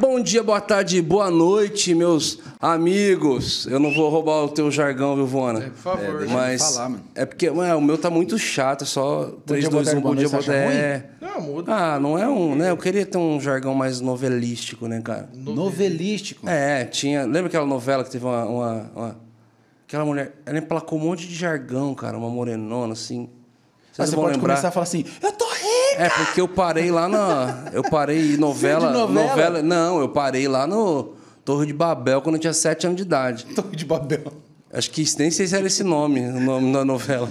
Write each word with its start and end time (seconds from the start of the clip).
Bom 0.00 0.20
dia, 0.20 0.42
boa 0.42 0.60
tarde, 0.60 1.00
boa 1.00 1.30
noite, 1.30 1.94
meus 1.94 2.38
amigos. 2.60 3.66
Eu 3.66 3.78
não 3.78 3.92
vou 3.94 4.08
roubar 4.10 4.42
o 4.44 4.48
teu 4.48 4.70
jargão, 4.70 5.14
viu, 5.14 5.26
Vona? 5.26 5.60
por 5.60 5.72
favor. 5.74 6.14
É, 6.16 6.18
deixa 6.18 6.34
mas 6.34 6.62
falar, 6.74 6.88
mano. 6.88 7.04
é 7.14 7.24
porque 7.24 7.48
ué, 7.48 7.74
o 7.74 7.80
meu 7.80 7.96
tá 7.96 8.10
muito 8.10 8.38
chato, 8.38 8.82
é 8.82 8.86
só 8.86 9.32
3, 9.46 9.60
dia, 9.62 9.70
boa 9.70 9.82
2, 9.82 9.88
1, 9.96 10.00
tarde, 10.00 10.08
bom 10.08 10.14
dia, 10.16 10.28
boa 10.28 10.42
você 10.42 10.50
acha 10.52 10.64
tarde. 10.64 11.04
Não, 11.20 11.40
muda. 11.40 11.72
Ah, 11.74 12.00
não 12.00 12.18
é 12.18 12.28
um, 12.28 12.54
né? 12.54 12.70
Eu 12.70 12.76
queria 12.76 13.06
ter 13.06 13.18
um 13.18 13.40
jargão 13.40 13.74
mais 13.74 14.00
novelístico, 14.00 14.86
né, 14.88 15.00
cara? 15.00 15.28
Novelístico. 15.34 16.48
É, 16.48 16.84
tinha. 16.84 17.22
Lembra 17.24 17.46
aquela 17.46 17.66
novela 17.66 18.02
que 18.04 18.10
teve 18.10 18.24
uma. 18.24 18.44
uma- 18.46 18.90
uma- 18.94 19.16
aquela 19.86 20.04
mulher. 20.04 20.34
Ela 20.46 20.58
emplacou 20.58 20.98
um 20.98 21.02
monte 21.02 21.28
de 21.28 21.34
jargão, 21.34 21.94
cara, 21.94 22.16
uma 22.18 22.28
morenona, 22.30 22.92
assim. 22.94 23.28
Vocês 23.92 24.08
você 24.10 24.16
vão 24.16 24.24
pode 24.24 24.36
lembrar? 24.36 24.54
começar 24.54 24.68
a 24.68 24.70
falar 24.72 24.84
assim, 24.84 25.04
eu 25.22 25.32
tô! 25.32 25.44
É, 25.98 26.08
porque 26.08 26.40
eu 26.40 26.48
parei 26.48 26.90
lá 26.90 27.08
na. 27.08 27.64
Eu 27.72 27.82
parei 27.82 28.34
em 28.34 28.36
novela, 28.36 28.88
de 28.88 29.12
novela? 29.12 29.62
Não, 29.62 30.00
eu 30.00 30.08
parei 30.08 30.48
lá 30.48 30.66
no 30.66 31.14
Torre 31.44 31.66
de 31.66 31.72
Babel 31.72 32.20
quando 32.22 32.36
eu 32.36 32.40
tinha 32.40 32.52
7 32.52 32.86
anos 32.86 32.96
de 32.96 33.02
idade. 33.02 33.44
Torre 33.54 33.76
de 33.76 33.84
Babel. 33.84 34.32
Acho 34.72 34.90
que 34.90 35.04
nem 35.18 35.30
sei 35.30 35.46
se 35.46 35.54
era 35.54 35.66
esse 35.66 35.84
nome, 35.84 36.20
o 36.20 36.40
nome 36.40 36.72
da 36.72 36.84
novela. 36.84 37.28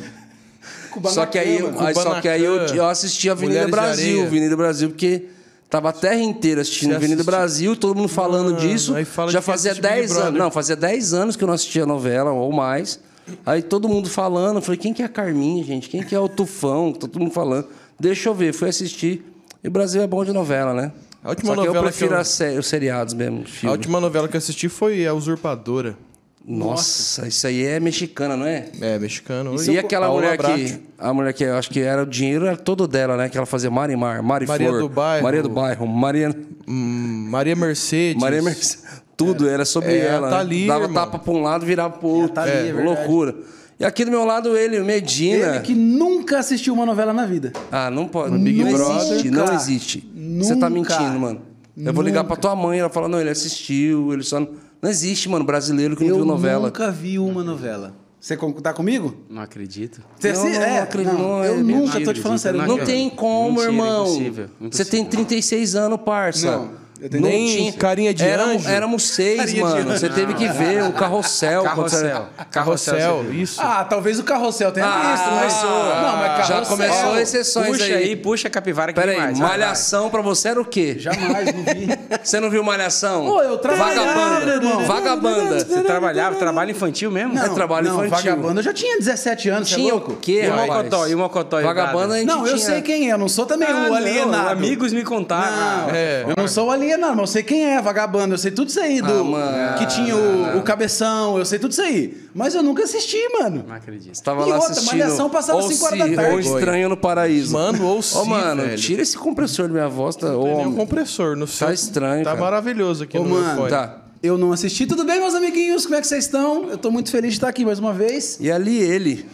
Só 1.05 1.25
que 1.25 1.37
aí, 1.37 1.59
aí, 1.79 1.93
só 1.95 2.21
que 2.21 2.29
aí 2.29 2.43
eu, 2.43 2.55
eu 2.67 2.87
assisti 2.87 3.27
a 3.27 3.33
Avenida 3.33 3.67
Mulheres 3.67 3.71
Brasil. 3.71 4.23
Avenida 4.23 4.55
Brasil, 4.55 4.89
porque 4.89 5.25
tava 5.69 5.89
a 5.89 5.91
terra 5.91 6.21
inteira 6.21 6.61
assistindo 6.61 6.91
Você 6.91 6.95
Avenida 6.95 7.21
assistiu? 7.21 7.31
Brasil, 7.37 7.75
todo 7.75 7.97
mundo 7.97 8.07
falando 8.07 8.51
Mano, 8.51 8.57
disso. 8.57 8.95
aí 8.95 9.03
fala 9.03 9.31
Já 9.31 9.41
fazia 9.41 9.71
assiste 9.71 9.81
Big 9.81 9.95
10 9.95 10.17
anos. 10.17 10.39
Não, 10.39 10.51
fazia 10.51 10.75
10 10.75 11.13
anos 11.13 11.35
que 11.35 11.43
eu 11.43 11.47
não 11.47 11.55
assistia 11.55 11.83
a 11.83 11.85
novela, 11.85 12.31
ou 12.31 12.51
mais. 12.53 12.99
Aí 13.45 13.61
todo 13.61 13.89
mundo 13.89 14.09
falando, 14.09 14.57
eu 14.57 14.61
falei, 14.61 14.77
quem 14.77 14.93
que 14.93 15.01
é 15.01 15.05
a 15.05 15.09
Carminha, 15.09 15.63
gente? 15.63 15.89
Quem 15.89 16.03
que 16.03 16.13
é 16.13 16.19
o 16.19 16.29
Tufão? 16.29 16.93
Todo 16.93 17.19
mundo 17.19 17.31
falando. 17.31 17.67
Deixa 17.99 18.29
eu 18.29 18.33
ver, 18.35 18.53
fui 18.53 18.69
assistir. 18.69 19.23
E 19.63 19.67
o 19.67 19.71
Brasil 19.71 20.01
é 20.01 20.07
bom 20.07 20.23
de 20.25 20.31
novela, 20.33 20.73
né? 20.73 20.91
A 21.23 21.29
última 21.29 21.55
Só 21.55 21.61
que 21.61 21.67
eu 21.67 21.73
novela 21.73 21.85
prefiro 21.85 22.09
que 22.09 22.15
eu- 22.15 22.19
as 22.19 22.27
sé- 22.27 22.59
os 22.59 22.67
seriados 22.67 23.13
mesmo. 23.13 23.43
A 23.43 23.47
filme. 23.47 23.71
última 23.75 23.99
novela 24.01 24.27
que 24.27 24.35
eu 24.35 24.39
assisti 24.39 24.67
foi 24.67 25.05
A 25.07 25.13
Usurpadora. 25.13 25.95
Nossa, 26.45 27.25
isso 27.25 27.47
aí 27.47 27.63
é 27.65 27.79
mexicana, 27.79 28.35
não 28.35 28.45
é? 28.45 28.65
É, 28.81 28.99
mexicano. 28.99 29.55
E 29.63 29.79
aquela 29.79 30.07
Paola 30.07 30.21
mulher 30.21 30.37
Bracho. 30.37 30.55
que. 30.57 30.79
A 30.99 31.13
mulher 31.13 31.31
que 31.33 31.43
eu 31.45 31.55
acho 31.55 31.69
que 31.69 31.79
era 31.79 32.03
o 32.03 32.05
dinheiro 32.05 32.45
era 32.45 32.57
todo 32.57 32.85
dela, 32.85 33.15
né? 33.15 33.29
Que 33.29 33.37
ela 33.37 33.45
fazia 33.45 33.71
Marimar, 33.71 34.21
Mariflor. 34.21 34.59
Maria 34.59 34.77
do 34.77 34.89
Bairro. 34.89 35.23
Maria 35.23 35.41
do 35.43 35.49
Bairro. 35.49 35.87
Maria. 35.87 36.35
Hum, 36.67 37.27
Maria 37.29 37.55
Mercedes. 37.55 38.21
Maria 38.21 38.41
Mercedes. 38.41 38.83
Tudo 39.15 39.47
era 39.47 39.63
sobre 39.63 39.93
É, 39.93 40.07
ela. 40.07 40.29
tá 40.29 40.35
né? 40.35 40.41
ali, 40.41 40.67
Dava 40.67 40.83
irmão. 40.83 41.01
tapa 41.05 41.17
pra 41.19 41.31
um 41.33 41.41
lado, 41.41 41.65
virava 41.65 41.97
pro 41.97 42.09
outro. 42.09 42.33
tá 42.33 42.41
ali, 42.43 42.69
é 42.69 42.73
loucura. 42.73 43.33
E 43.79 43.85
aqui 43.85 44.05
do 44.05 44.11
meu 44.11 44.23
lado 44.23 44.55
ele, 44.57 44.79
o 44.79 44.85
Medina. 44.85 45.55
Ele 45.55 45.59
que 45.61 45.73
nunca 45.73 46.39
assistiu 46.39 46.73
uma 46.73 46.85
novela 46.85 47.11
na 47.13 47.25
vida. 47.25 47.51
Ah, 47.71 47.89
não 47.89 48.07
pode. 48.07 48.37
Big 48.37 48.63
não 48.63 48.71
Brother. 48.71 48.97
existe, 49.11 49.31
Nunca. 49.31 49.45
não 49.45 49.55
existe. 49.55 50.11
Você 50.39 50.55
tá 50.55 50.69
Nunca. 50.69 50.97
mentindo, 50.99 51.19
mano. 51.19 51.41
Eu 51.75 51.91
vou 51.93 52.03
ligar 52.03 52.23
pra 52.23 52.35
tua 52.35 52.55
mãe, 52.55 52.79
ela 52.79 52.89
fala, 52.89 53.07
não, 53.07 53.19
ele 53.19 53.31
assistiu, 53.31 54.13
ele 54.13 54.23
só. 54.23 54.39
Não, 54.39 54.49
não 54.81 54.89
existe, 54.89 55.27
mano, 55.27 55.43
brasileiro 55.43 55.95
que 55.95 56.03
não 56.03 56.09
eu 56.11 56.15
viu 56.17 56.25
novela. 56.25 56.67
nunca 56.67 56.91
vi 56.91 57.17
uma 57.17 57.43
novela. 57.43 57.95
Você 58.19 58.37
tá 58.61 58.71
comigo? 58.71 59.15
Não 59.29 59.41
acredito. 59.41 60.01
Você 60.17 60.31
Não, 60.31 60.43
não, 60.45 60.49
é, 60.51 60.79
acredito, 60.79 61.13
não, 61.17 61.43
eu 61.43 61.55
é 61.55 61.57
nunca, 61.57 61.77
mentira, 61.81 62.05
tô 62.05 62.13
te 62.13 62.21
falando 62.21 62.37
sério. 62.37 62.57
eu 62.57 62.61
eu 62.61 62.67
Não 62.67 62.73
nunca- 62.75 62.85
tem 62.85 63.09
como, 63.09 63.49
Mentira, 63.59 63.71
irmão. 63.71 64.03
impossível, 64.05 64.45
Você 64.47 64.65
impossível. 64.65 64.91
tem 64.91 65.05
36 65.05 65.75
anos, 65.75 65.99
parça. 66.05 66.47
Eu 66.47 66.51
Não 66.59 66.82
Nem 67.11 67.45
tinha. 67.47 67.73
carinha 67.73 68.13
de 68.13 68.23
éramos, 68.23 68.55
anjo? 68.57 68.69
Éramos 68.69 69.03
seis, 69.09 69.37
Carinha 69.37 69.63
mano. 69.65 69.91
Você 69.91 70.09
teve 70.09 70.33
que 70.33 70.47
ver 70.47 70.83
o 70.83 70.93
carrossel. 70.93 71.61
você- 71.63 71.67
Carrossel. 71.69 72.25
Carrossel, 72.51 73.25
isso. 73.33 73.61
Ah, 73.61 73.83
talvez 73.83 74.19
o 74.19 74.23
carrossel 74.23 74.71
tenha 74.71 74.85
Ah, 74.87 75.11
visto, 75.11 75.29
começou. 75.29 75.69
Não, 75.69 76.17
mas 76.17 76.47
Já 76.47 76.53
carrossel... 76.53 76.65
começou 76.77 77.19
exceções 77.19 77.67
Puxa 77.67 77.83
aí. 77.85 77.93
aí, 77.93 78.15
puxa 78.15 78.47
a 78.47 78.51
capivara 78.51 78.93
que 78.93 78.99
Pera 78.99 79.11
tem 79.11 79.19
aí, 79.21 79.25
mais. 79.27 79.39
vai, 79.39 79.49
malhação 79.49 80.09
pra 80.09 80.21
você 80.21 80.49
era 80.49 80.61
o 80.61 80.65
quê? 80.65 80.95
Jamais, 80.97 81.53
não 81.53 81.63
vi. 81.63 81.87
Você 82.23 82.39
não 82.39 82.49
viu 82.49 82.63
malhação? 82.63 83.25
Pô, 83.25 83.41
eu 83.41 83.57
trabalhava, 83.57 84.05
Vagabanda. 84.13 84.53
irmão. 84.53 84.85
Vagabanda. 84.85 85.59
Você 85.65 85.81
trabalhava, 85.81 86.35
trabalho 86.37 86.71
infantil 86.71 87.11
mesmo? 87.11 87.37
É 87.37 87.49
trabalho 87.49 87.87
não, 87.87 88.05
infantil. 88.05 88.31
vagabanda 88.31 88.59
eu 88.59 88.63
já 88.63 88.73
tinha 88.73 88.97
17 88.97 89.49
anos, 89.49 89.67
você 89.67 89.73
é 89.75 89.77
Tinha 89.77 89.93
louco? 89.93 90.11
o 90.13 90.15
quê, 90.15 90.43
E 90.45 90.49
o? 90.49 90.55
Mocotó, 90.55 91.07
e 91.07 91.15
o 91.15 91.17
Mocotó 91.17 91.61
Vagabanda 91.61 92.13
a 92.13 92.17
gente 92.19 92.27
Não, 92.27 92.47
eu 92.47 92.57
sei 92.57 92.81
quem 92.81 93.09
é, 93.09 93.13
eu 93.13 93.17
não 93.17 93.27
sou 93.27 93.45
também 93.45 93.67
Ah, 93.67 93.71
o 93.73 93.89
não, 93.89 93.95
alienado. 93.95 94.49
amigos 94.49 94.93
me 94.93 95.03
contaram. 95.03 95.87
Não, 95.87 95.89
É. 95.95 96.23
eu 96.27 96.33
não 96.37 96.47
sou 96.47 96.67
o 96.67 96.71
alienado, 96.71 96.92
mas 96.97 97.17
eu 97.17 97.27
sei 97.27 97.43
quem 97.43 97.65
é, 97.65 97.81
vagabanda. 97.81 98.33
Eu 98.35 98.37
sei 98.37 98.51
tudo 98.51 98.69
isso 98.69 98.79
aí 98.79 99.01
do. 99.01 99.11
Ah, 99.11 99.23
mano. 99.23 99.77
que 99.77 99.85
tinha 99.87 100.15
o, 100.15 100.57
o 100.57 100.61
cabeção, 100.61 101.37
eu 101.37 101.45
sei 101.45 101.59
tudo 101.59 101.71
isso 101.71 101.81
aí. 101.81 102.17
Mas 102.33 102.55
eu 102.55 102.63
nunca 102.63 102.83
assisti, 102.83 103.17
mano. 103.39 103.63
Não 103.67 103.75
acredito. 103.75 104.15
Você 104.15 104.23
tava 104.23 104.45
E 104.45 104.49
lá 104.49 104.55
outra, 104.55 104.71
assistindo. 104.71 104.97
Malhação 104.99 105.29
passava 105.29 105.59
ou 105.61 105.69
cinco 105.71 105.85
horas 105.85 105.99
se- 106.01 106.09
da 106.15 106.21
tarde. 106.21 106.31
Ou 106.49 106.57
Estranho 106.57 106.89
no 106.89 106.97
Paraíso. 106.97 107.53
Mano, 107.53 107.85
ou 107.85 107.97
Ô, 107.99 108.01
sim, 108.01 108.29
mano, 108.29 108.61
velho. 108.63 108.77
tira 108.77 109.01
esse 109.01 109.17
compressor 109.17 109.67
da 109.67 109.73
minha 109.73 109.89
voz. 109.89 110.15
Tá, 110.15 110.27
Tem 110.27 110.35
um 110.37 110.69
ô, 110.69 110.73
compressor 110.73 111.35
no 111.35 111.47
seu. 111.47 111.71
estranho, 111.71 112.23
Tá 112.23 112.31
cara. 112.31 112.41
maravilhoso 112.41 113.03
aqui 113.03 113.17
Ô, 113.17 113.23
no 113.23 113.29
mano, 113.29 113.61
meu 113.61 113.69
tá. 113.69 113.99
Eu 114.21 114.37
não 114.37 114.53
assisti. 114.53 114.85
Tudo 114.85 115.03
bem, 115.03 115.19
meus 115.19 115.35
amiguinhos? 115.35 115.83
Como 115.85 115.95
é 115.97 116.01
que 116.01 116.07
vocês 116.07 116.25
estão? 116.25 116.69
Eu 116.69 116.77
tô 116.77 116.89
muito 116.89 117.11
feliz 117.11 117.31
de 117.31 117.37
estar 117.37 117.49
aqui 117.49 117.65
mais 117.65 117.77
uma 117.79 117.91
vez. 117.93 118.37
E 118.39 118.49
ali 118.51 118.77
ele. 118.77 119.25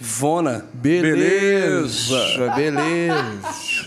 Vona. 0.00 0.66
Beleza, 0.74 2.50
beleza. 2.54 3.34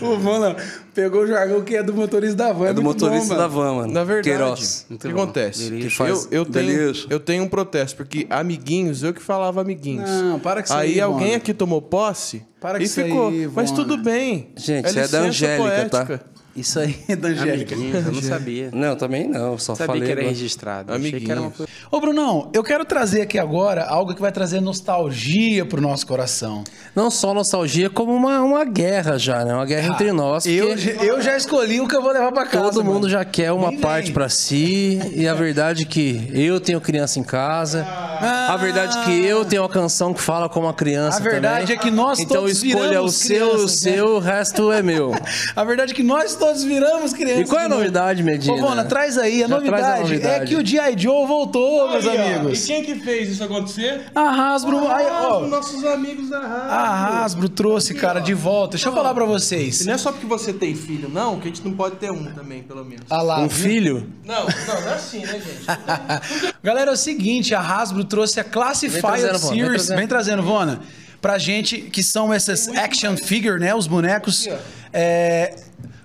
O 0.00 0.16
Mano, 0.16 0.56
pegou 0.98 1.22
o 1.22 1.26
jargão 1.28 1.62
que 1.62 1.76
é 1.76 1.82
do 1.82 1.94
motorista 1.94 2.36
da 2.36 2.52
van. 2.52 2.66
É 2.66 2.72
do 2.72 2.82
motorista 2.82 3.34
bom, 3.34 3.40
da 3.40 3.46
van, 3.46 3.74
mano. 3.74 3.92
Na 3.92 4.02
verdade, 4.02 4.28
Queiroz. 4.36 4.86
o 4.90 4.98
que 4.98 5.08
bom. 5.08 5.22
acontece? 5.22 5.70
Que 5.70 5.88
faz- 5.88 6.26
eu, 6.32 6.40
eu, 6.40 6.44
tenho, 6.44 6.92
eu 7.08 7.20
tenho 7.20 7.44
um 7.44 7.48
protesto, 7.48 7.96
porque 7.98 8.26
amiguinhos, 8.28 9.04
eu 9.04 9.14
que 9.14 9.22
falava 9.22 9.60
amiguinhos. 9.60 10.10
Não, 10.10 10.40
para 10.40 10.60
isso 10.60 10.72
Aí 10.74 10.94
aí, 10.94 11.00
alguém 11.00 11.36
aqui 11.36 11.54
tomou 11.54 11.80
posse 11.80 12.42
Para 12.60 12.78
com 12.78 12.84
e 12.84 12.88
ficou. 12.88 13.28
aí, 13.28 13.48
Mas 13.54 13.70
tudo 13.70 13.96
bem. 13.96 14.50
Gente, 14.56 14.90
você 14.90 14.98
é 15.00 15.06
da 15.08 15.20
Angélica, 15.20 15.88
tá? 15.88 16.20
Isso 16.58 16.78
aí 16.80 16.98
é 17.08 17.14
da 17.16 17.28
Angélica. 17.28 17.74
Amiguinhos, 17.74 18.06
eu 18.06 18.12
não 18.12 18.22
sabia. 18.22 18.70
Não, 18.72 18.96
também 18.96 19.28
não. 19.28 19.56
Só 19.58 19.74
Sabia 19.74 19.86
falei. 19.94 20.02
que 20.06 20.12
era 20.12 20.22
registrado. 20.22 20.92
Achei 20.92 21.20
que 21.20 21.30
era 21.30 21.40
uma. 21.40 21.52
Ô, 21.90 22.00
Brunão, 22.00 22.50
eu 22.52 22.62
quero 22.62 22.84
trazer 22.84 23.22
aqui 23.22 23.38
agora 23.38 23.84
algo 23.84 24.14
que 24.14 24.20
vai 24.20 24.32
trazer 24.32 24.60
nostalgia 24.60 25.64
pro 25.64 25.80
nosso 25.80 26.06
coração. 26.06 26.64
Não 26.94 27.10
só 27.10 27.32
nostalgia, 27.32 27.88
como 27.88 28.12
uma, 28.14 28.40
uma 28.42 28.64
guerra 28.64 29.18
já, 29.18 29.44
né? 29.44 29.54
Uma 29.54 29.64
guerra 29.64 29.88
entre 29.94 30.12
nós. 30.12 30.44
Eu, 30.46 30.68
porque 30.68 30.96
eu 31.00 31.20
já 31.22 31.36
escolhi 31.36 31.80
o 31.80 31.86
que 31.88 31.96
eu 31.96 32.02
vou 32.02 32.12
levar 32.12 32.32
pra 32.32 32.44
casa. 32.46 32.64
Todo 32.64 32.84
mundo 32.84 33.02
mano. 33.02 33.08
já 33.08 33.24
quer 33.24 33.52
uma 33.52 33.72
parte 33.78 34.12
pra 34.12 34.28
si. 34.28 34.98
E 35.14 35.26
a 35.28 35.34
verdade 35.34 35.82
é 35.84 35.86
que 35.86 36.28
eu 36.34 36.60
tenho 36.60 36.80
criança 36.80 37.18
em 37.18 37.22
casa. 37.22 37.86
A 37.86 38.56
verdade 38.56 38.98
é 38.98 39.04
que 39.04 39.24
eu 39.24 39.44
tenho 39.44 39.62
uma 39.62 39.68
canção 39.68 40.12
que 40.12 40.20
fala 40.20 40.48
como 40.48 40.66
uma 40.66 40.74
criança 40.74 41.18
A 41.18 41.20
verdade 41.20 41.60
também. 41.66 41.76
é 41.76 41.78
que 41.78 41.90
nós 41.90 42.18
Então 42.18 42.38
todos 42.38 42.62
escolha 42.62 43.02
o 43.02 43.08
viramos 43.08 43.14
seu, 43.14 43.46
o 43.46 43.50
crianças, 43.54 43.84
né? 43.84 43.92
seu, 43.92 44.06
o 44.16 44.18
resto 44.18 44.72
é 44.72 44.82
meu. 44.82 45.12
A 45.54 45.64
verdade 45.64 45.92
é 45.92 45.94
que 45.94 46.02
nós 46.02 46.34
todos 46.34 46.47
viramos 46.56 47.12
crianças. 47.12 47.40
E 47.40 47.44
qual 47.46 47.60
é 47.60 47.64
a 47.64 47.68
novidade, 47.68 48.22
Medina? 48.22 48.54
Ô, 48.54 48.60
Bona, 48.60 48.84
traz 48.84 49.16
aí. 49.18 49.42
A 49.44 49.48
novidade, 49.48 49.82
traz 49.82 49.96
a 49.96 50.00
novidade. 50.02 50.42
é 50.42 50.46
que 50.46 50.56
o 50.56 50.64
G.I. 50.66 50.98
Joe 50.98 51.26
voltou, 51.26 51.90
meus 51.90 52.06
Aí, 52.06 52.18
ó, 52.18 52.36
amigos. 52.38 52.64
E 52.64 52.66
quem 52.66 52.84
que 52.84 52.94
fez 52.96 53.30
isso 53.30 53.44
acontecer? 53.44 54.02
A 54.14 54.52
Hasbro... 54.54 54.78
Ah, 54.88 55.28
ó, 55.30 55.42
os 55.44 55.50
nossos 55.50 55.84
amigos 55.84 56.28
da 56.30 56.40
rádio. 56.40 56.70
a 56.70 57.24
Hasbro 57.24 57.48
trouxe, 57.48 57.94
cara, 57.94 58.20
de 58.20 58.34
volta. 58.34 58.72
Deixa 58.72 58.88
eu 58.88 58.92
falar 58.92 59.14
pra 59.14 59.24
vocês. 59.24 59.80
E 59.82 59.86
não 59.86 59.94
é 59.94 59.98
só 59.98 60.10
porque 60.12 60.26
você 60.26 60.52
tem 60.52 60.74
filho, 60.74 61.08
não, 61.08 61.38
que 61.38 61.48
a 61.48 61.50
gente 61.50 61.64
não 61.64 61.72
pode 61.74 61.96
ter 61.96 62.10
um 62.10 62.24
também, 62.32 62.62
pelo 62.62 62.84
menos. 62.84 63.04
Ah 63.10 63.22
lá, 63.22 63.38
Um 63.40 63.48
viu? 63.48 63.70
filho? 63.70 64.12
Não, 64.24 64.44
não, 64.44 64.80
não 64.80 64.88
é 64.88 64.94
assim, 64.94 65.20
né, 65.20 65.32
gente? 65.40 66.54
Galera, 66.62 66.90
é 66.90 66.94
o 66.94 66.96
seguinte, 66.96 67.54
a 67.54 67.60
Hasbro 67.60 68.04
trouxe 68.04 68.40
a 68.40 68.42
Vem 68.42 68.52
Classified 68.52 69.00
trazendo, 69.02 69.38
Vona, 69.38 69.50
vem 69.50 69.60
Series, 69.60 69.72
trazendo. 69.86 69.96
vem 69.98 70.06
trazendo, 70.08 70.42
Vona, 70.42 70.80
pra 71.20 71.38
gente, 71.38 71.78
que 71.82 72.02
são 72.02 72.32
essas 72.32 72.68
action 72.68 73.16
figure, 73.16 73.58
né, 73.60 73.74
os 73.74 73.86
bonecos. 73.86 74.48
É, 74.92 75.54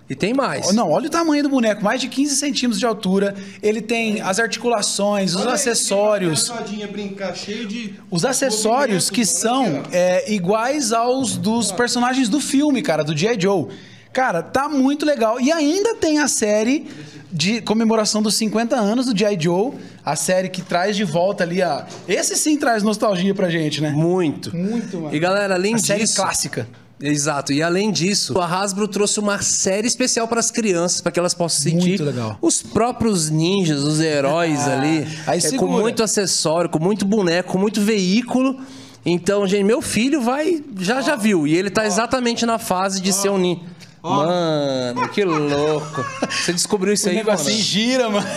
E 0.10 0.16
tem 0.16 0.34
mais. 0.34 0.74
Não, 0.74 0.92
olha 0.92 1.08
o 1.08 1.10
tamanho 1.10 1.42
do 1.44 1.50
boneco, 1.50 1.84
mais 1.84 2.02
de 2.02 2.10
15 2.10 2.36
centímetros 2.36 2.80
de 2.80 2.86
altura. 2.86 3.34
Ele 3.62 3.82
tem 3.82 4.22
as 4.22 4.38
articulações, 4.38 5.34
os 5.34 5.46
acessórios. 5.48 6.50
Rodinha 6.50 6.88
brincar 6.88 7.34
cheio 7.36 7.66
de. 7.66 7.96
Os 8.12 8.26
acessórios 8.26 9.10
que 9.10 9.26
são 9.26 9.84
é, 9.92 10.32
iguais 10.32 10.92
aos 10.92 11.38
dos 11.38 11.72
personagens 11.72 12.28
do 12.28 12.40
filme, 12.40 12.82
cara, 12.82 13.04
do 13.04 13.16
G.I. 13.18 13.40
Joe. 13.40 13.68
Cara, 14.12 14.44
tá 14.44 14.70
muito 14.70 15.06
legal. 15.06 15.40
E 15.42 15.52
ainda 15.52 15.96
tem 15.96 16.20
a 16.20 16.28
série 16.28 16.86
de 17.32 17.62
comemoração 17.62 18.22
dos 18.22 18.36
50 18.36 18.76
anos 18.76 19.08
do 19.08 19.18
G.I. 19.18 19.38
Joe. 19.40 19.72
A 20.06 20.16
série 20.18 20.50
que 20.50 20.62
traz 20.62 20.96
de 20.98 21.06
volta 21.06 21.44
ali 21.46 21.62
a. 21.62 21.88
Esse 22.08 22.36
sim 22.36 22.58
traz 22.58 22.84
nostalgia 22.84 23.34
pra 23.34 23.50
gente, 23.50 23.82
né? 23.82 23.90
Muito. 23.92 24.56
Muito, 24.56 24.98
mano. 25.00 25.16
E 25.16 25.20
galera, 25.20 25.56
além 25.56 25.74
A 25.74 25.78
disso. 25.78 25.88
série 25.88 26.08
clássica. 26.08 26.68
Exato. 27.06 27.52
E 27.52 27.62
além 27.62 27.92
disso, 27.92 28.40
a 28.40 28.46
Hasbro 28.46 28.88
trouxe 28.88 29.20
uma 29.20 29.42
série 29.42 29.86
especial 29.86 30.26
para 30.26 30.40
as 30.40 30.50
crianças, 30.50 31.02
para 31.02 31.12
que 31.12 31.20
elas 31.20 31.34
possam 31.34 31.60
sentir 31.60 32.00
os 32.42 32.62
próprios 32.62 33.30
ninjas, 33.30 33.84
os 33.84 34.00
heróis 34.00 34.60
Ah, 34.64 34.80
ali, 34.80 35.06
aí 35.28 35.40
é, 35.44 35.58
com 35.58 35.68
muito 35.68 36.02
acessório, 36.02 36.70
com 36.70 36.80
muito 36.80 37.04
boneco, 37.06 37.52
com 37.52 37.58
muito 37.58 37.82
veículo. 37.82 38.58
Então, 39.06 39.46
gente, 39.46 39.66
meu 39.66 39.82
filho 39.82 40.22
vai 40.22 40.64
já 40.80 41.02
já 41.02 41.18
viu 41.18 41.46
e 41.46 41.54
ele 41.54 41.70
tá 41.70 41.86
exatamente 41.86 42.46
na 42.46 42.58
fase 42.58 43.02
de 43.02 43.12
ser 43.12 43.30
um 43.30 43.38
ninja. 43.38 43.73
Mano, 44.04 45.08
que 45.10 45.24
louco. 45.24 46.04
Você 46.30 46.52
descobriu 46.52 46.94
isso 46.94 47.08
O 47.08 47.10
aí, 47.12 47.24
mano? 47.24 47.38
gira, 47.50 48.10
mano. 48.10 48.28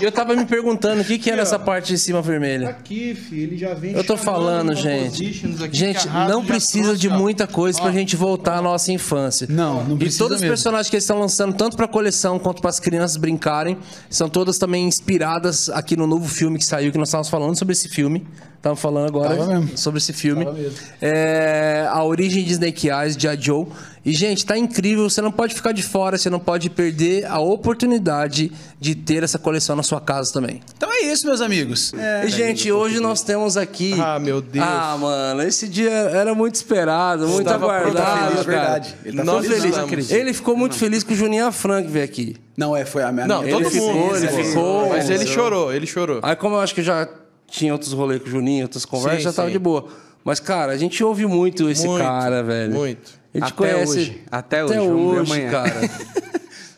E 0.00 0.04
eu 0.04 0.12
tava 0.12 0.36
me 0.36 0.44
perguntando 0.46 1.02
o 1.02 1.04
que, 1.04 1.18
que 1.18 1.28
era 1.28 1.42
essa 1.42 1.58
parte 1.58 1.88
de 1.88 1.98
cima 1.98 2.22
vermelha. 2.22 2.68
Aqui, 2.70 3.12
filho, 3.14 3.42
ele 3.42 3.58
já 3.58 3.74
vem 3.74 3.92
Eu 3.94 4.04
tô 4.04 4.16
falando, 4.16 4.66
pra 4.72 4.74
gente. 4.76 5.32
Gente, 5.72 6.08
não 6.08 6.44
precisa 6.44 6.84
trouxe, 6.84 7.00
de 7.00 7.08
ó. 7.08 7.18
muita 7.18 7.46
coisa 7.48 7.80
pra 7.80 7.88
Ó. 7.90 7.92
gente 7.92 8.14
voltar 8.14 8.58
à 8.58 8.62
nossa 8.62 8.92
infância. 8.92 9.46
Não, 9.50 9.82
não 9.84 9.96
E 9.96 9.98
precisa 9.98 10.18
todos 10.24 10.36
os 10.36 10.40
mesmo. 10.40 10.52
personagens 10.52 10.88
que 10.88 10.94
eles 10.96 11.04
estão 11.04 11.18
lançando, 11.18 11.52
tanto 11.54 11.76
pra 11.76 11.88
coleção 11.88 12.38
quanto 12.38 12.62
pras 12.62 12.78
crianças 12.78 13.16
brincarem, 13.16 13.76
são 14.08 14.28
todas 14.28 14.56
também 14.56 14.86
inspiradas 14.86 15.68
aqui 15.68 15.96
no 15.96 16.06
novo 16.06 16.28
filme 16.28 16.58
que 16.58 16.64
saiu, 16.64 16.92
que 16.92 16.98
nós 16.98 17.08
estávamos 17.08 17.28
falando 17.28 17.58
sobre 17.58 17.72
esse 17.72 17.88
filme. 17.88 18.24
Estamos 18.62 18.78
falando 18.78 19.08
agora 19.08 19.34
Tava 19.36 19.58
mesmo. 19.58 19.76
sobre 19.76 19.98
esse 19.98 20.12
filme. 20.12 20.44
Tava 20.44 20.56
mesmo. 20.56 20.78
É, 21.00 21.84
a 21.90 22.04
origem 22.04 22.44
de 22.44 22.52
Snake 22.52 22.88
Eyes, 22.88 23.16
de 23.16 23.26
Joe. 23.40 23.66
E, 24.06 24.12
gente, 24.12 24.46
tá 24.46 24.56
incrível. 24.56 25.10
Você 25.10 25.20
não 25.20 25.32
pode 25.32 25.52
ficar 25.52 25.72
de 25.72 25.82
fora, 25.82 26.16
você 26.16 26.30
não 26.30 26.38
pode 26.38 26.70
perder 26.70 27.24
a 27.26 27.40
oportunidade 27.40 28.52
de 28.78 28.94
ter 28.94 29.24
essa 29.24 29.36
coleção 29.36 29.74
na 29.74 29.82
sua 29.82 30.00
casa 30.00 30.32
também. 30.32 30.60
Então 30.76 30.88
é 30.92 31.06
isso, 31.06 31.26
meus 31.26 31.40
amigos. 31.40 31.92
E, 32.24 32.28
gente, 32.28 32.70
hoje 32.70 33.00
nós 33.00 33.22
temos 33.22 33.56
aqui. 33.56 33.94
Ah, 34.00 34.20
meu 34.20 34.40
Deus. 34.40 34.64
Ah, 34.64 34.96
mano, 34.96 35.42
esse 35.42 35.66
dia 35.66 35.90
era 35.90 36.32
muito 36.32 36.54
esperado, 36.54 37.26
muito 37.26 37.40
Estava 37.48 37.64
aguardado. 37.64 37.96
cara. 37.96 38.28
feliz, 38.30 38.46
verdade. 38.46 38.94
Ele 39.04 39.16
tá 39.16 39.24
Nós 39.24 39.44
feliz, 39.44 39.64
estamos. 39.64 40.10
Ele 40.12 40.32
ficou 40.32 40.56
muito 40.56 40.76
feliz 40.76 41.02
que 41.02 41.14
o 41.14 41.16
Juninho 41.16 41.46
Afran 41.46 41.82
que 41.82 41.88
veio 41.90 42.04
aqui. 42.04 42.36
Não, 42.56 42.76
é, 42.76 42.84
foi 42.84 43.02
a 43.02 43.10
minha 43.10 43.26
Não, 43.26 43.38
todo 43.38 43.46
Ele 43.48 43.54
mundo. 43.54 43.70
ficou, 43.70 44.16
ele 44.16 44.28
ficou. 44.28 44.88
Mas 44.90 45.10
ele 45.10 45.26
chorou, 45.26 45.72
ele 45.72 45.86
chorou. 45.86 46.20
Aí, 46.22 46.36
como 46.36 46.54
eu 46.54 46.60
acho 46.60 46.72
que 46.74 46.80
eu 46.80 46.84
já 46.84 47.08
tinha 47.52 47.72
outros 47.72 47.92
rolês 47.92 48.20
com 48.22 48.28
o 48.28 48.30
Juninho, 48.30 48.64
outras 48.64 48.84
conversas, 48.84 49.18
Sim, 49.20 49.24
já 49.24 49.32
tava 49.32 49.48
sim. 49.48 49.52
de 49.52 49.58
boa. 49.58 49.86
Mas, 50.24 50.40
cara, 50.40 50.72
a 50.72 50.76
gente 50.76 51.02
ouve 51.04 51.26
muito 51.26 51.68
esse 51.68 51.86
Muito, 51.86 52.02
cara, 52.02 52.42
velho. 52.42 52.72
muito. 52.74 53.10
A 53.34 53.38
gente 53.38 53.46
Até 53.48 53.56
conhece. 53.56 53.92
hoje. 53.98 54.22
Até 54.30 54.64
hoje, 54.64 54.74
Até 54.74 54.82
vamos 54.86 55.14
ver 55.14 55.20
hoje, 55.20 55.32
amanhã. 55.32 55.50
cara. 55.50 55.80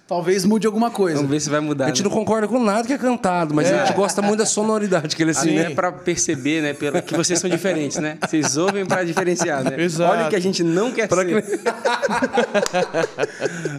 Talvez 0.06 0.44
mude 0.44 0.66
alguma 0.66 0.90
coisa. 0.90 1.16
Vamos 1.16 1.30
ver 1.30 1.40
se 1.40 1.48
vai 1.48 1.60
mudar. 1.60 1.86
A 1.86 1.88
gente 1.88 2.02
né? 2.02 2.08
não 2.08 2.14
concorda 2.14 2.46
com 2.46 2.62
nada 2.62 2.86
que 2.86 2.92
é 2.92 2.98
cantado, 2.98 3.54
mas 3.54 3.70
a 3.72 3.86
gente 3.86 3.96
gosta 3.96 4.20
muito 4.20 4.38
da 4.40 4.46
sonoridade 4.46 5.16
que 5.16 5.22
ele 5.22 5.30
Assim, 5.30 5.58
assim, 5.58 5.72
é 5.72 5.74
pra 5.74 5.90
perceber, 5.92 6.60
né? 6.62 6.74
pelo- 6.74 7.00
Que 7.00 7.16
vocês 7.16 7.38
são 7.38 7.48
diferentes, 7.48 7.96
né? 7.96 8.18
Vocês 8.20 8.56
ouvem 8.58 8.84
pra 8.84 9.02
diferenciar, 9.02 9.64
né? 9.64 9.82
Exato. 9.82 10.12
Olha 10.12 10.26
o 10.26 10.30
que 10.30 10.36
a 10.36 10.40
gente 10.40 10.62
não 10.62 10.92
quer 10.92 11.08
ser. 11.08 11.44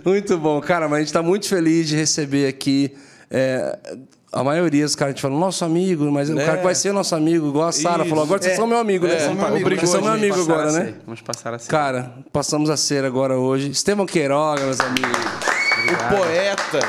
Muito 0.04 0.38
bom, 0.38 0.60
cara, 0.62 0.88
mas 0.88 0.98
a 0.98 1.02
gente 1.02 1.14
tá 1.14 1.24
muito 1.24 1.48
feliz 1.48 1.88
de 1.88 1.96
receber 1.96 2.48
aqui. 2.48 2.92
é, 3.30 3.78
a 4.36 4.44
maioria 4.44 4.84
dos 4.84 4.96
caras, 4.96 5.12
a 5.12 5.16
gente 5.16 5.22
fala, 5.22 5.36
nosso 5.38 5.64
amigo, 5.66 6.12
mas 6.12 6.30
o 6.30 6.38
É. 6.40 6.46
cara 6.46 6.58
que 6.58 6.64
vai 6.64 6.76
ser 6.76 6.92
nosso 6.92 7.16
amigo, 7.16 7.48
igual 7.48 7.68
a 7.68 7.72
Sara 7.72 8.06
falou, 8.06 8.24
agora 8.24 8.42
vocês 8.42 8.54
É. 8.54 8.56
são 8.58 8.68
meu 8.68 8.78
amigo, 8.78 9.08
né? 9.08 9.14
É, 9.14 9.18
Vocês 9.18 9.26
são 9.28 9.36
meu 9.36 9.46
amigo, 9.48 9.66
obrigou 9.66 9.88
são 9.88 10.02
meu 10.02 10.12
amigo 10.12 10.42
agora, 10.42 10.72
né? 10.72 10.94
Vamos 11.06 11.22
passar 11.22 11.54
a 11.54 11.60
ser. 11.60 11.70
Cara, 11.70 12.14
passamos 12.32 12.70
a 12.70 12.78
ser 12.78 13.06
agora 13.06 13.38
hoje. 13.38 13.70
Estevão 13.72 14.06
Queiroga, 14.06 14.62
meus 14.64 14.80
amigos. 14.80 15.10
O 15.10 16.16
poeta, 16.18 16.80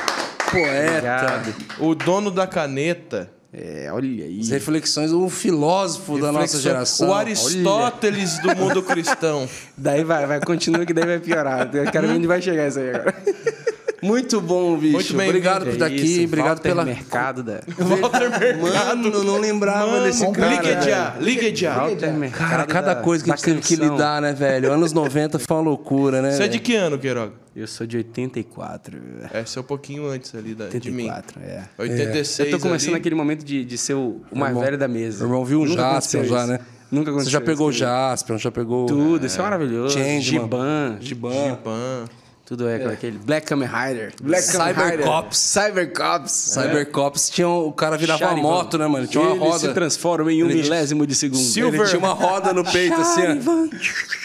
Poeta. 0.51 0.91
Obrigado. 0.91 1.55
o 1.81 1.95
dono 1.95 2.31
da 2.31 2.47
caneta. 2.47 3.31
É, 3.53 3.89
olha 3.93 4.25
aí. 4.25 4.41
As 4.41 4.51
reflexões, 4.51 5.13
o 5.13 5.29
filósofo 5.31 6.19
da 6.21 6.31
nossa 6.31 6.59
geração. 6.61 7.09
O 7.09 7.15
Aristóteles 7.15 8.39
do 8.41 8.55
mundo 8.55 8.83
cristão. 8.83 9.49
Daí 9.79 10.05
vai, 10.05 10.27
vai, 10.27 10.41
continua 10.41 10.85
que 10.85 10.93
daí 10.93 11.07
vai 11.07 11.19
piorar. 11.21 11.71
Eu 11.75 11.91
quero 11.91 12.07
ver 12.09 12.15
onde 12.15 12.27
vai 12.27 12.43
chegar 12.43 12.69
isso 12.69 12.79
aí 12.79 12.91
agora. 12.91 13.15
Muito 14.03 14.41
bom, 14.41 14.77
bicho. 14.77 14.93
Muito 14.93 15.09
bem-vindo. 15.15 15.29
obrigado 15.31 15.65
por 15.65 15.73
estar 15.73 15.85
É 15.91 15.95
aqui, 15.95 16.05
isso, 16.05 16.25
obrigado 16.25 16.49
Walter 16.57 16.63
pela. 16.69 16.85
mercado 16.85 17.43
da... 17.43 17.61
Walter 17.79 18.31
Mercado. 18.31 18.97
Mano, 19.03 19.25
não 19.25 19.39
lembrava 19.39 20.01
desse 20.03 20.31
cara. 20.33 20.55
Ligue 20.55 20.89
já, 20.89 21.15
ligue 21.21 21.57
já. 21.57 21.75
Walter 21.79 22.13
mercado 22.13 22.49
Cara, 22.51 22.67
cada 22.67 22.95
da- 22.95 23.01
coisa 23.03 23.25
que 23.25 23.31
a 23.31 23.37
gente 23.37 23.45
teve 23.45 23.61
que 23.61 23.77
lidar, 23.77 24.21
né, 24.21 24.33
velho? 24.33 24.73
Anos 24.73 24.93
90 24.93 25.39
foi 25.39 25.57
uma 25.57 25.63
loucura, 25.63 26.21
né? 26.23 26.33
Você 26.33 26.43
é 26.45 26.49
de 26.49 26.59
que 26.59 26.75
ano, 26.75 26.99
Queiroga? 26.99 27.33
Eu 27.55 27.67
sou 27.67 27.87
de 27.87 27.97
84. 27.97 28.99
É, 29.33 29.43
você 29.45 29.59
é 29.59 29.63
um 29.63 29.65
pouquinho 29.65 30.07
antes 30.09 30.35
ali 30.35 30.55
da, 30.55 30.67
de 30.69 30.91
mim. 30.91 31.05
84, 31.11 31.41
é. 31.43 31.63
86 31.79 32.53
Eu 32.53 32.59
tô 32.59 32.63
começando 32.63 32.91
ali. 32.91 32.99
aquele 32.99 33.15
momento 33.15 33.45
de, 33.45 33.65
de 33.65 33.79
ser 33.79 33.95
o, 33.95 34.21
o 34.31 34.39
mais 34.39 34.57
velho 34.59 34.77
da 34.77 34.87
mesa. 34.87 35.21
Meu 35.25 35.29
irmão 35.33 35.45
viu 35.45 35.65
Nunca 35.65 35.81
Jasper 35.95 36.25
já, 36.27 36.47
né? 36.47 36.61
Nunca 36.91 37.07
Você 37.07 37.11
aconteceu 37.11 37.33
já 37.33 37.41
pegou 37.41 37.69
o. 37.69 37.73
Jasper, 37.73 38.39
já 38.39 38.51
pegou. 38.53 38.87
Tudo, 38.87 39.25
isso 39.27 39.41
é 39.41 39.43
maravilhoso. 39.43 39.99
Changeman. 39.99 40.21
Giban. 40.21 40.97
Giban. 41.01 41.55
Pan. 41.65 42.05
Tudo 42.47 42.69
é, 42.69 42.77
aquele 42.87 43.19
Black 43.19 43.45
Kamen 43.45 43.69
Rider. 43.69 44.13
Black 44.23 44.53
Kamen 44.53 44.73
Cyber. 44.75 45.03
Cops. 45.05 45.37
Cyber 45.37 45.93
Cops. 45.93 46.31
Cybercops 46.33 47.29
tinha. 47.29 47.49
um- 47.49 47.67
O 47.67 47.73
cara 47.73 47.97
virava 47.99 48.23
uma 48.23 48.29
Charivan. 48.31 48.49
moto, 48.49 48.79
né, 48.79 48.87
mano? 48.87 49.07
Tinha 49.09 49.21
uma 49.25 49.33
Ele 49.33 49.39
roda. 49.41 49.59
se 49.59 49.75
transforma 49.75 50.33
em 50.33 50.45
um 50.45 50.47
Ele- 50.49 50.63
milésimo 50.63 51.05
de 51.07 51.15
segundo. 51.17 51.41
Silver- 51.43 51.81
Ele 51.81 51.89
tinha 51.91 51.99
uma 51.99 52.13
roda 52.13 52.53
no 52.53 52.63
peito, 52.65 52.95
assim, 53.01 53.23
ó. 53.23 53.77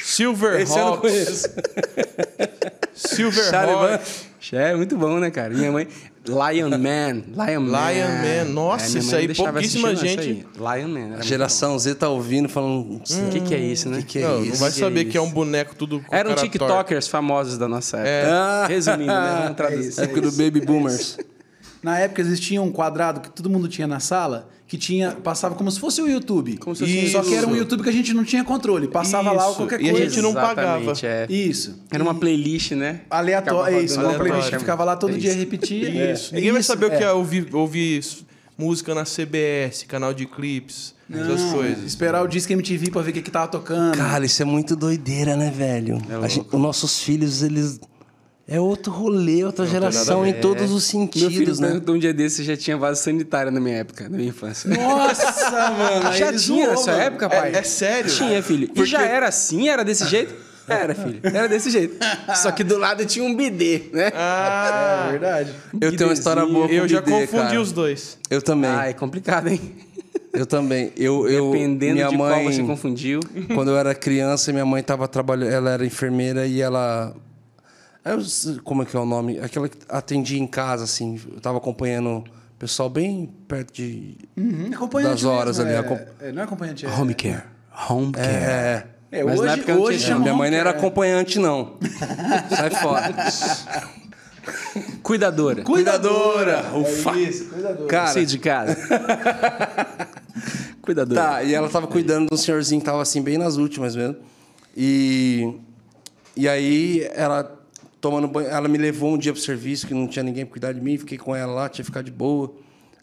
Silver 0.04 0.62
Esse 0.62 0.78
eu 0.78 0.86
não 0.86 0.98
conheço. 0.98 1.50
Silver 2.94 3.44
Charivan. 3.50 3.94
Hawks. 3.96 4.30
É, 4.54 4.76
muito 4.76 4.96
bom, 4.98 5.18
né, 5.18 5.32
cara? 5.32 5.54
Minha 5.54 5.72
mãe... 5.72 5.88
Lion 6.28 6.70
Man. 6.70 7.24
Lion 7.48 7.62
Man. 7.62 7.92
Lion 7.92 8.08
Man. 8.46 8.54
Nossa, 8.54 8.88
minha 8.90 9.00
isso 9.00 9.16
aí 9.16 9.26
deixava 9.28 9.52
pouquíssima 9.54 9.88
não, 9.90 9.96
gente- 9.96 10.20
isso 10.20 10.48
aí. 10.62 10.80
Lion 10.82 10.88
Man. 10.88 11.16
A 11.18 11.22
geração 11.24 11.80
Z 11.80 11.96
tá 11.96 12.10
ouvindo, 12.10 12.48
falando. 12.48 12.96
O 12.98 13.30
que, 13.32 13.40
que 13.42 13.56
é 13.56 13.60
isso, 13.60 13.90
né? 13.90 13.98
que, 14.00 14.04
que 14.06 14.20
é 14.20 14.22
Não, 14.28 14.38
não 14.40 14.46
isso? 14.46 14.58
vai 14.58 14.72
que 14.72 14.80
saber 14.80 15.02
é 15.02 15.06
que 15.06 15.18
é 15.18 15.22
um 15.22 15.26
isso? 15.26 15.34
boneco 15.34 15.76
tudo 15.76 16.00
com 16.00 16.16
Eram 16.16 16.36
TikTokers 16.36 17.08
famosos 17.08 17.58
da 17.58 17.68
nossa 17.68 17.98
época. 17.98 18.34
Ah. 18.36 18.68
Resumindo, 18.68 19.06
né? 19.12 19.40
Vamos 19.42 19.58
traduzir. 19.58 20.00
Época 20.02 20.22
do 20.22 20.32
Baby 20.32 20.62
Boomers. 20.62 21.18
Na 21.84 21.98
época 22.00 22.22
existia 22.22 22.62
um 22.62 22.72
quadrado 22.72 23.22
que 23.22 23.30
todo 23.30 23.50
mundo 23.50 23.68
tinha 23.68 23.88
na 23.88 24.00
sala, 24.00 24.48
que 24.68 24.78
tinha 24.78 25.12
passava 25.14 25.56
como 25.56 25.70
se 25.72 25.80
fosse 25.80 26.00
o 26.02 26.08
YouTube. 26.08 26.58
Como 26.58 26.76
se 26.76 26.86
fosse 26.86 27.10
Só 27.10 27.22
que 27.24 27.34
era 27.34 27.48
um. 27.48 27.56
YouTube 27.56 27.82
que 27.84 27.90
a 27.90 27.94
gente 27.94 28.14
não 28.14 28.24
tinha 28.24 28.44
controle. 28.44 28.88
Passava 28.88 29.32
lá 29.32 29.48
Isso. 29.48 29.56
qualquer 29.56 29.82
E 29.82 29.90
a 29.90 29.92
coisa. 29.92 30.10
gente 30.10 30.22
não 30.22 30.34
pagava. 30.34 30.94
É. 31.04 31.26
Isso. 31.30 31.80
Era 31.90 32.04
uma 32.04 32.14
playlist, 32.14 32.74
né? 32.74 33.02
Aleatório, 33.10 33.78
é 33.78 33.82
isso. 33.82 34.00
Uma 34.00 34.14
playlist 34.14 34.50
que 34.52 34.60
ficava 34.60 34.84
lá 34.84 34.96
todo 34.96 35.16
É 35.16 35.18
dia 35.18 35.32
isso. 35.32 35.40
repetia. 35.40 36.14
Isso. 36.14 36.36
Ninguém 36.36 36.52
vai 36.52 36.62
Isso, 36.62 36.68
saber 36.68 36.86
o 36.86 36.90
que 36.98 37.04
é 37.04 37.12
ouvir, 37.12 37.48
ouvir 37.54 38.04
música 38.58 38.94
na 38.94 39.04
CBS, 39.04 39.84
canal 39.88 40.14
de 40.14 40.28
clipes, 40.28 40.94
essas 41.12 41.52
coisas. 41.52 41.84
Esperar 41.84 42.24
o 42.24 42.28
disco 42.28 42.54
MTV 42.54 42.92
pra 42.92 43.02
ver 43.02 43.10
o 43.10 43.14
que, 43.16 43.22
que 43.24 43.32
tava 43.32 43.48
tocando. 43.48 43.98
Cara, 43.98 44.24
isso 44.24 44.40
é 44.42 44.46
muito 44.46 44.76
doideira, 44.76 45.36
né, 45.36 45.50
velho? 45.50 46.00
A 46.24 46.28
gente- 46.28 46.46
os 46.52 46.62
nossos 46.62 47.02
filhos, 47.02 47.42
eles. 47.42 47.80
É 48.48 48.60
outro 48.60 48.92
rolê, 48.92 49.44
outra 49.46 49.66
geração 49.66 50.26
em 50.26 50.34
todos 50.34 50.72
os 50.72 50.94
Meu 50.94 51.08
filho 51.08 51.12
sentidos, 51.12 51.60
né? 51.60 51.68
perguntou 51.70 51.96
um 51.96 52.00
dia 52.00 52.14
desse 52.14 52.44
já 52.44 52.58
tinha 52.58 52.76
vaso 52.76 53.02
sanitário 53.02 53.52
na 53.52 53.60
minha 53.62 53.78
época, 53.78 54.10
na 54.10 54.18
minha 54.18 54.30
infância. 54.30 54.70
Nossa, 54.70 55.52
mano. 55.72 56.14
já 56.18 56.34
tinha 56.34 56.38
zoou, 56.38 56.68
na 56.68 56.78
sua 56.78 56.94
mano. 56.94 57.04
época, 57.06 57.30
pai? 57.30 57.54
É, 57.54 57.58
é 57.60 57.64
sério? 57.64 58.12
Tinha, 58.12 58.44
filho. 58.44 58.70
E 58.76 58.86
já 58.86 59.04
era 59.04 59.28
assim? 59.28 59.70
Era 59.70 59.84
desse 59.86 60.06
jeito? 60.08 60.34
Era, 60.68 60.94
filho. 60.96 61.20
Era 61.24 61.50
desse 61.50 61.70
jeito. 61.70 61.98
Só 62.36 62.50
que 62.52 62.64
do 62.64 62.78
lado 62.78 63.04
tinha 63.06 63.26
um 63.26 63.36
bidê, 63.36 63.90
né? 63.92 64.12
Ah, 64.16 65.06
É 65.08 65.12
verdade. 65.12 65.52
Eu 65.82 65.96
tenho 65.98 66.10
uma 66.10 66.14
história 66.14 66.46
boa 66.46 66.68
com 66.68 66.74
eu 66.74 66.88
já 66.88 67.02
bidê, 67.02 67.12
confundi 67.22 67.44
cara. 67.48 67.62
os 67.62 67.72
dois. 67.72 68.18
Eu 68.30 68.42
também. 68.42 68.70
Ah, 68.70 68.88
é 68.88 68.94
complicado, 68.94 69.48
hein? 69.50 69.60
Eu 70.32 70.46
também. 70.46 70.94
Eu, 70.96 71.28
eu, 71.28 71.52
Dependendo 71.52 71.96
minha 71.96 72.08
de 72.08 72.16
mãe, 72.18 72.44
qual 72.44 72.54
você 72.54 72.64
confundiu. 72.64 73.20
Quando 73.54 73.72
eu 73.72 73.78
era 73.78 73.94
criança, 73.94 74.54
minha 74.54 74.66
mãe 74.66 74.82
tava 74.82 75.08
trabalhando. 75.08 75.52
Ela 75.52 75.72
era 75.72 75.86
enfermeira 75.86 76.46
e 76.46 76.62
ela. 76.62 77.14
Como 78.64 78.84
é 78.84 78.86
que 78.86 78.96
é 78.96 79.00
o 79.00 79.06
nome? 79.06 79.40
Aquela 79.40 79.70
que 79.70 79.78
atendia 79.88 80.40
em 80.40 80.48
casa, 80.48 80.84
assim. 80.84 81.20
Eu 81.34 81.40
tava 81.40 81.58
acompanhando 81.58 82.20
o 82.20 82.24
pessoal 82.58 82.90
bem 82.90 83.32
perto 83.48 83.74
de. 83.74 84.18
Uhum, 84.36 84.70
Das 85.04 85.24
horas 85.24 85.60
mesmo, 85.60 85.72
ali, 85.72 85.78
É, 86.20 86.30
é, 86.30 86.32
não 86.32 86.42
é 86.42 86.46
acompanhante, 86.46 86.86
é... 86.86 86.90
Home 86.90 87.14
care. 87.14 87.44
Home 87.90 88.12
care. 88.12 88.28
É. 88.28 88.88
É, 89.12 89.24
Mas 89.26 89.42
na 89.42 89.44
hoje, 89.44 89.54
época 89.60 89.76
não 89.76 89.82
hoje 89.82 90.16
minha 90.16 90.34
mãe 90.34 90.50
não 90.50 90.58
era 90.58 90.70
acompanhante, 90.70 91.38
não. 91.38 91.78
Sai 92.50 92.70
fora. 92.70 93.14
Cuidadora. 95.04 95.64
Cuidadora! 95.64 96.66
É 97.14 97.20
isso, 97.20 97.50
cuidador. 97.50 97.88
Cara, 97.88 98.08
Saí 98.08 98.26
de 98.26 98.40
casa. 98.40 98.78
Cuidadora. 100.82 101.22
Tá, 101.22 101.44
e 101.44 101.54
ela 101.54 101.70
tava 101.70 101.88
cuidando 101.88 102.30
de 102.30 102.34
um 102.34 102.38
senhorzinho 102.38 102.80
que 102.80 102.86
tava 102.86 103.02
assim, 103.02 103.22
bem 103.22 103.38
nas 103.38 103.58
últimas 103.58 103.96
mesmo. 103.96 104.16
E, 104.76 105.54
e 106.36 106.48
aí 106.48 107.08
ela 107.14 107.60
tomando 108.02 108.28
banho, 108.28 108.50
ela 108.50 108.68
me 108.68 108.78
levou 108.78 109.14
um 109.14 109.18
dia 109.18 109.32
pro 109.32 109.42
serviço, 109.42 109.88
que 109.88 109.94
não 109.94 110.08
tinha 110.08 110.24
ninguém 110.24 110.44
pra 110.44 110.54
cuidar 110.54 110.74
de 110.74 110.82
mim, 110.82 110.98
fiquei 110.98 111.18
com 111.18 111.36
ela 111.36 111.54
lá, 111.54 111.70
tinha 111.70 111.84
que 111.84 111.92
ficar 111.92 112.02
de 112.02 112.12
boa. 112.12 112.54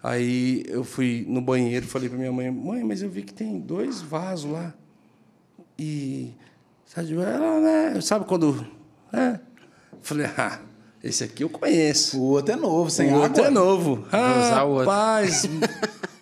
Aí 0.02 0.64
eu 0.68 0.84
fui 0.84 1.24
no 1.28 1.40
banheiro, 1.40 1.86
falei 1.86 2.08
pra 2.08 2.18
minha 2.18 2.32
mãe, 2.32 2.50
mãe, 2.50 2.84
mas 2.84 3.00
eu 3.00 3.08
vi 3.08 3.22
que 3.22 3.32
tem 3.32 3.58
dois 3.58 4.00
vasos 4.02 4.50
lá. 4.50 4.74
E. 5.78 6.32
Sabe, 6.84 7.14
ela, 7.14 7.60
né? 7.60 8.00
Sabe 8.00 8.24
quando. 8.24 8.66
É. 9.12 9.38
Falei, 10.02 10.26
ah, 10.36 10.58
esse 11.02 11.22
aqui 11.22 11.44
eu 11.44 11.48
conheço. 11.48 12.18
O 12.18 12.30
outro 12.30 12.52
é 12.52 12.56
novo, 12.56 12.90
sem 12.90 13.08
o 13.08 13.14
água. 13.14 13.22
outro 13.24 13.44
é 13.44 13.50
novo. 13.50 13.90
o 14.12 14.68
outro. 14.68 14.88
Rapaz, 14.88 15.48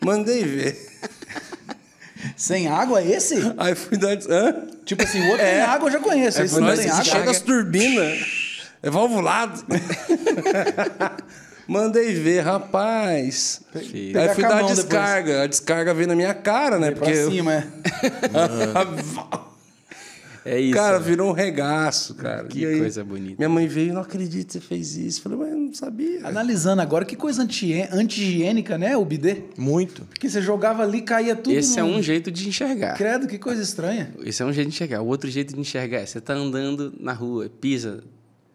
mandei 0.04 0.44
ver. 0.44 0.86
Sem 2.36 2.68
água 2.68 3.02
esse? 3.02 3.36
Aí 3.56 3.74
fui 3.74 3.96
dar. 3.96 4.16
Hã? 4.28 4.66
Tipo 4.84 5.02
assim, 5.02 5.20
o 5.20 5.30
outro 5.30 5.44
tem 5.44 5.60
água, 5.60 5.88
eu 5.88 5.92
já 5.92 6.00
conheço. 6.00 6.42
Esse 6.42 6.54
Foi 6.54 6.62
não 6.62 6.74
tem 6.74 6.90
água. 6.90 7.04
chega 7.04 7.30
as 7.30 7.40
turbinas. 7.40 8.45
É 8.82 8.90
valvulado. 8.90 9.64
Mandei 11.68 12.14
ver, 12.14 12.40
rapaz. 12.42 13.60
Filho. 13.90 14.20
Aí 14.20 14.28
fui 14.34 14.42
dar 14.44 14.58
a 14.58 14.62
descarga. 14.62 15.42
A 15.42 15.46
descarga 15.48 15.92
veio 15.92 16.06
na 16.08 16.14
minha 16.14 16.32
cara, 16.34 16.78
né? 16.78 16.92
Pra 16.92 17.00
Porque 17.06 17.18
eu- 17.18 17.30
cima, 17.30 17.54
é. 17.54 17.66
É 20.48 20.60
isso. 20.60 20.74
Cara, 20.76 21.00
né? 21.00 21.04
virou 21.04 21.28
um 21.28 21.32
regaço, 21.32 22.14
cara. 22.14 22.44
Que 22.46 22.60
E 22.60 22.66
aí, 22.66 22.78
coisa 22.78 23.02
bonita. 23.02 23.34
Minha 23.36 23.48
mãe 23.48 23.66
veio, 23.66 23.92
não 23.92 24.00
acredito 24.02 24.46
que 24.46 24.52
você 24.52 24.60
fez 24.60 24.94
isso. 24.96 25.18
Eu 25.18 25.22
falei, 25.24 25.38
mas 25.40 25.50
eu 25.50 25.56
não 25.58 25.74
sabia. 25.74 26.20
Analisando 26.24 26.80
agora, 26.80 27.04
que 27.04 27.16
coisa 27.16 27.42
anti- 27.42 27.82
anti-higiênica, 27.90 28.78
né, 28.78 28.96
o 28.96 29.04
bidê? 29.04 29.38
Muito. 29.58 30.04
Porque 30.04 30.30
você 30.30 30.40
jogava 30.40 30.84
ali, 30.84 31.02
caía 31.02 31.34
tudo 31.34 31.52
Esse 31.56 31.80
é 31.80 31.82
no- 31.82 31.88
um 31.88 32.00
jeito 32.00 32.30
de 32.30 32.48
enxergar. 32.48 32.94
Credo, 32.96 33.26
que 33.26 33.38
coisa 33.40 33.60
estranha. 33.60 34.14
Esse 34.22 34.40
é 34.40 34.46
um 34.46 34.52
jeito 34.52 34.68
de 34.68 34.74
enxergar. 34.76 35.02
O 35.02 35.08
outro 35.08 35.28
jeito 35.28 35.52
de 35.52 35.58
enxergar 35.60 35.98
é 35.98 36.06
você 36.06 36.20
tá 36.20 36.34
andando 36.34 36.94
na 37.00 37.12
rua, 37.12 37.50
pisa 37.60 38.04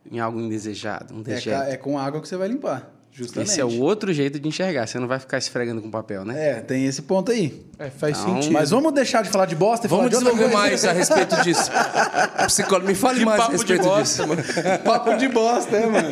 em 0.10 0.20
algo 0.20 0.40
indesejado, 0.40 1.14
um 1.14 1.20
É, 1.22 1.24
dejeto. 1.24 1.60
ca- 1.66 1.70
é 1.70 1.78
com 1.78 1.98
água 2.00 2.22
que 2.22 2.28
você 2.28 2.38
vai 2.38 2.48
limpar, 2.48 2.90
justamente. 3.12 3.50
Esse 3.52 3.60
é 3.62 3.66
o 3.66 3.80
outro 3.82 4.12
jeito 4.14 4.40
de 4.40 4.48
enxergar. 4.48 4.88
Você 4.88 4.98
não 5.00 5.08
vai 5.08 5.20
ficar 5.20 5.38
esfregando 5.38 5.82
com 5.82 5.92
papel, 5.92 6.24
né? 6.26 6.50
É, 6.50 6.54
tem 6.62 6.86
esse 6.86 7.02
ponto 7.04 7.32
aí. 7.32 7.62
É, 7.78 7.90
faz 7.90 8.20
Então, 8.20 8.36
sentido. 8.36 8.54
Mas 8.54 8.70
vamos 8.72 8.94
deixar 8.94 9.22
de 9.24 9.30
falar 9.30 9.46
de 9.46 9.56
bosta 9.56 9.86
e 9.88 9.90
Vamos 9.90 10.06
falar 10.06 10.10
de 10.10 10.16
outra 10.16 10.32
desenvolver 10.32 10.54
coisa. 10.70 10.70
mais 10.70 10.86
a 10.86 10.92
respeito 10.92 11.44
disso. 11.44 11.70
Psicólogo, 12.48 12.88
me 12.88 12.96
fale 12.96 13.20
Que 13.20 13.26
mais 13.26 13.40
a 13.40 13.44
papo 13.44 13.58
de 13.58 13.74
respeito 13.74 13.84
bosta, 13.84 14.04
disso. 14.04 14.28
mano. 14.28 14.80
Papo 14.80 15.14
de 15.18 15.28
bosta, 15.28 15.76
é, 15.78 15.86
mano. 15.86 16.10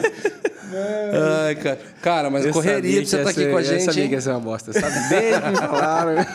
Ai, 1.46 1.56
cara. 1.56 1.80
Cara, 2.02 2.30
mas 2.30 2.46
Eu 2.46 2.54
correria 2.54 2.94
pra 2.98 3.02
que 3.02 3.10
você 3.10 3.18
estar 3.18 3.30
aqui 3.32 3.40
ser- 3.42 3.50
com 3.52 3.58
a 3.58 3.62
Eu 3.62 3.66
gente. 3.66 3.84
sabia 3.86 4.04
hein? 4.04 4.10
que 4.10 4.16
ia 4.16 4.22
ser 4.22 4.30
uma 4.30 4.40
bosta, 4.40 4.72
sabe? 4.72 5.10
Desde 5.10 5.42
que 5.42 5.50
me 5.50 5.56
falaram. 5.58 6.26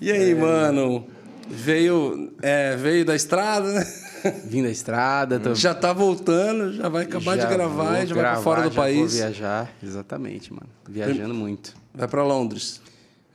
E 0.00 0.10
aí, 0.12 0.34
mano? 0.34 1.06
Veio, 1.48 2.32
é, 2.42 2.74
veio 2.76 3.04
da 3.04 3.14
estrada, 3.14 3.72
né? 3.72 3.86
Vim 4.44 4.62
da 4.62 4.70
estrada, 4.70 5.38
tô... 5.38 5.54
Já 5.54 5.74
tá 5.74 5.92
voltando, 5.92 6.72
já 6.72 6.88
vai 6.88 7.04
acabar 7.04 7.36
de 7.36 7.42
já 7.42 7.48
gravar 7.50 7.84
vou 7.84 8.02
e 8.02 8.06
já 8.06 8.14
vai 8.14 8.22
pra 8.22 8.30
gravar, 8.30 8.42
fora 8.42 8.62
do 8.62 8.68
já 8.68 8.74
Vou 8.74 8.84
país. 8.84 9.14
viajar, 9.14 9.72
exatamente, 9.82 10.52
mano. 10.52 10.68
Viajando 10.88 11.34
muito. 11.34 11.74
Vai 11.94 12.08
pra 12.08 12.22
Londres. 12.24 12.80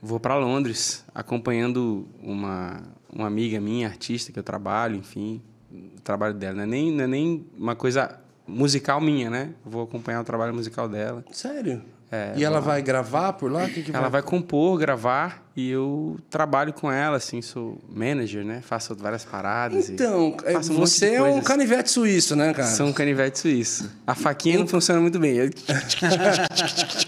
Vou 0.00 0.18
para 0.18 0.36
Londres, 0.36 1.04
acompanhando 1.14 2.08
uma, 2.22 2.82
uma 3.12 3.26
amiga 3.26 3.60
minha, 3.60 3.86
artista, 3.88 4.32
que 4.32 4.38
eu 4.38 4.42
trabalho, 4.42 4.96
enfim. 4.96 5.40
O 5.72 6.00
trabalho 6.02 6.34
dela. 6.34 6.56
Não 6.56 6.62
é 6.64 6.66
nem, 6.66 6.92
não 6.92 7.04
é 7.04 7.06
nem 7.06 7.46
uma 7.56 7.76
coisa 7.76 8.18
musical 8.46 9.00
minha, 9.00 9.30
né? 9.30 9.50
Vou 9.64 9.82
acompanhar 9.84 10.20
o 10.20 10.24
trabalho 10.24 10.52
musical 10.52 10.88
dela. 10.88 11.24
Sério? 11.30 11.82
É, 12.12 12.34
e 12.36 12.44
ela 12.44 12.60
vai 12.60 12.82
gravar 12.82 13.32
por 13.32 13.50
lá? 13.50 13.66
Que, 13.66 13.82
que 13.82 13.96
Ela 13.96 14.10
vai 14.10 14.20
compor, 14.20 14.78
gravar 14.78 15.42
e 15.56 15.70
eu 15.70 16.18
trabalho 16.28 16.70
com 16.70 16.92
ela, 16.92 17.16
assim, 17.16 17.40
sou 17.40 17.78
manager, 17.88 18.44
né? 18.44 18.60
Faço 18.60 18.94
várias 18.94 19.24
paradas. 19.24 19.88
Então, 19.88 20.36
é, 20.44 20.58
um 20.58 20.60
você 20.60 21.14
é 21.14 21.22
um 21.22 21.40
canivete 21.40 21.90
suíço, 21.90 22.36
né, 22.36 22.52
cara? 22.52 22.68
Sou 22.68 22.86
um 22.86 22.92
canivete 22.92 23.38
suíço. 23.38 23.90
A 24.06 24.14
faquinha 24.14 24.58
não 24.58 24.66
funciona 24.66 25.00
muito 25.00 25.18
bem. 25.18 25.50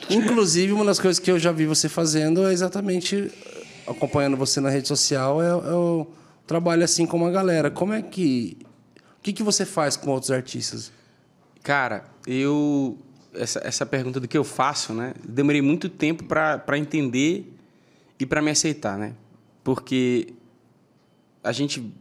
Inclusive, 0.09 0.73
uma 0.73 0.87
das 0.87 0.99
coisas 0.99 1.19
que 1.19 1.31
eu 1.31 1.39
já 1.39 1.53
vi 1.53 1.67
você 1.67 1.87
fazendo 1.87 2.47
é 2.47 2.53
exatamente 2.53 3.31
acompanhando 3.87 4.39
você 4.39 4.59
na 4.59 4.71
rede 4.71 4.89
social 4.89 5.43
é, 5.43 5.49
é 5.49 5.75
o 5.75 6.07
trabalho 6.47 6.83
assim 6.83 7.05
com 7.05 7.27
a 7.27 7.31
galera. 7.31 7.71
Como 7.71 7.93
é 7.93 8.01
que 8.01 8.57
o 9.19 9.23
que, 9.23 9.35
que 9.35 9.43
você 9.43 9.67
faz 9.67 9.97
com 9.97 10.11
outros 10.11 10.31
artistas? 10.31 10.91
Cara, 11.63 12.05
eu. 12.27 12.99
Essa, 13.35 13.61
essa 13.65 13.87
pergunta 13.87 14.21
do 14.21 14.29
que 14.29 14.39
eu 14.39 14.45
faço, 14.45 14.93
né? 14.93 15.15
Demorei 15.27 15.61
muito 15.61 15.89
tempo 15.89 16.25
para 16.25 16.79
entender 16.79 17.53
e 18.19 18.27
para 18.27 18.41
me 18.41 18.51
aceitar, 18.51 18.99
né? 18.99 19.15
Porque 19.63 20.35
a 21.43 21.53
gente 21.53 21.93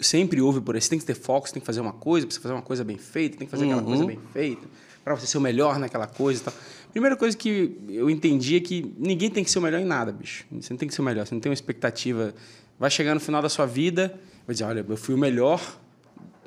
sempre 0.00 0.40
ouve 0.40 0.60
por 0.60 0.74
aí, 0.74 0.80
você 0.80 0.90
tem 0.90 0.98
que 0.98 1.04
ter 1.04 1.14
foco, 1.14 1.46
você 1.46 1.54
tem 1.54 1.60
que 1.60 1.66
fazer 1.66 1.80
uma 1.80 1.92
coisa, 1.92 2.26
você 2.28 2.40
fazer 2.40 2.54
uma 2.54 2.62
coisa 2.62 2.84
bem 2.84 2.96
feita, 2.96 3.36
tem 3.36 3.46
que 3.46 3.50
fazer 3.50 3.64
aquela 3.64 3.82
coisa 3.82 4.04
bem 4.04 4.18
feita, 4.32 4.66
para 5.04 5.14
você 5.14 5.26
ser 5.26 5.38
o 5.38 5.40
melhor 5.40 5.78
naquela 5.78 6.06
coisa 6.06 6.40
e 6.40 6.44
tal. 6.44 6.54
Primeira 6.92 7.16
coisa 7.16 7.36
que 7.36 7.76
eu 7.88 8.08
entendi 8.08 8.56
é 8.56 8.60
que 8.60 8.94
ninguém 8.98 9.30
tem 9.30 9.44
que 9.44 9.50
ser 9.50 9.58
o 9.58 9.62
melhor 9.62 9.80
em 9.80 9.84
nada, 9.84 10.12
bicho. 10.12 10.44
Você 10.52 10.72
não 10.72 10.78
tem 10.78 10.88
que 10.88 10.94
ser 10.94 11.00
o 11.00 11.04
melhor, 11.04 11.26
você 11.26 11.34
não 11.34 11.40
tem 11.40 11.50
uma 11.50 11.54
expectativa. 11.54 12.34
Vai 12.78 12.90
chegar 12.90 13.14
no 13.14 13.20
final 13.20 13.42
da 13.42 13.48
sua 13.48 13.66
vida, 13.66 14.18
vai 14.46 14.54
dizer, 14.54 14.64
olha, 14.64 14.84
eu 14.88 14.96
fui 14.96 15.14
o 15.14 15.18
melhor 15.18 15.60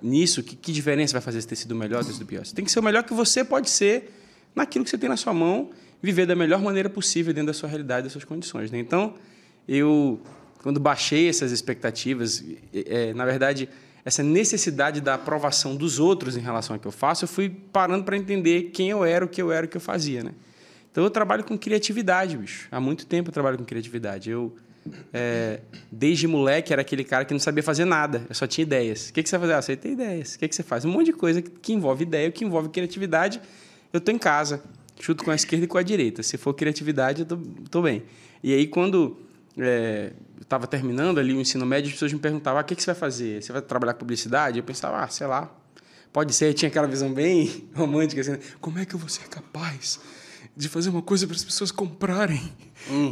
nisso, 0.02 0.42
que, 0.42 0.56
que 0.56 0.72
diferença 0.72 1.14
vai 1.14 1.22
fazer 1.22 1.42
você 1.42 1.48
ter 1.48 1.56
sido 1.56 1.72
o 1.72 1.76
melhor 1.76 2.00
ou 2.00 2.06
ter 2.06 2.14
sido 2.14 2.24
o 2.24 2.26
pior? 2.26 2.46
Você 2.46 2.56
tem 2.56 2.66
que 2.66 2.72
ser 2.72 2.80
o 2.80 2.84
melhor 2.84 3.04
que 3.04 3.14
você 3.14 3.44
pode 3.44 3.70
ser 3.70 4.12
naquilo 4.56 4.84
que 4.84 4.92
você 4.92 4.98
tem 4.98 5.10
na 5.10 5.18
sua 5.18 5.34
mão, 5.34 5.70
viver 6.02 6.26
da 6.26 6.36
melhor 6.36 6.62
maneira 6.62 6.90
possível 6.90 7.34
dentro 7.34 7.48
da 7.48 7.54
sua 7.54 7.70
realidade, 7.70 8.04
das 8.04 8.12
suas 8.12 8.24
condições. 8.24 8.72
Né? 8.72 8.80
Então, 8.80 9.14
eu, 9.68 10.20
quando 10.64 10.80
baixei 10.80 11.30
essas 11.30 11.52
expectativas, 11.52 12.44
é, 12.74 13.14
na 13.14 13.26
verdade, 13.26 13.70
essa 14.04 14.24
necessidade 14.24 15.00
da 15.00 15.14
aprovação 15.14 15.76
dos 15.76 16.00
outros 16.00 16.36
em 16.36 16.42
relação 16.42 16.76
ao 16.76 16.80
que 16.80 16.88
eu 16.88 16.92
faço, 16.92 17.26
eu 17.26 17.28
fui 17.28 17.50
parando 17.50 18.04
para 18.04 18.18
entender 18.18 18.72
quem 18.74 18.90
eu 18.90 19.06
era, 19.06 19.24
o 19.24 19.28
que 19.28 19.42
eu 19.42 19.52
era, 19.52 19.66
o 19.66 19.70
que 19.70 19.78
eu 19.78 19.82
fazia. 19.82 20.24
Né? 20.24 20.32
Então, 20.92 21.04
eu 21.04 21.10
trabalho 21.10 21.44
com 21.44 21.58
criatividade, 21.58 22.36
bicho. 22.36 22.68
Há 22.72 22.80
muito 22.80 23.06
tempo 23.06 23.30
eu 23.30 23.34
trabalho 23.34 23.58
com 23.58 23.64
criatividade. 23.64 24.32
Eu, 24.32 24.54
é, 25.14 25.60
desde 25.92 26.28
moleque, 26.28 26.74
era 26.74 26.82
aquele 26.82 27.04
cara 27.04 27.24
que 27.24 27.34
não 27.34 27.40
sabia 27.40 27.64
fazer 27.64 27.86
nada. 27.86 28.26
Eu 28.28 28.36
só 28.36 28.48
tinha 28.48 28.64
ideias. 28.64 29.10
O 29.10 29.14
que, 29.14 29.22
que 29.22 29.30
você 29.30 29.38
vai 29.38 29.48
fazer? 29.48 29.58
Ah, 29.58 29.62
você 29.62 29.76
tem 29.76 29.94
ideias. 29.94 30.34
O 30.34 30.40
que, 30.40 30.48
que 30.48 30.56
você 30.56 30.64
faz? 30.64 30.84
Um 30.84 30.90
monte 30.90 31.08
de 31.08 31.14
coisa 31.14 31.42
que, 31.42 31.50
que 31.50 31.74
envolve 31.74 32.04
ideia, 32.04 32.32
que 32.32 32.44
envolve 32.44 32.70
criatividade. 32.70 33.40
Eu 33.92 34.00
tô 34.02 34.12
em 34.12 34.18
casa. 34.18 34.62
Chuto 35.00 35.24
com 35.24 35.32
a 35.32 35.36
esquerda 35.36 35.66
e 35.66 35.68
com 35.68 35.78
a 35.78 35.84
direita. 35.84 36.22
Se 36.22 36.38
for 36.38 36.54
criatividade, 36.54 37.22
eu 37.22 37.26
tô, 37.26 37.38
tô 37.70 37.82
bem. 37.82 38.04
E 38.44 38.54
aí, 38.54 38.68
quando 38.68 39.18
é, 39.58 40.12
eu 40.38 40.44
estava 40.44 40.68
terminando 40.68 41.20
ali 41.20 41.34
o 41.34 41.42
ensino 41.42 41.66
médio, 41.66 41.88
as 41.88 41.94
pessoas 41.94 42.14
me 42.14 42.20
perguntavam, 42.20 42.60
ah, 42.60 42.62
o 42.62 42.66
que, 42.66 42.76
que 42.76 42.84
você 42.84 42.92
vai 42.92 43.00
fazer? 43.00 43.42
Você 43.42 43.52
vai 43.52 43.62
trabalhar 43.62 43.94
com 43.94 44.00
publicidade? 44.00 44.60
Eu 44.60 44.64
pensava, 44.64 45.04
ah, 45.04 45.08
sei 45.08 45.28
lá. 45.28 45.52
Pode 46.14 46.34
ser. 46.34 46.50
Eu 46.50 46.54
tinha 46.54 46.70
aquela 46.70 46.88
visão 46.88 47.12
bem 47.12 47.68
romântica, 47.74 48.22
assim, 48.22 48.32
né? 48.32 48.40
como 48.60 48.78
é 48.80 48.86
que 48.86 48.94
eu 48.94 49.00
vou 49.00 49.10
ser 49.10 49.28
capaz 49.28 50.00
de 50.62 50.70
fazer 50.70 50.92
uma 50.92 51.02
coisa 51.02 51.26
para 51.26 51.36
as 51.36 51.44
pessoas 51.44 51.72
comprarem 51.72 52.40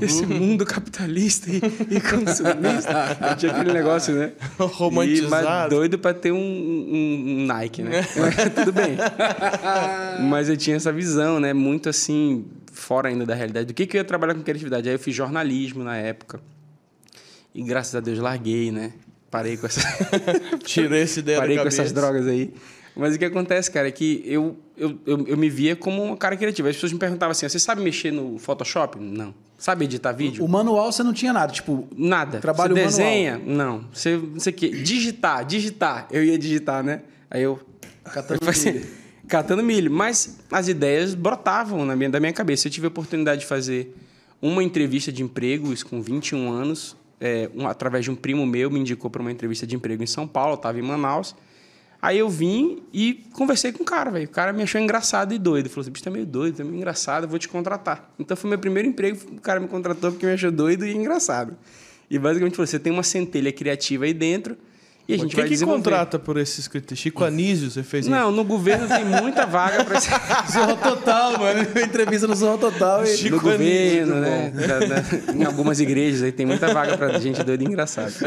esse 0.01 0.23
mundo 0.23 0.63
capitalista 0.65 1.49
e, 1.49 1.57
e 1.57 1.99
consumista. 2.01 3.17
Eu 3.31 3.35
tinha 3.35 3.51
aquele 3.51 3.73
negócio, 3.73 4.13
né? 4.13 4.33
Romantizado. 4.59 5.27
E, 5.27 5.49
mas 5.49 5.69
doido 5.69 5.97
para 5.97 6.13
ter 6.13 6.31
um, 6.31 6.37
um- 6.37 7.45
Nike, 7.47 7.81
né? 7.81 8.05
Mas 8.15 8.35
tudo 8.53 8.71
bem. 8.71 8.97
mas 10.29 10.47
eu 10.47 10.55
tinha 10.55 10.75
essa 10.75 10.91
visão, 10.91 11.39
né? 11.39 11.51
Muito 11.51 11.89
assim, 11.89 12.45
fora 12.71 13.09
ainda 13.09 13.25
da 13.25 13.33
realidade. 13.33 13.65
Do 13.65 13.73
que, 13.73 13.87
que 13.87 13.97
eu 13.97 14.01
ia 14.01 14.05
trabalhar 14.05 14.35
com 14.35 14.43
criatividade? 14.43 14.87
Aí 14.87 14.93
eu 14.93 14.99
fiz 14.99 15.15
jornalismo 15.15 15.83
na 15.83 15.97
época. 15.97 16.39
E 17.53 17.63
graças 17.63 17.95
a 17.95 17.99
Deus 17.99 18.19
larguei, 18.19 18.71
né? 18.71 18.93
Parei 19.31 19.57
com 19.57 19.65
essa... 19.65 19.81
Tirei 20.63 21.01
essa 21.01 21.19
ideia 21.19 21.39
Parei 21.39 21.55
da 21.55 21.63
com 21.63 21.67
essas 21.67 21.91
drogas 21.91 22.27
aí. 22.27 22.53
Mas 22.99 23.15
o 23.15 23.19
que 23.19 23.25
acontece, 23.25 23.71
cara, 23.71 23.87
é 23.87 23.91
que 23.91 24.21
eu, 24.25 24.57
eu, 24.77 24.99
eu, 25.05 25.27
eu 25.27 25.37
me 25.37 25.49
via 25.49 25.75
como 25.75 26.03
um 26.03 26.15
cara 26.15 26.35
criativo. 26.37 26.67
As 26.67 26.75
pessoas 26.75 26.91
me 26.93 26.99
perguntavam 26.99 27.31
assim: 27.31 27.47
você 27.47 27.59
sabe 27.59 27.81
mexer 27.81 28.11
no 28.11 28.37
Photoshop? 28.37 28.99
Não. 28.99 29.33
Sabe 29.57 29.85
editar 29.85 30.11
vídeo? 30.13 30.43
O 30.43 30.47
manual 30.47 30.91
você 30.91 31.03
não 31.03 31.11
tinha 31.13 31.33
nada, 31.33 31.51
tipo, 31.51 31.87
Nada. 31.95 32.39
Trabalho 32.39 32.75
você 32.75 32.81
manual. 32.81 32.89
desenha? 32.97 33.41
Não. 33.45 33.85
Você 33.93 34.15
não 34.17 34.39
sei 34.39 34.53
o 34.53 34.55
quê. 34.55 34.69
Digitar, 34.69 35.43
digitar. 35.45 36.07
Eu 36.11 36.23
ia 36.23 36.37
digitar, 36.37 36.83
né? 36.83 37.01
Aí 37.29 37.41
eu. 37.43 37.59
Catando 38.05 38.39
eu 38.45 38.73
milho. 38.73 38.87
Catando 39.27 39.63
milho. 39.63 39.91
Mas 39.91 40.39
as 40.51 40.67
ideias 40.69 41.13
brotavam 41.13 41.85
na 41.85 41.95
minha, 41.95 42.09
da 42.09 42.19
minha 42.19 42.31
cabeça. 42.33 42.67
Eu 42.67 42.71
tive 42.71 42.87
a 42.87 42.89
oportunidade 42.89 43.41
de 43.41 43.47
fazer 43.47 43.93
uma 44.41 44.63
entrevista 44.63 45.11
de 45.11 45.21
emprego, 45.21 45.73
isso 45.73 45.85
com 45.85 46.01
21 46.01 46.49
anos, 46.49 46.95
é, 47.19 47.49
um- 47.53 47.67
através 47.67 48.05
de 48.05 48.11
um 48.11 48.15
primo 48.15 48.45
meu, 48.45 48.71
me 48.71 48.79
indicou 48.79 49.09
para 49.11 49.21
uma 49.21 49.29
entrevista 49.31 49.67
de 49.67 49.75
emprego 49.75 50.01
em 50.01 50.07
São 50.07 50.25
Paulo, 50.25 50.53
eu 50.53 50.55
estava 50.55 50.79
em 50.79 50.81
Manaus. 50.81 51.35
Aí 52.01 52.17
eu 52.17 52.29
vim 52.29 52.81
e 52.93 53.25
conversei 53.33 53.73
com 53.73 53.83
o 53.83 53.85
cara, 53.85 54.09
velho. 54.09 54.25
O 54.25 54.29
cara 54.29 54.53
me 54.53 54.63
achou 54.63 54.79
engraçado 54.79 55.33
e 55.33 55.37
doido. 55.37 55.69
Falou 55.69 55.81
assim, 55.81 55.91
bicho, 55.91 56.03
tá 56.03 56.09
meio 56.09 56.25
doido, 56.25 56.55
tá 56.57 56.63
meio 56.63 56.77
engraçado, 56.77 57.23
eu 57.25 57.29
vou 57.29 57.37
te 57.37 57.49
contratar. 57.49 58.09
Então 58.17 58.37
foi 58.37 58.49
meu 58.49 58.57
primeiro 58.59 58.87
emprego, 58.87 59.19
o 59.33 59.41
cara 59.41 59.59
me 59.59 59.67
contratou 59.67 60.11
porque 60.11 60.25
me 60.25 60.31
achou 60.33 60.49
doido 60.51 60.85
e 60.85 60.95
engraçado. 60.95 61.57
E 62.09 62.17
basicamente 62.17 62.55
falou, 62.55 62.67
você 62.67 62.79
tem 62.79 62.91
uma 62.93 63.03
centelha 63.03 63.51
criativa 63.51 64.05
aí 64.05 64.13
dentro 64.13 64.57
e 65.07 65.13
a 65.13 65.17
gente 65.17 65.35
Quem 65.35 65.43
vai 65.43 65.49
que 65.57 65.65
contrata 65.65 66.17
por 66.19 66.37
esse 66.37 66.61
escrito? 66.61 66.95
Chico 66.95 67.23
Anísio, 67.25 67.69
você 67.69 67.83
fez 67.83 68.05
isso? 68.05 68.15
Não, 68.15 68.31
no 68.31 68.43
governo 68.45 68.87
tem 68.87 69.03
muita 69.03 69.45
vaga 69.45 69.83
para 69.83 69.97
esse... 69.97 70.07
Zorro 70.53 70.77
Total, 70.77 71.37
mano. 71.37 71.61
Entrevista 71.83 72.27
no 72.27 72.35
Zorro 72.35 72.59
Total. 72.59 73.03
E... 73.03 73.07
Chico 73.17 73.35
no 73.35 73.41
governo, 73.41 74.15
Anísio, 74.15 74.15
né? 74.15 74.51
Da- 74.51 74.79
da- 74.79 75.33
em 75.33 75.43
algumas 75.43 75.79
igrejas 75.79 76.21
aí 76.23 76.31
tem 76.31 76.45
muita 76.45 76.71
vaga 76.73 76.95
pra 76.97 77.19
gente 77.19 77.43
doida 77.43 77.63
e 77.63 77.67
engraçada. 77.67 78.13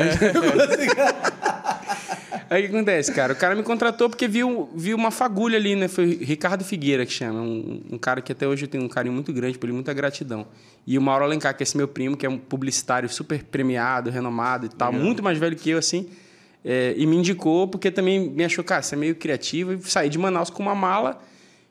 Aí 2.50 2.64
o 2.64 2.68
que 2.68 2.76
acontece, 2.76 3.12
cara? 3.12 3.32
O 3.32 3.36
cara 3.36 3.54
me 3.54 3.62
contratou 3.62 4.08
porque 4.08 4.28
viu, 4.28 4.70
viu 4.74 4.96
uma 4.96 5.10
fagulha 5.10 5.56
ali, 5.56 5.74
né? 5.74 5.88
Foi 5.88 6.18
Ricardo 6.22 6.64
Figueira 6.64 7.06
que 7.06 7.12
chama. 7.12 7.40
Um, 7.40 7.82
um 7.92 7.98
cara 7.98 8.20
que 8.20 8.32
até 8.32 8.46
hoje 8.46 8.64
eu 8.64 8.68
tenho 8.68 8.84
um 8.84 8.88
carinho 8.88 9.14
muito 9.14 9.32
grande 9.32 9.58
por 9.58 9.66
ele, 9.66 9.74
muita 9.74 9.92
gratidão. 9.92 10.46
E 10.86 10.98
o 10.98 11.02
Mauro 11.02 11.24
Alencar, 11.24 11.56
que 11.56 11.62
é 11.62 11.64
esse 11.64 11.76
meu 11.76 11.88
primo, 11.88 12.16
que 12.16 12.26
é 12.26 12.28
um 12.28 12.38
publicitário 12.38 13.08
super 13.08 13.42
premiado, 13.44 14.10
renomado 14.10 14.66
e 14.66 14.68
tal, 14.68 14.92
muito 14.92 15.22
mais 15.22 15.38
velho 15.38 15.56
que 15.56 15.70
eu, 15.70 15.78
assim. 15.78 16.08
é, 16.64 16.94
e 16.96 17.06
me 17.06 17.16
indicou 17.16 17.66
porque 17.66 17.90
também 17.90 18.30
me 18.30 18.44
achou, 18.44 18.62
cara, 18.62 18.82
você 18.82 18.94
é 18.94 18.98
meio 18.98 19.14
criativo. 19.14 19.72
E 19.72 19.82
saí 19.82 20.08
de 20.08 20.18
Manaus 20.18 20.50
com 20.50 20.62
uma 20.62 20.74
mala, 20.74 21.20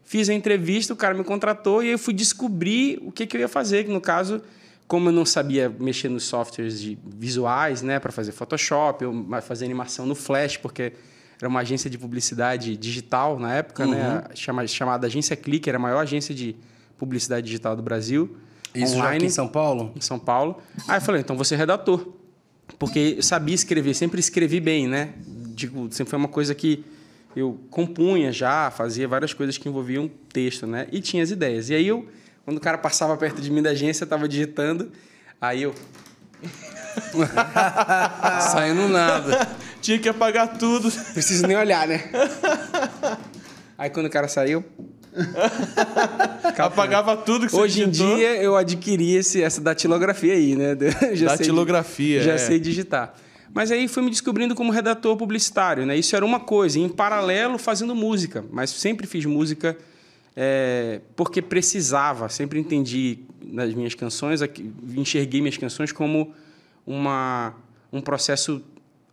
fiz 0.03 0.29
a 0.29 0.33
entrevista, 0.33 0.93
o 0.93 0.97
cara 0.97 1.13
me 1.13 1.23
contratou 1.23 1.81
e 1.81 1.87
aí 1.87 1.91
eu 1.93 1.99
fui 1.99 2.13
descobrir 2.13 2.99
o 3.03 3.11
que, 3.11 3.25
que 3.25 3.37
eu 3.37 3.41
ia 3.41 3.47
fazer. 3.47 3.85
Que 3.85 3.91
no 3.91 4.01
caso, 4.01 4.41
como 4.91 5.07
eu 5.07 5.13
não 5.13 5.25
sabia 5.25 5.73
mexer 5.79 6.09
nos 6.09 6.25
softwares 6.25 6.81
de 6.81 6.99
visuais, 7.01 7.81
né, 7.81 7.97
para 7.97 8.11
fazer 8.11 8.33
Photoshop, 8.33 9.05
eu 9.05 9.25
fazer 9.41 9.63
animação 9.63 10.05
no 10.05 10.13
Flash, 10.13 10.57
porque 10.57 10.91
era 11.39 11.47
uma 11.47 11.61
agência 11.61 11.89
de 11.89 11.97
publicidade 11.97 12.75
digital 12.75 13.39
na 13.39 13.53
época, 13.53 13.87
né, 13.87 14.21
chama, 14.35 14.67
chamada 14.67 15.07
Agência 15.07 15.33
Clique, 15.37 15.69
era 15.69 15.77
a 15.77 15.81
maior 15.81 16.01
agência 16.01 16.35
de 16.35 16.57
publicidade 16.97 17.45
digital 17.45 17.73
do 17.73 17.81
Brasil. 17.81 18.35
Isso 18.75 18.97
já 18.97 19.13
aqui 19.13 19.23
em 19.23 19.29
São 19.29 19.47
Paulo? 19.47 19.93
em 19.95 20.01
São 20.01 20.19
Paulo. 20.19 20.61
Aí 20.85 20.97
eu 20.97 21.01
falei, 21.01 21.21
então 21.21 21.37
vou 21.37 21.45
ser 21.45 21.55
redator. 21.55 22.05
porque 22.77 23.15
eu 23.15 23.23
sabia 23.23 23.55
escrever, 23.55 23.93
sempre 23.93 24.19
escrevi 24.19 24.59
bem, 24.59 24.89
né? 24.89 25.13
Digo, 25.55 25.87
sempre 25.89 26.09
foi 26.09 26.19
uma 26.19 26.27
coisa 26.27 26.53
que 26.53 26.83
eu 27.33 27.57
compunha 27.69 28.29
já, 28.33 28.69
fazia 28.69 29.07
várias 29.07 29.33
coisas 29.33 29.57
que 29.57 29.69
envolviam 29.69 30.11
texto, 30.33 30.67
né? 30.67 30.89
E 30.91 30.99
tinha 30.99 31.23
as 31.23 31.31
ideias. 31.31 31.69
E 31.69 31.75
aí 31.75 31.87
eu, 31.87 32.09
quando 32.45 32.57
o 32.57 32.61
cara 32.61 32.77
passava 32.77 33.15
perto 33.17 33.41
de 33.41 33.51
mim 33.51 33.61
da 33.61 33.71
agência, 33.71 34.03
eu 34.03 34.05
estava 34.05 34.27
digitando, 34.27 34.91
aí 35.39 35.63
eu 35.63 35.73
Saindo 38.51 38.87
nada. 38.89 39.47
Tinha 39.81 39.99
que 39.99 40.09
apagar 40.09 40.57
tudo. 40.57 40.91
preciso 41.13 41.45
nem 41.47 41.55
olhar, 41.57 41.87
né? 41.87 42.09
Aí 43.77 43.89
quando 43.89 44.07
o 44.07 44.09
cara 44.09 44.27
saiu, 44.27 44.63
Apagava 46.57 47.17
tudo 47.17 47.45
que 47.45 47.51
você 47.51 47.61
hoje 47.61 47.83
em 47.83 47.89
dia 47.89 48.35
eu 48.41 48.55
adquiri 48.55 49.15
esse, 49.15 49.41
essa 49.43 49.61
datilografia 49.61 50.33
aí, 50.33 50.55
né? 50.55 50.75
Já 51.13 51.29
sei- 51.29 51.37
Datilografia, 51.37 52.23
já 52.23 52.33
é. 52.33 52.37
sei 52.37 52.59
digitar. 52.59 53.13
Mas 53.53 53.69
aí 53.71 53.87
fui 53.89 54.01
me 54.03 54.09
descobrindo 54.09 54.55
como 54.55 54.71
redator 54.71 55.17
publicitário, 55.17 55.85
né? 55.85 55.97
Isso 55.97 56.15
era 56.15 56.23
uma 56.25 56.39
coisa, 56.39 56.79
e 56.79 56.81
em 56.81 56.87
paralelo 56.87 57.57
fazendo 57.57 57.93
música, 57.93 58.45
mas 58.49 58.69
sempre 58.69 59.05
fiz 59.05 59.25
música 59.25 59.77
é, 60.35 61.01
porque 61.15 61.41
precisava, 61.41 62.29
sempre 62.29 62.59
entendi 62.59 63.19
nas 63.43 63.73
minhas 63.73 63.93
canções, 63.93 64.41
enxerguei 64.95 65.41
minhas 65.41 65.57
canções 65.57 65.91
como 65.91 66.33
uma, 66.85 67.53
um 67.91 68.01
processo 68.01 68.63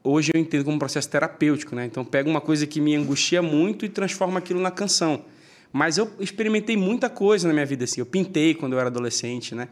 hoje 0.03 0.31
eu 0.35 0.41
entendo 0.41 0.65
como 0.65 0.77
um 0.77 0.79
processo 0.79 1.09
terapêutico, 1.09 1.75
né? 1.75 1.85
Então 1.85 2.05
pego 2.05 2.31
uma 2.31 2.41
coisa 2.41 2.67
que 2.67 2.81
me 2.81 2.95
angustia 2.95 3.43
muito 3.43 3.85
e 3.85 3.89
transformo 3.89 4.39
aquilo 4.39 4.61
na 4.61 4.71
canção. 4.71 5.25
Mas 5.73 5.99
eu 5.99 6.11
experimentei 6.19 6.77
muita 6.77 7.11
coisa 7.11 7.47
na 7.47 7.53
minha 7.53 7.67
vida 7.67 7.85
assim. 7.85 8.01
Eu 8.01 8.07
pintei 8.07 8.55
quando 8.55 8.73
eu 8.73 8.79
era 8.79 8.89
adolescente, 8.89 9.55
né? 9.55 9.69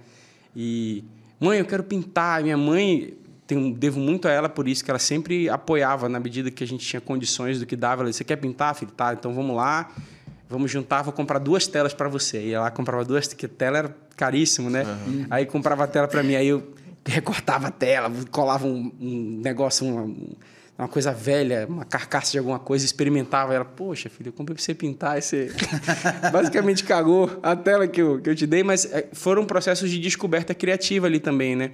E 0.55 1.03
mãe, 1.41 1.59
eu 1.59 1.65
quero 1.65 1.83
pintar. 1.83 2.43
Minha 2.43 2.57
mãe 2.57 3.15
devo 3.77 4.01
muito 4.01 4.29
a 4.29 4.31
ela 4.31 4.49
por 4.49 4.69
isso 4.69 4.85
que 4.85 4.91
ela 4.91 4.99
sempre 4.99 5.49
apoiava 5.49 6.09
na 6.09 6.21
medida 6.21 6.51
que 6.51 6.63
a 6.63 6.67
gente 6.67 6.85
tinha 6.85 7.01
condições 7.01 7.59
do 7.59 7.67
que 7.67 7.77
dava. 7.77 8.03
Ela 8.03 8.11
disse: 8.11 8.19
"Você 8.19 8.25
quer 8.25 8.37
pintar, 8.37 8.75
filho? 8.75 8.91
Tá, 8.93 9.15
então 9.15 9.33
vamos 9.33 9.57
lá. 9.57 9.91
Vamos 10.49 10.71
juntar, 10.71 11.03
vou 11.03 11.13
comprar 11.13 11.39
duas 11.39 11.67
telas 11.67 11.93
para 11.93 12.09
você. 12.09 12.41
E 12.41 12.53
ela 12.53 12.71
comprava 12.71 13.05
duas, 13.05 13.27
que 13.27 13.47
a 13.47 13.49
tela 13.49 13.79
era 13.79 13.97
caríssimo, 14.17 14.71
né? 14.71 14.85
Aí 15.29 15.45
comprava 15.45 15.85
a 15.85 15.87
tela 15.87 16.07
para 16.07 16.23
mim, 16.23 16.37
aí 16.37 16.49
eu 16.49 16.73
recortava 17.05 17.69
a 17.69 17.71
tela, 17.71 18.11
colava 18.31 18.67
um, 18.67 18.93
um 19.01 19.41
negócio, 19.43 19.87
uma, 19.87 20.15
uma 20.79 20.89
coisa 20.89 21.13
velha, 21.13 21.67
uma 21.69 21.85
carcaça 21.85 22.33
de 22.33 22.39
alguma 22.39 22.59
coisa, 22.59 22.85
experimentava. 22.85 23.55
Ela, 23.55 23.65
poxa, 23.65 24.09
filho, 24.09 24.29
eu 24.29 24.33
comprei 24.33 24.55
pra 24.55 24.63
você 24.63 24.75
pintar. 24.75 25.19
E 25.19 25.23
você 25.23 25.51
basicamente 26.33 26.85
cagou 26.85 27.41
a 27.43 27.57
tela 27.57 27.89
que 27.89 28.01
eu, 28.01 28.21
que 28.21 28.31
eu 28.31 28.35
te 28.35 28.47
dei, 28.47 28.63
mas 28.63 28.85
eh, 28.85 29.09
foram 29.13 29.45
processos 29.45 29.91
de 29.91 29.99
descoberta 29.99 30.55
criativa 30.55 31.07
ali 31.07 31.19
também, 31.19 31.57
né? 31.57 31.73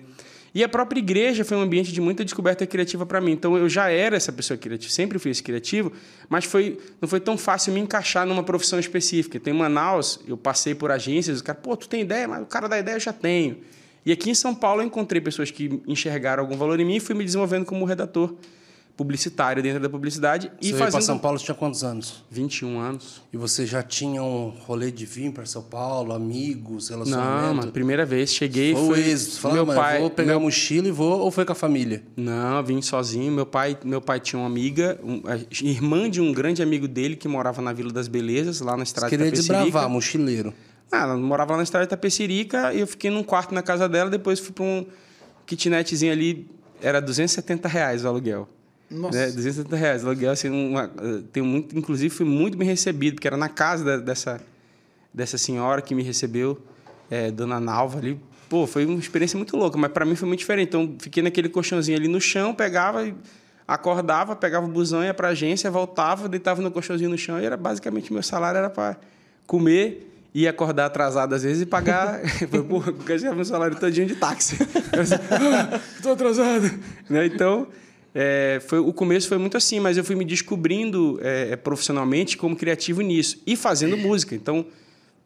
E 0.54 0.62
a 0.62 0.68
própria 0.68 0.98
igreja 0.98 1.44
foi 1.44 1.56
um 1.56 1.62
ambiente 1.62 1.92
de 1.92 2.00
muita 2.00 2.24
descoberta 2.24 2.66
criativa 2.66 3.06
para 3.06 3.20
mim. 3.20 3.32
Então 3.32 3.56
eu 3.56 3.68
já 3.68 3.88
era 3.88 4.16
essa 4.16 4.30
pessoa 4.30 4.56
criativa, 4.58 4.92
sempre 4.92 5.18
fui 5.18 5.30
esse 5.30 5.42
criativo, 5.42 5.90
mas 6.28 6.44
foi, 6.44 6.78
não 7.00 7.08
foi 7.08 7.20
tão 7.20 7.38
fácil 7.38 7.72
me 7.72 7.80
encaixar 7.80 8.26
numa 8.26 8.42
profissão 8.42 8.78
específica. 8.78 9.38
Então, 9.38 9.52
em 9.52 9.56
Manaus, 9.56 10.20
eu 10.26 10.36
passei 10.36 10.74
por 10.74 10.90
agências, 10.90 11.40
o 11.40 11.44
cara, 11.44 11.58
pô, 11.58 11.76
tu 11.76 11.88
tem 11.88 12.02
ideia? 12.02 12.28
Mas 12.28 12.42
o 12.42 12.46
cara 12.46 12.68
da 12.68 12.78
ideia 12.78 12.96
eu 12.96 13.00
já 13.00 13.12
tenho. 13.12 13.58
E 14.04 14.12
aqui 14.12 14.30
em 14.30 14.34
São 14.34 14.54
Paulo 14.54 14.82
eu 14.82 14.86
encontrei 14.86 15.20
pessoas 15.20 15.50
que 15.50 15.80
enxergaram 15.86 16.42
algum 16.42 16.56
valor 16.56 16.78
em 16.80 16.84
mim 16.84 16.96
e 16.96 17.00
fui 17.00 17.14
me 17.14 17.24
desenvolvendo 17.24 17.64
como 17.64 17.84
redator 17.84 18.34
publicitário 18.96 19.62
dentro 19.62 19.80
da 19.80 19.88
publicidade 19.88 20.52
e 20.60 20.66
Você 20.70 20.76
para 20.76 20.86
fazendo 20.86 21.02
São 21.06 21.18
Paulo, 21.18 21.38
tinha 21.38 21.54
quantos 21.54 21.82
anos? 21.82 22.24
21 22.30 22.78
anos. 22.78 23.22
E 23.32 23.36
você 23.36 23.64
já 23.66 23.82
tinha 23.82 24.22
um 24.22 24.50
rolê 24.50 24.90
de 24.90 25.06
vir 25.06 25.32
para 25.32 25.46
São 25.46 25.62
Paulo, 25.62 26.12
amigos, 26.12 26.90
Não, 26.90 26.98
relacionamento? 26.98 27.54
mano, 27.56 27.72
primeira 27.72 28.04
vez 28.04 28.32
cheguei 28.32 28.74
Foi 28.74 28.84
foi 28.86 29.00
êxito. 29.10 29.40
Fala, 29.40 29.54
meu 29.54 29.66
mano, 29.66 29.80
pai, 29.80 29.98
vou 30.00 30.10
pegar 30.10 30.34
a 30.34 30.38
mochila 30.38 30.86
e 30.88 30.90
vou, 30.90 31.20
ou 31.20 31.30
foi 31.30 31.44
com 31.44 31.52
a 31.52 31.54
família? 31.54 32.02
Não, 32.16 32.62
vim 32.62 32.82
sozinho. 32.82 33.32
Meu 33.32 33.46
pai, 33.46 33.76
meu 33.84 34.00
pai 34.00 34.20
tinha 34.20 34.38
uma 34.38 34.46
amiga, 34.46 35.00
um- 35.02 35.22
irmã 35.62 36.08
de 36.08 36.20
um 36.20 36.32
grande 36.32 36.62
amigo 36.62 36.86
dele 36.86 37.16
que 37.16 37.26
morava 37.26 37.62
na 37.62 37.72
Vila 37.72 37.90
das 37.92 38.08
Belezas, 38.08 38.60
lá 38.60 38.72
na 38.76 38.84
Você 38.84 38.90
estrada 38.90 39.10
queria 39.10 39.24
de 39.26 39.32
Itapecerica. 39.32 39.64
desbravar, 39.64 39.88
mochileiro. 39.90 40.52
Ah, 40.92 41.04
ela 41.04 41.16
morava 41.16 41.52
lá 41.52 41.56
na 41.56 41.62
estrada 41.62 41.86
de 41.86 41.88
Itapecerica 41.88 42.74
e 42.74 42.80
eu 42.80 42.86
fiquei 42.86 43.10
num 43.10 43.22
quarto 43.22 43.54
na 43.54 43.62
casa 43.62 43.88
dela, 43.88 44.10
depois 44.10 44.38
fui 44.38 44.52
para 44.52 44.64
um 44.64 44.86
kitnetzinho 45.46 46.12
ali, 46.12 46.46
era 46.82 47.00
270 47.00 47.66
reais 47.68 48.04
o 48.04 48.08
aluguel. 48.08 48.46
Nossa. 48.92 49.18
Né? 49.18 49.26
270 49.26 49.76
reais 49.76 50.04
o 50.04 50.06
aluguel, 50.08 50.30
assim, 50.32 50.48
uma, 50.50 50.90
tenho 51.32 51.46
muito, 51.46 51.76
inclusive 51.78 52.14
fui 52.14 52.26
muito 52.26 52.56
bem 52.56 52.68
recebido, 52.68 53.14
porque 53.14 53.26
era 53.26 53.36
na 53.36 53.48
casa 53.48 53.84
da- 53.84 53.96
dessa, 53.98 54.40
dessa 55.12 55.38
senhora 55.38 55.80
que 55.82 55.94
me 55.94 56.02
recebeu, 56.02 56.60
eh, 57.10 57.30
Dona 57.30 57.58
Nalva 57.58 57.98
ali. 57.98 58.18
Pô, 58.48 58.66
foi 58.66 58.84
uma 58.84 58.98
experiência 58.98 59.36
muito 59.36 59.56
louca, 59.56 59.78
mas 59.78 59.90
para 59.90 60.04
mim 60.04 60.14
foi 60.14 60.28
muito 60.28 60.40
diferente. 60.40 60.68
Então, 60.68 60.94
fiquei 60.98 61.22
naquele 61.22 61.48
colchãozinho 61.48 61.96
ali 61.96 62.06
no 62.06 62.20
chão, 62.20 62.54
pegava, 62.54 63.06
e 63.06 63.14
acordava, 63.66 64.36
pegava 64.36 64.66
o 64.66 64.68
busão, 64.68 65.02
ia 65.02 65.14
para 65.14 65.28
agência, 65.28 65.70
voltava, 65.70 66.28
deitava 66.28 66.60
no 66.60 66.70
colchãozinho 66.70 67.08
no 67.08 67.16
chão 67.16 67.40
e 67.40 67.44
era 67.46 67.56
basicamente 67.56 68.12
meu 68.12 68.22
salário 68.22 68.58
era 68.58 68.68
para 68.68 68.98
comer 69.46 70.08
e 70.34 70.46
acordar 70.48 70.86
atrasado 70.86 71.34
às 71.34 71.42
vezes 71.42 71.62
e 71.62 71.66
pagar. 71.66 72.20
Pô, 72.68 72.82
eu 72.86 72.92
gastava 73.04 73.34
meu 73.34 73.44
salário 73.44 73.76
todinho 73.78 74.06
de 74.06 74.16
táxi. 74.16 74.56
Estou 75.96 76.12
atrasado. 76.12 76.70
Né? 77.08 77.26
Então, 77.26 77.66
é, 78.14 78.60
foi, 78.66 78.78
o 78.78 78.92
começo 78.92 79.28
foi 79.28 79.38
muito 79.38 79.56
assim, 79.56 79.80
mas 79.80 79.96
eu 79.96 80.04
fui 80.04 80.14
me 80.16 80.24
descobrindo 80.24 81.18
é, 81.22 81.56
profissionalmente 81.56 82.36
como 82.36 82.54
criativo 82.56 83.00
nisso 83.00 83.40
e 83.46 83.56
fazendo 83.56 83.96
música. 83.96 84.34
Então, 84.34 84.66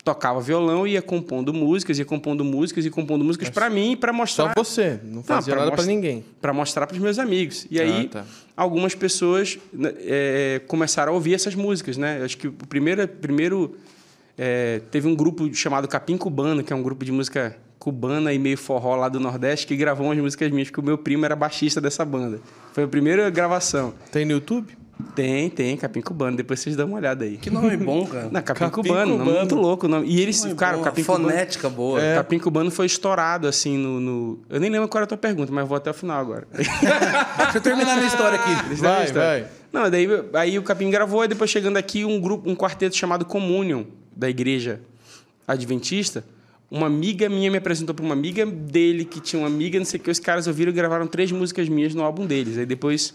tocava 0.05 0.41
violão, 0.41 0.87
ia 0.87 1.03
compondo 1.03 1.53
músicas, 1.53 1.99
ia 1.99 2.05
compondo 2.05 2.45
músicas 2.45 2.87
e 2.87 2.91
compondo 2.91 3.25
músicas 3.25 3.51
para 3.51 3.69
mim 3.69 3.93
e 3.93 3.97
para 3.97 4.13
Só 4.13 4.17
mostrar 4.19 4.53
você, 4.57 5.01
não 5.03 5.21
fazia 5.21 5.53
pra 5.53 5.63
nada 5.65 5.73
pra 5.73 5.83
mostrar- 5.83 5.93
ninguém. 5.95 6.25
Para 6.41 6.53
mostrar 6.53 6.87
para 6.87 6.95
os 6.95 7.01
meus 7.03 7.19
amigos. 7.19 7.67
E 7.69 7.81
aí, 7.81 8.07
Ah, 8.07 8.23
tá. 8.23 8.25
algumas 8.57 8.95
pessoas 8.95 9.59
né, 9.73 9.93
é, 9.99 10.61
começaram 10.69 11.11
a 11.11 11.15
ouvir 11.17 11.35
essas 11.35 11.57
músicas, 11.57 11.97
né? 11.97 12.23
Acho 12.23 12.37
que 12.39 12.47
o 12.47 12.53
primeiro, 12.53 13.09
primeiro 13.09 13.77
é, 14.39 14.81
teve 14.93 15.09
um 15.09 15.15
grupo 15.17 15.53
chamado 15.53 15.89
Capim 15.89 16.17
Cubano, 16.17 16.63
que 16.63 16.73
é 16.73 16.77
um 16.77 16.83
grupo 16.85 17.05
de 17.05 17.11
música 17.11 17.57
cubana 17.87 18.33
e 18.33 18.39
meio 18.39 18.59
forró 18.59 18.97
lá 18.97 19.09
do 19.09 19.21
Nordeste, 19.21 19.65
que 19.65 19.77
gravou 19.77 20.09
umas 20.09 20.19
músicas 20.19 20.51
minhas, 20.51 20.67
porque 20.69 20.81
o 20.81 20.83
meu 20.83 20.99
primo 20.99 21.25
era 21.25 21.37
baixista 21.37 21.81
dessa 21.81 22.05
banda. 22.05 22.41
Foi 22.73 22.83
a 22.83 22.89
primeira 22.89 23.31
gravação. 23.31 23.95
Tem 24.11 24.25
no 24.25 24.33
YouTube? 24.33 24.77
Tem, 25.15 25.49
tem, 25.49 25.77
Capim 25.77 26.01
Cubano. 26.01 26.37
Depois 26.37 26.59
vocês 26.59 26.75
dão 26.75 26.89
uma 26.89 26.97
olhada 26.97 27.25
aí. 27.25 27.37
Que 27.37 27.49
nome 27.49 27.77
bom, 27.77 28.05
cara. 28.05 28.29
Não, 28.29 28.43
Capim, 28.43 28.59
Capim 28.59 28.71
Cubano, 28.73 29.13
nome 29.13 29.19
Cubano. 29.21 29.39
muito 29.39 29.55
louco. 29.55 29.87
o 29.87 29.89
Nome. 29.89 30.09
E 30.09 30.21
eles, 30.21 30.43
Nome 30.43 30.57
cara, 30.57 30.75
bom, 30.77 30.83
o 30.83 30.85
Capim 30.85 31.05
Cubano... 31.05 31.29
Fonética 31.29 31.69
boa. 31.71 32.03
É. 32.03 32.17
Capim 32.17 32.39
Cubano 32.41 32.71
foi 32.73 32.87
estourado, 32.87 33.47
assim, 33.47 33.79
no, 33.79 34.01
no- 34.01 34.39
Eu 34.51 34.59
nem 34.59 34.69
lembro 34.69 34.89
qual 34.89 34.99
era 34.99 35.05
a 35.05 35.09
tua 35.09 35.19
pergunta, 35.19 35.53
mas 35.53 35.69
vou 35.69 35.77
até 35.77 35.89
o 35.91 35.95
final 35.95 36.21
agora. 36.21 36.49
Deixa 36.51 37.59
eu 37.59 37.61
terminar 37.61 37.95
minha 37.95 38.09
história 38.09 38.37
aqui. 38.41 38.75
Vai, 38.75 39.07
vai. 39.13 39.47
Não, 39.73 39.89
daí 39.89 40.09
aí 40.33 40.59
o 40.59 40.63
Capim 40.65 40.91
gravou, 40.91 41.25
e 41.25 41.29
depois 41.29 41.51
chegando 41.51 41.77
aqui, 41.77 42.05
um 42.05 42.21
grupo, 42.21 42.51
um 42.51 42.57
quarteto 42.57 42.97
chamado 42.97 43.25
Communion, 43.25 43.85
da 44.17 44.29
igreja 44.29 44.81
adventista. 45.47 46.25
Uma 46.71 46.87
amiga 46.87 47.29
minha 47.29 47.51
me 47.51 47.59
apresentou 47.59 47.95
para 47.95 48.05
uma 48.05 48.15
amiga 48.15 48.45
dele, 48.45 49.05
que 49.05 49.21
tinha 49.21 49.41
uma 49.41 49.49
amiga, 49.49 49.79
não 49.79 49.87
sei 49.87 50.01
o 50.01 50.03
que, 50.03 50.11
os 50.11 50.19
caras 50.19 50.47
ouviram 50.47 50.73
e 50.73 50.75
gravaram 50.75 51.07
três 51.07 51.31
músicas 51.31 51.69
minhas 51.69 51.95
no 51.95 52.03
álbum 52.03 52.27
deles. 52.27 52.59
Aí 52.59 52.67
depois 52.67 53.15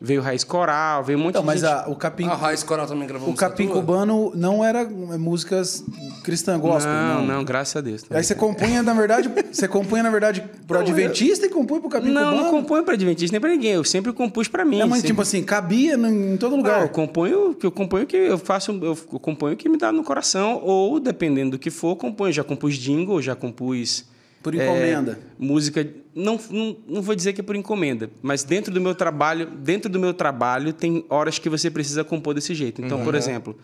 veio 0.00 0.22
Raiz 0.22 0.42
Coral, 0.44 1.04
veio 1.04 1.18
um 1.18 1.22
monte 1.22 1.30
Então, 1.32 1.42
de 1.42 1.46
mas 1.46 1.60
gente. 1.60 1.70
a- 1.70 1.84
o 1.88 1.94
Capim, 1.94 2.26
A 2.26 2.34
Raiz 2.34 2.62
Coral 2.62 2.86
também 2.86 3.06
gravou 3.06 3.28
o 3.28 3.34
Capim 3.34 3.66
tua? 3.66 3.74
Cubano 3.76 4.32
não 4.34 4.64
era 4.64 4.80
é, 4.80 4.84
músicas 5.18 5.84
cristã 6.24 6.58
gospel, 6.58 6.90
não, 6.92 7.18
não. 7.20 7.26
não, 7.36 7.44
graças 7.44 7.76
a 7.76 7.80
Deus. 7.82 8.04
Aí 8.10 8.24
você 8.24 8.34
compunha, 8.34 8.82
na 8.82 8.94
verdade, 8.94 9.30
você 9.52 9.68
compunha, 9.68 10.02
na 10.02 10.10
verdade, 10.10 10.42
pro 10.66 10.78
Adventista 10.78 11.44
e 11.46 11.50
compunha 11.50 11.80
pro 11.80 11.90
Capim 11.90 12.08
Não, 12.10 12.30
Cubano? 12.30 12.42
não 12.44 12.50
componho 12.50 12.82
para 12.82 12.94
Adventista 12.94 13.32
nem 13.34 13.40
para 13.40 13.50
ninguém. 13.50 13.72
Eu 13.72 13.84
sempre 13.84 14.12
compus 14.12 14.48
para 14.48 14.64
mim. 14.64 14.80
É, 14.80 14.84
mas 14.86 14.98
sempre... 14.98 15.08
tipo 15.08 15.22
assim, 15.22 15.42
cabia 15.42 15.94
em 15.94 16.36
todo 16.38 16.52
Não, 16.52 16.58
lugar. 16.58 16.80
eu 16.82 16.88
componho 16.88 17.54
que 17.54 17.66
eu 17.66 17.70
componho 17.70 18.06
que 18.06 18.16
eu 18.16 18.38
faço, 18.38 18.72
eu 18.82 18.96
componho 19.20 19.54
o 19.54 19.56
que 19.56 19.68
me 19.68 19.76
dá 19.76 19.92
no 19.92 20.02
coração 20.02 20.60
ou 20.64 20.98
dependendo 20.98 21.52
do 21.52 21.58
que 21.58 21.70
for, 21.70 21.90
eu 21.90 21.96
componho. 21.96 22.32
Já 22.32 22.42
compus 22.42 22.74
jingle, 22.76 23.20
já 23.20 23.34
compus 23.36 24.04
Por 24.42 24.54
é, 24.54 24.64
encomenda. 24.64 25.18
música, 25.38 25.86
não, 26.14 26.40
não, 26.50 26.76
não 26.88 27.02
vou 27.02 27.14
dizer 27.14 27.32
que 27.34 27.40
é 27.40 27.44
por 27.44 27.54
encomenda, 27.56 28.10
mas 28.22 28.42
dentro 28.42 28.72
do 28.72 28.80
meu 28.80 28.94
trabalho, 28.94 29.46
dentro 29.46 29.90
do 29.90 30.00
meu 30.00 30.14
trabalho 30.14 30.72
tem 30.72 31.04
horas 31.10 31.38
que 31.38 31.48
você 31.48 31.70
precisa 31.70 32.02
compor 32.04 32.34
desse 32.34 32.54
jeito. 32.54 32.80
Então, 32.82 32.98
Uhum. 32.98 33.04
por 33.04 33.14
exemplo, 33.14 33.56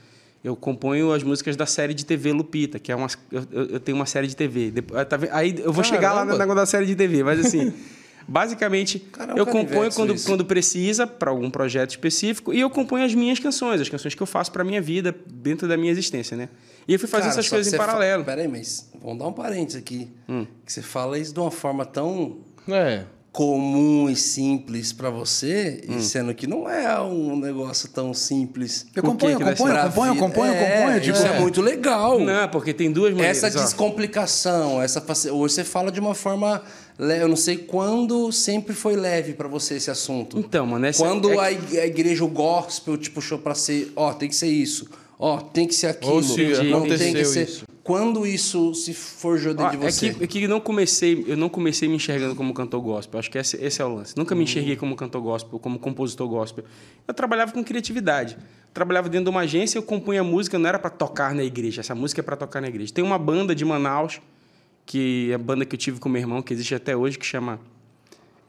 eu 0.45 0.55
componho 0.55 1.12
as 1.12 1.23
músicas 1.23 1.57
da 1.57 1.65
série 1.67 1.95
de 1.95 2.05
TV 2.05 2.31
Lupita, 2.33 2.79
que 2.79 2.93
é 2.93 2.97
uma 2.97 3.09
eu, 3.33 3.43
eu- 3.51 3.81
tenho 3.81 3.97
uma 3.97 4.05
série 4.07 4.27
de 4.27 4.37
TV. 4.37 4.71
Depois, 4.71 5.07
tá 5.09 5.19
aí 5.33 5.55
eu 5.65 5.73
vou 5.73 5.83
chegar 5.83 6.12
lá 6.12 6.21
no 6.21 6.27
Caramba. 6.33 6.39
negócio 6.39 6.57
da 6.57 6.67
série 6.67 6.85
de 6.87 6.95
TV, 6.95 7.25
mas 7.25 7.41
assim, 7.45 7.73
basicamente 8.29 8.99
Cara, 8.99 9.33
é 9.33 9.35
um 9.35 9.39
eu 9.39 9.47
componho 9.47 9.91
quando, 9.93 10.15
isso. 10.15 10.27
quando 10.27 10.45
precisa 10.45 11.07
para 11.07 11.31
algum 11.31 11.51
projeto 11.51 11.91
específico 11.91 12.53
e 12.53 12.61
eu 12.61 12.69
componho 12.69 13.05
as 13.05 13.15
minhas 13.15 13.39
canções, 13.39 13.81
as 13.81 13.89
canções 13.89 14.15
que 14.15 14.23
eu 14.23 14.27
faço 14.27 14.53
para 14.53 14.62
minha 14.65 14.81
vida 14.83 15.15
dentro 15.33 15.67
da 15.67 15.77
minha 15.77 15.91
existência, 15.91 16.37
né? 16.37 16.49
E 16.88 16.92
eu 16.92 16.99
fui 16.99 17.09
fazendo 17.09 17.31
Cara, 17.31 17.40
essas 17.40 17.49
coisas 17.51 17.72
em 17.72 17.77
paralelo. 17.77 18.22
Hum. 18.22 18.25
Fa... 18.25 18.31
Peraí, 18.33 18.49
mas 18.49 18.88
vamos 19.03 19.18
dar 19.18 19.27
um 19.27 19.33
parênteses 19.33 19.81
aqui. 19.81 20.09
Que 20.64 20.72
você 20.72 20.83
fala 20.83 21.18
isso 21.18 21.33
de 21.35 21.40
uma 21.40 21.51
forma 21.51 21.85
tão 21.85 22.38
É. 22.68 23.03
comum 23.33 24.09
e 24.09 24.16
simples 24.16 24.92
pra 24.92 25.11
você, 25.11 25.83
Hum. 25.88 25.99
e 25.99 26.03
sendo 26.03 26.33
que 26.35 26.46
não 26.46 26.70
é 26.70 26.99
um 27.03 27.37
negócio 27.38 27.88
tão 27.88 28.14
simples. 28.14 28.87
Eu 28.94 29.03
Por 29.03 29.09
acompanho, 29.11 29.37
que 29.37 29.42
acompanho, 29.42 29.75
Pra 29.75 29.83
acompanho, 29.85 30.12
vida. 30.14 30.25
acompanho, 30.27 30.53
É, 30.55 30.75
acompanho. 30.79 31.01
Tipo, 31.03 31.16
isso 31.18 31.27
é 31.27 31.40
muito 31.40 31.61
legal. 31.61 32.18
Não, 32.20 32.49
porque 32.49 32.72
tem 32.72 32.90
duas 32.92 33.12
maneiras. 33.12 33.42
Essa 33.44 33.59
ó. 33.59 33.62
descomplicação, 33.64 34.81
essa 34.83 35.01
faci- 35.01 35.29
hoje 35.31 35.55
você 35.55 35.64
fala 35.64 35.90
de 35.90 35.99
uma 36.01 36.14
forma, 36.14 36.62
eu 36.99 37.29
não 37.29 37.37
sei 37.37 37.59
quando 37.59 38.31
sempre 38.33 38.75
foi 38.75 38.96
leve 38.96 39.33
pra 39.35 39.49
você 39.49 39.75
esse 39.75 39.90
assunto. 39.90 40.38
Então, 40.38 40.64
mano, 40.66 40.87
essa 40.87 41.03
quando 41.03 41.31
é- 41.33 41.38
a, 41.38 41.53
ig- 41.53 41.79
a 41.81 41.87
igreja 41.87 42.25
o 42.25 42.29
gospel 42.29 42.96
te 42.96 43.11
puxou 43.11 43.38
pra 43.38 43.55
ser, 43.55 43.92
ó, 43.96 44.12
tem 44.14 44.29
que 44.29 44.35
ser 44.37 44.49
isso, 44.49 44.88
ó, 45.19 45.39
tem 45.39 45.67
que 45.67 45.75
ser 45.75 45.89
aquilo, 45.89 46.23
se 46.23 46.63
não 46.65 46.83
tem 46.83 47.13
que 47.13 47.25
ser. 47.25 47.45
isso. 47.45 47.67
Quando 47.83 48.27
isso 48.27 48.75
se 48.75 48.93
forjou 48.93 49.55
dentro 49.55 49.79
de 49.79 49.87
é 49.87 49.91
você? 49.91 50.13
que, 50.13 50.25
é 50.25 50.27
que 50.27 50.43
eu 50.43 50.49
não 50.49 50.59
comecei, 50.59 51.25
eu 51.29 51.37
não 51.37 51.49
comecei 51.49 51.89
me 51.89 51.95
enxergando 51.95 52.35
como 52.35 52.53
cantor 52.53 52.81
gospel. 52.81 53.21
Acho 53.21 53.31
que 53.31 53.39
esse, 53.39 53.57
esse 53.65 53.81
é 53.81 53.85
o 53.85 53.95
lance. 53.95 54.17
Nunca 54.17 54.35
me 54.35 54.43
enxerguei 54.43 54.75
como 54.75 54.97
cantor 54.97 55.23
gospel, 55.23 55.57
como 55.61 55.79
compositor 55.79 56.29
gospel. 56.29 56.65
Eu 57.07 57.15
trabalhava 57.15 57.53
com 57.53 57.63
criatividade. 57.63 58.37
Trabalhava 58.75 59.09
dentro 59.09 59.27
de 59.27 59.31
uma 59.31 59.43
agência, 59.43 59.79
eu 59.79 59.85
compunha 59.85 60.25
música, 60.25 60.59
não 60.59 60.69
era 60.69 60.81
para 60.81 60.91
tocar 60.91 61.33
na 61.33 61.45
igreja. 61.45 61.81
Essa 61.81 61.95
música 61.95 62.21
é 62.21 62.25
para 62.25 62.35
tocar 62.35 62.61
na 62.61 62.67
igreja. 62.67 62.93
Tem 62.93 63.05
uma 63.05 63.19
banda 63.19 63.55
de 63.55 63.65
Manaus, 63.65 64.21
que 64.85 65.31
é 65.31 65.35
a 65.35 65.39
banda 65.39 65.65
que 65.65 65.77
eu 65.77 65.79
tive 65.79 66.01
com 66.01 66.09
meu 66.09 66.21
irmão, 66.21 66.43
que 66.43 66.53
existe 66.53 66.75
até 66.75 66.97
hoje, 66.97 67.17
que 67.17 67.25
chama 67.25 67.61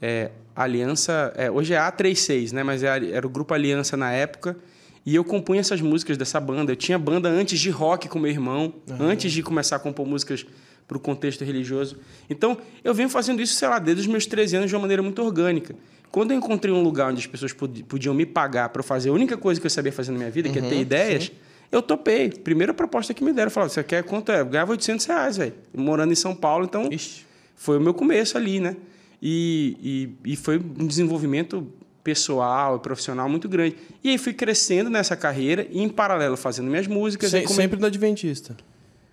é, 0.02 0.32
Aliança. 0.56 1.32
é, 1.38 1.52
hoje 1.52 1.76
é 1.76 1.78
A36, 1.78 2.54
né? 2.54 2.64
Mas 2.64 2.82
é 2.82 3.12
era 3.12 3.26
o 3.26 3.30
grupo 3.30 3.54
Aliança 3.54 3.96
na 3.96 4.12
época. 4.12 4.58
E 5.08 5.16
eu 5.16 5.24
compunha 5.24 5.62
essas 5.62 5.80
músicas 5.80 6.18
dessa 6.18 6.38
banda. 6.38 6.74
Eu 6.74 6.76
tinha 6.76 7.00
banda 7.00 7.30
antes 7.30 7.58
de 7.62 7.70
rock 7.70 8.10
com 8.10 8.20
meu 8.20 8.30
irmão, 8.30 8.74
antes 9.00 9.32
de 9.32 9.42
começar 9.42 9.78
a 9.78 9.80
compor 9.80 10.06
músicas 10.06 10.46
para 10.86 10.98
o 10.98 11.00
contexto 11.00 11.46
religioso. 11.46 11.96
Então, 12.30 12.58
eu 12.84 12.94
venho 12.94 13.08
fazendo 13.08 13.42
isso, 13.42 13.56
sei 13.56 13.70
lá, 13.70 13.80
desde 13.80 14.02
os 14.02 14.08
meus 14.08 14.26
13 14.26 14.58
anos 14.58 14.70
de 14.70 14.76
uma 14.76 14.82
maneira 14.82 15.02
muito 15.02 15.22
orgânica. 15.24 15.74
Quando 16.12 16.32
eu 16.32 16.38
encontrei 16.38 16.74
um 16.74 16.82
lugar 16.84 17.10
onde 17.10 17.20
as 17.22 17.26
pessoas 17.26 17.54
pod- 17.54 17.84
podiam 17.84 18.14
me 18.14 18.26
pagar 18.26 18.68
para 18.68 18.84
fazer 18.84 19.08
a 19.10 19.14
única 19.14 19.38
coisa 19.38 19.62
que 19.62 19.66
eu 19.66 19.72
sabia 19.72 19.94
fazer 19.94 20.12
na 20.12 20.18
minha 20.18 20.30
vida, 20.30 20.50
que 20.50 20.60
é 20.60 20.62
ter 20.62 20.80
ideias, 20.80 21.32
eu 21.72 21.82
topei. 21.82 22.30
Primeira 22.30 22.74
proposta 22.74 23.14
que 23.14 23.24
me 23.24 23.32
deram, 23.32 23.50
falaram, 23.50 23.72
você 23.72 23.82
quer 23.86 24.04
quanto 24.04 24.32
é? 24.34 24.42
Eu 24.42 24.46
ganhava 24.46 24.72
800 24.72 25.06
reais, 25.06 25.38
velho. 25.38 25.54
Morando 25.74 26.12
em 26.12 26.16
São 26.16 26.36
Paulo, 26.36 26.66
então 26.66 26.90
Ixi. 26.92 27.26
foi 27.56 27.78
o 27.78 27.82
meu 27.82 27.94
começo 27.94 28.38
ali, 28.38 28.60
né? 28.60 28.76
E, 29.22 30.10
e, 30.26 30.32
e 30.34 30.36
foi 30.36 30.58
um 30.58 30.86
desenvolvimento 30.86 31.66
pessoal 32.12 32.78
e 32.78 32.80
profissional 32.80 33.28
muito 33.28 33.50
grande. 33.50 33.76
E 34.02 34.10
aí 34.12 34.18
fui 34.18 34.32
crescendo 34.32 34.90
nessa 34.90 35.14
carreira 35.18 35.68
e, 35.70 35.82
em 35.84 35.90
paralelo, 35.90 36.38
fazendo 36.38 36.70
minhas 36.70 36.88
músicas. 36.88 37.30
Se- 37.32 37.42
come- 37.42 37.54
Sempre 37.56 37.80
no 37.82 37.86
Adventista. 37.86 38.56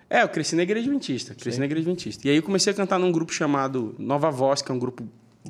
É, 0.08 0.22
eu 0.22 0.28
cresci 0.28 0.54
na 0.54 0.62
Igreja 0.62 0.86
Adventista. 0.86 1.34
Cresci 1.34 1.58
na 1.58 1.64
Igreja 1.64 1.82
Adventista. 1.88 2.28
E 2.28 2.30
aí 2.30 2.36
eu 2.36 2.42
comecei 2.44 2.72
a 2.72 2.76
cantar 2.76 3.00
num 3.00 3.10
grupo 3.10 3.32
chamado 3.32 3.96
Nova 3.98 4.30
Voz, 4.30 4.62
que 4.62 4.70
é 4.70 4.74
um 4.74 4.78
grupo 4.78 5.02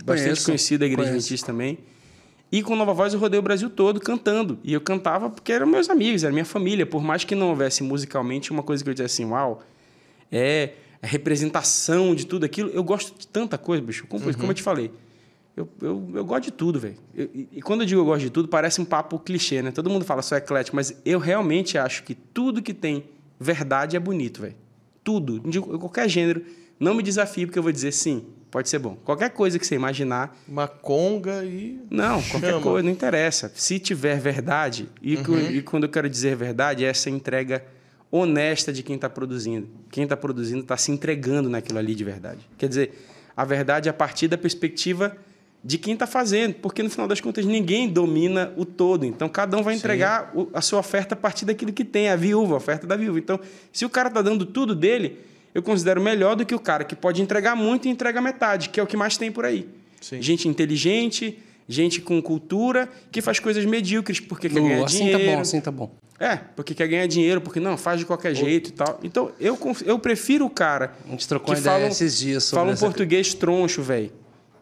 bastante 0.04 0.24
Conheço, 0.28 0.46
conhecido 0.46 0.80
da 0.80 0.86
Igreja 0.86 1.02
conheço. 1.10 1.18
Adventista 1.26 1.46
também. 1.48 1.78
E 2.50 2.62
com 2.62 2.74
Nova 2.74 2.94
Voz 2.94 3.12
eu 3.12 3.20
rodei 3.20 3.38
o 3.38 3.42
Brasil 3.42 3.68
todo 3.68 4.00
cantando. 4.00 4.58
E 4.64 4.72
eu 4.72 4.80
cantava 4.80 5.28
porque 5.28 5.52
eram 5.52 5.66
meus 5.66 5.90
amigos, 5.90 6.24
era 6.24 6.32
minha 6.32 6.44
família. 6.46 6.86
Por 6.86 7.02
mais 7.02 7.24
que 7.24 7.34
não 7.34 7.50
houvesse 7.50 7.82
musicalmente 7.82 8.50
uma 8.50 8.62
coisa 8.62 8.82
que 8.82 8.88
eu 8.88 8.94
dizia 8.94 9.04
assim, 9.06 9.26
uau, 9.26 9.62
é 10.32 10.70
a 11.02 11.06
representação 11.06 12.14
de 12.14 12.24
tudo 12.24 12.44
aquilo. 12.46 12.70
Eu 12.70 12.82
gosto 12.82 13.18
de 13.18 13.26
tanta 13.26 13.58
coisa, 13.58 13.82
bicho. 13.82 14.06
Como, 14.06 14.24
como 14.34 14.50
eu 14.50 14.54
te 14.54 14.62
falei. 14.62 14.90
Eu, 15.56 15.68
eu, 15.80 16.10
eu 16.14 16.24
gosto 16.24 16.44
de 16.44 16.50
tudo, 16.52 16.80
velho. 16.80 16.96
E, 17.14 17.62
quando 17.62 17.82
eu 17.82 17.86
digo 17.86 18.00
eu 18.00 18.04
gosto 18.04 18.22
de 18.22 18.30
tudo, 18.30 18.48
parece 18.48 18.80
um 18.80 18.84
papo 18.84 19.18
clichê, 19.20 19.62
né? 19.62 19.70
Todo 19.70 19.88
mundo 19.88 20.04
fala 20.04 20.20
só 20.20 20.36
eclético, 20.36 20.74
mas 20.74 21.00
eu 21.04 21.18
realmente 21.20 21.78
acho 21.78 22.02
que 22.02 22.14
tudo 22.14 22.60
que 22.60 22.74
tem 22.74 23.04
verdade 23.38 23.96
é 23.96 24.00
bonito, 24.00 24.42
velho. 24.42 24.56
Tudo. 25.04 25.38
De 25.40 25.60
qualquer 25.60 26.08
gênero. 26.08 26.44
Não 26.80 26.92
me 26.92 27.02
desafie, 27.04 27.46
porque 27.46 27.58
eu 27.58 27.62
vou 27.62 27.70
dizer 27.70 27.92
sim, 27.92 28.24
pode 28.50 28.68
ser 28.68 28.80
bom. 28.80 28.96
Qualquer 29.04 29.30
coisa 29.30 29.56
que 29.58 29.64
você 29.66 29.76
imaginar, 29.76 30.36
Uma 30.48 30.66
conga 30.66 31.44
e. 31.44 31.78
não, 31.88 32.20
qualquer 32.22 32.50
Chama. 32.50 32.60
coisa, 32.62 32.82
não 32.84 32.90
interessa. 32.90 33.52
Se 33.54 33.78
tiver 33.78 34.18
verdade, 34.18 34.88
e, 35.00 35.16
cu- 35.18 35.36
e 35.38 35.62
quando 35.62 35.84
eu 35.84 35.88
quero 35.88 36.10
dizer 36.10 36.34
verdade, 36.34 36.84
é 36.84 36.88
essa 36.88 37.08
entrega 37.08 37.64
honesta 38.10 38.72
de 38.72 38.82
quem 38.82 38.96
está 38.96 39.08
produzindo. 39.08 39.68
Quem 39.88 40.02
está 40.02 40.16
produzindo 40.16 40.62
está 40.62 40.76
se 40.76 40.90
entregando 40.90 41.48
naquilo 41.48 41.78
ali 41.78 41.94
de 41.94 42.02
verdade. 42.04 42.40
Quer 42.58 42.68
dizer, 42.68 43.06
a 43.36 43.44
verdade 43.44 43.88
é 43.88 43.90
a 43.90 43.94
partir 43.94 44.26
da 44.26 44.36
perspectiva 44.36 45.16
de 45.66 45.78
quem 45.78 45.94
está 45.94 46.06
fazendo, 46.06 46.54
porque 46.56 46.82
no 46.82 46.90
final 46.90 47.08
das 47.08 47.22
contas 47.22 47.46
ninguém 47.46 47.88
domina 47.88 48.52
o 48.54 48.66
todo. 48.66 49.06
Então 49.06 49.28
cada 49.30 49.56
um 49.56 49.62
vai 49.62 49.74
entregar 49.74 50.30
a 50.52 50.60
sua 50.60 50.80
oferta 50.80 51.14
a 51.14 51.16
partir 51.16 51.46
daquilo 51.46 51.72
que 51.72 51.84
tem, 51.84 52.10
a 52.10 52.16
viúva, 52.16 52.52
a 52.54 52.56
oferta 52.58 52.86
da 52.86 52.94
viúva. 52.96 53.18
Então, 53.18 53.40
se 53.72 53.84
o 53.84 53.88
cara 53.88 54.08
está 54.08 54.20
dando 54.20 54.44
tudo 54.44 54.74
dele, 54.74 55.18
eu 55.54 55.62
considero 55.62 56.02
melhor 56.02 56.36
do 56.36 56.44
que 56.44 56.54
o 56.54 56.58
cara 56.58 56.84
que 56.84 56.94
pode 56.94 57.22
entregar 57.22 57.56
muito 57.56 57.88
e 57.88 57.90
entrega 57.90 58.20
metade, 58.20 58.68
que 58.68 58.78
é 58.78 58.82
o 58.82 58.86
que 58.86 58.96
mais 58.96 59.16
tem 59.16 59.32
por 59.32 59.46
aí. 59.46 59.66
Sim. 60.02 60.20
Gente 60.20 60.46
inteligente, 60.48 61.38
gente 61.66 62.00
com 62.02 62.20
cultura, 62.20 62.86
que 63.10 63.22
faz 63.22 63.40
coisas 63.40 63.64
medíocres 63.64 64.20
porque 64.20 64.50
quer 64.50 64.60
Lu, 64.60 64.68
ganhar 64.68 64.84
assim 64.84 64.98
dinheiro. 64.98 65.18
tá 65.18 65.24
bom, 65.32 65.40
assim 65.40 65.60
tá 65.62 65.70
bom. 65.70 65.90
É, 66.20 66.36
porque 66.36 66.74
quer 66.74 66.86
ganhar 66.88 67.06
dinheiro, 67.06 67.40
porque 67.40 67.58
não, 67.58 67.76
faz 67.78 67.98
de 68.00 68.04
qualquer 68.06 68.34
jeito 68.34 68.68
e 68.68 68.72
tal. 68.72 69.00
Então, 69.02 69.32
eu, 69.40 69.58
eu 69.86 69.98
prefiro 69.98 70.44
o 70.44 70.50
cara 70.50 70.92
A 71.06 71.10
gente 71.10 71.26
trocou 71.26 71.54
que 71.54 71.60
ideia 71.60 71.76
fala, 71.78 71.88
esses 71.88 72.18
dias 72.18 72.44
sobre 72.44 72.60
fala 72.60 72.70
um 72.70 72.74
essa- 72.74 72.84
português 72.84 73.32
troncho, 73.32 73.82
velho. 73.82 74.12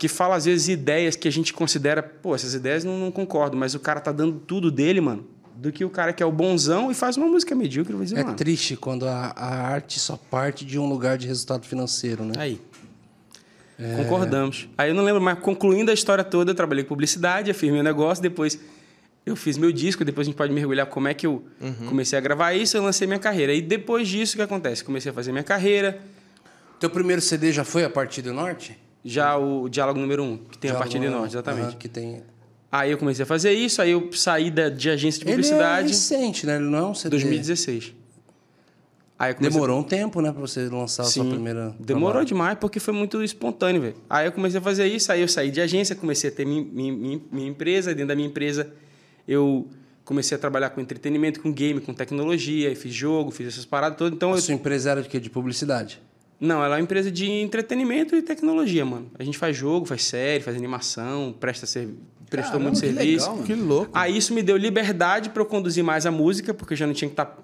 Que 0.03 0.09
fala, 0.09 0.35
às 0.35 0.47
vezes, 0.47 0.67
ideias 0.67 1.15
que 1.15 1.29
a 1.29 1.31
gente 1.31 1.53
considera... 1.53 2.03
Pô, 2.03 2.35
essas 2.35 2.55
ideias 2.55 2.83
não, 2.83 2.99
não 2.99 3.13
concordo, 3.13 3.57
mas 3.57 3.73
o 3.77 3.79
cara 3.79 4.01
tá 4.01 4.11
dando 4.11 4.41
tudo 4.41 4.69
dele, 4.69 5.01
mano. 5.01 5.25
Do 5.55 5.71
que 5.71 5.85
o 5.85 5.91
cara 5.91 6.13
que 6.13 6.21
é 6.21 6.27
o 6.27 6.33
bonzão 6.33 6.91
e 6.91 6.95
faz 6.95 7.17
uma 7.17 7.29
música 7.29 7.55
medíocre. 7.55 7.97
Dizer, 7.99 8.19
É 8.19 8.25
mano... 8.25 8.35
triste 8.37 8.75
quando 8.75 9.07
a, 9.07 9.33
a 9.37 9.65
arte 9.65 10.01
só 10.01 10.17
parte 10.17 10.65
de 10.65 10.77
um 10.77 10.89
lugar 10.89 11.17
de 11.17 11.29
resultado 11.29 11.65
financeiro, 11.65 12.25
né? 12.25 12.33
Aí. 12.37 12.61
Concordamos. 13.97 14.69
Aí 14.77 14.91
eu 14.91 14.95
não 14.97 15.05
lembro, 15.05 15.23
mas 15.23 15.39
concluindo 15.39 15.93
a 15.93 15.95
história 15.95 16.25
toda, 16.25 16.51
eu 16.51 16.55
trabalhei 16.57 16.83
com 16.83 16.89
publicidade, 16.89 17.53
fiz 17.53 17.71
meu 17.71 17.85
negócio, 17.85 18.21
depois 18.21 18.59
eu 19.25 19.37
fiz 19.37 19.57
meu 19.57 19.71
disco, 19.71 20.05
depois 20.05 20.27
a 20.27 20.31
gente 20.31 20.37
pode 20.37 20.53
mergulhar 20.53 20.87
como 20.87 21.07
é 21.07 21.15
que 21.15 21.29
eu 21.29 21.45
comecei 21.89 22.19
a 22.19 22.21
gravar 22.21 22.55
isso, 22.55 22.77
eu 22.77 22.83
lancei 22.83 23.07
minha 23.07 23.21
carreira. 23.21 23.55
E 23.55 23.63
depois 23.63 24.09
disso, 24.09 24.33
o 24.33 24.37
que 24.39 24.43
acontece? 24.43 24.83
Comecei 24.83 25.13
a 25.13 25.15
fazer 25.15 25.31
minha 25.31 25.45
carreira, 25.45 26.01
Teu 26.81 26.91
primeiro 26.91 27.23
CD 27.23 27.53
já 27.53 27.63
foi 27.63 27.85
a 27.85 27.91
partir 27.91 28.23
do 28.23 28.33
norte? 28.33 28.77
Já 29.05 29.37
o 29.37 29.69
Diálogo 29.69 29.99
número 29.99 30.23
um, 30.23 30.37
que 30.39 30.59
tem 30.59 30.71
a 30.71 30.75
Já 30.75 30.79
partir 30.79 30.99
de 30.99 31.09
norte, 31.09 31.33
exatamente. 31.33 31.77
Que 31.77 31.89
tem... 31.89 32.23
Aí 32.71 32.91
eu 32.91 32.97
comecei 32.99 33.23
a 33.25 33.27
fazer 33.27 33.53
isso, 33.53 33.83
aí 33.83 33.91
eu 33.91 34.11
saí 34.13 34.51
da, 34.51 34.69
de 34.69 34.89
agência 34.89 35.19
de 35.21 35.27
Ele 35.27 35.33
é 35.33 35.35
publicidade 35.37 35.89
recente, 35.89 36.47
né? 36.47 36.57
Ele 36.57 36.65
não 36.65 36.79
é 36.79 36.87
um 36.87 36.95
CD. 36.95 37.11
2016. 37.11 37.93
Aí 39.19 39.31
eu 39.31 39.35
comecei 39.37 39.53
Demorou 39.53 39.79
um 39.79 39.83
tempo, 39.83 40.21
né? 40.21 40.33
Pra 40.33 40.41
você 40.41 40.69
lançar 40.69 41.03
a 41.03 41.07
sua 41.07 41.23
Sim, 41.25 41.31
primeira... 41.31 41.77
Demorou 41.79 42.13
trabalho. 42.13 42.27
demais 42.27 42.59
porque 42.59 42.81
foi 42.81 42.95
muito 42.95 43.23
espontâneo, 43.23 43.81
velho. 43.83 43.95
Aí 44.09 44.27
eu 44.27 44.33
comecei 44.33 44.59
a 44.59 44.63
fazer 44.63 44.87
isso, 44.87 45.13
aí 45.13 45.21
eu 45.21 45.29
saí 45.29 45.51
de 45.51 45.61
agência, 45.61 45.95
comecei 45.95 46.31
a 46.31 46.33
ter 46.33 46.45
minha, 46.47 46.65
minha, 46.65 47.21
minha- 47.31 47.49
empresa. 47.49 47.91
Dentro 47.95 48.09
da 48.09 48.15
minha 48.17 48.27
empresa, 48.29 48.73
eu 49.29 49.69
comecei 50.05 50.35
a 50.37 50.41
trabalhar 50.41 50.71
com 50.71 50.81
entretenimento, 50.81 51.41
com 51.41 51.53
game, 51.53 51.81
com 51.81 51.93
tecnologia, 51.95 52.75
fiz 52.75 52.93
jogo, 52.93 53.31
fiz 53.31 53.49
essas 53.49 53.65
paradas 53.65 53.97
todas. 53.99 54.15
Então, 54.17 54.33
A 54.33 54.37
eu, 54.37 54.41
sua 54.41 54.55
empresa 54.55 54.91
era 54.91 55.03
de 55.03 55.09
quê? 55.09 55.21
De 55.21 55.31
publicidade? 55.31 56.01
Não, 56.43 56.57
ela 56.65 56.75
é 56.75 56.79
uma 56.79 56.83
empresa 56.83 57.09
de 57.09 57.31
entretenimento 57.31 58.17
e 58.17 58.21
tecnologia, 58.21 58.85
mano. 58.85 59.09
A 59.17 59.23
gente 59.23 59.39
faz 59.39 59.57
jogo, 59.57 59.87
faz 59.87 60.03
série, 60.03 60.43
faz 60.43 60.57
animação, 60.57 61.33
presta 61.39 61.67
ser, 61.67 61.89
prestou 62.29 62.59
Caramba, 62.59 62.71
muito 62.71 62.81
que 62.81 62.87
serviço. 62.93 63.31
legal. 63.31 63.45
Que 63.45 63.55
louco. 63.55 63.91
Aí 63.95 64.17
isso 64.17 64.35
me 64.35 64.43
deu 64.43 64.57
liberdade 64.57 65.31
para 65.31 65.41
eu 65.41 65.47
conduzir 65.47 65.85
mais 65.85 66.05
a 66.05 66.11
música, 66.11 66.53
porque 66.53 66.73
eu 66.73 66.77
já 66.77 66.85
não 66.85 66.95
tinha 66.95 67.09
que 67.09 67.13
estar, 67.13 67.39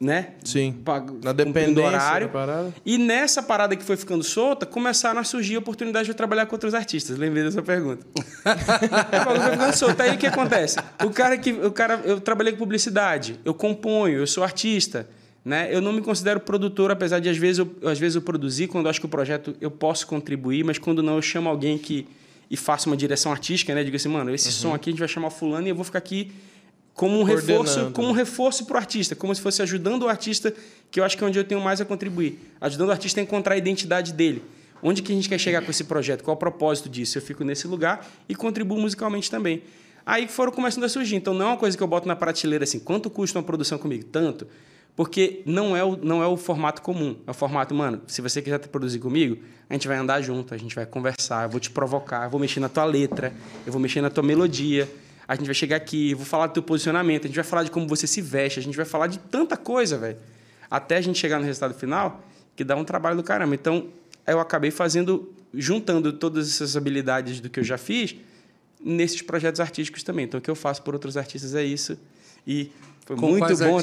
né? 0.00 0.28
Sim. 0.42 0.82
Na 1.22 1.34
dependência 1.34 1.88
horário. 1.88 2.26
da 2.28 2.32
parada. 2.32 2.74
E 2.86 2.96
nessa 2.96 3.42
parada 3.42 3.76
que 3.76 3.84
foi 3.84 3.98
ficando 3.98 4.24
solta, 4.24 4.64
começaram 4.64 5.20
a 5.20 5.24
surgir 5.24 5.58
oportunidades 5.58 6.06
de 6.06 6.12
eu 6.12 6.16
trabalhar 6.16 6.46
com 6.46 6.54
outros 6.54 6.72
artistas. 6.72 7.18
Lembrei 7.18 7.44
dessa 7.44 7.60
pergunta. 7.60 8.06
foi 8.16 9.40
ficando 9.50 9.76
solta. 9.76 10.04
Aí 10.04 10.14
o 10.14 10.18
que 10.18 10.26
acontece? 10.26 10.78
O 11.04 11.10
cara 11.10 11.36
que. 11.36 11.52
O 11.52 11.70
cara, 11.70 12.00
eu 12.06 12.18
trabalhei 12.18 12.54
com 12.54 12.60
publicidade, 12.60 13.38
eu 13.44 13.52
componho, 13.52 14.20
eu 14.20 14.26
sou 14.26 14.42
artista. 14.42 15.06
Né? 15.44 15.74
Eu 15.74 15.80
não 15.80 15.92
me 15.92 16.02
considero 16.02 16.40
produtor, 16.40 16.90
apesar 16.90 17.18
de 17.18 17.28
às 17.28 17.36
vezes, 17.36 17.58
eu, 17.58 17.74
às 17.88 17.98
vezes 17.98 18.16
eu 18.16 18.22
produzir, 18.22 18.66
quando 18.66 18.84
eu 18.86 18.90
acho 18.90 19.00
que 19.00 19.06
o 19.06 19.08
projeto 19.08 19.56
eu 19.60 19.70
posso 19.70 20.06
contribuir, 20.06 20.64
mas 20.64 20.78
quando 20.78 21.02
não, 21.02 21.16
eu 21.16 21.22
chamo 21.22 21.48
alguém 21.48 21.78
que 21.78 22.06
e 22.50 22.56
faço 22.56 22.90
uma 22.90 22.96
direção 22.96 23.30
artística, 23.30 23.72
né? 23.74 23.84
Digo 23.84 23.96
assim, 23.96 24.08
mano, 24.08 24.34
esse 24.34 24.50
som 24.50 24.74
aqui 24.74 24.90
a 24.90 24.92
gente 24.92 24.98
vai 24.98 25.08
chamar 25.08 25.30
fulano 25.30 25.68
e 25.68 25.70
eu 25.70 25.74
vou 25.74 25.84
ficar 25.84 25.98
aqui 25.98 26.32
como 26.92 27.18
um 27.18 27.22
reforço, 27.22 27.90
como 27.92 28.08
um 28.08 28.12
reforço 28.12 28.66
para 28.66 28.74
o 28.74 28.76
artista, 28.76 29.14
como 29.14 29.32
se 29.34 29.40
fosse 29.40 29.62
ajudando 29.62 30.02
o 30.02 30.08
artista, 30.08 30.52
que 30.90 30.98
eu 30.98 31.04
acho 31.04 31.16
que 31.16 31.22
é 31.22 31.26
onde 31.26 31.38
eu 31.38 31.44
tenho 31.44 31.60
mais 31.60 31.80
a 31.80 31.84
contribuir. 31.84 32.40
Ajudando 32.60 32.88
o 32.88 32.92
artista 32.92 33.20
a 33.20 33.22
encontrar 33.22 33.54
a 33.54 33.56
identidade 33.56 34.12
dele. 34.12 34.42
Onde 34.82 35.00
que 35.00 35.12
a 35.12 35.14
gente 35.14 35.28
quer 35.28 35.38
chegar 35.38 35.62
com 35.62 35.70
esse 35.70 35.84
projeto? 35.84 36.24
Qual 36.24 36.34
é 36.34 36.36
o 36.36 36.38
propósito 36.38 36.88
disso? 36.88 37.16
Eu 37.16 37.22
fico 37.22 37.44
nesse 37.44 37.68
lugar 37.68 38.06
e 38.28 38.34
contribuo 38.34 38.80
musicalmente 38.80 39.30
também. 39.30 39.62
Aí 40.04 40.26
foram 40.26 40.50
começando 40.50 40.84
a 40.84 40.88
surgir. 40.88 41.16
Então 41.16 41.32
não 41.32 41.46
é 41.46 41.48
uma 41.50 41.56
coisa 41.56 41.76
que 41.76 41.82
eu 41.82 41.86
boto 41.86 42.08
na 42.08 42.16
prateleira 42.16 42.64
assim, 42.64 42.80
quanto 42.80 43.08
custa 43.08 43.38
uma 43.38 43.44
produção 43.44 43.78
comigo? 43.78 44.04
Tanto. 44.04 44.46
Porque 44.96 45.42
não 45.46 45.76
é, 45.76 45.82
o, 45.82 45.96
não 45.96 46.22
é 46.22 46.26
o 46.26 46.36
formato 46.36 46.82
comum. 46.82 47.16
É 47.26 47.30
o 47.30 47.34
formato, 47.34 47.74
mano, 47.74 48.02
se 48.06 48.20
você 48.20 48.42
quiser 48.42 48.58
produzir 48.68 48.98
comigo, 48.98 49.38
a 49.68 49.72
gente 49.74 49.88
vai 49.88 49.96
andar 49.96 50.20
junto, 50.20 50.52
a 50.52 50.56
gente 50.58 50.74
vai 50.74 50.84
conversar, 50.84 51.44
eu 51.44 51.50
vou 51.50 51.60
te 51.60 51.70
provocar, 51.70 52.24
eu 52.24 52.30
vou 52.30 52.40
mexer 52.40 52.60
na 52.60 52.68
tua 52.68 52.84
letra, 52.84 53.32
eu 53.66 53.72
vou 53.72 53.80
mexer 53.80 54.00
na 54.00 54.10
tua 54.10 54.22
melodia. 54.22 54.88
A 55.26 55.34
gente 55.36 55.46
vai 55.46 55.54
chegar 55.54 55.76
aqui, 55.76 56.10
eu 56.10 56.16
vou 56.16 56.26
falar 56.26 56.48
do 56.48 56.54
teu 56.54 56.62
posicionamento, 56.62 57.24
a 57.24 57.28
gente 57.28 57.36
vai 57.36 57.44
falar 57.44 57.62
de 57.62 57.70
como 57.70 57.86
você 57.86 58.06
se 58.06 58.20
veste, 58.20 58.58
a 58.58 58.62
gente 58.62 58.76
vai 58.76 58.84
falar 58.84 59.06
de 59.06 59.18
tanta 59.18 59.56
coisa, 59.56 59.96
velho. 59.96 60.18
Até 60.68 60.96
a 60.96 61.00
gente 61.00 61.18
chegar 61.18 61.38
no 61.38 61.44
resultado 61.44 61.72
final, 61.72 62.20
que 62.56 62.64
dá 62.64 62.76
um 62.76 62.84
trabalho 62.84 63.16
do 63.16 63.22
caramba. 63.22 63.54
Então, 63.54 63.88
eu 64.26 64.40
acabei 64.40 64.70
fazendo, 64.70 65.32
juntando 65.54 66.12
todas 66.12 66.48
essas 66.48 66.76
habilidades 66.76 67.40
do 67.40 67.48
que 67.48 67.60
eu 67.60 67.64
já 67.64 67.78
fiz 67.78 68.16
nesses 68.82 69.22
projetos 69.22 69.60
artísticos 69.60 70.02
também. 70.02 70.24
Então, 70.24 70.38
o 70.38 70.42
que 70.42 70.50
eu 70.50 70.54
faço 70.54 70.82
por 70.82 70.94
outros 70.94 71.16
artistas 71.16 71.54
é 71.54 71.62
isso. 71.62 71.98
E 72.46 72.70
foi 73.10 73.16
Com 73.16 73.26
muito 73.30 73.56
bom. 73.56 73.76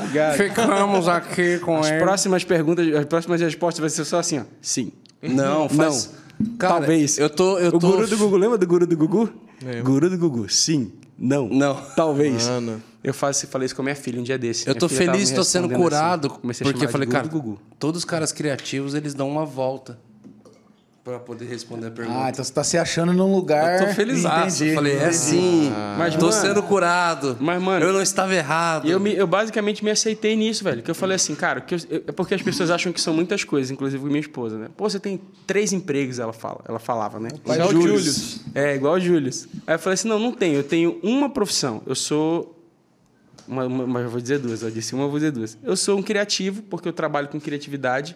Obrigado. 0.00 0.36
Ficamos 0.36 1.06
aqui 1.06 1.60
com 1.60 1.78
As 1.78 1.90
ele. 1.90 2.00
próximas 2.00 2.42
perguntas, 2.42 2.92
as 2.92 3.04
próximas 3.04 3.40
respostas 3.40 3.80
vai 3.80 3.88
ser 3.88 4.04
só 4.04 4.18
assim, 4.18 4.40
ó. 4.40 4.42
Sim. 4.60 4.90
Não, 5.22 5.68
faz... 5.68 6.10
Cara, 6.58 6.78
Talvez. 6.78 7.18
Eu 7.18 7.30
tô... 7.30 7.58
Eu 7.60 7.68
o 7.68 7.78
tô... 7.78 7.78
guru 7.78 8.08
do 8.08 8.18
Gugu, 8.18 8.36
lembra 8.36 8.58
do 8.58 8.66
guru 8.66 8.84
do 8.84 8.96
Gugu? 8.96 9.32
Lembro. 9.62 9.84
Guru 9.84 10.10
do 10.10 10.18
Gugu, 10.18 10.48
sim. 10.48 10.90
Não. 11.16 11.48
Não. 11.48 11.80
Talvez. 11.94 12.48
Mano. 12.48 12.82
Eu 13.04 13.14
faço, 13.14 13.46
falei 13.46 13.66
isso 13.66 13.76
com 13.76 13.82
a 13.82 13.84
minha 13.84 13.94
filha 13.94 14.18
um 14.18 14.24
dia 14.24 14.36
desse. 14.36 14.66
Eu 14.66 14.72
Minha 14.72 14.80
tô 14.80 14.88
feliz, 14.88 15.30
tô 15.30 15.44
sendo 15.44 15.68
respondendo 15.68 15.84
curado, 15.84 16.40
assim. 16.50 16.64
Porque 16.64 16.84
eu 16.84 16.88
falei, 16.88 17.06
cara, 17.06 17.28
Gugu. 17.28 17.60
todos 17.78 18.00
os 18.00 18.04
caras 18.04 18.32
criativos, 18.32 18.94
eles 18.94 19.14
dão 19.14 19.28
uma 19.28 19.44
volta 19.44 20.00
pra 21.04 21.18
poder 21.18 21.46
responder 21.46 21.88
a 21.88 21.90
pergunta. 21.90 22.16
Ah, 22.26 22.30
então 22.30 22.44
você 22.44 22.52
tá 22.52 22.62
se 22.62 22.78
achando 22.78 23.12
num 23.12 23.32
lugar. 23.34 23.80
eu 23.80 23.88
tô 23.88 23.92
feliz. 23.94 24.24
Entendi. 24.24 24.72
Falei, 24.74 24.96
é 24.96 25.10
sim. 25.12 25.72
Mas, 25.98 26.14
tô 26.14 26.26
mano- 26.26 26.32
sendo 26.40 26.62
curado. 26.62 27.36
Mas, 27.40 27.60
mano- 27.60 27.84
Eu 27.84 27.92
não 27.92 28.00
estava 28.00 28.32
errado. 28.34 28.88
Eu, 28.88 29.00
me- 29.00 29.12
eu 29.14 29.26
basicamente 29.26 29.84
me 29.84 29.90
aceitei 29.90 30.36
nisso, 30.36 30.62
velho. 30.62 30.80
Que 30.80 30.90
eu 30.90 30.94
falei 30.94 31.16
assim, 31.16 31.34
cara, 31.34 31.60
que 31.60 31.74
eu- 31.74 31.78
eu- 31.90 32.04
é 32.06 32.12
porque 32.12 32.34
as 32.34 32.42
pessoas 32.42 32.70
acham 32.70 32.92
que 32.92 33.00
são 33.00 33.12
muitas 33.12 33.42
coisas, 33.42 33.70
inclusive 33.72 34.04
minha 34.04 34.20
esposa, 34.20 34.56
né? 34.56 34.68
Pô, 34.76 34.88
você 34.88 35.00
tem 35.00 35.20
três 35.44 35.72
empregos, 35.72 36.20
ela 36.20 36.32
fala. 36.32 36.60
Ela 36.68 36.78
falava, 36.78 37.18
né? 37.18 37.30
pai 37.44 37.58
do 37.58 37.72
Július. 37.72 38.40
É, 38.54 38.76
igual 38.76 38.94
o 38.94 39.00
Július. 39.00 39.48
Aí 39.66 39.74
eu 39.74 39.78
falei 39.80 39.94
assim, 39.94 40.06
não, 40.08 40.20
não 40.20 40.30
tenho. 40.32 40.54
Eu 40.58 40.64
tenho 40.64 41.00
uma 41.02 41.28
profissão. 41.28 41.82
Eu 41.84 41.94
sou... 41.96 42.58
Uma, 43.48 43.66
uma- 43.66 43.86
mas 43.88 44.04
eu 44.04 44.10
vou 44.10 44.20
dizer 44.20 44.38
duas. 44.38 44.62
Eu 44.62 44.70
disse 44.70 44.94
uma, 44.94 45.02
eu 45.04 45.10
vou 45.10 45.18
dizer 45.18 45.32
duas. 45.32 45.58
Eu 45.64 45.76
sou 45.76 45.98
um 45.98 46.02
criativo, 46.02 46.62
porque 46.62 46.86
eu 46.86 46.92
trabalho 46.92 47.26
com 47.26 47.40
criatividade. 47.40 48.14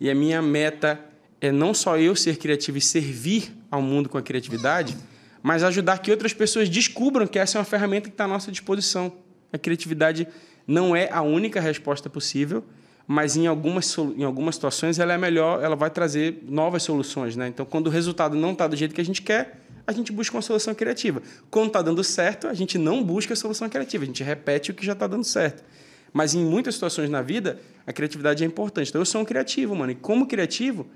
E 0.00 0.10
a 0.10 0.14
minha 0.14 0.42
meta 0.42 0.98
é 1.40 1.50
não 1.50 1.72
só 1.72 1.96
eu 1.96 2.14
ser 2.14 2.36
criativo 2.36 2.78
e 2.78 2.80
servir 2.80 3.52
ao 3.70 3.80
mundo 3.80 4.08
com 4.08 4.18
a 4.18 4.22
criatividade, 4.22 4.96
mas 5.42 5.62
ajudar 5.62 5.98
que 5.98 6.10
outras 6.10 6.34
pessoas 6.34 6.68
descubram 6.68 7.26
que 7.26 7.38
essa 7.38 7.56
é 7.56 7.58
uma 7.58 7.64
ferramenta 7.64 8.08
que 8.08 8.14
está 8.14 8.24
à 8.24 8.28
nossa 8.28 8.52
disposição. 8.52 9.12
A 9.52 9.58
criatividade 9.58 10.28
não 10.66 10.94
é 10.94 11.08
a 11.10 11.22
única 11.22 11.60
resposta 11.60 12.10
possível, 12.10 12.62
mas 13.06 13.36
em 13.36 13.46
algumas, 13.46 13.96
em 14.16 14.22
algumas 14.22 14.54
situações 14.54 14.98
ela 14.98 15.12
é 15.12 15.18
melhor, 15.18 15.62
ela 15.62 15.74
vai 15.74 15.90
trazer 15.90 16.44
novas 16.46 16.82
soluções. 16.82 17.34
Né? 17.36 17.48
Então, 17.48 17.66
quando 17.66 17.88
o 17.88 17.90
resultado 17.90 18.36
não 18.36 18.52
está 18.52 18.68
do 18.68 18.76
jeito 18.76 18.94
que 18.94 19.00
a 19.00 19.04
gente 19.04 19.22
quer, 19.22 19.60
a 19.86 19.92
gente 19.92 20.12
busca 20.12 20.36
uma 20.36 20.42
solução 20.42 20.74
criativa. 20.74 21.22
Quando 21.50 21.68
está 21.68 21.82
dando 21.82 22.04
certo, 22.04 22.46
a 22.46 22.54
gente 22.54 22.78
não 22.78 23.02
busca 23.02 23.32
a 23.32 23.36
solução 23.36 23.68
criativa, 23.68 24.04
a 24.04 24.06
gente 24.06 24.22
repete 24.22 24.70
o 24.70 24.74
que 24.74 24.86
já 24.86 24.92
está 24.92 25.06
dando 25.06 25.24
certo. 25.24 25.64
Mas 26.12 26.34
em 26.34 26.44
muitas 26.44 26.74
situações 26.74 27.08
na 27.08 27.22
vida, 27.22 27.60
a 27.86 27.92
criatividade 27.92 28.42
é 28.42 28.46
importante. 28.46 28.88
Então 28.88 29.00
eu 29.00 29.06
sou 29.06 29.20
um 29.20 29.24
criativo, 29.24 29.74
mano. 29.76 29.92
E 29.92 29.94
como 29.94 30.26
criativo, 30.26 30.86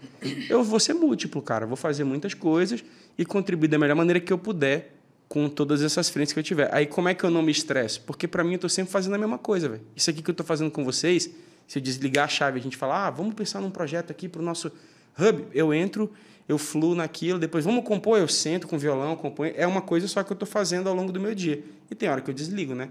eu 0.49 0.63
vou 0.63 0.81
ser 0.81 0.95
múltiplo, 0.95 1.41
cara. 1.41 1.67
Vou 1.67 1.77
fazer 1.77 2.05
muitas 2.05 2.35
coisas 2.35 2.85
e 3.17 3.25
contribuir 3.25 3.69
da 3.69 3.79
melhor 3.79 3.95
maneira 3.95 4.21
que 4.21 4.33
eu 4.33 4.39
puder 4.39 4.93
com 5.29 5.49
todas 5.49 5.83
essas 5.83 6.09
frentes 6.09 6.33
que 6.33 6.39
eu 6.39 6.43
tiver. 6.43 6.73
Aí 6.73 6.87
como 6.87 7.09
é 7.09 7.15
que 7.15 7.25
eu 7.25 7.31
não 7.31 7.43
me 7.43 7.51
estresso? 7.51 8.01
Porque 8.03 8.29
para 8.29 8.45
mim 8.45 8.55
eu 8.55 8.59
tô 8.59 8.69
sempre 8.69 8.93
fazendo 8.93 9.15
a 9.15 9.19
mesma 9.19 9.39
coisa, 9.39 9.69
velho. 9.69 9.83
Isso 9.97 10.11
aqui 10.11 10.23
que 10.23 10.31
eu 10.31 10.35
tô 10.35 10.45
fazendo 10.45 10.71
com 10.71 10.85
vocês, 10.85 11.31
se 11.67 11.79
eu 11.79 11.83
desligar 11.83 12.27
a 12.27 12.29
chave 12.29 12.59
a 12.59 12.63
gente 12.63 12.77
falar, 12.77 13.07
ah, 13.07 13.11
vamos 13.11 13.35
pensar 13.35 13.61
num 13.61 13.71
projeto 13.71 14.11
aqui 14.11 14.29
pro 14.29 14.43
nosso 14.43 14.71
hub, 15.19 15.47
eu 15.53 15.73
entro, 15.73 16.13
eu 16.49 16.59
fluo 16.59 16.95
naquilo, 16.95 17.39
depois 17.39 17.65
vamos 17.65 17.85
compor, 17.85 18.19
eu 18.19 18.29
sento 18.29 18.69
com 18.69 18.77
violão, 18.77 19.17
componho. 19.17 19.53
É 19.57 19.67
uma 19.67 19.81
coisa 19.81 20.07
só 20.07 20.23
que 20.23 20.31
eu 20.31 20.37
tô 20.37 20.47
fazendo 20.47 20.89
ao 20.89 20.95
longo 20.95 21.11
do 21.11 21.19
meu 21.19 21.35
dia. 21.35 21.65
E 21.91 21.95
tem 21.95 22.09
hora 22.09 22.21
que 22.21 22.31
eu 22.31 22.35
desligo, 22.35 22.75
né? 22.75 22.91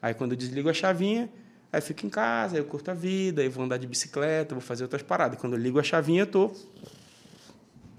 Aí 0.00 0.14
quando 0.14 0.32
eu 0.32 0.36
desligo 0.36 0.68
a 0.68 0.74
chavinha, 0.74 1.30
aí 1.72 1.78
eu 1.78 1.82
fico 1.82 2.06
em 2.06 2.10
casa, 2.10 2.54
aí 2.56 2.60
eu 2.60 2.64
curto 2.66 2.90
a 2.90 2.94
vida, 2.94 3.40
aí 3.40 3.46
eu 3.48 3.50
vou 3.50 3.64
andar 3.64 3.78
de 3.78 3.86
bicicleta, 3.86 4.54
vou 4.54 4.60
fazer 4.62 4.82
outras 4.84 5.02
paradas. 5.02 5.38
Quando 5.40 5.54
eu 5.54 5.58
ligo 5.58 5.78
a 5.80 5.82
chavinha, 5.82 6.22
eu 6.22 6.26
tô. 6.26 6.50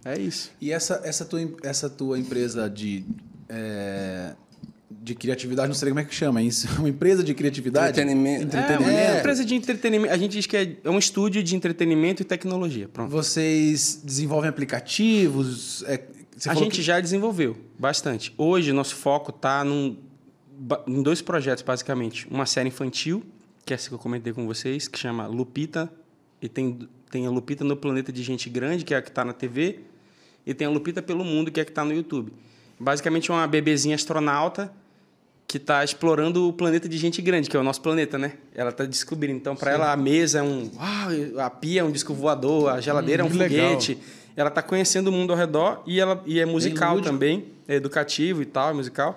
É 0.06 0.20
isso. 0.20 0.52
E 0.60 0.72
essa, 0.72 1.02
essa, 1.04 1.26
tua, 1.26 1.40
essa 1.64 1.90
tua 1.90 2.20
empresa 2.20 2.70
de, 2.70 3.06
é, 3.48 4.34
de 4.92 5.16
criatividade, 5.16 5.70
não 5.70 5.76
sei 5.76 5.90
como 5.90 6.02
é 6.02 6.04
que 6.06 6.14
chama 6.14 6.42
isso. 6.42 6.68
Uma 6.78 6.90
empresa 6.90 7.24
de 7.24 7.34
criatividade? 7.34 7.90
Entretenimento. 8.00 8.56
É 8.56 8.78
uma 8.78 9.20
empresa 9.20 9.46
de 9.46 9.56
entretenimento. 9.56 10.14
A 10.14 10.18
gente 10.18 10.32
diz 10.34 10.46
que 10.46 10.58
é, 10.58 10.76
é 10.84 10.90
um 10.90 11.00
estúdio 11.00 11.42
de 11.42 11.56
entretenimento 11.56 12.22
e 12.22 12.26
tecnologia. 12.26 12.90
Pronto. 12.90 13.10
Vocês 13.10 14.02
desenvolvem 14.04 14.50
aplicativos? 14.50 15.84
é, 15.88 16.02
você 16.36 16.50
a 16.50 16.54
gente 16.54 16.76
que- 16.78 16.82
já 16.82 17.00
desenvolveu 17.00 17.56
bastante. 17.80 18.34
Hoje, 18.38 18.74
nosso 18.74 18.96
foco 18.96 19.32
está 19.32 19.64
em 19.66 21.02
dois 21.02 21.22
projetos, 21.22 21.64
basicamente. 21.64 22.28
Uma 22.30 22.46
série 22.46 22.68
infantil, 22.68 23.24
que 23.66 23.74
é 23.74 23.76
essa 23.76 23.90
que 23.90 23.96
eu 23.96 24.00
comentei 24.00 24.34
com 24.34 24.46
vocês, 24.46 24.88
que 24.88 24.98
chama 24.98 25.28
Lupita. 25.28 25.90
E 26.42 26.50
tem, 26.50 26.88
tem 27.10 27.26
a 27.26 27.30
Lupita 27.30 27.64
no 27.64 27.76
Planeta 27.76 28.12
de 28.12 28.22
Gente 28.24 28.50
Grande, 28.50 28.84
que 28.84 28.94
é 28.94 28.98
a 28.98 29.02
que 29.02 29.10
está 29.10 29.24
na 29.24 29.34
TV. 29.34 29.80
E 30.46 30.54
tem 30.54 30.68
a 30.68 30.70
Lupita 30.70 31.02
pelo 31.02 31.24
Mundo, 31.24 31.52
que 31.52 31.60
é 31.60 31.64
a 31.64 31.66
que 31.66 31.72
está 31.72 31.86
no 31.86 31.94
YouTube. 31.94 32.34
Basicamente, 32.80 33.32
é 33.32 33.34
uma 33.34 33.48
bebezinha 33.48 33.96
astronauta 33.96 34.74
que 35.48 35.58
está 35.58 35.84
explorando 35.84 36.50
o 36.50 36.54
planeta 36.54 36.90
de 36.90 36.98
gente 36.98 37.22
grande, 37.22 37.50
que 37.50 37.56
é 37.56 37.60
o 37.60 37.64
nosso 37.64 37.82
planeta, 37.82 38.18
né? 38.18 38.34
Ela 38.56 38.72
está 38.72 38.86
descobrindo. 38.86 39.38
Então, 39.38 39.56
para 39.56 39.72
ela, 39.72 39.92
a 39.92 39.96
mesa 39.96 40.40
é 40.40 40.42
um... 40.42 40.70
Uau, 40.76 41.40
a 41.40 41.50
pia 41.50 41.82
é 41.82 41.84
um 41.84 41.92
disco 41.92 42.14
voador, 42.14 42.70
a 42.70 42.82
geladeira 42.82 43.22
é 43.22 43.26
um 43.26 43.30
legal. 43.30 43.70
foguete. 43.70 44.00
Ela 44.36 44.50
está 44.50 44.64
conhecendo 44.64 45.08
o 45.08 45.12
mundo 45.12 45.32
ao 45.32 45.38
redor 45.38 45.84
e, 45.86 46.00
ela, 46.00 46.22
e 46.26 46.40
é 46.40 46.46
musical 46.46 47.00
também, 47.02 47.46
é 47.68 47.76
educativo 47.76 48.42
e 48.42 48.46
tal, 48.46 48.72
é 48.72 48.74
musical. 48.74 49.16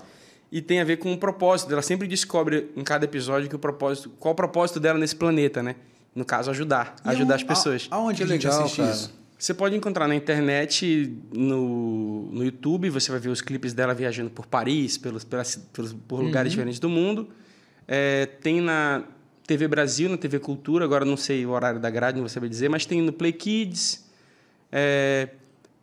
E 0.51 0.63
tem 0.63 0.81
a 0.81 0.85
ver 0.85 0.97
com 0.99 1.13
o 1.13 1.19
propósito. 1.19 1.73
Ela 1.73 1.83
sempre 1.83 2.07
descobre 2.07 2.71
em 2.77 2.85
cada 2.85 3.05
episódio 3.05 3.49
que 3.49 3.57
o 3.57 3.59
propósito, 3.59 4.11
qual 4.19 4.33
o 4.33 4.35
propósito 4.37 4.79
dela 4.79 4.99
nesse 4.99 5.17
planeta, 5.17 5.63
né? 5.63 5.75
No 6.15 6.25
caso, 6.25 6.51
ajudar, 6.51 6.95
E 7.05 7.09
ajudar 7.11 7.35
as 7.35 7.43
pessoas. 7.43 7.89
a- 7.91 7.97
Aonde 7.97 8.19
Que 8.19 8.23
a 8.23 8.27
gente 8.27 8.47
legal, 8.47 8.63
assiste 8.65 8.77
cara. 8.79 8.91
isso? 8.93 9.15
Você 9.39 9.53
pode 9.53 9.77
encontrar 9.77 10.09
na 10.09 10.15
internet, 10.15 11.15
no, 11.31 12.31
no 12.33 12.43
YouTube, 12.45 12.89
você 12.89 13.11
vai 13.11 13.21
ver 13.21 13.29
os 13.29 13.43
clipes 13.43 13.75
dela 13.75 13.93
viajando 13.93 14.31
por 14.31 14.47
Paris, 14.47 14.97
pelos, 14.97 15.25
pelas, 15.25 15.57
pelos, 15.75 15.93
por 15.93 16.23
lugares 16.23 16.51
diferentes 16.53 16.81
do 16.81 16.89
mundo. 16.89 17.29
É, 17.87 18.25
tem 18.25 18.63
na 18.63 19.03
TV 19.47 19.69
Brasil, 19.69 20.09
na 20.09 20.17
TV 20.17 20.39
Cultura, 20.39 20.87
agora 20.87 21.05
não 21.05 21.19
sei 21.19 21.45
o 21.45 21.51
horário 21.51 21.79
da 21.79 21.91
grade, 21.91 22.17
não 22.17 22.23
vou 22.23 22.31
saber 22.31 22.49
dizer, 22.49 22.71
mas 22.71 22.87
tem 22.87 23.03
no 23.03 23.13
Play 23.13 23.33
Kids. 23.33 24.07
É, 24.73 25.29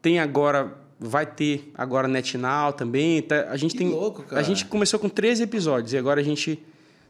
tem 0.01 0.19
agora, 0.19 0.75
vai 0.99 1.25
ter 1.25 1.71
agora 1.75 2.07
NetNow 2.07 2.73
também. 2.73 3.21
Tá, 3.21 3.47
a 3.49 3.57
gente 3.57 3.71
Que 3.71 3.77
tem, 3.79 3.89
louco, 3.89 4.23
cara. 4.23 4.39
A 4.41 4.43
gente 4.43 4.65
começou 4.65 4.99
com 4.99 5.09
13 5.09 5.43
episódios 5.43 5.93
e 5.93 5.97
agora 5.97 6.21
a 6.21 6.23
gente 6.23 6.63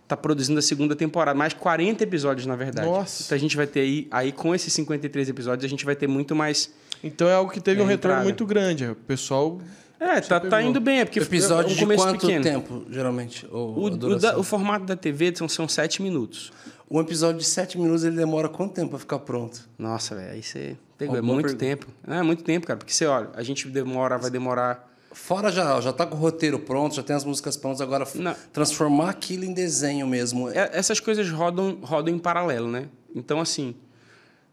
está 0.04 0.18
produzindo 0.18 0.60
a 0.60 0.62
segunda 0.62 0.96
temporada, 0.96 1.38
mais 1.38 1.54
40 1.54 2.04
episódios, 2.04 2.46
na 2.46 2.56
verdade. 2.56 2.88
Nossa. 2.88 3.24
Então 3.26 3.36
a 3.36 3.40
gente 3.40 3.56
vai 3.56 3.66
ter 3.68 3.80
aí, 3.82 4.08
aí 4.12 4.32
com 4.32 4.54
esses 4.54 4.72
53 4.74 5.30
episódios, 5.30 5.66
a 5.66 5.70
gente 5.70 5.86
vai 5.86 5.96
ter 5.96 6.08
muito 6.08 6.36
mais. 6.36 6.72
Então 7.04 7.28
é 7.28 7.34
algo 7.34 7.52
que 7.52 7.62
teve 7.62 7.82
É 7.82 7.84
um 7.84 7.88
retorno 7.88 8.14
entrada. 8.18 8.24
muito 8.24 8.46
grande. 8.46 8.86
O 8.88 8.96
pessoal. 8.96 9.60
É, 10.00 10.20
tá, 10.20 10.38
tá 10.40 10.62
indo 10.62 10.82
bem, 10.82 11.00
é 11.00 11.06
porque 11.06 11.20
Episódio 11.20 11.70
é 11.70 11.74
um 11.74 11.90
de 11.90 11.96
quanto 11.96 12.20
pequeno. 12.20 12.44
tempo, 12.44 12.84
geralmente? 12.90 13.48
Ou 13.50 13.78
O, 13.78 13.86
o, 13.86 14.16
da- 14.20 14.38
o 14.38 14.44
formato 14.44 14.86
da 14.86 14.98
TV 14.98 15.34
são, 15.34 15.48
são 15.48 15.66
7 15.66 16.02
minutos. 16.02 16.52
Um 16.92 17.00
episódio 17.00 17.40
de 17.40 17.46
sete 17.46 17.78
minutos, 17.80 18.04
ele 18.04 18.16
demora 18.18 18.48
quanto 18.50 18.74
tempo 18.74 18.90
pra 18.90 19.00
ficar 19.00 19.18
pronto? 19.20 19.68
Nossa, 19.80 20.14
velho, 20.14 20.32
aí 20.34 20.44
você 20.44 20.76
É 21.06 21.22
muito 21.22 21.42
pergunta. 21.44 21.56
tempo. 21.58 21.88
É 22.08 22.22
muito 22.22 22.44
tempo, 22.44 22.68
cara. 22.68 22.78
Porque 22.78 22.94
você 22.94 23.06
olha, 23.06 23.30
a 23.34 23.44
gente 23.44 23.68
demora, 23.68 24.18
vai 24.18 24.30
demorar. 24.32 24.92
Fora 25.12 25.52
já, 25.52 25.80
já 25.80 25.94
tá 25.94 26.06
com 26.08 26.16
o 26.16 26.20
roteiro 26.20 26.58
pronto, 26.58 26.96
já 26.96 27.04
tem 27.04 27.16
as 27.16 27.24
músicas 27.24 27.56
prontas, 27.56 27.82
agora 27.82 28.08
Não. 28.16 28.36
transformar 28.52 29.10
aquilo 29.12 29.44
em 29.46 29.54
desenho 29.54 30.08
mesmo. 30.08 30.50
É, 30.50 30.72
Essas 30.74 31.00
coisas 31.00 31.30
rodam, 31.30 31.78
rodam 31.84 32.14
em 32.16 32.18
paralelo, 32.18 32.68
né? 32.68 32.88
Então, 33.16 33.40
assim, 33.40 33.76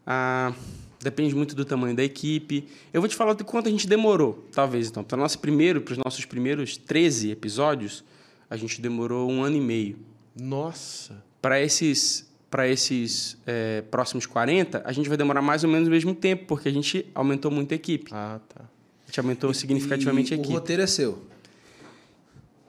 ah, 0.05 0.53
depende 1.01 1.33
muito 1.35 1.55
do 1.55 1.65
tamanho 1.65 1.95
da 1.95 2.03
equipe. 2.03 2.67
Eu 2.93 3.01
vou 3.01 3.07
te 3.07 3.15
falar 3.15 3.33
de 3.33 3.43
quanto 3.43 3.67
a 3.67 3.71
gente 3.71 3.87
demorou, 3.87 4.45
talvez, 4.51 4.87
então. 4.87 5.03
Para 5.03 5.17
nosso 5.17 5.39
primeiro, 5.39 5.81
para 5.81 5.93
os 5.93 5.97
nossos 5.97 6.25
primeiros 6.25 6.77
13 6.77 7.31
episódios, 7.31 8.03
a 8.47 8.55
gente 8.55 8.79
demorou 8.79 9.31
um 9.31 9.43
ano 9.43 9.57
e 9.57 9.61
meio. 9.61 9.97
Nossa. 10.39 11.23
Para 11.41 11.59
esses, 11.59 12.30
para 12.51 12.67
esses 12.67 13.37
é, 13.47 13.81
próximos 13.89 14.25
40, 14.25 14.81
a 14.85 14.91
gente 14.91 15.07
vai 15.07 15.17
demorar 15.17 15.41
mais 15.41 15.63
ou 15.63 15.69
menos 15.69 15.87
o 15.87 15.91
mesmo 15.91 16.13
tempo, 16.13 16.45
porque 16.45 16.67
a 16.67 16.71
gente 16.71 17.05
aumentou 17.15 17.49
muito 17.49 17.71
a 17.71 17.75
equipe. 17.75 18.11
Ah, 18.13 18.41
tá. 18.53 18.61
A 18.61 19.07
gente 19.07 19.19
aumentou 19.21 19.53
significativamente 19.53 20.33
E 20.33 20.35
a 20.35 20.37
O 20.37 20.41
equipe. 20.41 20.53
roteiro 20.53 20.81
é 20.81 20.87
seu. 20.87 21.23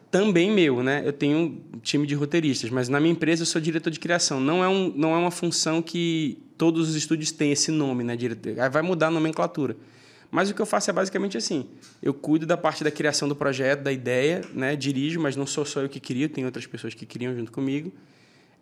Também 0.08 0.52
meu, 0.52 0.82
né? 0.82 1.02
Eu 1.04 1.12
tenho 1.12 1.38
um 1.38 1.78
time 1.80 2.06
de 2.06 2.14
roteiristas, 2.14 2.70
mas 2.70 2.88
na 2.88 3.00
minha 3.00 3.12
empresa 3.12 3.42
eu 3.42 3.46
sou 3.46 3.60
diretor 3.60 3.90
de 3.90 3.98
criação. 3.98 4.38
Não 4.38 4.62
é, 4.62 4.68
um, 4.68 4.92
não 4.94 5.14
é 5.14 5.18
uma 5.18 5.30
função 5.30 5.82
que 5.82 6.38
todos 6.56 6.90
os 6.90 6.94
estúdios 6.94 7.32
têm 7.32 7.50
esse 7.50 7.70
nome, 7.72 8.04
né? 8.04 8.14
Diretor. 8.14 8.60
Aí 8.60 8.70
vai 8.70 8.82
mudar 8.82 9.08
a 9.08 9.10
nomenclatura. 9.10 9.76
Mas 10.30 10.48
o 10.48 10.54
que 10.54 10.62
eu 10.62 10.66
faço 10.66 10.90
é 10.90 10.92
basicamente 10.92 11.36
assim: 11.36 11.66
eu 12.02 12.14
cuido 12.14 12.46
da 12.46 12.56
parte 12.56 12.84
da 12.84 12.90
criação 12.90 13.26
do 13.28 13.34
projeto, 13.34 13.82
da 13.82 13.92
ideia, 13.92 14.42
né? 14.54 14.76
Dirijo, 14.76 15.18
mas 15.18 15.34
não 15.34 15.46
sou 15.46 15.64
só 15.64 15.80
eu 15.80 15.88
que 15.88 15.98
crio, 15.98 16.28
tem 16.28 16.44
outras 16.44 16.66
pessoas 16.66 16.94
que 16.94 17.04
criam 17.04 17.34
junto 17.34 17.50
comigo. 17.50 17.90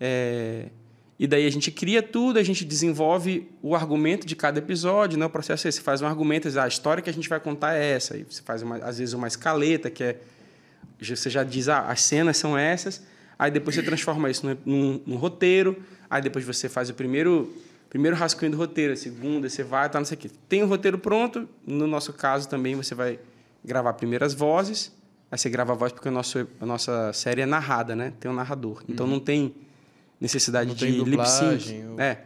É, 0.01 0.69
E 1.23 1.27
daí 1.27 1.47
a 1.47 1.51
gente 1.53 1.71
cria 1.71 2.03
tudo, 2.03 2.39
a 2.39 2.43
gente 2.43 2.65
desenvolve 2.65 3.47
o 3.61 3.77
argumento 3.77 4.27
de 4.27 4.35
cada 4.35 4.59
episódio, 4.59 5.19
né? 5.19 5.27
O 5.27 5.29
processo 5.29 5.67
é 5.67 5.69
esse. 5.69 5.77
Você 5.77 5.85
faz 5.85 6.01
um 6.01 6.07
argumento, 6.07 6.49
ah, 6.59 6.65
a 6.65 6.67
história 6.67 7.03
que 7.03 7.11
a 7.11 7.13
gente 7.13 7.29
vai 7.29 7.39
contar 7.39 7.75
é 7.75 7.91
essa. 7.91 8.15
Aí 8.15 8.25
você 8.27 8.41
faz, 8.41 8.63
uma, 8.63 8.77
às 8.79 8.97
vezes, 8.97 9.13
uma 9.13 9.29
escaleta, 9.29 9.91
que 9.91 10.03
é... 10.03 10.17
Você 10.99 11.29
já 11.29 11.45
diz, 11.45 11.69
ah, 11.69 11.81
as 11.81 12.01
cenas 12.01 12.39
são 12.39 12.57
essas. 12.57 13.03
Aí 13.39 13.51
depois 13.51 13.77
você 13.77 13.83
transforma 13.83 14.31
isso 14.31 14.47
num, 14.47 14.57
num- 14.65 15.03
num 15.05 15.17
roteiro. 15.17 15.77
Aí 16.09 16.23
depois 16.23 16.43
você 16.43 16.71
faz 16.71 16.89
o 16.89 16.95
primeiro 16.95 17.53
primeiro 17.91 18.17
rascunho 18.17 18.53
do 18.53 18.57
roteiro, 18.57 18.93
a 18.95 18.97
segunda, 18.97 19.47
você 19.49 19.63
vai, 19.63 19.91
tá, 19.91 19.99
não 19.99 20.07
sei 20.07 20.17
o 20.17 20.21
quê. 20.21 20.31
Tem 20.49 20.63
o 20.63 20.67
roteiro 20.67 20.97
pronto, 20.97 21.47
no 21.67 21.89
nosso 21.89 22.13
caso 22.13 22.49
também 22.49 22.77
você 22.77 22.95
vai 22.95 23.19
gravar 23.65 23.93
primeiro 23.95 24.25
as 24.25 24.33
vozes, 24.33 24.97
aí 25.31 25.37
você 25.37 25.51
grava 25.51 25.73
a 25.73 25.75
voz 25.75 25.93
porque 25.93 26.09
o 26.09 26.13
nosso, 26.13 26.47
a 26.61 26.65
nossa 26.65 27.13
série 27.13 27.43
é 27.43 27.47
narrada, 27.47 27.97
né? 27.97 28.13
Tem 28.21 28.31
um 28.31 28.35
narrador. 28.35 28.85
Então 28.89 29.09
não 29.09 29.19
tem 29.19 29.53
necessidade 30.21 30.69
Não 30.69 30.75
de 30.77 30.87
lip 30.87 30.99
dublagem, 31.11 31.59
sync. 31.61 31.87
ou- 31.89 32.01
É. 32.01 32.19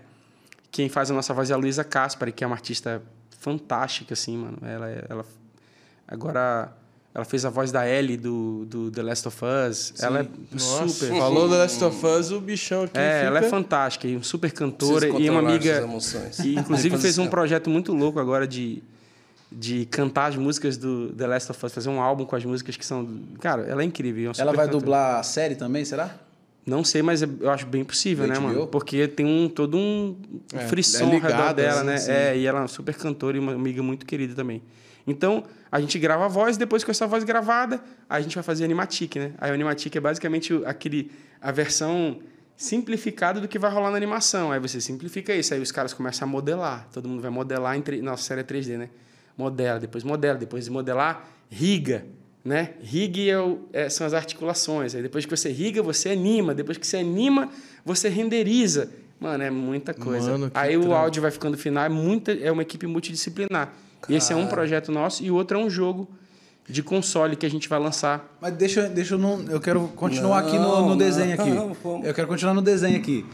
Quem 0.70 0.88
faz 0.88 1.10
a 1.10 1.14
nossa 1.14 1.32
voz 1.32 1.50
é 1.50 1.54
a 1.54 1.56
Luísa 1.56 1.84
Caspari, 1.84 2.32
que 2.32 2.42
é 2.42 2.46
uma 2.46 2.56
artista 2.56 3.00
fantástica, 3.38 4.14
assim, 4.14 4.36
mano. 4.36 4.58
Ela, 4.62 4.88
é- 4.90 5.04
ela 5.08 5.24
agora 6.08 6.72
ela 7.14 7.24
fez 7.24 7.44
a 7.44 7.50
voz 7.50 7.70
da 7.70 7.88
Ellie 7.88 8.16
do, 8.16 8.64
do 8.66 8.90
The 8.90 9.02
Last 9.02 9.28
of 9.28 9.38
Us. 9.70 9.94
Ela 10.02 10.20
é 10.22 10.26
Nossa, 10.50 10.88
super. 10.88 11.16
falou 11.16 11.48
do 11.48 11.54
Last 11.56 11.84
of 11.84 12.04
Us, 12.04 12.32
o 12.32 12.40
bichão 12.40 12.82
aqui 12.82 12.98
É, 12.98 13.18
fica... 13.18 13.26
ela 13.28 13.38
é 13.38 13.42
fantástica, 13.48 14.08
e 14.08 14.16
uma 14.16 14.24
super 14.24 14.50
cantora 14.50 15.06
e 15.06 15.30
uma 15.30 15.38
amiga. 15.38 15.86
E 16.44 16.56
inclusive 16.56 16.96
fez 16.98 17.16
um 17.18 17.28
projeto 17.28 17.70
muito 17.70 17.92
louco 17.92 18.18
agora 18.18 18.48
de, 18.48 18.82
de 19.52 19.86
cantar 19.86 20.30
as 20.30 20.36
músicas 20.36 20.76
do 20.76 21.12
The 21.12 21.26
Last 21.28 21.52
of 21.52 21.64
Us, 21.64 21.72
fazer 21.72 21.88
um 21.88 22.00
álbum 22.00 22.24
com 22.24 22.34
as 22.34 22.44
músicas 22.44 22.76
que 22.76 22.84
são. 22.84 23.08
Cara, 23.40 23.62
ela 23.62 23.82
é 23.82 23.84
incrível. 23.84 24.32
é 24.36 24.40
Ela 24.40 24.52
vai 24.52 24.64
cantora. 24.66 24.80
dublar 24.80 25.20
a 25.20 25.22
série 25.22 25.54
também, 25.54 25.84
será? 25.84 26.16
Não 26.66 26.82
sei, 26.82 27.02
mas 27.02 27.20
eu 27.20 27.50
acho 27.50 27.66
bem 27.66 27.84
possível, 27.84 28.26
né, 28.26 28.38
mano? 28.38 28.66
Porque 28.66 29.06
tem 29.06 29.26
um 29.26 29.48
todo 29.48 29.76
um 29.76 30.16
É, 30.52 30.60
frisson 30.60 30.98
é 30.98 31.02
ao 31.02 31.10
redor 31.10 31.26
ligado, 31.26 31.56
dela, 31.56 31.76
assim, 31.80 31.86
né? 31.86 31.96
sim. 31.98 32.10
É, 32.10 32.36
e 32.38 32.46
ela 32.46 32.60
é 32.60 32.62
uma 32.62 32.68
super 32.68 32.94
cantora 32.94 33.36
e 33.36 33.40
uma 33.40 33.52
amiga 33.52 33.82
muito 33.82 34.06
querida 34.06 34.34
também. 34.34 34.62
Então, 35.06 35.44
a 35.70 35.78
gente 35.78 35.98
grava 35.98 36.24
a 36.24 36.28
voz, 36.28 36.56
depois 36.56 36.82
com 36.82 36.90
essa 36.90 37.06
voz 37.06 37.22
gravada, 37.24 37.82
a 38.08 38.18
gente 38.22 38.34
vai 38.34 38.42
fazer 38.42 38.64
animatic, 38.64 39.16
né? 39.16 39.32
Aí 39.36 39.50
o 39.50 39.54
animatic 39.54 39.94
é 39.94 40.00
basicamente 40.00 40.54
aquele 40.64 41.10
a 41.38 41.52
versão 41.52 42.20
simplificada 42.56 43.40
do 43.40 43.48
que 43.48 43.58
vai 43.58 43.70
rolar 43.70 43.90
na 43.90 43.96
animação. 43.98 44.50
Aí 44.50 44.58
você 44.58 44.80
simplifica 44.80 45.34
isso, 45.34 45.52
aí 45.52 45.60
os 45.60 45.70
caras 45.70 45.92
começam 45.92 46.26
a 46.26 46.30
modelar. 46.30 46.88
Todo 46.92 47.06
mundo 47.08 47.20
vai 47.20 47.30
modelar 47.30 47.76
em 47.76 47.82
3, 47.82 48.02
nossa 48.02 48.22
série 48.22 48.40
é 48.40 48.44
3D, 48.44 48.78
né? 48.78 48.88
Modela, 49.36 49.78
depois 49.80 50.04
modela, 50.04 50.38
depois 50.38 50.64
de 50.64 50.70
modelar, 50.70 51.28
riga, 51.50 52.06
né? 52.44 52.70
Rig 52.82 53.30
é 53.30 53.38
o- 53.40 53.60
é- 53.72 53.88
são 53.88 54.06
as 54.06 54.12
articulações. 54.14 54.94
Aí 54.94 55.02
depois 55.02 55.24
que 55.24 55.34
você 55.36 55.50
riga, 55.50 55.82
você 55.82 56.10
anima. 56.10 56.54
Depois 56.54 56.76
que 56.78 56.86
você 56.86 56.98
anima, 56.98 57.48
você 57.84 58.08
renderiza. 58.08 58.90
Mano, 59.18 59.42
é 59.44 59.50
muita 59.50 59.94
coisa. 59.94 60.32
Mano, 60.32 60.50
Aí 60.54 60.76
o 60.76 60.80
trampo. 60.80 60.94
áudio 60.96 61.22
vai 61.22 61.30
ficando 61.30 61.56
final. 61.56 61.84
É, 61.84 61.88
muita, 61.88 62.32
é 62.32 62.50
uma 62.52 62.62
equipe 62.62 62.86
multidisciplinar. 62.86 63.72
E 64.08 64.14
esse 64.16 64.32
é 64.32 64.36
um 64.36 64.46
projeto 64.46 64.92
nosso 64.92 65.24
e 65.24 65.30
o 65.30 65.34
outro 65.34 65.58
é 65.58 65.64
um 65.64 65.70
jogo 65.70 66.06
de 66.68 66.82
console 66.82 67.36
que 67.36 67.46
a 67.46 67.50
gente 67.50 67.68
vai 67.68 67.78
lançar. 67.78 68.36
Mas 68.40 68.52
deixa, 68.54 68.80
eu- 68.80 68.90
deixa 68.90 69.14
eu 69.14 69.18
não. 69.18 69.40
Eu 69.48 69.60
quero 69.60 69.88
continuar 69.96 70.42
Não, 70.42 70.48
aqui 70.48 70.58
no, 70.58 70.88
no 70.90 70.96
desenho 70.96 71.32
aqui. 71.34 71.50
não, 71.50 71.72
vamos. 71.82 72.06
Eu 72.06 72.12
quero 72.12 72.28
continuar 72.28 72.52
no 72.54 72.60
desenho 72.62 72.98
aqui. 72.98 73.24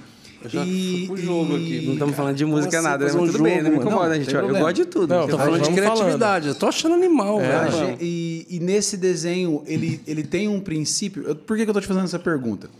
Eu 0.43 0.49
já 0.51 0.65
fui 0.65 1.05
pro 1.07 1.17
jogo 1.17 1.57
aqui. 1.57 1.83
Não 1.87 1.93
estamos 1.95 2.17
falando 2.17 2.37
de 2.37 2.45
música 2.47 2.79
assim 2.79 2.87
nada, 2.89 3.05
né? 3.05 3.13
um 3.13 3.27
tudo 3.27 3.43
bem, 3.43 3.53
jogo, 3.57 3.65
não 3.65 3.71
me 3.73 3.77
incomoda, 3.79 4.09
Não, 4.09 4.15
gente. 4.17 4.27
tem 4.27 4.35
Eu 4.37 4.49
gosto 4.59 4.75
de 4.77 4.85
tudo. 4.87 5.15
Não, 5.15 5.23
Você 5.25 5.31
tô 5.33 5.39
falando 5.39 5.63
de 5.63 5.71
criatividade. 5.73 6.49
Eu 6.49 6.55
tô 6.55 6.67
achando 6.67 6.95
animal, 6.95 7.39
A 7.39 7.43
velho. 7.69 7.99
e, 8.01 8.47
e 8.49 8.59
nesse 8.61 8.97
desenho, 8.97 9.63
ele, 9.67 10.01
ele 10.07 10.23
tem 10.23 10.49
um 10.49 10.61
princípio. 10.61 11.25
eu- 11.25 11.37
por 11.37 11.57
que, 11.57 11.65
que 11.65 11.71
eu 11.71 11.75
tô 11.75 11.81
te 11.81 11.87
fazendo 11.87 12.05
essa 12.05 12.19
pergunta? 12.19 12.71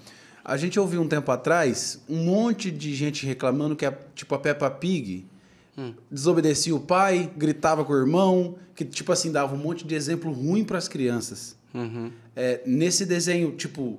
A 0.43 0.57
gente 0.57 0.81
ouviu 0.81 1.03
um 1.03 1.07
tempo 1.07 1.31
atrás 1.31 2.01
um 2.09 2.25
monte 2.25 2.71
de 2.71 2.95
gente 2.95 3.27
reclamando 3.27 3.77
que, 3.77 3.85
a, 3.85 3.93
tipo, 4.15 4.35
a 4.35 4.39
Peppa 4.39 4.71
Pig 4.71 5.27
desobedecia 6.11 6.75
o 6.75 6.81
pai, 6.81 7.31
gritava 7.37 7.85
com 7.85 7.93
o 7.93 7.97
irmão, 7.97 8.57
que, 8.75 8.85
tipo 8.85 9.13
assim, 9.13 9.31
dava 9.33 9.55
um 9.55 9.59
monte 9.59 9.87
de 9.87 9.95
exemplo 9.95 10.31
ruim 10.33 10.65
para 10.65 10.79
as 10.79 10.89
crianças. 10.89 11.57
É, 12.35 12.61
nesse 12.67 13.07
desenho, 13.07 13.53
tipo, 13.53 13.99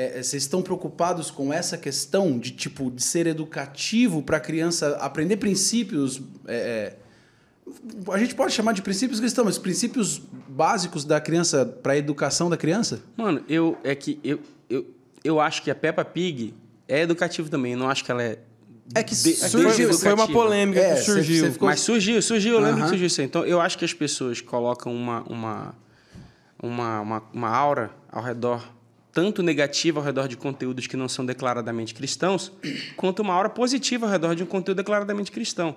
é, 0.00 0.18
é, 0.18 0.22
vocês 0.22 0.44
estão 0.44 0.62
preocupados 0.62 1.28
com 1.28 1.52
essa 1.52 1.76
questão 1.76 2.38
de, 2.38 2.52
tipo, 2.52 2.88
de 2.88 3.02
ser 3.02 3.26
educativo 3.26 4.22
para 4.22 4.36
a 4.36 4.40
criança 4.40 4.96
aprender 5.00 5.36
princípios. 5.38 6.20
é, 6.46 6.94
é, 6.96 6.96
a 8.12 8.18
gente 8.18 8.34
pode 8.34 8.52
chamar 8.52 8.72
de 8.72 8.80
princípios 8.80 9.18
cristãos, 9.18 9.44
mas 9.44 9.58
princípios 9.58 10.22
básicos 10.48 11.04
da 11.04 11.20
criança 11.20 11.66
para 11.66 11.94
a 11.94 11.96
educação 11.96 12.48
da 12.48 12.56
criança? 12.56 13.00
Mano, 13.16 13.42
eu 13.48 13.76
é 13.82 13.94
que 13.94 14.20
eu, 14.22 14.38
eu, 14.70 14.86
eu 15.24 15.40
acho 15.40 15.62
que 15.62 15.70
a 15.70 15.74
Peppa 15.74 16.04
Pig 16.04 16.54
é 16.86 17.00
educativo 17.02 17.50
também. 17.50 17.72
Eu 17.72 17.78
não 17.78 17.90
acho 17.90 18.04
que 18.04 18.10
ela 18.12 18.22
é. 18.22 18.38
É 18.94 19.02
que 19.02 19.14
de- 19.14 19.34
surgiu- 19.34 19.92
Foi, 19.92 20.14
uma 20.14 20.26
polêmica 20.28 20.80
É, 20.80 20.94
que 20.94 21.02
surgiu. 21.02 21.44
você 21.44 21.50
ficou- 21.52 21.68
Mas 21.68 21.80
surgiu, 21.80 22.22
surgiu, 22.22 22.54
eu 22.54 22.60
lembro 22.60 22.76
Aham. 22.76 22.82
que 22.84 22.88
surgiu 22.90 23.06
isso 23.08 23.20
aí. 23.20 23.26
Então, 23.26 23.44
eu 23.44 23.60
acho 23.60 23.76
que 23.76 23.84
as 23.84 23.92
pessoas 23.92 24.40
colocam 24.40 24.94
uma, 24.94 25.22
uma, 25.28 25.74
uma, 26.62 27.00
uma, 27.02 27.22
uma 27.34 27.48
aura 27.50 27.90
ao 28.10 28.22
redor, 28.22 28.66
tanto 29.12 29.42
negativa 29.42 30.00
ao 30.00 30.04
redor 30.04 30.28
de 30.28 30.36
conteúdos 30.36 30.86
que 30.86 30.96
não 30.96 31.08
são 31.08 31.24
declaradamente 31.24 31.94
cristãos, 31.94 32.52
quanto 32.96 33.20
uma 33.20 33.34
aura 33.34 33.48
positiva 33.48 34.06
ao 34.06 34.12
redor 34.12 34.34
de 34.34 34.42
um 34.42 34.46
conteúdo 34.46 34.78
declaradamente 34.78 35.32
cristão. 35.32 35.76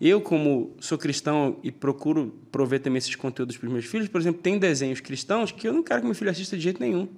Eu, 0.00 0.20
como 0.20 0.74
sou 0.78 0.98
cristão 0.98 1.56
e 1.62 1.70
procuro 1.72 2.34
prover 2.52 2.80
também 2.80 2.98
esses 2.98 3.14
conteúdos 3.14 3.56
para 3.56 3.66
os 3.66 3.72
meus 3.72 3.84
filhos, 3.86 4.08
por 4.08 4.20
exemplo, 4.20 4.42
tem 4.42 4.58
desenhos 4.58 5.00
cristãos 5.00 5.50
que 5.50 5.66
eu 5.66 5.72
não 5.72 5.82
quero 5.82 6.00
que 6.00 6.06
meu 6.06 6.14
filho 6.14 6.30
assista 6.30 6.56
de 6.56 6.62
jeito 6.62 6.80
nenhum. 6.80 7.08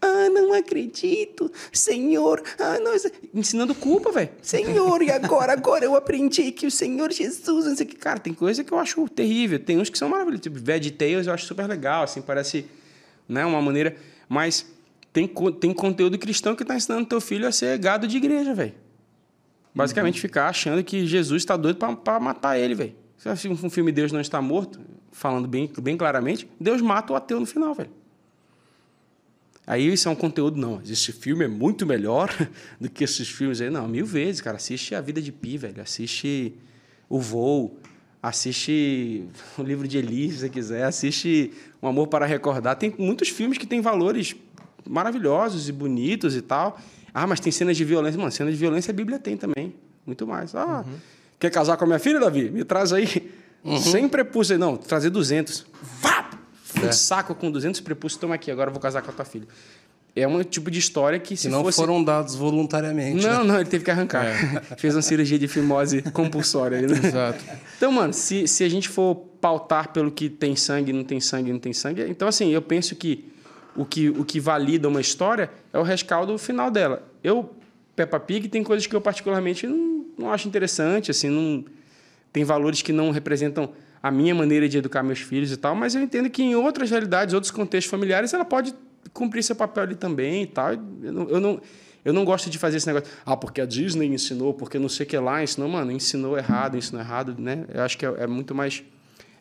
Ah, 0.00 0.28
não 0.30 0.52
acredito. 0.52 1.50
Senhor, 1.72 2.42
ah, 2.58 2.78
não. 2.80 2.92
Ensinando 3.34 3.74
culpa, 3.74 4.10
velho. 4.10 4.30
Senhor, 4.42 5.02
e 5.02 5.10
agora? 5.10 5.52
Agora 5.52 5.84
eu 5.84 5.94
aprendi 5.94 6.52
que 6.52 6.66
o 6.66 6.70
Senhor 6.70 7.12
Jesus, 7.12 7.66
não 7.66 7.76
sei 7.76 7.86
o 7.86 7.88
que. 7.88 7.96
Cara, 7.96 8.18
tem 8.18 8.34
coisa 8.34 8.62
que 8.62 8.72
eu 8.72 8.78
acho 8.78 9.08
terrível. 9.08 9.58
Tem 9.58 9.78
uns 9.78 9.88
que 9.88 9.96
são 9.96 10.08
maravilhosos. 10.08 10.42
Tipo, 10.42 10.58
Veggie 10.58 10.90
Tales 10.90 11.26
eu 11.26 11.32
acho 11.32 11.46
super 11.46 11.66
legal, 11.66 12.02
assim, 12.02 12.20
parece 12.20 12.66
né, 13.28 13.44
uma 13.44 13.62
maneira. 13.62 13.96
Mas 14.28 14.66
tem, 15.12 15.30
tem 15.60 15.72
conteúdo 15.72 16.18
cristão 16.18 16.54
que 16.54 16.64
tá 16.64 16.76
ensinando 16.76 17.06
teu 17.06 17.20
filho 17.20 17.46
a 17.46 17.52
ser 17.52 17.78
gado 17.78 18.06
de 18.06 18.16
igreja, 18.16 18.54
velho. 18.54 18.74
Basicamente 19.74 20.20
ficar 20.20 20.48
achando 20.48 20.82
que 20.82 21.06
Jesus 21.06 21.42
está 21.42 21.56
doido 21.56 21.78
pra 21.96 22.18
matar 22.18 22.58
ele, 22.58 22.74
velho. 22.74 22.94
Se 23.18 23.28
assiste 23.28 23.64
um 23.64 23.70
filme 23.70 23.92
Deus 23.92 24.12
não 24.12 24.20
está 24.20 24.40
morto, 24.40 24.80
falando 25.12 25.46
bem, 25.46 25.70
bem 25.80 25.96
claramente, 25.96 26.48
Deus 26.60 26.80
mata 26.80 27.12
o 27.12 27.16
ateu 27.16 27.40
no 27.40 27.46
final, 27.46 27.74
velho. 27.74 27.90
Aí 29.66 29.92
isso 29.92 30.08
é 30.08 30.10
um 30.10 30.14
conteúdo, 30.14 30.60
não. 30.60 30.80
Esse 30.82 31.10
filme 31.12 31.44
é 31.44 31.48
muito 31.48 31.84
melhor 31.84 32.30
do 32.80 32.88
que 32.88 33.02
esses 33.02 33.28
filmes 33.28 33.60
aí. 33.60 33.68
Não, 33.68 33.88
mil 33.88 34.06
vezes, 34.06 34.40
cara. 34.40 34.56
Assiste 34.56 34.94
A 34.94 35.00
Vida 35.00 35.20
de 35.20 35.32
Pi, 35.32 35.58
velho. 35.58 35.82
Assiste 35.82 36.54
O 37.08 37.18
Voo. 37.18 37.76
Assiste 38.26 39.24
o 39.56 39.62
livro 39.62 39.86
de 39.86 39.98
Eli, 39.98 40.32
se 40.32 40.38
você 40.38 40.48
quiser. 40.48 40.82
Assiste 40.84 41.52
Um 41.80 41.86
Amor 41.86 42.08
para 42.08 42.26
Recordar. 42.26 42.74
Tem 42.74 42.92
muitos 42.98 43.28
filmes 43.28 43.56
que 43.56 43.66
têm 43.66 43.80
valores 43.80 44.34
maravilhosos 44.84 45.68
e 45.68 45.72
bonitos 45.72 46.34
e 46.34 46.42
tal. 46.42 46.76
Ah, 47.14 47.24
mas 47.24 47.38
tem 47.38 47.52
cenas 47.52 47.76
de 47.76 47.84
violência. 47.84 48.18
Mano, 48.18 48.32
cenas 48.32 48.52
de 48.52 48.58
violência 48.58 48.90
a 48.90 48.94
Bíblia 48.94 49.20
tem 49.20 49.36
também. 49.36 49.74
Muito 50.04 50.26
mais. 50.26 50.56
Ah, 50.56 50.84
quer 51.38 51.50
casar 51.50 51.76
com 51.76 51.84
a 51.84 51.86
minha 51.86 51.98
filha, 52.00 52.18
Davi? 52.18 52.50
Me 52.50 52.64
traz 52.64 52.92
aí. 52.92 53.32
Sem 53.80 54.08
prepúcio. 54.08 54.58
Não, 54.58 54.76
trazer 54.76 55.10
200. 55.10 55.64
Vá! 56.00 56.28
Um 56.82 56.92
saco 56.92 57.34
com 57.34 57.48
200 57.48 57.80
prepúcios. 57.80 58.20
Toma 58.20 58.34
aqui, 58.34 58.50
agora 58.50 58.70
eu 58.70 58.72
vou 58.72 58.82
casar 58.82 59.02
com 59.02 59.10
a 59.10 59.14
tua 59.14 59.24
filha. 59.24 59.46
É 60.16 60.26
um 60.26 60.42
tipo 60.42 60.70
de 60.70 60.78
história 60.78 61.18
que 61.18 61.36
se 61.36 61.42
Se 61.42 61.48
não 61.50 61.62
fosse... 61.62 61.76
foram 61.76 62.02
dados 62.02 62.34
voluntariamente. 62.34 63.22
Não, 63.22 63.40
né? 63.40 63.44
não, 63.44 63.56
ele 63.56 63.68
teve 63.68 63.84
que 63.84 63.90
arrancar. 63.90 64.24
Fez 64.78 64.96
uma 64.96 65.02
cirurgia 65.02 65.38
de 65.38 65.46
fimose 65.46 66.00
compulsória. 66.10 66.80
né? 66.80 66.96
Exato. 67.04 67.44
Então, 67.76 67.92
mano, 67.92 68.14
se, 68.14 68.48
se 68.48 68.64
a 68.64 68.68
gente 68.70 68.88
for 68.88 69.14
pautar 69.42 69.92
pelo 69.92 70.10
que 70.10 70.30
tem 70.30 70.56
sangue, 70.56 70.90
não 70.90 71.04
tem 71.04 71.20
sangue, 71.20 71.52
não 71.52 71.58
tem 71.58 71.74
sangue... 71.74 72.02
Então, 72.08 72.26
assim, 72.26 72.48
eu 72.48 72.62
penso 72.62 72.96
que 72.96 73.30
o 73.76 73.84
que, 73.84 74.08
o 74.08 74.24
que 74.24 74.40
valida 74.40 74.88
uma 74.88 75.02
história 75.02 75.50
é 75.70 75.78
o 75.78 75.82
rescaldo 75.82 76.38
final 76.38 76.70
dela. 76.70 77.06
Eu, 77.22 77.54
Peppa 77.94 78.18
Pig, 78.18 78.48
tem 78.48 78.64
coisas 78.64 78.86
que 78.86 78.96
eu 78.96 79.02
particularmente 79.02 79.66
não, 79.66 80.06
não 80.16 80.32
acho 80.32 80.48
interessante, 80.48 81.10
assim, 81.10 81.28
não... 81.28 81.62
Tem 82.32 82.42
valores 82.42 82.80
que 82.80 82.92
não 82.92 83.10
representam 83.10 83.70
a 84.02 84.10
minha 84.10 84.34
maneira 84.34 84.68
de 84.68 84.78
educar 84.78 85.02
meus 85.02 85.20
filhos 85.20 85.52
e 85.52 85.56
tal, 85.56 85.74
mas 85.74 85.94
eu 85.94 86.00
entendo 86.00 86.30
que 86.30 86.42
em 86.42 86.54
outras 86.54 86.90
realidades, 86.90 87.34
outros 87.34 87.50
contextos 87.50 87.90
familiares, 87.90 88.32
ela 88.32 88.44
pode 88.44 88.74
cumprir 89.16 89.42
seu 89.42 89.56
papel 89.56 89.82
ali 89.82 89.94
também 89.94 90.42
e 90.42 90.46
tal. 90.46 90.72
Eu 90.72 91.12
não, 91.12 91.28
eu 91.28 91.40
não, 91.40 91.60
eu 92.04 92.12
não 92.12 92.24
gosto 92.24 92.48
de 92.48 92.58
fazer 92.58 92.76
esse 92.76 92.86
negócio, 92.86 93.08
ah, 93.24 93.36
porque 93.36 93.60
a 93.60 93.66
Disney 93.66 94.06
ensinou, 94.06 94.54
porque 94.54 94.78
não 94.78 94.88
sei 94.88 95.04
o 95.04 95.08
que 95.08 95.18
lá 95.18 95.42
ensinou, 95.42 95.68
mano, 95.68 95.90
ensinou 95.90 96.38
errado, 96.38 96.76
ensinou 96.76 97.00
errado, 97.00 97.34
né? 97.38 97.64
Eu 97.74 97.82
acho 97.82 97.98
que 97.98 98.06
é, 98.06 98.14
é 98.18 98.26
muito 98.26 98.54
mais 98.54 98.82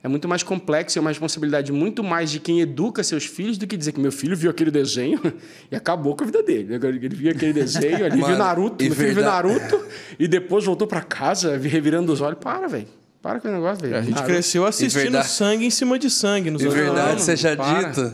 é 0.04 0.08
muito 0.08 0.28
mais 0.28 0.44
complexo, 0.44 1.00
é 1.00 1.02
uma 1.02 1.10
responsabilidade 1.10 1.72
muito 1.72 2.04
mais 2.04 2.30
de 2.30 2.40
quem 2.40 2.62
educa 2.62 3.04
seus 3.04 3.26
filhos 3.26 3.58
do 3.58 3.66
que 3.66 3.76
dizer 3.76 3.92
que 3.92 4.00
meu 4.00 4.12
filho 4.12 4.38
viu 4.38 4.52
aquele 4.52 4.70
desenho 4.70 5.20
e 5.72 5.76
acabou 5.76 6.16
com 6.16 6.24
a 6.24 6.28
vida 6.28 6.44
dele. 6.44 6.76
Ele 6.76 7.10
viu 7.10 7.32
aquele 7.32 7.54
desenho, 7.54 8.06
ele 8.06 8.12
viu 8.12 8.20
Mano, 8.20 8.38
Naruto, 8.38 8.84
e 8.84 8.88
meu 8.88 8.96
filho 8.96 9.16
viu 9.16 9.24
Naruto 9.24 9.84
e 10.20 10.28
depois 10.28 10.64
voltou 10.64 10.88
pra 10.88 11.02
casa 11.02 11.58
revirando 11.58 12.14
os 12.14 12.22
olhos. 12.22 12.38
Para, 12.40 12.68
velho. 12.68 12.86
Para 13.20 13.40
com 13.40 13.48
o 13.48 13.52
negócio, 13.52 13.82
velho. 13.82 13.96
A 13.98 14.02
gente 14.02 14.12
Naruto. 14.14 14.32
cresceu 14.32 14.64
assistindo 14.68 15.02
verdade- 15.02 15.28
sangue 15.28 15.66
em 15.66 15.72
cima 15.72 15.98
de 15.98 16.10
sangue 16.12 16.52
nos 16.52 16.62
De 16.62 16.68
anos 16.68 16.80
verdade 16.80 17.08
90. 17.08 17.22
seja 17.24 17.56
para. 17.56 17.90
dito. 17.90 18.14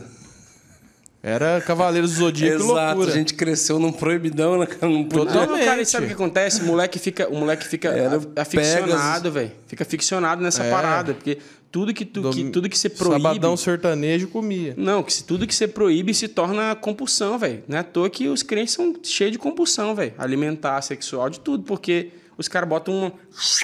Era 1.22 1.60
Cavaleiros 1.60 2.14
do 2.14 2.16
Zodíaco 2.18 2.56
Exato, 2.64 2.74
loucura. 2.96 3.10
a 3.10 3.14
gente 3.14 3.34
cresceu 3.34 3.78
num 3.78 3.92
proibidão, 3.92 4.58
né? 4.58 4.66
Não. 4.80 4.90
Não, 4.90 5.04
Totalmente. 5.04 5.64
cara, 5.64 5.80
e 5.80 5.86
sabe 5.86 6.04
o 6.04 6.08
que 6.08 6.14
acontece? 6.14 6.62
O 6.62 6.64
moleque 6.64 6.98
fica, 6.98 7.28
o 7.28 7.36
moleque 7.36 7.64
fica 7.66 7.90
Era 7.90 8.20
aficionado, 8.34 9.30
velho. 9.30 9.52
Fica 9.68 9.84
aficionado 9.84 10.42
nessa 10.42 10.64
É. 10.64 10.70
parada, 10.70 11.14
porque 11.14 11.38
tudo 11.70 11.94
que, 11.94 12.04
tu, 12.04 12.28
que 12.32 12.42
Dom- 12.42 12.50
tudo 12.50 12.68
que 12.68 12.76
você 12.76 12.88
proíbe, 12.88 13.22
Sabadão 13.22 13.56
sertanejo 13.56 14.26
comia. 14.28 14.74
Não, 14.76 15.00
que 15.02 15.12
se- 15.12 15.22
tudo 15.22 15.46
que 15.46 15.54
você 15.54 15.68
proíbe 15.68 16.12
se 16.12 16.26
torna 16.26 16.74
compulsão, 16.74 17.38
velho. 17.38 17.62
Não 17.68 17.76
é 17.76 17.80
à 17.80 17.84
toa 17.84 18.10
que 18.10 18.26
os 18.28 18.42
crentes 18.42 18.74
são 18.74 18.92
cheios 19.02 19.30
de 19.32 19.38
compulsão, 19.38 19.94
velho. 19.94 20.12
Alimentar, 20.18 20.82
sexual, 20.82 21.30
de 21.30 21.38
tudo. 21.38 21.62
Porque 21.62 22.10
os 22.36 22.48
caras 22.48 22.68
botam 22.68 23.12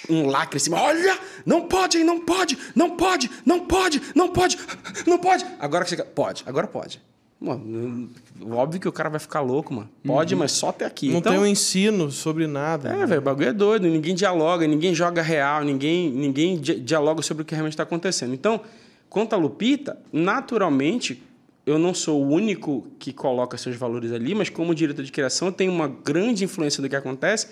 um, 0.08 0.14
um 0.14 0.26
lacre 0.28 0.58
em 0.58 0.60
cima. 0.60 0.80
Olha, 0.80 1.18
não 1.44 1.62
pode, 1.62 1.98
hein, 1.98 2.04
não 2.04 2.20
pode, 2.20 2.56
não 2.74 2.90
pode, 2.96 3.28
não 3.44 3.66
pode, 3.66 4.00
não 4.14 4.28
pode, 4.28 4.56
não 5.04 5.18
pode. 5.18 5.44
Agora 5.58 5.84
que 5.84 5.90
você... 5.90 5.96
Pode, 6.04 6.44
agora 6.46 6.68
pode. 6.68 7.02
Mano, 7.40 8.10
óbvio 8.50 8.80
que 8.80 8.88
o 8.88 8.92
cara 8.92 9.08
vai 9.08 9.20
ficar 9.20 9.40
louco, 9.42 9.72
mano. 9.72 9.88
Pode, 10.04 10.34
mas 10.34 10.50
só 10.50 10.70
até 10.70 10.84
aqui. 10.84 11.08
Não 11.10 11.18
Então- 11.18 11.32
tem 11.32 11.40
um 11.40 11.46
ensino 11.46 12.10
sobre 12.10 12.46
nada. 12.48 12.88
é, 12.88 13.06
velho, 13.06 13.20
o 13.20 13.24
bagulho 13.24 13.48
é 13.48 13.52
doido. 13.52 13.86
Ninguém 13.86 14.14
dialoga, 14.14 14.66
ninguém 14.66 14.92
joga 14.92 15.22
real, 15.22 15.62
ninguém, 15.64 16.10
ninguém 16.10 16.58
di- 16.58 16.80
dialoga 16.80 17.22
sobre 17.22 17.42
o 17.42 17.46
que 17.46 17.54
realmente 17.54 17.74
está 17.74 17.84
acontecendo. 17.84 18.34
Então, 18.34 18.60
quanto 19.08 19.34
a 19.34 19.36
Lupita, 19.36 19.96
naturalmente, 20.12 21.22
eu 21.64 21.78
não 21.78 21.94
sou 21.94 22.24
o 22.24 22.28
único 22.28 22.86
que 22.98 23.12
coloca 23.12 23.56
seus 23.56 23.76
valores 23.76 24.10
ali, 24.10 24.34
mas 24.34 24.48
como 24.48 24.74
diretor 24.74 25.04
de 25.04 25.12
criação, 25.12 25.48
eu 25.48 25.52
tenho 25.52 25.70
uma 25.70 25.86
grande 25.86 26.42
influência 26.42 26.82
do 26.82 26.88
que 26.88 26.96
acontece. 26.96 27.48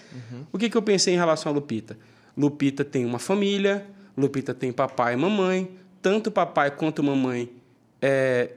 O 0.52 0.58
que, 0.58 0.68
que 0.68 0.76
eu 0.76 0.82
pensei 0.82 1.14
em 1.14 1.16
relação 1.16 1.52
a 1.52 1.54
Lupita? 1.54 1.96
Lupita 2.36 2.84
tem 2.84 3.04
uma 3.04 3.18
família, 3.20 3.86
Lupita 4.16 4.52
tem 4.52 4.72
papai 4.72 5.14
e 5.14 5.16
mamãe. 5.16 5.68
Tanto 6.02 6.30
papai 6.30 6.70
quanto 6.70 7.02
mamãe 7.02 7.50
é, 8.00 8.50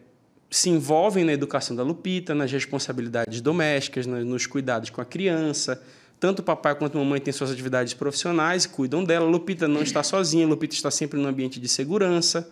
se 0.50 0.70
envolvem 0.70 1.24
na 1.24 1.34
educação 1.34 1.76
da 1.76 1.84
Lupita, 1.84 2.34
nas 2.34 2.52
responsabilidades 2.52 3.40
domésticas, 3.42 4.06
nos 4.06 4.48
cuidados 4.48 4.90
com 4.90 5.00
a 5.00 5.06
criança. 5.06 5.82
Tanto 6.20 6.40
o 6.40 6.44
papai 6.44 6.76
quanto 6.76 6.98
a 6.98 7.02
mamãe 7.02 7.22
têm 7.22 7.32
suas 7.32 7.52
atividades 7.52 7.94
profissionais 7.94 8.66
e 8.66 8.70
cuidam 8.70 9.04
dela. 9.04 9.26
Lupita 9.26 9.68
não 9.68 9.82
está 9.82 10.04
sozinha, 10.04 10.48
Lupita 10.48 10.74
está 10.74 10.92
sempre 10.92 11.20
no 11.20 11.28
ambiente 11.28 11.60
de 11.60 11.68
segurança. 11.68 12.52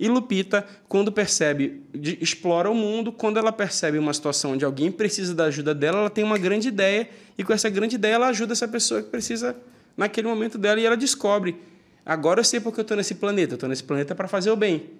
E 0.00 0.08
Lupita, 0.08 0.66
quando 0.88 1.10
percebe, 1.10 1.82
explora 2.20 2.70
o 2.70 2.74
mundo, 2.74 3.10
quando 3.10 3.38
ela 3.38 3.50
percebe 3.50 3.98
uma 3.98 4.12
situação 4.12 4.52
onde 4.52 4.64
alguém 4.64 4.92
precisa 4.92 5.34
da 5.34 5.44
ajuda 5.44 5.74
dela, 5.74 5.98
ela 5.98 6.10
tem 6.10 6.22
uma 6.22 6.38
grande 6.38 6.68
ideia, 6.68 7.08
e 7.36 7.42
com 7.42 7.52
essa 7.52 7.68
grande 7.68 7.96
ideia 7.96 8.14
ela 8.14 8.28
ajuda 8.28 8.52
essa 8.52 8.68
pessoa 8.68 9.02
que 9.02 9.08
precisa 9.08 9.56
naquele 9.96 10.28
momento 10.28 10.56
dela, 10.56 10.78
e 10.80 10.86
ela 10.86 10.96
descobre. 10.96 11.56
Agora 12.06 12.40
eu 12.40 12.44
sei 12.44 12.60
porque 12.60 12.78
eu 12.78 12.82
estou 12.82 12.96
nesse 12.96 13.16
planeta, 13.16 13.54
eu 13.54 13.56
estou 13.56 13.68
nesse 13.68 13.82
planeta 13.82 14.14
para 14.14 14.28
fazer 14.28 14.50
o 14.50 14.56
bem. 14.56 14.90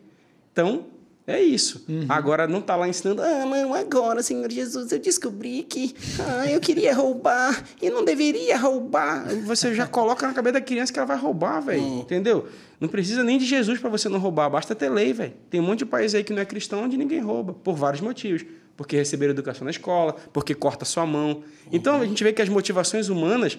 Então, 0.53 0.87
é 1.29 1.43
isso. 1.43 1.85
Agora 2.09 2.49
não 2.49 2.63
tá 2.63 2.75
lá 2.75 2.89
ensinando, 2.89 3.21
ah, 3.21 3.45
não, 3.45 3.75
agora, 3.75 4.23
Senhor 4.23 4.51
Jesus, 4.51 4.91
eu 4.91 4.99
descobri 4.99 5.63
que 5.63 5.95
ah, 6.21 6.51
eu 6.51 6.59
queria 6.59 6.95
roubar 6.95 7.63
e 7.83 7.91
não 7.91 8.03
deveria 8.03 8.57
roubar. 8.57 9.27
Você 9.45 9.75
já 9.75 9.87
coloca 9.87 10.27
na 10.27 10.33
cabeça 10.33 10.55
da 10.55 10.61
criança 10.63 10.91
que 10.91 10.99
ela 10.99 11.07
vai 11.07 11.19
roubar, 11.19 11.61
velho. 11.61 11.83
Entendeu? 11.83 12.49
Não 12.81 12.89
precisa 12.89 13.23
nem 13.23 13.37
de 13.37 13.45
Jesus 13.45 13.79
para 13.79 13.91
você 13.91 14.09
não 14.09 14.19
roubar, 14.19 14.49
basta 14.49 14.75
ter 14.75 14.89
lei, 14.89 15.13
velho. 15.13 15.35
Tem 15.51 15.61
um 15.61 15.65
monte 15.65 15.81
de 15.81 15.87
país 15.87 16.15
aí 16.15 16.25
que 16.25 16.33
não 16.33 16.41
é 16.41 16.47
cristão 16.47 16.83
onde 16.85 16.97
ninguém 16.97 17.21
rouba, 17.21 17.53
por 17.53 17.75
vários 17.75 18.01
motivos. 18.01 18.47
Porque 18.75 18.97
receberam 18.97 19.33
educação 19.33 19.67
na 19.67 19.71
escola, 19.71 20.17
porque 20.33 20.55
corta 20.55 20.87
sua 20.87 21.05
mão. 21.05 21.43
Então 21.71 22.01
a 22.01 22.07
gente 22.07 22.25
vê 22.25 22.33
que 22.33 22.41
as 22.41 22.49
motivações 22.49 23.11
humanas 23.11 23.59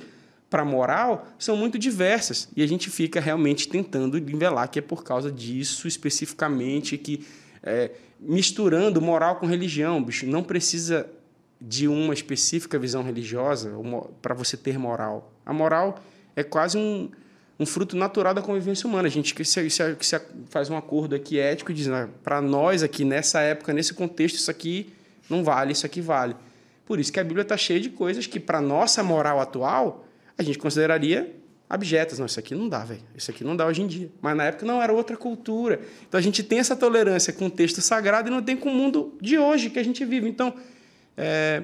para 0.49 0.65
moral 0.65 1.27
são 1.37 1.55
muito 1.55 1.77
diversas 1.77 2.49
e 2.55 2.63
a 2.63 2.67
gente 2.67 2.89
fica 2.89 3.19
realmente 3.19 3.69
tentando 3.69 4.17
nivelar 4.17 4.67
que 4.69 4.79
é 4.79 4.81
por 4.81 5.03
causa 5.03 5.31
disso 5.31 5.87
especificamente 5.87 6.97
que 6.97 7.23
é, 7.63 7.91
misturando 8.19 9.01
moral 9.01 9.37
com 9.37 9.45
religião 9.45 10.03
bicho. 10.03 10.25
Não 10.25 10.43
precisa 10.43 11.09
de 11.61 11.87
uma 11.87 12.13
específica 12.13 12.79
visão 12.79 13.03
religiosa 13.03 13.71
para 14.21 14.33
você 14.33 14.55
ter 14.55 14.77
moral. 14.77 15.33
A 15.45 15.53
moral 15.53 16.01
é 16.35 16.43
quase 16.43 16.77
um, 16.77 17.09
um 17.59 17.65
fruto 17.65 17.97
natural 17.97 18.33
da 18.33 18.41
convivência 18.41 18.87
humana. 18.87 19.07
A 19.07 19.11
gente 19.11 19.35
que 19.35 19.43
se, 19.43 19.69
se, 19.69 19.97
se 19.99 20.21
faz 20.49 20.69
um 20.69 20.77
acordo 20.77 21.15
aqui 21.15 21.37
ético 21.37 21.71
e 21.71 21.73
diz 21.73 21.87
para 22.23 22.41
nós 22.41 22.81
aqui 22.81 23.03
nessa 23.03 23.41
época 23.41 23.73
nesse 23.73 23.93
contexto 23.93 24.35
isso 24.35 24.49
aqui 24.49 24.93
não 25.29 25.43
vale 25.43 25.73
isso 25.73 25.85
aqui 25.85 26.01
vale. 26.01 26.35
Por 26.85 26.99
isso 26.99 27.11
que 27.11 27.19
a 27.19 27.23
Bíblia 27.23 27.43
está 27.43 27.57
cheia 27.57 27.79
de 27.79 27.89
coisas 27.89 28.25
que 28.25 28.39
para 28.39 28.61
nossa 28.61 29.03
moral 29.03 29.39
atual 29.39 30.05
a 30.37 30.43
gente 30.43 30.57
consideraria 30.57 31.35
abjetas. 31.69 32.17
Não, 32.17 32.25
isso 32.25 32.39
aqui 32.39 32.55
não 32.55 32.67
dá, 32.67 32.83
velho. 32.83 33.01
Isso 33.15 33.29
aqui 33.29 33.43
não 33.43 33.55
dá 33.55 33.67
hoje 33.67 33.81
em 33.81 33.87
dia. 33.87 34.09
Mas 34.21 34.35
na 34.35 34.45
época 34.45 34.65
não 34.65 34.81
era 34.81 34.91
outra 34.91 35.15
cultura. 35.15 35.79
Então 36.07 36.17
a 36.17 36.21
gente 36.21 36.41
tem 36.41 36.59
essa 36.59 36.75
tolerância 36.75 37.31
com 37.31 37.45
o 37.45 37.51
texto 37.51 37.79
sagrado 37.81 38.29
e 38.29 38.31
não 38.31 38.41
tem 38.41 38.57
com 38.57 38.69
o 38.69 38.73
mundo 38.73 39.15
de 39.21 39.37
hoje 39.37 39.69
que 39.69 39.77
a 39.77 39.83
gente 39.83 40.03
vive. 40.03 40.27
Então 40.27 40.53
é, 41.15 41.63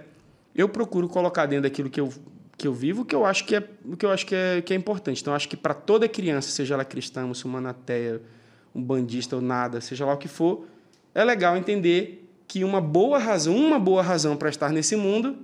eu 0.53 0.69
procuro 0.69 1.09
colocar 1.09 1.47
dentro 1.47 1.63
daquilo 1.63 1.89
que 1.89 1.99
eu 1.99 2.13
que 2.57 2.69
eu 2.69 2.73
vivo, 2.73 3.01
o 3.01 3.05
que 3.05 3.13
eu 3.13 3.25
acho 3.25 3.43
que 3.43 3.57
é 3.57 3.69
o 3.83 3.97
que 3.97 4.05
eu 4.05 4.11
acho 4.11 4.25
que 4.25 4.33
é, 4.33 4.61
que 4.61 4.73
é 4.73 4.77
importante. 4.77 5.21
Então 5.21 5.33
acho 5.33 5.49
que 5.49 5.57
para 5.57 5.73
toda 5.73 6.07
criança, 6.07 6.49
seja 6.49 6.75
ela 6.75 6.85
cristã, 6.85 7.25
muçulmana, 7.25 7.71
ateia, 7.71 8.21
um 8.73 8.81
bandista 8.81 9.35
ou 9.35 9.41
nada, 9.41 9.81
seja 9.81 10.05
lá 10.05 10.13
o 10.13 10.17
que 10.17 10.29
for, 10.29 10.65
é 11.13 11.21
legal 11.25 11.57
entender 11.57 12.29
que 12.47 12.63
uma 12.63 12.79
boa 12.79 13.17
razão, 13.17 13.57
uma 13.57 13.77
boa 13.77 14.01
razão 14.01 14.37
para 14.37 14.47
estar 14.47 14.69
nesse 14.69 14.95
mundo 14.95 15.35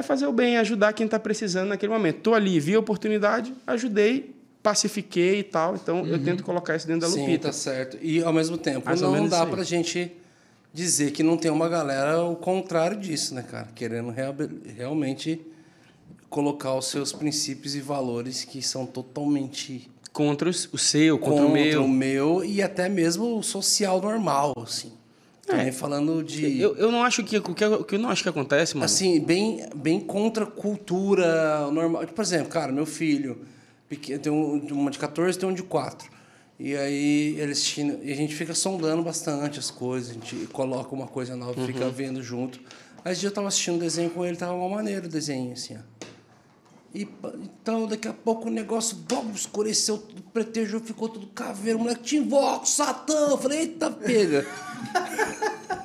é 0.00 0.02
fazer 0.02 0.26
o 0.26 0.32
bem, 0.32 0.56
ajudar 0.58 0.92
quem 0.92 1.06
está 1.06 1.18
precisando 1.18 1.68
naquele 1.68 1.92
momento. 1.92 2.18
Estou 2.18 2.34
ali, 2.34 2.60
vi 2.60 2.74
a 2.74 2.78
oportunidade, 2.78 3.52
ajudei, 3.66 4.34
pacifiquei 4.62 5.40
e 5.40 5.42
tal. 5.42 5.74
Então, 5.74 6.06
eu 6.06 6.22
tento 6.22 6.42
colocar 6.44 6.76
isso 6.76 6.86
dentro 6.86 7.02
da 7.02 7.08
Sim, 7.08 7.20
Lupita. 7.22 7.48
tá 7.48 7.52
certo. 7.52 7.96
E 8.02 8.22
ao 8.22 8.32
mesmo 8.32 8.58
tempo, 8.58 8.86
Mais 8.86 9.00
não 9.00 9.26
dá 9.28 9.44
aí. 9.44 9.50
pra 9.50 9.62
gente 9.64 10.12
dizer 10.72 11.12
que 11.12 11.22
não 11.22 11.36
tem 11.36 11.50
uma 11.50 11.68
galera 11.68 12.22
o 12.22 12.36
contrário 12.36 12.98
disso, 12.98 13.34
né, 13.34 13.42
cara? 13.42 13.68
Querendo 13.74 14.10
real- 14.10 14.34
realmente 14.76 15.40
colocar 16.28 16.74
os 16.74 16.86
seus 16.88 17.12
princípios 17.12 17.74
e 17.74 17.80
valores 17.80 18.44
que 18.44 18.60
são 18.60 18.84
totalmente 18.84 19.90
Contra 20.12 20.48
o 20.48 20.52
seu, 20.52 21.18
contra, 21.18 21.42
contra, 21.44 21.46
o 21.46 21.52
meu. 21.52 21.84
o 21.84 21.88
meu 21.88 22.44
e 22.44 22.62
até 22.62 22.88
mesmo 22.88 23.38
o 23.38 23.42
social 23.42 24.00
normal, 24.00 24.52
assim. 24.62 24.92
Também 25.46 25.70
falando 25.70 26.24
de... 26.24 26.60
Eu, 26.60 26.76
eu 26.76 26.90
não 26.90 27.02
acho 27.04 27.22
que... 27.22 27.40
Que, 27.40 27.54
que 27.54 27.94
eu 27.94 27.98
não 27.98 28.10
acho 28.10 28.22
que 28.22 28.28
acontece, 28.28 28.74
mano... 28.74 28.84
Assim, 28.84 29.20
bem, 29.20 29.64
bem 29.74 30.00
contra 30.00 30.44
a 30.44 30.46
cultura 30.46 31.70
normal. 31.70 32.06
Por 32.08 32.22
exemplo, 32.22 32.48
cara, 32.48 32.72
meu 32.72 32.84
filho, 32.84 33.38
pequeno, 33.88 34.18
tem 34.18 34.32
um, 34.32 34.58
uma 34.72 34.90
de 34.90 34.98
14 34.98 35.38
tem 35.38 35.48
um 35.48 35.54
de 35.54 35.62
4. 35.62 36.10
E 36.58 36.74
aí 36.74 37.36
eles 37.38 37.76
e 37.76 38.10
a 38.12 38.16
gente 38.16 38.34
fica 38.34 38.54
sondando 38.54 39.02
bastante 39.02 39.58
as 39.58 39.70
coisas, 39.70 40.10
a 40.10 40.14
gente 40.14 40.34
coloca 40.46 40.94
uma 40.94 41.06
coisa 41.06 41.36
nova, 41.36 41.60
Uhum. 41.60 41.66
fica 41.66 41.88
vendo 41.90 42.22
junto. 42.22 42.58
Aí 43.04 43.14
eu 43.22 43.30
tava 43.30 43.46
assistindo 43.48 43.74
um 43.74 43.78
desenho 43.78 44.10
com 44.10 44.24
ele, 44.24 44.36
tava 44.36 44.54
uma 44.54 44.68
maneira 44.68 45.06
o 45.06 45.08
desenho, 45.08 45.52
assim, 45.52 45.76
ó. 45.76 45.80
E, 46.96 47.06
então, 47.42 47.86
daqui 47.86 48.08
a 48.08 48.14
pouco 48.14 48.48
o 48.48 48.50
negócio 48.50 48.96
bom, 48.96 49.30
escureceu, 49.34 49.98
tudo 49.98 50.22
pretejou, 50.32 50.80
ficou 50.80 51.10
tudo 51.10 51.26
caveiro. 51.26 51.78
O 51.78 51.82
moleque 51.82 52.02
te 52.02 52.16
invoca, 52.16 52.64
Satã. 52.64 53.28
Eu 53.28 53.36
falei, 53.36 53.58
eita, 53.58 53.90
pega. 53.90 54.46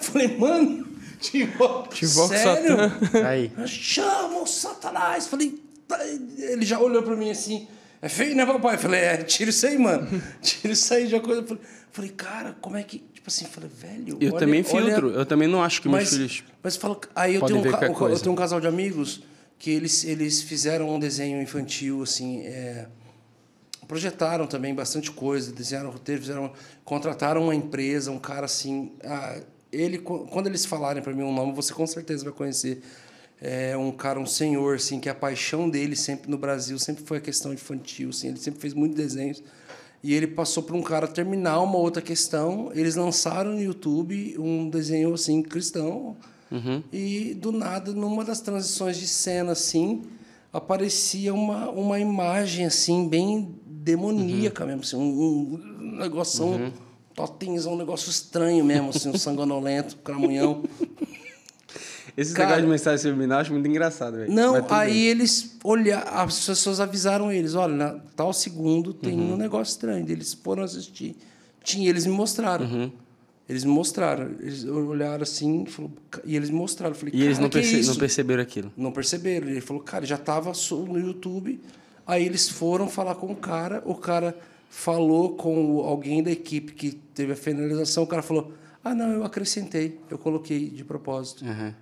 Falei, 0.00 0.36
mano, 0.36 0.86
te 1.18 1.38
invoco. 1.38 1.88
Te 1.88 2.04
invoco, 2.04 2.28
Sério? 2.28 2.76
Satã. 2.76 2.92
Aí. 3.26 3.50
Chama 3.66 4.42
o 4.42 4.46
Satanás. 4.46 5.26
Falei, 5.26 5.60
tá. 5.88 5.98
ele 6.06 6.64
já 6.64 6.78
olhou 6.78 7.02
pra 7.02 7.16
mim 7.16 7.30
assim. 7.30 7.66
É 8.00 8.08
feio, 8.08 8.36
né, 8.36 8.46
papai? 8.46 8.78
Falei, 8.78 9.00
é, 9.00 9.16
tira 9.18 9.50
isso 9.50 9.66
aí, 9.66 9.78
mano. 9.78 10.08
Tira 10.42 10.72
isso 10.72 10.92
aí 10.92 11.06
de 11.06 11.14
uma 11.14 11.20
coisa. 11.20 11.42
Falei, 11.44 11.62
falei, 11.90 12.10
cara, 12.10 12.56
como 12.60 12.76
é 12.76 12.82
que. 12.82 12.98
Tipo 12.98 13.28
assim, 13.28 13.44
falei, 13.44 13.70
velho. 13.72 14.18
Eu 14.20 14.30
olha- 14.30 14.38
também 14.40 14.64
olha- 14.68 14.84
filtro. 14.86 15.10
Eu 15.10 15.26
também 15.26 15.48
não 15.48 15.62
acho 15.62 15.80
que 15.80 15.88
mas, 15.88 16.12
meus 16.12 16.32
filhos... 16.32 16.44
Mas 16.62 16.76
falo, 16.76 17.00
aí 17.14 17.36
eu 17.36 17.42
tenho, 17.42 17.60
um, 17.60 18.08
eu 18.08 18.18
tenho 18.18 18.32
um 18.32 18.36
casal 18.36 18.60
de 18.60 18.66
amigos 18.66 19.22
que 19.62 19.70
eles, 19.70 20.02
eles 20.04 20.42
fizeram 20.42 20.92
um 20.92 20.98
desenho 20.98 21.40
infantil, 21.40 22.02
assim, 22.02 22.40
é, 22.40 22.88
projetaram 23.86 24.44
também 24.44 24.74
bastante 24.74 25.12
coisa, 25.12 25.52
desenharam 25.52 25.88
roteiro, 25.88 26.20
fizeram, 26.20 26.52
contrataram 26.84 27.44
uma 27.44 27.54
empresa, 27.54 28.10
um 28.10 28.18
cara 28.18 28.46
assim. 28.46 28.90
ah, 29.04 29.40
ele, 29.70 29.98
qu- 29.98 30.26
quando 30.32 30.48
eles 30.48 30.64
falarem 30.66 31.00
para 31.00 31.14
mim 31.14 31.22
um 31.22 31.32
nome, 31.32 31.52
você 31.52 31.72
com 31.72 31.86
certeza 31.86 32.24
vai 32.24 32.32
conhecer. 32.32 32.82
É 33.40 33.76
um 33.76 33.92
cara, 33.92 34.18
um 34.18 34.26
senhor, 34.26 34.74
assim, 34.74 34.98
que 34.98 35.08
a 35.08 35.14
paixão 35.14 35.70
dele 35.70 35.94
sempre 35.94 36.28
no 36.28 36.36
Brasil 36.36 36.76
sempre 36.76 37.04
foi 37.04 37.18
a 37.18 37.20
questão 37.20 37.52
infantil, 37.52 38.08
assim, 38.10 38.30
ele 38.30 38.40
sempre 38.40 38.60
fez 38.60 38.74
muitos 38.74 38.96
desenhos. 38.96 39.44
E 40.02 40.12
ele 40.12 40.26
passou 40.26 40.64
para 40.64 40.74
um 40.74 40.82
cara 40.82 41.06
terminar 41.06 41.60
uma 41.60 41.78
outra 41.78 42.02
questão. 42.02 42.72
Eles 42.74 42.96
lançaram 42.96 43.52
no 43.52 43.62
YouTube 43.62 44.36
um 44.40 44.68
desenho 44.68 45.14
assim 45.14 45.40
cristão. 45.40 46.16
E 46.92 47.34
do 47.34 47.50
nada, 47.52 47.92
numa 47.92 48.24
das 48.24 48.40
transições 48.40 48.96
de 48.98 49.06
cena 49.06 49.52
assim, 49.52 50.02
aparecia 50.52 51.32
uma, 51.32 51.70
uma 51.70 51.98
imagem 51.98 52.66
assim 52.66 53.08
bem 53.08 53.54
demoníaca 53.66 54.64
mesmo, 54.66 54.82
assim, 54.82 54.96
um, 54.96 55.60
um 55.80 55.96
negócio, 55.98 56.44
um 56.44 56.72
totemzão, 57.14 57.72
um 57.74 57.76
negócio 57.78 58.10
estranho 58.10 58.64
mesmo, 58.64 58.90
assim, 58.90 59.08
um 59.10 59.18
sanguinolento, 59.18 59.96
cramunhão. 59.98 60.62
Esse 62.14 62.34
Cara- 62.34 62.48
negócio 62.50 62.64
de 62.66 62.70
mensagem 62.70 62.98
subliminal 62.98 63.38
eu 63.38 63.42
acho 63.42 63.52
muito 63.52 63.66
engraçado, 63.68 64.16
velho. 64.18 64.30
Não, 64.30 64.54
aí 64.68 64.92
bem. 64.92 65.02
eles 65.04 65.56
olharam, 65.64 66.18
as 66.20 66.44
pessoas 66.44 66.78
avisaram 66.78 67.32
eles, 67.32 67.54
olha, 67.54 67.74
na 67.74 67.90
tal 68.14 68.32
segundo 68.34 68.92
tem 68.92 69.18
Uhum. 69.18 69.32
um 69.32 69.36
negócio 69.36 69.72
estranho. 69.72 70.04
Eles 70.08 70.34
foram 70.34 70.62
assistir. 70.62 71.16
Tinha, 71.64 71.88
eles 71.88 72.04
me 72.04 72.12
mostraram. 72.12 72.66
Uhum. 72.66 72.92
Eles 73.52 73.64
me 73.64 73.70
mostraram. 73.70 74.30
Eles 74.40 74.64
olharam 74.64 75.22
assim 75.22 75.66
falou, 75.66 75.90
e 76.24 76.34
eles 76.36 76.48
me 76.50 76.56
mostraram. 76.56 76.94
Eu 76.94 76.98
falei, 76.98 77.14
E 77.14 77.22
eles 77.22 77.36
"Cara, 77.36 77.40
não, 77.42 77.46
é 77.48 77.50
perce- 77.62 77.78
isso?" 77.80 77.90
não 77.90 77.98
perceberam 77.98 78.42
aquilo. 78.42 78.72
Não 78.76 78.92
perceberam. 78.92 79.48
Ele 79.48 79.60
falou, 79.60 79.82
cara, 79.82 80.06
já 80.06 80.14
estava 80.16 80.52
no 80.70 80.98
YouTube. 80.98 81.60
Aí 82.06 82.24
eles 82.24 82.48
foram 82.48 82.88
falar 82.88 83.14
com 83.16 83.30
o 83.30 83.36
cara, 83.36 83.82
o 83.84 83.94
cara 83.94 84.36
falou 84.70 85.36
com 85.36 85.80
alguém 85.80 86.22
da 86.22 86.30
equipe 86.30 86.72
que 86.72 86.92
teve 87.14 87.32
a 87.32 87.36
finalização, 87.36 88.04
o 88.04 88.06
cara 88.06 88.22
falou, 88.22 88.52
ah, 88.82 88.94
não, 88.94 89.10
eu 89.12 89.24
acrescentei, 89.24 89.98
eu 90.10 90.16
coloquei 90.18 90.70
de 90.70 90.82
propósito. 90.84 91.44
Uhum. 91.44 91.72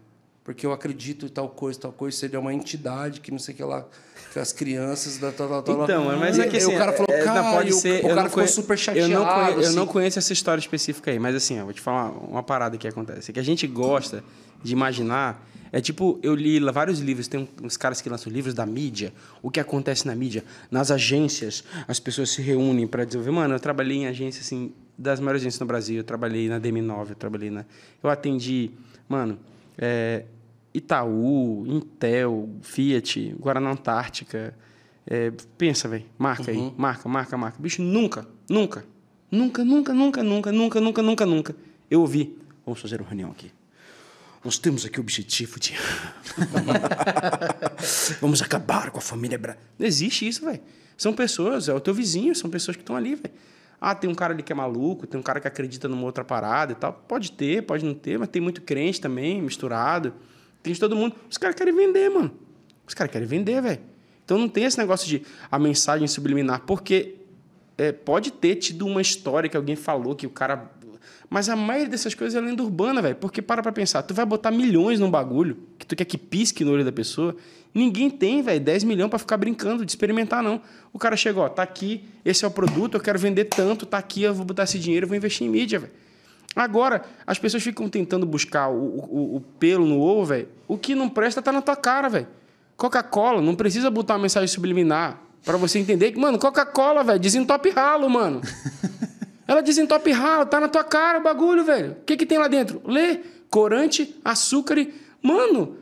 porque 0.43 0.67
eu 0.67 0.73
acredito 0.73 1.27
em 1.27 1.29
tal 1.29 1.49
coisa, 1.49 1.79
tal 1.79 1.93
coisa, 1.93 2.17
seria 2.17 2.41
uma 2.41 2.53
entidade 2.53 3.21
que 3.21 3.31
não 3.31 3.39
sei 3.39 3.55
o 3.55 3.57
que 3.57 3.63
lá, 3.63 3.83
que 3.83 4.10
as 4.39 4.53
crianças 4.53 5.19
da 5.19 5.33
tal, 5.33 5.49
tal, 5.49 5.63
tal. 5.63 5.83
Então, 5.85 6.19
mas 6.19 6.39
é 6.39 6.47
que 6.47 6.57
assim, 6.59 6.75
o 6.75 6.79
cara 6.79 6.93
falou, 6.93 7.07
é, 7.11 7.25
cara, 7.25 7.43
pode 7.53 7.71
o- 7.73 7.75
ser, 7.75 8.05
o, 8.05 8.09
eu 8.11 8.15
cara 8.15 8.29
ficou 8.29 8.47
super 8.47 8.79
chateado. 8.79 9.11
Eu 9.13 9.19
não, 9.19 9.27
conhe- 9.27 9.53
eu 9.55 9.61
assim. 9.61 9.77
não 9.77 9.87
conheço 9.87 10.19
essa 10.19 10.33
história 10.33 10.61
específica 10.61 11.11
aí, 11.11 11.19
mas 11.19 11.35
assim, 11.35 11.61
ó, 11.61 11.65
vou 11.65 11.73
te 11.73 11.81
falar 11.81 12.11
uma 12.11 12.43
parada 12.43 12.77
que 12.79 12.87
acontece. 12.87 13.31
É 13.31 13.35
que 13.35 13.41
a 13.41 13.43
gente 13.43 13.67
gosta 13.67 14.23
de 14.63 14.73
imaginar. 14.73 15.47
É 15.73 15.81
tipo, 15.81 16.19
eu 16.23 16.35
li 16.35 16.59
vários 16.59 16.99
livros, 16.99 17.29
tem 17.29 17.49
uns 17.63 17.77
caras 17.77 18.01
que 18.01 18.09
lançam 18.09 18.33
livros 18.33 18.53
da 18.55 18.67
mídia, 18.67 19.13
o 19.41 19.51
que 19.51 19.61
acontece 19.61 20.05
na 20.07 20.15
mídia, 20.17 20.45
nas 20.71 20.91
agências, 20.91 21.63
as 21.87 22.01
pessoas 22.01 22.31
se 22.31 22.43
reúnem 22.43 22.87
para 22.89 23.05
desenvolver. 23.05 23.31
Mano, 23.31 23.55
eu 23.55 23.61
trabalhei 23.61 23.99
em 23.99 24.07
agência, 24.09 24.41
assim, 24.41 24.73
das 24.99 25.21
maiores 25.21 25.43
agências 25.43 25.61
no 25.61 25.67
Brasil, 25.67 25.97
eu 25.99 26.05
trabalhei 26.05 26.49
na 26.49 26.59
DM9, 26.61 27.11
eu 27.11 27.15
trabalhei 27.15 27.51
na. 27.51 27.65
Eu 28.03 28.11
atendi, 28.11 28.71
mano, 29.09 29.39
é, 29.79 30.25
Itaú, 30.73 31.65
Intel, 31.67 32.49
Fiat, 32.63 33.35
Guaraná 33.39 33.71
Antártica. 33.71 34.55
É, 35.07 35.33
pensa, 35.59 35.89
velho. 35.89 36.05
Marca 36.19 36.51
aí. 36.51 36.73
Marca, 36.77 37.09
marca, 37.09 37.37
marca. 37.37 37.59
Bicho, 37.61 37.83
nunca, 37.83 38.27
nunca, 38.49 38.85
nunca, 39.31 39.65
nunca, 39.65 39.93
nunca, 39.93 40.23
nunca, 40.23 40.53
nunca, 40.53 40.81
nunca, 40.81 41.03
nunca, 41.03 41.27
nunca. 41.27 41.57
Eu 41.91 42.01
ouvi. 42.01 42.39
Vamos 42.65 42.81
fazer 42.81 43.01
uma 43.01 43.09
reunião 43.09 43.31
aqui. 43.31 43.51
Nós 44.45 44.59
temos 44.59 44.87
aqui 44.87 44.99
o 44.99 45.03
objetivo 45.03 45.59
de. 45.61 45.75
Vamos 48.21 48.41
acabar 48.41 48.91
com 48.91 48.99
a 48.99 49.03
família 49.03 49.39
Bra. 49.39 49.57
Não 49.79 49.87
existe 49.87 50.27
isso, 50.27 50.45
velho. 50.45 50.61
São 50.97 51.13
pessoas, 51.13 51.69
é 51.69 51.75
o 51.75 51.81
teu 51.81 51.93
vizinho, 51.93 52.35
são 52.35 52.49
pessoas 52.49 52.77
que 52.77 52.83
estão 52.83 52.97
ali, 52.97 53.17
velho. 53.17 53.35
Ah, 53.81 53.95
tem 53.95 54.09
um 54.09 54.15
cara 54.15 54.33
ali 54.35 54.43
que 54.43 54.53
é 54.53 54.55
maluco, 54.55 55.07
tem 55.07 55.19
um 55.19 55.23
cara 55.23 55.41
que 55.41 55.49
acredita 55.49 55.89
numa 55.89 56.05
outra 56.05 56.25
parada 56.25 56.73
e 56.73 56.75
tal. 56.75 56.93
Pode 56.93 57.33
ter, 57.33 57.63
pode 57.63 57.85
não 57.85 57.95
ter, 57.95 58.19
mas 58.19 58.29
tem 58.29 58.41
muito 58.41 58.63
crente 58.63 59.01
também, 59.01 59.43
misturado. 59.43 60.15
Tem 60.63 60.73
de 60.73 60.81
todo 60.81 60.95
mundo. 60.97 61.15
Os 61.29 61.39
caras 61.39 61.57
querem 61.57 61.75
vender, 61.75 62.11
mano. 62.11 62.31
Os 62.87 62.95
caras 62.95 63.13
querem 63.13 63.27
vender, 63.27 63.61
velho. 63.63 63.81
Então 64.25 64.39
não 64.39 64.49
tem 64.49 64.65
esse 64.65 64.79
negócio 64.79 65.09
de 65.09 65.23
a 65.51 65.59
mensagem 65.59 66.07
subliminar, 66.07 66.63
porque 66.67 67.17
é, 67.77 67.93
pode 67.93 68.31
ter 68.31 68.57
tido 68.57 68.87
uma 68.87 69.01
história 69.01 69.49
que 69.49 69.57
alguém 69.57 69.77
falou 69.77 70.15
que 70.15 70.27
o 70.27 70.31
cara. 70.31 70.71
Mas 71.29 71.49
a 71.49 71.57
maioria 71.57 71.89
dessas 71.89 72.15
coisas 72.15 72.41
é 72.41 72.45
lenda 72.45 72.63
urbana, 72.63 73.01
velho. 73.01 73.17
Porque 73.17 73.41
para 73.41 73.63
pra 73.63 73.73
pensar, 73.73 74.03
tu 74.03 74.13
vai 74.13 74.27
botar 74.27 74.51
milhões 74.51 75.01
num 75.01 75.11
bagulho 75.11 75.57
que 75.79 75.87
tu 75.87 75.97
quer 75.97 76.05
que 76.05 76.19
pisque 76.19 76.65
no 76.65 76.73
olho 76.73 76.85
da 76.85 76.93
pessoa. 76.93 77.37
Ninguém 77.73 78.11
tem, 78.11 78.43
velho, 78.43 78.61
10 78.61 78.85
milhões 78.85 79.09
para 79.09 79.19
ficar 79.19 79.37
brincando, 79.37 79.85
de 79.85 79.93
experimentar, 79.93 80.43
não. 80.43 80.61
O 80.93 80.99
cara 80.99 81.17
chegou, 81.17 81.45
ó, 81.45 81.49
tá 81.49 81.63
aqui, 81.63 82.05
esse 82.25 82.45
é 82.45 82.49
o 82.49 82.51
produto, 82.51 82.97
eu 82.97 83.01
quero 83.01 83.19
vender 83.19 83.45
tanto, 83.45 83.87
tá 83.87 83.99
aqui, 83.99 84.23
eu 84.25 84.35
vou 84.35 84.45
botar 84.45 84.65
esse 84.65 84.79
dinheiro, 84.79 85.05
eu 85.05 85.09
vou 85.09 85.17
investir 85.17 85.47
em 85.47 85.51
mídia, 85.51 85.79
velho. 85.79 85.93
Agora, 86.55 87.03
as 87.27 87.39
pessoas 87.39 87.63
ficam 87.63 87.89
tentando 87.89 88.27
buscar 88.27 88.69
o, 88.69 88.75
o, 88.75 89.37
o 89.37 89.41
pelo 89.59 89.87
no 89.87 90.01
ovo, 90.01 90.27
velho. 90.27 90.49
O 90.67 90.77
que 90.77 90.95
não 90.95 91.09
presta 91.09 91.41
tá 91.41 91.53
na 91.53 91.63
tua 91.63 91.77
cara, 91.77 92.09
velho. 92.09 92.27
Coca-Cola, 92.77 93.41
não 93.41 93.55
precisa 93.55 93.91
botar 93.91 94.15
uma 94.15 94.23
mensagem 94.23 94.49
subliminar 94.49 95.21
para 95.45 95.57
você 95.57 95.79
entender 95.79 96.13
que, 96.13 96.19
mano, 96.19 96.39
Coca-Cola, 96.39 97.05
velho, 97.05 97.19
desentope 97.19 97.71
ralo, 97.71 98.09
mano. 98.11 98.41
Ela 99.47 99.63
desentope 99.63 100.11
ralo, 100.13 100.47
tá 100.47 100.61
na 100.61 100.69
tua 100.69 100.85
cara 100.85 101.19
o 101.19 101.23
bagulho, 101.23 101.65
velho. 101.65 101.93
O 101.93 102.05
que, 102.05 102.17
que 102.17 102.27
tem 102.27 102.39
lá 102.39 102.49
dentro? 102.49 102.81
Lê, 102.85 103.21
corante, 103.49 104.17
açúcar 104.25 104.79
e. 104.79 104.95
Mano, 105.23 105.77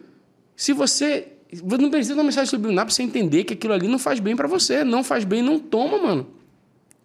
se 0.57 0.73
você. 0.73 1.33
Não 1.81 1.91
precisa 1.91 2.15
de 2.15 2.19
uma 2.19 2.25
mensagem 2.25 2.49
subliminar 2.49 2.85
pra 2.85 2.95
você 2.95 3.03
entender 3.03 3.45
que 3.45 3.55
aquilo 3.55 3.73
ali 3.73 3.89
não 3.89 3.99
faz 3.99 4.21
bem 4.21 4.37
para 4.37 4.49
você. 4.49 4.85
Não 4.85 5.05
faz 5.05 5.25
bem, 5.25 5.43
não 5.43 5.59
toma, 5.59 5.99
mano. 5.99 6.27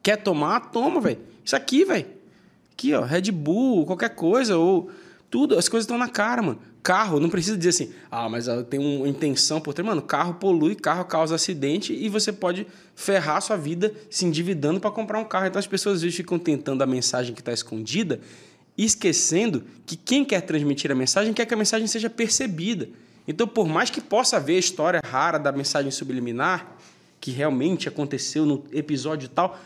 Quer 0.02 0.18
tomar? 0.18 0.72
Toma, 0.72 1.00
velho. 1.00 1.20
Isso 1.44 1.56
aqui, 1.56 1.86
velho. 1.86 2.06
Aqui, 2.74 2.94
ó, 2.94 3.02
Red 3.02 3.32
Bull, 3.32 3.86
qualquer 3.86 4.10
coisa, 4.10 4.58
ou 4.58 4.90
tudo, 5.30 5.58
as 5.58 5.70
coisas 5.70 5.86
estão 5.86 5.98
na 5.98 6.08
cara, 6.08 6.42
mano. 6.42 6.60
Carro, 6.84 7.20
não 7.20 7.30
precisa 7.30 7.58
dizer 7.58 7.70
assim, 7.70 7.94
ah, 8.12 8.28
mas 8.28 8.48
ela 8.48 8.62
tem 8.64 8.80
uma 8.80 9.08
intenção 9.08 9.62
por 9.62 9.74
trás. 9.74 9.88
Mano, 9.88 10.02
carro 10.02 10.34
polui, 10.34 10.76
carro 10.76 11.06
causa 11.06 11.36
acidente 11.36 11.94
e 11.94 12.10
você 12.10 12.34
pode 12.34 12.68
ferrar 12.94 13.42
sua 13.42 13.56
vida 13.56 13.94
se 14.10 14.26
endividando 14.26 14.82
para 14.82 14.92
comprar 14.92 15.18
um 15.18 15.24
carro. 15.24 15.48
Então 15.48 15.60
as 15.60 15.66
pessoas 15.66 15.96
às 15.96 16.02
vezes 16.02 16.18
ficam 16.18 16.38
tentando 16.38 16.84
a 16.84 16.86
mensagem 16.86 17.34
que 17.34 17.40
está 17.40 17.54
escondida, 17.54 18.20
esquecendo 18.78 19.64
que 19.86 19.96
quem 19.96 20.26
quer 20.26 20.42
transmitir 20.42 20.92
a 20.92 20.96
mensagem 20.96 21.34
quer 21.34 21.46
que 21.46 21.54
a 21.54 21.58
mensagem 21.58 21.88
seja 21.88 22.10
percebida. 22.10 22.90
Então, 23.28 23.48
por 23.48 23.66
mais 23.66 23.90
que 23.90 24.02
possa 24.02 24.36
haver 24.36 24.58
a 24.58 24.60
história 24.60 25.02
rara 25.04 25.38
da 25.38 25.52
mensagem 25.52 25.90
subliminar, 25.90 26.76
que 27.22 27.32
realmente 27.32 27.88
aconteceu 27.88 28.46
no 28.46 28.66
episódio 28.74 29.30
tal, 29.30 29.58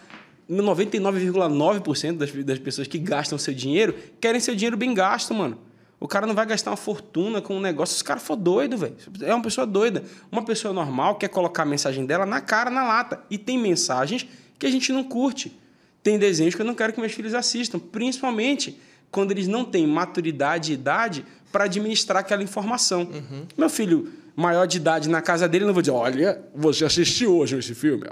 99,9% 0.49 2.17
das, 2.17 2.31
das 2.31 2.59
pessoas 2.59 2.87
que 2.87 2.97
gastam 2.97 3.37
seu 3.37 3.53
dinheiro 3.53 3.95
querem 4.19 4.39
seu 4.39 4.55
dinheiro 4.55 4.77
bem 4.77 4.93
gasto, 4.93 5.33
mano. 5.33 5.57
O 5.99 6.07
cara 6.07 6.27
não 6.27 6.35
vai 6.35 6.45
gastar 6.45 6.69
uma 6.69 6.77
fortuna 6.77 7.41
com 7.41 7.57
um 7.57 7.59
negócio 7.59 7.95
se 7.95 8.03
o 8.03 8.05
cara 8.05 8.19
for 8.19 8.35
doido, 8.35 8.77
velho. 8.77 8.95
É 9.21 9.33
uma 9.33 9.41
pessoa 9.41 9.65
doida. 9.65 10.03
Uma 10.31 10.43
pessoa 10.43 10.73
normal 10.73 11.15
quer 11.15 11.27
colocar 11.27 11.63
a 11.63 11.65
mensagem 11.65 12.05
dela 12.05 12.25
na 12.25 12.39
cara, 12.39 12.69
na 12.69 12.83
lata. 12.83 13.19
E 13.31 13.37
tem 13.37 13.57
mensagens 13.57 14.27
que 14.59 14.65
a 14.67 14.69
gente 14.69 14.91
não 14.93 15.03
curte. 15.03 15.57
Tem 16.03 16.19
desenhos 16.19 16.53
que 16.53 16.61
eu 16.61 16.65
não 16.65 16.75
quero 16.75 16.93
que 16.93 16.99
meus 16.99 17.13
filhos 17.13 17.33
assistam, 17.33 17.79
principalmente 17.79 18.79
quando 19.09 19.31
eles 19.31 19.47
não 19.47 19.65
têm 19.65 19.87
maturidade 19.87 20.71
e 20.71 20.75
idade 20.75 21.25
para 21.51 21.63
administrar 21.63 22.19
aquela 22.19 22.43
informação. 22.43 23.09
Meu 23.57 23.69
filho 23.69 24.13
maior 24.35 24.67
de 24.67 24.77
idade 24.77 25.09
na 25.09 25.21
casa 25.21 25.47
dele, 25.47 25.63
eu 25.63 25.67
não 25.67 25.73
vou 25.73 25.81
dizer, 25.81 25.93
olha, 25.93 26.39
você 26.53 26.85
assistiu 26.85 27.35
hoje 27.35 27.57
esse 27.57 27.73
filme. 27.73 28.05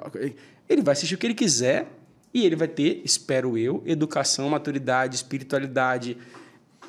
Ele 0.68 0.82
vai 0.82 0.94
assistir 0.94 1.14
o 1.14 1.18
que 1.20 1.28
ele 1.28 1.36
quiser 1.36 1.88
e 2.36 2.46
ele 2.46 2.56
vai 2.58 2.68
ter, 2.68 3.02
espero 3.06 3.58
eu, 3.58 3.82
educação, 3.86 4.50
maturidade, 4.50 5.16
espiritualidade, 5.16 6.18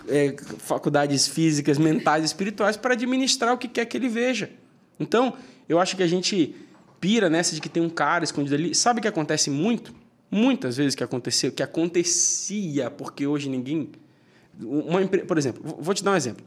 é, 0.09 0.35
faculdades 0.59 1.29
físicas, 1.29 1.79
mentais, 1.79 2.25
espirituais 2.25 2.77
para 2.77 2.95
administrar 2.95 3.55
o 3.55 3.59
que 3.59 3.69
quer 3.69 3.85
que 3.87 3.97
ele 3.97 4.09
veja. 4.09 4.51
Então, 4.99 5.35
eu 5.69 5.79
acho 5.79 5.97
que 5.97 6.03
a 6.03 6.07
gente 6.09 6.55
pira 7.01 7.31
nessa 7.31 7.55
de 7.55 7.61
que 7.61 7.69
tem 7.69 7.81
um 7.83 7.89
cara 7.89 8.25
escondido 8.25 8.57
ali. 8.57 8.75
Sabe 8.75 8.99
o 8.99 9.03
que 9.03 9.07
acontece 9.09 9.49
muito? 9.49 9.95
Muitas 10.29 10.77
vezes 10.77 10.97
que 10.97 11.05
aconteceu, 11.05 11.53
que 11.53 11.63
acontecia, 11.63 12.91
porque 12.91 13.25
hoje 13.25 13.49
ninguém. 13.49 13.91
Uma, 14.61 15.01
empre- 15.01 15.25
por 15.25 15.39
exemplo, 15.39 15.63
vou- 15.79 15.95
te 15.95 16.03
dar 16.03 16.11
um 16.13 16.17
exemplo. 16.17 16.45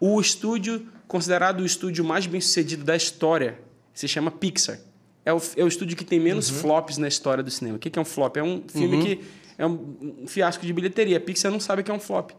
O 0.00 0.18
estúdio, 0.18 0.86
considerado 1.06 1.60
o 1.60 1.66
estúdio 1.66 2.02
mais 2.04 2.24
bem 2.26 2.40
sucedido 2.40 2.84
da 2.84 2.96
história, 2.96 3.58
se 3.92 4.08
chama 4.08 4.30
Pixar. 4.30 4.78
É 5.24 5.32
o, 5.32 5.40
é 5.56 5.62
o 5.64 5.68
estúdio 5.68 5.96
que 5.96 6.04
tem 6.04 6.18
menos 6.18 6.48
flops 6.48 6.96
na 6.98 7.06
história 7.08 7.42
do 7.44 7.50
cinema. 7.50 7.76
O 7.76 7.78
que 7.78 7.98
é 7.98 8.02
um 8.02 8.04
flop? 8.04 8.36
É 8.38 8.42
um 8.42 8.62
filme 8.66 9.02
que 9.04 9.20
é 9.58 9.66
um, 9.66 10.24
fiasco 10.26 10.64
de 10.64 10.72
bilheteria. 10.72 11.18
A 11.18 11.20
Pixar 11.20 11.50
não 11.52 11.60
sabe 11.60 11.82
o 11.82 11.84
que 11.84 11.90
é 11.90 11.94
um 11.94 12.00
flop. 12.00 12.30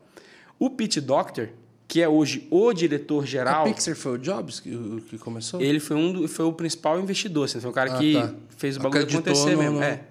O 0.58 0.70
Pete 0.70 1.00
Doctor, 1.00 1.50
que 1.88 2.02
é 2.02 2.10
hoje 2.10 2.48
o 2.50 2.74
diretor 2.74 3.26
geral. 3.26 3.62
A 3.62 3.72
Pixar 3.72 3.96
foi 3.96 4.14
o 4.14 4.18
Jobs 4.18 4.60
que, 4.60 4.72
que 5.10 5.18
começou? 5.20 5.62
Ele 5.62 5.80
foi, 5.80 5.96
um 5.96 6.28
foi 6.28 6.46
o 6.46 6.54
principal 6.54 7.00
investidor, 7.00 7.46
assim, 7.46 7.60
foi 7.60 7.70
o 7.70 7.74
cara 7.74 7.94
Ah, 7.94 8.00
que 8.00 8.14
tá. 8.14 8.34
fez 8.58 8.78
o 8.78 8.80
bagulho 8.80 9.04
Acreditou 9.04 9.32
acontecer 9.34 9.56
no- 9.56 9.62
mesmo. 9.62 9.78
no- 9.78 9.84
É. 9.84 10.02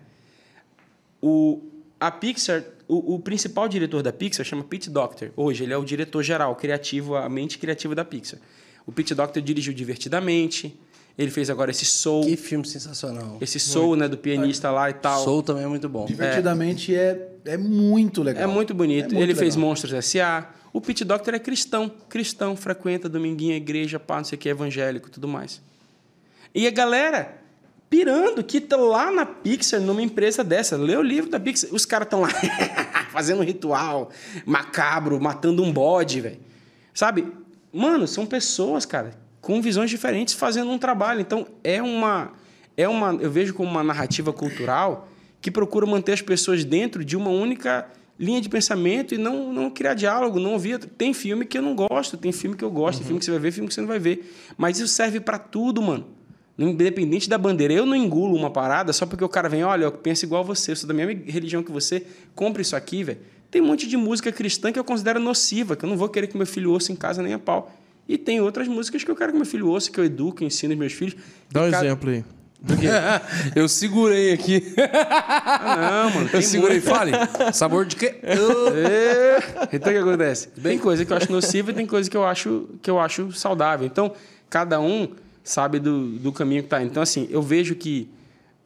O, 1.22 1.62
a 1.98 2.10
Pixar, 2.10 2.64
o, 2.88 3.14
o 3.14 3.18
principal 3.18 3.68
diretor 3.68 4.02
da 4.02 4.12
Pixar 4.12 4.44
chama 4.44 4.64
Pete 4.64 4.88
Doctor. 4.90 5.30
Hoje 5.36 5.64
ele 5.64 5.72
é 5.72 5.76
o 5.76 5.84
diretor 5.84 6.22
geral, 6.22 6.54
criativo, 6.56 7.14
a 7.16 7.28
mente 7.28 7.58
criativa 7.58 7.94
da 7.94 8.04
Pixar. 8.04 8.38
O 8.86 8.92
Pete 8.92 9.14
Doctor 9.14 9.42
dirigiu 9.42 9.72
Divertidamente, 9.74 10.78
ele 11.22 11.30
fez 11.30 11.50
agora 11.50 11.70
esse 11.70 11.84
Soul, 11.84 12.24
Que 12.24 12.34
filme 12.34 12.66
sensacional. 12.66 13.36
esse 13.42 13.60
Soul, 13.60 13.94
né, 13.94 14.08
do 14.08 14.16
pianista 14.16 14.70
lá 14.70 14.88
e 14.88 14.94
tal. 14.94 15.22
Soul 15.22 15.42
também 15.42 15.64
é 15.64 15.66
muito 15.66 15.86
bom. 15.86 16.06
Divertidamente 16.06 16.96
é, 16.96 17.28
é 17.44 17.58
muito 17.58 18.22
legal. 18.22 18.42
É 18.42 18.46
muito 18.46 18.72
bonito. 18.72 19.06
É 19.06 19.08
muito 19.08 19.22
ele 19.22 19.34
fez 19.34 19.54
legal. 19.54 19.68
Monstros 19.68 19.92
S.A. 19.92 20.48
O 20.72 20.80
Pete 20.80 21.04
Doctor 21.04 21.34
é 21.34 21.38
cristão. 21.38 21.92
Cristão, 22.08 22.56
frequenta 22.56 23.06
dominguinho, 23.06 23.54
igreja, 23.54 24.00
pá, 24.00 24.16
não 24.16 24.24
sei 24.24 24.36
o 24.36 24.38
que, 24.38 24.48
evangélico 24.48 25.08
e 25.08 25.10
tudo 25.10 25.28
mais. 25.28 25.60
E 26.54 26.66
a 26.66 26.70
galera 26.70 27.36
pirando 27.90 28.42
que 28.42 28.58
tá 28.58 28.78
lá 28.78 29.10
na 29.10 29.26
Pixar, 29.26 29.78
numa 29.78 30.00
empresa 30.00 30.42
dessa. 30.42 30.74
Lê 30.78 30.96
o 30.96 31.02
livro 31.02 31.28
da 31.28 31.38
Pixar. 31.38 31.68
Os 31.70 31.84
caras 31.84 32.06
estão 32.06 32.22
lá 32.22 32.30
fazendo 33.12 33.40
um 33.40 33.44
ritual 33.44 34.10
macabro, 34.46 35.20
matando 35.20 35.62
um 35.62 35.70
bode, 35.70 36.22
velho. 36.22 36.38
Sabe? 36.94 37.30
Mano, 37.70 38.08
são 38.08 38.24
pessoas, 38.24 38.86
cara, 38.86 39.12
com 39.40 39.60
visões 39.60 39.90
diferentes 39.90 40.34
fazendo 40.34 40.70
um 40.70 40.78
trabalho. 40.78 41.20
Então, 41.20 41.46
é 41.62 41.82
uma... 41.82 42.32
É 42.76 42.88
uma 42.88 43.12
eu 43.14 43.30
vejo 43.30 43.52
como 43.52 43.68
uma 43.70 43.84
narrativa 43.84 44.32
cultural 44.32 45.08
que 45.40 45.50
procura 45.50 45.86
manter 45.86 46.12
as 46.12 46.22
pessoas 46.22 46.64
dentro 46.64 47.04
de 47.04 47.16
uma 47.16 47.30
única 47.30 47.86
linha 48.18 48.40
de 48.40 48.50
pensamento 48.50 49.14
e 49.14 49.18
não, 49.18 49.50
não 49.50 49.70
criar 49.70 49.94
diálogo, 49.94 50.38
não 50.38 50.52
ouvir. 50.52 50.78
Tem 50.78 51.14
filme 51.14 51.46
que 51.46 51.56
eu 51.56 51.62
não 51.62 51.74
gosto, 51.74 52.18
tem 52.18 52.30
filme 52.30 52.54
que 52.54 52.62
eu 52.62 52.70
gosto, 52.70 52.98
tem 52.98 53.06
filme 53.06 53.18
que 53.18 53.24
você 53.24 53.30
vai 53.30 53.40
ver, 53.40 53.50
filme 53.50 53.68
que 53.68 53.74
você 53.74 53.80
não 53.80 53.88
vai 53.88 53.98
ver. 53.98 54.34
Mas 54.58 54.78
isso 54.78 54.88
serve 54.88 55.20
para 55.20 55.38
tudo, 55.38 55.80
mano. 55.80 56.06
Independente 56.58 57.28
da 57.28 57.38
bandeira. 57.38 57.72
Eu 57.72 57.86
não 57.86 57.96
engulo 57.96 58.36
uma 58.36 58.50
parada 58.50 58.92
só 58.92 59.06
porque 59.06 59.24
o 59.24 59.28
cara 59.28 59.48
vem, 59.48 59.64
olha, 59.64 59.84
eu 59.84 59.92
penso 59.92 60.26
igual 60.26 60.42
a 60.42 60.44
você, 60.44 60.72
eu 60.72 60.76
sou 60.76 60.86
da 60.86 60.92
mesma 60.92 61.18
religião 61.26 61.62
que 61.62 61.72
você, 61.72 62.06
compre 62.34 62.60
isso 62.60 62.76
aqui, 62.76 63.02
velho. 63.02 63.18
Tem 63.50 63.62
um 63.62 63.66
monte 63.66 63.88
de 63.88 63.96
música 63.96 64.30
cristã 64.30 64.70
que 64.70 64.78
eu 64.78 64.84
considero 64.84 65.18
nociva, 65.18 65.74
que 65.74 65.84
eu 65.84 65.88
não 65.88 65.96
vou 65.96 66.08
querer 66.08 66.26
que 66.26 66.36
meu 66.36 66.46
filho 66.46 66.70
ouça 66.70 66.92
em 66.92 66.96
casa 66.96 67.22
nem 67.22 67.32
a 67.32 67.38
pau. 67.38 67.74
E 68.08 68.18
tem 68.18 68.40
outras 68.40 68.66
músicas 68.66 69.04
que 69.04 69.10
eu 69.10 69.16
quero 69.16 69.32
que 69.32 69.36
meu 69.36 69.46
filho 69.46 69.68
ouça, 69.68 69.90
que 69.90 69.98
eu 70.00 70.04
educo, 70.04 70.42
ensino 70.42 70.72
os 70.72 70.78
meus 70.78 70.92
filhos. 70.92 71.14
Dá 71.50 71.62
um 71.62 71.70
cada- 71.70 71.84
exemplo 71.86 72.10
aí. 72.10 72.24
Eu 73.56 73.66
segurei 73.68 74.32
aqui. 74.34 74.74
Ah, 74.76 76.02
não, 76.04 76.10
mano. 76.14 76.30
Eu 76.30 76.42
segurei. 76.42 76.78
Fale. 76.78 77.12
Sabor 77.54 77.86
de 77.86 77.96
quê? 77.96 78.16
É. 78.22 79.38
Então 79.72 79.90
o 79.90 79.94
que 79.94 79.98
acontece? 79.98 80.48
Tem 80.62 80.78
coisa 80.78 81.02
que 81.06 81.10
eu 81.10 81.16
acho 81.16 81.32
nociva 81.32 81.70
e 81.70 81.74
tem 81.74 81.86
coisa 81.86 82.10
que 82.10 82.16
eu 82.16 82.22
acho, 82.22 82.68
que 82.82 82.90
eu 82.90 82.98
acho 83.00 83.32
saudável. 83.32 83.86
Então, 83.86 84.12
cada 84.50 84.78
um 84.78 85.08
sabe 85.42 85.78
do, 85.78 86.06
do 86.18 86.32
caminho 86.32 86.62
que 86.62 86.68
tá. 86.68 86.82
Então, 86.82 87.02
assim, 87.02 87.26
eu 87.30 87.40
vejo 87.40 87.74
que 87.74 88.10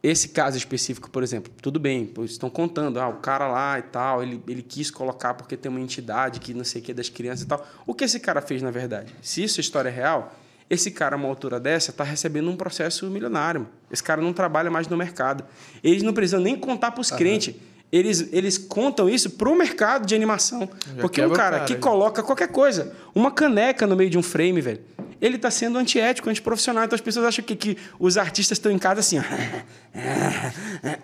esse 0.05 0.29
caso 0.29 0.59
específico, 0.59 1.09
por 1.09 1.23
exemplo, 1.23 1.51
tudo 1.63 1.81
bem, 1.81 2.13
estão 2.25 2.51
contando, 2.51 3.01
ah, 3.01 3.09
o 3.09 3.15
cara 3.15 3.49
lá 3.49 3.79
e 3.79 3.83
tal, 3.83 4.23
ele, 4.23 4.39
ele 4.47 4.61
quis 4.61 4.91
colocar 4.91 5.33
porque 5.33 5.57
tem 5.57 5.71
uma 5.71 5.81
entidade 5.81 6.41
que 6.41 6.53
não 6.53 6.63
sei 6.63 6.83
o 6.83 6.85
que 6.85 6.91
é 6.91 6.95
das 6.95 7.09
crianças 7.09 7.47
e 7.47 7.47
tal. 7.47 7.67
O 7.87 7.95
que 7.95 8.05
esse 8.05 8.21
cara 8.21 8.43
fez, 8.43 8.61
na 8.61 8.71
verdade? 8.71 9.15
Se 9.23 9.43
isso 9.43 9.59
é 9.59 9.63
história 9.63 9.91
real, 9.91 10.37
esse 10.69 10.91
cara, 10.91 11.17
a 11.17 11.19
uma 11.19 11.27
altura 11.27 11.59
dessa, 11.59 11.91
está 11.91 12.05
recebendo 12.05 12.51
um 12.51 12.57
processo 12.57 13.09
milionário. 13.09 13.67
Esse 13.91 14.03
cara 14.03 14.21
não 14.21 14.35
trabalha 14.35 14.71
mais 14.71 14.87
no 14.89 14.95
mercado. 14.95 15.43
Eles 15.83 16.03
não 16.03 16.13
precisam 16.13 16.41
nem 16.41 16.55
contar 16.55 16.91
para 16.91 17.01
os 17.01 17.11
crentes. 17.11 17.55
Eles, 17.91 18.29
eles 18.31 18.59
contam 18.59 19.09
isso 19.09 19.31
para 19.31 19.49
o 19.49 19.57
mercado 19.57 20.05
de 20.05 20.15
animação. 20.15 20.69
Já 20.97 21.01
Porque 21.01 21.25
um 21.25 21.31
cara, 21.31 21.57
cara, 21.57 21.65
que 21.65 21.75
já. 21.75 21.79
coloca 21.79 22.23
qualquer 22.23 22.49
coisa, 22.49 22.95
uma 23.15 23.31
caneca 23.31 23.87
no 23.87 23.97
meio 23.97 24.11
de 24.11 24.19
um 24.19 24.23
frame, 24.23 24.61
velho, 24.61 24.81
ele 25.21 25.37
está 25.37 25.51
sendo 25.51 25.79
antiético, 25.79 26.29
antiprofissional. 26.29 26.85
Então 26.85 26.95
as 26.95 27.01
pessoas 27.01 27.27
acham 27.27 27.45
que, 27.45 27.57
que 27.57 27.79
os 27.99 28.17
artistas 28.17 28.59
estão 28.59 28.71
em 28.71 28.79
casa 28.79 29.01
assim. 29.01 29.19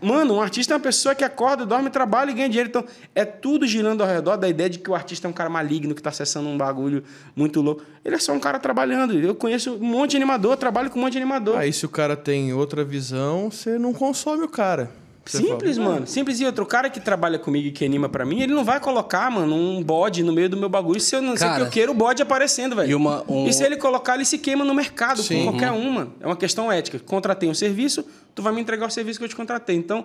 Mano, 0.01 0.35
um 0.35 0.41
artista 0.41 0.75
é 0.75 0.77
uma 0.77 0.83
pessoa 0.83 1.15
que 1.15 1.25
acorda, 1.25 1.65
dorme, 1.65 1.91
trabalha 1.91 2.31
e 2.31 2.35
ganha 2.35 2.49
dinheiro. 2.49 2.69
Então, 2.69 2.85
é 3.15 3.25
tudo 3.25 3.67
girando 3.67 4.03
ao 4.03 4.09
redor 4.09 4.37
da 4.37 4.49
ideia 4.49 4.69
de 4.69 4.79
que 4.79 4.91
o 4.91 4.95
artista 4.95 5.27
é 5.27 5.31
um 5.31 5.33
cara 5.33 5.49
maligno 5.49 5.95
que 5.95 6.01
está 6.01 6.11
acessando 6.11 6.49
um 6.49 6.59
bagulho 6.59 7.05
muito 7.35 7.61
louco. 7.61 7.83
Ele 8.05 8.15
é 8.17 8.19
só 8.19 8.33
um 8.33 8.41
cara 8.41 8.59
trabalhando. 8.59 9.15
Eu 9.15 9.35
conheço 9.35 9.75
um 9.75 9.87
monte 9.87 10.13
de 10.13 10.17
animador, 10.17 10.57
trabalho 10.57 10.91
com 10.91 10.99
um 10.99 11.03
monte 11.03 11.13
de 11.13 11.19
animador. 11.19 11.57
Aí 11.57 11.73
se 11.73 11.87
o 11.87 11.89
cara 11.89 12.17
tem 12.17 12.53
outra 12.53 12.85
visão, 12.85 13.51
você 13.51 13.79
não 13.79 13.93
consome 13.93 14.43
o 14.43 14.49
cara. 14.49 14.91
Simples, 15.39 15.77
fala, 15.77 15.89
mano. 15.91 16.07
Simples 16.07 16.41
e 16.41 16.45
outro. 16.47 16.65
O 16.65 16.67
cara 16.67 16.89
que 16.91 16.99
trabalha 17.01 17.39
comigo 17.39 17.69
e 17.69 17.71
que 17.71 17.85
anima 17.85 18.09
pra 18.09 18.25
mim, 18.25 18.41
ele 18.41 18.53
não 18.55 18.65
vai 18.65 18.81
colocar, 18.81 19.31
mano, 19.31 19.55
um 19.55 19.83
bode 19.83 20.23
no 20.23 20.33
meio 20.33 20.49
do 20.49 20.57
meu 20.57 20.69
bagulho 20.69 21.01
se 21.01 21.15
eu 21.17 21.23
não 21.23 21.37
sei 21.37 21.47
Cara, 21.47 21.61
que 21.61 21.67
eu 21.67 21.71
quero 21.71 21.93
o 21.93 21.95
bode 21.95 22.23
aparecendo, 22.23 22.77
velho. 22.77 22.91
e 22.91 22.95
uma- 22.95 23.25
um- 23.29 23.47
E 23.47 23.53
se 23.53 23.63
ele 23.65 23.77
colocar, 23.77 24.15
ele 24.15 24.25
se 24.25 24.39
queima 24.39 24.65
no 24.65 24.75
mercado 24.75 25.23
Sim. 25.23 25.45
com 25.45 25.51
qualquer 25.53 25.73
um, 25.73 25.91
mano. 25.93 26.13
É 26.21 26.27
uma 26.27 26.37
questão 26.37 26.71
ética. 26.71 26.99
Contratei 26.99 27.49
um 27.49 27.55
serviço, 27.55 28.05
tu 28.35 28.43
vai 28.43 28.53
me 28.53 28.61
entregar 28.61 28.87
o 28.87 28.91
serviço 28.91 29.19
que 29.19 29.25
eu 29.25 29.29
te 29.29 29.37
contratei. 29.37 29.77
Então, 29.77 30.05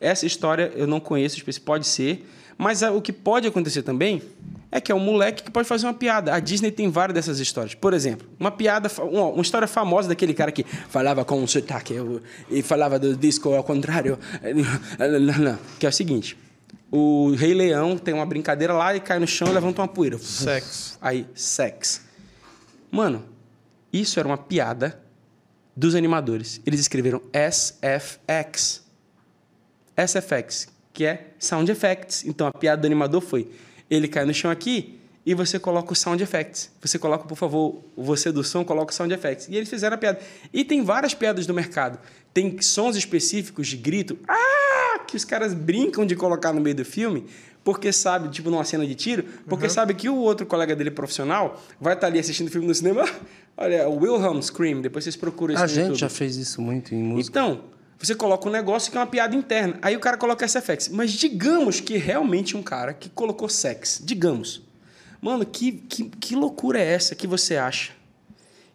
essa 0.00 0.26
história 0.26 0.72
eu 0.76 0.86
não 0.86 1.00
conheço, 1.00 1.36
especi- 1.36 1.60
pode 1.60 1.86
ser. 1.86 2.24
Mas 2.58 2.82
ah, 2.82 2.90
o 2.90 3.00
que 3.00 3.12
pode 3.12 3.46
acontecer 3.46 3.82
também 3.82 4.20
é 4.70 4.80
que 4.80 4.90
é 4.90 4.94
um 4.94 5.00
moleque 5.00 5.44
que 5.44 5.50
pode 5.50 5.66
fazer 5.66 5.86
uma 5.86 5.94
piada. 5.94 6.34
A 6.34 6.40
Disney 6.40 6.72
tem 6.72 6.90
várias 6.90 7.14
dessas 7.14 7.38
histórias. 7.38 7.74
Por 7.74 7.94
exemplo, 7.94 8.28
uma 8.38 8.50
piada, 8.50 8.90
uma, 9.00 9.40
história 9.40 9.68
famosa 9.68 10.08
daquele 10.08 10.34
cara 10.34 10.50
que 10.50 10.64
falava 10.64 11.24
com 11.24 11.40
um 11.40 11.46
sotaque 11.46 11.94
e 12.50 12.60
falava 12.60 12.98
do 12.98 13.16
disco 13.16 13.54
ao 13.54 13.62
contrário. 13.62 14.18
Que 15.78 15.86
é 15.86 15.88
o 15.88 15.92
seguinte: 15.92 16.36
o 16.90 17.32
Rei 17.34 17.54
Leão 17.54 17.96
tem 17.96 18.12
uma 18.12 18.26
brincadeira 18.26 18.72
lá 18.72 18.94
e 18.94 19.00
cai 19.00 19.18
no 19.18 19.26
chão 19.26 19.48
e 19.48 19.52
levanta 19.52 19.80
uma 19.80 19.88
poeira. 19.88 20.18
Sexo. 20.18 20.98
Aí, 21.00 21.26
sex. 21.34 22.02
Mano, 22.90 23.24
isso 23.92 24.18
era 24.18 24.28
uma 24.28 24.38
piada 24.38 25.00
dos 25.76 25.94
animadores. 25.94 26.60
Eles 26.66 26.80
escreveram 26.80 27.22
SFX. 27.32 28.82
SFX, 29.96 30.68
que 30.98 31.04
é 31.04 31.28
Sound 31.38 31.70
Effects. 31.70 32.24
Então 32.26 32.44
a 32.44 32.52
piada 32.52 32.82
do 32.82 32.86
animador 32.86 33.20
foi: 33.20 33.46
ele 33.88 34.08
cai 34.08 34.24
no 34.24 34.34
chão 34.34 34.50
aqui 34.50 34.98
e 35.24 35.32
você 35.32 35.56
coloca 35.56 35.92
o 35.92 35.94
Sound 35.94 36.20
Effects. 36.20 36.72
Você 36.82 36.98
coloca, 36.98 37.24
por 37.24 37.38
favor, 37.38 37.84
você 37.96 38.32
do 38.32 38.42
som, 38.42 38.64
coloca 38.64 38.90
o 38.90 38.94
Sound 38.94 39.14
Effects. 39.14 39.46
E 39.48 39.54
eles 39.54 39.68
fizeram 39.68 39.94
a 39.94 39.98
piada. 39.98 40.18
E 40.52 40.64
tem 40.64 40.82
várias 40.82 41.14
piadas 41.14 41.46
no 41.46 41.54
mercado. 41.54 42.00
Tem 42.34 42.60
sons 42.60 42.96
específicos 42.96 43.68
de 43.68 43.76
grito, 43.76 44.18
ah, 44.26 44.98
que 45.06 45.14
os 45.14 45.24
caras 45.24 45.54
brincam 45.54 46.04
de 46.04 46.16
colocar 46.16 46.52
no 46.52 46.60
meio 46.60 46.74
do 46.74 46.84
filme, 46.84 47.26
porque 47.62 47.92
sabe, 47.92 48.28
tipo 48.30 48.50
numa 48.50 48.64
cena 48.64 48.84
de 48.84 48.96
tiro, 48.96 49.22
porque 49.48 49.68
sabe 49.68 49.94
que 49.94 50.08
o 50.08 50.16
outro 50.16 50.46
colega 50.46 50.74
dele 50.74 50.90
profissional 50.90 51.62
vai 51.80 51.94
estar 51.94 52.08
ali 52.08 52.18
assistindo 52.18 52.48
o 52.48 52.50
filme 52.50 52.66
no 52.66 52.74
cinema. 52.74 53.08
Olha, 53.56 53.88
o 53.88 53.98
Wilhelm 53.98 54.40
Scream, 54.40 54.80
depois 54.80 55.04
vocês 55.04 55.14
procuram 55.14 55.54
isso 55.54 55.62
A 55.62 55.66
gente 55.68 55.78
YouTube. 55.78 55.98
já 56.00 56.08
fez 56.08 56.36
isso 56.36 56.60
muito 56.60 56.92
em 56.92 56.98
música. 57.02 57.38
Então, 57.38 57.77
você 57.98 58.14
coloca 58.14 58.48
um 58.48 58.52
negócio 58.52 58.90
que 58.90 58.96
é 58.96 59.00
uma 59.00 59.06
piada 59.06 59.34
interna. 59.34 59.78
Aí 59.82 59.96
o 59.96 60.00
cara 60.00 60.16
coloca 60.16 60.46
SFX. 60.46 60.88
Mas 60.88 61.12
digamos 61.12 61.80
que 61.80 61.96
realmente 61.96 62.56
um 62.56 62.62
cara 62.62 62.94
que 62.94 63.08
colocou 63.08 63.48
sex. 63.48 64.00
Digamos. 64.04 64.62
Mano, 65.20 65.44
que, 65.44 65.72
que, 65.72 66.04
que 66.04 66.36
loucura 66.36 66.78
é 66.78 66.86
essa 66.86 67.14
que 67.14 67.26
você 67.26 67.56
acha? 67.56 67.92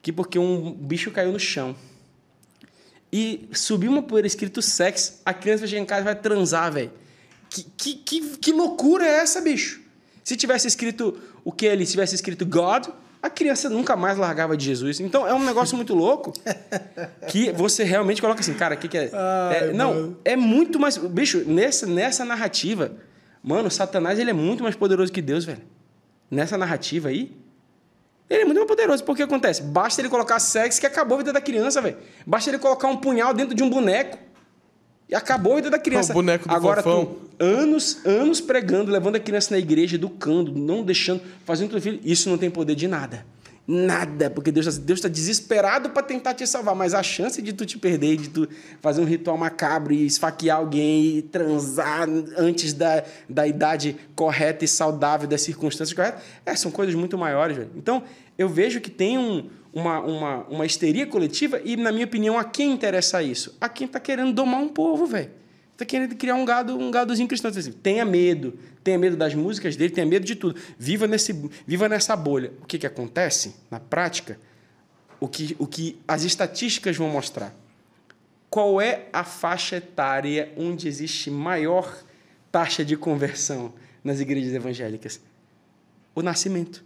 Que 0.01 0.11
porque 0.11 0.37
um 0.37 0.73
bicho 0.73 1.09
caiu 1.11 1.31
no 1.31 1.39
chão 1.39 1.73
e 3.13 3.47
subiu 3.53 3.91
uma 3.91 4.01
poeira 4.01 4.25
escrito 4.25 4.59
sex, 4.59 5.21
a 5.23 5.31
criança 5.35 5.59
vai 5.59 5.69
chegar 5.69 5.81
em 5.83 5.85
casa 5.85 6.01
e 6.01 6.05
vai 6.05 6.15
transar, 6.15 6.73
velho. 6.73 6.91
Que, 7.47 7.63
que, 7.77 7.93
que, 7.93 8.37
que 8.37 8.51
loucura 8.51 9.05
é 9.05 9.17
essa, 9.19 9.39
bicho? 9.39 9.81
Se 10.23 10.35
tivesse 10.35 10.67
escrito 10.67 11.15
o 11.45 11.51
que 11.51 11.67
ali? 11.67 11.85
Se 11.85 11.91
tivesse 11.91 12.15
escrito 12.15 12.43
God, 12.43 12.87
a 13.23 13.29
criança 13.29 13.69
nunca 13.69 13.95
mais 13.95 14.17
largava 14.17 14.57
de 14.57 14.65
Jesus. 14.65 14.99
Então 14.99 15.25
é 15.25 15.33
um 15.33 15.41
negócio 15.41 15.77
muito 15.77 15.95
louco 15.95 16.33
que 17.29 17.53
você 17.53 17.85
realmente 17.85 18.21
coloca 18.21 18.41
assim, 18.41 18.53
cara, 18.53 18.75
o 18.75 18.77
que, 18.77 18.89
que 18.89 18.97
é? 18.97 19.09
É, 19.53 19.71
Não, 19.71 20.17
é 20.25 20.35
muito 20.35 20.77
mais. 20.77 20.97
Bicho, 20.97 21.41
nessa, 21.47 21.87
nessa 21.87 22.25
narrativa, 22.25 22.91
mano, 23.41 23.71
Satanás 23.71 24.19
ele 24.19 24.29
é 24.29 24.33
muito 24.33 24.61
mais 24.61 24.75
poderoso 24.75 25.09
que 25.09 25.21
Deus, 25.21 25.45
velho. 25.45 25.61
Nessa 26.29 26.57
narrativa 26.57 27.07
aí, 27.07 27.31
ele 28.29 28.41
é 28.41 28.45
muito 28.45 28.57
mais 28.57 28.67
poderoso. 28.67 29.01
Porque 29.05 29.23
acontece? 29.23 29.61
Basta 29.61 30.01
ele 30.01 30.09
colocar 30.09 30.37
sexo 30.39 30.81
que 30.81 30.85
acabou 30.85 31.15
a 31.15 31.19
vida 31.19 31.31
da 31.31 31.39
criança, 31.39 31.79
velho. 31.79 31.95
Basta 32.27 32.49
ele 32.49 32.59
colocar 32.59 32.89
um 32.89 32.97
punhal 32.97 33.33
dentro 33.33 33.55
de 33.55 33.63
um 33.63 33.69
boneco. 33.69 34.17
E 35.13 35.15
acabou 35.15 35.53
a 35.53 35.55
vida 35.57 35.69
da 35.69 35.77
criança. 35.77 36.11
O 36.11 36.15
boneco 36.15 36.49
do 36.49 36.55
Agora, 36.55 36.81
fofão. 36.81 37.05
tu, 37.05 37.45
anos, 37.45 38.03
anos 38.03 38.41
pregando, 38.41 38.91
levando 38.91 39.15
a 39.17 39.19
criança 39.19 39.51
na 39.51 39.59
igreja, 39.59 39.95
educando, 39.95 40.51
não 40.51 40.83
deixando, 40.83 41.21
fazendo 41.45 41.69
tudo 41.69 41.83
filho. 41.83 41.99
Isso 42.03 42.27
não 42.31 42.35
tem 42.35 42.49
poder 42.49 42.73
de 42.73 42.87
nada. 42.87 43.23
Nada, 43.67 44.31
porque 44.31 44.51
Deus 44.51 44.65
está 44.65 44.81
Deus 44.83 44.99
tá 44.99 45.07
desesperado 45.07 45.91
para 45.91 46.01
tentar 46.01 46.33
te 46.33 46.47
salvar, 46.47 46.73
mas 46.73 46.95
a 46.95 47.03
chance 47.03 47.43
de 47.43 47.53
tu 47.53 47.63
te 47.63 47.77
perder, 47.77 48.17
de 48.17 48.29
tu 48.29 48.49
fazer 48.81 49.01
um 49.01 49.05
ritual 49.05 49.37
macabro 49.37 49.93
e 49.93 50.03
esfaquear 50.03 50.57
alguém 50.57 51.17
e 51.17 51.21
transar 51.21 52.09
antes 52.35 52.73
da, 52.73 53.03
da 53.29 53.45
idade 53.45 53.95
correta 54.15 54.65
e 54.65 54.67
saudável, 54.67 55.27
das 55.27 55.43
circunstâncias 55.43 55.95
corretas, 55.95 56.23
é, 56.43 56.55
são 56.55 56.71
coisas 56.71 56.95
muito 56.95 57.19
maiores, 57.19 57.55
velho. 57.55 57.69
Então, 57.75 58.01
eu 58.35 58.49
vejo 58.49 58.81
que 58.81 58.89
tem 58.89 59.19
um, 59.19 59.47
uma, 59.73 59.99
uma, 59.99 60.37
uma 60.43 60.65
histeria 60.65 61.07
coletiva 61.07 61.59
e, 61.63 61.75
na 61.75 61.91
minha 61.91 62.05
opinião, 62.05 62.37
a 62.37 62.43
quem 62.43 62.71
interessa 62.71 63.23
isso? 63.23 63.57
A 63.59 63.67
quem 63.67 63.87
está 63.87 63.99
querendo 63.99 64.31
domar 64.31 64.61
um 64.61 64.69
povo, 64.69 65.07
velho. 65.07 65.31
Está 65.71 65.83
querendo 65.83 66.15
criar 66.15 66.35
um 66.35 66.45
gado, 66.45 66.77
um 66.77 66.91
gadozinho 66.91 67.27
cristão. 67.27 67.49
Então, 67.49 67.59
assim, 67.59 67.71
Tenha 67.71 68.05
medo. 68.05 68.53
Tenha 68.83 68.97
medo 68.97 69.17
das 69.17 69.33
músicas 69.33 69.75
dele, 69.75 69.91
tenha 69.91 70.05
medo 70.05 70.25
de 70.25 70.35
tudo. 70.35 70.59
Viva, 70.77 71.07
nesse, 71.07 71.33
viva 71.65 71.89
nessa 71.89 72.15
bolha. 72.15 72.51
O 72.61 72.65
que, 72.65 72.77
que 72.77 72.85
acontece 72.85 73.55
na 73.71 73.79
prática? 73.79 74.39
O 75.19 75.27
que, 75.27 75.55
o 75.57 75.65
que 75.65 75.97
as 76.07 76.23
estatísticas 76.23 76.95
vão 76.95 77.09
mostrar. 77.09 77.55
Qual 78.49 78.79
é 78.79 79.07
a 79.11 79.23
faixa 79.23 79.77
etária 79.77 80.53
onde 80.55 80.87
existe 80.87 81.31
maior 81.31 82.03
taxa 82.51 82.85
de 82.85 82.95
conversão 82.95 83.73
nas 84.03 84.19
igrejas 84.19 84.53
evangélicas? 84.53 85.19
O 86.13 86.21
nascimento. 86.21 86.83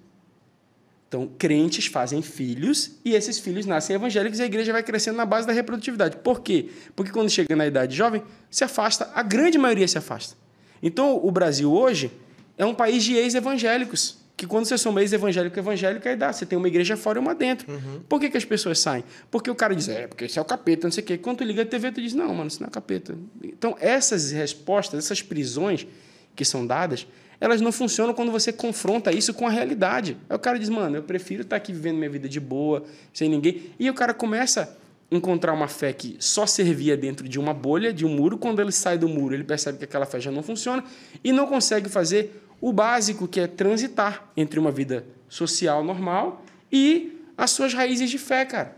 Então, 1.07 1.29
crentes 1.37 1.85
fazem 1.85 2.21
filhos 2.21 2.91
e 3.03 3.15
esses 3.15 3.39
filhos 3.39 3.65
nascem 3.65 3.95
evangélicos 3.95 4.39
e 4.39 4.43
a 4.43 4.45
igreja 4.45 4.73
vai 4.73 4.83
crescendo 4.83 5.15
na 5.15 5.25
base 5.25 5.47
da 5.47 5.53
reprodutividade. 5.53 6.17
Por 6.17 6.41
quê? 6.41 6.69
Porque 6.95 7.11
quando 7.11 7.29
chega 7.29 7.55
na 7.55 7.65
idade 7.65 7.95
jovem, 7.95 8.21
se 8.51 8.65
afasta, 8.65 9.09
a 9.15 9.23
grande 9.23 9.57
maioria 9.57 9.87
se 9.87 9.97
afasta. 9.97 10.35
Então, 10.83 11.17
o 11.23 11.31
Brasil 11.31 11.71
hoje 11.71 12.11
é 12.57 12.65
um 12.65 12.73
país 12.73 13.03
de 13.05 13.13
ex-evangélicos, 13.15 14.17
que 14.35 14.45
quando 14.45 14.65
você 14.65 14.77
soma 14.77 15.01
ex-evangélico 15.01 15.57
evangélico, 15.57 16.07
aí 16.07 16.15
dá, 16.15 16.31
você 16.31 16.45
tem 16.45 16.57
uma 16.57 16.67
igreja 16.67 16.97
fora 16.97 17.17
e 17.17 17.21
uma 17.21 17.33
dentro. 17.33 17.65
Por 18.07 18.19
que, 18.19 18.29
que 18.29 18.37
as 18.37 18.45
pessoas 18.45 18.77
saem? 18.77 19.03
Porque 19.31 19.49
o 19.49 19.55
cara 19.55 19.73
diz, 19.73 19.87
é, 19.87 20.07
porque 20.07 20.25
isso 20.25 20.37
é 20.37 20.41
o 20.41 20.45
capeta, 20.45 20.87
não 20.87 20.91
sei 20.91 21.03
o 21.03 21.07
quê. 21.07 21.17
Quando 21.17 21.37
tu 21.37 21.43
liga 21.45 21.61
a 21.63 21.65
TV, 21.65 21.91
tu 21.91 22.01
diz, 22.01 22.13
não, 22.13 22.35
mano, 22.35 22.47
isso 22.47 22.61
não 22.61 22.67
é 22.67 22.71
capeta. 22.71 23.17
Então, 23.41 23.77
essas 23.79 24.31
respostas, 24.31 25.05
essas 25.05 25.21
prisões 25.21 25.87
que 26.35 26.45
são 26.45 26.67
dadas, 26.67 27.07
elas 27.39 27.61
não 27.61 27.71
funcionam 27.71 28.13
quando 28.13 28.31
você 28.31 28.51
confronta 28.51 29.11
isso 29.11 29.33
com 29.33 29.47
a 29.47 29.49
realidade. 29.49 30.17
Aí 30.29 30.35
o 30.35 30.39
cara 30.39 30.57
diz, 30.57 30.69
mano, 30.69 30.97
eu 30.97 31.03
prefiro 31.03 31.43
estar 31.43 31.55
aqui 31.55 31.71
vivendo 31.71 31.97
minha 31.97 32.09
vida 32.09 32.27
de 32.27 32.39
boa, 32.39 32.83
sem 33.13 33.29
ninguém. 33.29 33.71
E 33.79 33.89
o 33.89 33.93
cara 33.93 34.13
começa 34.13 34.75
a 35.11 35.15
encontrar 35.15 35.53
uma 35.53 35.67
fé 35.67 35.93
que 35.93 36.17
só 36.19 36.45
servia 36.45 36.97
dentro 36.97 37.27
de 37.27 37.39
uma 37.39 37.53
bolha, 37.53 37.93
de 37.93 38.05
um 38.05 38.09
muro. 38.09 38.37
Quando 38.37 38.59
ele 38.59 38.71
sai 38.71 38.97
do 38.97 39.07
muro, 39.07 39.35
ele 39.35 39.43
percebe 39.43 39.77
que 39.77 39.83
aquela 39.83 40.05
fé 40.05 40.19
já 40.19 40.31
não 40.31 40.41
funciona 40.41 40.83
e 41.23 41.31
não 41.31 41.45
consegue 41.45 41.89
fazer 41.89 42.43
o 42.59 42.73
básico, 42.73 43.27
que 43.27 43.39
é 43.39 43.47
transitar 43.47 44.29
entre 44.35 44.59
uma 44.59 44.71
vida 44.71 45.05
social 45.29 45.83
normal 45.83 46.43
e 46.71 47.21
as 47.37 47.51
suas 47.51 47.73
raízes 47.73 48.09
de 48.09 48.17
fé, 48.17 48.45
cara. 48.45 48.75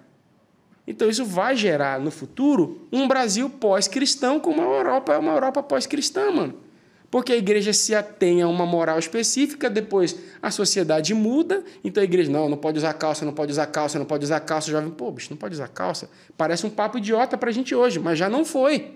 Então 0.86 1.08
isso 1.08 1.24
vai 1.24 1.56
gerar 1.56 2.00
no 2.00 2.12
futuro 2.12 2.88
um 2.92 3.08
Brasil 3.08 3.50
pós-cristão 3.50 4.40
como 4.40 4.62
a 4.62 4.66
Europa 4.66 5.14
é 5.14 5.18
uma 5.18 5.32
Europa 5.32 5.64
pós-cristã, 5.64 6.32
mano. 6.32 6.69
Porque 7.12 7.34
a 7.34 7.36
igreja 7.38 7.74
se 7.74 7.96
atém 7.96 8.42
a 8.42 8.48
uma 8.48 8.66
moral 8.66 9.00
específica, 9.00 9.70
depois 9.70 10.16
a 10.42 10.52
sociedade 10.52 11.14
muda, 11.14 11.64
então 11.84 12.02
a 12.02 12.04
igreja, 12.04 12.32
não, 12.32 12.48
não 12.48 12.58
pode 12.58 12.78
usar 12.78 12.94
calça, 12.94 13.26
não 13.26 13.34
pode 13.34 13.52
usar 13.52 13.66
calça, 13.66 13.98
não 13.98 14.06
pode 14.06 14.24
usar 14.26 14.40
calça. 14.42 14.68
O 14.68 14.72
jovem, 14.72 14.92
pô, 14.92 15.10
bicho, 15.12 15.28
não 15.32 15.38
pode 15.38 15.56
usar 15.56 15.68
calça. 15.70 16.10
Parece 16.38 16.66
um 16.66 16.70
papo 16.70 16.98
idiota 17.00 17.36
pra 17.38 17.50
gente 17.52 17.74
hoje, 17.74 17.98
mas 18.00 18.18
já 18.20 18.30
não 18.30 18.46
foi. 18.46 18.92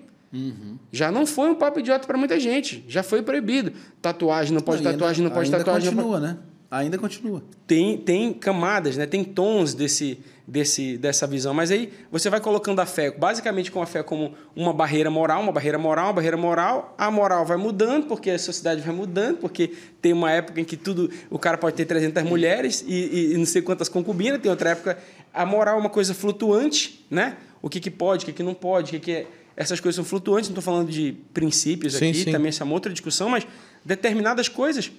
Já 0.91 1.11
não 1.11 1.25
foi 1.25 1.49
um 1.49 1.55
papo 1.55 1.79
idiota 1.79 2.07
pra 2.07 2.17
muita 2.17 2.39
gente. 2.39 2.83
Já 2.87 3.03
foi 3.03 3.21
proibido. 3.21 3.71
Tatuagem, 4.01 4.53
não 4.53 4.61
pode 4.61 4.83
Não, 4.83 4.91
tatuagem, 4.91 5.23
ainda- 5.23 5.29
não 5.29 5.35
pode 5.35 5.51
tatuagem. 5.51 5.85
não 5.91 5.95
pode- 6.03 6.11
continua, 6.13 6.19
né? 6.19 6.37
Ainda 6.73 6.97
continua. 6.97 7.43
tem, 7.67 7.97
tem 7.97 8.33
camadas, 8.33 8.97
né? 8.97 9.05
tem 9.05 9.23
tons 9.23 9.75
desse, 9.75 10.17
desse, 10.47 10.97
dessa 10.97 11.27
visão. 11.27 11.53
Mas 11.53 11.69
aí 11.69 11.93
você 12.11 12.29
vai 12.31 12.39
colocando 12.39 12.79
a 12.79 12.85
fé, 12.85 13.11
basicamente 13.11 13.71
com 13.71 13.79
a 13.81 13.85
fé 13.85 14.01
como 14.01 14.33
uma 14.55 14.73
barreira 14.73 15.11
moral, 15.11 15.41
uma 15.43 15.51
barreira 15.51 15.77
moral, 15.77 16.07
uma 16.07 16.13
barreira 16.13 16.35
moral. 16.35 16.95
A 16.97 17.11
moral 17.11 17.45
vai 17.45 17.57
mudando, 17.57 18.07
porque 18.07 18.31
a 18.31 18.39
sociedade 18.39 18.81
vai 18.81 18.93
mudando, 18.95 19.37
porque 19.37 19.71
tem 20.01 20.13
uma 20.13 20.31
época 20.31 20.59
em 20.61 20.65
que 20.65 20.75
tudo 20.75 21.11
o 21.29 21.37
cara 21.37 21.57
pode 21.59 21.75
ter 21.75 21.85
300 21.85 22.23
mulheres 22.23 22.83
e, 22.87 22.93
e- 22.93 23.33
e 23.33 23.37
não 23.37 23.45
sei 23.45 23.61
quantas 23.61 23.87
concubinas. 23.87 24.41
Tem 24.41 24.49
outra 24.49 24.71
época, 24.71 24.97
a 25.31 25.45
moral 25.45 25.77
é 25.77 25.79
uma 25.79 25.89
coisa 25.91 26.13
flutuante, 26.15 27.05
né? 27.09 27.37
O 27.61 27.69
que, 27.69 27.79
que 27.79 27.91
pode, 27.91 28.23
o 28.23 28.25
que, 28.25 28.33
que 28.33 28.43
não 28.43 28.55
pode, 28.55 28.89
o 28.89 28.91
que, 28.93 28.99
que 28.99 29.11
é... 29.11 29.27
Essas 29.55 29.79
coisas 29.79 29.95
são 29.95 30.03
flutuantes, 30.03 30.49
não 30.49 30.53
estou 30.59 30.63
falando 30.73 30.89
de 30.89 31.15
princípios 31.31 31.93
Sim, 31.93 32.09
aqui, 32.09 32.23
sim. 32.23 32.31
também 32.31 32.49
essa 32.49 32.63
é 32.63 32.65
uma 32.65 32.73
outra 32.73 32.91
discussão, 32.91 33.29
mas 33.29 33.45
determinadas 33.85 34.49
coisas 34.49 34.91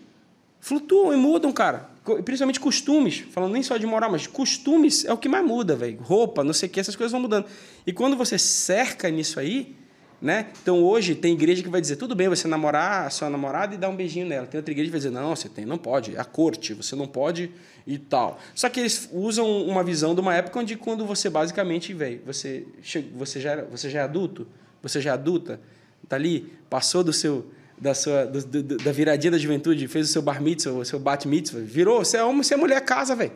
flutuam 0.65 1.13
e 1.13 1.17
mudam, 1.17 1.53
cara. 1.53 1.91
Principalmente 2.25 2.59
costumes, 2.59 3.19
falando 3.31 3.53
nem 3.53 3.63
só 3.63 3.77
de 3.77 3.87
moral, 3.87 4.11
mas 4.11 4.27
costumes 4.27 5.05
é 5.05 5.13
o 5.13 5.19
que 5.19 5.29
mais 5.29 5.45
muda, 5.45 5.77
velho. 5.77 5.99
Roupa, 6.01 6.43
não 6.43 6.55
sei 6.55 6.71
o 6.71 6.73
que, 6.73 6.81
essas 6.81 6.97
coisas 6.97 7.13
vão 7.13 7.21
mudando. 7.21 7.45
E 7.87 7.93
quando 7.93 8.17
você 8.17 8.39
cerca 8.39 9.11
nisso 9.11 9.39
aí, 9.39 9.77
né? 10.23 10.47
Então 10.63 10.83
hoje 10.83 11.15
tem 11.15 11.35
igreja 11.35 11.63
que 11.63 11.69
vai 11.69 11.83
dizer, 11.83 11.97
tudo 11.97 12.15
bem 12.15 12.31
você 12.31 12.49
namorar 12.49 13.07
a 13.07 13.11
sua 13.11 13.29
namorada 13.29 13.75
e 13.75 13.79
dar 13.79 13.91
um 13.91 13.97
beijinho 13.97 14.27
nela. 14.27 14.47
Tem 14.47 14.59
outra 14.59 14.73
igreja 14.73 14.89
que 14.89 14.93
vai 14.93 15.01
dizer, 15.01 15.11
não, 15.11 15.37
você 15.37 15.51
tem, 15.51 15.67
não 15.67 15.77
pode, 15.77 16.17
é 16.17 16.21
a 16.21 16.25
corte, 16.25 16.73
você 16.73 16.97
não 16.97 17.07
pode 17.07 17.51
e 17.87 17.99
tal. 17.99 18.41
Só 18.55 18.71
que 18.71 18.81
eles 18.81 19.11
usam 19.13 19.47
uma 19.67 19.85
visão 19.85 20.15
de 20.15 20.23
uma 20.23 20.35
época 20.35 20.61
onde 20.61 20.77
quando 20.77 21.05
você 21.05 21.29
basicamente, 21.29 21.93
velho, 21.93 22.23
você, 22.25 22.67
você, 23.15 23.39
já, 23.39 23.63
você 23.65 23.91
já 23.91 24.01
é 24.01 24.03
adulto, 24.03 24.47
você 24.83 24.99
já 24.99 25.11
é 25.11 25.13
adulta, 25.13 25.61
tá 26.09 26.17
ali, 26.17 26.55
passou 26.71 27.05
do 27.05 27.13
seu 27.13 27.51
da 27.79 27.95
sua 27.95 28.25
do- 28.25 28.63
do- 28.63 28.77
da 28.79 28.93
viradinha 28.93 29.31
da 29.33 29.39
juventude, 29.39 29.87
fez 29.89 30.09
o 30.09 30.13
seu 30.13 30.23
bar 30.23 30.41
mitzvah, 30.43 30.73
o 30.73 30.85
seu 30.85 30.99
bat 30.99 31.27
mitzvah, 31.27 31.61
virou, 31.61 32.05
você 32.05 32.17
é 32.17 32.25
homem, 32.25 32.43
você 32.43 32.55
é 32.55 32.57
mulher, 32.57 32.81
casa, 32.83 33.15
velho. 33.17 33.33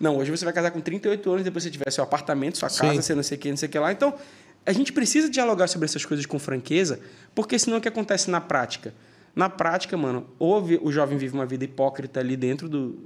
Não, 0.00 0.16
hoje 0.18 0.30
você 0.30 0.44
vai 0.44 0.54
casar 0.54 0.70
com 0.70 0.80
38 0.80 1.30
anos, 1.30 1.44
depois 1.44 1.64
você 1.64 1.70
tiver 1.70 1.90
seu 1.90 2.04
apartamento, 2.04 2.56
sua 2.58 2.68
casa, 2.68 2.92
Sim. 2.94 3.00
você 3.02 3.14
não 3.14 3.22
sei 3.22 3.36
o 3.36 3.40
que, 3.40 3.50
não 3.50 3.56
sei 3.56 3.68
o 3.68 3.72
que 3.72 3.78
lá. 3.78 3.90
Então, 3.90 4.14
a 4.64 4.72
gente 4.72 4.92
precisa 4.92 5.28
dialogar 5.28 5.66
sobre 5.66 5.86
essas 5.86 6.04
coisas 6.04 6.24
com 6.26 6.38
franqueza, 6.38 7.00
porque 7.34 7.58
senão 7.58 7.78
o 7.78 7.80
que 7.80 7.88
acontece 7.88 8.30
na 8.30 8.40
prática? 8.40 8.94
Na 9.34 9.48
prática, 9.48 9.96
mano, 9.96 10.26
ou 10.38 10.62
o 10.82 10.92
jovem 10.92 11.16
vive 11.18 11.34
uma 11.34 11.46
vida 11.46 11.64
hipócrita 11.64 12.20
ali 12.20 12.36
dentro 12.36 12.68
do, 12.68 12.98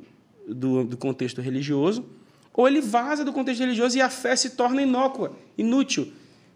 do, 0.46 0.84
do 0.84 0.96
contexto 0.96 1.40
religioso, 1.40 2.04
ou 2.52 2.66
ele 2.68 2.80
vaza 2.82 3.24
do 3.24 3.32
contexto 3.32 3.60
religioso 3.60 3.96
e 3.96 4.00
a 4.00 4.10
fé 4.10 4.34
se 4.36 4.50
torna 4.50 4.82
inócua, 4.82 5.32
inútil, 5.56 6.12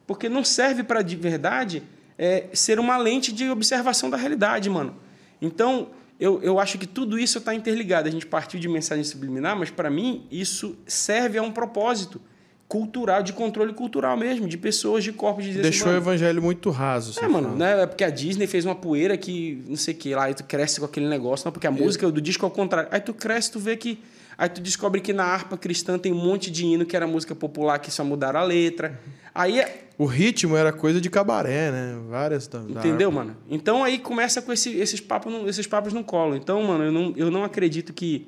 porque 0.06 0.28
não 0.28 0.44
serve 0.44 0.82
para 0.82 1.00
de 1.02 1.16
verdade 1.16 1.82
é, 2.18 2.44
ser 2.52 2.78
uma 2.78 2.96
lente 2.96 3.32
de 3.32 3.48
observação 3.48 4.08
da 4.08 4.16
realidade, 4.16 4.68
mano. 4.70 4.96
Então, 5.40 5.88
eu, 6.18 6.40
eu 6.42 6.58
acho 6.58 6.78
que 6.78 6.86
tudo 6.86 7.18
isso 7.18 7.38
está 7.38 7.54
interligado. 7.54 8.08
A 8.08 8.10
gente 8.10 8.26
partiu 8.26 8.58
de 8.58 8.68
mensagem 8.68 9.04
subliminar, 9.04 9.56
mas 9.56 9.70
para 9.70 9.90
mim 9.90 10.26
isso 10.30 10.76
serve 10.86 11.38
a 11.38 11.42
um 11.42 11.52
propósito 11.52 12.20
cultural, 12.68 13.22
de 13.22 13.32
controle 13.32 13.72
cultural 13.72 14.16
mesmo, 14.16 14.48
de 14.48 14.58
pessoas, 14.58 15.04
de 15.04 15.12
corpos, 15.12 15.44
de 15.44 15.50
dizer 15.50 15.60
assim, 15.60 15.70
Deixou 15.70 15.86
o 15.86 15.90
mano, 15.92 16.02
evangelho 16.02 16.42
muito 16.42 16.70
raso. 16.70 17.18
é, 17.22 17.28
mano, 17.28 17.54
né? 17.56 17.82
É 17.82 17.86
porque 17.86 18.02
a 18.02 18.10
Disney 18.10 18.46
fez 18.46 18.64
uma 18.64 18.74
poeira 18.74 19.16
que, 19.16 19.62
não 19.68 19.76
sei 19.76 19.94
o 19.94 19.96
que, 19.96 20.14
lá, 20.14 20.24
aí 20.24 20.34
tu 20.34 20.42
cresce 20.42 20.80
com 20.80 20.86
aquele 20.86 21.08
negócio, 21.08 21.44
não, 21.44 21.52
porque 21.52 21.66
a 21.66 21.70
música 21.70 22.10
do 22.10 22.20
disco 22.20 22.44
é 22.44 22.48
o 22.48 22.50
contrário. 22.50 22.88
Aí 22.90 23.00
tu 23.00 23.14
cresce, 23.14 23.52
tu 23.52 23.60
vê 23.60 23.76
que. 23.76 24.00
Aí 24.38 24.48
tu 24.48 24.60
descobre 24.60 25.00
que 25.00 25.14
na 25.14 25.24
harpa 25.24 25.56
cristã 25.56 25.98
tem 25.98 26.12
um 26.12 26.22
monte 26.22 26.50
de 26.50 26.66
hino 26.66 26.84
que 26.84 26.94
era 26.94 27.06
música 27.06 27.34
popular 27.34 27.78
que 27.78 27.90
só 27.90 28.04
mudaram 28.04 28.40
a 28.40 28.42
letra. 28.42 29.00
Aí 29.34 29.60
é. 29.60 29.85
O 29.98 30.04
ritmo 30.04 30.56
era 30.56 30.72
coisa 30.72 31.00
de 31.00 31.08
cabaré, 31.08 31.70
né? 31.72 31.98
Várias 32.10 32.46
da, 32.46 32.58
da 32.58 32.80
Entendeu, 32.80 33.08
harpa. 33.08 33.24
mano? 33.24 33.36
Então 33.48 33.82
aí 33.82 33.98
começa 33.98 34.42
com 34.42 34.52
esse- 34.52 34.76
esses, 34.76 35.00
papos 35.00 35.32
no, 35.32 35.48
esses 35.48 35.66
papos 35.66 35.92
no 35.92 36.04
colo. 36.04 36.36
Então, 36.36 36.62
mano, 36.62 36.84
eu 36.84 36.92
não, 36.92 37.14
eu 37.16 37.30
não 37.30 37.42
acredito 37.44 37.92
que, 37.94 38.26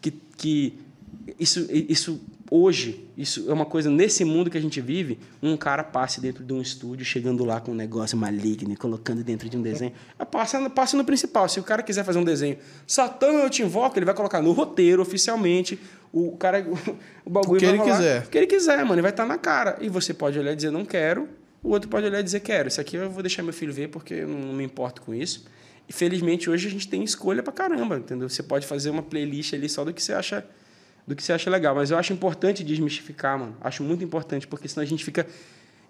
que, 0.00 0.10
que 0.36 0.78
isso, 1.38 1.66
isso 1.70 2.20
hoje, 2.50 3.06
isso 3.18 3.50
é 3.50 3.52
uma 3.52 3.66
coisa 3.66 3.90
nesse 3.90 4.24
mundo 4.24 4.50
que 4.50 4.56
a 4.56 4.60
gente 4.60 4.80
vive, 4.80 5.18
um 5.42 5.56
cara 5.58 5.82
passe 5.84 6.20
dentro 6.22 6.42
de 6.44 6.52
um 6.54 6.60
estúdio, 6.62 7.04
chegando 7.04 7.44
lá 7.44 7.60
com 7.60 7.72
um 7.72 7.74
negócio 7.74 8.16
maligno 8.16 8.72
e 8.72 8.76
colocando 8.76 9.22
dentro 9.22 9.48
de 9.48 9.56
um 9.58 9.62
desenho. 9.62 9.92
É, 10.18 10.24
Passa, 10.24 10.70
passa 10.70 10.96
no 10.96 11.04
principal. 11.04 11.48
Se 11.50 11.60
o 11.60 11.62
cara 11.62 11.82
quiser 11.82 12.04
fazer 12.04 12.18
um 12.18 12.24
desenho, 12.24 12.56
Satã, 12.86 13.26
eu 13.26 13.50
te 13.50 13.62
invoco, 13.62 13.98
ele 13.98 14.06
vai 14.06 14.14
colocar 14.14 14.40
no 14.40 14.52
roteiro 14.52 15.02
oficialmente. 15.02 15.78
O 16.16 16.36
cara, 16.36 16.64
o 17.26 17.28
bagulho 17.28 17.56
O 17.56 17.58
que 17.58 17.66
vai 17.66 17.74
ele 17.74 17.82
rolar. 17.82 17.96
quiser. 17.96 18.22
O 18.22 18.28
que 18.28 18.38
ele 18.38 18.46
quiser, 18.46 18.78
mano, 18.78 18.94
ele 18.94 19.02
vai 19.02 19.10
estar 19.10 19.26
na 19.26 19.36
cara. 19.36 19.76
E 19.80 19.88
você 19.88 20.14
pode 20.14 20.38
olhar 20.38 20.52
e 20.52 20.56
dizer, 20.56 20.70
não 20.70 20.84
quero. 20.84 21.28
O 21.60 21.70
outro 21.70 21.88
pode 21.88 22.06
olhar 22.06 22.20
e 22.20 22.22
dizer, 22.22 22.38
quero. 22.38 22.68
Isso 22.68 22.80
aqui 22.80 22.96
eu 22.96 23.10
vou 23.10 23.20
deixar 23.20 23.42
meu 23.42 23.52
filho 23.52 23.72
ver 23.72 23.88
porque 23.88 24.14
eu 24.14 24.28
não 24.28 24.52
me 24.52 24.62
importo 24.62 25.02
com 25.02 25.12
isso. 25.12 25.44
E 25.88 25.92
felizmente 25.92 26.48
hoje 26.48 26.68
a 26.68 26.70
gente 26.70 26.86
tem 26.86 27.02
escolha 27.02 27.42
pra 27.42 27.52
caramba, 27.52 27.96
entendeu? 27.96 28.28
Você 28.28 28.44
pode 28.44 28.64
fazer 28.64 28.90
uma 28.90 29.02
playlist 29.02 29.54
ali 29.54 29.68
só 29.68 29.84
do 29.84 29.92
que 29.92 30.00
você 30.00 30.12
acha 30.12 30.46
do 31.06 31.16
que 31.16 31.22
você 31.22 31.32
acha 31.32 31.50
legal. 31.50 31.74
Mas 31.74 31.90
eu 31.90 31.98
acho 31.98 32.12
importante 32.12 32.62
desmistificar, 32.62 33.36
mano. 33.36 33.56
Acho 33.60 33.82
muito 33.82 34.04
importante, 34.04 34.46
porque 34.46 34.68
senão 34.68 34.82
a 34.84 34.86
gente 34.86 35.04
fica 35.04 35.26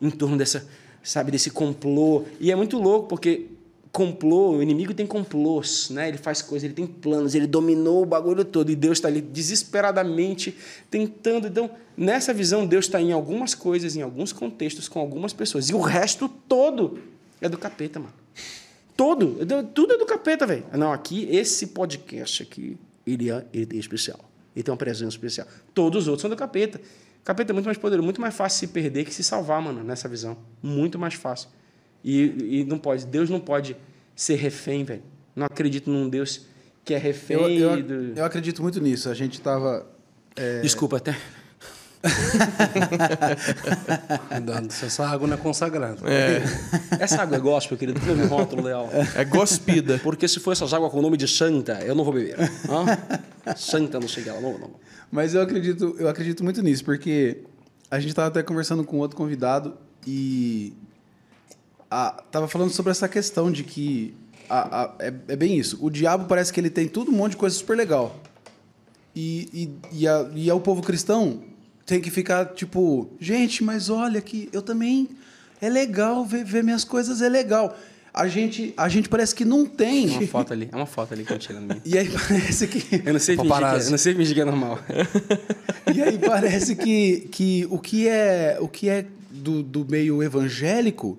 em 0.01 0.11
torno 0.11 0.39
dessa, 0.39 0.66
sabe, 1.03 1.31
desse 1.31 1.51
complô. 1.51 2.25
E 2.41 2.51
é 2.51 2.57
muito 2.57 2.79
louco, 2.79 3.09
porque 3.09 3.47
complô, 3.95 4.57
o 4.57 4.62
inimigo 4.62 4.92
tem 4.92 5.07
complôs, 5.07 5.88
né? 5.88 6.09
Ele 6.09 6.18
faz 6.18 6.42
coisas, 6.42 6.64
ele 6.64 6.74
tem 6.74 6.84
planos, 6.84 7.32
ele 7.36 7.47
dominou 7.47 8.03
o 8.03 8.05
bagulho 8.05 8.45
todo 8.45 8.68
e 8.68 8.74
Deus 8.74 8.99
está 8.99 9.07
ali 9.07 9.20
desesperadamente 9.20 10.57
tentando. 10.90 11.47
Então, 11.47 11.70
nessa 11.97 12.34
visão, 12.34 12.66
Deus 12.66 12.86
está 12.86 13.01
em 13.01 13.12
algumas 13.12 13.55
coisas, 13.55 13.95
em 13.95 14.03
alguns 14.03 14.32
contextos, 14.32 14.88
com 14.88 14.99
algumas 14.99 15.32
pessoas. 15.32 15.68
E 15.70 15.74
o 15.74 15.80
resto 15.80 16.28
todo 16.28 16.99
é 17.40 17.49
do 17.49 17.57
capeta, 17.57 18.01
mano. 18.01 18.12
Todo. 18.97 19.45
Do- 19.45 19.62
Tudo 19.62 19.95
é 19.95 19.97
do 19.99 20.07
capeta, 20.07 20.45
velho. 20.45 20.64
Não, 20.72 20.92
aqui, 20.92 21.28
esse 21.30 21.68
podcast 21.68 22.42
aqui, 22.42 22.76
ele 23.07 23.30
é, 23.30 23.45
ele 23.53 23.76
é 23.76 23.78
especial. 23.78 24.18
Ele 24.57 24.62
tem 24.64 24.72
uma 24.72 24.76
presença 24.78 25.11
especial. 25.11 25.47
Todos 25.72 26.03
os 26.03 26.09
outros 26.09 26.22
são 26.22 26.30
do 26.30 26.36
capeta. 26.36 26.80
Capeta 27.24 27.53
é 27.53 27.55
muito 27.55 27.66
mais 27.66 27.78
poderoso, 27.78 28.05
muito 28.05 28.20
mais 28.20 28.34
fácil 28.34 28.59
se 28.59 28.66
perder 28.66 29.05
que 29.05 29.14
se 29.14 29.22
salvar, 29.24 29.62
mano, 29.62 29.82
nessa 29.84 30.09
visão. 30.09 30.36
Muito 30.62 30.99
mais 30.99 31.14
fácil. 31.14 31.49
E, 32.05 32.61
e 32.61 32.65
não 32.65 32.79
pode, 32.79 33.07
Deus 33.07 33.31
não 33.31 33.41
pode 33.41 33.77
ser 34.15 34.35
refém, 34.35 34.85
velho. 34.85 35.03
Não 35.35 35.47
acredito 35.47 35.91
num 35.91 36.09
Deus 36.09 36.47
que 36.85 36.93
é 36.93 36.99
refém 36.99 37.37
Eu, 37.37 37.49
eu, 37.49 37.83
do... 37.83 38.19
eu 38.19 38.25
acredito 38.25 38.63
muito 38.63 38.81
nisso. 38.81 39.09
A 39.09 39.15
gente 39.15 39.41
tava. 39.41 39.87
Desculpa 40.63 40.99
até. 40.99 41.17
Cuidado, 44.29 44.67
essa 44.67 45.07
água 45.07 45.27
não 45.27 45.35
é 45.35 45.39
consagrada. 45.39 46.01
Essa 47.01 47.23
água 47.23 47.39
é 47.39 47.41
gospel, 47.41 47.79
querido. 47.79 47.99
Não 48.05 48.15
me 48.15 48.27
rótulo, 48.27 48.63
Leal. 48.63 48.91
É 49.15 49.25
gospida. 49.25 49.99
Porque 50.03 50.29
se 50.29 50.39
for 50.39 50.53
essas 50.53 50.75
águas 50.75 50.93
com 50.93 50.99
o 50.99 51.03
nome 51.03 51.17
de 51.17 51.27
Santa, 51.27 51.83
eu 51.83 51.95
não 51.95 52.05
vou 52.05 52.13
beber. 52.13 52.37
Hã? 52.69 53.55
Santa 53.57 53.99
não 53.99 54.07
chega 54.07 54.35
lá, 54.35 54.41
não, 54.41 54.59
não. 54.59 54.71
Mas 55.11 55.35
eu 55.35 55.41
acredito, 55.41 55.97
eu 55.99 56.09
acredito 56.09 56.45
muito 56.45 56.63
nisso, 56.63 56.85
porque 56.85 57.39
a 57.91 57.99
gente 57.99 58.15
tava 58.15 58.29
até 58.29 58.43
conversando 58.43 58.85
com 58.85 58.99
outro 58.99 59.17
convidado 59.17 59.75
e 60.07 60.75
a, 61.95 62.11
tava 62.30 62.49
falando 62.49 62.70
sobre 62.70 62.90
essa 62.90 63.09
questão 63.09 63.51
de 63.53 63.62
que 63.62 64.14
a- 64.49 64.82
a- 64.82 64.95
é, 64.99 65.14
é 65.28 65.36
bem 65.36 65.57
isso. 65.59 65.78
O 65.80 65.88
diabo 65.90 66.24
parece 66.26 66.53
que 66.53 66.61
ele 66.61 66.70
tem 66.70 66.88
tudo 66.88 67.11
um 67.11 67.14
monte 67.14 67.32
de 67.32 67.36
coisa 67.36 67.55
super 67.57 67.76
legal. 67.76 68.16
E, 69.14 69.49
e, 69.92 70.01
e, 70.03 70.09
a, 70.09 70.28
e 70.34 70.51
é 70.51 70.55
o 70.55 70.61
povo 70.61 70.82
cristão 70.82 71.42
tem 71.86 72.01
que 72.01 72.11
ficar 72.11 72.47
tipo, 72.47 73.09
gente, 73.20 73.62
mas 73.62 73.88
olha 73.90 74.20
que 74.20 74.49
eu 74.53 74.61
também 74.62 75.09
é 75.61 75.68
legal 75.68 76.24
ver, 76.24 76.45
ver 76.45 76.64
minhas 76.64 76.82
coisas, 76.84 77.22
é 77.22 77.28
legal. 77.28 77.76
A 78.12 78.26
gente, 78.28 78.72
a 78.76 78.88
gente 78.88 79.09
parece 79.09 79.34
que 79.34 79.45
não 79.45 79.66
tem. 79.66 80.09
É 80.14 80.18
uma 80.18 80.26
foto 80.28 80.53
ali. 80.53 80.68
É 80.72 80.76
uma 80.76 80.86
foto 80.86 81.12
ali 81.14 81.24
que 81.24 81.32
eu 81.32 81.38
tirando 81.38 81.64
minha. 81.64 81.82
E 81.84 81.99
aí 81.99 82.09
parece 82.09 82.66
que 82.68 83.03
Eu 83.05 83.12
não 83.12 83.20
sei 83.20 83.36
fingir 83.36 83.57
que 83.57 83.64
é, 83.64 83.86
eu 83.86 83.90
não 83.90 83.99
sei 83.99 84.14
fingir 84.14 84.34
que 84.34 84.40
é 84.40 84.45
normal. 84.45 84.78
E 85.95 86.03
aí 86.03 86.18
parece 86.18 86.74
que, 86.74 87.28
que 87.30 87.66
o 87.70 87.78
que 87.78 88.09
é 88.09 88.57
o 88.61 88.66
que 88.66 88.88
é 88.88 89.05
do, 89.30 89.62
do 89.62 89.84
meio 89.88 90.22
evangélico, 90.22 91.18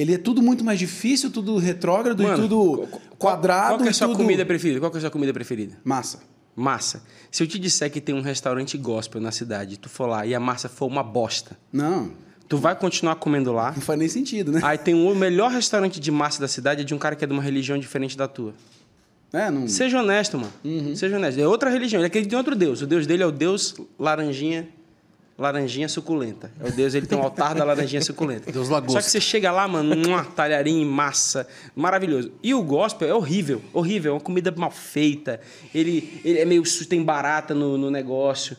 ele 0.00 0.14
é 0.14 0.18
tudo 0.18 0.40
muito 0.42 0.64
mais 0.64 0.78
difícil, 0.78 1.30
tudo 1.30 1.56
retrógrado 1.58 2.22
Mano, 2.22 2.34
e 2.36 2.40
tudo 2.48 2.56
qual- 2.76 2.86
qual- 2.88 3.02
quadrado 3.18 3.68
Qual 3.74 3.78
que 3.80 3.88
é 3.88 3.90
a 3.90 3.94
sua 3.94 4.08
tudo 4.08 4.16
comida 4.16 4.44
preferida? 4.46 4.80
Qual 4.80 4.92
é 4.92 4.96
a 4.96 5.00
sua 5.00 5.10
comida 5.10 5.32
preferida? 5.32 5.78
massa. 5.84 6.20
Massa. 6.56 7.02
Se 7.30 7.42
eu 7.42 7.46
te 7.46 7.58
disser 7.58 7.90
que 7.90 8.00
tem 8.00 8.14
um 8.14 8.20
restaurante 8.20 8.76
gospel 8.76 9.20
na 9.20 9.30
cidade, 9.30 9.78
tu 9.78 9.88
for 9.88 10.06
lá 10.06 10.26
e 10.26 10.34
a 10.34 10.40
massa 10.40 10.68
for 10.68 10.86
uma 10.86 11.02
bosta, 11.02 11.56
Não, 11.72 12.10
tu 12.48 12.58
vai 12.58 12.74
continuar 12.74 13.14
comendo 13.16 13.52
lá. 13.52 13.72
não 13.72 13.80
faz 13.80 13.98
nem 13.98 14.08
sentido, 14.08 14.50
né? 14.52 14.60
Aí 14.62 14.76
tem 14.76 14.92
o 14.94 15.14
melhor 15.14 15.50
restaurante 15.52 15.98
de 16.00 16.10
massa 16.10 16.40
da 16.40 16.48
cidade 16.48 16.82
é 16.82 16.84
de 16.84 16.92
um 16.94 16.98
cara 16.98 17.14
que 17.16 17.24
é 17.24 17.26
de 17.26 17.32
uma 17.32 17.42
religião 17.42 17.78
diferente 17.78 18.16
da 18.16 18.26
tua. 18.28 18.52
É, 19.32 19.48
não. 19.48 19.68
Seja 19.68 20.00
honesto, 20.00 20.36
mano. 20.36 20.52
Uhum. 20.64 20.94
Seja 20.96 21.16
honesto. 21.16 21.40
É 21.40 21.46
outra 21.46 21.70
religião. 21.70 22.00
Ele 22.00 22.08
acredita 22.08 22.34
em 22.34 22.38
outro 22.38 22.56
Deus. 22.56 22.82
O 22.82 22.86
Deus 22.86 23.06
dele 23.06 23.22
é 23.22 23.26
o 23.26 23.30
Deus 23.30 23.76
laranjinha 23.96 24.68
laranjinha 25.40 25.88
suculenta. 25.88 26.52
É 26.60 26.68
o 26.68 26.70
Deus, 26.70 26.92
ele 26.92 27.06
tem 27.06 27.16
um 27.16 27.22
altar 27.22 27.54
da 27.54 27.64
laranjinha 27.64 28.02
suculenta. 28.02 28.52
Deus 28.52 28.68
lagosta. 28.68 29.00
Só 29.00 29.06
que 29.06 29.10
você 29.10 29.20
chega 29.20 29.50
lá, 29.50 29.66
mano, 29.66 29.94
uma 30.06 30.22
talharinho 30.22 30.82
em 30.82 30.84
massa, 30.84 31.48
maravilhoso. 31.74 32.30
E 32.42 32.52
o 32.52 32.62
gospel 32.62 33.08
é 33.08 33.14
horrível, 33.14 33.62
horrível, 33.72 34.12
é 34.12 34.14
uma 34.16 34.20
comida 34.20 34.52
mal 34.54 34.70
feita. 34.70 35.40
Ele, 35.74 36.20
ele 36.22 36.38
é 36.38 36.44
meio 36.44 36.62
tem 36.86 37.02
barata 37.02 37.54
no, 37.54 37.78
no 37.78 37.90
negócio. 37.90 38.54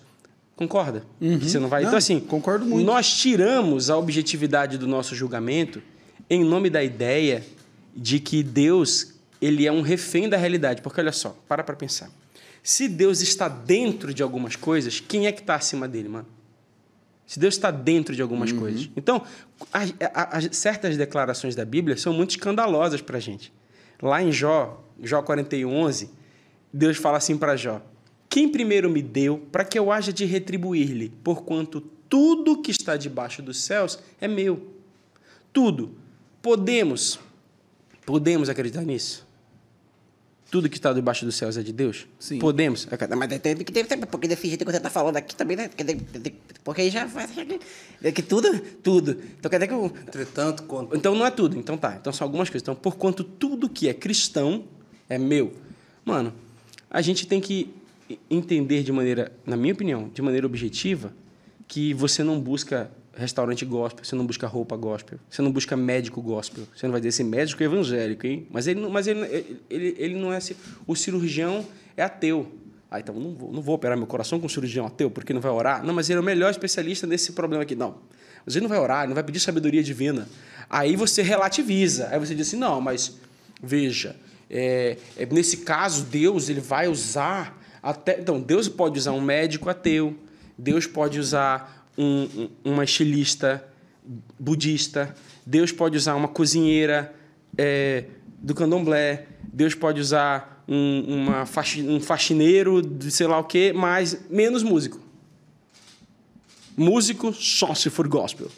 Concorda? 0.55 1.03
Que 1.19 1.49
você 1.49 1.59
não 1.59 1.69
vai. 1.69 1.81
Não, 1.81 1.89
então 1.89 1.97
assim, 1.97 2.19
concordo 2.19 2.65
muito. 2.65 2.83
Nós 2.85 3.13
tiramos 3.13 3.91
a 3.91 3.97
objetividade 3.97 4.77
do 4.77 4.87
nosso 4.87 5.15
julgamento 5.15 5.81
em 6.29 6.43
nome 6.43 6.69
da 6.69 6.83
ideia 6.83 7.43
de 7.95 8.19
que 8.19 8.41
Deus 8.41 9.13
ele 9.39 9.67
é 9.67 9.71
um 9.71 9.81
refém 9.81 10.27
da 10.27 10.37
realidade. 10.37 10.81
Porque 10.81 10.99
olha 10.99 11.11
só, 11.11 11.37
para 11.47 11.63
para 11.63 11.75
pensar. 11.75 12.09
Se 12.63 12.87
Deus 12.87 13.21
está 13.21 13.47
dentro 13.47 14.13
de 14.13 14.23
algumas 14.23 14.55
coisas, 14.55 14.99
quem 14.99 15.27
é 15.27 15.31
que 15.31 15.41
está 15.41 15.55
acima 15.55 15.87
dele, 15.87 16.09
mano? 16.09 16.27
Se 17.31 17.39
Deus 17.39 17.53
está 17.53 17.71
dentro 17.71 18.13
de 18.13 18.21
algumas 18.21 18.51
coisas. 18.51 18.89
Então, 18.93 19.23
as, 19.71 19.93
as- 20.13 20.49
certas 20.57 20.97
declarações 20.97 21.55
da 21.55 21.63
Bíblia 21.63 21.95
são 21.95 22.11
muito 22.11 22.31
escandalosas 22.31 22.99
para 22.99 23.15
a 23.15 23.19
gente. 23.21 23.53
Lá 24.01 24.21
em 24.21 24.33
Jó, 24.33 24.83
Jó 25.01 25.21
41, 25.21 25.73
11, 25.73 26.09
Deus 26.73 26.97
fala 26.97 27.15
assim 27.15 27.37
para 27.37 27.55
Jó: 27.55 27.81
Quem 28.27 28.49
primeiro 28.49 28.89
me 28.89 29.01
deu, 29.01 29.37
para 29.49 29.63
que 29.63 29.79
eu 29.79 29.89
haja 29.93 30.11
de 30.11 30.25
retribuir-lhe, 30.25 31.07
porquanto 31.23 31.79
tudo 32.09 32.61
que 32.61 32.69
está 32.69 32.97
debaixo 32.97 33.41
dos 33.41 33.61
céus 33.61 33.97
é 34.19 34.27
meu. 34.27 34.67
Tudo. 35.53 35.95
Podemos, 36.41 37.17
podemos 38.05 38.49
acreditar 38.49 38.81
nisso? 38.81 39.25
Tudo 40.51 40.69
que 40.69 40.77
está 40.77 40.91
debaixo 40.91 41.23
dos 41.23 41.35
céus 41.35 41.55
é 41.55 41.63
de 41.63 41.71
Deus? 41.71 42.05
Sim. 42.19 42.37
Podemos. 42.37 42.85
Mas 43.17 43.39
tem 43.39 43.55
que 43.55 43.71
ter, 43.71 43.85
porque 44.07 44.27
desse 44.27 44.49
jeito 44.49 44.65
que 44.65 44.71
você 44.71 44.81
tá 44.81 44.89
falando 44.89 45.15
aqui 45.15 45.33
também, 45.33 45.55
né? 45.55 45.69
Porque, 46.61 46.81
aí 46.81 46.89
já 46.89 47.07
faz. 47.07 47.31
É 48.03 48.11
que 48.11 48.21
tudo, 48.21 48.59
tudo. 48.83 49.11
Então 49.39 49.49
quer 49.49 49.57
dizer 49.59 49.67
que 49.69 49.73
o. 49.73 49.85
Entretanto, 49.85 50.63
quando 50.63 50.93
Então 50.93 51.15
não 51.15 51.25
é 51.25 51.31
tudo. 51.31 51.57
Então 51.57 51.77
tá. 51.77 51.95
Então 51.95 52.11
são 52.11 52.25
algumas 52.27 52.49
coisas. 52.49 52.63
Então, 52.63 52.75
porquanto 52.75 53.23
tudo 53.23 53.69
que 53.69 53.87
é 53.87 53.93
cristão 53.93 54.65
é 55.07 55.17
meu. 55.17 55.53
Mano, 56.03 56.33
a 56.89 57.01
gente 57.01 57.25
tem 57.25 57.39
que 57.39 57.73
entender 58.29 58.83
de 58.83 58.91
maneira, 58.91 59.31
na 59.45 59.55
minha 59.55 59.73
opinião, 59.73 60.09
de 60.13 60.21
maneira 60.21 60.45
objetiva, 60.45 61.13
que 61.65 61.93
você 61.93 62.25
não 62.25 62.41
busca 62.41 62.91
restaurante 63.13 63.65
gospel, 63.65 64.05
você 64.05 64.15
não 64.15 64.25
busca 64.25 64.47
roupa 64.47 64.75
gospel, 64.77 65.19
você 65.29 65.41
não 65.41 65.51
busca 65.51 65.75
médico 65.75 66.21
gospel. 66.21 66.63
Você 66.75 66.85
não 66.85 66.91
vai 66.91 67.01
dizer 67.01 67.09
esse 67.09 67.23
médico 67.23 67.61
é 67.61 67.65
evangélico, 67.65 68.25
hein? 68.25 68.47
Mas 68.49 68.67
ele, 68.67 68.87
mas 68.87 69.07
ele, 69.07 69.59
ele, 69.69 69.95
ele 69.97 70.15
não 70.15 70.31
é 70.31 70.37
assim. 70.37 70.55
O 70.87 70.95
cirurgião 70.95 71.65
é 71.97 72.03
ateu. 72.03 72.51
Ah, 72.89 72.99
então 72.99 73.15
não 73.15 73.33
vou, 73.33 73.51
não 73.51 73.61
vou 73.61 73.75
operar 73.75 73.97
meu 73.97 74.07
coração 74.07 74.39
com 74.39 74.45
um 74.45 74.49
cirurgião 74.49 74.85
ateu, 74.85 75.09
porque 75.09 75.33
não 75.33 75.41
vai 75.41 75.51
orar. 75.51 75.83
Não, 75.85 75.93
mas 75.93 76.09
ele 76.09 76.17
é 76.17 76.21
o 76.21 76.25
melhor 76.25 76.51
especialista 76.51 77.07
nesse 77.07 77.31
problema 77.33 77.63
aqui. 77.63 77.75
Não. 77.75 77.97
Mas 78.45 78.55
ele 78.55 78.63
não 78.63 78.69
vai 78.69 78.79
orar, 78.79 78.99
ele 78.99 79.09
não 79.09 79.15
vai 79.15 79.23
pedir 79.23 79.39
sabedoria 79.39 79.83
divina. 79.83 80.27
Aí 80.69 80.95
você 80.95 81.21
relativiza. 81.21 82.09
Aí 82.11 82.19
você 82.19 82.33
diz 82.35 82.47
assim, 82.47 82.57
não, 82.57 82.81
mas 82.81 83.17
veja, 83.61 84.15
é, 84.49 84.97
é, 85.15 85.25
nesse 85.25 85.57
caso, 85.57 86.03
Deus 86.03 86.49
ele 86.49 86.59
vai 86.59 86.87
usar 86.87 87.57
até. 87.81 88.19
Então, 88.19 88.39
Deus 88.41 88.67
pode 88.67 88.97
usar 88.97 89.13
um 89.13 89.21
médico 89.21 89.69
ateu, 89.69 90.15
Deus 90.57 90.85
pode 90.85 91.19
usar 91.19 91.80
um, 91.97 92.23
um- 92.23 92.49
uma 92.73 92.83
estilista 92.83 93.63
budista, 94.39 95.15
Deus 95.45 95.71
pode 95.71 95.97
usar 95.97 96.15
uma 96.15 96.27
cozinheira 96.27 97.13
é, 97.57 98.05
do 98.39 98.53
candomblé, 98.55 99.27
Deus 99.43 99.75
pode 99.75 99.99
usar 99.99 100.63
um, 100.67 101.01
uma 101.23 101.45
faxi- 101.45 101.81
um 101.83 101.99
faxineiro 101.99 102.81
de 102.81 103.11
sei 103.11 103.27
lá 103.27 103.37
o 103.39 103.43
quê, 103.43 103.73
mas 103.75 104.19
menos 104.29 104.63
músico. 104.63 104.99
Músico 106.77 107.33
só 107.33 107.73
se 107.75 107.89
for 107.89 108.07
gospel. 108.07 108.49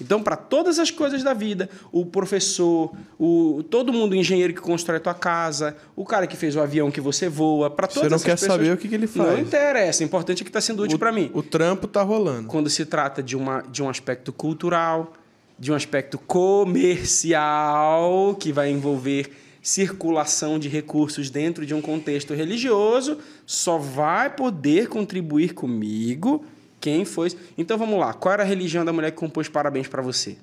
Então, 0.00 0.22
para 0.22 0.36
todas 0.36 0.78
as 0.78 0.90
coisas 0.90 1.22
da 1.24 1.34
vida, 1.34 1.68
o 1.90 2.06
professor, 2.06 2.92
o, 3.18 3.64
todo 3.68 3.92
mundo, 3.92 4.12
o 4.12 4.14
engenheiro 4.14 4.54
que 4.54 4.60
constrói 4.60 4.98
a 4.98 5.00
tua 5.00 5.14
casa, 5.14 5.76
o 5.96 6.04
cara 6.04 6.26
que 6.26 6.36
fez 6.36 6.54
o 6.54 6.60
avião 6.60 6.90
que 6.90 7.00
você 7.00 7.28
voa, 7.28 7.68
para 7.68 7.88
todas 7.88 8.10
não 8.10 8.16
essas 8.16 8.24
quer 8.24 8.32
pessoas, 8.32 8.52
saber 8.52 8.72
o 8.72 8.76
que 8.76 8.88
que 8.88 8.94
ele 8.94 9.06
faz. 9.06 9.30
Não 9.30 9.38
interessa, 9.38 10.02
o 10.02 10.06
importante 10.06 10.42
é 10.42 10.44
que 10.44 10.50
está 10.50 10.60
sendo 10.60 10.82
útil 10.82 10.98
para 10.98 11.10
mim 11.10 11.30
O 11.34 11.42
trampo 11.42 11.88
tá 11.88 12.02
rolando. 12.02 12.46
quando 12.46 12.70
se 12.70 12.86
trata 12.86 13.22
de, 13.22 13.36
uma, 13.36 13.62
de 13.62 13.82
um 13.82 13.88
aspecto 13.88 14.32
cultural, 14.32 15.12
de 15.58 15.72
um 15.72 15.74
aspecto 15.74 16.18
comercial, 16.18 18.36
que 18.38 18.52
vai 18.52 18.70
envolver 18.70 19.32
circulação 19.60 20.58
de 20.58 20.68
recursos 20.68 21.28
dentro 21.28 21.66
de 21.66 21.74
um 21.74 21.82
contexto 21.82 22.32
religioso, 22.32 23.18
só 23.44 23.76
vai 23.76 24.30
poder 24.30 24.88
contribuir 24.88 25.54
comigo 25.54 26.44
quem 26.80 27.04
foi. 27.04 27.30
Então 27.56 27.76
vamos 27.76 27.98
lá, 27.98 28.12
qual 28.12 28.32
era 28.34 28.42
a 28.42 28.46
religião 28.46 28.84
da 28.84 28.92
mulher 28.92 29.10
que 29.10 29.16
compôs 29.16 29.48
parabéns 29.48 29.88
para 29.88 30.02
você? 30.02 30.36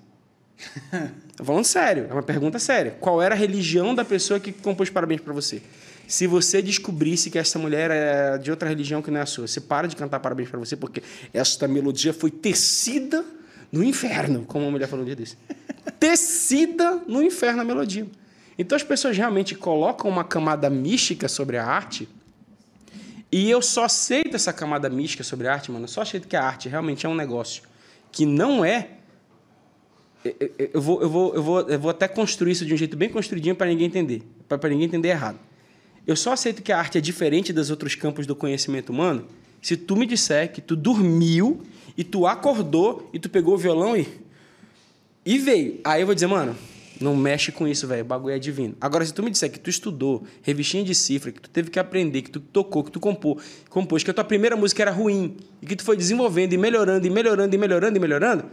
Falando 1.43 1.65
sério, 1.65 2.07
é 2.09 2.13
uma 2.13 2.23
pergunta 2.23 2.59
séria. 2.59 2.95
Qual 2.99 3.21
era 3.21 3.35
a 3.35 3.37
religião 3.37 3.93
da 3.93 4.05
pessoa 4.05 4.39
que 4.39 4.51
compôs 4.51 4.89
parabéns 4.89 5.21
para 5.21 5.33
você? 5.33 5.61
Se 6.07 6.27
você 6.27 6.61
descobrisse 6.61 7.29
que 7.29 7.37
essa 7.37 7.57
mulher 7.57 7.89
é 7.91 8.37
de 8.37 8.51
outra 8.51 8.69
religião 8.69 9.01
que 9.01 9.09
não 9.09 9.19
é 9.19 9.23
a 9.23 9.25
sua, 9.25 9.47
você 9.47 9.59
para 9.59 9.87
de 9.87 9.95
cantar 9.95 10.19
parabéns 10.19 10.49
para 10.49 10.59
você, 10.59 10.75
porque 10.75 11.01
esta 11.33 11.67
melodia 11.67 12.13
foi 12.13 12.29
tecida 12.29 13.25
no 13.71 13.83
inferno, 13.83 14.45
como 14.45 14.65
uma 14.65 14.71
mulher 14.71 14.87
falou 14.87 15.03
um 15.03 15.05
dia 15.05 15.15
desse. 15.15 15.35
tecida 15.99 17.01
no 17.07 17.23
inferno 17.23 17.61
a 17.61 17.65
melodia. 17.65 18.05
Então 18.57 18.75
as 18.75 18.83
pessoas 18.83 19.17
realmente 19.17 19.55
colocam 19.55 20.09
uma 20.09 20.23
camada 20.23 20.69
mística 20.69 21.27
sobre 21.27 21.57
a 21.57 21.65
arte 21.65 22.07
e 23.37 23.49
eu 23.49 23.61
só 23.61 23.83
aceito 23.85 24.35
essa 24.35 24.53
camada 24.53 24.89
mística 24.89 25.23
sobre 25.23 25.47
arte, 25.47 25.71
mano. 25.71 25.83
Eu 25.85 25.89
só 25.89 26.01
aceito 26.01 26.27
que 26.27 26.35
a 26.35 26.43
arte 26.43 26.69
realmente 26.69 27.05
é 27.05 27.09
um 27.09 27.15
negócio 27.15 27.63
que 28.11 28.25
não 28.25 28.63
é. 28.63 28.89
Eu- 30.23 30.35
eu- 30.39 30.69
Eu 30.75 30.81
vou, 30.81 31.01
eu, 31.01 31.09
vou, 31.09 31.35
eu, 31.35 31.43
vou, 31.43 31.59
eu 31.69 31.79
vou 31.79 31.91
até 31.91 32.07
construir 32.07 32.51
isso 32.53 32.65
de 32.65 32.73
um 32.73 32.77
jeito 32.77 32.95
bem 32.95 33.09
construidinho 33.09 33.55
para 33.55 33.67
ninguém 33.67 33.87
entender. 33.87 34.23
Para 34.47 34.69
ninguém 34.69 34.85
entender 34.87 35.09
errado. 35.09 35.37
Eu 36.07 36.15
só 36.15 36.31
aceito 36.33 36.61
que 36.63 36.71
a 36.71 36.77
arte 36.79 36.97
é 36.97 37.01
diferente 37.01 37.51
dos 37.51 37.69
outros 37.69 37.93
campos 37.95 38.25
do 38.25 38.35
conhecimento 38.35 38.89
humano 38.91 39.27
se 39.61 39.75
tu 39.75 39.95
me 39.95 40.05
disser 40.05 40.51
que 40.53 40.61
tu 40.61 40.75
dormiu 40.75 41.61
e 41.97 42.03
tu 42.03 42.25
acordou 42.27 43.09
e 43.11 43.19
tu 43.19 43.29
pegou 43.29 43.55
o 43.55 43.57
violão 43.57 43.97
e. 43.97 44.07
E 45.25 45.37
veio. 45.39 45.79
Aí 45.83 46.01
eu 46.01 46.05
vou 46.05 46.13
dizer, 46.15 46.27
mano, 46.27 46.55
não 46.99 47.15
mexe 47.15 47.51
com 47.51 47.67
isso, 47.67 47.87
velho. 47.87 48.01
O 48.01 48.05
bagulho 48.05 48.35
é 48.35 48.39
divino. 48.39 48.75
Agora, 48.79 49.05
se 49.05 49.13
tu 49.13 49.21
me 49.21 49.29
disser 49.29 49.51
que 49.51 49.59
tu 49.59 49.69
estudou 49.69 50.23
revistinha 50.41 50.83
de 50.83 50.95
cifra, 50.95 51.31
que 51.31 51.41
tu 51.41 51.49
teve 51.49 51.69
que 51.69 51.79
aprender, 51.79 52.21
que 52.21 52.31
tu 52.31 52.39
tocou, 52.39 52.83
que 52.83 52.91
tu 52.91 52.99
compôs, 52.99 53.43
compôs, 53.69 54.03
que 54.03 54.11
a 54.11 54.13
tua 54.13 54.23
primeira 54.23 54.55
música 54.55 54.81
era 54.83 54.91
ruim, 54.91 55.37
e 55.61 55.65
que 55.65 55.75
tu 55.75 55.83
foi 55.83 55.97
desenvolvendo 55.97 56.53
e 56.53 56.57
melhorando, 56.57 57.05
e 57.05 57.09
melhorando, 57.09 57.53
e 57.53 57.57
melhorando, 57.57 57.97
e 57.97 57.99
melhorando, 57.99 58.45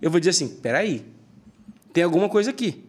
eu 0.00 0.10
vou 0.10 0.20
dizer 0.20 0.30
assim: 0.30 0.48
peraí, 0.48 1.04
tem 1.92 2.04
alguma 2.04 2.28
coisa 2.28 2.50
aqui. 2.50 2.84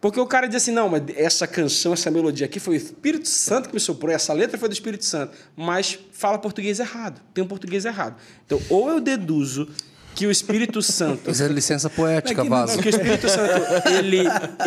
Porque 0.00 0.20
o 0.20 0.26
cara 0.26 0.46
diz 0.46 0.56
assim: 0.56 0.72
não, 0.72 0.88
mas 0.88 1.02
essa 1.16 1.46
canção, 1.46 1.92
essa 1.92 2.10
melodia 2.10 2.46
aqui 2.46 2.60
foi 2.60 2.74
o 2.74 2.76
Espírito 2.76 3.28
Santo 3.28 3.68
que 3.68 3.74
me 3.74 3.80
soprou, 3.80 4.12
essa 4.12 4.32
letra 4.32 4.58
foi 4.58 4.68
do 4.68 4.72
Espírito 4.72 5.04
Santo, 5.04 5.36
mas 5.56 5.98
fala 6.12 6.38
português 6.38 6.78
errado, 6.78 7.20
tem 7.32 7.42
um 7.42 7.48
português 7.48 7.84
errado. 7.84 8.16
Então, 8.44 8.60
ou 8.68 8.90
eu 8.90 9.00
deduzo 9.00 9.68
que 10.16 10.26
o 10.26 10.30
Espírito 10.30 10.80
Santo 10.82 11.30
Isso 11.30 11.42
é 11.42 11.48
licença 11.48 11.88
poética, 11.90 12.42
que- 12.42 12.48
vaso. 12.48 12.74
não, 12.74 12.82
que 12.82 12.88
o 12.88 12.90
Espírito 12.90 13.28
Santo, 13.28 13.88
ele, 13.98 14.18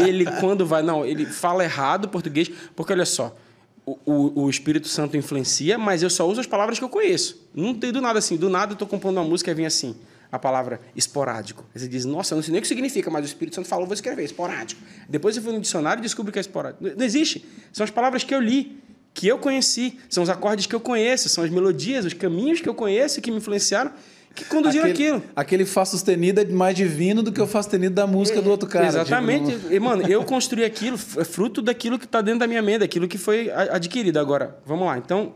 ele 0.07 0.25
quando 0.39 0.65
vai. 0.65 0.81
Não, 0.83 1.03
ele 1.05 1.25
fala 1.25 1.63
errado 1.63 2.05
o 2.05 2.07
português, 2.07 2.49
porque 2.75 2.93
olha 2.93 3.05
só. 3.05 3.35
O, 3.85 3.97
o, 4.05 4.43
o 4.43 4.49
Espírito 4.49 4.87
Santo 4.87 5.17
influencia, 5.17 5.75
mas 5.77 6.03
eu 6.03 6.09
só 6.11 6.27
uso 6.29 6.39
as 6.39 6.45
palavras 6.45 6.77
que 6.77 6.85
eu 6.85 6.89
conheço. 6.89 7.41
Não 7.55 7.73
tem 7.73 7.91
do 7.91 7.99
nada 7.99 8.19
assim. 8.19 8.37
Do 8.37 8.47
nada 8.47 8.71
eu 8.71 8.75
estou 8.75 8.87
compondo 8.87 9.17
uma 9.17 9.23
música 9.23 9.49
e 9.49 9.53
vem 9.55 9.65
assim. 9.65 9.95
A 10.31 10.37
palavra 10.37 10.79
esporádico. 10.95 11.65
Aí 11.73 11.81
você 11.81 11.87
diz, 11.87 12.05
nossa, 12.05 12.33
eu 12.33 12.35
não 12.35 12.43
sei 12.43 12.51
nem 12.51 12.59
o 12.59 12.61
que 12.61 12.67
significa, 12.67 13.09
mas 13.09 13.23
o 13.23 13.27
Espírito 13.27 13.55
Santo 13.55 13.67
falou, 13.67 13.87
vou 13.87 13.95
escrever, 13.95 14.23
esporádico. 14.23 14.79
Depois 15.09 15.35
eu 15.35 15.41
fui 15.41 15.51
no 15.53 15.59
dicionário 15.59 16.01
e 16.01 16.03
descobri 16.03 16.31
que 16.31 16.37
é 16.37 16.41
esporádico. 16.41 16.83
Não 16.83 16.95
não 16.95 17.03
existe. 17.03 17.43
São 17.73 17.83
as 17.83 17.89
palavras 17.89 18.23
que 18.23 18.35
eu 18.35 18.39
li, 18.39 18.77
que 19.11 19.27
eu 19.27 19.39
conheci. 19.39 19.97
São 20.07 20.21
os 20.21 20.29
acordes 20.29 20.67
que 20.67 20.75
eu 20.75 20.79
conheço, 20.79 21.27
são 21.27 21.43
as 21.43 21.49
melodias, 21.49 22.05
os 22.05 22.13
caminhos 22.13 22.61
que 22.61 22.69
eu 22.69 22.75
conheço, 22.75 23.19
que 23.21 23.31
me 23.31 23.37
influenciaram, 23.37 23.91
que 24.33 24.45
conduziram 24.45 24.89
aquele, 24.89 25.09
aquilo. 25.09 25.23
aquele 25.35 25.65
Fá 25.65 25.83
sustenido 25.83 26.39
é 26.39 26.45
mais 26.45 26.75
divino 26.75 27.21
do 27.21 27.31
que 27.31 27.41
o 27.41 27.47
Fá 27.47 27.61
sustenido 27.61 27.95
da 27.95 28.07
música 28.07 28.41
do 28.41 28.49
outro 28.49 28.69
cara. 28.69 28.87
Exatamente. 28.87 29.51
Tipo, 29.51 29.73
E, 29.73 29.79
mano, 29.79 30.07
eu 30.07 30.23
construí 30.23 30.63
aquilo, 30.63 30.97
é 31.17 31.23
fruto 31.23 31.61
daquilo 31.61 31.99
que 31.99 32.05
está 32.05 32.21
dentro 32.21 32.39
da 32.39 32.47
minha 32.47 32.61
mente, 32.61 32.79
daquilo 32.79 33.07
que 33.07 33.17
foi 33.17 33.51
adquirido. 33.51 34.17
Agora, 34.17 34.57
vamos 34.65 34.85
lá. 34.85 34.97
Então, 34.97 35.33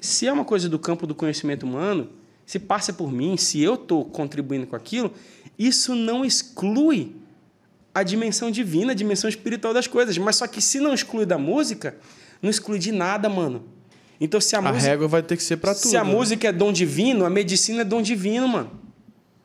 se 0.00 0.26
é 0.26 0.32
uma 0.32 0.44
coisa 0.44 0.68
do 0.68 0.78
campo 0.78 1.06
do 1.06 1.14
conhecimento 1.14 1.64
humano, 1.64 2.08
se 2.46 2.58
passa 2.58 2.92
por 2.92 3.12
mim, 3.12 3.36
se 3.36 3.60
eu 3.60 3.74
estou 3.74 4.04
contribuindo 4.04 4.66
com 4.66 4.76
aquilo, 4.76 5.12
isso 5.58 5.94
não 5.94 6.24
exclui 6.24 7.14
a 7.94 8.02
dimensão 8.02 8.50
divina, 8.50 8.92
a 8.92 8.94
dimensão 8.94 9.28
espiritual 9.28 9.74
das 9.74 9.86
coisas. 9.86 10.16
Mas 10.18 10.36
só 10.36 10.46
que 10.46 10.60
se 10.60 10.80
não 10.80 10.94
exclui 10.94 11.26
da 11.26 11.38
música, 11.38 11.96
não 12.40 12.50
exclui 12.50 12.78
de 12.78 12.90
nada, 12.90 13.28
mano. 13.28 13.64
Então, 14.24 14.40
se 14.40 14.54
a, 14.54 14.60
A 14.60 14.62
música. 14.62 14.86
régua 14.88 15.08
vai 15.08 15.20
ter 15.22 15.36
que 15.36 15.42
ser 15.42 15.56
pra 15.56 15.74
tudo. 15.74 15.88
Se 15.88 15.96
a 15.96 16.04
né? 16.04 16.10
música 16.12 16.46
é 16.48 16.52
dom 16.52 16.72
divino, 16.72 17.24
a 17.24 17.30
medicina 17.30 17.80
é 17.80 17.84
dom 17.84 18.00
divino, 18.00 18.46
mano. 18.46 18.70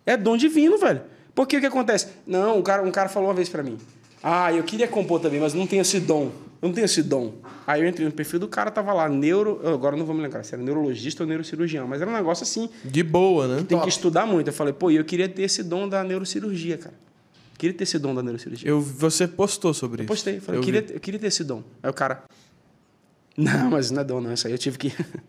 É 0.06 0.16
dom 0.16 0.38
divino, 0.38 0.78
velho. 0.78 1.02
Porque 1.34 1.58
o 1.58 1.60
que 1.60 1.66
acontece? 1.66 2.08
Não, 2.28 2.60
um 2.60 2.62
cara, 2.62 2.84
um 2.84 2.92
cara 2.92 3.10
falou 3.10 3.28
uma 3.30 3.34
vez 3.36 3.50
pra 3.50 3.64
mim. 3.64 3.78
Ah, 4.22 4.54
eu 4.54 4.64
queria 4.64 4.88
compor 4.88 5.20
também, 5.20 5.40
mas 5.40 5.54
não 5.56 5.66
tenho 5.66 5.82
esse 5.82 6.00
dom. 6.00 6.32
Eu 6.62 6.70
não 6.70 6.74
tenho 6.74 6.86
esse 6.86 7.02
dom. 7.02 7.34
Aí 7.66 7.82
eu 7.82 7.88
entrei 7.88 8.06
no 8.06 8.12
perfil 8.14 8.40
do 8.40 8.48
cara, 8.48 8.70
tava 8.72 8.94
lá, 8.94 9.10
neuro. 9.10 9.60
eu 9.64 9.74
Agora 9.74 9.96
eu 9.96 10.00
não 10.00 10.06
vou 10.06 10.16
me 10.16 10.22
lembrar 10.22 10.44
se 10.44 10.54
era 10.54 10.64
neurologista 10.64 11.24
ou 11.24 11.28
neurocirurgião, 11.28 11.88
mas 11.88 12.00
era 12.02 12.10
um 12.10 12.14
negócio 12.14 12.44
assim, 12.44 12.70
De 12.86 13.02
boa, 13.04 13.48
né? 13.48 13.66
tem 13.68 13.80
que 13.80 13.90
estudar 13.90 14.26
muito. 14.28 14.48
Eu 14.48 14.54
falei, 14.54 14.74
pô, 14.74 14.90
e 14.92 14.96
eu 14.96 15.04
queria 15.06 15.28
ter 15.28 15.42
esse 15.44 15.64
dom 15.64 15.90
da 15.90 16.04
neurocirurgia, 16.04 16.78
cara. 16.78 16.96
Queria 17.58 17.76
ter 17.76 17.84
esse 17.84 17.98
dom 17.98 18.14
da 18.14 18.22
neurocirurgia. 18.22 18.70
Eu, 18.70 18.80
você 18.80 19.28
postou 19.28 19.74
sobre 19.74 20.04
isso. 20.04 20.08
Postei, 20.08 20.40
falei, 20.40 20.60
Eu 20.60 20.64
eu 20.64 20.66
vi. 20.66 20.72
queria, 20.82 20.96
eu 20.96 21.00
queria 21.00 21.20
ter 21.20 21.28
esse 21.28 21.44
dom. 21.44 21.64
Aí 21.82 21.90
o 21.90 21.94
cara. 21.94 22.24
Não, 23.40 23.70
mas 23.70 23.92
não 23.92 24.02
é 24.02 24.04
dom, 24.04 24.20
não. 24.20 24.34
Isso 24.34 24.48
aí 24.48 24.54
eu 24.54 24.58
tive 24.58 24.80
que. 24.80 24.88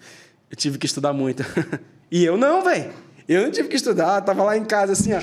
eu 0.51 0.57
tive 0.57 0.79
que 0.79 0.87
estudar 0.87 1.13
muito. 1.13 1.45
e 2.11 2.25
eu 2.25 2.39
não, 2.39 2.65
velho. 2.65 2.91
Eu 3.29 3.43
não 3.43 3.51
tive 3.51 3.69
que 3.69 3.77
estudar. 3.77 4.23
Tava 4.23 4.43
lá 4.43 4.57
em 4.57 4.65
casa 4.65 4.95
assim, 4.95 5.13
ó. 5.13 5.21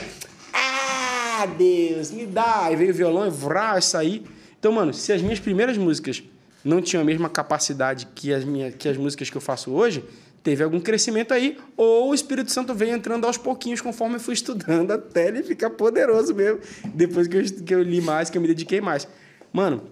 Ah, 0.53 1.47
Deus, 1.47 2.11
me 2.11 2.27
dá. 2.27 2.65
Aí 2.65 2.75
veio 2.75 2.91
o 2.91 2.93
violão 2.93 3.25
e 3.25 3.31
vrá, 3.31 3.79
isso 3.79 3.97
aí. 3.97 4.23
Então, 4.59 4.71
mano, 4.71 4.93
se 4.93 5.11
as 5.11 5.19
minhas 5.19 5.39
primeiras 5.39 5.77
músicas 5.79 6.23
não 6.63 6.79
tinham 6.79 7.01
a 7.01 7.05
mesma 7.05 7.27
capacidade 7.27 8.07
que 8.13 8.31
as, 8.31 8.43
minhas, 8.43 8.75
que 8.75 8.87
as 8.87 8.97
músicas 8.97 9.31
que 9.31 9.37
eu 9.37 9.41
faço 9.41 9.71
hoje, 9.71 10.03
teve 10.43 10.63
algum 10.63 10.79
crescimento 10.79 11.33
aí, 11.33 11.57
ou 11.75 12.11
o 12.11 12.13
Espírito 12.13 12.51
Santo 12.51 12.73
veio 12.75 12.95
entrando 12.95 13.25
aos 13.25 13.37
pouquinhos 13.37 13.81
conforme 13.81 14.17
eu 14.17 14.19
fui 14.19 14.35
estudando, 14.35 14.91
até 14.91 15.27
ele 15.27 15.41
ficar 15.41 15.71
poderoso 15.71 16.35
mesmo, 16.35 16.59
depois 16.93 17.27
que 17.27 17.37
eu, 17.37 17.43
que 17.43 17.73
eu 17.73 17.81
li 17.81 17.99
mais, 17.99 18.29
que 18.29 18.37
eu 18.37 18.41
me 18.43 18.47
dediquei 18.47 18.79
mais. 18.79 19.07
Mano, 19.51 19.83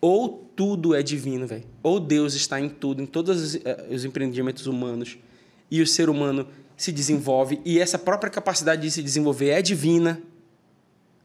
ou 0.00 0.50
tudo 0.56 0.94
é 0.94 1.02
divino, 1.02 1.46
velho. 1.46 1.71
Ou 1.82 1.98
Deus 1.98 2.34
está 2.34 2.60
em 2.60 2.68
tudo, 2.68 3.02
em 3.02 3.06
todos 3.06 3.40
os, 3.40 3.54
eh, 3.56 3.86
os 3.90 4.04
empreendimentos 4.04 4.66
humanos. 4.66 5.18
E 5.70 5.82
o 5.82 5.86
ser 5.86 6.08
humano 6.08 6.46
se 6.76 6.92
desenvolve. 6.92 7.60
E 7.64 7.78
essa 7.78 7.98
própria 7.98 8.30
capacidade 8.30 8.82
de 8.82 8.90
se 8.90 9.02
desenvolver 9.02 9.48
é 9.48 9.62
divina. 9.62 10.20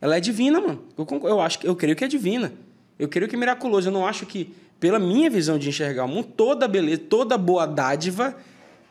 Ela 0.01 0.17
é 0.17 0.19
divina, 0.19 0.59
mano. 0.59 0.83
Eu, 0.97 1.07
eu 1.23 1.41
acho 1.41 1.59
eu 1.63 1.75
creio 1.75 1.95
que 1.95 2.03
é 2.03 2.07
divina. 2.07 2.53
Eu 2.97 3.07
creio 3.07 3.29
que 3.29 3.35
é 3.35 3.39
miraculoso. 3.39 3.89
Eu 3.89 3.91
não 3.91 4.05
acho 4.05 4.25
que, 4.25 4.53
pela 4.79 4.97
minha 4.97 5.29
visão 5.29 5.59
de 5.59 5.69
enxergar 5.69 6.05
o 6.05 6.07
mundo, 6.07 6.29
toda 6.35 6.67
beleza, 6.67 7.03
toda 7.09 7.37
boa 7.37 7.65
dádiva 7.65 8.35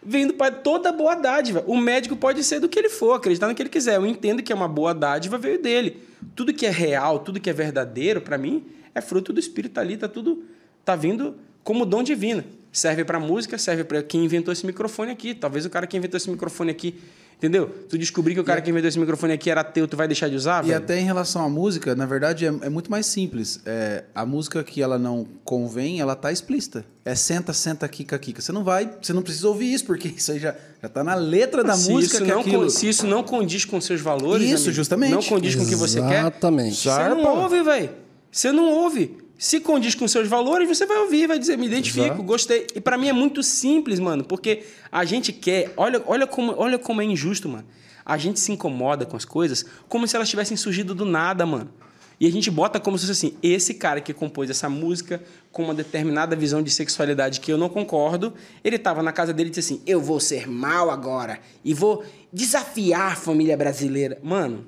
vem 0.02 0.26
do 0.26 0.34
Pai. 0.34 0.52
Toda 0.52 0.92
boa 0.92 1.16
dádiva. 1.16 1.64
O 1.66 1.76
médico 1.76 2.14
pode 2.14 2.44
ser 2.44 2.60
do 2.60 2.68
que 2.68 2.78
ele 2.78 2.88
for, 2.88 3.14
acreditar 3.14 3.48
no 3.48 3.54
que 3.54 3.62
ele 3.62 3.68
quiser. 3.68 3.96
Eu 3.96 4.06
entendo 4.06 4.42
que 4.42 4.52
é 4.52 4.54
uma 4.54 4.68
boa 4.68 4.94
dádiva, 4.94 5.36
veio 5.36 5.60
dele. 5.60 6.00
Tudo 6.36 6.54
que 6.54 6.64
é 6.64 6.70
real, 6.70 7.18
tudo 7.18 7.40
que 7.40 7.50
é 7.50 7.52
verdadeiro, 7.52 8.20
para 8.20 8.38
mim, 8.38 8.64
é 8.94 9.00
fruto 9.00 9.32
do 9.32 9.40
Espírito 9.40 9.78
ali, 9.80 9.96
tá 9.96 10.08
tudo. 10.08 10.44
tá 10.84 10.94
vindo 10.94 11.34
como 11.66 11.84
dom 11.84 12.00
divino. 12.04 12.44
Serve 12.70 13.04
para 13.04 13.18
música, 13.18 13.58
serve 13.58 13.82
para 13.82 14.00
quem 14.00 14.24
inventou 14.24 14.52
esse 14.52 14.64
microfone 14.64 15.10
aqui. 15.10 15.34
Talvez 15.34 15.66
o 15.66 15.70
cara 15.70 15.84
que 15.84 15.96
inventou 15.96 16.16
esse 16.16 16.30
microfone 16.30 16.70
aqui. 16.70 16.94
Entendeu? 17.36 17.66
Tu 17.88 17.98
descobrir 17.98 18.34
que 18.34 18.40
o 18.40 18.44
cara 18.44 18.60
que 18.60 18.70
inventou 18.70 18.88
esse 18.88 18.98
microfone 18.98 19.32
aqui 19.32 19.50
era 19.50 19.62
ateu, 19.62 19.88
tu 19.88 19.96
vai 19.96 20.06
deixar 20.06 20.28
de 20.28 20.36
usar? 20.36 20.64
E 20.64 20.68
velho? 20.68 20.78
até 20.78 21.00
em 21.00 21.04
relação 21.04 21.44
à 21.44 21.48
música, 21.48 21.94
na 21.96 22.06
verdade, 22.06 22.46
é, 22.46 22.48
é 22.48 22.68
muito 22.68 22.88
mais 22.88 23.06
simples. 23.06 23.60
É, 23.66 24.04
a 24.14 24.24
música 24.24 24.62
que 24.62 24.80
ela 24.80 24.96
não 24.96 25.26
convém, 25.44 26.00
ela 26.00 26.14
tá 26.14 26.30
explícita. 26.30 26.84
É 27.04 27.16
senta, 27.16 27.52
senta, 27.52 27.88
kika, 27.88 28.16
kika. 28.16 28.40
Você 28.40 28.52
não 28.52 28.62
vai, 28.62 28.88
você 29.02 29.12
não 29.12 29.20
precisa 29.20 29.48
ouvir 29.48 29.72
isso, 29.72 29.86
porque 29.86 30.06
isso 30.16 30.30
aí 30.30 30.38
já, 30.38 30.54
já 30.80 30.88
tá 30.88 31.02
na 31.02 31.16
letra 31.16 31.64
da 31.64 31.74
se 31.74 31.90
música 31.90 32.14
isso 32.14 32.24
que 32.24 32.30
não 32.30 32.40
aquilo... 32.42 32.70
se 32.70 32.88
isso 32.88 33.06
não 33.06 33.24
condiz 33.24 33.64
com 33.64 33.80
seus 33.80 34.00
valores, 34.00 34.48
Isso, 34.48 34.66
amigo, 34.66 34.72
justamente. 34.72 35.10
não 35.10 35.22
condiz 35.22 35.56
com 35.56 35.64
o 35.64 35.68
que 35.68 35.74
você 35.74 36.00
quer, 36.00 36.20
Exatamente. 36.20 36.88
você 36.88 37.08
não 37.08 37.42
ouve, 37.42 37.62
velho. 37.62 37.90
Você 38.30 38.52
não 38.52 38.70
ouve. 38.70 39.25
Se 39.38 39.60
condiz 39.60 39.94
com 39.94 40.08
seus 40.08 40.28
valores, 40.28 40.66
você 40.66 40.86
vai 40.86 40.96
ouvir, 40.98 41.26
vai 41.26 41.38
dizer, 41.38 41.58
me 41.58 41.66
identifico, 41.66 42.06
Exato. 42.06 42.22
gostei. 42.22 42.66
E 42.74 42.80
pra 42.80 42.96
mim 42.96 43.08
é 43.08 43.12
muito 43.12 43.42
simples, 43.42 44.00
mano, 44.00 44.24
porque 44.24 44.64
a 44.90 45.04
gente 45.04 45.32
quer, 45.32 45.72
olha, 45.76 46.02
olha 46.06 46.26
como, 46.26 46.54
olha 46.56 46.78
como 46.78 47.02
é 47.02 47.04
injusto, 47.04 47.48
mano. 47.48 47.66
A 48.04 48.16
gente 48.16 48.40
se 48.40 48.52
incomoda 48.52 49.04
com 49.04 49.16
as 49.16 49.24
coisas 49.24 49.64
como 49.88 50.06
se 50.06 50.16
elas 50.16 50.28
tivessem 50.28 50.56
surgido 50.56 50.94
do 50.94 51.04
nada, 51.04 51.44
mano. 51.44 51.70
E 52.18 52.26
a 52.26 52.32
gente 52.32 52.50
bota 52.50 52.80
como 52.80 52.96
se 52.98 53.06
fosse 53.06 53.26
assim, 53.26 53.36
esse 53.42 53.74
cara 53.74 54.00
que 54.00 54.14
compôs 54.14 54.48
essa 54.48 54.70
música 54.70 55.22
com 55.52 55.64
uma 55.64 55.74
determinada 55.74 56.34
visão 56.34 56.62
de 56.62 56.70
sexualidade 56.70 57.40
que 57.40 57.52
eu 57.52 57.58
não 57.58 57.68
concordo, 57.68 58.32
ele 58.64 58.78
tava 58.78 59.02
na 59.02 59.12
casa 59.12 59.34
dele 59.34 59.50
e 59.50 59.52
disse 59.52 59.74
assim: 59.74 59.82
"Eu 59.86 60.00
vou 60.00 60.18
ser 60.18 60.48
mal 60.48 60.90
agora 60.90 61.38
e 61.62 61.74
vou 61.74 62.02
desafiar 62.32 63.12
a 63.12 63.16
família 63.16 63.54
brasileira". 63.54 64.18
Mano, 64.22 64.64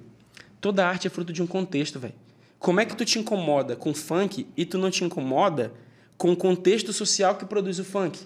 toda 0.61 0.87
arte 0.87 1.07
é 1.07 1.11
fruto 1.11 1.33
de 1.33 1.43
um 1.43 1.47
contexto, 1.47 1.99
velho. 1.99 2.28
Como 2.59 2.81
é 2.81 2.85
que 2.85 2.97
tu 2.97 3.05
te 3.05 3.19
incomoda 3.19 3.77
com 3.77 3.95
funk 3.95 4.47
e 4.57 4.65
tu 4.65 4.79
não 4.79 4.91
te 4.91 5.05
incomoda 5.05 5.73
com 6.17 6.33
o 6.33 6.37
contexto 6.37 6.93
social 6.93 7.37
que 7.37 7.45
produz 7.45 7.79
o 7.79 7.85
funk? 7.85 8.19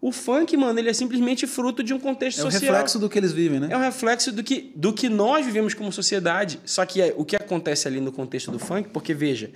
O 0.00 0.12
funk, 0.12 0.56
mano, 0.56 0.78
ele 0.78 0.88
é 0.88 0.92
simplesmente 0.92 1.46
fruto 1.46 1.82
de 1.82 1.92
um 1.92 1.98
contexto 1.98 2.38
É 2.38 2.44
o 2.44 2.50
social. 2.50 2.72
reflexo 2.72 2.98
do 3.00 3.08
que 3.08 3.18
eles 3.18 3.32
vivem, 3.32 3.58
né? 3.58 3.68
É 3.70 3.76
um 3.76 3.80
reflexo 3.80 4.30
do 4.30 4.44
que, 4.44 4.72
do 4.76 4.92
que 4.92 5.08
nós 5.08 5.44
vivemos 5.44 5.74
como 5.74 5.92
sociedade. 5.92 6.60
Só 6.64 6.86
que 6.86 7.02
é, 7.02 7.12
o 7.16 7.24
que 7.24 7.34
acontece 7.34 7.88
ali 7.88 8.00
no 8.00 8.12
contexto 8.12 8.50
do 8.52 8.60
funk, 8.60 8.90
porque 8.90 9.12
veja, 9.12 9.50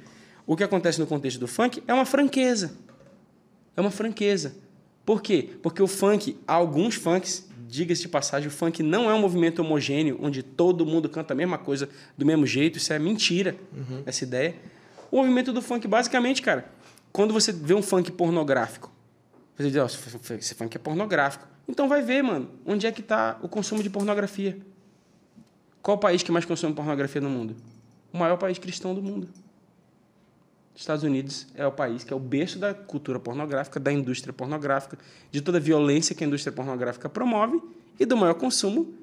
o 0.45 0.57
que 0.57 0.65
acontece 0.65 0.99
no 0.99 1.07
contexto 1.07 1.39
do 1.39 1.47
funk 1.47 1.83
é 1.87 1.95
uma 1.95 2.05
franqueza. 2.05 2.73
É 3.77 3.81
uma 3.81 3.91
franqueza. 3.93 4.55
Por 5.07 5.23
quê? 5.23 5.49
Porque 5.63 5.81
o 5.81 5.87
funk, 5.87 6.37
alguns 6.47 6.97
funks, 6.97 7.47
diga-se 7.73 8.03
de 8.03 8.09
passagem, 8.09 8.49
o 8.49 8.51
funk 8.51 8.83
não 8.83 9.11
é 9.11 9.15
um 9.15 9.19
movimento 9.19 9.61
homogêneo, 9.61 10.19
onde 10.21 10.43
todo 10.43 10.85
mundo 10.85 11.09
canta 11.09 11.33
a 11.33 11.37
mesma 11.37 11.57
coisa 11.57 11.89
do 12.19 12.27
mesmo 12.27 12.47
jeito. 12.47 12.77
Isso 12.77 12.93
é 12.93 12.99
mentira, 12.99 13.57
essa 14.05 14.25
ideia. 14.25 14.55
O 15.11 15.17
movimento 15.17 15.55
do 15.55 15.63
funk, 15.63 15.89
basicamente, 15.89 16.43
cara, 16.43 16.71
quando 17.11 17.33
você 17.33 17.51
vê 17.51 17.73
um 17.73 17.81
funk 17.81 18.13
pornográfico, 18.13 18.93
você 19.57 19.71
diz, 19.71 19.81
ó, 19.81 19.87
esse 19.87 20.55
funk 20.55 20.77
é 20.77 20.79
pornográfico. 20.79 21.49
Então 21.67 21.89
vai 21.89 22.03
ver, 22.03 22.23
mano, 22.23 22.51
onde 22.67 22.87
é 22.87 22.93
que 22.93 23.01
está 23.01 23.39
o 23.41 23.49
consumo 23.49 23.83
de 23.83 23.89
pornografia. 23.89 24.59
Qual 25.81 25.97
o 25.97 26.01
país 26.01 26.23
que 26.23 26.31
mais 26.31 26.45
consome 26.45 26.75
pornografia 26.75 27.23
no 27.23 27.31
mundo? 27.31 27.57
O 28.13 28.19
maior 28.19 28.37
país 28.37 28.59
cristão 28.59 28.95
do 28.95 29.03
mundo. 29.03 29.31
Estados 30.75 31.05
Unidos 31.05 31.47
é 31.55 31.67
o 31.67 31.73
país 31.73 32.03
que 32.03 32.13
é 32.13 32.17
o 32.17 32.21
berço 32.21 32.59
da 32.59 32.73
cultura 32.73 33.21
pornográfica, 33.21 33.79
da 33.79 33.93
indústria 33.93 34.33
pornográfica, 34.33 34.99
de 35.31 35.41
toda 35.41 35.59
a 35.59 35.61
violência 35.61 36.15
que 36.15 36.25
a 36.25 36.27
indústria 36.27 36.53
pornográfica 36.53 37.09
promove 37.09 37.61
e 38.01 38.07
do 38.07 38.17
maior 38.17 38.35
consumo 38.35 38.95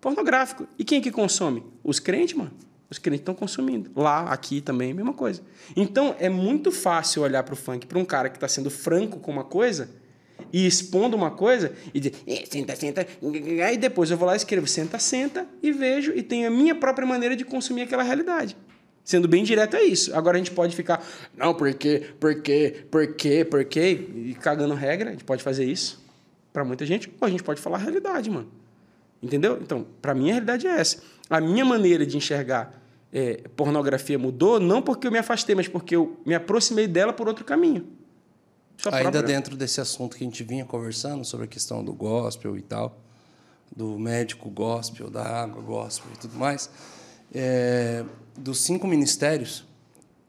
pornográfico. 0.00 0.66
E 0.78 0.84
quem 0.84 1.00
que 1.00 1.10
consome? 1.10 1.62
Os 1.82 1.98
crentes, 1.98 2.34
mano. 2.34 2.50
Os 2.90 2.98
crentes 2.98 3.20
estão 3.20 3.34
consumindo. 3.34 3.90
Lá, 3.96 4.24
aqui 4.24 4.60
também, 4.60 4.92
mesma 4.92 5.14
coisa. 5.14 5.40
Então, 5.74 6.14
é 6.18 6.28
muito 6.28 6.70
fácil 6.70 7.22
olhar 7.22 7.42
para 7.42 7.54
o 7.54 7.56
funk, 7.56 7.86
para 7.86 7.98
um 7.98 8.04
cara 8.04 8.28
que 8.28 8.36
está 8.36 8.46
sendo 8.46 8.68
franco 8.68 9.18
com 9.18 9.30
uma 9.30 9.44
coisa 9.44 9.88
e 10.52 10.66
expondo 10.66 11.16
uma 11.16 11.30
coisa 11.30 11.72
e 11.94 12.00
dizer, 12.00 12.16
"Eh, 12.26 12.44
senta, 12.50 12.76
senta. 12.76 13.06
Aí 13.66 13.78
depois 13.78 14.10
eu 14.10 14.16
vou 14.18 14.26
lá 14.26 14.34
e 14.34 14.36
escrevo, 14.36 14.66
senta, 14.66 14.98
senta, 14.98 15.46
e 15.62 15.72
vejo 15.72 16.12
e 16.14 16.22
tenho 16.22 16.48
a 16.48 16.50
minha 16.50 16.74
própria 16.74 17.06
maneira 17.06 17.34
de 17.34 17.44
consumir 17.44 17.82
aquela 17.82 18.02
realidade. 18.02 18.56
Sendo 19.04 19.26
bem 19.26 19.42
direto, 19.42 19.74
é 19.76 19.82
isso. 19.82 20.14
Agora 20.14 20.36
a 20.36 20.38
gente 20.38 20.52
pode 20.52 20.76
ficar, 20.76 21.04
não, 21.36 21.52
por 21.54 21.72
quê, 21.74 22.10
por 22.20 22.40
quê, 22.40 22.86
por 22.90 23.14
quê, 23.14 23.44
por 23.44 23.64
quê, 23.64 24.08
e 24.14 24.34
cagando 24.40 24.74
regra, 24.74 25.10
a 25.10 25.12
gente 25.12 25.24
pode 25.24 25.42
fazer 25.42 25.64
isso 25.64 26.00
para 26.52 26.64
muita 26.64 26.86
gente, 26.86 27.08
ou 27.20 27.26
a 27.26 27.30
gente 27.30 27.42
pode 27.42 27.60
falar 27.60 27.78
a 27.78 27.80
realidade, 27.80 28.30
mano. 28.30 28.48
Entendeu? 29.22 29.58
Então, 29.60 29.86
para 30.00 30.14
mim 30.14 30.30
a 30.30 30.34
realidade 30.34 30.66
é 30.66 30.70
essa. 30.78 30.98
A 31.28 31.40
minha 31.40 31.64
maneira 31.64 32.04
de 32.06 32.16
enxergar 32.16 32.80
eh, 33.12 33.42
pornografia 33.56 34.18
mudou, 34.18 34.60
não 34.60 34.80
porque 34.82 35.06
eu 35.06 35.12
me 35.12 35.18
afastei, 35.18 35.54
mas 35.54 35.66
porque 35.68 35.96
eu 35.96 36.20
me 36.24 36.34
aproximei 36.34 36.86
dela 36.86 37.12
por 37.12 37.26
outro 37.28 37.44
caminho. 37.44 37.86
Sua 38.76 38.94
Ainda 38.96 39.10
própria- 39.12 39.22
dentro 39.34 39.56
desse 39.56 39.80
assunto 39.80 40.16
que 40.16 40.24
a 40.24 40.26
gente 40.26 40.42
vinha 40.44 40.64
conversando 40.64 41.24
sobre 41.24 41.44
a 41.44 41.48
questão 41.48 41.84
do 41.84 41.92
gospel 41.92 42.56
e 42.56 42.62
tal, 42.62 42.98
do 43.74 43.98
médico 43.98 44.50
gospel, 44.50 45.08
da 45.10 45.22
água 45.24 45.62
gospel 45.62 46.10
e 46.14 46.18
tudo 46.18 46.36
mais, 46.36 46.68
é, 47.34 48.04
dos 48.36 48.60
cinco 48.60 48.86
ministérios, 48.86 49.64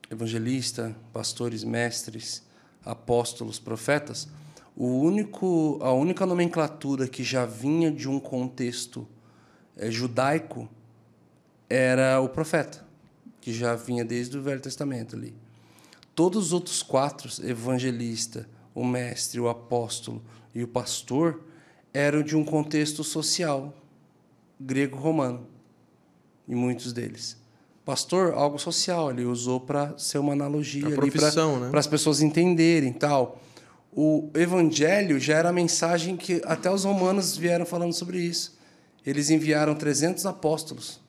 evangelista, 0.09 0.95
pastores, 1.11 1.63
mestres, 1.63 2.43
apóstolos, 2.85 3.59
profetas, 3.59 4.27
o 4.75 4.87
único, 4.87 5.79
a 5.81 5.91
única 5.93 6.25
nomenclatura 6.25 7.07
que 7.07 7.23
já 7.23 7.45
vinha 7.45 7.91
de 7.91 8.09
um 8.09 8.19
contexto 8.19 9.07
é, 9.77 9.89
judaico 9.89 10.69
era 11.69 12.19
o 12.19 12.29
profeta, 12.29 12.85
que 13.39 13.53
já 13.53 13.75
vinha 13.75 14.03
desde 14.03 14.37
o 14.37 14.41
Velho 14.41 14.61
Testamento 14.61 15.15
ali. 15.15 15.35
Todos 16.15 16.47
os 16.47 16.53
outros 16.53 16.83
quatro, 16.83 17.29
evangelista, 17.43 18.47
o 18.75 18.85
mestre, 18.85 19.39
o 19.39 19.47
apóstolo 19.47 20.21
e 20.53 20.63
o 20.63 20.67
pastor, 20.67 21.43
eram 21.93 22.23
de 22.23 22.35
um 22.35 22.43
contexto 22.43 23.03
social 23.03 23.73
grego-romano, 24.59 25.47
e 26.47 26.55
muitos 26.55 26.93
deles. 26.93 27.42
Pastor, 27.85 28.33
algo 28.33 28.57
social, 28.57 29.11
ele 29.11 29.25
usou 29.25 29.59
para 29.59 29.97
ser 29.97 30.17
uma 30.17 30.33
analogia 30.33 30.85
A 30.85 30.87
ali 30.87 30.95
profissão, 30.95 31.59
né? 31.59 31.69
para 31.69 31.79
as 31.79 31.87
pessoas 31.87 32.21
entenderem 32.21 32.93
tal. 32.93 33.41
O 33.91 34.29
evangelho 34.33 35.19
já 35.19 35.35
era 35.35 35.49
a 35.49 35.53
mensagem 35.53 36.15
que 36.15 36.41
até 36.45 36.71
os 36.71 36.83
romanos 36.83 37.37
vieram 37.37 37.65
falando 37.65 37.93
sobre 37.93 38.19
isso. 38.19 38.57
Eles 39.05 39.29
enviaram 39.29 39.75
300 39.75 40.25
apóstolos. 40.25 40.99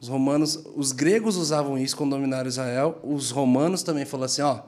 Os 0.00 0.08
romanos, 0.08 0.64
os 0.76 0.92
gregos 0.92 1.36
usavam 1.36 1.78
isso 1.78 1.96
quando 1.96 2.10
dominaram 2.10 2.48
Israel. 2.48 2.98
Os 3.02 3.30
romanos 3.30 3.82
também 3.82 4.04
falaram 4.04 4.26
assim, 4.26 4.42
ó, 4.42 4.60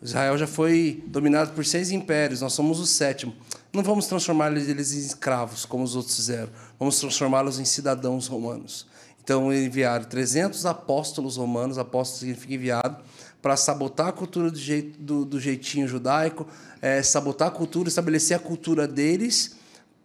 Israel 0.00 0.36
já 0.36 0.46
foi 0.46 1.02
dominado 1.06 1.52
por 1.52 1.64
seis 1.64 1.90
impérios, 1.90 2.40
nós 2.40 2.52
somos 2.52 2.80
o 2.80 2.86
sétimo. 2.86 3.34
Não 3.72 3.82
vamos 3.82 4.06
transformar 4.06 4.50
eles 4.50 4.92
em 4.92 4.98
escravos, 4.98 5.64
como 5.64 5.84
os 5.84 5.94
outros 5.94 6.16
fizeram. 6.16 6.50
Vamos 6.78 6.98
transformá-los 6.98 7.58
em 7.58 7.64
cidadãos 7.64 8.26
romanos. 8.26 8.86
Então, 9.22 9.52
enviaram 9.52 10.04
300 10.04 10.66
apóstolos 10.66 11.36
romanos, 11.36 11.78
apóstolos 11.78 12.20
significa 12.20 12.54
enviado, 12.54 12.96
para 13.40 13.56
sabotar 13.56 14.08
a 14.08 14.12
cultura 14.12 14.50
do, 14.50 14.58
jeito, 14.58 14.98
do, 15.00 15.24
do 15.24 15.40
jeitinho 15.40 15.86
judaico, 15.88 16.46
é, 16.80 17.02
sabotar 17.02 17.48
a 17.48 17.50
cultura, 17.50 17.88
estabelecer 17.88 18.36
a 18.36 18.40
cultura 18.40 18.86
deles, 18.86 19.56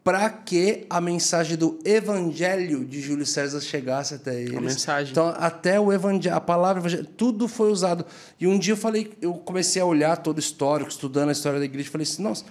para 0.04 0.30
que 0.30 0.86
a 0.90 1.02
mensagem 1.02 1.58
do 1.58 1.80
evangelho 1.84 2.86
de 2.86 3.02
Júlio 3.02 3.26
César 3.26 3.60
chegasse 3.60 4.14
até 4.14 4.42
eles. 4.42 4.58
mensagem. 4.60 5.12
Então, 5.12 5.28
até 5.38 5.80
o 5.80 5.92
evangelho, 5.92 6.34
a 6.34 6.40
palavra 6.40 6.82
evangelho, 6.82 7.06
tudo 7.06 7.48
foi 7.48 7.70
usado. 7.70 8.06
E 8.40 8.48
um 8.48 8.58
dia 8.58 8.74
eu 8.74 8.78
falei, 8.78 9.12
eu 9.22 9.34
comecei 9.34 9.82
a 9.82 9.86
olhar 9.86 10.16
todo 10.16 10.38
o 10.38 10.40
histórico, 10.40 10.90
estudando 10.90 11.30
a 11.30 11.34
história 11.34 11.60
da 11.60 11.66
igreja, 11.66 11.90
falei 11.92 12.04
assim, 12.04 12.24
nossa, 12.24 12.46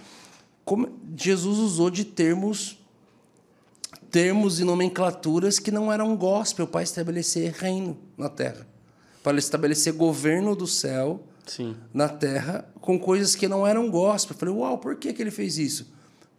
como 0.63 0.89
Jesus 1.15 1.57
usou 1.57 1.89
de 1.89 2.05
termos 2.05 2.76
termos 4.17 4.59
e 4.59 4.63
nomenclaturas 4.63 5.59
que 5.59 5.69
não 5.69 5.93
eram 5.93 6.17
gospel 6.17 6.65
para 6.65 6.81
estabelecer 6.81 7.51
reino 7.51 7.95
na 8.17 8.27
terra, 8.27 8.67
para 9.21 9.37
estabelecer 9.37 9.93
governo 9.93 10.55
do 10.55 10.65
céu 10.65 11.21
Sim. 11.45 11.77
na 11.93 12.09
terra 12.09 12.67
com 12.81 12.97
coisas 12.97 13.35
que 13.35 13.47
não 13.47 13.67
eram 13.67 13.91
gospel. 13.91 14.33
Eu 14.33 14.39
falei, 14.39 14.55
uau, 14.55 14.79
por 14.79 14.95
que, 14.95 15.13
que 15.13 15.21
ele 15.21 15.29
fez 15.29 15.59
isso? 15.59 15.93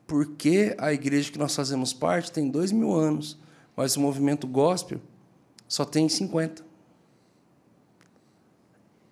Porque 0.09 0.74
a 0.76 0.93
igreja 0.93 1.31
que 1.31 1.39
nós 1.39 1.55
fazemos 1.55 1.93
parte 1.93 2.33
tem 2.33 2.51
dois 2.51 2.72
mil 2.72 2.93
anos, 2.93 3.39
mas 3.76 3.95
o 3.95 4.01
movimento 4.01 4.49
gospel 4.49 5.01
só 5.68 5.85
tem 5.85 6.09
50. 6.09 6.64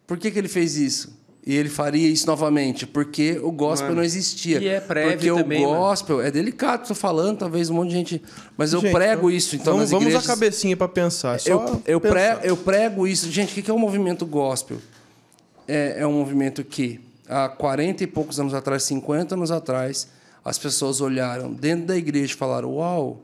Por 0.09 0.19
que, 0.19 0.29
que 0.29 0.39
ele 0.41 0.49
fez 0.49 0.77
isso? 0.77 1.17
E 1.47 1.55
ele 1.55 1.69
faria 1.69 2.09
isso 2.09 2.27
novamente? 2.27 2.85
Porque 2.89 3.39
o 3.41 3.53
gospel 3.53 3.91
Mano, 3.91 3.99
não 4.01 4.05
existia. 4.05 4.59
e 4.59 4.67
é 4.67 4.81
prévio 4.81 5.13
Porque 5.37 5.43
também, 5.45 5.65
o 5.65 5.69
mano. 5.69 5.81
gospel 5.81 6.21
é 6.21 6.29
delicado, 6.29 6.83
estou 6.83 6.97
falando, 6.97 7.39
talvez 7.39 7.71
um 7.71 7.75
monte 7.75 7.91
de 7.91 7.95
gente. 7.95 8.23
Mas 8.57 8.73
eu 8.73 8.81
Gente, 8.81 8.91
prego 8.93 9.29
então, 9.29 9.31
isso, 9.31 9.55
então, 9.55 9.65
vamos, 9.75 9.81
nas 9.83 9.91
vamos 9.93 10.07
igrejas. 10.07 10.29
a 10.29 10.35
cabecinha 10.35 10.77
pra 10.77 10.89
pensar. 10.89 11.39
Só 11.39 11.49
Eu, 11.49 11.83
eu, 11.87 12.01
pensar. 12.01 12.39
pre, 12.39 12.49
eu 12.51 12.57
prego 12.57 13.07
isso. 13.07 13.31
Gente, 13.31 13.53
o 13.53 13.55
que 13.55 13.63
que 13.63 13.71
é 13.71 13.75
o 13.75 13.79
movimento 13.79 14.27
gospel? 14.27 14.79
É, 15.69 15.97
é 16.01 16.07
um 16.07 16.15
movimento 16.15 16.65
que, 16.65 16.99
há 17.29 17.49
40 17.49 18.03
e 18.03 18.07
poucos 18.09 18.41
anos 18.41 18.53
atrás, 18.53 18.83
50 18.83 19.37
anos 19.37 19.53
atrás, 19.53 20.09
as 20.45 20.59
pessoas 20.59 21.01
olharam 21.01 21.53
dentro 21.53 21.87
da 21.87 21.97
igreja 21.97 22.33
e 22.33 22.37
falaram: 22.37 22.75
Uau, 22.75 23.23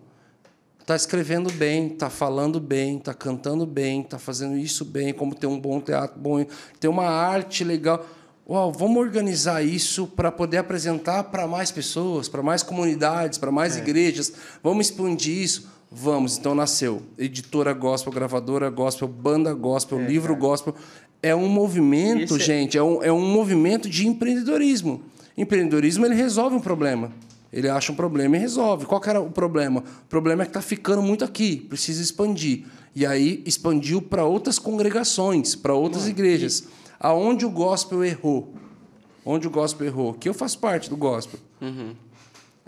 tá 0.86 0.96
escrevendo 0.96 1.50
bem, 1.52 1.88
tá 1.88 2.10
falando 2.10 2.60
bem, 2.60 2.98
tá 2.98 3.14
cantando 3.14 3.64
bem, 3.66 4.02
tá 4.02 4.18
fazendo 4.18 4.56
isso 4.56 4.84
bem, 4.84 5.12
como 5.12 5.34
tem 5.34 5.48
um 5.48 5.58
bom 5.58 5.80
teatro, 5.80 6.18
bom, 6.18 6.44
tem 6.80 6.90
uma 6.90 7.06
arte 7.06 7.64
legal. 7.64 8.04
Uau, 8.48 8.72
vamos 8.72 8.96
organizar 8.96 9.62
isso 9.64 10.06
para 10.06 10.30
poder 10.32 10.58
apresentar 10.58 11.24
para 11.24 11.46
mais 11.46 11.70
pessoas, 11.70 12.28
para 12.28 12.42
mais 12.42 12.62
comunidades, 12.62 13.38
para 13.38 13.52
mais 13.52 13.76
igrejas. 13.76 14.32
Vamos 14.62 14.86
expandir 14.86 15.42
isso? 15.42 15.70
Vamos. 15.90 16.38
Então 16.38 16.54
nasceu 16.54 17.02
editora 17.16 17.72
gospel, 17.72 18.12
gravadora 18.12 18.68
gospel, 18.68 19.06
banda 19.06 19.54
gospel, 19.54 20.00
livro 20.04 20.34
gospel. 20.34 20.74
É 21.22 21.34
um 21.36 21.48
movimento, 21.48 22.34
é- 22.34 22.38
gente, 22.40 22.76
é 22.76 22.82
um, 22.82 23.02
é 23.02 23.12
um 23.12 23.24
movimento 23.24 23.88
de 23.88 24.08
empreendedorismo. 24.08 25.02
Empreendedorismo 25.36 26.04
ele 26.04 26.14
resolve 26.14 26.56
um 26.56 26.60
problema. 26.60 27.12
Ele 27.52 27.68
acha 27.68 27.92
um 27.92 27.94
problema 27.94 28.36
e 28.36 28.40
resolve. 28.40 28.86
Qual 28.86 29.00
que 29.00 29.10
era 29.10 29.20
o 29.20 29.30
problema? 29.30 29.80
O 29.80 30.08
problema 30.08 30.42
é 30.42 30.46
que 30.46 30.50
está 30.50 30.62
ficando 30.62 31.02
muito 31.02 31.24
aqui, 31.24 31.56
precisa 31.56 32.02
expandir. 32.02 32.64
E 32.94 33.04
aí 33.04 33.42
expandiu 33.44 34.00
para 34.00 34.24
outras 34.24 34.58
congregações, 34.58 35.54
para 35.54 35.74
outras 35.74 36.08
igrejas. 36.08 36.64
Aonde 36.98 37.44
o 37.44 37.50
gospel 37.50 38.04
errou? 38.04 38.54
Onde 39.24 39.46
o 39.46 39.50
gospel 39.50 39.86
errou? 39.86 40.14
Que 40.14 40.28
eu 40.28 40.34
faço 40.34 40.58
parte 40.58 40.88
do 40.88 40.96
gospel. 40.96 41.38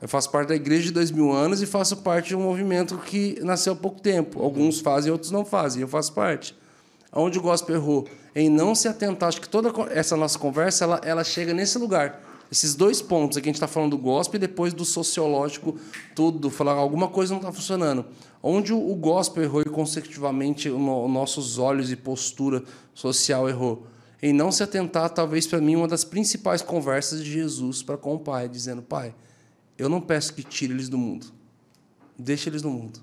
Eu 0.03 0.09
faço 0.09 0.30
parte 0.30 0.49
da 0.49 0.57
igreja 0.57 0.85
de 0.85 0.93
dois 0.93 1.11
mil 1.11 1.32
anos 1.32 1.62
e 1.62 1.66
faço 1.66 1.99
parte 1.99 2.28
de 2.28 2.37
um 2.37 2.43
movimento 2.43 2.99
que 2.99 3.39
nasceu 3.43 3.72
há 3.72 3.76
pouco 3.76 4.01
tempo. 4.01 4.43
Alguns 4.43 4.80
fazem, 4.80 5.11
outros 5.11 5.30
não 5.30 5.45
fazem. 5.45 5.80
Eu 5.80 5.89
faço 5.89 6.12
parte. 6.12 6.55
Aonde 7.11 7.39
o 7.39 7.43
gospel 7.43 7.76
errou? 7.76 8.09
Em 8.35 8.51
não 8.51 8.74
se 8.74 8.87
atentar. 8.87 9.28
Acho 9.28 9.41
que 9.41 9.49
toda 9.49 9.72
essa 9.93 10.16
nossa 10.16 10.39
conversa 10.39 10.85
ela, 10.85 11.01
ela 11.05 11.24
chega 11.24 11.55
nesse 11.55 11.78
lugar. 11.78 12.20
Esses 12.55 12.77
dois 12.77 13.03
pontos 13.03 13.37
aqui, 13.37 13.49
a 13.49 13.51
gente 13.51 13.57
está 13.57 13.67
falando 13.67 13.91
do 13.91 13.99
gospel 13.99 14.39
e 14.39 14.41
depois 14.41 14.73
do 14.73 14.85
sociológico, 14.85 15.77
tudo, 16.15 16.49
falar 16.49 16.75
alguma 16.75 17.09
coisa 17.09 17.35
não 17.35 17.41
está 17.41 17.51
funcionando. 17.51 18.07
Onde 18.41 18.73
o, 18.73 18.93
o 18.93 18.95
gospel 18.95 19.43
errou 19.43 19.61
e, 19.63 19.65
consecutivamente, 19.65 20.69
o 20.71 20.79
no- 20.79 21.09
nossos 21.09 21.59
olhos 21.59 21.91
e 21.91 21.97
postura 21.97 22.63
social 22.95 23.49
errou? 23.49 23.89
Em 24.23 24.33
não 24.33 24.53
se 24.53 24.63
atentar, 24.63 25.11
talvez 25.11 25.49
para 25.49 25.61
mim, 25.61 25.75
uma 25.75 25.89
das 25.89 26.05
principais 26.05 26.63
conversas 26.63 27.25
de 27.25 27.33
Jesus 27.33 27.83
para 27.83 27.97
com 27.97 28.15
o 28.15 28.21
Pai, 28.21 28.49
dizendo: 28.49 28.83
Pai, 28.83 29.13
eu 29.77 29.89
não 29.89 30.01
peço 30.01 30.33
que 30.33 30.45
tire 30.45 30.73
eles 30.73 30.89
do 30.89 30.97
mundo, 30.97 31.27
deixe 32.17 32.49
eles 32.49 32.63
no 32.63 32.71
mundo, 32.71 33.01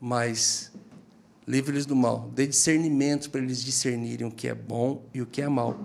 mas 0.00 0.72
livre-eles 1.46 1.86
do 1.86 1.94
mal, 1.94 2.28
dê 2.34 2.44
discernimento 2.44 3.30
para 3.30 3.40
eles 3.40 3.62
discernirem 3.62 4.26
o 4.26 4.32
que 4.32 4.48
é 4.48 4.54
bom 4.54 5.04
e 5.14 5.22
o 5.22 5.26
que 5.26 5.40
é 5.40 5.48
mal. 5.48 5.78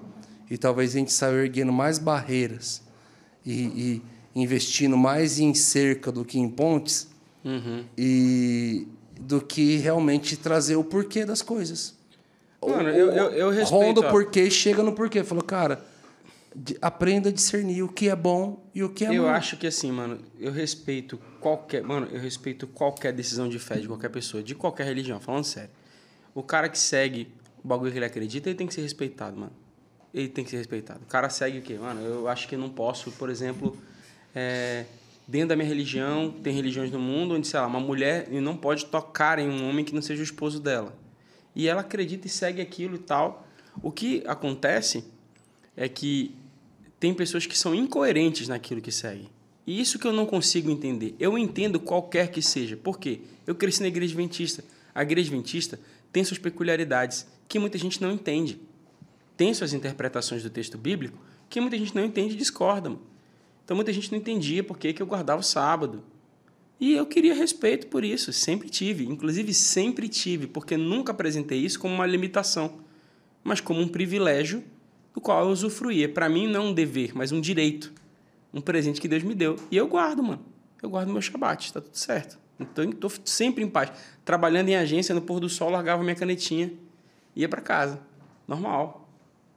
E 0.49 0.57
talvez 0.57 0.95
a 0.95 0.99
gente 0.99 1.11
saia 1.13 1.33
erguendo 1.35 1.71
mais 1.71 1.99
barreiras 1.99 2.81
e, 3.45 4.01
e 4.35 4.41
investindo 4.41 4.97
mais 4.97 5.39
em 5.39 5.53
cerca 5.53 6.11
do 6.11 6.25
que 6.25 6.39
em 6.39 6.49
pontes 6.49 7.07
e 7.97 8.87
do 9.19 9.41
que 9.41 9.77
realmente 9.77 10.35
trazer 10.37 10.75
o 10.75 10.83
porquê 10.83 11.25
das 11.25 11.41
coisas. 11.41 11.97
Mano, 12.61 12.89
eu- 12.89 13.11
eu- 13.11 13.31
eu 13.31 13.49
respeito, 13.49 13.69
Ronda 13.85 14.01
o 14.01 14.11
porquê 14.11 14.43
e 14.43 14.51
chega 14.51 14.83
no 14.83 14.91
porquê. 14.93 15.23
Falou, 15.23 15.43
cara, 15.43 15.83
aprenda 16.81 17.29
a 17.29 17.31
discernir 17.31 17.83
o 17.83 17.87
que 17.87 18.09
é 18.09 18.15
bom 18.15 18.61
e 18.75 18.83
o 18.83 18.89
que 18.89 19.05
é 19.05 19.15
Eu 19.15 19.23
mal. 19.23 19.31
acho 19.31 19.55
que 19.57 19.65
assim, 19.67 19.91
mano, 19.91 20.19
eu 20.39 20.51
respeito 20.51 21.17
qualquer. 21.39 21.83
Mano, 21.83 22.07
eu 22.11 22.19
respeito 22.19 22.67
qualquer 22.67 23.13
decisão 23.13 23.47
de 23.47 23.59
fé 23.59 23.77
de 23.79 23.87
qualquer 23.87 24.09
pessoa, 24.09 24.43
de 24.43 24.55
qualquer 24.55 24.85
religião, 24.85 25.19
falando 25.19 25.45
sério. 25.45 25.69
O 26.35 26.43
cara 26.43 26.67
que 26.67 26.77
segue 26.77 27.29
o 27.63 27.67
bagulho 27.67 27.91
que 27.91 27.97
ele 27.97 28.05
acredita, 28.05 28.49
ele 28.49 28.57
tem 28.57 28.67
que 28.67 28.73
ser 28.73 28.81
respeitado, 28.81 29.37
mano. 29.39 29.51
Ele 30.13 30.27
tem 30.27 30.43
que 30.43 30.49
ser 30.49 30.57
respeitado. 30.57 31.01
O 31.03 31.07
cara 31.07 31.29
segue 31.29 31.59
o 31.59 31.61
quê? 31.61 31.75
Mano, 31.75 32.01
eu 32.01 32.27
acho 32.27 32.47
que 32.47 32.57
não 32.57 32.69
posso, 32.69 33.11
por 33.11 33.29
exemplo, 33.29 33.77
é, 34.33 34.85
dentro 35.27 35.49
da 35.49 35.55
minha 35.55 35.67
religião, 35.67 36.31
tem 36.31 36.53
religiões 36.53 36.91
no 36.91 36.99
mundo 36.99 37.35
onde, 37.35 37.47
sei 37.47 37.59
lá, 37.59 37.67
uma 37.67 37.79
mulher 37.79 38.29
não 38.31 38.57
pode 38.57 38.85
tocar 38.85 39.37
em 39.37 39.47
um 39.47 39.69
homem 39.69 39.85
que 39.85 39.93
não 39.93 40.01
seja 40.01 40.21
o 40.21 40.23
esposo 40.23 40.59
dela. 40.59 40.97
E 41.55 41.67
ela 41.67 41.81
acredita 41.81 42.25
e 42.25 42.29
segue 42.29 42.61
aquilo 42.61 42.95
e 42.95 42.99
tal. 42.99 43.47
O 43.81 43.91
que 43.91 44.23
acontece 44.25 45.03
é 45.77 45.87
que 45.87 46.35
tem 46.99 47.13
pessoas 47.13 47.45
que 47.45 47.57
são 47.57 47.73
incoerentes 47.73 48.47
naquilo 48.47 48.81
que 48.81 48.91
seguem. 48.91 49.29
E 49.65 49.79
isso 49.79 49.99
que 49.99 50.07
eu 50.07 50.11
não 50.11 50.25
consigo 50.25 50.71
entender. 50.71 51.15
Eu 51.19 51.37
entendo 51.37 51.79
qualquer 51.79 52.31
que 52.31 52.41
seja. 52.41 52.75
Por 52.75 52.99
quê? 52.99 53.21
Eu 53.45 53.53
cresci 53.53 53.81
na 53.81 53.87
igreja 53.87 54.13
adventista. 54.13 54.63
A 54.93 55.03
igreja 55.03 55.29
adventista 55.29 55.79
tem 56.11 56.23
suas 56.23 56.39
peculiaridades 56.39 57.27
que 57.47 57.59
muita 57.59 57.77
gente 57.77 58.01
não 58.01 58.11
entende. 58.11 58.59
Tem 59.39 59.53
suas 59.53 59.71
interpretações 59.71 60.43
do 60.43 60.49
texto 60.49 60.77
bíblico 60.77 61.17
que 61.49 61.61
muita 61.61 61.77
gente 61.77 61.95
não 61.95 62.03
entende 62.03 62.33
e 62.33 62.37
discorda. 62.37 62.97
Então 63.63 63.73
muita 63.73 63.93
gente 63.93 64.11
não 64.11 64.17
entendia 64.17 64.61
por 64.61 64.77
que 64.77 64.91
que 64.91 65.01
eu 65.01 65.07
guardava 65.07 65.39
o 65.39 65.43
sábado. 65.43 66.03
E 66.77 66.93
eu 66.93 67.05
queria 67.05 67.33
respeito 67.33 67.87
por 67.87 68.03
isso, 68.03 68.33
sempre 68.33 68.69
tive, 68.69 69.05
inclusive 69.05 69.53
sempre 69.53 70.09
tive, 70.09 70.45
porque 70.45 70.75
nunca 70.75 71.13
apresentei 71.13 71.57
isso 71.57 71.79
como 71.79 71.95
uma 71.95 72.05
limitação, 72.05 72.81
mas 73.41 73.61
como 73.61 73.79
um 73.79 73.87
privilégio 73.87 74.61
do 75.13 75.21
qual 75.21 75.45
eu 75.45 75.51
usufruía. 75.51 76.09
Para 76.09 76.27
mim 76.27 76.45
não 76.45 76.65
um 76.65 76.73
dever, 76.73 77.15
mas 77.15 77.31
um 77.31 77.39
direito, 77.39 77.93
um 78.53 78.59
presente 78.59 78.99
que 78.99 79.07
Deus 79.07 79.23
me 79.23 79.33
deu. 79.33 79.55
E 79.71 79.77
eu 79.77 79.87
guardo, 79.87 80.21
mano. 80.21 80.45
Eu 80.83 80.89
guardo 80.89 81.13
meu 81.13 81.21
shabat, 81.21 81.65
está 81.65 81.79
tudo 81.79 81.95
certo. 81.95 82.37
Então 82.59 82.89
estou 82.89 83.09
sempre 83.23 83.63
em 83.63 83.69
paz. 83.69 83.89
Trabalhando 84.25 84.67
em 84.67 84.75
agência, 84.75 85.15
no 85.15 85.21
pôr 85.21 85.39
do 85.39 85.47
sol, 85.47 85.69
largava 85.69 86.03
minha 86.03 86.13
canetinha, 86.15 86.73
ia 87.33 87.47
para 87.47 87.61
casa, 87.61 88.01
normal. 88.45 88.98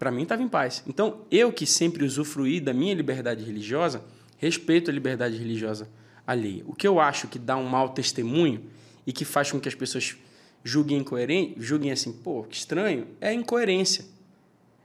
Para 0.03 0.11
mim 0.11 0.25
estava 0.25 0.43
em 0.43 0.49
paz. 0.49 0.83
Então, 0.85 1.21
eu 1.31 1.53
que 1.53 1.65
sempre 1.65 2.05
usufruí 2.05 2.59
da 2.59 2.73
minha 2.75 2.93
liberdade 2.93 3.45
religiosa, 3.45 4.03
respeito 4.37 4.91
a 4.91 4.93
liberdade 4.93 5.37
religiosa 5.37 5.89
alheia. 6.27 6.65
O 6.67 6.75
que 6.75 6.89
eu 6.89 6.99
acho 6.99 7.29
que 7.29 7.39
dá 7.39 7.57
um 7.57 7.69
mau 7.69 7.91
testemunho 7.91 8.65
e 9.07 9.13
que 9.13 9.25
faz 9.25 9.53
com 9.53 9.61
que 9.61 9.69
as 9.69 9.77
pessoas 9.77 10.17
julguem 10.65 10.99
incoerente, 10.99 11.55
julguem 11.57 11.93
assim, 11.93 12.13
pô, 12.13 12.43
que 12.43 12.57
estranho, 12.57 13.07
é 13.21 13.29
a 13.29 13.33
incoerência. 13.33 14.05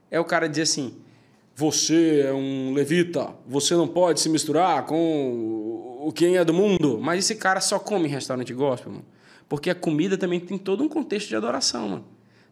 É 0.08 0.20
o 0.20 0.24
cara 0.24 0.48
dizer 0.48 0.62
assim: 0.62 0.94
você 1.52 2.20
é 2.20 2.32
um 2.32 2.72
levita, 2.72 3.34
você 3.44 3.74
não 3.74 3.88
pode 3.88 4.20
se 4.20 4.28
misturar 4.28 4.86
com 4.86 5.98
o 6.00 6.12
quem 6.12 6.36
é 6.36 6.44
do 6.44 6.54
mundo. 6.54 6.96
Mas 7.02 7.24
esse 7.24 7.34
cara 7.34 7.60
só 7.60 7.80
come 7.80 8.06
em 8.06 8.12
restaurante 8.12 8.54
gospel, 8.54 8.92
mano. 8.92 9.04
Porque 9.48 9.68
a 9.68 9.74
comida 9.74 10.16
também 10.16 10.38
tem 10.38 10.56
todo 10.56 10.84
um 10.84 10.88
contexto 10.88 11.26
de 11.26 11.34
adoração, 11.34 11.88
mano. 11.88 12.04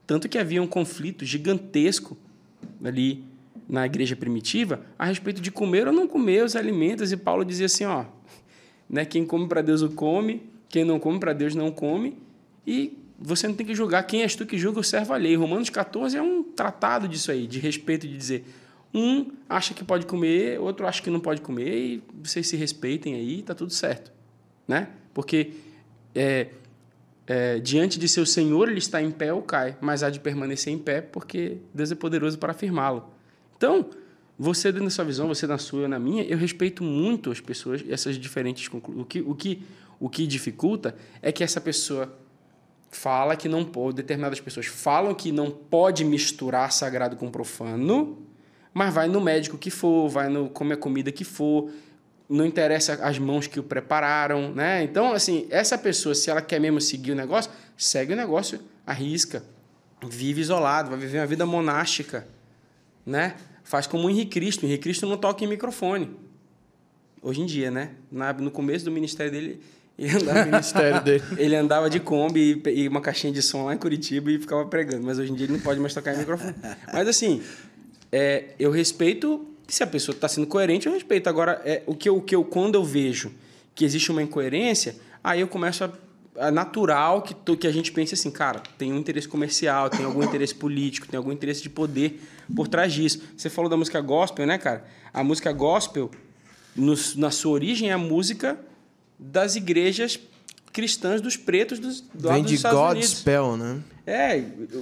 Tanto 0.04 0.28
que 0.28 0.36
havia 0.36 0.60
um 0.60 0.66
conflito 0.66 1.24
gigantesco 1.24 2.18
ali 2.84 3.24
na 3.68 3.84
igreja 3.84 4.14
primitiva 4.14 4.80
a 4.98 5.04
respeito 5.04 5.40
de 5.40 5.50
comer 5.50 5.86
ou 5.86 5.92
não 5.92 6.06
comer 6.06 6.44
os 6.44 6.54
alimentos. 6.54 7.12
E 7.12 7.16
Paulo 7.16 7.44
dizia 7.44 7.66
assim: 7.66 7.84
ó, 7.84 8.04
né, 8.88 9.04
quem 9.04 9.24
come 9.24 9.48
para 9.48 9.62
Deus 9.62 9.82
o 9.82 9.90
come, 9.90 10.42
quem 10.68 10.84
não 10.84 10.98
come 10.98 11.18
para 11.18 11.32
Deus 11.32 11.54
não 11.54 11.70
come. 11.70 12.16
E 12.66 12.96
você 13.18 13.48
não 13.48 13.54
tem 13.54 13.66
que 13.66 13.74
julgar 13.74 14.02
quem 14.04 14.22
és 14.22 14.34
tu 14.34 14.44
que 14.44 14.58
julga 14.58 14.80
o 14.80 14.84
servo 14.84 15.12
alheio. 15.12 15.40
Romanos 15.40 15.70
14 15.70 16.16
é 16.16 16.22
um 16.22 16.42
tratado 16.42 17.08
disso 17.08 17.30
aí, 17.30 17.46
de 17.46 17.58
respeito, 17.58 18.06
de 18.06 18.16
dizer. 18.16 18.44
Um 18.94 19.30
acha 19.48 19.74
que 19.74 19.84
pode 19.84 20.06
comer, 20.06 20.58
outro 20.60 20.86
acha 20.86 21.02
que 21.02 21.10
não 21.10 21.20
pode 21.20 21.40
comer, 21.40 21.76
e 21.76 22.02
vocês 22.22 22.46
se 22.46 22.56
respeitem 22.56 23.14
aí, 23.14 23.42
tá 23.42 23.54
tudo 23.54 23.72
certo. 23.72 24.12
Né? 24.66 24.88
Porque 25.12 25.52
é, 26.14 26.48
é, 27.26 27.58
diante 27.58 27.98
de 27.98 28.08
seu 28.08 28.24
Senhor 28.24 28.68
ele 28.68 28.78
está 28.78 29.02
em 29.02 29.10
pé 29.10 29.32
ou 29.32 29.42
cai, 29.42 29.76
mas 29.80 30.02
há 30.02 30.10
de 30.10 30.20
permanecer 30.20 30.72
em 30.72 30.78
pé 30.78 31.00
porque 31.00 31.58
Deus 31.74 31.90
é 31.90 31.94
poderoso 31.94 32.38
para 32.38 32.52
afirmá-lo. 32.52 33.10
Então, 33.56 33.90
você 34.38 34.70
dentro 34.70 34.86
da 34.86 34.90
sua 34.90 35.04
visão, 35.04 35.26
você 35.26 35.46
na 35.46 35.58
sua, 35.58 35.82
eu 35.82 35.88
na 35.88 35.98
minha, 35.98 36.22
eu 36.24 36.36
respeito 36.36 36.84
muito 36.84 37.30
as 37.30 37.40
pessoas, 37.40 37.82
essas 37.88 38.16
diferentes 38.16 38.68
conclusões. 38.68 39.02
O 39.02 39.06
que, 39.06 39.20
o 39.20 39.34
que, 39.34 39.62
o 39.98 40.08
que 40.08 40.26
dificulta 40.26 40.94
é 41.22 41.32
que 41.32 41.42
essa 41.42 41.60
pessoa 41.60 42.16
fala 42.90 43.34
que 43.34 43.48
não 43.48 43.64
pode, 43.64 43.96
determinadas 43.96 44.40
pessoas 44.40 44.66
falam 44.66 45.14
que 45.14 45.32
não 45.32 45.50
pode 45.50 46.04
misturar 46.04 46.70
sagrado 46.72 47.16
com 47.16 47.30
profano, 47.30 48.22
mas 48.72 48.92
vai 48.92 49.08
no 49.08 49.20
médico 49.20 49.58
que 49.58 49.70
for, 49.70 50.08
vai 50.08 50.28
no 50.28 50.48
comer 50.50 50.74
a 50.74 50.76
comida 50.76 51.10
que 51.10 51.24
for, 51.24 51.70
não 52.28 52.44
interessa 52.44 52.94
as 52.94 53.18
mãos 53.18 53.46
que 53.46 53.60
o 53.60 53.62
prepararam, 53.62 54.52
né? 54.52 54.82
Então, 54.82 55.12
assim, 55.12 55.46
essa 55.50 55.78
pessoa, 55.78 56.14
se 56.14 56.28
ela 56.30 56.42
quer 56.42 56.60
mesmo 56.60 56.80
seguir 56.80 57.12
o 57.12 57.14
negócio, 57.14 57.50
segue 57.76 58.12
o 58.12 58.16
negócio, 58.16 58.60
arrisca, 58.86 59.44
vive 60.08 60.40
isolado, 60.40 60.90
vai 60.90 60.98
viver 60.98 61.18
uma 61.20 61.26
vida 61.26 61.46
monástica, 61.46 62.26
né? 63.04 63.36
Faz 63.62 63.86
como 63.86 64.06
o 64.06 64.10
Henrique 64.10 64.32
Cristo. 64.32 64.62
O 64.62 64.66
Henrique 64.66 64.82
Cristo 64.84 65.06
não 65.06 65.16
toca 65.16 65.44
em 65.44 65.46
microfone. 65.46 66.10
Hoje 67.22 67.40
em 67.40 67.46
dia, 67.46 67.70
né? 67.70 67.90
Na- 68.10 68.32
no 68.32 68.50
começo 68.50 68.84
do 68.84 68.90
ministério 68.90 69.32
dele, 69.32 69.60
ele 69.98 70.14
andava, 70.16 70.44
Ministério 70.44 71.02
dele. 71.02 71.24
ele 71.38 71.56
andava 71.56 71.90
de 71.90 71.98
Kombi 71.98 72.62
e, 72.66 72.82
e 72.82 72.88
uma 72.88 73.00
caixinha 73.00 73.32
de 73.32 73.42
som 73.42 73.64
lá 73.64 73.74
em 73.74 73.78
Curitiba 73.78 74.30
e 74.30 74.38
ficava 74.38 74.64
pregando. 74.66 75.04
Mas 75.04 75.18
hoje 75.18 75.32
em 75.32 75.34
dia 75.34 75.46
ele 75.46 75.54
não 75.54 75.60
pode 75.60 75.80
mais 75.80 75.94
tocar 75.94 76.14
em 76.14 76.18
microfone. 76.18 76.54
Mas 76.92 77.08
assim, 77.08 77.42
é, 78.12 78.54
eu 78.58 78.70
respeito. 78.70 79.46
Se 79.68 79.82
a 79.82 79.86
pessoa 79.86 80.14
está 80.14 80.28
sendo 80.28 80.46
coerente, 80.46 80.86
eu 80.86 80.92
respeito. 80.92 81.28
Agora, 81.28 81.60
é, 81.64 81.82
o, 81.86 81.94
que 81.94 82.08
eu, 82.08 82.16
o 82.18 82.22
que 82.22 82.34
eu, 82.34 82.44
quando 82.44 82.76
eu 82.76 82.84
vejo 82.84 83.32
que 83.74 83.84
existe 83.84 84.10
uma 84.10 84.22
incoerência, 84.22 84.96
aí 85.22 85.40
eu 85.40 85.48
começo 85.48 85.84
a. 85.84 85.92
É 86.38 86.50
natural 86.50 87.22
que, 87.22 87.56
que 87.56 87.66
a 87.66 87.72
gente 87.72 87.90
pense 87.90 88.12
assim, 88.12 88.30
cara, 88.30 88.60
tem 88.76 88.92
um 88.92 88.98
interesse 88.98 89.26
comercial, 89.26 89.88
tem 89.88 90.04
algum 90.04 90.22
interesse 90.22 90.54
político, 90.54 91.08
tem 91.08 91.16
algum 91.16 91.32
interesse 91.32 91.62
de 91.62 91.70
poder 91.70 92.20
por 92.54 92.68
trás 92.68 92.92
disso. 92.92 93.22
Você 93.34 93.48
falou 93.48 93.70
da 93.70 93.76
música 93.76 93.98
gospel, 94.02 94.46
né, 94.46 94.58
cara? 94.58 94.84
A 95.14 95.24
música 95.24 95.50
gospel, 95.50 96.10
nos- 96.76 97.16
na 97.16 97.30
sua 97.30 97.52
origem, 97.52 97.88
é 97.88 97.94
a 97.94 97.98
música 97.98 98.58
das 99.18 99.56
igrejas 99.56 100.20
cristãs 100.74 101.22
dos 101.22 101.38
pretos 101.38 101.78
dos, 101.78 102.02
do 102.02 102.26
lado 102.28 102.34
Vem 102.34 102.42
dos 102.42 102.50
de 102.50 102.56
Estados 102.56 102.78
Unidos. 102.80 103.08
Godspell, 103.14 103.56
né? 103.56 103.80
É, 104.06 104.36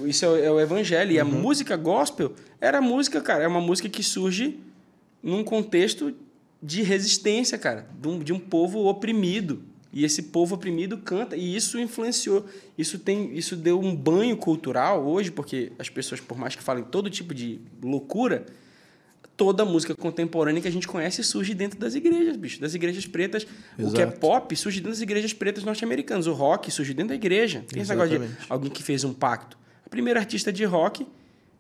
isso 0.07 0.25
é, 0.25 0.29
o- 0.29 0.37
é 0.37 0.51
o 0.51 0.61
evangelho. 0.61 1.13
E 1.13 1.21
a 1.21 1.25
música 1.25 1.77
gospel 1.77 2.33
era 2.61 2.81
música, 2.81 3.21
cara, 3.21 3.45
é 3.45 3.47
uma 3.47 3.61
música 3.61 3.89
que 3.89 4.03
surge 4.03 4.59
num 5.25 5.43
contexto 5.43 6.15
de 6.63 6.83
resistência, 6.83 7.57
cara, 7.59 7.89
de 8.01 8.09
um, 8.09 8.19
de 8.19 8.33
um 8.33 8.39
povo 8.39 8.87
oprimido. 8.87 9.63
E 9.93 10.05
esse 10.05 10.25
povo 10.25 10.57
oprimido 10.57 10.99
canta, 10.99 11.37
e 11.37 11.55
isso 11.55 11.79
influenciou. 11.79 12.45
Isso 12.77 12.99
tem, 12.99 13.35
isso 13.37 13.55
deu 13.57 13.81
um 13.81 13.95
banho 13.95 14.37
cultural 14.37 15.07
hoje, 15.07 15.31
porque 15.31 15.73
as 15.79 15.89
pessoas, 15.89 16.21
por 16.21 16.37
mais 16.37 16.55
que 16.55 16.63
falem 16.63 16.85
todo 16.85 17.09
tipo 17.09 17.33
de 17.33 17.61
loucura, 17.83 18.45
toda 19.37 19.65
música 19.65 19.95
contemporânea 19.95 20.61
que 20.61 20.69
a 20.69 20.71
gente 20.71 20.89
conhece 20.89 21.23
surge 21.23 21.55
dentro 21.55 21.79
das 21.79 21.95
igrejas, 21.95 22.37
bicho, 22.37 22.61
das 22.61 22.75
igrejas 22.75 23.07
pretas. 23.07 23.45
O 23.79 23.93
que 23.93 24.01
é 24.01 24.05
Exato. 24.05 24.19
pop 24.19 24.57
surge 24.57 24.79
dentro 24.79 24.93
das 24.93 25.01
igrejas 25.01 25.33
pretas 25.33 25.65
norte-americanas. 25.65 26.27
O 26.27 26.33
rock 26.33 26.71
surge 26.71 26.93
dentro 26.93 27.11
da 27.11 27.15
igreja. 27.15 27.65
Tem 27.69 27.81
esse 27.81 27.91
negócio 27.91 28.19
de 28.19 28.29
alguém 28.49 28.71
que 28.71 28.83
fez 28.83 29.05
um 29.05 29.15
pacto. 29.15 29.57
A 29.87 29.89
primeira 29.89 30.19
artista 30.19 30.53
de 30.53 30.65
rock, 30.65 31.07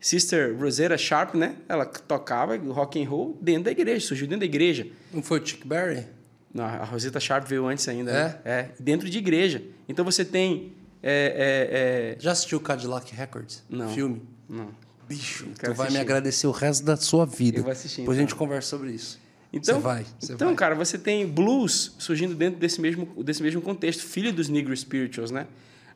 Sister 0.04 0.54
Rosetta 0.60 0.98
Sharp, 0.98 1.34
né? 1.34 1.56
Ela 1.66 1.86
tocava 1.86 2.54
rock 2.58 3.02
and 3.02 3.08
roll 3.08 3.38
dentro 3.40 3.64
da 3.64 3.70
igreja, 3.70 4.06
surgiu 4.06 4.26
dentro 4.26 4.40
da 4.40 4.44
igreja. 4.44 4.86
Não 5.10 5.22
foi 5.22 5.40
o 5.40 5.46
Chuck 5.46 5.66
Berry? 5.66 6.04
Não, 6.52 6.62
a 6.62 6.84
Rosetta 6.84 7.18
Sharp 7.18 7.48
veio 7.48 7.66
antes 7.66 7.88
ainda. 7.88 8.12
né? 8.12 8.38
É, 8.44 8.68
dentro 8.78 9.08
de 9.08 9.16
igreja. 9.16 9.62
Então 9.88 10.04
você 10.04 10.22
tem. 10.22 10.72
é, 11.02 12.16
é, 12.18 12.22
Já 12.22 12.32
assistiu 12.32 12.60
Cadillac 12.60 13.14
Records? 13.14 13.64
Não. 13.66 13.88
Filme? 13.94 14.20
é, 14.50 14.52
não. 14.52 14.68
Bicho, 15.08 15.46
tu 15.58 15.62
vai 15.62 15.72
assistir. 15.72 15.92
me 15.94 15.98
agradecer 16.00 16.46
o 16.46 16.50
resto 16.50 16.84
da 16.84 16.96
sua 16.98 17.24
vida. 17.24 17.58
Eu 17.58 17.62
vou 17.62 17.72
assistir, 17.72 18.02
Depois 18.02 18.18
a 18.18 18.20
então. 18.20 18.28
gente 18.28 18.38
conversa 18.38 18.68
sobre 18.68 18.90
isso. 18.92 19.18
Então, 19.54 19.76
Você 19.76 19.82
vai, 19.82 20.06
você 20.20 20.32
então 20.34 20.48
vai. 20.48 20.56
cara, 20.56 20.74
você 20.74 20.98
tem 20.98 21.26
blues 21.26 21.94
surgindo 21.98 22.34
dentro 22.34 22.60
desse 22.60 22.78
mesmo, 22.80 23.06
desse 23.22 23.42
mesmo 23.42 23.62
contexto, 23.62 24.02
filho 24.02 24.32
dos 24.34 24.50
Negro 24.50 24.76
Spirituals, 24.76 25.30
né? 25.30 25.46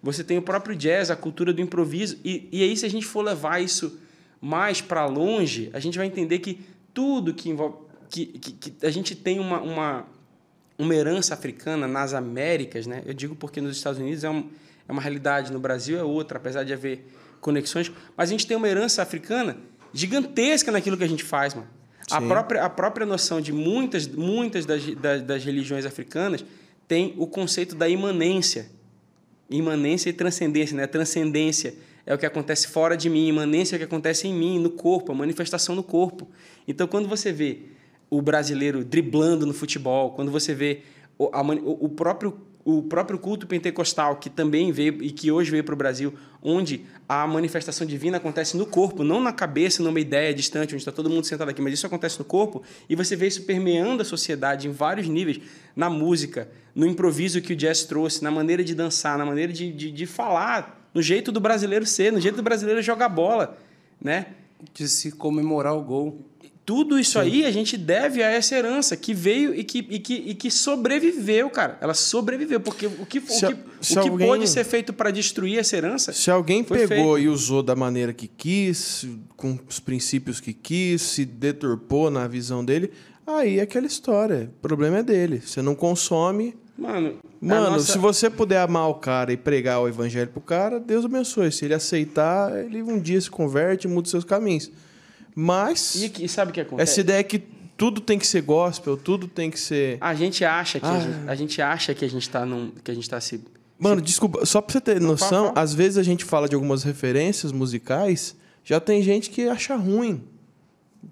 Você 0.03 0.23
tem 0.23 0.39
o 0.39 0.43
próprio 0.43 0.77
jazz, 0.77 1.11
a 1.11 1.17
cultura 1.17 1.53
do 1.53 1.61
improviso. 1.61 2.19
E, 2.25 2.49
e 2.53 2.63
aí, 2.63 2.77
se 2.77 2.87
a 2.87 2.91
gente 2.91 3.07
for 3.07 3.23
levar 3.23 3.61
isso 3.63 3.99
mais 4.41 4.81
para 4.81 5.05
longe, 5.07 5.71
a 5.73 5.81
gente 5.81 5.99
vai 5.99 6.07
entender 6.07 6.39
que 6.39 6.61
tudo 6.95 7.35
que 7.35 7.49
envolve. 7.49 7.89
Que, 8.09 8.25
que, 8.27 8.53
que 8.53 8.87
a 8.87 8.91
gente 8.91 9.15
tem 9.15 9.39
uma, 9.39 9.61
uma, 9.61 10.07
uma 10.79 10.95
herança 10.95 11.35
africana 11.35 11.87
nas 11.87 12.15
Américas, 12.15 12.87
né? 12.87 13.03
Eu 13.05 13.13
digo 13.13 13.35
porque 13.35 13.61
nos 13.61 13.77
Estados 13.77 14.01
Unidos 14.01 14.25
é, 14.25 14.31
um, 14.31 14.49
é 14.89 14.93
uma 14.93 15.03
realidade, 15.03 15.53
no 15.53 15.61
Brasil 15.61 15.99
é 15.99 16.03
outra, 16.03 16.39
apesar 16.39 16.65
de 16.65 16.73
haver 16.73 17.07
conexões. 17.41 17.93
Mas 18.17 18.31
a 18.31 18.33
gente 18.33 18.47
tem 18.47 18.57
uma 18.57 18.69
herança 18.69 19.03
africana 19.03 19.59
gigantesca 19.93 20.73
naquilo 20.73 20.97
que 20.97 21.05
a 21.05 21.09
gente 21.09 21.25
faz, 21.25 21.55
mano. 21.55 21.69
A 22.11 22.23
própria, 22.23 22.65
a 22.65 22.71
própria 22.71 23.05
noção 23.05 23.41
de 23.41 23.53
muitas, 23.53 24.07
muitas 24.07 24.65
das, 24.65 24.83
das, 24.95 25.23
das 25.23 25.45
religiões 25.45 25.85
africanas 25.85 26.43
tem 26.87 27.15
o 27.19 27.27
conceito 27.27 27.75
da 27.75 27.87
imanência. 27.89 28.71
Imanência 29.51 30.11
e 30.11 30.13
transcendência, 30.13 30.77
né? 30.77 30.87
Transcendência 30.87 31.75
é 32.05 32.15
o 32.15 32.19
que 32.19 32.27
acontece 32.27 32.69
fora 32.69 32.97
de 32.97 33.11
mim, 33.11 33.29
imanência 33.29 33.75
é 33.75 33.77
o 33.77 33.79
que 33.79 33.85
acontece 33.85 34.27
em 34.27 34.35
mim, 34.35 34.59
no 34.59 34.71
corpo, 34.71 35.13
a 35.13 35.15
manifestação 35.15 35.75
no 35.75 35.83
corpo. 35.83 36.29
Então, 36.67 36.87
quando 36.87 37.09
você 37.09 37.33
vê 37.33 37.61
o 38.11 38.23
brasileiro 38.23 38.85
driblando 38.85 39.45
no 39.45 39.53
futebol, 39.53 40.13
quando 40.13 40.31
você 40.31 40.55
vê 40.55 40.83
o, 41.19 41.29
a 41.33 41.43
o 41.43 41.89
próprio 41.89 42.48
o 42.71 42.83
próprio 42.83 43.19
culto 43.19 43.47
pentecostal 43.47 44.17
que 44.17 44.29
também 44.29 44.71
veio 44.71 45.03
e 45.03 45.11
que 45.11 45.33
hoje 45.33 45.51
veio 45.51 45.65
para 45.65 45.73
o 45.73 45.77
Brasil, 45.77 46.13
onde 46.43 46.85
a 47.09 47.27
manifestação 47.27 47.87
divina 47.87 48.19
acontece 48.19 48.59
no 48.59 48.67
corpo, 48.67 49.03
não 49.03 49.23
na 49.23 49.33
cabeça, 49.33 49.83
numa 49.83 49.99
ideia 49.99 50.35
distante, 50.35 50.75
onde 50.75 50.83
está 50.83 50.93
todo 50.93 51.09
mundo 51.09 51.25
sentado 51.25 51.49
aqui, 51.49 51.63
mas 51.63 51.73
isso 51.73 51.87
acontece 51.87 52.19
no 52.19 52.27
corpo, 52.27 52.63
e 52.87 52.95
você 52.95 53.17
vê 53.17 53.27
isso 53.27 53.45
permeando 53.45 54.03
a 54.03 54.05
sociedade 54.05 54.69
em 54.69 54.71
vários 54.71 55.09
níveis, 55.09 55.41
na 55.75 55.89
música, 55.89 56.47
no 56.75 56.87
improviso 56.87 57.41
que 57.41 57.55
o 57.55 57.57
jazz 57.57 57.85
trouxe, 57.85 58.23
na 58.23 58.31
maneira 58.31 58.63
de 58.63 58.75
dançar, 58.75 59.17
na 59.17 59.25
maneira 59.25 59.51
de, 59.51 59.73
de, 59.73 59.91
de 59.91 60.05
falar, 60.05 60.91
no 60.93 61.01
jeito 61.01 61.33
do 61.33 61.41
brasileiro 61.41 61.87
ser, 61.87 62.13
no 62.13 62.21
jeito 62.21 62.37
do 62.37 62.43
brasileiro 62.43 62.83
jogar 62.83 63.09
bola, 63.09 63.57
né? 63.99 64.27
De 64.75 64.87
se 64.87 65.13
comemorar 65.13 65.75
o 65.75 65.83
gol. 65.83 66.23
Tudo 66.69 66.99
isso 66.99 67.19
aí 67.19 67.47
a 67.47 67.51
gente 67.51 67.79
deve 67.79 68.23
a 68.23 68.27
essa 68.31 68.55
herança 68.55 68.95
que 68.95 69.15
veio 69.15 69.55
e 69.55 69.65
que, 69.65 69.79
e 69.89 69.99
que, 69.99 70.15
e 70.15 70.35
que 70.35 70.51
sobreviveu, 70.51 71.49
cara. 71.49 71.79
Ela 71.81 71.95
sobreviveu, 71.95 72.61
porque 72.61 72.85
o 72.87 73.07
que, 73.07 73.23
Se 73.23 73.47
o 73.47 73.49
que, 73.49 73.57
se 73.81 73.99
o 73.99 74.03
que 74.03 74.09
alguém- 74.11 74.29
pode 74.29 74.47
ser 74.47 74.65
feito 74.65 74.93
para 74.93 75.11
destruir 75.11 75.59
essa 75.59 75.75
herança 75.79 76.13
Se 76.13 76.31
alguém 76.31 76.63
pegou 76.63 76.87
feito. 77.15 77.19
e 77.21 77.27
usou 77.29 77.63
da 77.63 77.75
maneira 77.75 78.13
que 78.13 78.29
quis, 78.29 79.07
com 79.35 79.59
os 79.67 79.81
princípios 79.81 80.41
que 80.41 80.53
quis, 80.53 81.01
se 81.01 81.25
deturpou 81.25 82.11
na 82.11 82.29
visão 82.29 82.63
dele, 82.63 82.91
aí 83.27 83.61
é 83.61 83.63
aquela 83.63 83.87
história. 83.87 84.51
O 84.59 84.61
problema 84.61 84.99
é 84.99 85.03
dele. 85.03 85.41
Você 85.43 85.63
não 85.63 85.75
consome. 85.75 86.55
Mano, 86.77 87.17
Mano, 87.41 87.71
nossa- 87.71 87.93
se 87.93 87.99
você 87.99 88.29
puder 88.29 88.61
amar 88.61 88.91
o 88.91 88.95
cara 88.97 89.33
e 89.33 89.39
pregar 89.39 89.81
o 89.81 89.89
evangelho 89.89 90.29
pro 90.29 90.43
cara, 90.43 90.79
Deus 90.79 91.07
abençoe. 91.07 91.51
Se 91.51 91.65
ele 91.65 91.73
aceitar, 91.73 92.55
ele 92.63 92.83
um 92.83 93.01
dia 93.01 93.19
se 93.19 93.31
converte 93.31 93.87
e 93.87 93.91
muda 93.91 94.05
os 94.05 94.11
seus 94.11 94.23
caminhos. 94.25 94.71
Mas 95.41 95.95
E, 95.95 96.25
e 96.25 96.29
sabe 96.29 96.51
o 96.51 96.55
que 96.55 96.61
acontece? 96.61 96.91
essa 96.93 97.01
ideia 97.01 97.23
que 97.23 97.39
tudo 97.77 98.01
tem 98.01 98.19
que 98.19 98.27
ser 98.27 98.43
gospel, 98.43 98.97
tudo 98.97 99.29
tem 99.29 99.51
que 99.53 99.61
ser. 99.61 99.97
A 100.01 100.13
gente 100.13 100.45
acha 100.45 100.81
que 100.81 100.87
a, 100.87 100.91
Ah. 100.91 100.99
gente, 101.01 101.29
a 101.29 101.35
gente 101.37 101.63
acha 101.63 101.95
que 101.95 102.05
a 102.05 102.09
gente 102.11 102.29
tá 102.29 102.45
num 102.45 102.73
que 102.83 102.91
a 102.91 102.95
gente 102.95 103.09
tá 103.09 103.21
se 103.21 103.41
Mano, 103.79 104.03
desculpa, 104.03 104.45
só 104.45 104.61
pra 104.61 104.73
você 104.73 104.81
ter 104.81 105.01
noção, 105.01 105.53
às 105.55 105.73
vezes 105.73 105.97
a 105.97 106.03
gente 106.03 106.25
fala 106.25 106.49
de 106.49 106.57
algumas 106.57 106.83
referências 106.83 107.53
musicais, 107.53 108.35
já 108.65 108.81
tem 108.81 109.01
gente 109.01 109.31
que 109.31 109.49
acha 109.49 109.77
ruim. 109.77 110.25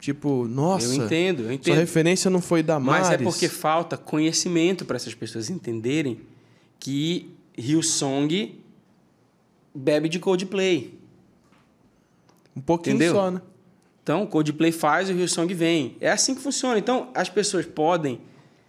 Tipo, 0.01 0.49
nossa, 0.49 0.87
Eu 0.87 1.05
entendo, 1.05 1.41
eu 1.43 1.47
sua 1.47 1.55
entendo. 1.55 1.77
referência 1.77 2.29
não 2.29 2.41
foi 2.41 2.65
da 2.65 2.81
Mas 2.81 3.09
é 3.13 3.17
porque 3.19 3.49
falta 3.49 3.97
conhecimento 3.97 4.85
para 4.85 4.97
essas 4.97 5.15
pessoas 5.15 5.49
entenderem 5.49 6.21
que 6.81 7.31
Hillsong 7.57 8.59
bebe 9.73 10.09
de 10.09 10.19
Coldplay. 10.19 10.99
Um 12.57 12.61
pouquinho 12.61 12.97
Entendeu? 12.97 13.15
só, 13.15 13.31
né? 13.31 13.41
Então, 14.07 14.23
o 14.23 14.27
Coldplay 14.29 14.71
faz 14.71 15.11
e 15.11 15.13
o 15.13 15.17
Hillsong 15.19 15.53
vem. 15.53 15.97
É 16.01 16.09
assim 16.09 16.33
que 16.33 16.41
funciona. 16.41 16.79
Então, 16.79 17.09
as 17.13 17.29
pessoas 17.29 17.67
podem 17.67 18.21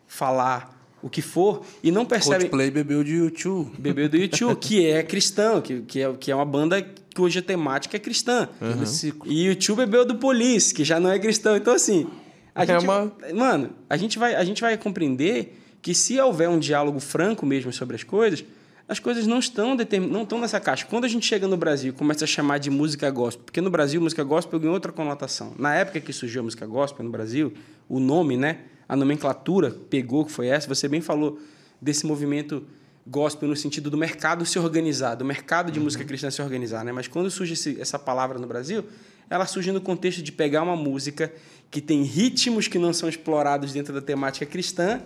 falar 0.08 0.76
o 1.00 1.12
que 1.12 1.22
for 1.22 1.64
e 1.84 1.92
não 1.92 2.08
percebem... 2.08 2.40
Coldplay 2.50 2.72
bebeu 2.72 3.04
de 3.04 3.14
YouTube. 3.18 3.70
Bebeu 3.78 4.10
do 4.10 4.18
YouTube, 4.18 4.58
que 4.60 4.88
é 4.88 5.04
cristão, 5.04 5.62
que, 5.62 5.82
que, 5.82 6.02
é, 6.02 6.12
que 6.20 6.32
é 6.32 6.36
uma 6.36 6.44
banda 6.44 6.84
cuja 7.16 7.40
temática 7.40 7.96
é 7.98 8.00
cristã. 8.00 8.50
Ciclo. 8.88 9.32
E 9.32 9.48
o 9.48 9.52
YouTube 9.52 9.78
bebeu 9.78 10.04
do 10.06 10.16
Police, 10.16 10.74
que 10.74 10.84
já 10.84 11.00
não 11.00 11.12
é 11.12 11.20
cristão. 11.20 11.56
Então, 11.56 11.76
assim, 11.76 12.08
a 12.56 12.64
É 12.64 12.66
gente, 12.66 12.84
uma- 12.86 13.14
mano, 13.36 13.70
a 13.88 13.96
gente, 13.96 14.18
vai, 14.18 14.34
a 14.34 14.44
gente 14.44 14.60
vai 14.60 14.76
compreender 14.76 15.56
que 15.84 15.94
se 15.94 16.20
houver 16.20 16.50
um 16.50 16.58
diálogo 16.58 17.00
franco 17.00 17.46
mesmo 17.46 17.72
sobre 17.72 17.96
as 17.96 18.02
coisas, 18.02 18.44
as 18.88 19.00
coisas 19.00 19.28
não 19.28 19.40
estão, 19.40 19.76
determin... 19.76 20.08
não 20.08 20.24
estão 20.24 20.40
nessa 20.40 20.60
caixa. 20.60 20.86
Quando 20.86 21.04
a 21.06 21.08
gente 21.08 21.26
chega 21.26 21.48
no 21.48 21.58
Brasil 21.58 21.92
e 21.92 21.96
começa 21.96 22.24
a 22.24 22.28
chamar 22.28 22.58
de 22.58 22.70
música 22.70 23.10
gospel, 23.12 23.44
porque 23.44 23.60
no 23.62 23.70
Brasil 23.70 24.00
música 24.02 24.24
gospel 24.24 24.60
ganhou 24.60 24.74
outra 24.74 24.92
conotação. 24.92 25.54
Na 25.58 25.76
época 25.76 26.00
que 26.00 26.14
surgiu 26.14 26.42
a 26.42 26.44
música 26.44 26.66
gospel 26.66 27.04
no 27.04 27.12
Brasil, 27.12 27.54
o 27.90 28.00
nome, 28.00 28.38
né, 28.38 28.60
a 28.88 28.96
nomenclatura 28.96 29.72
pegou, 29.90 30.24
que 30.26 30.32
foi 30.32 30.48
essa, 30.48 30.68
você 30.68 30.88
bem 30.88 31.02
falou 31.02 31.40
desse 31.82 32.06
movimento 32.06 32.64
gospel 33.06 33.48
no 33.48 33.56
sentido 33.56 33.90
do 33.90 33.98
mercado 33.98 34.46
se 34.46 34.58
organizar, 34.60 35.16
do 35.16 35.24
mercado 35.26 35.72
de 35.72 35.80
música 35.80 36.04
cristã 36.04 36.30
se 36.30 36.42
organizar, 36.42 36.84
né? 36.84 36.92
Mas 36.92 37.08
quando 37.08 37.30
surge 37.32 37.54
esse- 37.54 37.80
essa 37.80 37.98
palavra 37.98 38.38
no 38.38 38.48
Brasil, 38.48 38.84
ela 39.30 39.46
surge 39.46 39.72
no 39.72 39.80
contexto 39.80 40.22
de 40.22 40.32
pegar 40.32 40.62
uma 40.64 40.76
música 40.76 41.32
que 41.72 41.80
tem 41.82 42.04
ritmos 42.04 42.68
que 42.68 42.78
não 42.80 42.92
são 42.94 43.08
explorados 43.08 43.72
dentro 43.74 43.94
da 43.94 44.02
temática 44.02 44.46
cristã 44.46 45.02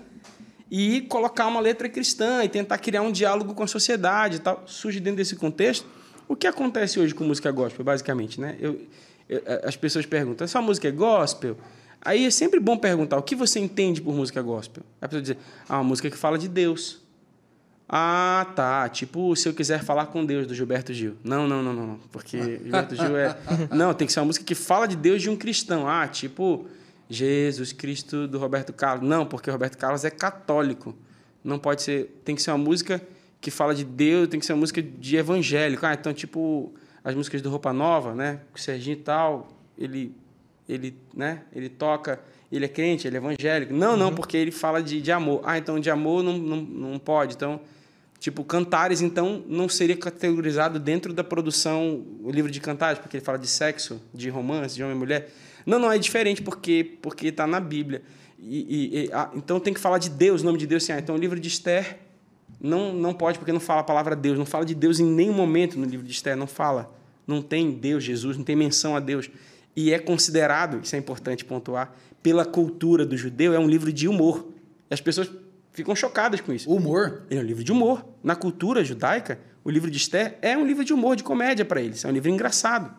e 0.71 1.01
colocar 1.01 1.47
uma 1.47 1.59
letra 1.59 1.89
cristã 1.89 2.43
e 2.45 2.47
tentar 2.49 2.77
criar 2.77 3.01
um 3.01 3.11
diálogo 3.11 3.53
com 3.53 3.61
a 3.61 3.67
sociedade 3.67 4.37
e 4.37 4.39
tal. 4.39 4.63
Surge 4.65 5.01
dentro 5.01 5.17
desse 5.17 5.35
contexto. 5.35 5.85
O 6.29 6.35
que 6.35 6.47
acontece 6.47 6.97
hoje 6.97 7.13
com 7.13 7.25
música 7.25 7.51
gospel, 7.51 7.83
basicamente, 7.83 8.39
né? 8.39 8.55
Eu, 8.57 8.79
eu- 9.27 9.41
as 9.65 9.75
pessoas 9.75 10.05
perguntam, 10.05 10.45
essa 10.45 10.61
música 10.61 10.87
é 10.87 10.91
gospel? 10.91 11.57
Aí 12.01 12.25
é 12.25 12.31
sempre 12.31 12.57
bom 12.59 12.77
perguntar, 12.77 13.17
o 13.17 13.21
que 13.21 13.35
você 13.35 13.59
entende 13.59 14.01
por 14.01 14.15
música 14.15 14.41
gospel? 14.41 14.81
Aí 15.01 15.05
a 15.05 15.07
pessoa 15.09 15.21
diz, 15.21 15.35
ah, 15.67 15.75
uma 15.77 15.83
música 15.83 16.09
que 16.09 16.15
fala 16.17 16.37
de 16.37 16.47
Deus. 16.47 17.01
Ah, 17.87 18.47
tá. 18.55 18.87
Tipo, 18.87 19.35
se 19.35 19.49
eu 19.49 19.53
quiser 19.53 19.83
falar 19.83 20.05
com 20.05 20.25
Deus, 20.25 20.47
do 20.47 20.55
Gilberto 20.55 20.93
Gil. 20.93 21.17
Não, 21.23 21.45
não, 21.47 21.61
não. 21.61 21.73
não, 21.73 21.99
Porque 22.11 22.37
Gilberto 22.63 22.95
Gil 22.95 23.17
é. 23.17 23.37
Não, 23.69 23.93
tem 23.93 24.07
que 24.07 24.13
ser 24.13 24.21
uma 24.21 24.27
música 24.27 24.45
que 24.45 24.55
fala 24.55 24.87
de 24.87 24.95
Deus 24.95 25.21
de 25.21 25.29
um 25.29 25.35
cristão. 25.35 25.85
Ah, 25.87 26.07
tipo, 26.07 26.65
Jesus 27.11 27.73
Cristo 27.73 28.25
do 28.25 28.39
Roberto 28.39 28.71
Carlos. 28.71 29.07
Não, 29.07 29.25
porque 29.25 29.49
o 29.49 29.53
Roberto 29.53 29.77
Carlos 29.77 30.05
é 30.05 30.09
católico. 30.09 30.95
Não 31.43 31.59
pode 31.59 31.81
ser. 31.81 32.21
Tem 32.23 32.35
que 32.35 32.41
ser 32.41 32.51
uma 32.51 32.57
música 32.57 33.01
que 33.41 33.51
fala 33.51 33.75
de 33.75 33.83
Deus, 33.83 34.29
tem 34.29 34.39
que 34.39 34.45
ser 34.45 34.53
uma 34.53 34.59
música 34.59 34.81
de 34.81 35.17
evangélico. 35.17 35.85
Ah, 35.85 35.93
então, 35.93 36.13
tipo, 36.13 36.71
as 37.03 37.13
músicas 37.13 37.41
do 37.41 37.49
Roupa 37.49 37.73
Nova, 37.73 38.15
né? 38.15 38.39
O 38.55 38.59
Serginho 38.59 38.93
e 38.93 39.01
tal, 39.01 39.51
ele, 39.77 40.15
ele, 40.69 40.95
né? 41.13 41.41
ele 41.53 41.67
toca, 41.67 42.21
ele 42.49 42.63
é 42.63 42.67
crente, 42.69 43.07
ele 43.07 43.17
é 43.17 43.19
evangélico. 43.19 43.73
Não, 43.73 43.97
não, 43.97 44.13
porque 44.13 44.37
ele 44.37 44.51
fala 44.51 44.81
de, 44.81 45.01
de 45.01 45.11
amor. 45.11 45.41
Ah, 45.43 45.57
então 45.57 45.79
de 45.79 45.89
amor 45.89 46.23
não, 46.23 46.37
não, 46.37 46.61
não 46.61 46.99
pode. 46.99 47.33
Então, 47.33 47.59
tipo, 48.19 48.43
Cantares, 48.45 49.01
então, 49.01 49.43
não 49.49 49.67
seria 49.67 49.97
categorizado 49.97 50.79
dentro 50.79 51.11
da 51.11 51.25
produção, 51.25 52.05
o 52.23 52.31
livro 52.31 52.49
de 52.49 52.61
Cantares, 52.61 52.99
porque 52.99 53.17
ele 53.17 53.25
fala 53.25 53.37
de 53.39 53.47
sexo, 53.47 53.99
de 54.13 54.29
romance, 54.29 54.75
de 54.75 54.83
homem 54.83 54.95
e 54.95 54.99
mulher. 54.99 55.29
Não, 55.65 55.79
não, 55.79 55.91
é 55.91 55.97
diferente 55.97 56.41
porque 56.41 56.97
porque 57.01 57.27
está 57.27 57.45
na 57.47 57.59
Bíblia. 57.59 58.01
E, 58.39 58.59
e- 58.59 59.05
e, 59.05 59.09
ah, 59.13 59.29
então 59.35 59.59
tem 59.59 59.73
que 59.73 59.79
falar 59.79 59.97
de 59.99 60.09
Deus, 60.09 60.41
o 60.41 60.45
nome 60.45 60.57
de 60.57 60.65
Deus. 60.67 60.83
Assim, 60.83 60.93
ah, 60.93 60.99
então 60.99 61.15
o 61.15 61.17
livro 61.17 61.39
de 61.39 61.47
Esther 61.47 61.99
não, 62.59 62.93
não 62.93 63.13
pode, 63.13 63.37
porque 63.37 63.51
não 63.51 63.59
fala 63.59 63.81
a 63.81 63.83
palavra 63.83 64.15
Deus. 64.15 64.37
Não 64.37 64.45
fala 64.45 64.65
de 64.65 64.75
Deus 64.75 64.99
em 64.99 65.05
nenhum 65.05 65.33
momento 65.33 65.77
no 65.79 65.85
livro 65.85 66.05
de 66.05 66.11
Esther. 66.11 66.35
Não 66.35 66.47
fala. 66.47 66.93
Não 67.27 67.41
tem 67.41 67.71
Deus, 67.71 68.03
Jesus, 68.03 68.37
não 68.37 68.43
tem 68.43 68.55
menção 68.55 68.95
a 68.95 68.99
Deus. 68.99 69.29
E 69.75 69.93
é 69.93 69.99
considerado, 69.99 70.81
isso 70.83 70.95
é 70.95 70.99
importante 70.99 71.45
pontuar, 71.45 71.93
pela 72.21 72.43
cultura 72.43 73.05
do 73.05 73.15
judeu, 73.15 73.53
é 73.53 73.59
um 73.59 73.67
livro 73.67 73.91
de 73.93 74.07
humor. 74.07 74.47
As 74.89 74.99
pessoas 74.99 75.31
ficam 75.71 75.95
chocadas 75.95 76.41
com 76.41 76.51
isso. 76.51 76.69
Humor. 76.69 77.23
Ele 77.29 77.39
é 77.39 77.43
um 77.43 77.45
livro 77.45 77.63
de 77.63 77.71
humor. 77.71 78.05
Na 78.23 78.35
cultura 78.35 78.83
judaica, 78.83 79.39
o 79.63 79.69
livro 79.69 79.89
de 79.89 79.97
Esther 79.97 80.37
é 80.41 80.57
um 80.57 80.65
livro 80.65 80.83
de 80.83 80.91
humor, 80.93 81.15
de 81.15 81.23
comédia 81.23 81.63
para 81.63 81.81
eles. 81.81 82.03
É 82.03 82.07
um 82.07 82.11
livro 82.11 82.29
engraçado. 82.29 82.93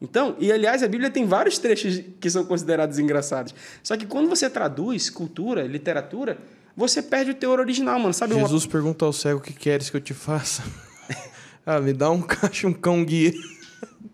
Então, 0.00 0.36
e 0.38 0.52
aliás, 0.52 0.82
a 0.82 0.88
Bíblia 0.88 1.10
tem 1.10 1.26
vários 1.26 1.58
trechos 1.58 2.00
que 2.20 2.30
são 2.30 2.44
considerados 2.44 2.98
engraçados. 2.98 3.54
Só 3.82 3.96
que 3.96 4.06
quando 4.06 4.28
você 4.28 4.48
traduz 4.48 5.10
cultura, 5.10 5.62
literatura, 5.66 6.38
você 6.76 7.02
perde 7.02 7.32
o 7.32 7.34
teor 7.34 7.58
original, 7.58 7.98
mano. 7.98 8.14
Sabe 8.14 8.34
uma- 8.34 8.42
Jesus 8.42 8.64
pergunta 8.66 9.04
ao 9.04 9.12
cego 9.12 9.40
o 9.40 9.42
que 9.42 9.52
queres 9.52 9.90
que 9.90 9.96
eu 9.96 10.00
te 10.00 10.14
faça. 10.14 10.62
ah, 11.66 11.80
me 11.80 11.92
dá 11.92 12.10
um 12.10 12.22
caixa, 12.22 12.68
um 12.68 12.72
cão 12.72 13.04
guia. 13.04 13.32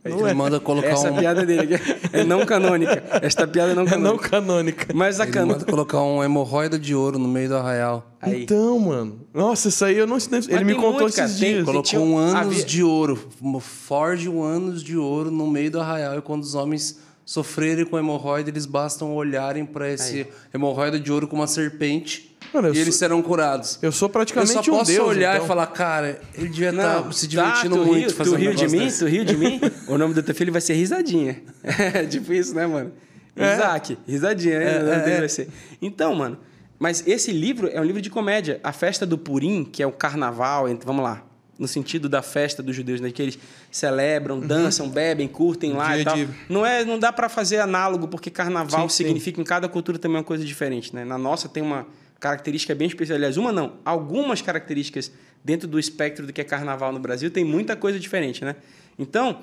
Não 0.05 0.20
Ele 0.20 0.31
é, 0.31 0.35
manda 0.35 0.61
colocar 0.61 0.89
Essa 0.89 1.11
um, 1.11 1.16
piada 1.16 1.47
dele 1.47 1.78
é 2.12 2.24
não 2.24 2.44
canônica. 2.44 3.02
Esta 3.23 3.47
piada 3.47 3.73
é 3.73 3.74
não 3.74 3.82
é 3.89 3.97
não 3.97 4.16
canônica. 4.19 4.28
canônica. 4.28 4.86
Mas 4.94 5.19
a 5.19 5.24
ele 5.24 5.32
canônica. 5.32 5.59
manda 5.61 5.70
colocar 5.70 6.02
um 6.02 6.23
hemorroida 6.23 6.78
de 6.78 6.94
ouro 6.94 7.19
no 7.19 7.27
meio 7.28 7.48
do 7.48 7.56
arraial. 7.56 8.06
Aí. 8.20 8.43
Então, 8.43 8.78
mano. 8.78 9.20
Nossa, 9.32 9.69
isso 9.69 9.85
aí 9.85 9.97
eu 9.97 10.06
não 10.06 10.16
ensinei. 10.19 10.40
Ele 10.48 10.65
me 10.65 10.74
contou 10.74 11.01
muito, 11.02 11.15
cara. 11.16 11.27
esses 11.28 11.40
Tem- 11.40 11.48
dias. 11.52 11.56
tem- 11.56 11.65
Colocou 11.65 11.82
tinha- 11.82 12.01
um 12.02 12.19
anos 12.19 12.35
havia- 12.35 12.65
de 12.65 12.82
ouro. 12.82 13.28
Ford 13.61 14.27
um 14.28 14.43
anos 14.43 14.82
de 14.82 14.97
ouro 14.97 15.31
no 15.31 15.47
meio 15.47 15.70
do 15.70 15.81
arraial. 15.81 16.19
E 16.19 16.23
quando 16.23 16.43
os 16.43 16.55
homens 16.55 16.98
sofrerem 17.24 17.86
com 17.86 17.98
hemorroida, 17.98 18.51
eles 18.51 18.66
bastam 18.66 19.15
olharem 19.15 19.65
para 19.65 19.90
esse 19.90 20.27
hemorroida 20.52 21.01
de 21.01 21.11
ouro 21.11 21.27
com 21.27 21.36
uma 21.36 21.47
serpente. 21.47 22.34
Mano, 22.55 22.68
eu 22.68 22.74
e 22.74 22.78
eles 22.78 22.94
sou- 22.94 22.98
serão 23.01 23.20
curados. 23.20 23.78
Eu 23.82 23.90
sou 23.93 24.06
Eu 24.06 24.10
praticamente 24.10 24.52
só 24.52 24.60
um 24.60 24.64
posso 24.78 24.90
deus. 24.93 25.09
olhar 25.09 25.35
então. 25.35 25.44
e 25.44 25.48
falar, 25.48 25.66
cara, 25.66 26.20
ele 26.35 26.48
devia 26.48 26.70
estar 26.70 27.02
Não, 27.05 27.10
se 27.12 27.26
divertindo 27.26 27.76
tá, 27.76 27.82
tu 27.82 27.86
muito 27.89 28.14
fazendo 28.14 28.35
Tu 28.35 28.39
riu 28.40 28.51
um 28.52 28.55
de 28.55 28.68
mim? 28.68 28.78
desse. 28.78 28.98
Tu 29.01 29.06
riu 29.06 29.24
de 29.24 29.36
mim? 29.36 29.60
o 29.89 29.98
nome 29.98 30.14
do 30.14 30.22
teu 30.22 30.35
filho 30.35 30.52
vai 30.52 30.60
ser 30.60 30.74
Risadinha. 30.74 31.43
É 31.64 32.06
tipo 32.06 32.32
isso, 32.32 32.55
né, 32.55 32.66
mano? 32.66 32.93
Isaac, 33.36 33.98
Risadinha, 34.06 34.59
né? 34.60 34.78
O 34.82 34.85
nome 34.86 35.02
dele 35.05 35.18
vai 35.18 35.28
ser. 35.28 35.48
Então, 35.82 36.14
mano, 36.14 36.39
mas 36.78 37.02
esse 37.06 37.32
livro 37.32 37.68
é 37.72 37.81
um 37.81 37.85
livro 37.85 38.01
de 38.01 38.09
comédia. 38.09 38.60
A 38.62 38.72
festa 38.72 39.05
do 39.05 39.18
Purim, 39.18 39.64
que 39.64 39.82
é 39.82 39.86
o 39.86 39.90
carnaval, 39.93 40.66
vamos 40.85 41.02
lá, 41.02 41.24
no 41.59 41.66
sentido 41.66 42.09
da 42.09 42.22
festa 42.22 42.62
dos 42.62 42.74
judeus, 42.76 43.01
né, 43.01 43.10
que 43.10 43.20
eles 43.20 43.39
celebram, 43.70 44.39
dançam, 44.40 44.89
bebem, 44.89 45.26
curtem 45.26 45.72
lá 45.72 45.93
Dia 45.94 46.01
e 46.01 46.05
tal. 46.05 46.16
de- 46.16 46.28
Não, 46.48 46.64
é, 46.64 46.85
não 46.85 46.98
dá 46.98 47.12
pra 47.12 47.28
fazer 47.28 47.59
análogo, 47.59 48.06
porque 48.09 48.31
carnaval 48.31 48.89
Sim, 48.89 48.89
sim. 48.89 49.05
significa 49.05 49.40
em 49.40 49.44
cada 49.44 49.68
cultura 49.68 49.98
também 49.98 50.18
uma 50.18 50.24
coisa 50.24 50.44
diferente, 50.44 50.94
né? 50.94 51.05
Na 51.05 51.18
nossa 51.18 51.48
tem 51.48 51.62
uma 51.62 51.86
característica 52.28 52.74
bem 52.74 52.88
especial. 52.88 53.16
Aliás, 53.16 53.36
uma 53.36 53.52
não, 53.52 53.74
algumas 53.84 54.40
características 54.40 55.12
dentro 55.44 55.68
do 55.68 55.78
espectro 55.78 56.26
do 56.26 56.32
que 56.32 56.40
é 56.40 56.44
carnaval 56.44 56.90
no 56.90 56.98
Brasil 56.98 57.30
tem 57.30 57.44
muita 57.44 57.76
coisa 57.76 57.98
diferente, 58.01 58.42
né? 58.44 58.56
Então, 58.98 59.40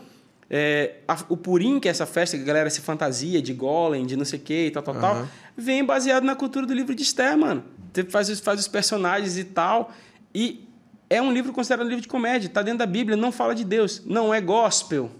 é, 0.49 0.95
a- 1.07 1.23
o 1.29 1.37
Purim, 1.37 1.79
que 1.79 1.87
é 1.87 1.91
essa 1.91 2.05
festa 2.07 2.35
que 2.35 2.43
a 2.43 2.45
galera 2.45 2.69
se 2.71 2.81
fantasia 2.81 3.39
de 3.41 3.53
golem, 3.53 4.05
de 4.05 4.15
não 4.17 4.25
sei 4.25 4.39
o 4.39 4.41
que 4.41 4.65
e 4.67 4.71
tal, 4.71 4.81
tal, 4.81 4.95
tal, 4.99 5.27
vem 5.55 5.85
baseado 5.85 6.23
na 6.23 6.35
cultura 6.35 6.65
do 6.65 6.73
livro 6.73 6.95
de 6.95 7.03
Esther, 7.03 7.37
mano. 7.37 7.63
Você 7.93 8.03
faz, 8.05 8.29
os- 8.29 8.39
faz 8.39 8.59
os 8.59 8.67
personagens 8.67 9.37
e 9.37 9.43
tal. 9.43 9.91
E 10.33 10.67
é 11.09 11.21
um 11.21 11.31
livro 11.31 11.53
considerado 11.53 11.85
um 11.85 11.89
livro 11.89 12.01
de 12.01 12.07
comédia, 12.07 12.49
tá 12.49 12.61
dentro 12.63 12.79
da 12.79 12.85
Bíblia, 12.87 13.15
não 13.15 13.31
fala 13.31 13.53
de 13.53 13.63
Deus, 13.63 14.01
não 14.05 14.33
é 14.33 14.41
gospel. 14.41 15.11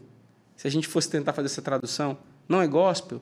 Se 0.58 0.68
a 0.68 0.72
gente 0.72 0.88
fosse 0.88 1.10
tentar 1.10 1.32
fazer 1.34 1.46
essa 1.48 1.62
tradução, 1.62 2.18
não 2.50 2.60
é 2.62 2.66
gospel. 2.68 3.22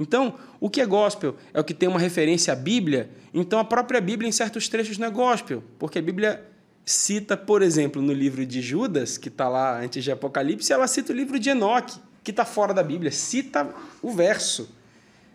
Então, 0.00 0.34
o 0.58 0.70
que 0.70 0.80
é 0.80 0.86
gospel? 0.86 1.36
É 1.52 1.60
o 1.60 1.64
que 1.64 1.74
tem 1.74 1.88
uma 1.88 2.00
referência 2.00 2.52
à 2.54 2.56
Bíblia. 2.56 3.10
Então, 3.34 3.58
a 3.58 3.64
própria 3.64 4.00
Bíblia, 4.00 4.26
em 4.28 4.32
certos 4.32 4.66
trechos, 4.66 4.96
não 4.98 5.06
é 5.06 5.10
gospel. 5.10 5.62
Porque 5.78 5.98
a 5.98 6.02
Bíblia 6.02 6.42
cita, 6.84 7.36
por 7.36 7.60
exemplo, 7.62 8.00
no 8.00 8.12
livro 8.12 8.44
de 8.46 8.62
Judas, 8.62 9.18
que 9.18 9.28
está 9.28 9.48
lá 9.48 9.78
antes 9.78 10.02
de 10.02 10.10
Apocalipse, 10.10 10.72
ela 10.72 10.88
cita 10.88 11.12
o 11.12 11.16
livro 11.16 11.38
de 11.38 11.50
Enoque, 11.50 11.98
que 12.24 12.30
está 12.30 12.44
fora 12.46 12.72
da 12.72 12.82
Bíblia. 12.82 13.12
Cita 13.12 13.68
o 14.02 14.10
verso, 14.10 14.70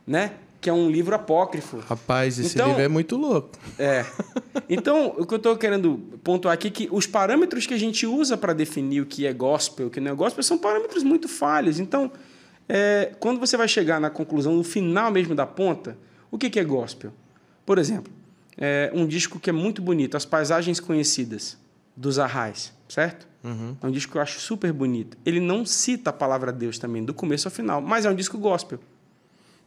né? 0.05 0.31
que 0.61 0.69
é 0.69 0.73
um 0.73 0.89
livro 0.89 1.13
apócrifo. 1.13 1.77
Rapaz, 1.77 2.39
esse 2.39 2.55
Então- 2.55 2.69
livro 2.69 2.81
é 2.81 2.87
muito 2.87 3.15
louco. 3.15 3.51
É. 3.77 4.03
Então, 4.67 5.13
o 5.15 5.23
que 5.23 5.35
eu 5.35 5.37
estou 5.37 5.55
querendo 5.55 5.95
pontuar 6.23 6.55
aqui 6.55 6.69
é 6.69 6.71
que 6.71 6.89
os 6.91 7.05
parâmetros 7.05 7.67
que 7.67 7.73
a 7.75 7.77
gente 7.77 8.07
usa 8.07 8.35
para 8.35 8.51
definir 8.51 8.99
o 8.99 9.05
que 9.05 9.27
é 9.27 9.33
gospel 9.33 9.85
e 9.85 9.87
o 9.89 9.91
que 9.91 9.99
não 9.99 10.11
é 10.11 10.15
gospel 10.15 10.41
são 10.41 10.57
parâmetros 10.57 11.03
muito 11.03 11.27
falhos. 11.27 11.79
Então, 11.79 12.11
é, 12.67 13.13
quando 13.19 13.39
você 13.39 13.55
vai 13.57 13.67
chegar 13.67 13.99
na 13.99 14.09
conclusão, 14.09 14.55
no 14.55 14.63
final 14.63 15.11
mesmo 15.11 15.35
da 15.35 15.45
ponta, 15.45 15.97
o 16.31 16.37
que, 16.37 16.49
que 16.49 16.59
é 16.59 16.63
gospel? 16.63 17.13
Por 17.65 17.77
exemplo, 17.77 18.11
é 18.57 18.91
um 18.93 19.07
disco 19.07 19.39
que 19.39 19.49
é 19.49 19.53
muito 19.53 19.81
bonito, 19.81 20.15
As 20.17 20.25
Paisagens 20.25 20.79
Conhecidas, 20.79 21.57
dos 21.95 22.19
Arrais, 22.19 22.73
certo? 22.87 23.27
É 23.81 23.87
um 23.87 23.91
disco 23.91 24.11
que 24.11 24.17
eu 24.17 24.21
acho 24.21 24.39
super 24.39 24.73
bonito. 24.73 25.17
Ele 25.25 25.39
não 25.39 25.65
cita 25.65 26.09
a 26.09 26.13
palavra 26.13 26.51
Deus 26.51 26.79
também, 26.79 27.03
do 27.03 27.13
começo 27.13 27.47
ao 27.47 27.51
final, 27.51 27.81
mas 27.81 28.05
é 28.05 28.09
um 28.09 28.15
disco 28.15 28.37
gospel. 28.37 28.79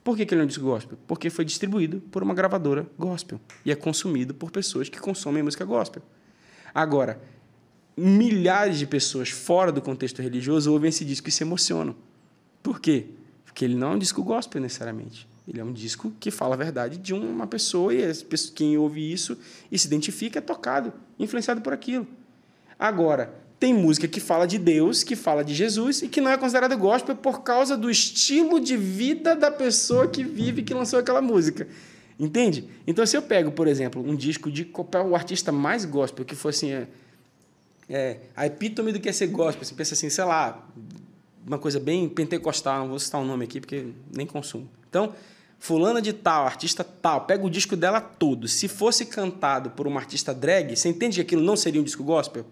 Por 0.03 0.17
que, 0.17 0.25
que 0.25 0.35
ele 0.35 0.41
é 0.41 0.45
um 0.45 0.49
disco 0.49 0.65
gospel? 0.65 0.99
Porque 1.07 1.31
foi 1.31 1.45
distribuído 1.45 2.01
por 2.11 2.23
uma 2.23 2.35
gravadora 2.35 2.87
gospel 2.99 3.41
e 3.65 3.71
é 3.71 3.75
consumido 3.75 4.35
por 4.35 4.51
pessoas 4.51 4.89
que 4.89 4.99
consomem 4.99 5.43
música 5.43 5.65
gospel. 5.65 6.03
Agora, 6.75 7.21
milhares 7.97 8.79
de 8.79 8.87
pessoas 8.87 9.31
fora 9.31 9.71
do 9.71 9.83
contexto 9.83 10.23
religioso 10.23 10.73
ouvem 10.73 10.89
esse 10.89 11.05
disco 11.05 11.29
e 11.29 11.33
se 11.33 11.43
emocionam. 11.43 11.95
Por 12.69 12.81
quê? 12.81 13.07
Porque 13.47 13.65
ele 13.65 13.75
não 13.75 13.93
é 13.93 13.95
um 13.95 13.99
disco 13.99 14.23
gospel 14.23 14.61
necessariamente. 14.61 15.27
Ele 15.49 15.59
é 15.59 15.65
um 15.65 15.73
disco 15.73 16.13
que 16.21 16.31
fala 16.31 16.55
a 16.55 16.59
verdade 16.59 16.99
de 16.99 17.15
uma 17.15 17.47
pessoa 17.47 17.95
e 17.95 18.03
quem 18.55 18.77
ouve 18.77 19.11
isso 19.11 19.39
e 19.73 19.79
se 19.79 19.87
identifica 19.87 20.39
é 20.39 20.43
tocado, 20.43 20.93
influenciado 21.19 21.63
por 21.63 21.73
aquilo. 21.73 22.07
Agora, 22.79 23.33
tem 23.59 23.73
música 23.73 24.07
que 24.07 24.21
fala 24.21 24.47
de 24.47 24.59
Deus, 24.59 25.03
que 25.03 25.17
fala 25.17 25.43
de 25.43 25.55
Jesus 25.55 26.03
e 26.03 26.09
que 26.09 26.21
não 26.21 26.31
é 26.31 26.37
considerada 26.37 26.77
gospel 26.77 27.17
por 27.17 27.41
causa 27.41 27.75
do 27.75 27.91
estilo 27.91 28.61
de 28.61 28.77
vida 28.77 29.35
da 29.35 29.51
pessoa 29.51 30.07
que 30.07 30.23
vive 30.23 30.63
que 30.63 30.75
lançou 30.75 30.99
aquela 30.99 31.23
música. 31.23 31.67
Entende? 32.21 32.69
Então, 32.87 33.07
se 33.07 33.17
eu 33.17 33.23
pego, 33.23 33.51
por 33.51 33.67
exemplo, 33.67 34.07
um 34.07 34.15
disco 34.15 34.51
de 34.51 34.67
qualquer 34.67 35.01
o 35.01 35.15
artista 35.15 35.51
mais 35.51 35.87
gospel, 35.87 36.23
que 36.23 36.35
fosse 36.35 36.71
é, 36.71 36.87
é, 37.89 38.19
a 38.37 38.45
epítome 38.45 38.93
do 38.93 39.01
que 39.01 39.09
é 39.09 39.13
ser 39.13 39.29
gospel, 39.29 39.65
você 39.65 39.75
pensa 39.75 39.95
assim, 39.95 40.11
sei 40.11 40.25
lá, 40.25 40.69
uma 41.49 41.59
coisa 41.59 41.81
bem 41.81 42.09
pentecostal, 42.09 42.81
não 42.81 42.89
vou 42.91 42.99
citar 42.99 43.21
o 43.21 43.25
nome 43.25 43.45
aqui 43.45 43.61
porque 43.61 43.87
nem 44.15 44.27
consumo. 44.27 44.69
Então, 44.89 45.15
fulana 45.59 46.01
de 46.01 46.13
tal, 46.13 46.45
artista 46.45 46.85
tal, 46.85 47.23
pega 47.23 47.45
o 47.45 47.51
disco 47.51 47.75
dela 47.75 48.01
todo. 48.01 48.47
Se 48.47 48.69
fosse 48.69 49.07
cantado 49.07 49.71
por 49.71 49.87
uma 49.87 49.99
artista 49.99 50.35
drag, 50.35 50.77
você 50.77 50.89
entende 50.89 51.17
que 51.17 51.23
aquilo 51.23 51.43
não 51.43 51.57
seria 51.57 51.81
um 51.81 51.85
disco 51.85 52.05
gospel? 52.05 52.45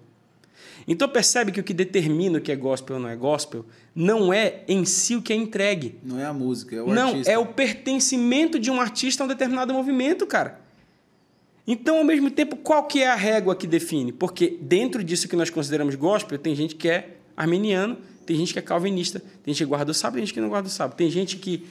Então 0.89 1.09
percebe 1.09 1.51
que 1.51 1.61
o 1.61 1.65
que 1.65 1.75
determina 1.75 2.39
o 2.39 2.41
que 2.41 2.53
é 2.53 2.57
gospel 2.57 2.97
ou 2.97 3.03
não 3.03 3.09
é 3.09 3.17
gospel 3.17 3.65
não 3.95 4.33
é 4.33 4.63
em 4.69 4.85
si 4.85 5.17
o 5.17 5.23
que 5.23 5.33
é 5.33 5.37
entregue. 5.37 5.99
Não 6.03 6.19
é 6.19 6.25
a 6.25 6.33
música, 6.33 6.77
é 6.77 6.83
o 6.83 6.87
não, 6.87 7.09
artista. 7.09 7.33
é 7.33 7.39
o 7.39 7.47
pertencimento 7.47 8.59
de 8.59 8.71
um 8.71 8.81
artista 8.81 9.23
a 9.23 9.27
um 9.27 9.29
determinado 9.29 9.73
movimento, 9.73 10.27
cara. 10.27 10.61
Então, 11.67 11.99
ao 11.99 12.05
mesmo 12.05 12.31
tempo, 12.31 12.55
qual 12.55 12.85
que 12.85 13.03
é 13.03 13.09
a 13.09 13.17
régua 13.17 13.57
que 13.57 13.67
define? 13.67 14.13
Porque 14.13 14.57
dentro 14.61 15.03
disso 15.03 15.27
que 15.29 15.35
nós 15.35 15.51
consideramos 15.51 15.97
gospel, 15.97 16.39
tem 16.39 16.55
gente 16.55 16.77
que 16.77 16.89
é 16.89 17.17
arminiano, 17.37 17.99
tem 18.27 18.37
gente 18.37 18.53
que 18.53 18.59
é 18.59 18.63
calvinista, 18.63 19.21
tem 19.21 19.55
gente 19.55 19.65
que 19.65 19.69
guarda 19.69 19.91
o 19.91 19.95
sábado, 19.95 20.17
tem 20.17 20.27
gente 20.27 20.35
que 20.35 20.41
não 20.41 20.49
guarda 20.49 20.69
o 20.69 20.71
sábado. 20.71 20.97
Tem 20.97 21.11
gente 21.11 21.37
que 21.37 21.67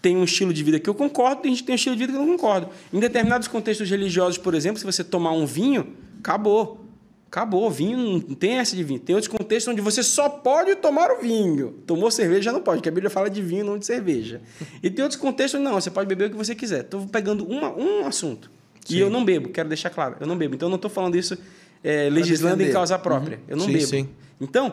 tem 0.00 0.16
um 0.16 0.24
estilo 0.24 0.52
de 0.52 0.62
vida 0.62 0.78
que 0.78 0.88
eu 0.88 0.94
concordo, 0.94 1.42
tem 1.42 1.52
gente 1.52 1.62
que 1.62 1.66
tem 1.66 1.74
um 1.74 1.76
estilo 1.76 1.96
de 1.96 2.00
vida 2.00 2.12
que 2.12 2.18
eu 2.18 2.26
não 2.26 2.36
concordo. 2.36 2.70
Em 2.92 2.98
determinados 2.98 3.48
contextos 3.48 3.88
religiosos, 3.90 4.38
por 4.38 4.54
exemplo, 4.54 4.78
se 4.78 4.84
você 4.84 5.04
tomar 5.04 5.32
um 5.32 5.46
vinho, 5.46 5.94
acabou. 6.20 6.84
Acabou, 7.30 7.70
vinho 7.70 7.98
não 7.98 8.34
tem 8.34 8.52
essa 8.52 8.74
de 8.74 8.82
vinho. 8.82 8.98
Tem 8.98 9.14
outros 9.14 9.30
contextos 9.30 9.70
onde 9.70 9.82
você 9.82 10.02
só 10.02 10.30
pode 10.30 10.74
tomar 10.76 11.10
o 11.10 11.20
vinho. 11.20 11.74
Tomou 11.86 12.10
cerveja 12.10 12.44
já 12.44 12.52
não 12.52 12.62
pode, 12.62 12.78
porque 12.78 12.88
a 12.88 12.92
Bíblia 12.92 13.10
fala 13.10 13.28
de 13.28 13.42
vinho, 13.42 13.66
não 13.66 13.76
de 13.76 13.84
cerveja. 13.84 14.40
E 14.82 14.88
tem 14.88 15.02
outros 15.02 15.20
contextos 15.20 15.60
onde 15.60 15.68
não, 15.68 15.78
você 15.78 15.90
pode 15.90 16.08
beber 16.08 16.28
o 16.28 16.30
que 16.30 16.36
você 16.36 16.54
quiser. 16.54 16.80
Estou 16.80 17.06
pegando 17.06 17.46
uma, 17.46 17.70
um 17.76 18.06
assunto. 18.06 18.50
E 18.88 18.98
eu 18.98 19.10
não 19.10 19.22
bebo, 19.22 19.50
quero 19.50 19.68
deixar 19.68 19.90
claro, 19.90 20.16
eu 20.18 20.26
não 20.26 20.38
bebo. 20.38 20.54
Então 20.54 20.68
eu 20.68 20.70
não 20.70 20.76
estou 20.76 20.90
falando 20.90 21.16
isso 21.16 21.36
é, 21.84 22.08
legislando 22.08 22.62
em 22.62 22.72
causa 22.72 22.98
própria. 22.98 23.38
Eu 23.46 23.58
não 23.58 23.66
Sim, 23.66 23.72
bebo. 23.72 23.86
sim. 23.86 24.08
Então, 24.40 24.72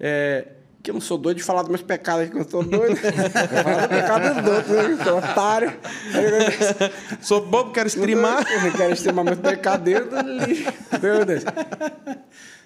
é, 0.00 0.48
que 0.82 0.90
eu 0.90 0.94
não 0.94 1.00
sou 1.00 1.16
doido 1.16 1.36
de 1.36 1.44
falar 1.44 1.62
dos 1.62 1.68
meus 1.68 1.82
pecados, 1.82 2.28
que 2.28 2.36
eu 2.36 2.48
sou 2.48 2.64
doido. 2.64 2.98
eu 2.98 3.62
falo 3.62 3.82
do 3.82 3.88
pecado 3.88 4.42
dos 4.42 4.52
outros, 4.52 4.76
né? 4.76 4.92
Eu 4.92 5.04
sou 5.04 5.18
otário. 5.18 5.72
Sou 7.22 7.46
bobo, 7.46 7.70
quero 7.72 7.86
streamar. 7.86 8.44
Eu 8.64 8.72
quero 8.72 8.92
estimar 8.92 9.24
meus 9.24 9.38
pecados 9.38 9.94
ali. 9.94 10.66
Meu 11.00 11.24
Deus. 11.24 11.44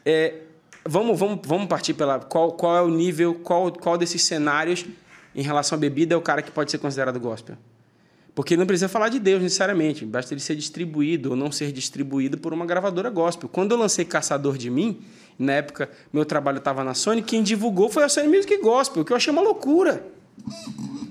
É, 0.05 0.35
vamos, 0.85 1.19
vamos, 1.19 1.41
vamos 1.45 1.67
partir 1.67 1.93
pela. 1.93 2.19
Qual, 2.19 2.53
qual 2.53 2.77
é 2.77 2.83
o 2.83 2.89
nível, 2.89 3.35
qual, 3.35 3.71
qual 3.73 3.99
desses 3.99 4.23
cenários 4.23 4.87
em 5.35 5.43
relação 5.43 5.77
à 5.77 5.81
bebida 5.81 6.15
é 6.15 6.17
o 6.17 6.23
cara 6.23 6.41
que 6.41 6.51
pode 6.51 6.71
ser 6.71 6.79
considerado 6.79 7.21
gospel? 7.21 7.57
Porque 8.37 8.55
não 8.55 8.67
precisa 8.67 8.87
falar 8.87 9.09
de 9.09 9.19
Deus 9.19 9.43
necessariamente, 9.43 10.05
basta 10.05 10.35
ele 10.35 10.43
ser 10.43 10.57
distribuído 10.57 11.31
ou 11.31 11.37
não 11.37 11.51
ser 11.51 11.73
distribuído 11.73 12.37
por 12.37 12.53
uma 12.53 12.67
gravadora 12.67 13.09
gospel. 13.09 13.49
Quando 13.49 13.73
eu 13.73 13.79
lancei 13.79 14.05
Caçador 14.05 14.59
de 14.59 14.69
Mim, 14.69 15.01
na 15.39 15.55
época 15.55 15.89
meu 16.13 16.23
trabalho 16.23 16.59
estava 16.59 16.85
na 16.85 16.93
Sony, 16.93 17.23
quem 17.23 17.43
divulgou 17.43 17.89
foi 17.89 18.05
a 18.05 18.11
Sony 18.11 18.29
Music 18.29 18.55
Gospel, 18.59 19.07
que 19.07 19.11
eu 19.11 19.17
achei 19.17 19.33
uma 19.33 19.41
loucura. 19.41 20.07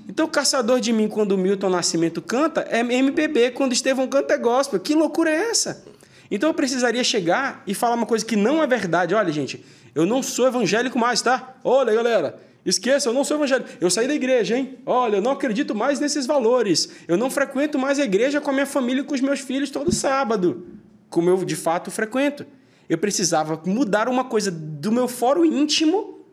Então, 0.08 0.28
Caçador 0.28 0.78
de 0.78 0.92
Mim, 0.92 1.08
quando 1.08 1.36
Milton 1.36 1.68
Nascimento 1.68 2.22
canta, 2.22 2.64
é 2.70 2.78
MPB, 2.78 3.50
quando 3.50 3.72
Estevão 3.72 4.06
canta 4.06 4.34
é 4.34 4.38
gospel. 4.38 4.78
Que 4.78 4.94
loucura 4.94 5.28
é 5.28 5.50
essa? 5.50 5.84
Então, 6.30 6.48
eu 6.50 6.54
precisaria 6.54 7.02
chegar 7.02 7.60
e 7.66 7.74
falar 7.74 7.96
uma 7.96 8.06
coisa 8.06 8.24
que 8.24 8.36
não 8.36 8.62
é 8.62 8.68
verdade. 8.68 9.16
Olha, 9.16 9.32
gente, 9.32 9.64
eu 9.96 10.06
não 10.06 10.22
sou 10.22 10.46
evangélico 10.46 10.96
mais, 10.96 11.20
tá? 11.22 11.56
Olha, 11.64 11.92
galera, 11.92 12.38
esqueça, 12.68 13.08
eu 13.08 13.12
não 13.12 13.24
sou 13.24 13.36
evangélico. 13.36 13.70
Eu 13.80 13.88
saí 13.88 14.08
da 14.08 14.14
igreja, 14.14 14.58
hein? 14.58 14.78
Olha, 14.84 15.16
eu 15.16 15.22
não 15.22 15.30
acredito 15.30 15.74
mais 15.74 16.00
nesses 16.00 16.26
valores. 16.26 16.90
Eu 17.06 17.16
não 17.16 17.30
frequento 17.30 17.78
mais 17.78 17.98
a 17.98 18.04
igreja 18.04 18.40
com 18.40 18.50
a 18.50 18.52
minha 18.52 18.66
família 18.66 19.02
e 19.02 19.04
com 19.04 19.14
os 19.14 19.20
meus 19.20 19.40
filhos 19.40 19.70
todo 19.70 19.92
sábado, 19.92 20.66
como 21.08 21.30
eu 21.30 21.44
de 21.44 21.56
fato 21.56 21.90
frequento. 21.90 22.44
Eu 22.88 22.98
precisava 22.98 23.60
mudar 23.64 24.08
uma 24.08 24.24
coisa 24.24 24.50
do 24.50 24.92
meu 24.92 25.08
fórum 25.08 25.44
íntimo 25.44 26.24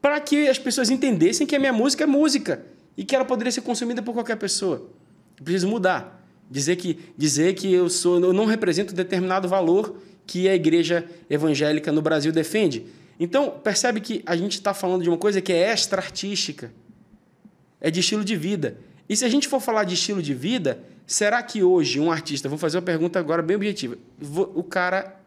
para 0.00 0.18
que 0.20 0.48
as 0.48 0.58
pessoas 0.58 0.90
entendessem 0.90 1.46
que 1.46 1.54
a 1.54 1.58
minha 1.58 1.72
música 1.72 2.04
é 2.04 2.06
música 2.06 2.64
e 2.96 3.04
que 3.04 3.14
ela 3.14 3.24
poderia 3.24 3.52
ser 3.52 3.60
consumida 3.60 4.02
por 4.02 4.12
qualquer 4.12 4.36
pessoa. 4.36 4.90
Eu 5.38 5.44
preciso 5.44 5.68
mudar. 5.68 6.20
Dizer 6.50 6.76
que, 6.76 6.98
dizer 7.16 7.54
que 7.54 7.72
eu, 7.72 7.88
sou, 7.88 8.20
eu 8.20 8.32
não 8.32 8.44
represento 8.44 8.94
determinado 8.94 9.48
valor 9.48 9.96
que 10.26 10.48
a 10.48 10.54
igreja 10.54 11.06
evangélica 11.30 11.90
no 11.90 12.02
Brasil 12.02 12.32
defende. 12.32 12.86
Então, 13.22 13.50
percebe 13.50 14.00
que 14.00 14.20
a 14.26 14.34
gente 14.34 14.54
está 14.54 14.74
falando 14.74 15.02
de 15.04 15.08
uma 15.08 15.16
coisa 15.16 15.40
que 15.40 15.52
é 15.52 15.70
extra-artística. 15.70 16.72
É 17.80 17.88
de 17.88 18.00
estilo 18.00 18.24
de 18.24 18.34
vida. 18.34 18.78
E 19.08 19.16
se 19.16 19.24
a 19.24 19.28
gente 19.28 19.46
for 19.46 19.60
falar 19.60 19.84
de 19.84 19.94
estilo 19.94 20.20
de 20.20 20.34
vida, 20.34 20.82
será 21.06 21.40
que 21.40 21.62
hoje 21.62 22.00
um 22.00 22.10
artista... 22.10 22.48
Vou 22.48 22.58
fazer 22.58 22.78
uma 22.78 22.82
pergunta 22.82 23.20
agora 23.20 23.40
bem 23.40 23.54
objetiva. 23.54 23.96
O 24.56 24.64
cara 24.64 25.20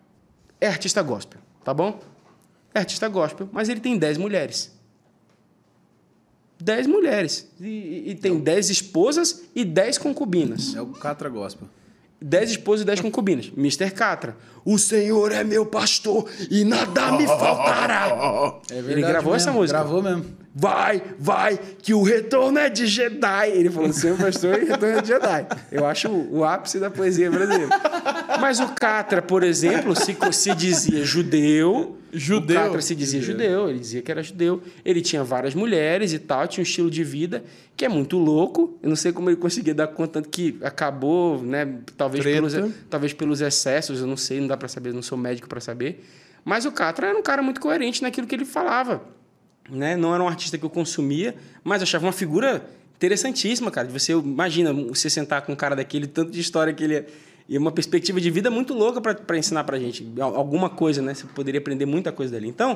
é 0.59 0.67
artista 0.67 1.01
gospel, 1.01 1.39
tá 1.63 1.73
bom? 1.73 2.01
É 2.73 2.79
artista 2.79 3.07
gospel, 3.07 3.47
mas 3.53 3.69
ele 3.69 3.79
tem 3.79 3.97
10 3.97 4.17
mulheres. 4.17 4.75
10 6.59 6.87
mulheres. 6.87 7.49
E, 7.61 7.65
e- 7.65 8.09
e 8.09 8.15
tem 8.15 8.37
10 8.37 8.69
esposas 8.69 9.43
e 9.55 9.63
10 9.63 9.97
concubinas. 9.99 10.75
É 10.75 10.81
o 10.81 10.87
Catra 10.87 11.29
Gospel. 11.29 11.69
10 12.21 12.51
esposas 12.51 12.81
e 12.81 12.85
10 12.85 12.99
concubinas. 12.99 13.51
Mr. 13.55 13.89
Catra. 13.91 14.35
O 14.65 14.79
Senhor 14.79 15.31
é 15.31 15.43
meu 15.43 15.63
pastor 15.63 16.27
e 16.49 16.65
nada 16.65 17.11
me 17.11 17.25
faltará. 17.27 18.57
É 18.71 18.79
Ele 18.79 19.01
gravou 19.01 19.35
essa 19.35 19.51
mesmo, 19.51 19.61
música. 19.61 19.77
Gravou 19.79 20.01
mesmo. 20.01 20.25
Vai, 20.57 21.03
vai, 21.19 21.59
que 21.81 21.93
o 21.93 22.01
retorno 22.01 22.57
é 22.57 22.69
de 22.69 22.87
Jedi. 22.87 23.49
Ele 23.49 23.69
falou, 23.69 23.91
seu 23.91 24.15
pastor, 24.15 24.57
e 24.57 24.63
o 24.63 24.67
retorno 24.69 24.99
é 24.99 25.01
de 25.01 25.09
Jedi. 25.09 25.47
Eu 25.69 25.85
acho 25.85 26.09
o, 26.09 26.45
ápice 26.45 26.79
da 26.79 26.89
poesia 26.89 27.29
brasileira. 27.29 27.67
Mas 28.39 28.61
o 28.61 28.69
Catra, 28.69 29.21
por 29.21 29.43
exemplo, 29.43 29.93
se, 29.93 30.15
se 30.31 30.55
dizia 30.55 31.03
judeu. 31.03 31.97
Judeu? 32.13 32.57
O 32.57 32.63
Catra 32.63 32.81
se 32.81 32.95
dizia 32.95 33.21
judeu. 33.21 33.69
ele 33.69 33.79
dizia 33.79 34.01
que 34.01 34.09
era 34.09 34.23
judeu. 34.23 34.61
Ele 34.85 35.01
tinha 35.01 35.25
várias 35.25 35.53
mulheres 35.53 36.13
e 36.13 36.19
tal, 36.19 36.47
tinha 36.47 36.61
um 36.61 36.63
estilo 36.63 36.89
de 36.89 37.03
vida 37.03 37.43
que 37.75 37.83
é 37.83 37.89
muito 37.89 38.17
louco. 38.17 38.77
Eu 38.81 38.87
não 38.87 38.95
sei 38.95 39.11
como 39.11 39.29
ele 39.29 39.35
conseguia 39.35 39.75
dar 39.75 39.87
conta 39.87 40.21
que 40.21 40.57
acabou, 40.61 41.41
né? 41.43 41.79
Talvez 41.97 42.23
Treta. 42.23 42.49
pelos, 42.49 42.73
talvez 42.89 43.13
pelos 43.13 43.41
excessos, 43.41 43.99
eu 43.99 44.07
não 44.07 44.15
sei, 44.15 44.39
não 44.39 44.47
dá 44.47 44.54
para 44.57 44.67
saber, 44.67 44.93
não 44.93 45.01
sou 45.01 45.17
médico 45.17 45.47
para 45.47 45.59
saber. 45.61 46.05
Mas 46.43 46.65
o 46.65 46.71
Catra 46.71 47.07
era 47.07 47.17
um 47.17 47.23
cara 47.23 47.41
muito 47.41 47.59
coerente 47.59 48.01
naquilo 48.01 48.27
que 48.27 48.35
ele 48.35 48.45
falava 48.45 49.01
né? 49.67 49.95
Não 49.97 50.13
era 50.13 50.23
um 50.23 50.27
artista 50.27 50.59
que 50.59 50.63
eu 50.63 50.69
consumia, 50.69 51.35
mas 51.63 51.81
eu 51.81 51.85
achava 51.85 52.05
uma 52.05 52.11
figura 52.11 52.63
interessantíssima, 52.97 53.71
cara. 53.71 53.87
Você 53.87 54.11
imagina 54.11 54.71
você 54.71 55.09
sentar 55.09 55.41
com 55.41 55.53
um 55.53 55.55
cara 55.55 55.75
daquele 55.75 56.05
tanto 56.05 56.31
de 56.31 56.39
história 56.39 56.71
que 56.71 56.83
ele 56.83 56.95
é 56.97 57.05
e 57.49 57.57
uma 57.57 57.71
perspectiva 57.71 58.21
de 58.21 58.29
vida 58.29 58.51
muito 58.51 58.75
louca 58.75 59.01
para 59.01 59.37
ensinar 59.37 59.63
pra 59.63 59.79
gente 59.79 60.07
Al- 60.19 60.35
alguma 60.35 60.69
coisa, 60.69 61.01
né? 61.01 61.15
Você 61.15 61.25
poderia 61.25 61.59
aprender 61.59 61.87
muita 61.87 62.11
coisa 62.11 62.33
dali. 62.33 62.47
Então, 62.47 62.73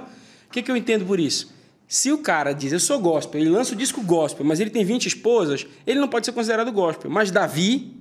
o 0.47 0.51
que, 0.51 0.63
que 0.63 0.71
eu 0.71 0.75
entendo 0.75 1.05
por 1.05 1.19
isso? 1.19 1.53
Se 1.87 2.11
o 2.11 2.17
cara 2.17 2.53
diz, 2.53 2.71
eu 2.71 2.79
sou 2.79 2.99
gospel, 2.99 3.39
ele 3.39 3.51
lança 3.51 3.73
o 3.73 3.75
disco 3.75 4.01
gospel, 4.01 4.43
mas 4.43 4.59
ele 4.59 4.71
tem 4.71 4.83
20 4.83 5.05
esposas, 5.05 5.67
ele 5.85 5.99
não 5.99 6.07
pode 6.07 6.25
ser 6.25 6.31
considerado 6.31 6.71
gospel. 6.71 7.09
Mas 7.11 7.29
Davi, 7.29 7.95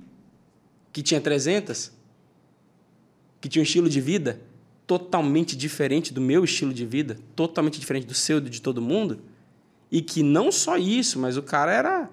que 0.91 1.01
tinha 1.03 1.21
300, 1.21 1.91
que 3.41 3.47
tinha 3.47 3.61
um 3.61 3.63
estilo 3.63 3.89
de 3.89 4.01
vida 4.01 4.39
totalmente 4.89 5.55
diferente 5.55 6.11
do 6.11 6.19
meu 6.19 6.43
estilo 6.43 6.73
de 6.73 6.83
vida, 6.83 7.17
totalmente 7.35 7.79
diferente 7.79 8.07
do 8.07 8.15
seu 8.15 8.39
e 8.39 8.41
de 8.41 8.59
todo 8.59 8.81
mundo, 8.81 9.19
e 9.91 10.01
que 10.01 10.23
não 10.23 10.51
só 10.51 10.77
isso, 10.77 11.19
mas 11.19 11.37
o 11.37 11.43
cara 11.43 11.71
era 11.71 12.09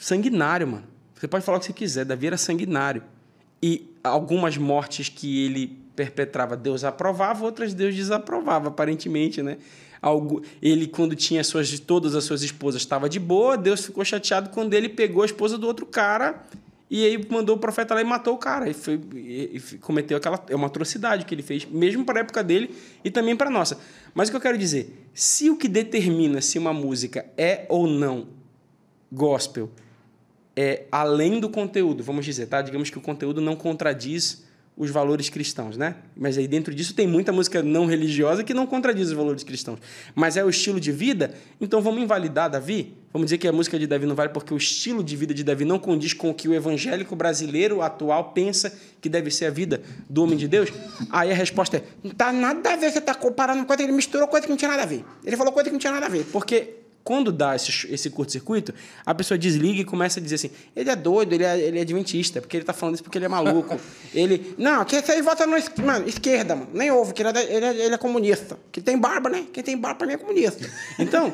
sanguinário, 0.00 0.66
mano. 0.66 0.84
Você 1.14 1.28
pode 1.28 1.44
falar 1.44 1.58
o 1.58 1.60
que 1.60 1.66
você 1.66 1.72
quiser, 1.72 2.04
Davi 2.04 2.26
era 2.26 2.36
sanguinário. 2.36 3.04
E 3.62 3.86
algumas 4.02 4.56
mortes 4.56 5.08
que 5.08 5.44
ele 5.44 5.78
perpetrava, 5.94 6.56
Deus 6.56 6.82
aprovava, 6.82 7.44
outras 7.44 7.74
Deus 7.74 7.94
desaprovava, 7.94 8.68
aparentemente, 8.68 9.40
né? 9.40 9.58
Algo, 10.02 10.42
ele, 10.60 10.88
quando 10.88 11.14
tinha 11.14 11.44
suas, 11.44 11.78
todas 11.78 12.16
as 12.16 12.24
suas 12.24 12.42
esposas, 12.42 12.82
estava 12.82 13.08
de 13.08 13.20
boa, 13.20 13.56
Deus 13.56 13.84
ficou 13.84 14.04
chateado 14.04 14.50
quando 14.50 14.74
ele 14.74 14.88
pegou 14.88 15.22
a 15.22 15.26
esposa 15.26 15.58
do 15.58 15.66
outro 15.66 15.86
cara 15.86 16.42
e 16.90 17.06
aí 17.06 17.26
mandou 17.30 17.54
o 17.54 17.58
profeta 17.58 17.94
lá 17.94 18.00
e 18.00 18.04
matou 18.04 18.34
o 18.34 18.38
cara. 18.38 18.68
E, 18.68 18.74
foi, 18.74 19.00
e, 19.14 19.50
e 19.54 19.78
cometeu 19.78 20.16
aquela. 20.16 20.44
É 20.48 20.56
uma 20.56 20.66
atrocidade 20.66 21.24
que 21.24 21.32
ele 21.32 21.42
fez, 21.42 21.64
mesmo 21.64 22.04
para 22.04 22.18
a 22.18 22.22
época 22.22 22.42
dele 22.42 22.74
e 23.04 23.10
também 23.10 23.36
para 23.36 23.48
a 23.48 23.50
nossa. 23.50 23.78
Mas 24.12 24.28
o 24.28 24.32
que 24.32 24.36
eu 24.36 24.40
quero 24.40 24.58
dizer, 24.58 25.06
se 25.14 25.48
o 25.48 25.56
que 25.56 25.68
determina 25.68 26.40
se 26.40 26.58
uma 26.58 26.72
música 26.72 27.24
é 27.38 27.64
ou 27.68 27.86
não 27.86 28.26
gospel 29.10 29.70
é 30.56 30.86
além 30.90 31.38
do 31.38 31.48
conteúdo, 31.48 32.02
vamos 32.02 32.24
dizer, 32.24 32.46
tá? 32.46 32.60
Digamos 32.60 32.90
que 32.90 32.98
o 32.98 33.00
conteúdo 33.00 33.40
não 33.40 33.54
contradiz 33.54 34.44
os 34.76 34.90
valores 34.90 35.28
cristãos, 35.28 35.76
né? 35.76 35.96
Mas 36.16 36.36
aí 36.38 36.48
dentro 36.48 36.74
disso 36.74 36.92
tem 36.94 37.06
muita 37.06 37.32
música 37.32 37.62
não 37.62 37.86
religiosa 37.86 38.42
que 38.42 38.52
não 38.52 38.66
contradiz 38.66 39.08
os 39.08 39.14
valores 39.14 39.44
cristãos. 39.44 39.78
Mas 40.14 40.36
é 40.36 40.44
o 40.44 40.50
estilo 40.50 40.80
de 40.80 40.90
vida, 40.90 41.34
então 41.60 41.80
vamos 41.80 42.02
invalidar 42.02 42.50
Davi? 42.50 42.94
Vamos 43.12 43.26
dizer 43.26 43.38
que 43.38 43.48
a 43.48 43.52
música 43.52 43.76
de 43.76 43.88
Davi 43.88 44.06
não 44.06 44.14
vale 44.14 44.28
porque 44.28 44.54
o 44.54 44.56
estilo 44.56 45.02
de 45.02 45.16
vida 45.16 45.34
de 45.34 45.42
Davi 45.42 45.64
não 45.64 45.80
condiz 45.80 46.12
com 46.12 46.30
o 46.30 46.34
que 46.34 46.48
o 46.48 46.54
evangélico 46.54 47.16
brasileiro 47.16 47.82
atual 47.82 48.32
pensa 48.32 48.72
que 49.00 49.08
deve 49.08 49.32
ser 49.32 49.46
a 49.46 49.50
vida 49.50 49.82
do 50.08 50.22
homem 50.22 50.38
de 50.38 50.46
Deus? 50.46 50.70
Aí 51.10 51.32
a 51.32 51.34
resposta 51.34 51.78
é: 51.78 51.82
não 52.04 52.12
tá 52.12 52.32
nada 52.32 52.72
a 52.72 52.76
ver, 52.76 52.92
você 52.92 53.00
tá 53.00 53.12
comparando 53.12 53.64
coisa 53.64 53.78
que 53.78 53.88
ele 53.88 53.96
misturou 53.96 54.28
coisa 54.28 54.46
que 54.46 54.50
não 54.50 54.56
tinha 54.56 54.70
nada 54.70 54.84
a 54.84 54.86
ver. 54.86 55.04
Ele 55.24 55.36
falou 55.36 55.52
coisa 55.52 55.68
que 55.68 55.72
não 55.72 55.80
tinha 55.80 55.92
nada 55.92 56.06
a 56.06 56.08
ver. 56.08 56.24
Porque 56.26 56.79
quando 57.02 57.32
dá 57.32 57.56
esse, 57.56 57.92
esse 57.92 58.10
curto-circuito, 58.10 58.74
a 59.04 59.14
pessoa 59.14 59.38
desliga 59.38 59.80
e 59.80 59.84
começa 59.84 60.20
a 60.20 60.22
dizer 60.22 60.34
assim: 60.36 60.50
ele 60.76 60.90
é 60.90 60.96
doido, 60.96 61.32
ele 61.32 61.44
é, 61.44 61.58
ele 61.58 61.78
é 61.78 61.82
adventista, 61.82 62.40
porque 62.40 62.56
ele 62.56 62.64
tá 62.64 62.72
falando 62.72 62.94
isso 62.94 63.02
porque 63.02 63.18
ele 63.18 63.24
é 63.24 63.28
maluco. 63.28 63.80
ele. 64.14 64.54
Não, 64.58 64.84
que 64.84 64.96
esse 64.96 65.10
aí 65.10 65.22
vota 65.22 65.46
na 65.46 65.58
esquerda, 66.06 66.56
mano. 66.56 66.70
Nem 66.72 66.90
ouve, 66.90 67.12
que 67.12 67.22
ele 67.22 67.30
é, 67.30 67.56
ele, 67.56 67.66
é, 67.66 67.86
ele 67.86 67.94
é 67.94 67.98
comunista. 67.98 68.58
Que 68.70 68.80
tem 68.80 68.98
barba, 68.98 69.30
né? 69.30 69.46
Quem 69.52 69.62
tem 69.62 69.76
barba 69.76 69.98
pra 69.98 70.06
mim 70.06 70.12
é 70.14 70.18
comunista. 70.18 70.68
Então, 70.98 71.32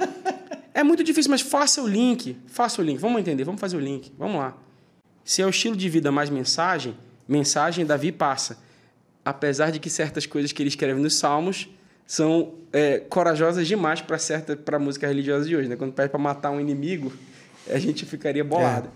é 0.72 0.82
muito 0.82 1.02
difícil, 1.02 1.30
mas 1.30 1.40
faça 1.40 1.82
o 1.82 1.86
link. 1.86 2.36
Faça 2.46 2.80
o 2.80 2.84
link. 2.84 2.98
Vamos 2.98 3.20
entender, 3.20 3.44
vamos 3.44 3.60
fazer 3.60 3.76
o 3.76 3.80
link. 3.80 4.12
Vamos 4.18 4.36
lá. 4.36 4.56
Se 5.24 5.42
é 5.42 5.46
o 5.46 5.50
estilo 5.50 5.76
de 5.76 5.88
vida 5.88 6.12
mais 6.12 6.30
mensagem, 6.30 6.96
mensagem 7.26 7.84
Davi 7.84 8.12
passa. 8.12 8.58
Apesar 9.24 9.72
de 9.72 9.80
que 9.80 9.90
certas 9.90 10.24
coisas 10.24 10.52
que 10.52 10.62
ele 10.62 10.68
escreve 10.68 11.00
nos 11.00 11.16
Salmos 11.16 11.68
são 12.06 12.54
é, 12.72 12.98
corajosas 12.98 13.66
demais 13.66 14.00
para 14.00 14.16
certa 14.18 14.56
para 14.56 14.78
música 14.78 15.06
religiosa 15.08 15.46
de 15.48 15.56
hoje, 15.56 15.68
né? 15.68 15.76
Quando 15.76 15.92
pede 15.92 16.08
para 16.08 16.20
matar 16.20 16.50
um 16.50 16.60
inimigo, 16.60 17.12
a 17.68 17.78
gente 17.78 18.06
ficaria 18.06 18.44
bolado. 18.44 18.88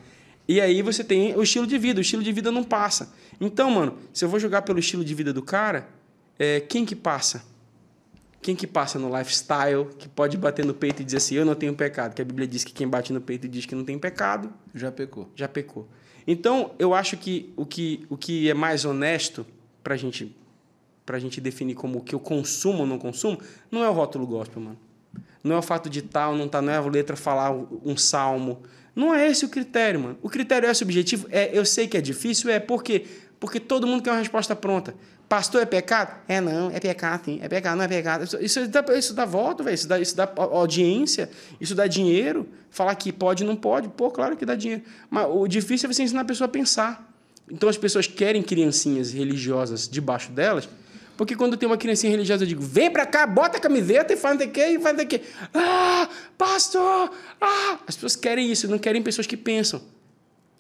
E 0.47 0.61
aí 0.61 0.83
você 0.83 1.05
tem 1.05 1.37
o 1.37 1.43
estilo 1.43 1.67
de 1.67 1.79
vida. 1.79 1.99
O 1.99 2.03
estilo 2.03 2.23
de 2.23 2.33
vida 2.33 2.51
não 2.51 2.65
passa. 2.65 3.13
Então, 3.41 3.71
mano, 3.71 3.99
se 4.13 4.25
eu 4.25 4.29
vou 4.29 4.39
jogar 4.39 4.63
pelo 4.63 4.79
estilo 4.79 5.05
de 5.05 5.15
vida 5.15 5.33
do 5.33 5.43
cara, 5.43 5.89
é, 6.39 6.61
quem 6.61 6.85
que 6.85 6.97
passa? 6.97 7.45
Quem 8.43 8.57
que 8.57 8.67
passa 8.67 8.99
no 8.99 9.17
lifestyle, 9.17 9.87
que 9.99 10.09
pode 10.09 10.37
bater 10.37 10.65
no 10.65 10.73
peito 10.73 11.03
e 11.03 11.05
dizer 11.05 11.19
assim, 11.19 11.35
eu 11.35 11.45
não 11.45 11.55
tenho 11.55 11.75
pecado? 11.75 12.15
Que 12.15 12.23
a 12.23 12.25
Bíblia 12.25 12.49
diz 12.49 12.65
que 12.65 12.73
quem 12.73 12.89
bate 12.89 13.13
no 13.13 13.21
peito 13.21 13.47
e 13.47 13.49
diz 13.49 13.67
que 13.67 13.75
não 13.75 13.85
tem 13.85 13.99
pecado, 13.99 14.53
Já 14.75 14.91
pecou. 14.91 15.29
já 15.37 15.47
pecou. 15.47 15.89
Então, 16.27 16.73
eu 16.79 16.95
acho 16.95 17.17
que 17.17 17.53
o 17.57 17.67
que, 17.67 18.07
o 18.09 18.17
que 18.17 18.49
é 18.49 18.55
mais 18.55 18.85
honesto 18.85 19.47
para 19.83 19.97
gente, 19.97 20.35
a 21.07 21.19
gente 21.19 21.41
definir 21.41 21.75
como 21.75 22.03
que 22.03 22.15
eu 22.15 22.21
consumo 22.21 22.81
ou 22.81 22.87
não 22.87 22.99
consumo, 22.99 23.39
não 23.71 23.83
é 23.83 23.89
o 23.89 23.93
rótulo 23.93 24.27
gospel, 24.27 24.63
mano. 24.63 24.79
Não 25.43 25.57
é 25.57 25.59
o 25.59 25.63
fato 25.63 25.89
de 25.89 26.03
tal, 26.03 26.37
não 26.37 26.49
tá, 26.49 26.61
não 26.61 26.73
é 26.73 26.77
a 26.77 26.81
letra 26.83 27.17
falar 27.17 27.51
um 27.85 27.97
salmo. 27.97 28.63
Não 28.95 29.15
é 29.15 29.29
esse 29.29 29.45
o 29.45 29.49
critério, 29.49 30.01
mano. 30.01 30.19
O 30.23 30.29
critério 30.29 30.69
é 30.69 30.75
subjetivo. 30.75 31.27
É, 31.31 31.57
eu 31.57 31.65
sei 31.65 31.89
que 31.89 31.97
é 31.97 32.01
difícil, 32.01 32.51
é 32.51 32.61
porque 32.61 33.07
porque 33.41 33.59
todo 33.59 33.87
mundo 33.87 34.03
quer 34.03 34.11
uma 34.11 34.19
resposta 34.19 34.55
pronta. 34.55 34.95
Pastor 35.27 35.63
é 35.63 35.65
pecado? 35.65 36.21
É 36.29 36.41
não, 36.41 36.71
é 36.71 36.79
pecado, 36.79 37.25
sim. 37.25 37.39
É 37.41 37.49
pecado, 37.49 37.79
não 37.79 37.85
é 37.85 37.89
pecado. 37.89 38.25
Isso, 38.25 38.37
isso 38.39 38.69
dá, 38.69 38.85
isso 38.99 39.15
dá 39.15 39.25
voto, 39.25 39.65
velho. 39.65 39.75
Isso 39.75 39.89
dá, 39.89 39.99
isso 39.99 40.15
dá 40.15 40.31
audiência, 40.37 41.31
isso 41.59 41.75
dá 41.75 41.87
dinheiro. 41.87 42.47
Falar 42.69 42.95
que 42.97 43.11
pode, 43.11 43.43
não 43.43 43.57
pode. 43.57 43.89
Pô, 43.89 44.11
claro 44.11 44.37
que 44.37 44.45
dá 44.45 44.55
dinheiro. 44.55 44.83
Mas 45.09 45.27
o 45.31 45.49
difícil 45.49 45.89
é 45.89 45.93
você 45.93 46.03
ensinar 46.03 46.21
a 46.21 46.25
pessoa 46.25 46.47
a 46.47 46.51
pensar. 46.51 47.11
Então 47.51 47.69
as 47.69 47.79
pessoas 47.79 48.07
querem 48.07 48.43
criancinhas 48.43 49.13
religiosas 49.13 49.89
debaixo 49.89 50.31
delas, 50.33 50.69
porque 51.21 51.37
quando 51.37 51.55
tem 51.55 51.67
uma 51.67 51.77
criancinha 51.77 52.11
religiosa, 52.11 52.45
eu 52.45 52.49
digo, 52.49 52.63
vem 52.63 52.91
pra 52.91 53.05
cá, 53.05 53.27
bota 53.27 53.59
a 53.59 53.61
camiseta 53.61 54.15
e 54.15 54.17
faz 54.17 54.37
não 54.37 54.41
sei 54.41 54.49
o 54.49 54.53
quê, 54.53 54.67
e 54.69 54.81
faz 54.81 54.97
não 54.97 55.01
sei 55.01 55.05
o 55.05 55.09
quê. 55.21 55.21
Ah, 55.53 56.09
pastor! 56.39 57.11
Ah! 57.39 57.79
As 57.87 57.95
pessoas 57.95 58.17
querem 58.17 58.51
isso, 58.51 58.67
não 58.69 58.79
querem 58.79 59.03
pessoas 59.03 59.27
que 59.27 59.37
pensam. 59.37 59.83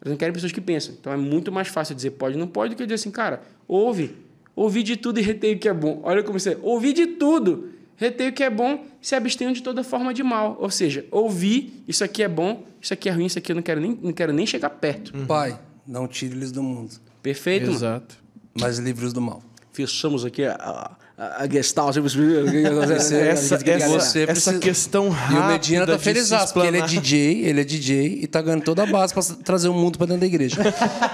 Elas 0.03 0.11
não 0.11 0.16
querem 0.19 0.35
pessoas 0.35 0.53
que 0.53 0.61
pensam. 0.61 0.95
Então 1.01 1.11
é 1.11 1.16
muito 1.16 1.51
mais 1.51 1.69
fácil 1.69 1.95
dizer 1.95 2.11
pode 2.11 2.37
não 2.37 2.47
pode 2.47 2.74
do 2.74 2.77
que 2.77 2.85
dizer 2.85 2.97
assim, 2.97 3.11
cara, 3.11 3.41
ouve. 3.66 4.15
Ouvi 4.55 4.82
de 4.82 4.99
tudo 4.99 5.19
e 5.19 5.23
retei 5.23 5.55
o 5.55 5.59
que 5.59 5.66
é 5.66 5.73
bom. 5.73 6.03
Olha 6.03 6.23
como 6.23 6.39
você. 6.39 6.59
Ouvi 6.61 6.93
de 6.93 7.07
tudo, 7.07 7.70
retei 7.97 8.28
o 8.28 8.32
que 8.35 8.45
é 8.45 8.51
bom 8.51 8.85
e 9.01 9.07
se 9.07 9.15
abstenho 9.15 9.55
de 9.55 9.62
toda 9.62 9.82
forma 9.82 10.12
de 10.12 10.23
mal. 10.23 10.59
Ou 10.61 10.69
seja, 10.69 11.07
ouvi, 11.11 11.82
isso 11.89 12.05
aqui 12.05 12.23
é 12.23 12.28
bom, 12.28 12.66
isso 12.82 12.93
aqui 12.93 13.09
é 13.09 13.12
ruim, 13.12 13.24
isso 13.24 13.39
aqui 13.39 13.51
eu 13.51 13.57
não 13.57 13.62
quero 13.62 13.81
nem, 13.81 13.99
não 14.03 14.12
quero 14.12 14.35
nem 14.35 14.45
chegar 14.45 14.69
perto. 14.69 15.11
Pai, 15.27 15.59
não 15.87 16.07
tire 16.07 16.37
eles 16.37 16.53
do 16.53 16.62
mundo, 16.62 17.01
Perfeito, 17.23 17.65
mano? 17.65 17.77
Exato. 17.77 18.19
mas 18.61 18.78
livre-os 18.78 19.15
do 19.15 19.23
mal. 19.23 19.43
Fechamos 19.73 20.25
aqui 20.25 20.45
a, 20.45 20.97
a, 21.17 21.45
a 21.45 21.49
Gestalt. 21.49 21.97
Essa, 21.97 23.17
essa, 23.17 23.55
essa 23.55 24.27
precisa- 24.27 24.59
questão 24.59 25.07
E 25.07 25.11
rápida 25.11 25.41
o 25.41 25.47
Medina 25.49 25.87
tá 25.87 25.99
feliz, 25.99 26.29
porque 26.53 26.67
ele 26.67 26.79
é. 26.79 26.83
DJ, 26.87 27.45
ele 27.45 27.61
é 27.61 27.65
DJ 27.65 28.19
e 28.23 28.27
tá 28.27 28.43
ganhando 28.43 28.63
toda 28.65 28.83
a 28.83 28.87
base 28.87 29.15
pra 29.15 29.23
trazer 29.45 29.69
o 29.69 29.75
mundo 29.75 29.97
pra 29.97 30.07
dentro 30.07 30.21
da 30.23 30.27
igreja. 30.27 30.57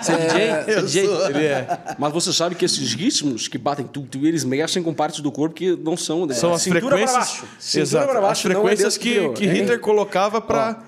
Você 0.01 0.13
é 0.13 0.17
DJ? 0.17 0.65
Você 0.65 0.71
é 0.71 0.83
DJ? 0.83 1.05
Ele 1.29 1.45
é. 1.47 1.79
Mas 1.99 2.13
você 2.13 2.33
sabe 2.33 2.55
que 2.55 2.65
esses 2.65 2.95
ritmos 2.95 3.47
que 3.49 3.59
batem 3.59 3.87
tudo, 3.87 4.27
eles 4.27 4.43
mexem 4.45 4.83
com 4.83 4.95
partes 4.95 5.21
do 5.21 5.31
corpo 5.31 5.55
que 5.55 5.77
não 5.77 5.97
são. 5.97 6.25
Né? 6.27 6.35
São 6.35 6.53
as 6.55 6.63
Cintura 6.63 6.81
pra 6.81 6.89
frequências. 6.97 7.19
baixo. 7.19 7.45
Cintura 7.59 7.83
Exato. 7.83 8.09
pra 8.13 8.21
baixo, 8.21 8.49
as 8.49 8.53
é 8.53 8.55
frequências 8.55 8.97
Deus 8.97 8.97
que, 8.97 9.29
que 9.45 9.47
É. 9.49 9.53
Hitler 9.53 9.81
colocava 9.81 10.41
para 10.41 10.79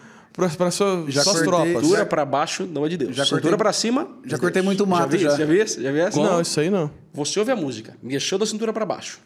para 0.56 0.70
suas, 0.70 1.12
Já 1.12 1.22
suas 1.22 1.42
cortei- 1.42 1.44
tropas. 1.72 1.82
Cintura 1.84 2.06
pra 2.06 2.24
baixo 2.24 2.66
não 2.66 2.86
é 2.86 2.88
de 2.88 2.96
Deus. 2.96 3.16
Já 3.16 3.24
Cintura 3.26 3.56
pra 3.56 3.72
cima. 3.72 4.08
já 4.24 4.36
de 4.36 4.40
cortei 4.40 4.62
Deus. 4.62 4.64
muito 4.64 4.86
mato, 4.86 5.10
Já 5.12 5.16
vi, 5.16 5.18
já. 5.24 5.36
já 5.36 5.44
viu 5.44 5.62
isso? 5.64 5.82
Já 5.82 5.90
viu 5.92 6.02
essa? 6.06 6.20
Não, 6.22 6.40
isso 6.40 6.60
aí 6.60 6.70
não. 6.70 6.90
Você 7.12 7.38
ouve 7.38 7.50
a 7.52 7.56
música, 7.56 7.96
mexeu 8.02 8.38
da 8.38 8.46
cintura 8.46 8.72
pra 8.72 8.86
baixo. 8.86 9.18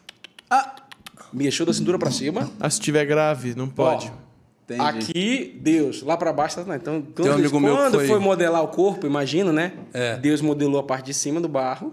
Ah, 0.49 0.75
Mexeu 1.31 1.65
da 1.65 1.73
cintura 1.73 1.97
pra 1.97 2.11
cima. 2.11 2.47
Ah, 2.59 2.69
se 2.69 2.79
tiver 2.79 3.05
grave, 3.05 3.55
não 3.55 3.67
pode. 3.67 4.05
Ó, 4.07 4.73
entendi. 4.73 4.81
aqui, 4.81 5.59
Deus. 5.63 6.03
Lá 6.03 6.15
pra 6.15 6.31
baixo, 6.31 6.63
tá. 6.63 6.75
Então, 6.75 7.01
quando, 7.15 7.39
um 7.39 7.41
que 7.41 7.49
quando 7.49 7.91
foi- 7.95 8.07
foi 8.07 8.19
modelar 8.19 8.61
o 8.63 8.67
corpo, 8.67 9.07
imagina, 9.07 9.51
né? 9.51 9.73
É. 9.93 10.15
Deus 10.17 10.41
modelou 10.41 10.79
a 10.79 10.83
parte 10.83 11.07
de 11.07 11.13
cima 11.15 11.41
do 11.41 11.47
barro, 11.49 11.91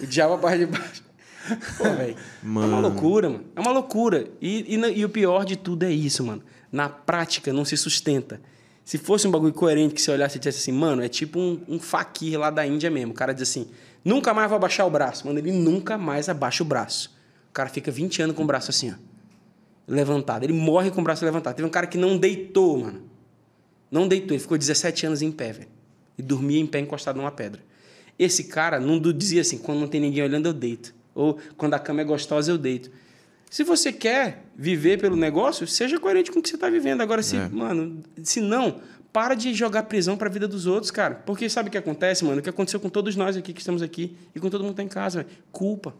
o 0.00 0.06
diabo 0.06 0.34
a 0.34 0.38
parte 0.38 0.58
de 0.58 0.66
baixo. 0.66 1.02
Pô, 1.78 1.82
velho. 1.84 2.14
É 2.14 2.46
uma 2.46 2.78
loucura, 2.78 3.28
mano. 3.28 3.44
É 3.56 3.60
uma 3.60 3.72
loucura. 3.72 4.28
E, 4.40 4.76
e, 4.76 4.98
e 5.00 5.04
o 5.04 5.08
pior 5.08 5.44
de 5.44 5.56
tudo 5.56 5.82
é 5.84 5.90
isso, 5.90 6.22
mano. 6.24 6.42
Na 6.70 6.88
prática, 6.88 7.52
não 7.52 7.64
se 7.64 7.76
sustenta. 7.76 8.40
Se 8.86 8.98
fosse 8.98 9.26
um 9.26 9.32
bagulho 9.32 9.52
coerente 9.52 9.92
que 9.94 10.00
você 10.00 10.12
olhasse 10.12 10.36
e 10.36 10.38
dissesse 10.38 10.60
assim, 10.60 10.70
mano, 10.70 11.02
é 11.02 11.08
tipo 11.08 11.40
um, 11.40 11.60
um 11.68 11.80
faquir 11.80 12.38
lá 12.38 12.50
da 12.50 12.64
Índia 12.64 12.88
mesmo. 12.88 13.10
O 13.10 13.14
cara 13.16 13.34
diz 13.34 13.42
assim, 13.42 13.66
nunca 14.04 14.32
mais 14.32 14.48
vou 14.48 14.54
abaixar 14.54 14.86
o 14.86 14.90
braço. 14.90 15.26
Mano, 15.26 15.40
ele 15.40 15.50
nunca 15.50 15.98
mais 15.98 16.28
abaixa 16.28 16.62
o 16.62 16.66
braço. 16.66 17.12
O 17.50 17.52
cara 17.52 17.68
fica 17.68 17.90
20 17.90 18.22
anos 18.22 18.36
com 18.36 18.44
o 18.44 18.46
braço 18.46 18.70
assim, 18.70 18.92
ó. 18.92 18.94
Levantado. 19.88 20.44
Ele 20.44 20.52
morre 20.52 20.92
com 20.92 21.00
o 21.00 21.04
braço 21.04 21.24
levantado. 21.24 21.56
Teve 21.56 21.66
um 21.66 21.70
cara 21.70 21.88
que 21.88 21.98
não 21.98 22.16
deitou, 22.16 22.78
mano. 22.78 23.02
Não 23.90 24.06
deitou. 24.06 24.36
Ele 24.36 24.40
ficou 24.40 24.56
17 24.56 25.04
anos 25.06 25.20
em 25.20 25.32
pé, 25.32 25.52
velho. 25.52 25.68
E 26.16 26.22
dormia 26.22 26.60
em 26.60 26.66
pé 26.66 26.78
encostado 26.78 27.16
numa 27.16 27.32
pedra. 27.32 27.60
Esse 28.16 28.44
cara 28.44 28.78
não 28.78 29.00
dizia 29.00 29.40
assim, 29.40 29.58
quando 29.58 29.80
não 29.80 29.88
tem 29.88 30.00
ninguém 30.00 30.22
olhando, 30.22 30.46
eu 30.46 30.52
deito. 30.52 30.94
Ou 31.12 31.38
quando 31.56 31.74
a 31.74 31.80
cama 31.80 32.02
é 32.02 32.04
gostosa, 32.04 32.52
eu 32.52 32.56
deito. 32.56 32.88
Se 33.50 33.62
você 33.64 33.92
quer 33.92 34.44
viver 34.56 35.00
pelo 35.00 35.16
negócio, 35.16 35.66
seja 35.66 35.98
coerente 35.98 36.30
com 36.30 36.40
o 36.40 36.42
que 36.42 36.48
você 36.48 36.56
está 36.56 36.68
vivendo. 36.68 37.00
Agora, 37.00 37.22
se, 37.22 37.36
mano, 37.36 38.02
se 38.22 38.40
não, 38.40 38.80
para 39.12 39.34
de 39.34 39.54
jogar 39.54 39.84
prisão 39.84 40.16
para 40.16 40.28
a 40.28 40.30
vida 40.30 40.46
dos 40.46 40.66
outros, 40.66 40.90
cara. 40.90 41.14
Porque 41.14 41.48
sabe 41.48 41.68
o 41.68 41.72
que 41.72 41.78
acontece, 41.78 42.24
mano? 42.24 42.40
O 42.40 42.42
que 42.42 42.50
aconteceu 42.50 42.80
com 42.80 42.88
todos 42.88 43.16
nós 43.16 43.36
aqui 43.36 43.52
que 43.52 43.60
estamos 43.60 43.82
aqui 43.82 44.16
e 44.34 44.40
com 44.40 44.50
todo 44.50 44.62
mundo 44.62 44.72
que 44.72 44.76
tá 44.76 44.82
em 44.82 44.88
casa, 44.88 45.22
velho? 45.22 45.36
Culpa. 45.52 45.94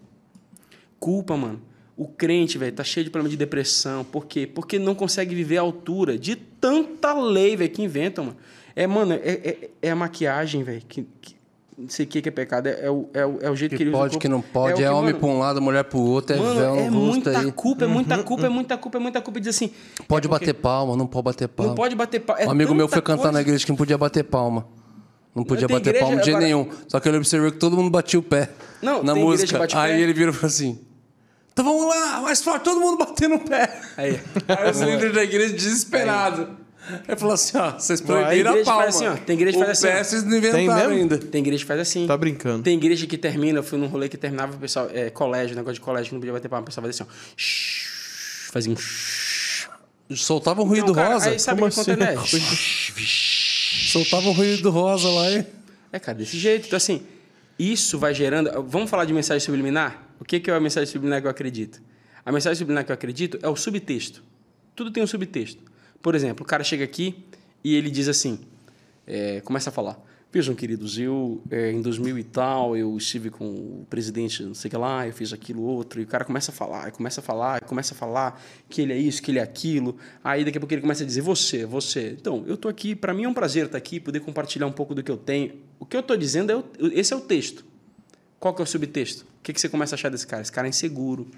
Culpa, 0.99 1.37
mano. 1.37 1.63
O 1.97 2.07
crente, 2.07 2.59
velho, 2.59 2.75
tá 2.75 2.85
cheio 2.85 3.05
de 3.05 3.11
problema 3.11 3.31
de 3.31 3.37
depressão. 3.37 4.05
Por 4.05 4.27
quê? 4.27 4.47
Porque 4.47 4.79
não 4.79 4.95
consegue 4.95 5.35
viver 5.35 5.57
à 5.57 5.63
altura 5.63 6.19
de 6.19 6.37
tanta 6.37 7.15
lei, 7.15 7.57
velho, 7.57 7.71
que 7.71 7.83
inventam, 7.83 8.27
mano. 8.27 8.37
É, 8.75 8.87
mano, 8.87 9.15
é, 9.15 9.19
é, 9.19 9.71
é 9.81 9.91
a 9.91 9.97
maquiagem, 9.97 10.63
velho, 10.63 10.83
que, 10.87 11.07
que 11.23 11.36
não 11.79 11.89
sei 11.89 12.07
o 12.07 12.09
que 12.09 12.23
que 12.23 12.29
é 12.29 12.33
pecado. 12.33 12.67
É, 12.69 12.87
é 12.87 12.91
o, 12.91 13.09
é, 13.13 13.27
o, 13.27 13.39
é 13.43 13.51
o 13.51 13.57
jeito 13.57 13.73
que, 13.73 13.77
Que 13.79 13.83
ele 13.83 13.91
usa 13.91 13.99
o 13.99 14.03
pode, 14.03 14.19
que 14.19 14.29
não 14.29 14.41
pode, 14.41 14.83
é, 14.83 14.91
o 14.91 14.93
que, 14.95 14.99
homem 14.99 15.15
pra 15.15 15.27
um 15.29 15.39
lado, 15.39 15.61
mulher 15.61 15.85
pro 15.85 15.99
outro, 15.99 16.35
é 16.35 16.39
Mano, 16.39 16.59
véu 16.61 16.75
no 16.75 16.81
é 16.81 16.85
rosto 16.89 16.97
muita 16.99 17.39
aí. 17.39 17.53
culpa, 17.53 17.85
é 17.85 17.87
muita 17.89 18.19
culpa, 18.23 18.47
é 18.47 18.49
muita 18.49 18.77
culpa, 18.79 18.99
é 18.99 19.01
muita 19.01 19.21
culpa. 19.21 19.41
Diz 19.41 19.55
assim. 19.57 19.71
Pode 20.09 20.27
é 20.27 20.31
porque- 20.31 20.47
bater 20.47 20.55
palma, 20.55 20.97
não 20.97 21.07
pode 21.07 21.25
bater 21.25 21.49
palma. 21.49 21.69
Não 21.71 21.77
pode 21.77 21.95
bater 21.95 22.21
palma. 22.21 22.43
É 22.43 22.47
um 22.47 22.51
amigo 22.51 22.75
meu 22.75 22.89
foi 22.89 23.03
cantar 23.03 23.25
na 23.25 23.31
coisa. 23.33 23.41
igreja 23.43 23.65
que 23.67 23.71
não 23.73 23.77
podia 23.77 23.99
bater 23.99 24.25
palma. 24.25 24.67
Não 25.35 25.45
podia 25.45 25.69
bater 25.69 25.91
igreja 25.91 26.01
palma 26.07 26.17
de 26.21 26.25
jeito 26.25 26.37
agora- 26.39 26.47
nenhum. 26.47 26.69
Só 26.89 26.99
que 26.99 27.09
ele 27.09 27.19
observou 27.19 27.53
que 27.53 27.59
todo 27.59 27.77
mundo 27.77 27.91
batia 27.91 28.19
o 28.19 28.23
pé 28.23 28.49
Não, 28.81 29.03
na 29.03 29.15
música. 29.15 29.59
o 29.59 29.63
Aí 29.63 29.69
pé. 29.93 30.01
ele 30.01 30.15
virou 30.15 30.33
e 30.33 30.35
falou 30.35 30.47
assim: 30.49 30.81
Então 31.53 31.63
vamos 31.63 31.87
lá, 31.95 32.21
mais 32.23 32.43
forte, 32.43 32.63
todo 32.65 32.81
mundo 32.81 32.97
batendo 32.97 33.35
o 33.35 33.41
pé. 33.41 33.81
Aí. 33.99 34.19
Aí 34.49 34.71
os 34.71 34.81
líderes 34.81 35.15
da 35.15 35.23
igreja 35.25 35.53
desesperados. 35.53 36.47
Ele 37.09 37.17
falou 37.17 37.35
assim: 37.35 37.57
ó, 37.59 37.73
vocês 37.73 38.01
proibiram 38.01 38.31
tem 38.31 38.39
igreja 38.41 38.51
a 38.53 38.59
que 38.59 38.65
palma. 38.65 38.83
faz 38.83 38.95
assim, 38.97 39.07
ó, 39.07 39.17
tem 39.17 39.35
igreja 39.37 39.59
que 39.59 39.65
faz 39.65 39.85
assim, 39.85 39.99
ó. 39.99 40.05
vocês 40.05 40.25
não 40.25 40.37
inventaram 40.37 40.67
mesmo? 40.91 40.91
ainda. 40.93 41.19
Tem 41.19 41.41
igreja 41.41 41.63
que 41.63 41.67
faz 41.69 41.81
assim. 41.81 42.07
Tá 42.07 42.17
brincando. 42.17 42.63
Tem 42.63 42.77
igreja 42.77 43.07
que 43.07 43.19
termina, 43.19 43.59
eu 43.59 43.63
fui 43.63 43.79
num 43.79 43.87
rolê 43.87 44.09
que 44.09 44.17
terminava, 44.17 44.55
o 44.55 44.59
pessoal, 44.59 44.89
é, 44.93 45.11
colégio, 45.11 45.57
negócio 45.57 45.75
de 45.75 45.81
colégio, 45.81 46.09
que 46.11 46.15
não 46.15 46.21
podia 46.21 46.33
bater 46.33 46.49
palma, 46.49 46.63
o 46.63 46.67
pessoal 46.67 46.87
fazia 46.87 47.05
assim, 47.05 47.13
ó. 47.13 47.33
shhh, 47.37 48.51
Fazia 48.53 48.73
um. 48.73 48.77
shhh. 48.77 49.69
Soltava 50.15 50.63
um 50.63 50.65
ruído 50.65 50.93
um 50.93 50.95
cara- 50.95 51.15
rosa. 51.15 51.31
Aí 51.31 51.39
sabe 51.41 51.61
Como 51.61 51.73
o 51.73 51.75
que 51.75 51.81
acontece, 51.81 52.37
assim? 52.37 52.39
né? 52.39 53.07
Soltava 53.93 54.29
um 54.29 54.33
ruído 54.33 54.71
rosa 54.71 55.09
lá 55.09 55.31
e. 55.33 55.47
É, 55.93 55.99
cara, 55.99 56.19
desse 56.19 56.39
jeito. 56.39 56.67
Então, 56.67 56.77
assim, 56.77 57.03
isso 57.59 57.99
vai 57.99 58.15
gerando. 58.15 58.51
Vamos 58.69 58.89
falar 58.91 59.05
de 59.05 59.13
mensagem 59.13 59.41
subliminar? 59.45 60.03
O 60.21 60.25
que 60.25 60.39
que 60.41 60.51
é 60.51 60.55
a 60.55 60.61
mensagem 60.61 60.87
subliminar 60.91 61.21
que 61.21 61.27
eu 61.27 61.31
acredito? 61.31 61.81
A 62.25 62.31
mensagem 62.33 62.57
subliminar 62.57 62.85
que 62.85 62.93
eu 62.93 62.95
acredito 62.95 63.39
é 63.43 63.49
o 63.49 63.57
subtexto. 63.57 64.23
Tudo 64.75 64.91
tem 64.91 65.03
um 65.03 65.07
subtexto. 65.07 65.63
Por 66.03 66.15
exemplo, 66.15 66.45
o 66.45 66.47
cara 66.47 66.63
chega 66.63 66.85
aqui 66.85 67.25
e 67.63 67.75
ele 67.75 67.91
diz 67.91 68.09
assim: 68.09 68.41
é, 69.07 69.41
começa 69.41 69.71
a 69.71 69.73
falar. 69.73 70.01
Vejam, 70.33 70.55
queridos, 70.55 70.99
eu 70.99 71.41
é, 71.51 71.71
em 71.71 71.81
2000 71.81 72.19
e 72.19 72.25
tal, 72.25 72.77
eu 72.77 72.95
estive 72.97 73.31
com 73.31 73.47
o 73.47 73.87
presidente, 73.89 74.43
não 74.43 74.55
sei 74.55 74.69
o 74.69 74.71
que 74.71 74.77
lá, 74.77 75.07
eu 75.07 75.13
fiz 75.13 75.33
aquilo 75.33 75.63
outro, 75.63 76.01
e 76.01 76.05
o 76.05 76.07
cara 76.07 76.25
começa 76.25 76.51
a 76.51 76.55
falar, 76.55 76.91
começa 76.91 77.21
a 77.21 77.23
falar, 77.23 77.61
começa 77.63 77.95
a 77.95 77.97
falar 77.97 78.43
que 78.69 78.83
ele 78.83 78.93
é 78.93 78.99
isso, 78.99 79.23
que 79.23 79.31
ele 79.31 79.39
é 79.39 79.43
aquilo. 79.43 79.97
Aí 80.23 80.45
daqui 80.45 80.59
a 80.59 80.61
pouco 80.61 80.75
ele 80.75 80.83
começa 80.83 81.05
a 81.05 81.07
dizer: 81.07 81.23
Você, 81.23 81.65
você. 81.65 82.17
Então, 82.21 82.45
eu 82.47 82.57
tô 82.57 82.69
aqui, 82.69 82.95
para 82.95 83.15
mim 83.15 83.25
é 83.25 83.29
um 83.29 83.35
prazer 83.35 83.67
estar 83.67 83.79
aqui, 83.79 83.99
poder 83.99 84.21
compartilhar 84.21 84.67
um 84.67 84.73
pouco 84.73 84.95
do 84.95 85.03
que 85.03 85.11
eu 85.11 85.17
tenho. 85.17 85.55
O 85.79 85.87
que 85.87 85.97
eu 85.97 86.03
tô 86.03 86.17
dizendo 86.17 86.53
é: 86.53 86.57
o, 86.57 86.65
esse 86.93 87.15
é 87.15 87.17
o 87.17 87.21
texto. 87.21 87.65
Qual 88.39 88.53
que 88.53 88.61
é 88.61 88.65
o 88.65 88.67
subtexto? 88.67 89.25
O 89.25 89.43
que, 89.43 89.53
que 89.53 89.61
você 89.61 89.69
começa 89.69 89.95
a 89.95 89.97
achar 89.97 90.11
desse 90.11 90.27
cara? 90.27 90.43
Esse 90.43 90.53
cara 90.53 90.67
é 90.67 90.71
inseguro. 90.71 91.29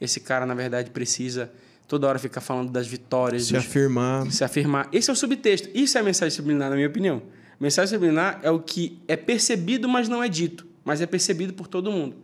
Esse 0.00 0.20
cara, 0.20 0.46
na 0.46 0.54
verdade, 0.54 0.90
precisa 0.90 1.52
toda 1.86 2.06
hora 2.08 2.18
ficar 2.18 2.40
falando 2.40 2.70
das 2.70 2.86
vitórias, 2.86 3.44
Se 3.46 3.52
dos, 3.54 3.64
afirmar. 3.64 4.30
se 4.30 4.44
afirmar. 4.44 4.88
Esse 4.92 5.10
é 5.10 5.12
o 5.12 5.16
subtexto. 5.16 5.68
Isso 5.74 5.96
é 5.98 6.00
a 6.00 6.04
mensagem 6.04 6.34
subliminar, 6.34 6.70
na 6.70 6.76
minha 6.76 6.88
opinião. 6.88 7.22
Mensagem 7.60 7.94
subliminar 7.94 8.40
é 8.42 8.50
o 8.50 8.58
que 8.58 8.98
é 9.06 9.16
percebido, 9.16 9.88
mas 9.88 10.08
não 10.08 10.22
é 10.22 10.28
dito, 10.28 10.66
mas 10.84 11.00
é 11.00 11.06
percebido 11.06 11.52
por 11.52 11.66
todo 11.68 11.90
mundo. 11.90 12.16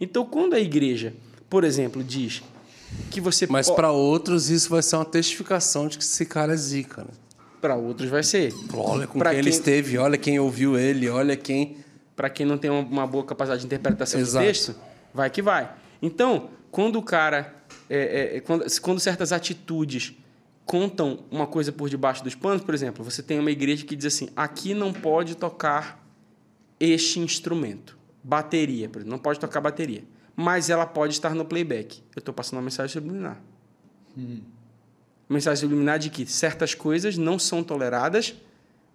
Então, 0.00 0.24
quando 0.24 0.54
a 0.54 0.60
igreja, 0.60 1.14
por 1.48 1.64
exemplo, 1.64 2.02
diz 2.02 2.42
que 3.10 3.20
você 3.20 3.46
Mas 3.48 3.70
para 3.70 3.90
outros 3.90 4.50
isso 4.50 4.68
vai 4.68 4.82
ser 4.82 4.96
uma 4.96 5.04
testificação 5.04 5.88
de 5.88 5.98
que 5.98 6.04
esse 6.04 6.26
cara 6.26 6.52
é 6.52 6.56
zica, 6.56 7.02
né? 7.02 7.08
para 7.60 7.76
outros 7.76 8.10
vai 8.10 8.22
ser. 8.22 8.52
Olha 8.74 9.06
com 9.06 9.18
Pra 9.18 9.30
quem, 9.30 9.38
ele 9.38 9.48
esteve, 9.48 9.96
olha 9.96 10.18
quem 10.18 10.38
ouviu 10.38 10.78
ele, 10.78 11.08
olha 11.08 11.34
quem. 11.34 11.78
para 12.14 12.28
quem 12.28 12.44
não 12.44 12.58
tem 12.58 12.70
uma, 12.70 12.82
uma 12.82 13.06
boa 13.06 13.24
capacidade 13.24 13.60
de 13.62 13.66
interpretação 13.66 14.20
Exato. 14.20 14.44
do 14.44 14.46
texto, 14.46 14.76
vai 15.14 15.30
que 15.30 15.40
vai. 15.40 15.70
Então, 16.02 16.50
quando 16.70 16.96
o 16.96 17.02
cara, 17.02 17.54
é, 17.88 17.96
é, 17.96 18.36
é, 18.36 18.40
quando, 18.40 18.64
quando 18.80 19.00
certas 19.00 19.32
atitudes 19.32 20.14
contam 20.64 21.24
uma 21.30 21.46
coisa 21.46 21.70
por 21.70 21.88
debaixo 21.88 22.24
dos 22.24 22.34
panos, 22.34 22.62
por 22.62 22.74
exemplo, 22.74 23.04
você 23.04 23.22
tem 23.22 23.38
uma 23.38 23.50
igreja 23.50 23.84
que 23.84 23.94
diz 23.94 24.06
assim: 24.06 24.28
aqui 24.34 24.74
não 24.74 24.92
pode 24.92 25.36
tocar 25.36 26.02
este 26.80 27.20
instrumento, 27.20 27.98
bateria, 28.22 28.88
por 28.88 28.98
exemplo, 28.98 29.10
não 29.10 29.18
pode 29.18 29.38
tocar 29.38 29.60
bateria, 29.60 30.04
mas 30.34 30.70
ela 30.70 30.86
pode 30.86 31.12
estar 31.12 31.34
no 31.34 31.44
playback. 31.44 32.02
Eu 32.14 32.20
estou 32.20 32.34
passando 32.34 32.58
uma 32.58 32.62
mensagem 32.62 32.92
subliminar. 32.92 33.40
Mensagem 35.28 35.60
subliminar 35.60 35.98
de 35.98 36.10
que 36.10 36.26
certas 36.26 36.74
coisas 36.74 37.16
não 37.16 37.38
são 37.38 37.62
toleradas 37.62 38.34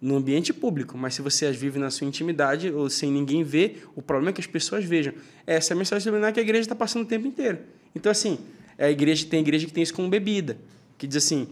no 0.00 0.16
ambiente 0.16 0.52
público, 0.52 0.96
mas 0.96 1.14
se 1.14 1.20
você 1.20 1.46
as 1.46 1.56
vive 1.56 1.78
na 1.78 1.90
sua 1.90 2.06
intimidade 2.06 2.70
ou 2.72 2.88
sem 2.88 3.12
ninguém 3.12 3.44
ver, 3.44 3.86
o 3.94 4.00
problema 4.00 4.30
é 4.30 4.32
que 4.32 4.40
as 4.40 4.46
pessoas 4.46 4.84
vejam. 4.84 5.12
Essa 5.46 5.72
é 5.72 5.74
a 5.74 5.78
mensagem 5.78 6.02
subliminar 6.02 6.32
que 6.32 6.40
a 6.40 6.42
igreja 6.42 6.62
está 6.62 6.74
passando 6.74 7.02
o 7.02 7.06
tempo 7.06 7.26
inteiro. 7.26 7.58
Então, 7.94 8.10
assim, 8.10 8.38
a 8.80 8.90
igreja 8.90 9.26
tem 9.26 9.40
igreja 9.40 9.66
que 9.66 9.72
tem 9.72 9.82
isso 9.82 9.94
como 9.94 10.08
bebida, 10.08 10.56
que 10.98 11.06
diz 11.06 11.24
assim, 11.24 11.48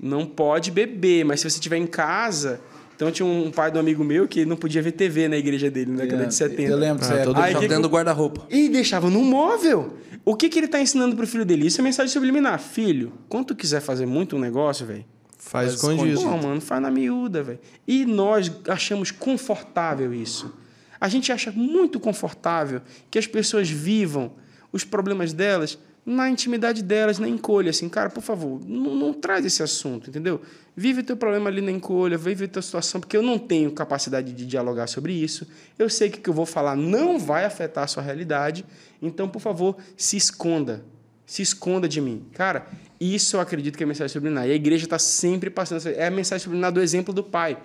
não 0.00 0.26
pode 0.26 0.70
beber, 0.70 1.24
mas 1.24 1.40
se 1.40 1.48
você 1.48 1.56
estiver 1.56 1.76
em 1.78 1.86
casa... 1.86 2.60
Então, 2.96 3.10
tinha 3.10 3.26
um 3.26 3.50
pai 3.50 3.72
de 3.72 3.76
um 3.76 3.80
amigo 3.80 4.04
meu 4.04 4.28
que 4.28 4.44
não 4.46 4.54
podia 4.56 4.80
ver 4.80 4.92
TV 4.92 5.26
na 5.26 5.36
igreja 5.36 5.68
dele, 5.68 5.90
na 5.90 6.04
década 6.04 6.26
de 6.26 6.34
70. 6.34 6.62
Eu 6.70 6.76
lembro, 6.78 7.04
Ah, 7.04 7.24
todo- 7.24 7.40
Aí, 7.40 7.52
que- 7.52 7.66
dentro 7.66 7.82
do 7.82 7.88
guarda-roupa. 7.88 8.46
e 8.48 8.68
deixava 8.68 9.10
no 9.10 9.20
móvel. 9.24 9.94
O 10.24 10.36
que, 10.36 10.48
que 10.48 10.60
ele 10.60 10.66
está 10.66 10.80
ensinando 10.80 11.16
pro 11.16 11.26
filho 11.26 11.44
dele? 11.44 11.66
Isso 11.66 11.80
é 11.80 11.82
mensagem 11.82 12.12
subliminar. 12.12 12.56
Filho, 12.60 13.12
quando 13.28 13.46
tu 13.46 13.56
quiser 13.56 13.80
fazer 13.80 14.06
muito 14.06 14.36
um 14.36 14.38
negócio, 14.38 14.86
velho, 14.86 15.04
Faz 15.36 15.74
escondido. 15.74 16.20
Pô, 16.22 16.36
mano, 16.36 16.60
faz 16.60 16.80
na 16.80 16.88
miúda, 16.88 17.42
velho. 17.42 17.58
E 17.84 18.06
nós 18.06 18.48
achamos 18.68 19.10
confortável 19.10 20.14
isso. 20.14 20.54
A 21.00 21.08
gente 21.08 21.32
acha 21.32 21.50
muito 21.50 21.98
confortável 21.98 22.80
que 23.10 23.18
as 23.18 23.26
pessoas 23.26 23.68
vivam 23.68 24.32
os 24.72 24.84
problemas 24.84 25.32
delas 25.32 25.76
na 26.06 26.28
intimidade 26.28 26.82
delas, 26.82 27.18
na 27.18 27.28
encolha. 27.28 27.70
Assim, 27.70 27.88
cara, 27.88 28.10
por 28.10 28.22
favor, 28.22 28.60
não, 28.66 28.94
não 28.94 29.12
traz 29.12 29.44
esse 29.44 29.62
assunto, 29.62 30.10
entendeu? 30.10 30.40
Vive 30.76 31.00
o 31.00 31.04
teu 31.04 31.16
problema 31.16 31.48
ali 31.48 31.60
na 31.60 31.70
encolha, 31.70 32.18
vive 32.18 32.44
a 32.44 32.48
tua 32.48 32.62
situação, 32.62 33.00
porque 33.00 33.16
eu 33.16 33.22
não 33.22 33.38
tenho 33.38 33.70
capacidade 33.72 34.32
de 34.32 34.44
dialogar 34.44 34.86
sobre 34.86 35.12
isso. 35.12 35.46
Eu 35.78 35.88
sei 35.88 36.10
que 36.10 36.18
o 36.18 36.20
que 36.20 36.28
eu 36.28 36.34
vou 36.34 36.46
falar 36.46 36.76
não 36.76 37.18
vai 37.18 37.44
afetar 37.44 37.84
a 37.84 37.86
sua 37.86 38.02
realidade. 38.02 38.64
Então, 39.00 39.28
por 39.28 39.40
favor, 39.40 39.76
se 39.96 40.16
esconda. 40.16 40.84
Se 41.24 41.40
esconda 41.40 41.88
de 41.88 42.00
mim. 42.00 42.26
Cara, 42.34 42.66
isso 43.00 43.36
eu 43.36 43.40
acredito 43.40 43.78
que 43.78 43.82
é 43.82 43.86
mensagem 43.86 44.12
subliminar. 44.12 44.46
E 44.46 44.50
a 44.50 44.54
igreja 44.54 44.84
está 44.84 44.98
sempre 44.98 45.48
passando. 45.48 45.86
É 45.88 46.06
a 46.06 46.10
mensagem 46.10 46.42
subliminar 46.42 46.72
do 46.72 46.82
exemplo 46.82 47.14
do 47.14 47.22
pai. 47.22 47.56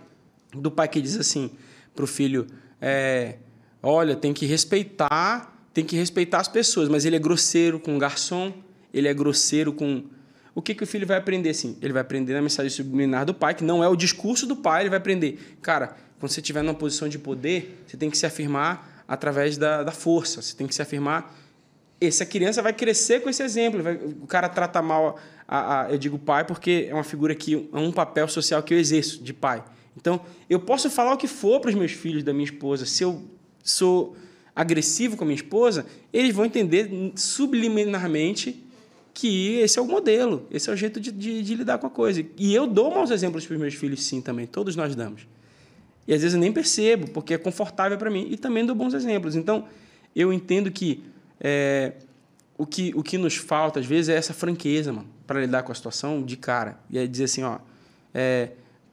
Do 0.53 0.72
pai 0.72 0.88
que 0.88 1.02
diz 1.02 1.18
assim 1.18 1.52
para 1.94 2.03
o 2.03 2.07
filho: 2.07 2.48
é, 2.82 3.36
olha, 3.84 4.16
tem 4.16 4.34
que 4.34 4.45
respeitar, 4.45 5.59
tem 5.74 5.84
que 5.86 5.96
respeitar 5.96 6.40
as 6.40 6.48
pessoas, 6.48 6.90
mas 6.90 7.06
ele 7.06 7.16
é 7.16 7.20
grosseiro 7.20 7.80
com 7.80 7.96
o 7.96 8.00
garçom, 8.00 8.54
ele 8.94 9.08
é 9.08 9.14
grosseiro 9.14 9.72
com. 9.74 10.04
O 10.56 10.62
que, 10.62 10.74
que 10.76 10.84
o 10.84 10.88
filho 10.88 11.06
vai 11.08 11.18
aprender 11.18 11.50
assim? 11.50 11.78
Ele 11.82 11.94
vai 11.94 12.02
aprender 12.02 12.34
na 12.34 12.41
mensagem 12.41 12.70
subliminar 12.70 13.26
do 13.26 13.34
pai, 13.34 13.54
que 13.54 13.64
não 13.64 13.84
é 13.84 13.88
o 13.88 13.96
discurso 13.96 14.46
do 14.46 14.56
pai, 14.56 14.82
ele 14.84 14.90
vai 14.90 14.98
aprender. 14.98 15.58
Cara, 15.62 15.96
quando 16.20 16.32
você 16.32 16.41
estiver 16.41 16.62
numa 16.64 16.74
posição 16.74 17.08
de 17.08 17.18
poder, 17.20 17.84
você 17.88 17.96
tem 17.96 18.10
que 18.10 18.18
se 18.18 18.26
afirmar 18.26 19.04
através 19.08 19.58
da, 19.58 19.84
da 19.84 19.91
força, 19.91 20.41
você 20.41 20.56
tem 20.56 20.68
que 20.68 20.76
se 20.76 20.82
afirmar 20.82 21.36
essa 22.02 22.26
criança 22.26 22.62
vai 22.62 22.72
crescer 22.72 23.22
com 23.22 23.30
esse 23.30 23.44
exemplo. 23.44 23.84
vai- 23.84 23.96
o 23.96 24.26
cara 24.26 24.48
trata 24.48 24.82
mal, 24.82 25.20
a, 25.46 25.82
a- 25.86 25.91
eu 25.91 25.98
digo 25.98 26.18
pai 26.18 26.46
porque 26.46 26.88
é 26.90 26.94
uma 26.94 27.04
figura 27.04 27.36
que 27.36 27.68
é 27.74 27.78
um 27.78 27.91
papel 27.91 28.26
social 28.30 28.64
que 28.64 28.74
eu 28.74 28.80
exerço 28.80 29.22
de 29.22 29.34
pai. 29.34 29.62
Então, 29.98 30.22
eu 30.50 30.62
posso 30.62 30.90
falar 30.90 31.14
o 31.14 31.18
que 31.18 31.28
for 31.28 31.60
para 31.60 31.68
os 31.70 31.76
meus 31.76 31.91
filhos 31.91 32.24
da 32.24 32.32
minha 32.32 32.46
esposa. 32.46 32.86
Se 32.86 33.04
eu 33.04 33.22
sou 33.62 34.16
agressivo 34.60 35.15
com 35.15 35.23
a 35.23 35.27
minha 35.27 35.36
esposa, 35.38 35.86
eles 36.11 36.36
vão 36.36 36.44
entender 36.45 36.90
subliminarmente 37.15 38.64
que 39.14 39.56
esse 39.60 39.80
é 39.80 39.81
o 39.81 39.86
modelo, 39.86 40.45
esse 40.52 40.69
é 40.69 40.73
o 40.73 40.76
jeito 40.76 40.99
de, 40.99 41.11
de- 41.11 41.41
de 41.41 41.56
lidar 41.56 41.77
com 41.77 41.88
a 41.88 41.90
coisa. 41.90 42.26
E 42.38 42.53
eu 42.53 42.68
dou 42.68 42.94
maus 42.94 43.10
exemplos 43.11 43.45
para 43.45 43.53
os 43.56 43.60
meus 43.60 43.73
filhos, 43.73 44.03
sim, 44.03 44.22
também. 44.22 44.45
Todos 44.45 44.76
nós 44.76 44.95
damos. 44.95 45.27
E 46.07 46.14
às 46.14 46.22
vezes 46.22 46.34
eu 46.36 46.40
nem 46.40 46.52
percebo, 46.52 47.10
porque 47.11 47.34
é 47.34 47.38
confortável 47.38 47.98
para 47.98 48.10
mim. 48.10 48.27
E 48.30 48.38
também 48.38 48.65
dou 48.65 48.76
bons 48.76 48.94
exemplos. 48.94 49.36
Então, 49.36 49.65
eu 50.15 50.31
entendo 50.34 50.72
que, 50.72 51.03
é, 51.40 51.94
o 52.57 52.65
que 52.65 52.91
o 52.95 53.03
que 53.03 53.18
nos 53.18 53.36
falta, 53.36 53.80
às 53.80 53.86
vezes, 53.86 54.10
é 54.10 54.15
essa 54.15 54.34
franqueza, 54.34 54.91
mano, 54.91 55.07
para 55.27 55.40
lidar 55.41 55.64
com 55.64 55.72
a 55.72 55.76
situação 55.76 56.22
de 56.23 56.36
cara. 56.38 56.80
E 56.90 56.98
aí 56.98 57.07
dizer 57.07 57.26
assim, 57.26 57.44
ó, 57.44 57.60
é, 58.14 58.49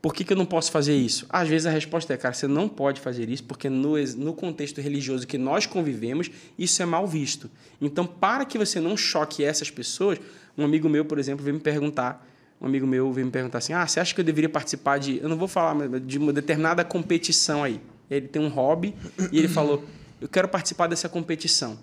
por 0.07 0.15
que, 0.15 0.23
que 0.23 0.33
eu 0.33 0.37
não 0.37 0.47
posso 0.47 0.71
fazer 0.71 0.95
isso? 0.95 1.27
Às 1.29 1.49
vezes 1.49 1.67
a 1.67 1.71
resposta 1.71 2.15
é, 2.15 2.17
cara, 2.17 2.33
você 2.33 2.47
não 2.47 2.69
pode 2.69 3.01
fazer 3.01 3.29
isso, 3.29 3.43
porque 3.43 3.69
no, 3.69 4.01
no 4.15 4.33
contexto 4.33 4.81
religioso 4.81 5.27
que 5.27 5.37
nós 5.37 5.67
convivemos, 5.67 6.31
isso 6.57 6.81
é 6.81 6.87
mal 6.87 7.09
visto. 7.09 7.51
Então, 7.81 8.07
para 8.07 8.45
que 8.45 8.57
você 8.57 8.79
não 8.79 8.97
choque 8.97 9.43
essas 9.43 9.69
pessoas, 9.69 10.21
um 10.57 10.65
amigo 10.65 10.89
meu, 10.89 11.05
por 11.05 11.19
exemplo, 11.19 11.45
veio 11.45 11.57
me 11.57 11.61
perguntar 11.61 12.25
um 12.61 12.67
amigo 12.67 12.87
meu 12.87 13.13
veio 13.13 13.27
me 13.27 13.33
perguntar 13.33 13.59
assim: 13.59 13.73
ah, 13.73 13.85
você 13.85 13.99
acha 13.99 14.15
que 14.15 14.21
eu 14.21 14.25
deveria 14.25 14.49
participar 14.49 14.99
de. 14.99 15.19
Eu 15.21 15.29
não 15.29 15.37
vou 15.37 15.49
falar, 15.49 15.75
mas 15.75 16.07
de 16.07 16.19
uma 16.19 16.33
determinada 16.33 16.85
competição 16.85 17.65
aí. 17.65 17.81
Ele 18.09 18.29
tem 18.29 18.41
um 18.41 18.49
hobby 18.49 18.95
e 19.33 19.39
ele 19.41 19.49
falou: 19.49 19.85
eu 20.21 20.29
quero 20.29 20.47
participar 20.47 20.87
dessa 20.87 21.09
competição. 21.09 21.77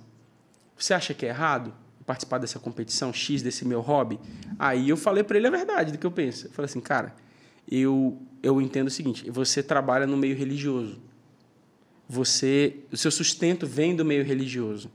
Você 0.78 0.94
acha 0.94 1.14
que 1.14 1.26
é 1.26 1.30
errado 1.30 1.74
participar 2.06 2.38
dessa 2.38 2.58
competição 2.58 3.12
X 3.12 3.42
desse 3.42 3.66
meu 3.66 3.82
hobby? 3.82 4.18
Aí 4.58 4.88
eu 4.88 4.96
falei 4.96 5.26
para 5.26 5.36
ele 5.36 5.48
a 5.48 5.52
verdade 5.52 5.92
do 5.92 5.98
que 5.98 6.06
eu 6.08 6.12
penso. 6.12 6.48
Eu 6.48 6.52
falei 6.52 6.68
assim, 6.68 6.80
cara, 6.80 7.14
eu, 7.70 8.22
eu 8.42 8.62
entendo 8.62 8.88
o 8.88 8.92
seguinte: 8.92 9.30
você 9.30 9.64
trabalha 9.64 10.06
no 10.06 10.18
meio 10.18 10.36
religioso. 10.36 11.02
Você, 12.08 12.78
o 12.92 12.98
seu 12.98 13.10
sustento 13.10 13.66
vem 13.66 13.96
do 13.96 14.04
meio 14.04 14.24
religioso. 14.24 14.92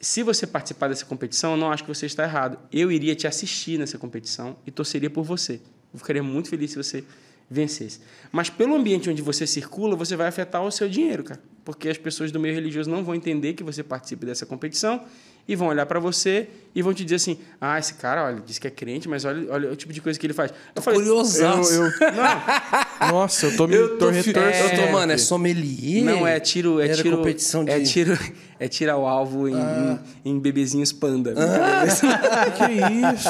Se 0.00 0.22
você 0.22 0.46
participar 0.46 0.88
dessa 0.88 1.04
competição, 1.04 1.52
eu 1.52 1.56
não 1.56 1.70
acho 1.70 1.84
que 1.84 1.88
você 1.88 2.06
está 2.06 2.24
errado. 2.24 2.58
Eu 2.72 2.90
iria 2.90 3.14
te 3.14 3.26
assistir 3.26 3.78
nessa 3.78 3.98
competição 3.98 4.56
e 4.66 4.70
torceria 4.70 5.10
por 5.10 5.22
você. 5.22 5.60
Eu 5.92 5.98
ficaria 5.98 6.22
muito 6.22 6.48
feliz 6.48 6.70
se 6.72 6.76
você 6.76 7.04
vencesse. 7.48 8.00
Mas 8.32 8.48
pelo 8.48 8.74
ambiente 8.74 9.10
onde 9.10 9.22
você 9.22 9.46
circula, 9.46 9.94
você 9.94 10.16
vai 10.16 10.26
afetar 10.26 10.62
o 10.62 10.70
seu 10.70 10.88
dinheiro, 10.88 11.22
cara. 11.22 11.40
Porque 11.64 11.88
as 11.88 11.98
pessoas 11.98 12.32
do 12.32 12.40
meio 12.40 12.54
religioso 12.54 12.90
não 12.90 13.04
vão 13.04 13.14
entender 13.14 13.52
que 13.52 13.62
você 13.62 13.82
participe 13.82 14.26
dessa 14.26 14.46
competição 14.46 15.04
e 15.46 15.56
vão 15.56 15.68
olhar 15.68 15.86
para 15.86 15.98
você 16.00 16.48
e 16.74 16.80
vão 16.82 16.94
te 16.94 17.02
dizer 17.04 17.16
assim: 17.16 17.38
ah, 17.60 17.78
esse 17.78 17.94
cara, 17.94 18.24
olha, 18.24 18.42
diz 18.46 18.58
que 18.58 18.66
é 18.66 18.70
crente, 18.70 19.08
mas 19.08 19.24
olha, 19.24 19.50
olha 19.52 19.70
o 19.72 19.76
tipo 19.76 19.92
de 19.92 20.00
coisa 20.00 20.18
que 20.18 20.26
ele 20.26 20.32
faz. 20.32 20.52
Eu 20.74 20.80
falei, 20.80 21.00
Curiosaço. 21.00 21.72
Eu, 21.74 21.84
eu- 21.84 21.92
Nossa, 23.12 23.46
eu 23.46 23.56
tô 23.56 23.66
me 23.66 23.74
Eu 23.74 23.98
tô, 23.98 24.10
eu 24.10 24.22
tô, 24.22 24.92
mano, 24.92 25.12
é 25.12 25.18
sommelier? 25.18 26.04
Não, 26.04 26.26
é 26.26 26.38
tiro. 26.38 26.80
É 26.80 26.84
Era 26.86 27.02
tiro, 27.02 27.16
competição 27.18 27.64
de... 27.64 27.72
Ah. 27.72 27.78
é 27.78 27.82
tiro, 27.82 28.16
é 28.60 28.68
tiro 28.68 28.92
ao 28.92 29.06
alvo 29.06 29.48
em, 29.48 29.54
em, 29.54 29.98
em 30.24 30.38
bebezinhos 30.38 30.92
panda. 30.92 31.34
Que 32.56 33.14
isso? 33.14 33.28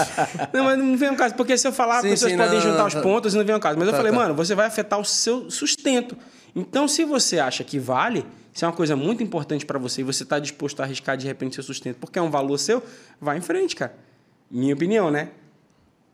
Não, 0.52 0.64
mas 0.64 0.78
não 0.78 0.96
vem 0.96 1.08
ao 1.08 1.16
caso, 1.16 1.34
porque 1.34 1.56
se 1.56 1.66
eu 1.66 1.72
falar, 1.72 1.96
as 1.96 2.02
Sim, 2.02 2.08
pessoas 2.10 2.32
sim, 2.32 2.38
podem 2.38 2.54
não, 2.54 2.60
juntar 2.60 2.78
não, 2.78 2.86
os 2.86 2.94
pontos 2.96 3.34
e 3.34 3.36
não 3.38 3.44
vem 3.44 3.54
ao 3.54 3.60
caso. 3.60 3.78
Mas 3.78 3.86
eu 3.88 3.92
Tá, 3.92 3.96
falei, 3.98 4.12
tá. 4.12 4.18
mano, 4.18 4.34
você 4.34 4.54
vai 4.54 4.66
afetar 4.66 4.98
o 5.00 5.04
seu 5.04 5.50
sustento. 5.50 6.16
Então, 6.54 6.86
se 6.86 7.04
você 7.04 7.38
acha 7.38 7.64
que 7.64 7.78
vale, 7.78 8.24
se 8.52 8.64
é 8.64 8.68
uma 8.68 8.74
coisa 8.74 8.94
muito 8.94 9.22
importante 9.22 9.64
para 9.64 9.78
você 9.78 10.02
e 10.02 10.04
você 10.04 10.22
está 10.22 10.38
disposto 10.38 10.80
a 10.80 10.84
arriscar 10.84 11.16
de 11.16 11.26
repente 11.26 11.54
seu 11.54 11.64
sustento 11.64 11.96
porque 11.96 12.18
é 12.18 12.22
um 12.22 12.30
valor 12.30 12.58
seu, 12.58 12.82
vai 13.20 13.38
em 13.38 13.40
frente, 13.40 13.74
cara. 13.74 13.94
Minha 14.50 14.74
opinião, 14.74 15.10
né? 15.10 15.30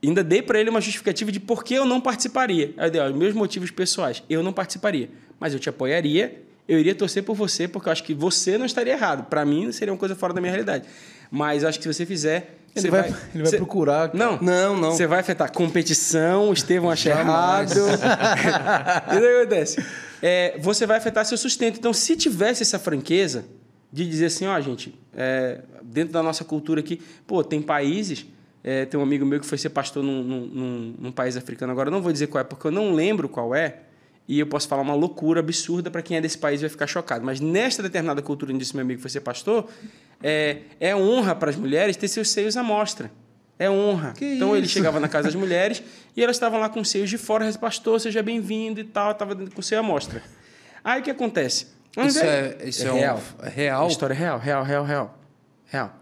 Ainda 0.03 0.23
dei 0.23 0.41
para 0.41 0.61
ele 0.61 0.71
uma 0.71 0.81
justificativa 0.81 1.33
de 1.33 1.41
por 1.41 1.65
que 1.65 1.75
eu 1.75 1.85
não 1.85 2.01
participaria. 2.01 2.73
Aí 2.77 2.87
eu 2.87 2.91
dei, 2.91 3.01
ó, 3.01 3.13
meus 3.13 3.35
motivos 3.35 3.73
pessoais. 3.73 4.23
Eu 4.31 4.45
não 4.45 4.53
participaria. 4.53 5.11
Mas 5.41 5.53
eu 5.53 5.59
te 5.59 5.69
apoiaria, 5.69 6.41
eu 6.69 6.79
iria 6.79 6.95
torcer 6.95 7.25
por 7.25 7.35
você, 7.35 7.67
porque 7.67 7.89
eu 7.89 7.93
acho 7.93 8.05
que 8.05 8.15
você 8.15 8.57
não 8.57 8.65
estaria 8.65 8.93
errado. 8.93 9.27
Para 9.29 9.45
mim, 9.45 9.73
seria 9.73 9.93
uma 9.93 9.99
coisa 9.99 10.15
fora 10.15 10.33
da 10.33 10.41
minha 10.41 10.53
realidade. 10.53 10.87
Mas 11.31 11.65
acho 11.65 11.79
que 11.79 11.83
se 11.83 11.93
você 11.93 12.07
fizer. 12.07 12.58
Ele 12.77 12.91
vai- 12.91 13.11
vai, 13.11 13.21
ele 13.35 13.43
vai 13.45 13.53
procurar, 13.57 14.11
cara. 14.11 14.19
Não, 14.19 14.39
Não, 14.41 14.77
não. 14.77 14.91
Você 14.93 15.07
vai 15.07 15.21
afetar 15.21 15.51
competição, 15.53 16.53
Estevão 16.53 16.91
acha 16.91 17.11
errado. 17.11 17.73
e 19.13 19.17
o 19.17 19.21
que 19.21 19.27
acontece? 19.27 19.85
É, 20.23 20.59
você 20.61 20.87
vai 20.87 20.99
afetar 20.99 21.25
seu 21.25 21.37
sustento. 21.39 21.79
Então, 21.79 21.93
se 21.93 22.17
tivesse 22.17 22.63
essa 22.63 22.79
franqueza 22.79 23.45
de 23.93 24.09
dizer 24.09 24.27
assim, 24.27 24.47
ó, 24.47 24.61
gente, 24.61 24.95
é, 25.17 25.61
dentro 25.83 26.13
da 26.13 26.23
nossa 26.23 26.45
cultura 26.45 26.81
aqui, 26.81 27.01
pô, 27.27 27.43
tem 27.43 27.61
países. 27.63 28.27
é, 28.63 28.85
tem 28.85 28.99
um 28.99 29.03
amigo 29.03 29.25
meu 29.25 29.39
que 29.41 29.47
foi 29.47 29.57
ser 29.57 29.71
pastor 29.71 30.03
num, 30.03 30.23
num- 30.23 30.95
num- 30.99 31.13
país 31.13 31.37
africano. 31.37 31.73
Agora, 31.73 31.91
não 31.91 32.03
vou 32.03 32.13
dizer 32.13 32.27
qual 32.27 32.41
é, 32.41 32.45
porque 32.45 32.67
eu 32.67 32.71
não 32.73 32.93
lembro 32.93 33.29
qual 33.29 33.55
é. 33.55 33.79
E 34.27 34.39
eu 34.41 34.47
posso 34.47 34.69
falar 34.69 34.83
uma 34.83 34.95
loucura 34.95 35.41
absurda 35.41 35.91
para 35.91 36.03
quem 36.03 36.19
é 36.19 36.21
desse 36.21 36.37
país 36.37 36.61
e 36.61 36.65
vai 36.65 36.69
ficar 36.69 36.87
chocado. 36.87 37.25
Mas 37.25 37.41
nesta 37.41 37.83
determinada 37.83 38.21
cultura 38.21 38.53
onde 38.53 38.63
esse 38.63 38.75
meu 38.77 38.85
amigo 38.85 39.01
foi 39.01 39.09
ser 39.09 39.21
pastor, 39.21 39.67
é, 40.23 40.59
é 40.81 40.95
honra 40.97 41.35
para 41.35 41.51
as 41.51 41.57
mulheres 41.57 41.97
ter 41.97 42.09
seus 42.09 42.31
seios 42.31 42.57
à 42.57 42.63
mostra. 42.63 43.11
É 43.59 43.69
honra. 43.69 44.15
então 44.21 44.57
ele 44.57 44.69
chegava 44.69 45.01
na 45.01 45.09
casa 45.09 45.25
das 45.25 45.35
mulheres 45.41 45.83
e 46.17 46.23
elas 46.23 46.37
estavam 46.37 46.61
lá 46.61 46.69
com 46.69 46.81
os 46.81 46.89
seios 46.89 47.11
de 47.11 47.19
fora, 47.19 47.45
"Mas, 47.45 47.57
pastor, 47.57 48.01
seja 48.01 48.23
bem-vindo 48.23 48.79
e 48.81 48.85
tal, 48.85 49.11
estava 49.11 49.35
com 49.35 49.61
o 49.61 49.63
seio 49.63 49.81
à 49.81 49.83
mostra. 49.83 50.23
Aí 50.85 51.01
o 51.01 51.03
que 51.05 51.11
acontece? 51.11 51.67
Ao 51.97 52.07
Isso 52.07 52.19
invés- 52.21 52.55
é, 52.63 52.69
isso 52.69 52.87
é, 52.87 52.93
um- 52.93 52.95
real. 52.95 53.21
é 53.43 53.49
real? 53.49 53.85
A 53.85 53.89
história 53.89 54.15
é 54.15 54.17
real, 54.17 54.39
real, 54.39 54.63
real, 54.63 54.85
real. 54.85 55.19
Real. 55.67 55.93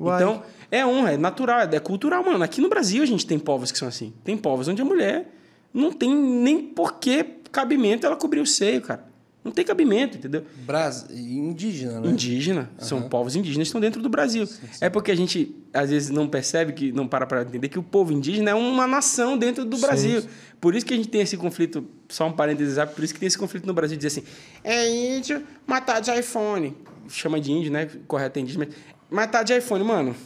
Uai. 0.00 0.16
Então, 0.20 0.42
é 0.72 0.84
honra, 0.84 1.12
é 1.12 1.16
natural, 1.16 1.60
é 1.60 1.78
cultural, 1.78 2.24
mano. 2.24 2.42
Aqui 2.42 2.60
no 2.60 2.68
Brasil 2.68 3.00
a 3.02 3.06
gente 3.06 3.24
tem 3.24 3.38
povos 3.38 3.70
que 3.70 3.78
são 3.78 3.86
assim. 3.86 4.12
Tem 4.24 4.36
povos 4.36 4.66
onde 4.66 4.82
a 4.82 4.84
mulher 4.84 5.28
não 5.72 5.92
tem 5.92 6.12
nem 6.12 6.60
por 6.60 6.98
que 6.98 7.22
cabimento 7.52 8.04
ela 8.04 8.16
cobrir 8.16 8.40
o 8.40 8.46
seio, 8.46 8.82
cara. 8.82 9.04
Não 9.44 9.52
tem 9.52 9.62
cabimento, 9.62 10.16
entendeu? 10.16 10.42
Bras... 10.64 11.06
Indígena, 11.10 12.00
né? 12.00 12.08
Indígena, 12.08 12.70
são 12.78 13.02
povos 13.02 13.36
indígenas 13.36 13.66
que 13.66 13.68
estão 13.68 13.80
dentro 13.80 14.00
do 14.00 14.08
Brasil. 14.08 14.48
É 14.80 14.88
porque 14.88 15.10
a 15.10 15.14
gente, 15.14 15.54
às 15.72 15.90
vezes, 15.90 16.08
não 16.08 16.26
percebe, 16.26 16.72
que 16.72 16.90
não 16.90 17.06
para 17.06 17.26
para 17.26 17.42
entender 17.42 17.68
que 17.68 17.78
o 17.78 17.82
povo 17.82 18.10
indígena 18.10 18.52
é 18.52 18.54
uma 18.54 18.86
nação 18.86 19.36
dentro 19.36 19.66
do 19.66 19.76
Brasil. 19.76 20.22
Por 20.58 20.74
isso 20.74 20.86
que 20.86 20.94
a 20.94 20.96
gente 20.96 21.10
tem 21.10 21.20
esse 21.20 21.36
conflito, 21.36 21.86
só 22.08 22.26
um 22.26 22.32
parênteses, 22.32 22.78
rápido, 22.78 22.94
por 22.94 23.04
isso 23.04 23.12
que 23.12 23.20
tem 23.20 23.26
esse 23.26 23.36
conflito 23.36 23.66
no 23.66 23.74
Brasil, 23.74 23.98
de 23.98 24.06
dizer 24.06 24.20
assim, 24.20 24.28
é 24.64 25.16
índio 25.16 25.42
matar 25.66 26.00
de 26.00 26.10
iPhone. 26.10 26.74
Chama 27.06 27.38
de 27.38 27.52
índio, 27.52 27.70
né? 27.70 27.86
Correto, 28.08 28.38
é 28.38 28.42
indígena. 28.42 28.66
Mas 28.66 28.76
matar 29.10 29.42
de 29.42 29.54
iPhone, 29.54 29.84
mano, 29.84 30.16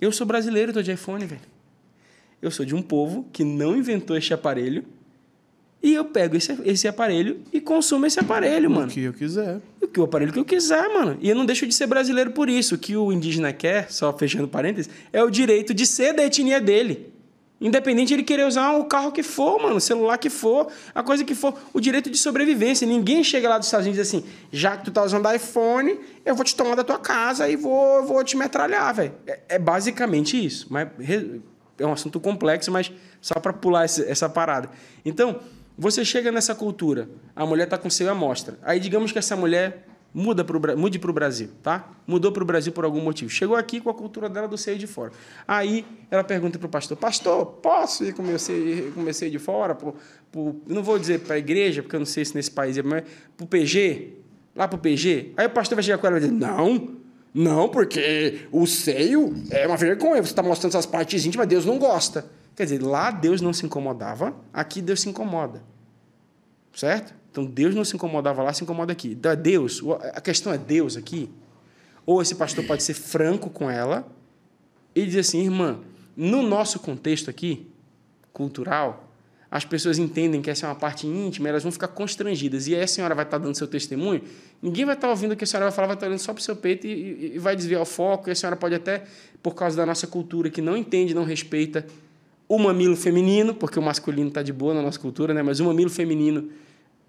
eu 0.00 0.10
sou 0.10 0.26
brasileiro, 0.26 0.72
tô 0.72 0.80
de 0.80 0.90
iPhone, 0.90 1.26
velho. 1.26 1.42
Eu 2.40 2.50
sou 2.50 2.64
de 2.64 2.74
um 2.74 2.80
povo 2.80 3.28
que 3.30 3.44
não 3.44 3.76
inventou 3.76 4.16
este 4.16 4.32
aparelho 4.32 4.82
e 5.82 5.94
eu 5.94 6.04
pego 6.04 6.36
esse, 6.36 6.56
esse 6.64 6.86
aparelho 6.86 7.40
e 7.52 7.60
consumo 7.60 8.06
esse 8.06 8.20
aparelho, 8.20 8.68
O 8.68 8.72
mano. 8.72 8.88
que 8.90 9.00
eu 9.00 9.12
quiser. 9.12 9.60
O 9.82 9.88
que 9.88 9.98
o 9.98 10.04
aparelho 10.04 10.32
que 10.32 10.38
eu 10.38 10.44
quiser, 10.44 10.88
mano. 10.88 11.18
E 11.20 11.28
eu 11.28 11.34
não 11.34 11.44
deixo 11.44 11.66
de 11.66 11.74
ser 11.74 11.86
brasileiro 11.86 12.30
por 12.30 12.48
isso. 12.48 12.76
O 12.76 12.78
que 12.78 12.96
o 12.96 13.12
indígena 13.12 13.52
quer, 13.52 13.90
só 13.90 14.12
fechando 14.16 14.46
parênteses, 14.46 14.88
é 15.12 15.22
o 15.22 15.28
direito 15.30 15.74
de 15.74 15.84
ser 15.86 16.12
da 16.12 16.24
etnia 16.24 16.60
dele. 16.60 17.10
Independente 17.60 18.08
de 18.08 18.14
ele 18.14 18.22
querer 18.24 18.44
usar 18.44 18.72
o 18.72 18.86
carro 18.86 19.12
que 19.12 19.22
for, 19.22 19.62
mano, 19.62 19.76
o 19.76 19.80
celular 19.80 20.18
que 20.18 20.28
for, 20.28 20.66
a 20.92 21.00
coisa 21.00 21.22
que 21.24 21.32
for, 21.32 21.54
o 21.72 21.80
direito 21.80 22.10
de 22.10 22.18
sobrevivência. 22.18 22.84
Ninguém 22.86 23.22
chega 23.22 23.48
lá 23.48 23.56
dos 23.56 23.68
Estados 23.68 23.86
Unidos 23.86 24.00
e 24.08 24.16
diz 24.16 24.22
assim, 24.24 24.30
já 24.50 24.76
que 24.76 24.84
tu 24.86 24.90
tá 24.90 25.02
usando 25.04 25.32
iPhone, 25.32 25.96
eu 26.24 26.34
vou 26.34 26.44
te 26.44 26.56
tomar 26.56 26.74
da 26.74 26.82
tua 26.82 26.98
casa 26.98 27.48
e 27.48 27.54
vou, 27.54 28.04
vou 28.04 28.24
te 28.24 28.36
metralhar, 28.36 28.92
velho. 28.94 29.12
É, 29.26 29.38
é 29.50 29.58
basicamente 29.60 30.44
isso. 30.44 30.66
Mas 30.70 30.88
é 31.78 31.86
um 31.86 31.92
assunto 31.92 32.18
complexo, 32.18 32.72
mas 32.72 32.90
só 33.20 33.34
para 33.38 33.52
pular 33.52 33.84
esse- 33.84 34.04
essa 34.10 34.28
parada. 34.28 34.68
Então, 35.04 35.38
você 35.82 36.04
chega 36.04 36.30
nessa 36.30 36.54
cultura, 36.54 37.08
a 37.34 37.44
mulher 37.44 37.66
tá 37.68 37.76
com 37.76 37.90
seu 37.90 38.08
amostra. 38.10 38.58
Aí 38.62 38.78
digamos 38.78 39.10
que 39.12 39.18
essa 39.18 39.34
mulher 39.36 39.86
muda 40.14 40.44
pro, 40.44 40.60
mude 40.78 40.98
para 40.98 41.10
o 41.10 41.12
Brasil, 41.14 41.48
tá? 41.62 41.88
Mudou 42.06 42.30
para 42.30 42.42
o 42.42 42.46
Brasil 42.46 42.72
por 42.72 42.84
algum 42.84 43.00
motivo. 43.00 43.30
Chegou 43.30 43.56
aqui 43.56 43.80
com 43.80 43.90
a 43.90 43.94
cultura 43.94 44.28
dela 44.28 44.46
do 44.46 44.56
seio 44.58 44.78
de 44.78 44.86
fora. 44.86 45.12
Aí 45.48 45.84
ela 46.10 46.22
pergunta 46.22 46.58
para 46.58 46.66
o 46.66 46.70
pastor: 46.70 46.96
Pastor, 46.96 47.46
posso 47.46 48.04
ir 48.04 48.14
com 48.14 48.22
meu 48.22 48.38
seio, 48.38 48.92
com 48.92 49.00
meu 49.00 49.12
seio 49.14 49.30
de 49.30 49.38
fora? 49.38 49.74
Pro, 49.74 49.94
pro- 50.30 50.56
não 50.66 50.82
vou 50.82 50.98
dizer 50.98 51.20
para 51.20 51.34
a 51.34 51.38
igreja, 51.38 51.82
porque 51.82 51.96
eu 51.96 52.00
não 52.00 52.06
sei 52.06 52.24
se 52.24 52.34
nesse 52.34 52.50
país 52.50 52.76
é, 52.78 52.82
mas 52.82 53.02
para 53.36 53.44
o 53.44 53.46
PG? 53.48 54.18
Lá 54.54 54.68
para 54.68 54.76
o 54.76 54.80
PG? 54.80 55.32
Aí 55.36 55.46
o 55.46 55.50
pastor 55.50 55.76
vai 55.76 55.82
chegar 55.82 55.98
com 55.98 56.06
ela 56.06 56.16
e 56.18 56.20
vai 56.20 56.28
dizer: 56.28 56.38
Não, 56.40 56.96
não, 57.34 57.68
porque 57.70 58.46
o 58.52 58.66
seio 58.66 59.34
é 59.50 59.66
uma 59.66 59.76
vergonha. 59.78 60.22
Você 60.22 60.30
está 60.32 60.42
mostrando 60.42 60.72
essas 60.72 60.84
partes 60.86 61.24
íntimas, 61.24 61.46
Deus 61.48 61.64
não 61.64 61.78
gosta. 61.78 62.26
Quer 62.54 62.64
dizer, 62.64 62.82
lá 62.82 63.10
Deus 63.10 63.40
não 63.40 63.50
se 63.54 63.64
incomodava, 63.64 64.36
aqui 64.52 64.82
Deus 64.82 65.00
se 65.00 65.08
incomoda. 65.08 65.62
Certo? 66.74 67.14
Então 67.30 67.44
Deus 67.44 67.74
não 67.74 67.84
se 67.84 67.94
incomodava 67.94 68.42
lá, 68.42 68.52
se 68.52 68.62
incomoda 68.64 68.92
aqui. 68.92 69.14
Da 69.14 69.34
Deus, 69.34 69.82
a 70.14 70.20
questão 70.20 70.52
é 70.52 70.58
Deus 70.58 70.96
aqui. 70.96 71.30
Ou 72.04 72.20
esse 72.20 72.34
pastor 72.34 72.64
pode 72.64 72.82
ser 72.82 72.94
franco 72.94 73.48
com 73.50 73.70
ela 73.70 74.06
e 74.94 75.04
dizer 75.06 75.20
assim, 75.20 75.42
irmã, 75.42 75.78
no 76.16 76.42
nosso 76.42 76.78
contexto 76.80 77.30
aqui, 77.30 77.66
cultural, 78.32 79.08
as 79.50 79.64
pessoas 79.66 79.98
entendem 79.98 80.40
que 80.40 80.50
essa 80.50 80.66
é 80.66 80.68
uma 80.68 80.74
parte 80.74 81.06
íntima, 81.06 81.48
elas 81.48 81.62
vão 81.62 81.70
ficar 81.70 81.88
constrangidas. 81.88 82.66
E 82.66 82.74
aí 82.74 82.82
a 82.82 82.86
senhora 82.86 83.14
vai 83.14 83.24
estar 83.24 83.36
dando 83.38 83.54
seu 83.54 83.66
testemunho, 83.68 84.22
ninguém 84.62 84.84
vai 84.86 84.94
estar 84.94 85.08
ouvindo 85.10 85.32
o 85.32 85.36
que 85.36 85.44
a 85.44 85.46
senhora 85.46 85.66
vai 85.66 85.72
falar, 85.74 85.88
vai 85.88 85.96
estar 85.96 86.06
olhando 86.06 86.18
só 86.18 86.32
para 86.32 86.40
o 86.40 86.42
seu 86.42 86.56
peito 86.56 86.86
e, 86.86 86.90
e- 86.90 87.32
e 87.36 87.38
vai 87.38 87.54
desviar 87.54 87.82
o 87.82 87.84
foco. 87.84 88.28
E 88.30 88.32
a 88.32 88.34
senhora 88.34 88.56
pode 88.56 88.74
até, 88.74 89.04
por 89.42 89.54
causa 89.54 89.76
da 89.76 89.84
nossa 89.84 90.06
cultura, 90.06 90.48
que 90.48 90.62
não 90.62 90.74
entende, 90.76 91.14
não 91.14 91.24
respeita 91.24 91.86
o 92.52 92.58
mamilo 92.58 92.94
feminino, 92.94 93.54
porque 93.54 93.78
o 93.78 93.82
masculino 93.82 94.28
está 94.28 94.42
de 94.42 94.52
boa 94.52 94.74
na 94.74 94.82
nossa 94.82 94.98
cultura, 94.98 95.32
né? 95.32 95.42
mas 95.42 95.58
o 95.58 95.64
mamilo 95.64 95.88
feminino 95.88 96.50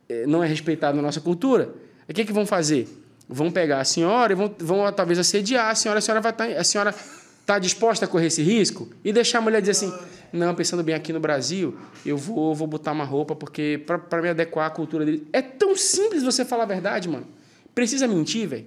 eh, 0.07 0.25
não 0.25 0.41
é 0.41 0.47
respeitado 0.47 0.95
na 0.95 1.03
nossa 1.03 1.19
cultura. 1.19 1.69
O 2.07 2.13
que, 2.13 2.23
que 2.23 2.31
vão 2.31 2.45
fazer? 2.45 2.87
Vão 3.27 3.51
pegar 3.51 3.81
a 3.81 3.83
senhora 3.83 4.31
e 4.31 4.35
vão, 4.37 4.55
vão 4.57 4.89
talvez 4.93 5.19
assediar 5.19 5.69
a 5.69 5.75
senhora. 5.75 5.99
A 5.99 6.01
senhora 6.01 6.21
vai 6.21 6.31
estar, 6.31 6.47
a 6.47 6.63
senhora 6.63 6.95
está 7.41 7.59
disposta 7.59 8.05
a 8.05 8.07
correr 8.07 8.27
esse 8.27 8.41
risco 8.41 8.87
e 9.03 9.11
deixar 9.11 9.39
a 9.39 9.41
mulher 9.41 9.59
dizer 9.59 9.71
assim: 9.71 9.93
não, 10.31 10.55
pensando 10.55 10.81
bem 10.81 10.95
aqui 10.95 11.11
no 11.11 11.19
Brasil, 11.19 11.75
eu 12.05 12.15
vou, 12.15 12.55
vou 12.55 12.65
botar 12.65 12.93
uma 12.93 13.03
roupa 13.03 13.35
porque 13.35 13.83
para 13.85 14.21
me 14.21 14.29
adequar 14.29 14.67
à 14.67 14.69
cultura 14.69 15.03
dele. 15.03 15.27
É 15.33 15.41
tão 15.41 15.75
simples 15.75 16.23
você 16.23 16.45
falar 16.45 16.63
a 16.63 16.67
verdade, 16.67 17.09
mano. 17.09 17.27
Precisa 17.75 18.07
mentir, 18.07 18.47
velho. 18.47 18.65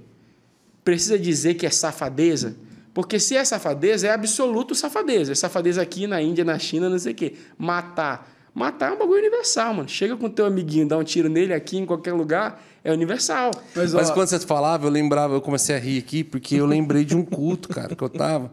Precisa 0.85 1.19
dizer 1.19 1.55
que 1.55 1.65
é 1.65 1.71
safadeza. 1.71 2.55
Porque 2.97 3.21
se 3.21 3.37
é 3.37 3.45
safadeza, 3.45 4.07
é 4.07 4.11
absoluto 4.11 4.75
safadeza. 4.75 5.33
É 5.33 5.35
safadeza 5.35 5.83
aqui 5.83 6.07
na 6.07 6.23
Índia, 6.23 6.43
na 6.47 6.59
China, 6.59 6.89
não 6.89 6.99
sei 6.99 7.13
o 7.13 7.15
quê. 7.15 7.35
Matar. 7.59 8.27
Matar 8.55 8.93
é 8.93 8.95
um 8.95 8.99
bagulho 8.99 9.19
universal, 9.19 9.75
mano. 9.75 9.87
Chega 9.87 10.17
com 10.17 10.31
teu 10.31 10.47
amiguinho, 10.47 10.89
dá 10.89 10.97
um 10.97 11.05
tiro 11.05 11.29
nele 11.29 11.53
aqui, 11.53 11.77
em 11.77 11.85
qualquer 11.85 12.15
lugar, 12.15 12.65
é 12.83 12.91
universal. 12.91 13.51
Mas, 13.75 13.93
Mas 13.93 14.09
ó, 14.09 14.15
quando 14.15 14.29
você 14.29 14.41
falava, 14.41 14.87
eu 14.87 14.91
lembrava, 14.91 15.35
eu 15.35 15.43
comecei 15.43 15.77
a 15.77 15.79
rir 15.79 15.99
aqui, 15.99 16.25
porque 16.25 16.55
eu 16.55 16.65
lembrei 16.65 17.05
de 17.05 17.15
um 17.15 17.23
culto, 17.23 17.69
cara, 17.69 17.95
que 17.95 18.03
eu 18.03 18.09
tava. 18.09 18.51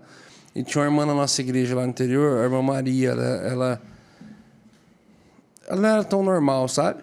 E 0.54 0.62
tinha 0.62 0.82
uma 0.82 0.88
irmã 0.92 1.06
na 1.06 1.14
nossa 1.14 1.40
igreja 1.40 1.74
lá 1.74 1.84
no 1.84 1.92
interior, 1.92 2.42
a 2.42 2.44
irmã 2.44 2.62
Maria, 2.62 3.12
ela, 3.12 3.24
ela. 3.24 3.82
ela 5.70 5.80
não 5.80 5.88
era 5.90 6.04
tão 6.04 6.22
normal, 6.22 6.68
sabe? 6.68 7.02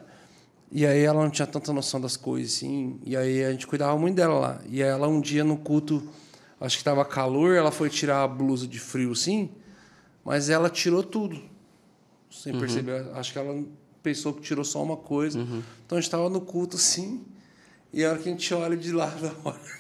E 0.70 0.84
aí 0.84 1.00
ela 1.04 1.22
não 1.22 1.30
tinha 1.30 1.46
tanta 1.46 1.72
noção 1.72 2.02
das 2.02 2.18
coisas, 2.18 2.56
assim. 2.56 3.00
E 3.02 3.16
aí 3.16 3.42
a 3.42 3.50
gente 3.50 3.66
cuidava 3.66 3.96
muito 3.96 4.16
dela 4.16 4.38
lá. 4.38 4.60
E 4.68 4.82
aí 4.82 4.90
ela, 4.90 5.08
um 5.08 5.22
dia 5.22 5.42
no 5.42 5.56
culto, 5.56 6.06
acho 6.61 6.78
que 6.78 6.85
tava 6.85 7.05
calor, 7.05 7.55
ela 7.55 7.73
foi 7.73 7.89
tirar 7.89 8.23
a 8.23 8.28
blusa 8.28 8.66
de 8.66 8.78
frio, 8.78 9.12
assim, 9.12 9.51
mas 10.24 10.51
ela 10.51 10.69
tirou 10.69 11.03
tudo. 11.03 11.41
Sem 12.31 12.53
perceber. 12.59 13.07
Acho 13.15 13.32
que 13.32 13.39
ela 13.39 13.65
pensou 14.03 14.32
que 14.32 14.43
tirou 14.43 14.65
só 14.65 14.82
uma 14.82 14.97
coisa. 14.97 15.39
Então 15.85 15.97
a 15.97 16.01
gente 16.01 16.09
estava 16.09 16.28
no 16.28 16.41
culto 16.41 16.77
assim, 16.77 17.24
e 17.93 18.05
a 18.05 18.11
hora 18.11 18.19
que 18.19 18.28
a 18.28 18.32
gente 18.32 18.55
olha 18.55 18.77
de 18.77 18.93
lado, 18.93 19.35
olha, 19.45 19.80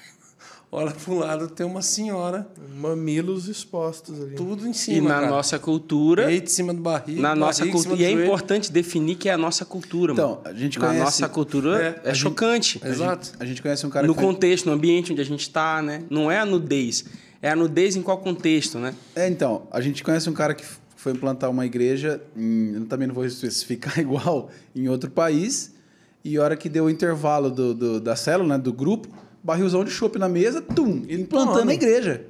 olha 0.72 0.90
para 0.92 1.12
um 1.12 1.18
lado, 1.18 1.48
tem 1.48 1.66
uma 1.66 1.82
senhora, 1.82 2.46
Mamilos 2.76 3.48
expostos 3.48 4.20
ali. 4.22 4.34
tudo 4.36 4.66
em 4.66 4.70
E 4.70 4.74
cima. 4.74 5.08
na 5.08 5.14
cara. 5.16 5.28
nossa 5.28 5.58
cultura, 5.58 6.26
Peito 6.26 6.44
em 6.44 6.54
cima 6.54 6.72
do 6.72 6.80
barriga. 6.80 7.20
na 7.20 7.34
nossa 7.34 7.66
cultura, 7.66 7.96
e 8.00 8.04
é 8.04 8.10
joelho. 8.10 8.24
importante 8.24 8.72
definir 8.72 9.16
que 9.16 9.28
é 9.28 9.32
a 9.32 9.38
nossa 9.38 9.64
cultura, 9.64 10.12
Então, 10.12 10.28
mano. 10.30 10.40
a 10.44 10.52
gente 10.54 10.78
na 10.78 10.86
conhece- 10.86 11.04
nossa 11.04 11.28
cultura 11.28 12.00
é, 12.04 12.14
chocante. 12.14 12.80
Exato. 12.84 13.32
A 13.38 13.44
gente 13.44 13.60
conhece 13.60 13.86
um 13.86 13.90
cara 13.90 14.06
no 14.06 14.14
que 14.14 14.20
faz- 14.20 14.32
contexto, 14.32 14.66
no 14.66 14.72
ambiente 14.72 15.12
onde 15.12 15.20
a 15.20 15.24
gente 15.24 15.40
está, 15.42 15.82
né? 15.82 16.04
Não 16.08 16.30
é 16.30 16.38
a 16.38 16.46
nudez. 16.46 17.04
É 17.42 17.50
a 17.50 17.56
nudez 17.56 17.96
em 17.96 18.02
qual 18.02 18.18
contexto, 18.18 18.78
né? 18.78 18.94
É, 19.16 19.26
então, 19.28 19.66
a 19.70 19.80
gente 19.80 20.02
conhece 20.04 20.28
um 20.30 20.34
cara 20.34 20.54
que 20.54 20.64
foi 20.96 21.12
implantar 21.12 21.50
uma 21.50 21.64
igreja, 21.64 22.20
em, 22.36 22.74
eu 22.74 22.84
também 22.86 23.08
não 23.08 23.14
vou 23.14 23.24
especificar 23.24 23.98
igual, 24.00 24.50
em 24.76 24.88
outro 24.88 25.10
país, 25.10 25.74
e 26.22 26.36
a 26.36 26.42
hora 26.42 26.56
que 26.56 26.68
deu 26.68 26.84
o 26.84 26.90
intervalo 26.90 27.50
do, 27.50 27.72
do- 27.74 28.00
da 28.00 28.14
célula, 28.14 28.56
né, 28.58 28.62
do 28.62 28.72
grupo, 28.72 29.08
barrilzão 29.42 29.84
de 29.84 29.90
chopp 29.90 30.18
na 30.18 30.28
mesa, 30.28 30.60
tum, 30.62 31.02
ele 31.08 31.22
implantando 31.22 31.58
Toma. 31.60 31.70
a 31.70 31.74
igreja. 31.74 32.24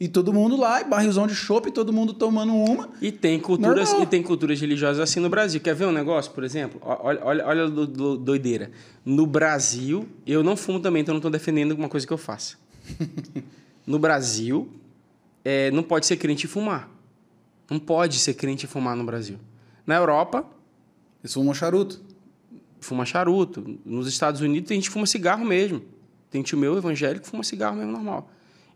E 0.00 0.08
todo 0.08 0.32
mundo 0.32 0.56
lá, 0.56 0.80
e 0.80 0.84
barrilzão 0.84 1.28
de 1.28 1.34
chopp, 1.34 1.70
todo 1.70 1.92
mundo 1.92 2.12
tomando 2.12 2.52
uma. 2.52 2.88
E 3.00 3.12
tem 3.12 3.38
culturas 3.38 3.90
Normal. 3.90 4.02
e 4.02 4.06
tem 4.10 4.20
culturas 4.20 4.60
religiosas 4.60 4.98
assim 5.00 5.20
no 5.20 5.28
Brasil. 5.30 5.60
Quer 5.60 5.76
ver 5.76 5.86
um 5.86 5.92
negócio, 5.92 6.32
por 6.32 6.42
exemplo? 6.42 6.80
Olha, 6.84 7.20
olha, 7.24 7.46
olha 7.46 7.64
a 7.64 7.68
do- 7.68 7.86
do- 7.86 8.16
doideira. 8.18 8.72
No 9.04 9.24
Brasil, 9.26 10.08
eu 10.26 10.42
não 10.42 10.56
fumo 10.56 10.80
também, 10.80 11.02
então 11.02 11.12
não 11.12 11.18
estou 11.20 11.30
defendendo 11.30 11.70
uma 11.72 11.88
coisa 11.88 12.04
que 12.06 12.12
eu 12.12 12.18
faça. 12.18 12.56
No 13.86 13.98
Brasil, 13.98 14.68
é, 15.44 15.68
não 15.72 15.82
pode 15.82 16.06
ser 16.06 16.16
crente 16.16 16.46
e 16.46 16.48
fumar. 16.48 16.88
Não 17.68 17.78
pode 17.80 18.18
ser 18.20 18.34
crente 18.34 18.64
e 18.64 18.68
fumar 18.68 18.96
no 18.96 19.02
Brasil. 19.04 19.38
Na 19.86 19.96
Europa, 19.96 20.44
Eles 21.22 21.32
fumam 21.34 21.52
charuto. 21.52 22.00
fuma 22.80 23.04
charuto. 23.04 23.78
Nos 23.84 24.06
Estados 24.06 24.40
Unidos, 24.40 24.68
tem 24.68 24.76
gente 24.80 24.88
fuma 24.90 25.04
cigarro 25.06 25.44
mesmo. 25.44 25.82
Tem 26.32 26.42
tio 26.42 26.58
meu 26.58 26.76
evangélico 26.76 27.24
que 27.24 27.30
fuma 27.30 27.44
cigarro 27.44 27.76
mesmo 27.76 27.92
normal. 27.92 28.28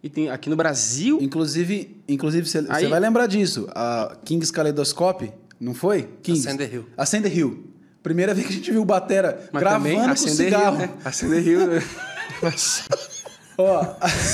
E 0.02 0.08
tem 0.08 0.30
aqui 0.30 0.48
no 0.48 0.54
Brasil, 0.56 1.18
Inclusive, 1.20 2.00
inclusive 2.06 2.46
você 2.48 2.64
Aí- 2.68 2.86
vai 2.86 3.00
lembrar 3.00 3.26
disso. 3.26 3.66
A 3.74 4.16
Kings 4.24 4.52
Kaleidoscope, 4.52 5.32
não 5.58 5.74
foi? 5.74 6.08
Kings. 6.22 6.46
Acender 6.46 6.72
Hill. 6.72 6.86
Acender 6.96 7.36
Hill. 7.36 7.64
Primeira 8.02 8.32
vez 8.34 8.46
que 8.46 8.52
a 8.52 8.56
gente 8.56 8.70
viu 8.70 8.82
o 8.82 8.84
Batera 8.84 9.48
mas 9.50 9.60
gravando 9.60 9.84
também 9.88 10.08
com 10.08 10.16
cigarro. 10.16 10.76
Rio, 10.76 10.86
né? 10.86 10.92
Acender 11.04 11.42
Rio. 11.42 11.66
né? 11.66 11.82
Ó, 13.58 13.86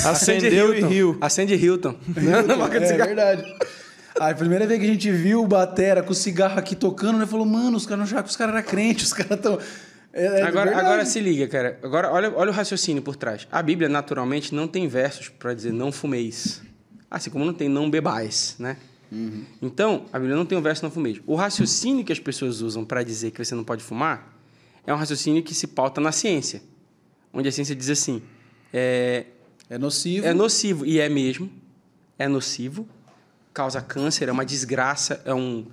Acendeu 0.05 0.73
e 0.73 0.77
Hilton. 0.79 0.87
riu. 0.89 1.17
Acende 1.21 1.55
Hilton. 1.55 1.95
Marca 2.59 2.79
de 2.79 2.85
é 2.87 2.97
verdade. 2.97 3.55
A 4.19 4.33
primeira 4.33 4.67
vez 4.67 4.79
que 4.79 4.85
a 4.85 4.89
gente 4.89 5.09
viu 5.11 5.41
o 5.41 5.47
Batera 5.47 6.03
com 6.03 6.11
o 6.11 6.15
cigarro 6.15 6.59
aqui 6.59 6.75
tocando, 6.75 7.17
né? 7.17 7.25
Falou, 7.25 7.45
mano, 7.45 7.77
os 7.77 7.85
caras 7.85 7.99
não 7.99 8.03
achavam 8.05 8.23
que 8.25 8.29
os 8.29 8.35
caras 8.35 8.53
eram 8.55 8.67
crentes, 8.67 9.07
os 9.07 9.13
caras 9.13 9.37
estão. 9.37 9.57
É, 10.13 10.25
é 10.25 10.43
agora, 10.43 10.77
agora 10.77 11.05
se 11.05 11.19
liga, 11.19 11.47
cara. 11.47 11.79
Agora 11.81 12.11
olha, 12.11 12.31
olha 12.35 12.51
o 12.51 12.53
raciocínio 12.53 13.01
por 13.01 13.15
trás. 13.15 13.47
A 13.51 13.61
Bíblia, 13.63 13.89
naturalmente, 13.89 14.53
não 14.53 14.67
tem 14.67 14.87
versos 14.87 15.27
para 15.27 15.53
dizer 15.53 15.73
não 15.73 15.91
fumeis. 15.91 16.61
Assim 17.09 17.31
como 17.31 17.43
não 17.43 17.53
tem 17.53 17.67
não 17.67 17.89
bebais, 17.89 18.55
né? 18.59 18.77
Uhum. 19.11 19.43
Então, 19.61 20.05
a 20.13 20.19
Bíblia 20.19 20.35
não 20.35 20.45
tem 20.45 20.57
o 20.57 20.61
verso 20.61 20.83
não 20.83 20.91
fumeis. 20.91 21.19
O 21.25 21.35
raciocínio 21.35 22.05
que 22.05 22.11
as 22.11 22.19
pessoas 22.19 22.61
usam 22.61 22.85
para 22.85 23.03
dizer 23.03 23.31
que 23.31 23.43
você 23.43 23.53
não 23.55 23.63
pode 23.63 23.83
fumar 23.83 24.33
é 24.85 24.93
um 24.93 24.97
raciocínio 24.97 25.41
que 25.41 25.53
se 25.55 25.67
pauta 25.67 25.99
na 25.99 26.11
ciência. 26.11 26.61
Onde 27.31 27.47
a 27.47 27.51
ciência 27.51 27.75
diz 27.75 27.89
assim: 27.89 28.21
é, 28.71 29.25
É 29.69 29.77
nocivo. 29.77 30.25
é 30.25 30.33
nocivo, 30.33 30.85
e 30.85 30.99
é 30.99 31.09
mesmo, 31.09 31.51
é 32.19 32.27
nocivo, 32.27 32.87
causa 33.53 33.81
câncer, 33.81 34.29
é 34.29 34.31
uma 34.31 34.45
desgraça, 34.45 35.21
é, 35.25 35.33
um, 35.33 35.65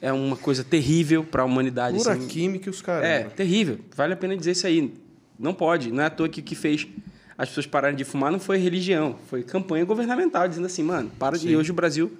é 0.00 0.12
uma 0.12 0.36
coisa 0.36 0.62
terrível 0.64 1.24
para 1.24 1.42
a 1.42 1.44
humanidade. 1.44 1.96
Pura 1.96 2.12
assim. 2.14 2.26
química 2.28 2.68
e 2.68 2.70
os 2.70 2.82
caras. 2.82 3.04
É, 3.08 3.24
terrível. 3.24 3.78
Vale 3.94 4.12
a 4.14 4.16
pena 4.16 4.36
dizer 4.36 4.52
isso 4.52 4.66
aí. 4.66 4.92
Não 5.38 5.52
pode. 5.54 5.90
Não 5.92 6.02
é 6.02 6.06
à 6.06 6.10
toa 6.10 6.28
que 6.28 6.40
o 6.40 6.44
que 6.44 6.54
fez 6.54 6.86
as 7.36 7.48
pessoas 7.50 7.66
pararem 7.66 7.96
de 7.96 8.04
fumar 8.04 8.32
não 8.32 8.40
foi 8.40 8.56
religião, 8.56 9.16
foi 9.28 9.42
campanha 9.42 9.84
governamental, 9.84 10.48
dizendo 10.48 10.64
assim, 10.66 10.82
mano, 10.82 11.10
para 11.18 11.36
de. 11.38 11.48
E 11.48 11.56
hoje 11.56 11.70
o 11.70 11.74
Brasil. 11.74 12.10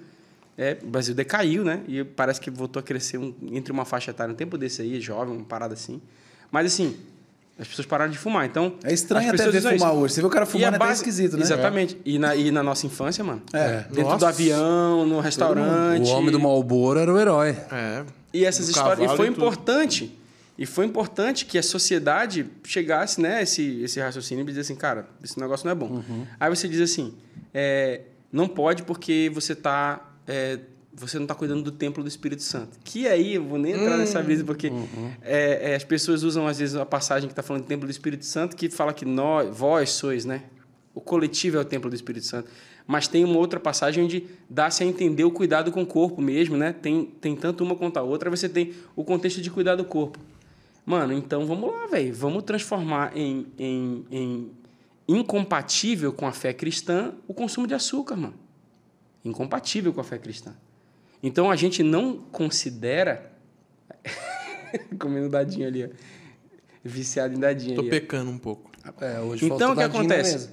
É, 0.55 0.75
o 0.81 0.87
Brasil 0.87 1.13
decaiu, 1.13 1.63
né? 1.63 1.81
E 1.87 2.03
parece 2.03 2.41
que 2.41 2.49
voltou 2.49 2.79
a 2.79 2.83
crescer 2.83 3.17
um- 3.19 3.33
entre 3.51 3.71
uma 3.71 3.85
faixa 3.85 4.09
etária, 4.09 4.33
um 4.33 4.35
tempo 4.35 4.57
desse 4.57 4.81
aí, 4.81 4.99
jovem, 4.99 5.35
uma 5.35 5.45
parada 5.45 5.73
assim. 5.75 6.01
Mas 6.51 6.65
assim, 6.65 6.95
as 7.59 7.67
pessoas 7.67 7.85
pararam 7.87 8.11
de 8.11 8.17
fumar. 8.17 8.45
Então. 8.45 8.73
É 8.83 8.93
estranho 8.93 9.29
até 9.31 9.49
ver 9.49 9.61
fumar 9.61 9.75
isso. 9.75 9.87
hoje. 9.87 10.13
Você 10.13 10.21
vê 10.21 10.27
o 10.27 10.29
cara 10.29 10.45
fumando 10.45 10.65
é 10.65 10.67
até 10.67 10.77
base- 10.77 10.93
esquisito, 10.93 11.37
né? 11.37 11.43
Exatamente. 11.43 11.99
E, 12.05 12.19
na, 12.19 12.35
e 12.35 12.51
na 12.51 12.61
nossa 12.61 12.85
infância, 12.85 13.23
mano? 13.23 13.41
É. 13.51 13.77
Dentro 13.89 14.03
do 14.03 14.09
Nossa. 14.09 14.27
avião, 14.29 15.05
no 15.05 15.19
restaurante. 15.19 16.07
O 16.07 16.13
homem 16.13 16.31
do 16.31 16.39
Malboro 16.39 16.99
era 16.99 17.11
o 17.13 17.19
herói. 17.19 17.57
É. 17.71 18.03
E 18.33 18.45
essas 18.45 18.69
histórias. 18.69 19.11
E 19.11 19.15
foi 19.15 19.27
e 19.27 19.29
importante. 19.29 20.17
E 20.57 20.65
foi 20.65 20.85
importante 20.85 21.45
que 21.45 21.57
a 21.57 21.63
sociedade 21.63 22.47
chegasse, 22.63 23.21
né, 23.21 23.43
esse, 23.43 23.81
esse 23.83 23.99
raciocínio 23.99 24.43
e 24.43 24.47
dizer 24.47 24.61
assim, 24.61 24.75
cara, 24.75 25.07
esse 25.23 25.39
negócio 25.39 25.65
não 25.65 25.71
é 25.71 25.75
bom. 25.75 25.87
Uhum. 25.87 26.25
Aí 26.39 26.49
você 26.49 26.67
diz 26.67 26.81
assim, 26.81 27.13
é, 27.53 28.01
não 28.31 28.47
pode 28.47 28.81
porque 28.83 29.31
você 29.33 29.53
tá. 29.55 30.01
é, 30.27 30.59
você 30.99 31.17
não 31.17 31.25
está 31.25 31.35
cuidando 31.35 31.61
do 31.61 31.71
templo 31.71 32.01
do 32.03 32.09
Espírito 32.09 32.41
Santo. 32.41 32.77
Que 32.83 33.07
aí, 33.07 33.35
eu 33.35 33.43
vou 33.43 33.59
nem 33.59 33.73
entrar 33.73 33.95
Hum. 33.95 33.97
nessa 33.99 34.21
brisa, 34.21 34.43
porque 34.43 34.69
Uhum. 34.69 35.11
é, 35.21 35.71
é, 35.71 35.75
as 35.75 35.83
pessoas 35.83 36.23
usam, 36.23 36.47
às 36.47 36.57
vezes, 36.57 36.75
a 36.75 36.85
passagem 36.85 37.27
que 37.27 37.33
está 37.33 37.43
falando 37.43 37.63
do 37.63 37.67
templo 37.67 37.87
do 37.87 37.91
Espírito 37.91 38.25
Santo, 38.25 38.55
que 38.55 38.67
fala 38.69 38.91
que 38.91 39.05
nós, 39.05 39.55
vós 39.55 39.91
sois, 39.91 40.25
né? 40.25 40.43
O 40.95 40.99
coletivo 40.99 41.57
é 41.57 41.59
o 41.59 41.65
templo 41.65 41.89
do 41.89 41.95
Espírito 41.95 42.25
Santo. 42.25 42.49
Mas 42.87 43.07
tem 43.07 43.23
uma 43.23 43.37
outra 43.37 43.59
passagem 43.59 44.03
onde 44.03 44.25
dá-se 44.49 44.81
a 44.81 44.85
entender 44.87 45.23
o 45.23 45.29
cuidado 45.31 45.71
com 45.71 45.83
o 45.83 45.85
corpo 45.85 46.21
mesmo, 46.21 46.57
né? 46.57 46.73
Tem, 46.73 47.05
tem 47.05 47.35
tanto 47.35 47.63
uma 47.63 47.75
quanto 47.75 47.97
a 47.97 48.01
outra, 48.01 48.29
você 48.29 48.49
tem 48.49 48.73
o 48.95 49.03
contexto 49.03 49.39
de 49.41 49.51
cuidar 49.51 49.75
do 49.75 49.85
corpo. 49.85 50.17
Mano, 50.85 51.13
então 51.13 51.45
vamos 51.45 51.69
lá, 51.69 51.85
velho. 51.87 52.13
Vamos 52.15 52.43
transformar 52.43 53.11
em, 53.15 53.45
em, 53.59 54.05
em 54.09 54.51
incompatível 55.07 56.11
com 56.13 56.25
a 56.25 56.31
fé 56.31 56.53
cristã 56.53 57.13
o 57.27 57.33
consumo 57.33 57.67
de 57.67 57.73
açúcar, 57.73 58.15
mano. 58.15 58.33
Incompatível 59.23 59.91
com 59.93 60.01
a 60.01 60.03
fé 60.03 60.17
cristã. 60.17 60.53
Então 61.21 61.49
a 61.49 61.55
gente 61.55 61.83
não 61.83 62.17
considera. 62.17 63.31
Comendo 64.99 65.29
dadinho 65.29 65.67
ali, 65.67 65.85
ó. 65.85 65.89
Viciado 66.83 67.33
em 67.33 67.39
dadinho 67.39 67.75
Tô 67.75 67.81
ali. 67.81 67.89
ó. 67.89 67.91
pecando 67.91 68.31
um 68.31 68.37
pouco. 68.37 68.71
É, 69.01 69.19
hoje 69.19 69.45
Então, 69.45 69.73
o 69.73 69.75
que 69.75 69.83
acontece? 69.83 70.49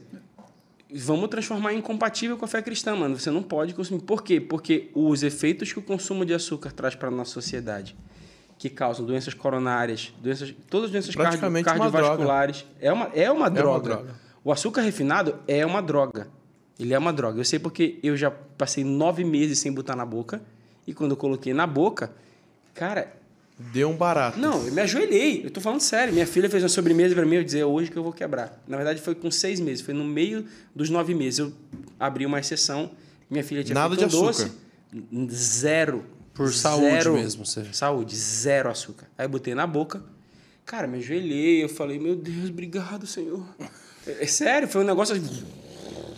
Vamos 0.93 1.29
transformar 1.29 1.73
em 1.73 1.79
incompatível 1.79 2.37
com 2.37 2.45
a 2.45 2.49
fé 2.49 2.63
cristã, 2.63 2.95
mano. 2.95 3.19
Você 3.19 3.31
não 3.31 3.43
pode 3.43 3.75
consumir. 3.75 4.03
Por 4.03 4.23
quê? 4.23 4.41
Porque 4.41 4.91
os 4.95 5.23
efeitos 5.23 5.73
que 5.73 5.79
o 5.79 5.83
consumo 5.83 6.25
de 6.25 6.33
açúcar 6.33 6.73
traz 6.73 6.95
para 6.95 7.09
a 7.09 7.11
nossa 7.11 7.33
sociedade, 7.33 7.97
que 8.57 8.71
causam 8.71 9.05
doenças 9.05 9.35
coronárias, 9.35 10.13
doenças, 10.23 10.55
todas 10.71 10.87
as 10.87 10.93
doenças 10.93 11.15
cardio, 11.15 11.39
Praticamente 11.39 11.69
uma 11.69 11.91
cardiovasculares, 11.91 12.65
é 12.81 12.93
uma, 12.93 13.07
é 13.07 13.31
uma 13.31 13.51
droga. 13.51 13.95
droga. 13.95 14.15
O 14.45 14.53
açúcar 14.53 14.83
refinado 14.83 15.39
é 15.49 15.65
uma 15.67 15.83
droga. 15.83 16.29
Ele 16.79 16.93
é 16.93 16.99
uma 16.99 17.13
droga. 17.13 17.41
Eu 17.41 17.45
sei 17.45 17.59
porque 17.59 17.99
eu 18.03 18.17
já 18.17 18.31
passei 18.31 18.85
nove 18.85 19.25
meses 19.25 19.59
sem 19.59 19.73
botar 19.73 19.97
na 19.97 20.05
boca. 20.05 20.43
E 20.87 20.93
quando 20.95 21.13
eu 21.13 21.17
coloquei 21.17 21.53
na 21.55 21.67
boca, 21.67 22.13
cara, 22.75 23.13
Deu 23.57 23.89
um 23.89 23.97
barato. 23.97 24.39
não, 24.39 24.67
eu 24.67 24.73
me 24.73 24.81
ajoelhei. 24.81 25.43
Eu 25.47 25.51
tô 25.51 25.61
falando 25.61 25.81
sério. 25.81 26.13
Minha 26.13 26.27
filha 26.27 26.51
fez 26.51 26.63
uma 26.63 26.69
sobremesa 26.69 27.15
para 27.15 27.25
mim. 27.25 27.37
Eu 27.37 27.45
dizia, 27.45 27.63
é 27.63 27.65
hoje 27.65 27.91
que 27.91 27.97
eu 27.97 28.03
vou 28.03 28.13
quebrar. 28.13 28.61
Na 28.67 28.77
verdade, 28.77 29.01
foi 29.01 29.15
com 29.15 29.31
seis 29.31 29.61
meses. 29.61 29.81
Foi 29.85 29.95
no 29.95 30.03
meio 30.05 30.45
dos 30.75 30.91
nove 30.91 31.15
meses. 31.15 31.39
Eu 31.39 31.53
abri 31.99 32.27
uma 32.27 32.41
exceção. 32.41 32.91
Minha 33.31 33.45
filha 33.45 33.63
tinha 33.63 33.75
Nada 33.75 33.97
de 33.97 34.05
açúcar. 34.05 34.27
doce. 34.27 34.53
Zero. 35.31 36.05
Por 36.35 36.53
saúde 36.53 36.87
Zero. 36.91 37.15
mesmo, 37.15 37.47
você- 37.47 37.65
Saúde. 37.73 38.17
Zero 38.17 38.69
açúcar. 38.69 39.07
Aí 39.17 39.25
eu 39.25 39.29
botei 39.29 39.55
na 39.55 39.67
boca. 39.69 40.03
Cara, 40.67 40.87
me 40.89 40.99
ajoelhei. 40.99 41.63
Eu 41.63 41.69
falei, 41.69 41.99
meu 41.99 42.17
Deus, 42.17 42.51
obrigado, 42.51 43.07
Senhor. 43.07 43.45
É, 44.07 44.25
é 44.25 44.27
sério, 44.27 44.67
foi 44.67 44.81
um 44.83 44.85
negócio... 44.85 45.15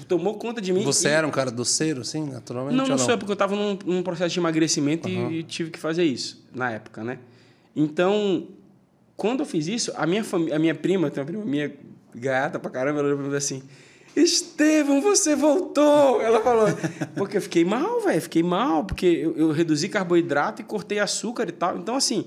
Tomou 0.09 0.35
conta 0.39 0.61
de 0.61 0.73
mim. 0.73 0.83
Você 0.85 1.09
E- 1.09 1.13
era 1.13 1.27
um 1.27 1.31
cara 1.31 1.51
doceiro, 1.51 2.01
assim, 2.03 2.25
naturalmente? 2.31 2.77
não, 2.77 2.85
ou 2.85 2.91
não 2.91 2.99
sou, 2.99 3.17
porque 3.19 3.31
eu 3.33 3.35
estava 3.35 3.55
num, 3.57 3.79
num 3.85 4.03
processo 4.03 4.33
de 4.33 4.39
emagrecimento 4.41 5.09
Aham. 5.09 5.31
e, 5.31 5.39
e 5.41 5.43
tive 5.43 5.71
que 5.71 5.79
fazer 5.79 6.05
isso 6.05 6.45
na 6.55 6.71
época, 6.71 7.03
né? 7.05 7.19
Então, 7.75 8.47
quando 9.17 9.41
eu 9.41 9.47
fiz 9.47 9.67
isso, 9.67 9.93
a 9.97 10.07
minha, 10.07 10.23
fami- 10.25 10.53
a 10.53 10.59
minha 10.59 10.75
prima, 10.75 11.11
tem 11.11 11.21
uma 11.23 11.27
prima 11.27 11.45
minha 11.45 11.73
gata 12.15 12.59
pra 12.59 12.71
caramba, 12.71 13.01
ela 13.01 13.09
olhou 13.09 13.19
pra 13.19 13.29
mim 13.29 13.37
assim: 13.37 13.63
Estevão, 14.17 15.01
você 15.03 15.37
voltou! 15.37 16.21
Ela 16.23 16.41
falou. 16.41 16.69
Porque 17.17 17.37
eu 17.37 17.43
fiquei 17.43 17.65
mal, 17.65 18.01
velho, 18.01 18.23
fiquei 18.23 18.43
mal, 18.43 18.85
porque 18.85 19.05
eu, 19.07 19.37
eu 19.37 19.51
reduzi 19.53 19.89
carboidrato 19.89 20.63
e 20.63 20.65
cortei 20.65 20.99
açúcar 20.99 21.49
e 21.49 21.53
tal. 21.53 21.77
Então, 21.77 21.95
assim, 21.95 22.25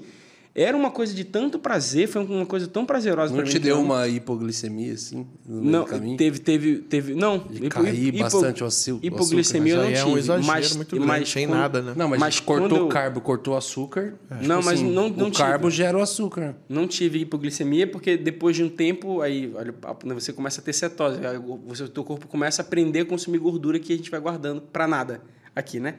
era 0.56 0.76
uma 0.76 0.90
coisa 0.92 1.14
de 1.14 1.24
tanto 1.24 1.58
prazer, 1.60 2.08
foi 2.08 2.24
uma 2.26 2.46
coisa 2.46 2.68
tão 2.68 2.86
prazerosa 2.86 3.32
Não 3.34 3.42
pra 3.42 3.48
te 3.50 3.54
que 3.54 3.60
deu 3.60 3.78
eu- 3.78 3.82
uma 3.82 4.08
hipoglicemia, 4.08 4.94
assim, 4.94 5.26
no 5.46 5.62
meio 5.62 5.72
não, 5.72 5.84
do 5.84 5.90
caminho? 5.90 6.18
teve, 6.18 6.40
teve, 6.40 6.78
teve. 6.80 7.16
Não, 7.16 7.38
De 7.38 7.58
hipo- 7.66 7.70
cair 7.70 8.08
hipo- 8.16 8.20
bastante 8.24 8.64
o 8.64 8.68
açúcar- 8.68 9.06
Hipoglicemia 9.06 9.74
eu 9.74 9.78
Mas 9.78 9.86
não 9.86 9.92
é 9.94 10.00
tive. 10.00 10.10
um 10.10 10.18
exagero 10.18 10.48
mas, 10.48 10.76
muito 10.76 10.96
grande, 10.96 11.08
mas 11.08 11.30
sem 11.30 11.48
nada, 11.48 11.82
né? 11.82 11.94
Não, 11.96 12.10
mas, 12.10 12.20
Mas 12.20 12.40
cortou 12.40 12.68
quando 12.70 12.76
eu- 12.82 12.88
carbo, 12.90 13.22
cortou 13.22 13.56
açúcar. 13.56 14.16
tipo 14.30 14.48
Não, 14.48 14.62
mas 14.62 14.82
não- 14.82 15.10
não 15.10 15.28
O 15.28 15.32
tive. 15.32 15.38
carbo 15.44 15.70
gera 15.72 15.98
o 15.98 16.02
açúcar. 16.02 16.56
Não 16.68 16.88
tive 16.88 17.20
hipoglicemia 17.20 17.86
porque 17.88 18.18
depois 18.18 18.56
de 18.56 18.64
um 18.64 18.70
tempo, 18.70 19.22
aí 19.22 19.52
olha, 19.56 19.72
o 19.72 20.08
né, 20.08 20.14
você 20.14 20.34
começa 20.34 20.60
a 20.62 20.64
ter 20.64 20.74
cetose. 20.74 21.26
Aí 21.26 21.38
o 21.38 21.60
o 21.70 21.76
seu 21.76 21.88
teu 21.88 22.04
corpo 22.04 22.28
começa 22.28 22.62
a 22.62 22.66
aprender 22.66 23.02
a 23.02 23.06
consumir 23.06 23.38
gordura 23.38 23.78
que 23.80 23.94
a 23.94 23.96
gente 23.96 24.10
vai 24.10 24.20
guardando 24.20 24.62
pra 24.62 24.88
nada 24.88 25.22
aqui, 25.56 25.80
né? 25.80 25.96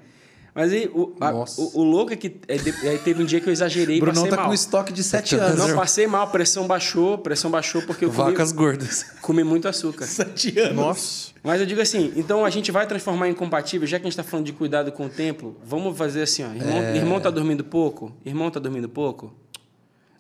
Mas 0.55 0.73
aí 0.73 0.91
o, 0.93 1.15
a- 1.21 1.33
o, 1.33 1.81
o 1.81 1.83
louco 1.85 2.13
é 2.13 2.17
que 2.17 2.41
é, 2.49 2.57
de- 2.57 2.89
aí 2.89 2.99
teve 2.99 3.23
um 3.23 3.27
dia 3.27 3.41
que 3.41 3.49
eu 3.49 3.53
exagerei 3.53 3.99
e 3.99 4.01
Brunão 4.01 4.15
passei 4.23 4.31
tá 4.31 4.37
mal. 4.37 4.47
com 4.49 4.55
estoque 4.55 4.93
de 4.93 5.03
7 5.05 5.37
anos. 5.37 5.59
Não, 5.59 5.77
passei 5.77 6.07
mal, 6.07 6.29
pressão 6.31 6.67
baixou, 6.67 7.19
pressão 7.19 7.51
baixou 7.51 7.83
porque 7.83 8.05
eu 8.05 8.11
comi, 8.11 8.31
Vacas 8.33 8.51
gordas. 8.53 9.07
comi 9.23 9.45
muito 9.45 9.69
açúcar. 9.69 10.07
7 10.09 10.59
anos. 10.59 10.77
Nossa. 10.77 11.31
Mas 11.43 11.61
eu 11.61 11.67
digo 11.67 11.81
assim, 11.81 12.13
então 12.17 12.45
a 12.45 12.51
gente 12.51 12.71
vai 12.73 12.87
transformar 12.87 13.29
em 13.29 13.35
compatível, 13.35 13.87
já 13.87 13.99
que 13.99 14.03
a 14.03 14.11
gente 14.11 14.19
está 14.19 14.25
falando 14.25 14.47
de 14.47 14.53
cuidado 14.53 14.91
com 14.93 15.07
o 15.07 15.09
templo, 15.09 15.57
vamos 15.65 15.97
fazer 15.97 16.23
assim, 16.23 16.43
ó. 16.43 16.53
Irmão, 16.53 16.79
É. 16.83 16.97
irmão 16.97 17.21
tá 17.21 17.31
dormindo 17.31 17.65
pouco? 17.65 18.13
Irmão 18.27 18.51
tá 18.51 18.59
dormindo 18.61 18.89
pouco? 18.89 19.33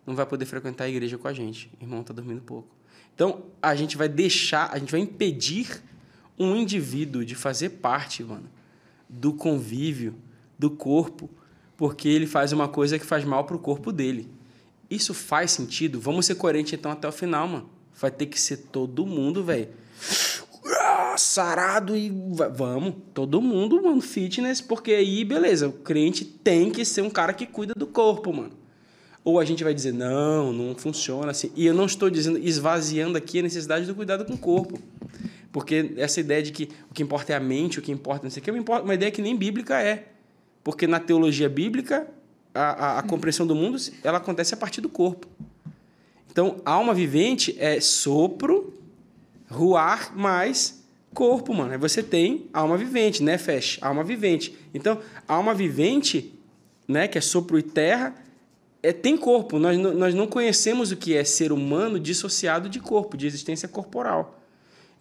Não 0.07 0.15
vai 0.15 0.24
poder 0.27 0.47
frequentar 0.47 0.85
a 0.85 0.89
igreja 0.89 1.19
com 1.19 1.28
a 1.28 1.32
gente. 1.32 1.70
Irmão 1.81 2.02
tá 2.02 2.12
dormindo 2.15 2.40
pouco. 2.40 2.69
Então, 3.15 3.43
a 3.61 3.74
gente 3.74 3.97
vai 3.97 4.09
deixar, 4.09 4.70
a 4.73 4.78
gente 4.78 4.90
vai 4.93 5.01
impedir 5.01 5.82
um 6.39 6.57
indivíduo 6.57 7.23
de 7.24 7.35
fazer 7.35 7.69
parte, 7.70 8.24
mano, 8.24 8.44
do 9.10 9.32
convívio, 9.32 10.14
do 10.58 10.70
corpo, 10.70 11.28
porque 11.76 12.08
ele 12.08 12.26
faz 12.26 12.52
uma 12.52 12.68
coisa 12.68 12.98
que 12.98 13.04
faz 13.04 13.24
mal 13.24 13.44
pro 13.44 13.58
corpo 13.58 13.92
dele. 13.92 14.28
Isso 14.88 15.12
faz 15.12 15.50
sentido? 15.50 16.00
Vamos 16.00 16.26
ser 16.26 16.36
coerentes 16.36 16.72
então 16.72 16.90
até 16.90 17.06
o 17.06 17.12
final, 17.12 17.46
mano. 17.46 17.70
Vai 18.00 18.10
ter 18.10 18.26
que 18.26 18.40
ser 18.40 18.56
todo 18.56 19.04
mundo, 19.04 19.44
velho 19.44 19.68
ah, 20.66 21.14
sarado 21.16 21.96
e 21.96 22.10
va- 22.32 22.48
vamos, 22.48 22.94
todo 23.14 23.40
mundo, 23.40 23.82
mano, 23.82 24.00
fitness, 24.00 24.60
porque 24.60 24.92
aí, 24.92 25.24
beleza, 25.24 25.68
o 25.68 25.72
crente 25.72 26.24
tem 26.24 26.70
que 26.70 26.84
ser 26.84 27.02
um 27.02 27.10
cara 27.10 27.32
que 27.32 27.46
cuida 27.46 27.74
do 27.74 27.86
corpo, 27.86 28.32
mano. 28.32 28.52
Ou 29.22 29.38
a 29.38 29.44
gente 29.44 29.62
vai 29.62 29.74
dizer, 29.74 29.92
não, 29.92 30.52
não 30.52 30.74
funciona 30.74 31.30
assim. 31.30 31.52
E 31.54 31.66
eu 31.66 31.74
não 31.74 31.84
estou 31.84 32.08
dizendo, 32.08 32.38
esvaziando 32.38 33.18
aqui 33.18 33.40
a 33.40 33.42
necessidade 33.42 33.84
do 33.84 33.94
cuidado 33.94 34.24
com 34.24 34.32
o 34.32 34.38
corpo. 34.38 34.78
Porque 35.52 35.93
essa 35.97 36.20
ideia 36.20 36.43
de 36.43 36.52
que 36.52 36.68
o 36.90 36.94
que 36.94 37.02
importa 37.02 37.32
é 37.32 37.36
a 37.36 37.40
mente, 37.40 37.78
o 37.78 37.82
que 37.82 37.90
importa 37.90 38.24
não 38.24 38.31
sei 38.31 38.40
o 38.40 38.44
que, 38.44 38.51
é 38.51 38.81
uma 38.82 38.94
ideia 38.94 39.10
que 39.10 39.20
nem 39.20 39.36
bíblica 39.36 39.81
é. 39.81 40.06
Porque 40.62 40.86
na 40.86 41.01
teologia 41.01 41.48
bíblica, 41.48 42.06
a, 42.55 42.60
a, 42.60 42.98
a 42.98 43.02
compreensão 43.02 43.47
do 43.47 43.55
mundo, 43.55 43.77
ela 44.05 44.18
acontece 44.18 44.55
a 44.55 44.56
partir 44.56 44.81
do 44.81 44.89
corpo. 44.89 45.27
Então, 46.31 46.60
alma 46.64 46.94
vivente 46.94 47.56
é 47.59 47.81
sopro, 47.81 48.72
ruar 49.51 50.16
mais 50.16 50.85
corpo, 51.12 51.52
mano. 51.52 51.72
Aí 51.72 51.78
você 51.78 52.02
tem 52.02 52.47
alma 52.52 52.77
vivente, 52.77 53.22
né, 53.22 53.36
Fesh? 53.36 53.78
Alma 53.82 54.05
vivente. 54.05 54.56
Então, 54.72 55.01
alma 55.27 55.52
vivente, 55.52 56.32
né, 56.86 57.09
que 57.09 57.18
é 57.18 57.20
sopro 57.20 57.59
e 57.59 57.62
terra, 57.62 58.14
é, 58.82 58.93
tem 58.93 59.16
corpo. 59.16 59.59
Nós, 59.59 59.77
nós 59.77 60.14
não 60.14 60.27
conhecemos 60.27 60.93
o 60.93 60.97
que 60.97 61.16
é 61.16 61.24
ser 61.24 61.51
humano 61.51 61.98
dissociado 61.98 62.68
de 62.68 62.78
corpo, 62.78 63.16
de 63.16 63.27
existência 63.27 63.68
corporal. 63.68 64.39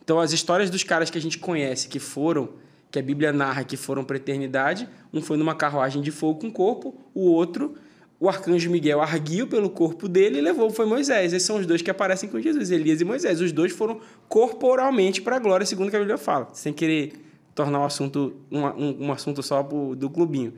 Então, 0.10 0.20
as 0.20 0.34
histórias 0.34 0.72
dos 0.72 0.82
caras 0.82 1.12
que 1.12 1.20
a 1.20 1.22
gente 1.22 1.38
conhece, 1.38 1.88
que 1.88 2.00
foram, 2.00 2.50
que 2.90 2.98
a 2.98 3.02
Bíblia 3.02 3.32
narra 3.32 3.64
que 3.64 3.78
foram 3.78 4.04
para 4.04 4.16
a 4.16 4.18
eternidade, 4.18 4.90
um 5.14 5.22
foi 5.22 5.38
numa 5.38 5.54
carruagem 5.54 6.02
de 6.02 6.10
fogo 6.10 6.40
com 6.40 6.52
corpo, 6.52 7.00
o 7.14 7.30
outro, 7.30 7.76
o 8.20 8.28
arcanjo 8.28 8.72
Miguel 8.72 9.02
arguiu 9.02 9.46
pelo 9.46 9.70
corpo 9.70 10.08
dele 10.08 10.40
e 10.40 10.42
levou, 10.42 10.72
foi 10.72 10.88
Moisés. 10.88 11.32
Esses 11.32 11.46
são 11.46 11.58
os 11.58 11.68
dois 11.68 11.84
que 11.84 11.92
aparecem 11.92 12.28
com 12.28 12.42
Jesus, 12.42 12.72
Elias 12.72 13.00
e 13.02 13.06
Moisés. 13.06 13.40
Os 13.40 13.52
dois 13.52 13.72
foram 13.72 14.00
corporalmente 14.28 15.22
para 15.22 15.36
a 15.36 15.40
glória, 15.40 15.64
segundo 15.64 15.92
que 15.92 15.96
a 15.96 16.00
Bíblia 16.00 16.18
fala, 16.18 16.50
sem 16.54 16.74
querer 16.74 17.14
tornar 17.54 17.80
o 17.80 17.86
assunto 17.86 18.36
um, 18.52 18.66
um, 18.66 18.98
um 19.06 19.12
assunto 19.12 19.44
só 19.44 19.62
pro- 19.62 19.96
do 19.96 20.10
clubinho. 20.10 20.54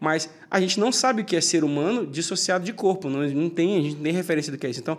Mas 0.00 0.28
a 0.50 0.60
gente 0.60 0.80
não 0.80 0.90
sabe 0.90 1.22
o 1.22 1.24
que 1.24 1.36
é 1.36 1.40
ser 1.40 1.62
humano 1.62 2.04
dissociado 2.08 2.64
de 2.64 2.72
corpo, 2.72 3.08
não, 3.08 3.20
não 3.30 3.48
tem, 3.50 3.78
a 3.78 3.82
gente 3.82 3.94
não 3.94 4.02
tem 4.02 4.12
referência 4.12 4.50
do 4.50 4.58
que 4.58 4.66
é 4.66 4.70
isso. 4.70 4.80
Então, 4.80 4.98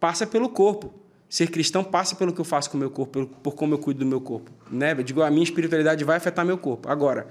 passa 0.00 0.26
pelo 0.26 0.48
corpo. 0.48 1.03
Ser 1.34 1.50
cristão 1.50 1.82
passa 1.82 2.14
pelo 2.14 2.32
que 2.32 2.40
eu 2.40 2.44
faço 2.44 2.70
com 2.70 2.76
o 2.76 2.78
meu 2.78 2.88
corpo, 2.88 3.26
por 3.26 3.56
como 3.56 3.74
eu 3.74 3.78
cuido 3.80 3.98
do 3.98 4.06
meu 4.06 4.20
corpo. 4.20 4.52
Né? 4.70 4.92
Eu 4.92 5.02
digo, 5.02 5.20
a 5.20 5.28
minha 5.32 5.42
espiritualidade 5.42 6.04
vai 6.04 6.16
afetar 6.16 6.46
meu 6.46 6.56
corpo. 6.56 6.88
Agora, 6.88 7.26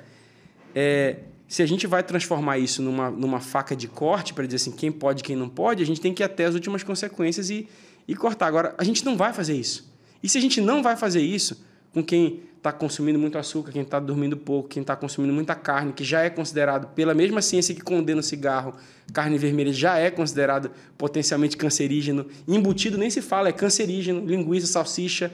é, 0.76 1.20
se 1.48 1.64
a 1.64 1.66
gente 1.66 1.88
vai 1.88 2.04
transformar 2.04 2.58
isso 2.58 2.82
numa, 2.82 3.10
numa 3.10 3.40
faca 3.40 3.74
de 3.74 3.88
corte 3.88 4.34
para 4.34 4.44
dizer 4.46 4.58
assim, 4.58 4.74
quem 4.74 4.92
pode 4.92 5.24
quem 5.24 5.38
não 5.38 5.48
pode, 5.48 5.82
a 5.82 5.86
gente 5.86 6.02
tem 6.02 6.14
que 6.14 6.22
ir 6.22 6.26
até 6.26 6.44
as 6.44 6.54
últimas 6.54 6.84
consequências 6.84 7.50
e, 7.50 7.66
e 8.06 8.14
cortar. 8.14 8.48
Agora, 8.48 8.76
a 8.78 8.84
gente 8.84 9.06
não 9.06 9.16
vai 9.16 9.32
fazer 9.32 9.54
isso. 9.54 9.90
E 10.22 10.28
se 10.28 10.38
a 10.38 10.42
gente 10.42 10.60
não 10.60 10.84
vai 10.84 10.98
fazer 10.98 11.22
isso 11.22 11.66
com 11.94 12.04
quem 12.04 12.42
está 12.64 12.72
consumindo 12.72 13.20
muito 13.20 13.38
açúcar, 13.38 13.74
quem 13.74 13.82
está 13.82 14.00
dormindo 14.00 14.38
pouco, 14.38 14.70
quem 14.70 14.80
está 14.80 14.96
consumindo 14.96 15.34
muita 15.34 15.54
carne, 15.54 15.92
que 15.92 16.02
já 16.06 16.22
é 16.22 16.30
considerado, 16.30 16.88
pela 16.96 17.14
mesma 17.14 17.42
ciência 17.42 17.76
que 17.76 17.82
condena 17.82 18.22
o 18.22 18.24
cigarro, 18.24 18.74
carne 19.12 19.38
vermelha 19.38 19.74
já 19.74 19.98
é 19.98 20.10
considerado 20.10 20.72
potencialmente 20.98 21.58
cancerígeno. 21.58 22.26
Embutido 22.48 22.98
nem 22.98 23.10
se 23.10 23.22
fala, 23.22 23.50
é 23.50 23.52
cancerígeno, 23.52 24.26
linguiça, 24.26 24.66
salsicha, 24.66 25.30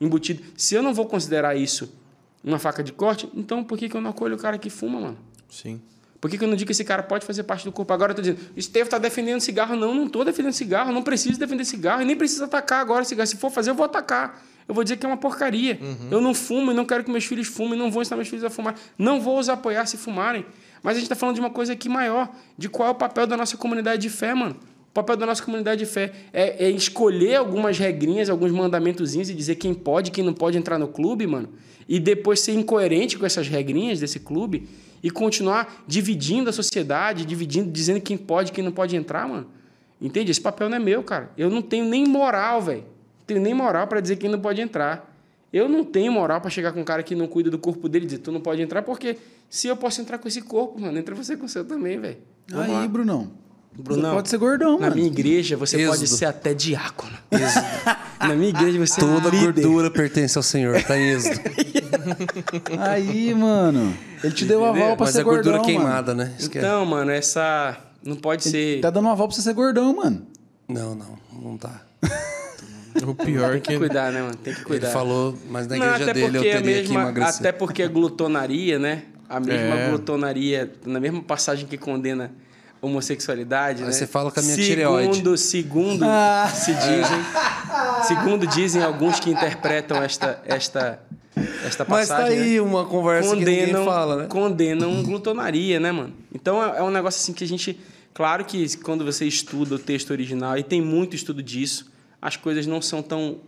embutido. 0.00 0.40
Se 0.56 0.76
eu 0.76 0.82
não 0.82 0.94
vou 0.94 1.06
considerar 1.06 1.56
isso 1.56 1.92
uma 2.44 2.60
faca 2.60 2.80
de 2.80 2.92
corte, 2.92 3.28
então 3.34 3.64
por 3.64 3.76
que, 3.76 3.88
que 3.88 3.96
eu 3.96 4.00
não 4.00 4.10
acolho 4.10 4.36
o 4.36 4.38
cara 4.38 4.56
que 4.56 4.70
fuma, 4.70 5.00
mano? 5.00 5.18
Sim. 5.50 5.80
Por 6.20 6.30
que, 6.30 6.38
que 6.38 6.44
eu 6.44 6.48
não 6.48 6.54
digo 6.54 6.66
que 6.66 6.72
esse 6.72 6.84
cara 6.84 7.02
pode 7.02 7.26
fazer 7.26 7.42
parte 7.42 7.64
do 7.64 7.72
corpo? 7.72 7.92
Agora 7.92 8.12
eu 8.12 8.16
tô 8.16 8.22
dizendo, 8.22 8.38
o 8.54 8.58
Estevão 8.58 8.86
está 8.86 8.98
defendendo 8.98 9.40
cigarro. 9.40 9.76
Não, 9.76 9.94
não 9.94 10.06
estou 10.06 10.24
defendendo 10.24 10.52
cigarro, 10.52 10.92
não 10.92 11.02
preciso 11.02 11.38
defender 11.38 11.64
cigarro 11.64 12.02
e 12.02 12.04
nem 12.04 12.16
preciso 12.16 12.44
atacar 12.44 12.80
agora 12.80 13.04
cigarro. 13.04 13.26
Se 13.26 13.36
for 13.36 13.50
fazer, 13.50 13.70
eu 13.70 13.74
vou 13.74 13.84
atacar. 13.84 14.44
Eu 14.68 14.74
vou 14.74 14.84
dizer 14.84 14.98
que 14.98 15.06
é 15.06 15.08
uma 15.08 15.16
porcaria. 15.16 15.78
Eu 16.10 16.20
não 16.20 16.34
fumo 16.34 16.70
e 16.70 16.74
não 16.74 16.84
quero 16.84 17.02
que 17.02 17.10
meus 17.10 17.24
filhos 17.24 17.48
fumem, 17.48 17.78
não 17.78 17.90
vou 17.90 18.02
ensinar 18.02 18.18
meus 18.18 18.28
filhos 18.28 18.44
a 18.44 18.50
fumar. 18.50 18.74
Não 18.98 19.18
vou 19.18 19.38
os 19.38 19.48
apoiar 19.48 19.86
se 19.86 19.96
fumarem. 19.96 20.44
Mas 20.82 20.92
a 20.92 21.00
gente 21.00 21.04
está 21.04 21.16
falando 21.16 21.36
de 21.36 21.40
uma 21.40 21.50
coisa 21.50 21.72
aqui 21.72 21.88
maior, 21.88 22.28
de 22.56 22.68
qual 22.68 22.88
é 22.88 22.92
o 22.92 22.94
papel 22.94 23.26
da 23.26 23.36
nossa 23.36 23.56
comunidade 23.56 24.02
de 24.02 24.10
fé, 24.10 24.34
mano. 24.34 24.56
O 24.90 24.92
papel 24.92 25.16
da 25.16 25.26
nossa 25.26 25.42
comunidade 25.42 25.84
de 25.84 25.86
fé 25.90 26.12
é, 26.32 26.66
é 26.66 26.70
escolher 26.70 27.36
algumas 27.36 27.78
regrinhas, 27.78 28.28
alguns 28.28 28.52
mandamentozinhos 28.52 29.30
e 29.30 29.34
dizer 29.34 29.54
quem 29.54 29.72
pode 29.72 30.08
e 30.08 30.12
quem 30.12 30.22
não 30.22 30.34
pode 30.34 30.58
entrar 30.58 30.78
no 30.78 30.88
clube, 30.88 31.26
mano. 31.26 31.48
E 31.88 31.98
depois 31.98 32.40
ser 32.40 32.52
incoerente 32.52 33.16
com 33.16 33.24
essas 33.24 33.48
regrinhas 33.48 34.00
desse 34.00 34.20
clube 34.20 34.68
e 35.02 35.10
continuar 35.10 35.84
dividindo 35.86 36.50
a 36.50 36.52
sociedade, 36.52 37.24
dividindo, 37.24 37.70
dizendo 37.70 38.00
quem 38.00 38.16
pode 38.16 38.50
e 38.50 38.52
quem 38.52 38.62
não 38.62 38.72
pode 38.72 38.94
entrar, 38.96 39.26
mano. 39.26 39.46
Entende? 40.00 40.30
Esse 40.30 40.40
papel 40.40 40.68
não 40.68 40.76
é 40.76 40.80
meu, 40.80 41.02
cara. 41.02 41.30
Eu 41.38 41.48
não 41.48 41.62
tenho 41.62 41.84
nem 41.84 42.06
moral, 42.06 42.60
velho. 42.60 42.84
Não 43.28 43.34
tenho 43.34 43.40
nem 43.42 43.52
moral 43.54 43.86
para 43.86 44.00
dizer 44.00 44.16
quem 44.16 44.30
não 44.30 44.40
pode 44.40 44.60
entrar. 44.62 45.14
Eu 45.52 45.68
não 45.68 45.84
tenho 45.84 46.10
moral 46.10 46.40
para 46.40 46.48
chegar 46.50 46.72
com 46.72 46.80
um 46.80 46.84
cara 46.84 47.02
que 47.02 47.14
não 47.14 47.26
cuida 47.26 47.50
do 47.50 47.58
corpo 47.58 47.88
dele 47.88 48.04
e 48.04 48.08
dizer, 48.08 48.18
tu 48.20 48.32
não 48.32 48.40
pode 48.40 48.62
entrar, 48.62 48.82
porque 48.82 49.16
se 49.50 49.66
eu 49.68 49.76
posso 49.76 50.00
entrar 50.00 50.18
com 50.18 50.26
esse 50.28 50.40
corpo, 50.42 50.80
mano, 50.80 50.98
entra 50.98 51.14
você 51.14 51.36
com 51.36 51.44
o 51.46 51.48
seu 51.48 51.64
também, 51.64 51.98
velho. 52.00 52.16
Vamos 52.50 52.68
lá. 52.72 52.80
Aí, 52.82 52.88
Brunão. 52.88 53.30
Brunão, 53.78 54.10
Você 54.10 54.16
pode 54.16 54.28
ser 54.30 54.38
gordão, 54.38 54.72
Na 54.78 54.86
mano. 54.86 54.94
minha 54.96 55.06
igreja, 55.06 55.56
você 55.56 55.76
Êxodo. 55.76 55.90
pode 55.98 56.06
ser 56.08 56.24
até 56.24 56.52
diácono. 56.54 57.12
Na 58.18 58.34
minha 58.34 58.48
igreja, 58.48 58.78
você 58.78 58.98
Toda 59.00 59.28
é 59.28 59.30
líder. 59.30 59.62
gordura 59.62 59.90
pertence 59.90 60.36
ao 60.36 60.42
Senhor, 60.42 60.82
tá 60.82 60.98
em 60.98 61.10
êxodo. 61.10 61.38
Aí, 62.80 63.32
mano. 63.34 63.94
Ele 64.24 64.34
te 64.34 64.44
deu 64.46 64.60
um 64.62 64.64
aval 64.64 64.96
pra 64.96 65.06
Mas 65.06 65.14
ser 65.14 65.20
é 65.20 65.24
gordura 65.24 65.58
gordão, 65.58 65.74
mano. 65.74 65.84
queimada, 65.86 66.14
né? 66.14 66.34
Isso 66.38 66.48
que 66.50 66.58
é. 66.58 66.60
Então, 66.62 66.84
mano, 66.86 67.10
essa... 67.10 67.76
Não 68.02 68.16
pode 68.16 68.44
ser... 68.44 68.80
Tá 68.80 68.90
dando 68.90 69.06
um 69.06 69.10
aval 69.10 69.28
pra 69.28 69.36
você 69.36 69.42
ser 69.42 69.52
gordão, 69.52 69.94
mano. 69.94 70.26
Não, 70.68 70.94
não, 70.94 71.18
não 71.40 71.56
tá. 71.56 71.80
O 73.06 73.14
pior 73.14 73.52
Tem 73.52 73.60
que. 73.60 73.72
que 73.72 73.78
cuidar, 73.78 74.12
né, 74.12 74.22
mano? 74.22 74.36
Tem 74.36 74.54
que 74.54 74.62
cuidar. 74.64 74.86
Ele 74.86 74.92
falou, 74.92 75.34
mas 75.48 75.66
na 75.66 75.76
Não, 75.76 75.86
igreja 75.86 76.04
até 76.04 76.12
dele 76.14 76.36
eu 76.36 76.40
a 76.40 76.44
teria 76.44 76.60
que 76.60 76.66
mesma, 76.88 77.00
emagrecer. 77.02 77.40
Até 77.40 77.52
porque 77.52 77.82
a 77.82 77.88
glutonaria, 77.88 78.78
né? 78.78 79.02
A 79.28 79.38
mesma 79.40 79.74
É. 79.74 79.88
glutonaria, 79.90 80.72
na 80.86 80.98
mesma 80.98 81.22
passagem 81.22 81.66
que 81.66 81.76
condena 81.76 82.32
homossexualidade, 82.80 83.80
Aí 83.80 83.86
né? 83.86 83.92
você 83.92 84.06
fala 84.06 84.30
com 84.30 84.40
a 84.40 84.42
minha 84.42 84.54
segundo, 84.54 84.68
tireoide. 84.68 85.38
Segundo 85.38 86.04
se 86.54 86.74
dizem, 86.74 87.20
segundo 88.06 88.46
dizem 88.46 88.82
alguns 88.82 89.20
que 89.20 89.30
interpretam 89.30 90.02
esta 90.02 90.40
esta 90.46 91.00
esta 91.64 91.84
Mas 91.88 92.08
tá 92.08 92.16
passagem, 92.16 92.38
aí 92.40 92.54
né? 92.54 92.60
uma 92.60 92.84
conversa 92.84 93.30
que 93.30 93.36
ninguém 93.36 93.66
condenam, 93.66 93.84
fala, 93.84 94.16
né? 94.16 94.26
condenam 94.28 95.02
glutonaria, 95.02 95.78
né, 95.78 95.92
mano? 95.92 96.12
Então 96.34 96.62
é, 96.62 96.78
é 96.78 96.82
um 96.82 96.90
negócio 96.90 97.20
assim 97.20 97.32
que 97.32 97.44
a 97.44 97.48
gente. 97.48 97.78
Claro 98.14 98.44
que 98.44 98.76
quando 98.78 99.04
você 99.04 99.24
estuda 99.26 99.76
o 99.76 99.78
texto 99.78 100.10
original, 100.10 100.56
e 100.58 100.62
tem 100.64 100.80
muito 100.82 101.14
estudo 101.14 101.40
disso, 101.42 101.90
as 102.20 102.36
coisas 102.36 102.66
não 102.66 102.80
são 102.82 103.02
tão 103.02 103.38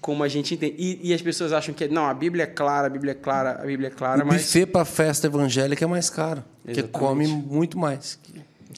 como 0.00 0.22
a 0.22 0.28
gente 0.28 0.54
entende. 0.54 0.74
E, 0.78 1.10
e 1.10 1.14
as 1.14 1.20
pessoas 1.20 1.52
acham 1.52 1.74
que, 1.74 1.86
não, 1.88 2.06
a 2.06 2.14
Bíblia 2.14 2.44
é 2.44 2.46
clara, 2.46 2.86
a 2.86 2.90
Bíblia 2.90 3.12
é 3.12 3.14
clara, 3.14 3.60
a 3.62 3.66
Bíblia 3.66 3.88
é 3.88 3.90
clara, 3.90 4.24
o 4.24 4.26
mas. 4.26 4.42
buffet 4.42 4.66
pra 4.66 4.84
festa 4.84 5.26
evangélica 5.26 5.84
é 5.84 5.88
mais 5.88 6.08
caro. 6.08 6.42
Porque 6.64 6.82
come 6.84 7.26
muito 7.26 7.78
mais. 7.78 8.18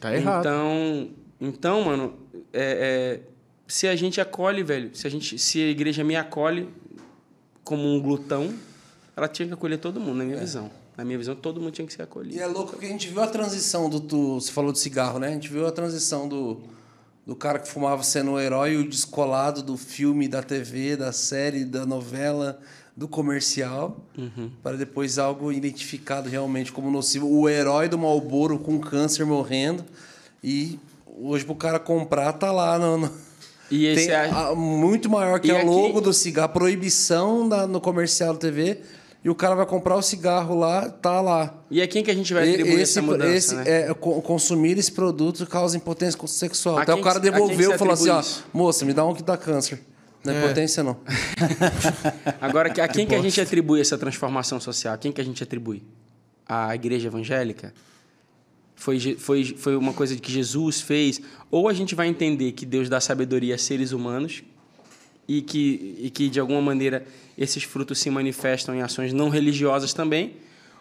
Tá 0.01 0.13
errado. 0.13 0.41
Então, 0.41 1.09
então 1.39 1.81
mano, 1.83 2.13
é- 2.51 3.19
é, 3.21 3.29
se 3.67 3.87
a 3.87 3.95
gente 3.95 4.19
acolhe, 4.19 4.63
velho, 4.63 4.93
se 4.93 5.07
a, 5.07 5.09
gente, 5.09 5.39
se 5.39 5.61
a 5.61 5.67
igreja 5.67 6.03
me 6.03 6.15
acolhe 6.15 6.67
como 7.63 7.83
um 7.87 8.01
glutão, 8.01 8.53
ela 9.15 9.27
tinha 9.29 9.47
que 9.47 9.53
acolher 9.53 9.77
todo 9.77 9.99
mundo, 10.01 10.17
na 10.17 10.25
minha 10.25 10.37
visão. 10.37 10.69
Na 10.97 11.03
minha 11.05 11.17
visão, 11.17 11.35
todo 11.35 11.59
mundo 11.61 11.71
tinha 11.71 11.87
que 11.87 11.93
ser 11.93 12.01
acolhido. 12.03 12.35
E 12.35 12.39
é 12.39 12.45
louco 12.45 12.77
que 12.77 12.85
a 12.85 12.89
gente 12.89 13.07
viu 13.07 13.21
a 13.21 13.27
transição 13.27 13.89
do, 13.89 13.99
do- 13.99 14.39
Você 14.41 14.51
falou 14.51 14.71
do 14.73 14.77
cigarro, 14.77 15.17
né? 15.19 15.29
A 15.29 15.31
gente 15.31 15.47
viu 15.49 15.65
a 15.65 15.71
transição 15.71 16.27
do, 16.27 16.61
do 17.25 17.35
cara 17.35 17.59
que 17.59 17.67
fumava 17.67 18.03
sendo 18.03 18.31
o 18.31 18.39
herói 18.39 18.73
e 18.73 18.77
o 18.77 18.89
descolado 18.89 19.61
do 19.63 19.77
filme, 19.77 20.27
da 20.27 20.43
TV, 20.43 20.97
da 20.97 21.11
série, 21.11 21.63
da 21.63 21.85
novela, 21.85 22.59
do 22.95 23.07
comercial, 23.07 24.05
para 24.61 24.75
depois 24.77 25.17
algo 25.17 25.51
identificado 25.51 26.29
realmente 26.29 26.71
como 26.71 26.91
nocivo. 26.91 27.27
O 27.27 27.47
herói 27.49 27.87
do 27.87 27.97
Malboro 27.97 28.59
com 28.59 28.77
câncer 28.79 29.25
morrendo. 29.25 29.83
E 30.43 30.77
hoje, 31.19 31.45
pro 31.45 31.55
cara 31.55 31.79
comprar, 31.79 32.33
tá 32.33 32.51
lá 32.51 32.77
no. 32.77 32.97
no- 32.97 33.11
E 33.71 33.85
esse 33.87 34.07
Tem 34.07 34.15
é- 34.15 34.29
a- 34.29 34.53
muito 34.53 35.09
maior 35.09 35.39
que 35.39 35.47
E 35.47 35.51
a 35.51 35.57
aqui- 35.57 35.65
logo 35.65 36.01
do 36.01 36.13
cigarro, 36.13 36.45
a 36.45 36.49
proibição 36.49 37.47
da, 37.49 37.65
no 37.65 37.79
comercial 37.81 38.33
da 38.33 38.39
TV. 38.39 38.79
E 39.23 39.29
o 39.29 39.35
cara 39.35 39.55
vai 39.55 39.65
comprar 39.65 39.95
o 39.95 40.01
cigarro 40.01 40.53
lá, 40.59 40.89
tá 40.89 41.21
lá. 41.21 41.55
E 41.71 41.81
a 41.81 41.87
quem 41.87 42.03
que 42.03 42.11
a 42.11 42.13
gente 42.13 42.33
vai 42.33 42.49
atribuir 42.49 42.73
esse, 42.81 42.99
essa 42.99 43.01
mudança, 43.01 43.31
esse, 43.33 43.55
né? 43.55 43.63
é, 43.65 43.93
co- 43.93 44.21
consumir 44.21 44.77
esse 44.77 44.91
produto 44.91 45.47
causa 45.47 45.77
impotência 45.77 46.19
sexual. 46.27 46.77
A 46.77 46.81
Até 46.81 46.91
quem 46.91 47.01
o 47.01 47.03
cara 47.03 47.19
devolveu 47.21 47.69
que 47.69 47.75
e 47.75 47.77
falou 47.77 47.93
assim: 47.93 48.09
ó, 48.09 48.21
moça, 48.51 48.83
me 48.83 48.91
dá 48.91 49.05
um 49.05 49.13
que 49.13 49.23
dá 49.23 49.37
câncer. 49.37 49.81
Não 50.25 50.33
é 50.33 50.43
impotência, 50.43 50.83
não. 50.83 50.97
Agora, 52.39 52.69
a 52.69 52.87
quem 52.87 53.05
que 53.05 53.15
a 53.15 53.21
gente 53.21 53.39
atribui 53.39 53.79
essa 53.79 53.97
transformação 53.97 54.59
social? 54.59 54.93
A 54.93 54.97
quem 54.97 55.11
que 55.11 55.21
a 55.21 55.23
gente 55.23 55.41
atribui? 55.41 55.83
A 56.45 56.75
igreja 56.75 57.07
evangélica? 57.07 57.73
Foi, 58.75 58.99
foi, 59.17 59.45
foi 59.57 59.75
uma 59.77 59.93
coisa 59.93 60.15
que 60.17 60.31
Jesus 60.31 60.81
fez? 60.81 61.21
Ou 61.49 61.69
a 61.69 61.73
gente 61.73 61.95
vai 61.95 62.07
entender 62.07 62.51
que 62.51 62.65
Deus 62.65 62.89
dá 62.89 62.99
sabedoria 62.99 63.55
a 63.55 63.57
seres 63.57 63.91
humanos 63.93 64.43
e 65.27 65.41
que, 65.41 65.95
e 65.99 66.09
que 66.09 66.29
de 66.29 66.39
alguma 66.39 66.61
maneira, 66.61 67.05
esses 67.37 67.63
frutos 67.63 67.99
se 67.99 68.09
manifestam 68.09 68.75
em 68.75 68.81
ações 68.81 69.13
não 69.13 69.29
religiosas 69.29 69.93
também? 69.93 70.33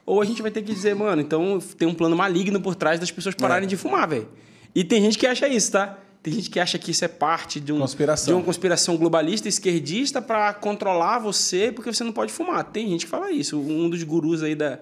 Ou 0.05 0.21
a 0.21 0.25
gente 0.25 0.43
vai 0.43 0.51
ter 0.51 0.63
que 0.63 0.73
dizer, 0.73 0.95
mano, 0.95 1.23
então 1.23 1.61
tem 1.79 1.87
um 1.87 1.95
plano 1.95 2.17
maligno 2.17 2.61
por 2.61 2.75
trás 2.75 2.99
das 2.99 3.11
pessoas 3.11 3.35
pararem 3.35 3.69
de 3.69 3.77
fumar, 3.77 4.09
velho. 4.09 4.29
E 4.75 4.83
tem 4.83 5.01
gente 5.01 5.17
que 5.17 5.27
acha 5.27 5.47
isso, 5.47 5.73
tá? 5.73 5.99
Tem 6.23 6.33
gente 6.33 6.51
que 6.51 6.61
acha 6.61 6.79
que 6.79 6.91
isso 6.91 7.05
é 7.05 7.09
parte 7.09 7.59
de, 7.59 7.73
um, 7.73 7.79
Conspiração. 7.79 8.27
de 8.27 8.33
uma 8.39 8.45
conspiração 8.45 8.97
globalista 8.97 9.49
esquerdista 9.49 10.23
para 10.23 10.55
controlar 10.55 11.19
você 11.19 11.73
porque 11.73 11.93
você 11.93 12.05
não 12.05 12.13
pode 12.13 12.33
fumar. 12.33 12.65
Tem 12.65 12.89
gente 12.89 13.07
que 13.07 13.11
fala 13.11 13.31
isso. 13.31 13.59
Um 13.59 13.91
dos 13.91 14.03
gurus 14.03 14.43
aí 14.43 14.55
da 14.55 14.79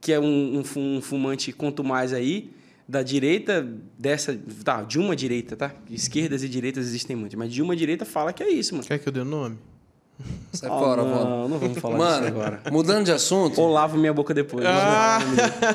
que 0.00 0.12
é 0.12 0.20
um, 0.20 0.62
um 0.76 1.00
fumante 1.02 1.52
quanto 1.52 1.84
mais 1.84 2.12
aí 2.12 2.50
da 2.90 3.02
direita 3.04 3.66
dessa, 3.96 4.36
tá, 4.64 4.82
de 4.82 4.98
uma 4.98 5.14
direita, 5.14 5.56
tá? 5.56 5.70
Esquerdas 5.88 6.42
e 6.42 6.48
direitas 6.48 6.84
existem 6.86 7.14
muitas, 7.14 7.38
mas 7.38 7.52
de 7.52 7.62
uma 7.62 7.76
direita 7.76 8.04
fala 8.04 8.32
que 8.32 8.42
é 8.42 8.50
isso, 8.50 8.74
mano. 8.74 8.86
Quer 8.86 8.98
que 8.98 9.08
eu 9.08 9.12
dê 9.12 9.20
o 9.20 9.24
nome? 9.24 9.56
Sai 10.52 10.68
Ah, 10.68 10.78
fora, 10.78 11.02
não, 11.02 11.10
mano. 11.10 11.48
não 11.48 11.58
vamos 11.58 11.78
falar 11.78 11.96
Mano, 11.96 12.26
disso 12.26 12.40
agora. 12.40 12.60
mudando 12.70 13.06
de 13.06 13.12
assunto. 13.12 13.58
Ou 13.58 13.70
lavo 13.72 13.96
minha 13.96 14.12
boca 14.12 14.34
depois. 14.34 14.66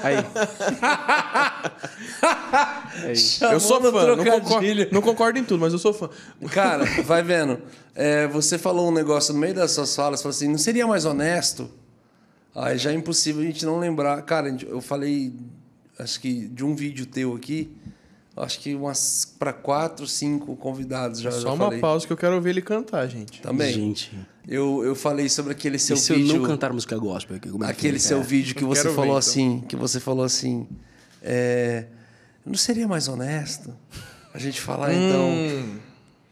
Aí. 0.03 0.17
eu 3.51 3.59
sou 3.59 3.81
fã. 3.81 4.15
Não 4.15 4.23
concordo, 4.23 4.87
não 4.91 5.01
concordo 5.01 5.39
em 5.39 5.43
tudo, 5.43 5.61
mas 5.61 5.73
eu 5.73 5.79
sou 5.79 5.93
fã. 5.93 6.09
Cara, 6.51 6.85
vai 7.03 7.23
vendo. 7.23 7.59
É, 7.95 8.27
você 8.27 8.59
falou 8.59 8.89
um 8.89 8.93
negócio 8.93 9.33
no 9.33 9.39
meio 9.39 9.55
das 9.55 9.71
suas 9.71 9.95
falas, 9.95 10.21
falou 10.21 10.35
assim, 10.35 10.47
não 10.49 10.59
seria 10.59 10.85
mais 10.85 11.05
honesto? 11.05 11.67
Aí 12.53 12.77
já 12.77 12.91
é 12.91 12.93
impossível 12.93 13.41
a 13.41 13.45
gente 13.45 13.65
não 13.65 13.79
lembrar. 13.79 14.21
Cara, 14.21 14.55
eu 14.67 14.79
falei, 14.79 15.33
acho 15.99 16.19
que 16.19 16.47
de 16.47 16.63
um 16.65 16.75
vídeo 16.75 17.05
teu 17.05 17.33
aqui, 17.35 17.69
acho 18.37 18.59
que 18.59 18.75
umas 18.75 19.25
para 19.39 19.53
quatro, 19.53 20.05
cinco 20.07 20.55
convidados 20.55 21.19
já, 21.21 21.31
já 21.31 21.39
Só 21.41 21.53
uma 21.53 21.65
falei. 21.65 21.79
pausa 21.79 22.05
que 22.05 22.11
eu 22.13 22.17
quero 22.17 22.35
ouvir 22.35 22.49
ele 22.51 22.61
cantar, 22.61 23.07
gente. 23.07 23.41
Também. 23.41 23.73
Gente, 23.73 24.11
Eu, 24.47 24.83
eu 24.83 24.93
falei 24.95 25.27
sobre 25.29 25.51
aquele 25.53 25.79
seu 25.79 25.95
e 25.95 25.99
se 25.99 26.11
eu 26.13 26.17
vídeo. 26.17 26.37
não 26.39 26.45
cantar 26.45 26.71
música 26.73 26.97
gospel 26.97 27.37
aqui, 27.37 27.49
como 27.49 27.63
é 27.63 27.67
que 27.67 27.73
aquele 27.73 27.99
seu 27.99 28.21
vídeo 28.21 28.53
que 28.55 28.63
Eu 28.63 28.67
você 28.67 28.81
quero 28.83 28.89
ver, 28.91 28.95
falou 28.95 29.09
então. 29.11 29.17
assim, 29.17 29.63
que 29.67 29.75
você 29.75 29.99
falou 29.99 30.23
assim, 30.25 30.67
é, 31.21 31.85
não 32.45 32.55
seria 32.55 32.87
mais 32.87 33.07
honesto 33.07 33.73
a 34.33 34.37
gente 34.39 34.59
falar 34.61 34.93
então? 34.93 35.29
Hum. 35.29 35.77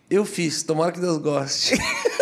Eu 0.10 0.26
fiz, 0.26 0.62
tomara 0.62 0.92
que 0.92 1.00
Deus 1.00 1.18
goste. 1.18 1.74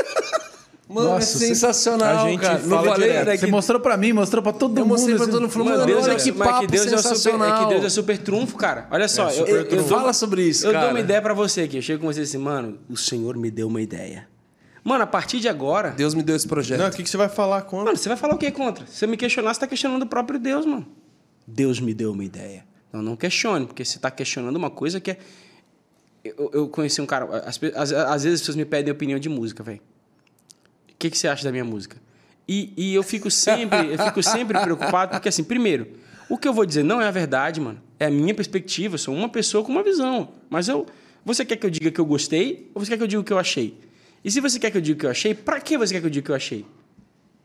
Mano, 0.92 1.10
Nossa, 1.10 1.24
é 1.24 1.40
você- 1.40 1.48
sensacional, 1.48 2.26
a 2.26 2.30
gente 2.30 2.42
cara. 2.42 2.60
Não 2.60 2.70
fala 2.70 2.92
falei, 2.92 3.14
né, 3.14 3.26
Você 3.38 3.46
que- 3.46 3.52
mostrou 3.52 3.80
pra 3.80 3.96
mim, 3.96 4.12
mostrou 4.14 4.44
pra 4.44 4.52
todo 4.52 4.78
Eu 4.78 4.84
mundo. 4.84 4.90
mostrei 4.92 5.16
pra 5.16 5.26
todo 5.28 5.42
mundo, 5.42 5.50
falou, 5.52 5.70
Mano, 5.70 5.86
Deus 5.86 6.04
olha 6.06 6.14
é, 6.14 6.16
que 6.18 6.32
papo 6.34 6.60
que 6.62 6.68
Deus 6.68 6.82
é 6.86 6.90
super, 6.90 7.00
é 7.00 7.02
sensacional. 7.02 7.64
que 7.68 7.74
Deus 7.74 7.86
é 7.86 7.90
super 7.90 8.18
trunfo, 8.18 8.58
cara. 8.58 8.88
Olha 8.92 9.08
só, 9.08 9.26
eu, 9.30 9.32
super 9.32 9.50
eu, 9.50 9.58
eu 9.64 9.78
dou- 9.78 9.84
Fala 9.88 10.12
sobre 10.14 10.44
isso, 10.44 10.66
eu 10.68 10.72
cara. 10.74 10.86
dou 10.86 10.94
uma 10.94 11.00
ideia 11.00 11.22
pra 11.22 11.34
você 11.34 11.62
aqui. 11.62 11.78
Eu 11.78 11.82
chego 11.82 12.02
com 12.02 12.12
você 12.12 12.22
assim, 12.22 12.38
mano, 12.38 12.78
o 12.90 12.98
Senhor 12.98 13.38
me 13.38 13.50
deu 13.50 13.68
uma 13.68 13.82
ideia. 13.82 14.28
Mano, 14.84 15.04
a 15.04 15.08
partir 15.08 15.40
de 15.40 15.48
agora, 15.48 15.92
Deus 15.92 16.14
me 16.14 16.24
deu 16.24 16.36
esse 16.36 16.48
projeto. 16.48 16.80
Não, 16.80 16.88
o 16.88 16.92
que, 16.92 17.04
que 17.04 17.10
você 17.10 17.16
vai 17.18 17.30
falar 17.30 17.62
contra? 17.62 17.86
mano, 17.86 17.98
você 17.98 18.10
vai 18.10 18.18
falar 18.18 18.34
o 18.36 18.38
que 18.38 18.50
contra? 18.52 18.86
Se 18.88 18.96
você 18.98 19.08
me 19.08 19.16
questionar, 19.16 19.54
você 19.54 19.60
tá 19.60 19.68
questionando 19.68 20.02
o 20.04 20.08
próprio 20.08 20.40
Deus, 20.40 20.66
mano. 20.66 20.86
Deus 21.48 21.80
me 21.80 21.94
deu 21.94 22.12
uma 22.12 22.24
ideia. 22.26 22.66
Não, 22.92 23.02
não 23.02 23.16
questione, 23.16 23.66
porque 23.66 23.86
você 23.86 23.98
tá 24.00 24.12
questionando 24.12 24.56
uma 24.58 24.70
coisa 24.70 25.00
que 25.00 25.12
é 25.12 25.18
Eu, 26.24 26.52
eu 26.54 26.68
conheci 26.68 27.02
um 27.02 27.06
cara. 27.06 27.26
Às, 27.46 27.60
às 27.94 28.24
vezes 28.24 28.36
as 28.36 28.42
pessoas 28.42 28.56
me 28.56 28.64
pedem 28.66 28.92
opinião 28.92 29.18
de 29.18 29.28
música, 29.28 29.64
velho. 29.64 29.82
O 31.02 31.06
que, 31.08 31.10
que 31.10 31.18
você 31.18 31.28
acha 31.28 31.44
da 31.44 31.52
minha 31.52 31.66
música? 31.66 31.98
E, 32.48 32.74
e 32.78 32.94
eu 32.94 33.02
fico 33.02 33.32
sempre, 33.32 33.94
eu 33.94 33.98
fico 33.98 34.22
sempre 34.22 34.60
preocupado, 34.60 35.14
porque 35.14 35.30
assim, 35.30 35.44
primeiro, 35.44 35.88
o 36.30 36.38
que 36.38 36.48
eu 36.48 36.54
vou 36.54 36.64
dizer 36.64 36.84
não 36.84 37.02
é 37.02 37.08
a 37.08 37.12
verdade, 37.12 37.60
mano. 37.60 37.82
É 38.00 38.06
a 38.06 38.12
minha 38.12 38.36
perspectiva. 38.36 38.94
Eu 38.96 39.00
sou 39.00 39.16
uma 39.16 39.28
pessoa 39.28 39.64
com 39.64 39.72
uma 39.72 39.82
visão. 39.82 40.30
Mas 40.48 40.68
eu. 40.68 40.86
Você 41.26 41.44
quer 41.44 41.56
que 41.56 41.66
eu 41.66 41.72
diga 41.72 41.90
que 41.90 42.00
eu 42.00 42.06
gostei 42.06 42.70
ou 42.76 42.86
você 42.86 42.92
quer 42.92 42.98
que 42.98 43.04
eu 43.04 43.08
diga 43.08 43.22
o 43.22 43.24
que 43.24 43.34
eu 43.34 43.40
achei? 43.40 43.80
E 44.24 44.30
se 44.30 44.40
você 44.40 44.60
quer 44.60 44.70
que 44.70 44.78
eu 44.78 44.82
diga 44.82 44.96
o 44.96 45.00
que 45.00 45.06
eu 45.08 45.10
achei, 45.10 45.34
pra 45.34 45.60
que 45.60 45.76
você 45.76 45.94
quer 45.94 46.02
que 46.02 46.06
eu 46.06 46.10
diga 46.12 46.24
o 46.24 46.26
que 46.26 46.32
eu 46.32 46.36
achei? 46.36 46.66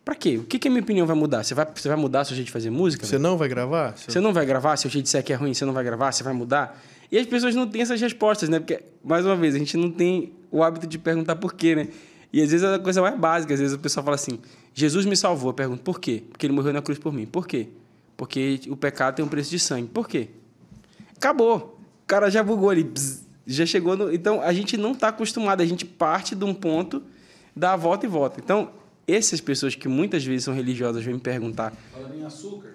Pra 0.04 0.14
quê? 0.14 0.36
O 0.36 0.44
que, 0.44 0.58
que 0.58 0.68
a 0.68 0.70
minha 0.70 0.82
opinião 0.82 1.06
vai 1.06 1.16
mudar? 1.16 1.42
Você 1.42 1.54
vai, 1.54 1.66
você 1.74 1.88
vai 1.88 1.96
mudar 1.96 2.20
a 2.20 2.24
sua 2.24 2.36
jeito 2.36 2.46
de 2.46 2.52
fazer 2.52 2.70
música? 2.70 3.04
Você 3.06 3.18
não 3.18 3.36
vai 3.36 3.48
gravar? 3.48 3.96
Você 3.96 4.20
não 4.20 4.32
vai 4.32 4.46
gravar? 4.46 4.76
Se 4.76 4.86
eu 4.86 4.90
te 4.90 5.02
disser 5.02 5.24
que 5.24 5.32
é 5.32 5.36
ruim, 5.36 5.52
você 5.52 5.64
não 5.64 5.72
vai 5.72 5.82
gravar? 5.82 6.12
Você 6.12 6.22
vai 6.22 6.32
mudar? 6.32 6.80
E 7.10 7.18
as 7.18 7.26
pessoas 7.26 7.54
não 7.54 7.66
têm 7.66 7.82
essas 7.82 8.00
respostas, 8.00 8.48
né? 8.48 8.60
Porque, 8.60 8.82
mais 9.02 9.26
uma 9.26 9.34
vez, 9.34 9.54
a 9.54 9.58
gente 9.58 9.76
não 9.76 9.90
tem 9.90 10.32
o 10.50 10.62
hábito 10.62 10.86
de 10.86 10.98
perguntar 10.98 11.36
por 11.36 11.54
quê, 11.54 11.74
né? 11.74 11.88
E 12.36 12.42
às 12.42 12.50
vezes 12.50 12.68
é 12.68 12.74
a 12.74 12.78
coisa 12.78 13.00
mais 13.00 13.18
básica. 13.18 13.54
Às 13.54 13.60
vezes 13.60 13.74
o 13.74 13.78
pessoal 13.78 14.04
fala 14.04 14.14
assim: 14.14 14.38
Jesus 14.74 15.06
me 15.06 15.16
salvou. 15.16 15.48
Eu 15.48 15.54
pergunto, 15.54 15.82
por 15.82 15.98
quê? 15.98 16.22
Porque 16.28 16.44
ele 16.44 16.52
morreu 16.52 16.70
na 16.70 16.82
cruz 16.82 16.98
por 16.98 17.10
mim. 17.10 17.24
Por 17.24 17.48
quê? 17.48 17.68
Porque 18.14 18.60
o 18.68 18.76
pecado 18.76 19.14
tem 19.14 19.24
um 19.24 19.28
preço 19.28 19.48
de 19.48 19.58
sangue. 19.58 19.88
Por 19.88 20.06
quê? 20.06 20.28
Acabou. 21.16 21.80
O 22.04 22.06
cara 22.06 22.28
já 22.28 22.42
bugou 22.42 22.68
ali. 22.68 22.92
já 23.46 23.64
chegou 23.64 23.96
no. 23.96 24.12
Então, 24.12 24.42
a 24.42 24.52
gente 24.52 24.76
não 24.76 24.92
está 24.92 25.08
acostumado. 25.08 25.62
A 25.62 25.64
gente 25.64 25.86
parte 25.86 26.34
de 26.34 26.44
um 26.44 26.52
ponto, 26.52 27.02
dá 27.56 27.72
a 27.72 27.76
volta 27.76 28.04
e 28.04 28.08
volta. 28.08 28.38
Então, 28.38 28.70
essas 29.08 29.40
pessoas 29.40 29.74
que 29.74 29.88
muitas 29.88 30.22
vezes 30.22 30.44
são 30.44 30.52
religiosas 30.52 31.02
vêm 31.02 31.14
me 31.14 31.20
perguntar: 31.20 31.72
Falando 31.90 32.18
em 32.18 32.22
açúcar, 32.22 32.74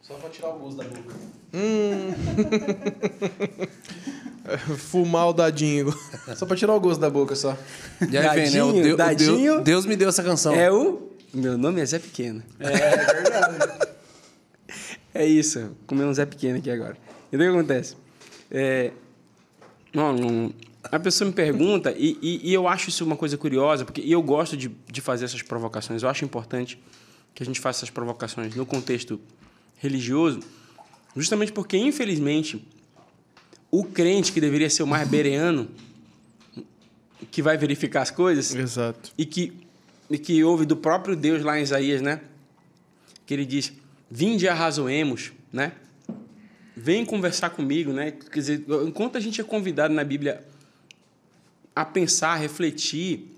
só 0.00 0.14
pra 0.14 0.30
tirar 0.30 0.48
o 0.48 0.60
gosto 0.60 0.78
da 0.78 0.84
boca. 0.84 1.14
Fumar 4.76 5.28
o 5.28 5.32
dadinho. 5.32 5.92
Só 6.36 6.46
pra 6.46 6.56
tirar 6.56 6.74
o 6.74 6.80
gosto 6.80 7.00
da 7.00 7.10
boca, 7.10 7.34
só. 7.36 7.56
E 8.10 8.16
aí 8.16 8.34
vem, 8.34 8.50
né? 8.50 8.62
O 8.62 8.72
Dadinho, 8.72 8.94
o 8.94 8.96
dadinho. 8.96 9.36
Deu- 9.56 9.60
Deus 9.62 9.86
me 9.86 9.96
deu 9.96 10.08
essa 10.08 10.22
canção. 10.22 10.54
É 10.54 10.70
o. 10.72 11.08
Meu 11.34 11.58
nome 11.58 11.80
é 11.80 11.86
Zé 11.86 11.98
Pequeno. 11.98 12.42
É 12.58 12.70
verdade. 12.70 13.88
É 15.14 15.24
isso. 15.26 15.72
Comer 15.86 16.04
um 16.04 16.14
Zé 16.14 16.24
Pequeno 16.26 16.58
aqui 16.58 16.70
agora. 16.70 16.96
Então 17.32 17.44
o 17.46 17.50
que 17.50 17.58
acontece? 17.58 17.96
É, 18.50 18.92
não, 19.92 20.12
não- 20.12 20.52
a 20.84 20.98
pessoa 21.00 21.26
me 21.26 21.34
pergunta, 21.34 21.92
e, 21.96 22.16
e- 22.22 22.50
e 22.50 22.54
eu 22.54 22.68
acho 22.68 22.88
isso 22.88 23.04
uma 23.04 23.16
coisa 23.16 23.36
curiosa, 23.36 23.84
porque 23.84 24.00
eu 24.06 24.22
gosto 24.22 24.56
de, 24.56 24.68
de 24.90 25.00
fazer 25.00 25.24
essas 25.24 25.42
provocações. 25.42 26.02
Eu 26.02 26.08
acho 26.08 26.24
importante 26.24 26.80
que 27.34 27.42
a 27.42 27.46
gente 27.46 27.58
faça 27.58 27.80
essas 27.80 27.90
provocações 27.90 28.54
no 28.54 28.64
contexto 28.64 29.18
religioso, 29.78 30.40
justamente 31.16 31.52
porque, 31.52 31.76
infelizmente, 31.76 32.64
o 33.70 33.84
crente 33.84 34.32
que 34.32 34.40
deveria 34.40 34.70
ser 34.70 34.82
o 34.82 34.86
mais 34.86 35.06
bereano, 35.08 35.68
que 37.30 37.42
vai 37.42 37.56
verificar 37.56 38.02
as 38.02 38.10
coisas, 38.10 38.54
Exato. 38.54 39.12
e 39.18 39.26
que, 39.26 39.52
e 40.10 40.18
que 40.18 40.42
ouve 40.42 40.64
do 40.64 40.76
próprio 40.76 41.14
Deus 41.14 41.42
lá 41.42 41.58
em 41.58 41.62
Isaías, 41.62 42.00
né? 42.00 42.20
Que 43.26 43.34
ele 43.34 43.44
diz: 43.44 43.72
Vinde 44.10 44.46
e 44.46 44.48
arrazoemos, 44.48 45.32
né? 45.52 45.72
Vem 46.74 47.04
conversar 47.04 47.50
comigo, 47.50 47.92
né? 47.92 48.12
Quer 48.12 48.38
dizer, 48.38 48.64
enquanto 48.86 49.16
a 49.16 49.20
gente 49.20 49.40
é 49.40 49.44
convidado 49.44 49.92
na 49.92 50.04
Bíblia 50.04 50.44
a 51.74 51.84
pensar, 51.84 52.30
a 52.30 52.36
refletir, 52.36 53.34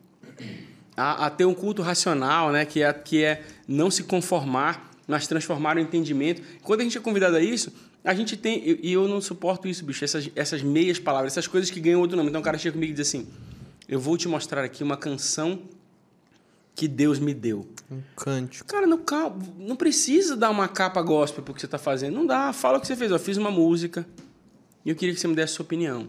a, 0.96 1.26
a 1.26 1.30
ter 1.30 1.46
um 1.46 1.54
culto 1.54 1.82
racional, 1.82 2.52
né? 2.52 2.64
Que 2.64 2.82
é, 2.82 2.92
que 2.92 3.24
é 3.24 3.42
não 3.66 3.90
se 3.90 4.04
conformar, 4.04 4.90
mas 5.08 5.26
transformar 5.26 5.76
o 5.76 5.80
entendimento. 5.80 6.42
Quando 6.62 6.80
a 6.80 6.84
gente 6.84 6.96
é 6.96 7.00
convidado 7.00 7.36
a 7.36 7.40
isso, 7.40 7.72
a 8.04 8.14
gente 8.14 8.36
tem. 8.36 8.62
E 8.68 8.80
e 8.82 8.92
eu 8.92 9.06
não 9.06 9.20
suporto 9.20 9.68
isso, 9.68 9.84
bicho, 9.84 10.04
essas, 10.04 10.30
essas 10.34 10.62
meias 10.62 10.98
palavras, 10.98 11.32
essas 11.32 11.46
coisas 11.46 11.70
que 11.70 11.80
ganham 11.80 12.00
outro 12.00 12.16
nome. 12.16 12.28
Então 12.28 12.40
o 12.40 12.44
cara 12.44 12.58
chega 12.58 12.72
comigo 12.72 12.92
e 12.92 12.94
diz 12.94 13.08
assim: 13.08 13.28
Eu 13.88 14.00
vou 14.00 14.16
te 14.16 14.28
mostrar 14.28 14.64
aqui 14.64 14.82
uma 14.82 14.96
canção 14.96 15.60
que 16.74 16.88
Deus 16.88 17.18
me 17.18 17.34
deu. 17.34 17.68
Um 17.90 18.00
cântico. 18.16 18.66
Cara, 18.66 18.86
não, 18.86 19.00
não 19.58 19.76
precisa 19.76 20.36
dar 20.36 20.50
uma 20.50 20.68
capa 20.68 21.02
gospel 21.02 21.42
pro 21.42 21.52
que 21.52 21.60
você 21.60 21.66
está 21.66 21.78
fazendo. 21.78 22.14
Não 22.14 22.26
dá. 22.26 22.52
Fala 22.52 22.78
o 22.78 22.80
que 22.80 22.86
você 22.86 22.96
fez. 22.96 23.10
Eu 23.10 23.18
fiz 23.18 23.36
uma 23.36 23.50
música 23.50 24.06
e 24.84 24.90
eu 24.90 24.96
queria 24.96 25.14
que 25.14 25.20
você 25.20 25.28
me 25.28 25.34
desse 25.34 25.54
sua 25.54 25.64
opinião. 25.64 26.08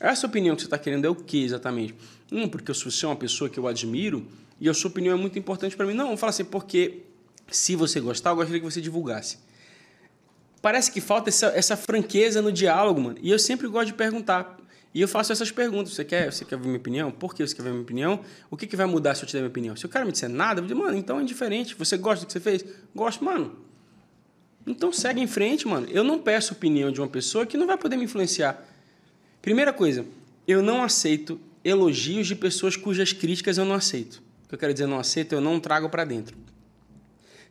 Essa 0.00 0.26
opinião 0.26 0.54
que 0.54 0.62
você 0.62 0.66
está 0.66 0.78
querendo 0.78 1.04
é 1.04 1.08
o 1.08 1.14
que 1.14 1.44
exatamente? 1.44 1.94
Hum, 2.30 2.48
porque 2.48 2.72
você 2.72 3.04
é 3.04 3.08
uma 3.08 3.16
pessoa 3.16 3.48
que 3.50 3.58
eu 3.58 3.66
admiro 3.66 4.26
e 4.60 4.68
a 4.68 4.74
sua 4.74 4.90
opinião 4.90 5.16
é 5.16 5.20
muito 5.20 5.38
importante 5.38 5.76
para 5.76 5.86
mim. 5.86 5.94
Não, 5.94 6.16
fala 6.16 6.30
assim, 6.30 6.44
porque 6.44 7.02
se 7.50 7.74
você 7.74 8.00
gostar, 8.00 8.30
eu 8.30 8.36
gostaria 8.36 8.60
que 8.60 8.64
você 8.64 8.80
divulgasse. 8.80 9.38
Parece 10.60 10.90
que 10.90 11.00
falta 11.00 11.28
essa, 11.28 11.46
essa 11.48 11.76
franqueza 11.76 12.42
no 12.42 12.50
diálogo, 12.50 13.00
mano. 13.00 13.18
E 13.22 13.30
eu 13.30 13.38
sempre 13.38 13.68
gosto 13.68 13.88
de 13.88 13.94
perguntar. 13.94 14.58
E 14.92 15.00
eu 15.00 15.06
faço 15.06 15.32
essas 15.32 15.50
perguntas. 15.50 15.94
Você 15.94 16.04
quer, 16.04 16.32
você 16.32 16.44
quer 16.44 16.58
ver 16.58 16.66
minha 16.66 16.78
opinião? 16.78 17.10
Por 17.10 17.34
que 17.34 17.46
você 17.46 17.54
quer 17.54 17.62
ver 17.62 17.70
minha 17.70 17.82
opinião? 17.82 18.20
O 18.50 18.56
que, 18.56 18.66
que 18.66 18.76
vai 18.76 18.86
mudar 18.86 19.14
se 19.14 19.22
eu 19.22 19.28
te 19.28 19.32
der 19.32 19.40
minha 19.40 19.50
opinião? 19.50 19.76
Se 19.76 19.86
o 19.86 19.88
cara 19.88 20.04
me 20.04 20.12
disser 20.12 20.28
nada, 20.28 20.60
eu 20.60 20.64
dizer, 20.64 20.74
mano, 20.74 20.96
então 20.96 21.18
é 21.18 21.22
indiferente. 21.22 21.74
Você 21.76 21.96
gosta 21.96 22.24
do 22.24 22.26
que 22.26 22.32
você 22.32 22.40
fez? 22.40 22.64
Gosto, 22.94 23.24
mano. 23.24 23.56
Então 24.66 24.92
segue 24.92 25.20
em 25.20 25.26
frente, 25.26 25.66
mano. 25.66 25.86
Eu 25.90 26.02
não 26.02 26.18
peço 26.18 26.52
opinião 26.52 26.90
de 26.90 27.00
uma 27.00 27.08
pessoa 27.08 27.46
que 27.46 27.56
não 27.56 27.66
vai 27.66 27.78
poder 27.78 27.96
me 27.96 28.04
influenciar. 28.04 28.66
Primeira 29.40 29.72
coisa, 29.72 30.04
eu 30.46 30.62
não 30.62 30.82
aceito 30.82 31.40
elogios 31.64 32.26
de 32.26 32.34
pessoas 32.34 32.76
cujas 32.76 33.12
críticas 33.12 33.58
eu 33.58 33.64
não 33.64 33.74
aceito. 33.74 34.22
O 34.44 34.48
que 34.48 34.54
eu 34.54 34.58
quero 34.58 34.72
dizer 34.72 34.86
não 34.86 34.98
aceito, 34.98 35.34
eu 35.34 35.40
não 35.40 35.60
trago 35.60 35.88
para 35.88 36.04
dentro. 36.04 36.36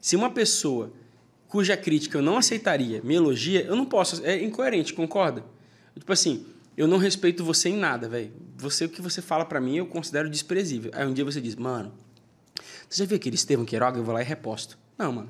Se 0.02 0.16
uma 0.16 0.30
pessoa 0.30 0.92
cuja 1.48 1.78
crítica 1.78 2.18
eu 2.18 2.22
não 2.22 2.38
aceitaria 2.38 3.02
me 3.04 3.16
elogia, 3.16 3.64
eu 3.66 3.76
não 3.76 3.86
posso. 3.86 4.26
É 4.26 4.44
incoerente, 4.44 4.94
concorda? 4.94 5.44
Tipo 5.98 6.14
assim, 6.14 6.46
eu 6.76 6.88
não 6.88 6.98
respeito 6.98 7.44
você 7.44 7.70
em 7.70 7.78
nada, 7.78 8.08
velho. 8.08 8.32
Você, 8.58 8.86
o 8.86 8.90
que 8.90 9.02
você 9.02 9.22
fala 9.22 9.46
para 9.46 9.60
mim, 9.60 9.78
eu 9.78 9.86
considero 9.86 10.30
desprezível. 10.30 10.92
Aí 10.94 11.06
um 11.06 11.14
dia 11.14 11.26
você 11.26 11.42
diz, 11.42 11.56
mano, 11.56 11.92
você 12.90 13.04
já 13.04 13.06
viu 13.08 13.18
aquele 13.18 13.36
Estevam 13.36 13.66
Queiroga? 13.66 13.98
Eu 14.00 14.04
vou 14.04 14.14
lá 14.14 14.22
e 14.22 14.26
reposto. 14.26 14.78
Não, 14.98 15.12
mano. 15.12 15.30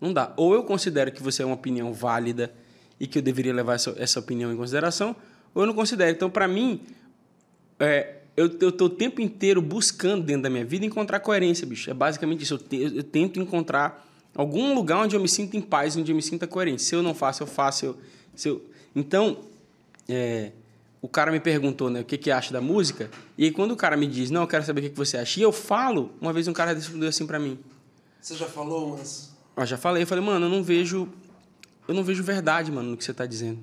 Não 0.00 0.12
dá. 0.12 0.32
Ou 0.36 0.54
eu 0.54 0.64
considero 0.64 1.12
que 1.12 1.22
você 1.22 1.42
é 1.42 1.46
uma 1.46 1.54
opinião 1.54 1.92
válida 1.92 2.52
e 2.98 3.06
que 3.06 3.18
eu 3.18 3.22
deveria 3.22 3.52
levar 3.52 3.74
essa, 3.74 3.94
essa 3.98 4.20
opinião 4.20 4.52
em 4.52 4.56
consideração, 4.56 5.14
ou 5.54 5.62
eu 5.62 5.66
não 5.66 5.74
considero. 5.74 6.10
Então, 6.10 6.30
para 6.30 6.46
mim, 6.48 6.80
é, 7.78 8.16
eu, 8.36 8.46
eu 8.60 8.72
tô 8.72 8.86
o 8.86 8.90
tempo 8.90 9.20
inteiro 9.20 9.60
buscando 9.60 10.24
dentro 10.24 10.42
da 10.42 10.50
minha 10.50 10.64
vida 10.64 10.86
encontrar 10.86 11.20
coerência, 11.20 11.66
bicho. 11.66 11.90
É 11.90 11.94
basicamente 11.94 12.42
isso. 12.42 12.54
Eu, 12.54 12.58
te- 12.58 12.96
eu 12.96 13.02
tento 13.02 13.40
encontrar 13.40 14.08
algum 14.34 14.74
lugar 14.74 14.98
onde 14.98 15.16
eu 15.16 15.20
me 15.20 15.28
sinta 15.28 15.56
em 15.56 15.60
paz, 15.60 15.96
onde 15.96 16.12
eu 16.12 16.16
me 16.16 16.22
sinta 16.22 16.46
coerente. 16.46 16.82
Se 16.82 16.94
eu 16.94 17.02
não 17.02 17.14
faço, 17.14 17.42
eu 17.42 17.46
faço. 17.46 17.86
Eu, 17.86 17.98
se 18.34 18.48
eu... 18.48 18.64
Então, 18.94 19.38
é, 20.08 20.52
o 21.00 21.08
cara 21.08 21.32
me 21.32 21.40
perguntou 21.40 21.90
né, 21.90 22.00
o 22.00 22.04
que, 22.04 22.16
que 22.16 22.30
acha 22.30 22.52
da 22.52 22.60
música, 22.60 23.10
e 23.36 23.44
aí 23.44 23.50
quando 23.50 23.72
o 23.72 23.76
cara 23.76 23.96
me 23.96 24.06
diz, 24.06 24.30
não, 24.30 24.42
eu 24.42 24.46
quero 24.46 24.64
saber 24.64 24.80
o 24.80 24.82
que, 24.84 24.90
que 24.90 24.96
você 24.96 25.16
acha, 25.16 25.40
e 25.40 25.42
eu 25.42 25.50
falo, 25.50 26.12
uma 26.20 26.32
vez 26.32 26.46
um 26.46 26.52
cara 26.52 26.72
respondeu 26.72 27.08
assim 27.08 27.26
para 27.26 27.38
mim, 27.38 27.58
Você 28.20 28.36
já 28.36 28.46
falou, 28.46 28.96
mas. 28.96 29.32
eu 29.56 29.66
já 29.66 29.76
falei, 29.76 30.04
eu 30.04 30.06
falei, 30.06 30.24
mano, 30.24 30.46
eu 30.46 30.50
não 30.50 30.62
vejo. 30.62 31.08
Eu 31.88 31.94
não 31.94 32.04
vejo 32.04 32.22
verdade, 32.22 32.70
mano, 32.70 32.90
no 32.90 32.96
que 32.96 33.04
você 33.04 33.12
tá 33.12 33.26
dizendo. 33.26 33.58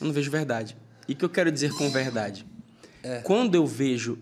Eu 0.00 0.06
não 0.06 0.12
vejo 0.14 0.30
verdade. 0.30 0.74
E 1.06 1.12
o 1.12 1.16
que 1.16 1.24
eu 1.24 1.28
quero 1.28 1.52
dizer 1.52 1.74
com 1.74 1.90
verdade? 1.90 2.46
Quando 3.22 3.54
eu 3.54 3.66
vejo. 3.66 4.18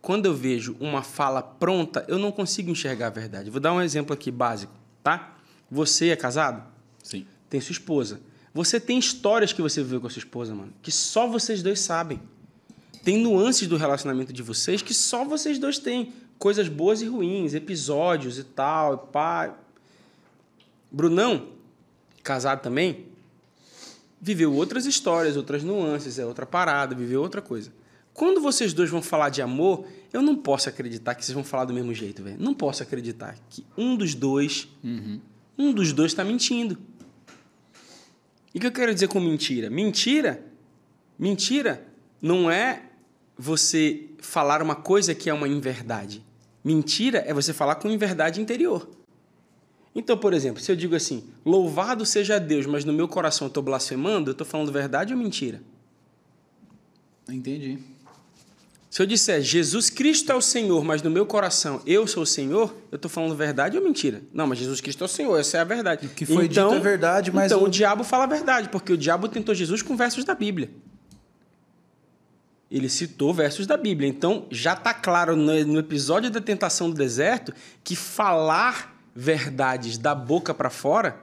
Quando 0.00 0.26
eu 0.26 0.34
vejo 0.34 0.76
uma 0.80 1.02
fala 1.02 1.42
pronta, 1.42 2.04
eu 2.08 2.18
não 2.18 2.32
consigo 2.32 2.70
enxergar 2.70 3.08
a 3.08 3.10
verdade. 3.10 3.50
Vou 3.50 3.60
dar 3.60 3.72
um 3.72 3.82
exemplo 3.82 4.14
aqui 4.14 4.30
básico, 4.30 4.72
tá? 5.02 5.36
Você 5.70 6.08
é 6.08 6.16
casado? 6.16 6.62
Sim. 7.02 7.26
Tem 7.48 7.60
sua 7.60 7.72
esposa. 7.72 8.20
Você 8.52 8.80
tem 8.80 8.98
histórias 8.98 9.52
que 9.52 9.62
você 9.62 9.82
viveu 9.82 10.00
com 10.00 10.06
a 10.06 10.10
sua 10.10 10.20
esposa, 10.20 10.54
mano, 10.54 10.72
que 10.82 10.90
só 10.90 11.28
vocês 11.28 11.62
dois 11.62 11.80
sabem. 11.80 12.20
Tem 13.04 13.18
nuances 13.18 13.68
do 13.68 13.76
relacionamento 13.76 14.32
de 14.32 14.42
vocês 14.42 14.82
que 14.82 14.92
só 14.92 15.24
vocês 15.24 15.58
dois 15.58 15.78
têm. 15.78 16.12
Coisas 16.38 16.68
boas 16.68 17.02
e 17.02 17.06
ruins, 17.06 17.54
episódios 17.54 18.38
e 18.38 18.44
tal, 18.44 18.94
e 18.94 19.12
pá. 19.12 19.54
Brunão, 20.90 21.48
casado 22.22 22.62
também, 22.62 23.06
viveu 24.20 24.52
outras 24.52 24.86
histórias, 24.86 25.36
outras 25.36 25.62
nuances, 25.62 26.18
é 26.18 26.26
outra 26.26 26.44
parada, 26.44 26.94
viveu 26.94 27.22
outra 27.22 27.40
coisa. 27.40 27.72
Quando 28.20 28.38
vocês 28.38 28.74
dois 28.74 28.90
vão 28.90 29.00
falar 29.00 29.30
de 29.30 29.40
amor, 29.40 29.86
eu 30.12 30.20
não 30.20 30.36
posso 30.36 30.68
acreditar 30.68 31.14
que 31.14 31.24
vocês 31.24 31.34
vão 31.34 31.42
falar 31.42 31.64
do 31.64 31.72
mesmo 31.72 31.94
jeito, 31.94 32.22
velho. 32.22 32.36
Não 32.38 32.52
posso 32.52 32.82
acreditar 32.82 33.34
que 33.48 33.64
um 33.78 33.96
dos 33.96 34.14
dois, 34.14 34.68
um 35.56 35.72
dos 35.72 35.94
dois 35.94 36.12
está 36.12 36.22
mentindo. 36.22 36.76
E 38.54 38.58
o 38.58 38.60
que 38.60 38.66
eu 38.66 38.72
quero 38.72 38.92
dizer 38.92 39.08
com 39.08 39.18
mentira? 39.20 39.70
Mentira, 39.70 40.44
mentira 41.18 41.82
não 42.20 42.50
é 42.50 42.82
você 43.38 44.10
falar 44.18 44.60
uma 44.60 44.74
coisa 44.74 45.14
que 45.14 45.30
é 45.30 45.32
uma 45.32 45.48
inverdade. 45.48 46.22
Mentira 46.62 47.24
é 47.26 47.32
você 47.32 47.54
falar 47.54 47.76
com 47.76 47.88
inverdade 47.88 48.38
interior. 48.38 48.86
Então, 49.94 50.18
por 50.18 50.34
exemplo, 50.34 50.60
se 50.60 50.70
eu 50.70 50.76
digo 50.76 50.94
assim, 50.94 51.24
louvado 51.42 52.04
seja 52.04 52.38
Deus, 52.38 52.66
mas 52.66 52.84
no 52.84 52.92
meu 52.92 53.08
coração 53.08 53.46
eu 53.46 53.48
estou 53.48 53.62
blasfemando, 53.62 54.28
eu 54.28 54.32
estou 54.32 54.46
falando 54.46 54.70
verdade 54.70 55.14
ou 55.14 55.18
mentira? 55.18 55.62
Entendi. 57.26 57.78
Se 58.90 59.00
eu 59.00 59.06
disser 59.06 59.40
Jesus 59.40 59.88
Cristo 59.88 60.32
é 60.32 60.34
o 60.34 60.40
Senhor, 60.40 60.84
mas 60.84 61.00
no 61.00 61.10
meu 61.10 61.24
coração 61.24 61.80
eu 61.86 62.08
sou 62.08 62.24
o 62.24 62.26
Senhor, 62.26 62.74
eu 62.90 62.96
estou 62.96 63.08
falando 63.08 63.36
verdade 63.36 63.78
ou 63.78 63.84
mentira? 63.84 64.20
Não, 64.34 64.48
mas 64.48 64.58
Jesus 64.58 64.80
Cristo 64.80 65.04
é 65.04 65.06
o 65.06 65.08
Senhor, 65.08 65.38
essa 65.38 65.58
é 65.58 65.60
a 65.60 65.64
verdade. 65.64 66.06
O 66.06 66.10
que 66.10 66.26
foi 66.26 66.48
dito 66.48 66.58
é 66.60 66.80
verdade, 66.80 67.30
mas 67.30 67.52
Então 67.52 67.62
o- 67.62 67.66
o 67.66 67.70
diabo 67.70 68.02
fala 68.02 68.24
a 68.24 68.26
verdade, 68.26 68.68
porque 68.68 68.92
o 68.92 68.98
diabo 68.98 69.28
tentou 69.28 69.54
Jesus 69.54 69.80
com 69.80 69.96
versos 69.96 70.24
da 70.24 70.34
Bíblia. 70.34 70.70
Ele 72.70 72.88
citou 72.88 73.32
versos 73.34 73.66
da 73.66 73.76
Bíblia. 73.76 74.08
Então, 74.08 74.46
já 74.50 74.74
está 74.74 74.94
claro 74.94 75.34
no, 75.36 75.64
no 75.64 75.78
episódio 75.78 76.30
da 76.30 76.40
tentação 76.40 76.88
do 76.90 76.96
deserto 76.96 77.52
que 77.82 77.96
falar 77.96 78.96
verdades 79.14 79.98
da 79.98 80.14
boca 80.14 80.54
para 80.54 80.70
fora, 80.70 81.20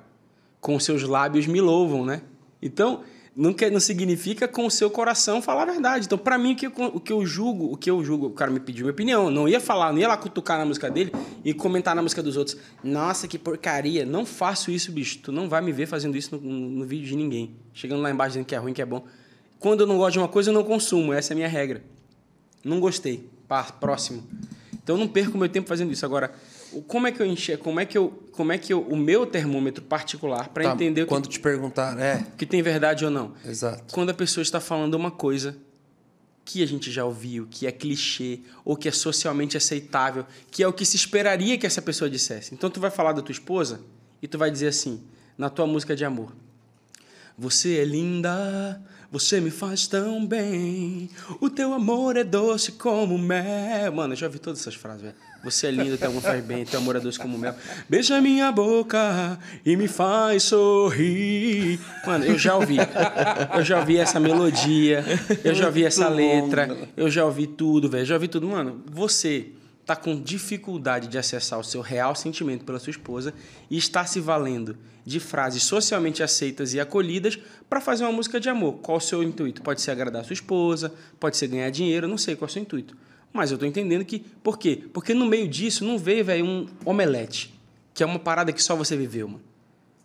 com 0.60 0.78
seus 0.80 1.04
lábios 1.04 1.48
me 1.48 1.62
louvam, 1.62 2.06
né? 2.06 2.22
Então, 2.62 3.04
não, 3.38 3.54
quer, 3.54 3.72
não 3.72 3.80
significa 3.80 4.48
com 4.48 4.66
o 4.66 4.72
seu 4.72 4.90
coração 4.90 5.44
falar 5.44 5.62
a 5.62 5.66
verdade. 5.66 6.08
Então, 6.08 6.18
para 6.18 6.40
mim, 6.40 6.54
o 6.54 6.56
que, 6.56 6.66
eu, 6.66 6.72
o 6.72 7.00
que 7.00 7.14
eu 7.14 7.24
julgo, 7.24 7.72
o 7.72 7.78
que 7.78 7.88
eu 7.88 8.04
julgo, 8.04 8.26
o 8.26 8.32
cara 8.32 8.50
me 8.50 8.60
pediu 8.60 8.86
minha 8.86 8.92
opinião. 8.92 9.30
Não 9.30 9.48
ia 9.48 9.62
falar, 9.62 9.94
não 9.94 10.00
ia 10.00 10.08
lá 10.08 10.18
cutucar 10.18 10.58
na 10.58 10.66
música 10.66 10.90
dele 10.90 11.12
e 11.46 11.54
comentar 11.54 11.96
na 11.96 12.02
música 12.02 12.24
dos 12.24 12.36
outros. 12.36 12.58
Nossa, 12.84 13.28
que 13.28 13.38
porcaria. 13.38 14.08
Não 14.08 14.26
faço 14.26 14.72
isso, 14.72 14.92
bicho. 14.92 15.20
Tu 15.20 15.32
não 15.32 15.48
vai 15.48 15.62
me 15.62 15.72
ver 15.72 15.86
fazendo 15.86 16.18
isso 16.18 16.36
no, 16.36 16.42
no, 16.42 16.84
vídeo 16.84 17.06
de 17.06 17.16
ninguém. 17.16 17.56
Chegando 17.74 18.02
lá 18.02 18.10
embaixo 18.10 18.32
dizendo 18.32 18.46
que 18.46 18.56
é 18.56 18.58
ruim, 18.58 18.74
que 18.74 18.82
é 18.82 18.86
bom. 18.88 19.06
Quando 19.60 19.82
eu 19.82 19.88
não 19.88 19.98
gosto 19.98 20.14
de 20.14 20.20
uma 20.20 20.28
coisa, 20.28 20.50
eu 20.50 20.54
não 20.56 20.64
consumo. 20.64 21.14
Essa 21.14 21.34
é 21.34 21.36
a 21.36 21.38
minha 21.38 21.48
regra. 21.48 21.84
Não 22.64 22.80
gostei. 22.80 23.30
Pá, 23.48 23.66
próximo. 23.66 24.24
Então 24.74 24.96
eu 24.96 25.00
não 25.00 25.08
perco 25.08 25.38
meu 25.38 25.48
tempo 25.48 25.70
fazendo 25.70 25.92
isso. 25.92 26.04
Agora, 26.04 26.34
como 26.88 27.08
é 27.08 27.12
que 27.12 27.22
eu 27.22 27.26
enxergo, 27.26 27.64
como 27.64 27.80
é 27.80 27.86
que 27.86 27.98
eu, 27.98 28.10
como 28.32 28.52
é 28.52 28.58
que 28.58 28.72
eu, 28.74 28.82
o 28.82 28.96
meu 28.96 29.26
termômetro 29.26 29.84
particular 29.84 30.50
para 30.50 30.64
Tá, 30.66 30.74
entender 30.74 31.04
o 31.04 31.08
quando 31.08 31.24
que, 31.24 31.30
te 31.34 31.40
perguntar, 31.40 31.98
é, 32.00 32.26
que 32.38 32.46
tem 32.46 32.62
verdade 32.62 33.06
ou 33.06 33.12
não? 33.12 33.34
exato. 33.46 33.94
Quando 33.94 34.10
a 34.10 34.14
pessoa 34.14 34.42
está 34.42 34.60
falando 34.60 34.94
uma 34.96 35.12
coisa 35.12 35.58
que 36.46 36.64
a 36.64 36.66
gente 36.66 36.90
já 36.92 37.04
ouviu, 37.04 37.46
que 37.50 37.68
é 37.68 37.72
clichê, 37.72 38.40
ou 38.64 38.76
que 38.78 38.88
é 38.88 38.92
socialmente 38.92 39.58
aceitável, 39.58 40.26
que 40.50 40.64
é 40.64 40.68
o 40.68 40.72
que 40.72 40.86
se 40.86 40.96
esperaria 40.96 41.58
que 41.58 41.66
essa 41.66 41.82
pessoa 41.82 42.10
dissesse. 42.10 42.54
Então 42.54 42.70
tu 42.70 42.80
vai 42.80 42.90
falar 42.90 43.12
da 43.12 43.22
tua 43.22 43.34
esposa 43.34 43.82
e 44.22 44.28
tu 44.28 44.38
vai 44.38 44.50
dizer 44.50 44.68
assim, 44.68 45.04
na 45.38 45.50
tua 45.50 45.68
música 45.68 45.94
de 45.96 46.06
amor: 46.06 46.32
Você 47.38 47.78
é 47.80 47.84
linda, 47.86 48.82
você 49.12 49.40
me 49.42 49.52
faz 49.52 49.88
tão 49.88 50.26
bem. 50.26 51.10
O 51.42 51.50
teu 51.50 51.74
amor 51.74 52.16
é 52.18 52.24
doce 52.24 52.72
como 52.74 53.18
mel. 53.18 53.92
Mano, 53.92 54.14
eu 54.14 54.18
já 54.18 54.28
ouvi 54.28 54.40
todas 54.40 54.62
essas 54.62 54.76
frases, 54.76 55.02
velho. 55.02 55.16
Você 55.44 55.68
é 55.68 55.72
lindo, 55.72 55.98
teu 55.98 56.10
amor 56.10 56.22
faz 56.22 56.44
bem, 56.44 56.66
teu 56.66 56.80
amor 56.80 56.96
é 56.96 57.00
doce 57.00 57.20
como 57.20 57.38
mel. 57.38 57.56
Beija 57.88 58.20
minha 58.20 58.52
boca 58.52 59.40
e 59.66 59.76
me 59.76 59.88
faz 59.88 60.44
sorrir. 60.44 61.80
Mano, 62.06 62.26
eu 62.26 62.38
já 62.38 62.56
ouvi. 62.56 62.78
Eu 63.56 63.64
já 63.64 63.80
ouvi 63.80 63.98
essa 63.98 64.20
melodia, 64.20 65.04
eu 65.44 65.56
já 65.56 65.68
ouvi 65.68 65.86
essa 65.86 66.10
letra, 66.10 66.90
eu 66.96 67.10
já 67.10 67.24
ouvi 67.26 67.48
tudo, 67.48 67.90
velho. 67.90 68.06
Já 68.06 68.16
ouvi 68.16 68.28
tudo. 68.28 68.48
Mano, 68.48 68.84
você 68.92 69.48
tá 69.86 69.96
com 69.96 70.22
dificuldade 70.22 71.08
de 71.08 71.18
acessar 71.18 71.58
o 71.58 71.64
seu 71.64 71.82
real 71.82 72.14
sentimento 72.14 72.66
pela 72.66 72.78
sua 72.78 72.92
esposa 72.92 73.34
e 73.70 73.78
está 73.78 74.06
se 74.06 74.20
valendo 74.20 74.78
de 75.06 75.22
frases 75.22 75.64
socialmente 75.64 76.22
aceitas 76.22 76.74
e 76.74 76.80
acolhidas 76.82 77.40
para 77.70 77.80
fazer 77.80 78.04
uma 78.04 78.12
música 78.12 78.38
de 78.38 78.50
amor. 78.50 78.80
Qual 78.82 78.98
o 78.98 79.02
seu 79.02 79.24
intuito? 79.24 79.62
Pode 79.62 79.80
ser 79.82 79.92
agradar 79.92 80.22
a 80.22 80.26
sua 80.26 80.34
esposa, 80.34 80.94
pode 81.18 81.38
ser 81.38 81.48
ganhar 81.48 81.70
dinheiro, 81.70 82.06
não 82.06 82.18
sei 82.18 82.36
qual 82.36 82.48
é 82.48 82.50
o 82.50 82.54
seu 82.54 82.62
intuito. 82.62 82.98
Mas 83.34 83.52
eu 83.52 83.58
tô 83.58 83.66
entendendo 83.66 84.04
que. 84.06 84.20
Por 84.20 84.58
quê? 84.58 84.84
Porque 84.94 85.14
no 85.14 85.26
meio 85.26 85.48
disso 85.48 85.86
não 85.86 85.98
veio, 85.98 86.24
velho, 86.26 86.46
um 86.46 86.68
omelete, 86.86 87.54
que 87.94 88.02
é 88.02 88.06
uma 88.06 88.20
parada 88.20 88.52
que 88.52 88.62
só 88.64 88.76
você 88.76 88.96
viveu, 88.98 89.28
mano. 89.28 89.42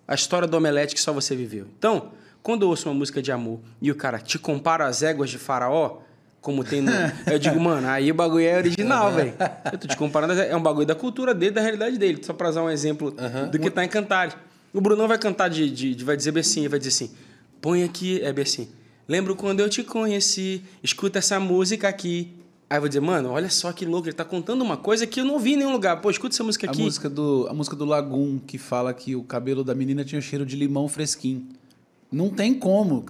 A 0.07 0.15
história 0.15 0.47
do 0.49 0.57
omelete 0.57 0.95
que 0.95 1.01
só 1.01 1.13
você 1.13 1.35
viveu. 1.35 1.67
Então, 1.79 2.11
quando 2.43 2.63
eu 2.63 2.69
ouço 2.69 2.89
uma 2.89 2.95
música 2.95 3.23
de 3.23 3.31
amor 3.33 3.61
e 3.81 3.91
o 3.91 3.95
cara 3.95 4.19
te 4.19 4.39
compara 4.39 4.87
às 4.87 5.03
éguas 5.03 5.31
de 5.31 5.39
faraó, 5.39 5.99
como 6.41 6.65
tem 6.65 6.81
no... 6.83 6.91
Eu 7.31 7.39
digo, 7.39 7.59
mano, 7.61 7.87
aí 7.89 8.11
o 8.11 8.15
bagulho 8.15 8.45
é 8.45 8.57
original, 8.59 9.13
velho. 9.13 9.33
Eu 9.73 9.79
tô 9.79 9.87
te 9.87 9.97
comparando, 9.97 10.33
é 10.35 10.55
um 10.57 10.61
bagulho 10.63 10.87
da 10.87 10.95
cultura 10.95 11.33
dele, 11.33 11.53
da 11.53 11.61
realidade 11.61 11.97
dele. 11.97 12.21
Só 12.23 12.33
pra 12.35 12.49
usar 12.51 12.63
um 12.65 12.69
exemplo 12.71 13.15
do 13.51 13.59
que 13.59 13.71
tá 13.71 13.85
em 13.85 13.89
Cantares. 13.89 14.35
O 14.75 14.81
Brunão 14.81 15.07
vai 15.07 15.19
cantar 15.19 15.49
de, 15.49 15.71
de, 15.71 15.95
de- 15.95 16.05
vai 16.05 16.17
dizer 16.17 16.37
assim, 16.37 16.67
vai 16.67 16.79
dizer 16.81 16.89
assim, 16.91 17.15
põe 17.61 17.85
aqui, 17.85 18.21
é 18.23 18.33
bem 18.33 18.43
assim, 18.43 18.69
lembro 19.07 19.37
quando 19.37 19.61
eu 19.61 19.69
te 19.69 19.85
conheci, 19.85 20.63
escuta 20.83 21.21
essa 21.21 21.39
música 21.39 21.89
aqui. 21.89 22.35
Aí 22.73 22.77
eu 22.79 22.81
vou 22.81 22.89
dizer, 22.89 23.01
mano, 23.01 23.29
olha 23.29 23.51
só 23.51 23.71
que 23.71 23.85
louco, 23.85 24.09
ele 24.09 24.15
tá 24.17 24.25
contando 24.25 24.63
uma 24.63 24.79
coisa 24.79 25.07
que 25.07 25.21
eu 25.21 25.27
não 25.27 25.39
vi 25.39 25.53
em 25.53 25.57
nenhum 25.59 25.73
lugar. 25.73 26.01
Pô, 26.01 26.11
escuta 26.11 26.35
essa 26.35 26.43
música 26.43 26.67
A 26.67 26.71
aqui. 26.71 26.81
música, 26.81 27.07
do, 27.11 27.47
a 27.51 27.53
música 27.53 27.77
do 27.77 27.85
Lagum, 27.85 28.39
que 28.39 28.57
fala 28.57 28.95
que 28.95 29.15
o 29.15 29.23
cabelo 29.23 29.63
da 29.63 29.75
menina 29.75 30.03
tinha 30.07 30.23
cheiro 30.23 30.47
de 30.47 30.57
limão 30.57 30.89
fresquinho. 30.89 31.47
Não 32.11 32.31
tem 32.31 32.55
como. 32.55 33.05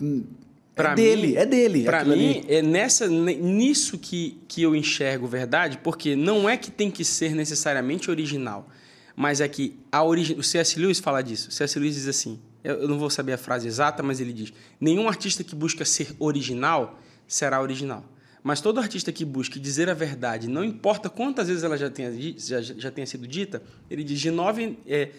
Pra 0.75 0.91
é 0.91 0.95
dele, 0.97 1.27
mim- 1.29 1.35
é 1.37 1.47
dele. 1.47 1.85
Pra 1.85 2.05
mim, 2.05 2.11
ali. 2.41 2.45
é 2.49 2.61
nessa, 2.61 3.07
nisso 3.07 3.99
que, 3.99 4.37
que 4.49 4.63
eu 4.63 4.75
enxergo 4.75 5.29
verdade, 5.29 5.79
porque 5.81 6.17
não 6.17 6.49
é 6.49 6.57
que 6.57 6.69
tem 6.69 6.91
que 6.91 7.05
ser 7.05 7.33
necessariamente 7.33 8.11
original, 8.11 8.67
mas 9.15 9.41
é 9.41 9.47
que 9.47 9.77
a 9.93 10.03
origem. 10.03 10.37
O 10.37 10.43
C.S. 10.43 10.77
Lewis 10.77 10.99
fala 10.99 11.23
disso. 11.23 11.51
O 11.51 11.53
C.S. 11.53 11.79
Lewis 11.79 11.95
diz 11.95 12.09
assim: 12.09 12.41
eu, 12.65 12.81
eu 12.81 12.89
não 12.89 12.99
vou 12.99 13.09
saber 13.11 13.35
a 13.35 13.39
frase 13.39 13.69
exata, 13.69 14.03
mas 14.03 14.19
ele 14.21 14.33
diz: 14.33 14.53
nenhum 14.81 15.07
artista 15.07 15.45
que 15.45 15.55
busca 15.55 15.85
ser 15.85 16.17
original 16.19 16.99
será 17.29 17.63
original. 17.63 18.05
Mas 18.43 18.61
todo 18.61 18.81
artista 18.81 19.13
que 19.13 19.25
busca 19.25 19.59
dizer 19.61 19.89
a 19.89 19.95
verdade, 19.95 20.49
não 20.49 20.65
importa 20.65 21.09
quantas 21.09 21.49
vezes 21.49 21.63
ela 21.63 21.79
já 21.79 21.89
tenha, 21.89 22.13
já, 22.37 22.61
já 22.61 22.91
tenha 22.91 23.07
sido 23.07 23.27
dita, 23.27 23.63
ele 23.89 24.03
diz 24.03 24.19
de 24.19 24.31
nove, 24.31 24.79
é, 24.87 25.11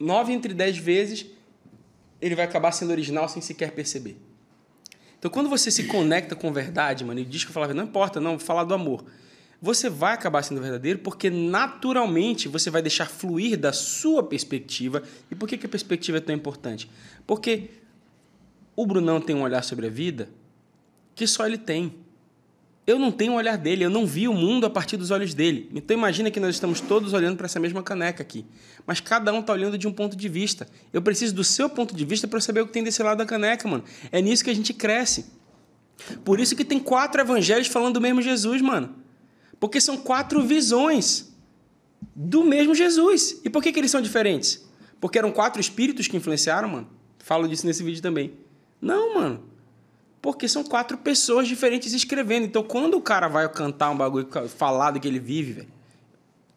nove 0.00 0.32
entre 0.32 0.54
dez 0.54 0.78
vezes 0.78 1.26
ele 2.20 2.34
vai 2.34 2.44
acabar 2.44 2.72
sendo 2.72 2.90
original 2.90 3.28
sem 3.28 3.42
sequer 3.42 3.72
perceber. 3.72 4.16
Então, 5.18 5.30
quando 5.30 5.48
você 5.48 5.70
se 5.70 5.84
conecta 5.84 6.36
com 6.36 6.52
verdade, 6.52 7.04
mano, 7.04 7.20
e 7.20 7.24
diz 7.24 7.44
que 7.44 7.50
eu 7.50 7.54
falava, 7.54 7.74
não 7.74 7.84
importa, 7.84 8.20
não, 8.20 8.38
falar 8.38 8.64
do 8.64 8.74
amor. 8.74 9.04
Você 9.60 9.90
vai 9.90 10.14
acabar 10.14 10.42
sendo 10.42 10.60
verdadeiro 10.60 11.00
porque 11.00 11.28
naturalmente 11.28 12.46
você 12.46 12.70
vai 12.70 12.80
deixar 12.80 13.06
fluir 13.06 13.58
da 13.58 13.72
sua 13.72 14.22
perspectiva. 14.22 15.02
E 15.28 15.34
por 15.34 15.48
que, 15.48 15.58
que 15.58 15.66
a 15.66 15.68
perspectiva 15.68 16.18
é 16.18 16.20
tão 16.20 16.34
importante? 16.34 16.88
Porque 17.26 17.70
o 18.76 18.86
Brunão 18.86 19.20
tem 19.20 19.34
um 19.34 19.42
olhar 19.42 19.64
sobre 19.64 19.88
a 19.88 19.90
vida 19.90 20.28
que 21.16 21.26
só 21.26 21.44
ele 21.44 21.58
tem. 21.58 21.92
Eu 22.88 22.98
não 22.98 23.12
tenho 23.12 23.34
o 23.34 23.36
olhar 23.36 23.58
dele, 23.58 23.84
eu 23.84 23.90
não 23.90 24.06
vi 24.06 24.26
o 24.26 24.32
mundo 24.32 24.64
a 24.64 24.70
partir 24.70 24.96
dos 24.96 25.10
olhos 25.10 25.34
dele. 25.34 25.68
Então 25.74 25.94
imagina 25.94 26.30
que 26.30 26.40
nós 26.40 26.54
estamos 26.54 26.80
todos 26.80 27.12
olhando 27.12 27.36
para 27.36 27.44
essa 27.44 27.60
mesma 27.60 27.82
caneca 27.82 28.22
aqui. 28.22 28.46
Mas 28.86 28.98
cada 28.98 29.30
um 29.30 29.40
está 29.40 29.52
olhando 29.52 29.76
de 29.76 29.86
um 29.86 29.92
ponto 29.92 30.16
de 30.16 30.26
vista. 30.26 30.66
Eu 30.90 31.02
preciso 31.02 31.34
do 31.34 31.44
seu 31.44 31.68
ponto 31.68 31.94
de 31.94 32.02
vista 32.06 32.26
para 32.26 32.40
saber 32.40 32.62
o 32.62 32.66
que 32.66 32.72
tem 32.72 32.82
desse 32.82 33.02
lado 33.02 33.18
da 33.18 33.26
caneca, 33.26 33.68
mano. 33.68 33.84
É 34.10 34.22
nisso 34.22 34.42
que 34.42 34.48
a 34.48 34.54
gente 34.54 34.72
cresce. 34.72 35.26
Por 36.24 36.40
isso 36.40 36.56
que 36.56 36.64
tem 36.64 36.78
quatro 36.78 37.20
evangelhos 37.20 37.66
falando 37.66 37.92
do 37.92 38.00
mesmo 38.00 38.22
Jesus, 38.22 38.62
mano. 38.62 38.94
Porque 39.60 39.82
são 39.82 39.98
quatro 39.98 40.40
visões 40.40 41.30
do 42.16 42.42
mesmo 42.42 42.74
Jesus. 42.74 43.38
E 43.44 43.50
por 43.50 43.62
que, 43.62 43.70
que 43.70 43.78
eles 43.78 43.90
são 43.90 44.00
diferentes? 44.00 44.66
Porque 44.98 45.18
eram 45.18 45.30
quatro 45.30 45.60
espíritos 45.60 46.08
que 46.08 46.16
influenciaram, 46.16 46.70
mano. 46.70 46.88
Falo 47.18 47.46
disso 47.46 47.66
nesse 47.66 47.82
vídeo 47.82 48.00
também. 48.00 48.32
Não, 48.80 49.14
mano. 49.14 49.42
Porque 50.20 50.48
são 50.48 50.64
quatro 50.64 50.98
pessoas 50.98 51.46
diferentes 51.46 51.92
escrevendo. 51.92 52.44
Então, 52.44 52.62
quando 52.62 52.94
o 52.94 53.00
cara 53.00 53.28
vai 53.28 53.48
cantar 53.48 53.90
um 53.90 53.96
bagulho, 53.96 54.28
falar 54.48 54.90
do 54.90 55.00
que 55.00 55.06
ele 55.06 55.20
vive, 55.20 55.52
velho. 55.52 55.68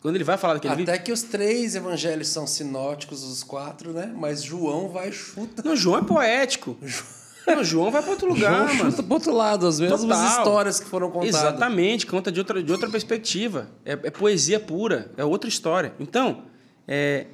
Quando 0.02 0.16
ele 0.16 0.24
vai 0.24 0.36
falar 0.36 0.56
do 0.56 0.60
que 0.60 0.68
ele 0.68 0.76
vive. 0.76 0.92
Até 0.92 1.00
que 1.00 1.12
os 1.12 1.22
três 1.22 1.76
evangelhos 1.76 2.28
são 2.28 2.48
sinóticos, 2.48 3.24
os 3.24 3.44
quatro, 3.44 3.94
né? 3.94 4.12
Mas 4.16 4.42
João 4.42 4.90
vai 4.90 5.10
e 5.10 5.12
chuta. 5.12 5.62
Não, 5.64 5.76
João 5.76 6.00
é 6.00 6.04
poético. 6.04 6.76
Não, 7.46 7.64
João 7.64 7.90
vai 7.92 8.02
para 8.02 8.12
outro 8.12 8.28
lugar, 8.28 8.52
João 8.52 8.78
mano. 8.78 8.92
chuta 8.92 9.04
pro 9.04 9.14
outro 9.16 9.34
lado, 9.34 9.68
as 9.68 9.80
mesmas 9.80 10.02
Total. 10.02 10.28
histórias 10.28 10.80
que 10.80 10.88
foram 10.88 11.10
contadas. 11.10 11.36
Exatamente, 11.36 12.06
conta 12.06 12.32
de 12.32 12.40
outra, 12.40 12.62
de 12.62 12.72
outra 12.72 12.90
perspectiva. 12.90 13.68
É, 13.84 13.94
é 13.94 14.12
poesia 14.12 14.60
pura, 14.60 15.12
é 15.18 15.26
outra 15.26 15.50
história. 15.50 15.94
Então, 16.00 16.44
é, 16.88 17.26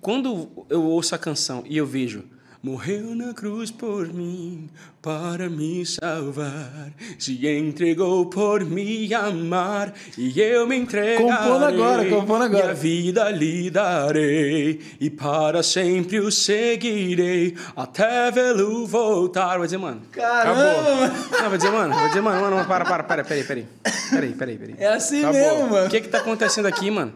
quando 0.00 0.48
eu 0.68 0.82
ouço 0.82 1.14
a 1.14 1.18
canção 1.18 1.64
e 1.66 1.76
eu 1.76 1.86
vejo 1.86 2.24
Morreu 2.60 3.14
na 3.14 3.32
cruz 3.32 3.70
por 3.70 4.12
mim, 4.12 4.68
para 5.00 5.48
me 5.48 5.86
salvar. 5.86 6.90
Se 7.16 7.46
entregou 7.46 8.26
por 8.26 8.64
me 8.64 9.14
amar, 9.14 9.94
e 10.18 10.40
eu 10.40 10.66
me 10.66 10.76
entregarei. 10.76 11.18
Compondo 11.24 11.64
agora, 11.64 12.04
compondo 12.10 12.42
agora. 12.42 12.64
Minha 12.64 12.74
vida 12.74 13.30
lhe 13.30 13.70
darei, 13.70 14.80
e 15.00 15.08
para 15.08 15.62
sempre 15.62 16.18
o 16.18 16.32
seguirei, 16.32 17.54
até 17.76 18.28
vê-lo 18.32 18.84
voltar. 18.88 19.56
Vai 19.58 19.68
dizer, 19.68 19.78
mano. 19.78 20.02
Caramba, 20.10 20.60
Acabou. 20.72 21.40
Não, 21.40 21.48
vai 21.50 21.58
dizer, 21.58 21.70
mano, 21.70 21.94
vai 21.94 22.08
dizer, 22.08 22.20
mano, 22.22 22.40
mano, 22.56 22.66
para, 22.68 22.84
para, 22.84 23.04
para, 23.04 23.22
peraí, 23.24 23.44
peraí. 23.44 23.66
Peraí, 24.10 24.32
peraí, 24.32 24.58
peraí. 24.58 24.74
É 24.78 24.88
assim 24.88 25.24
mesmo, 25.24 25.68
mano. 25.70 25.86
O 25.86 25.90
que 25.90 26.00
que 26.00 26.08
tá 26.08 26.18
acontecendo 26.18 26.66
aqui, 26.66 26.90
mano? 26.90 27.14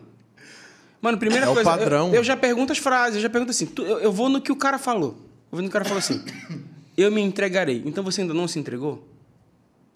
Mano, 1.00 1.18
primeira 1.18 1.46
É 1.46 1.48
o 1.48 1.54
coisa, 1.54 1.68
eu- 1.68 1.76
padrão. 1.78 2.14
Eu, 2.14 2.22
já 2.22 2.36
pergunto 2.36 2.70
as 2.70 2.78
frases, 2.78 3.16
eu 3.16 3.22
já 3.22 3.28
pergunto 3.28 3.50
assim, 3.50 3.66
tu- 3.66 3.82
eu, 3.82 3.98
eu 3.98 4.12
vou 4.12 4.28
no 4.28 4.40
que 4.40 4.52
o 4.52 4.56
cara 4.56 4.78
falou. 4.78 5.18
Que 5.52 5.66
o 5.66 5.70
cara 5.70 5.84
falou 5.84 5.98
assim, 5.98 6.24
eu 6.96 7.12
me 7.12 7.20
entregarei. 7.20 7.82
Então 7.84 8.02
você 8.02 8.22
ainda 8.22 8.32
não 8.32 8.48
se 8.48 8.58
entregou? 8.58 9.06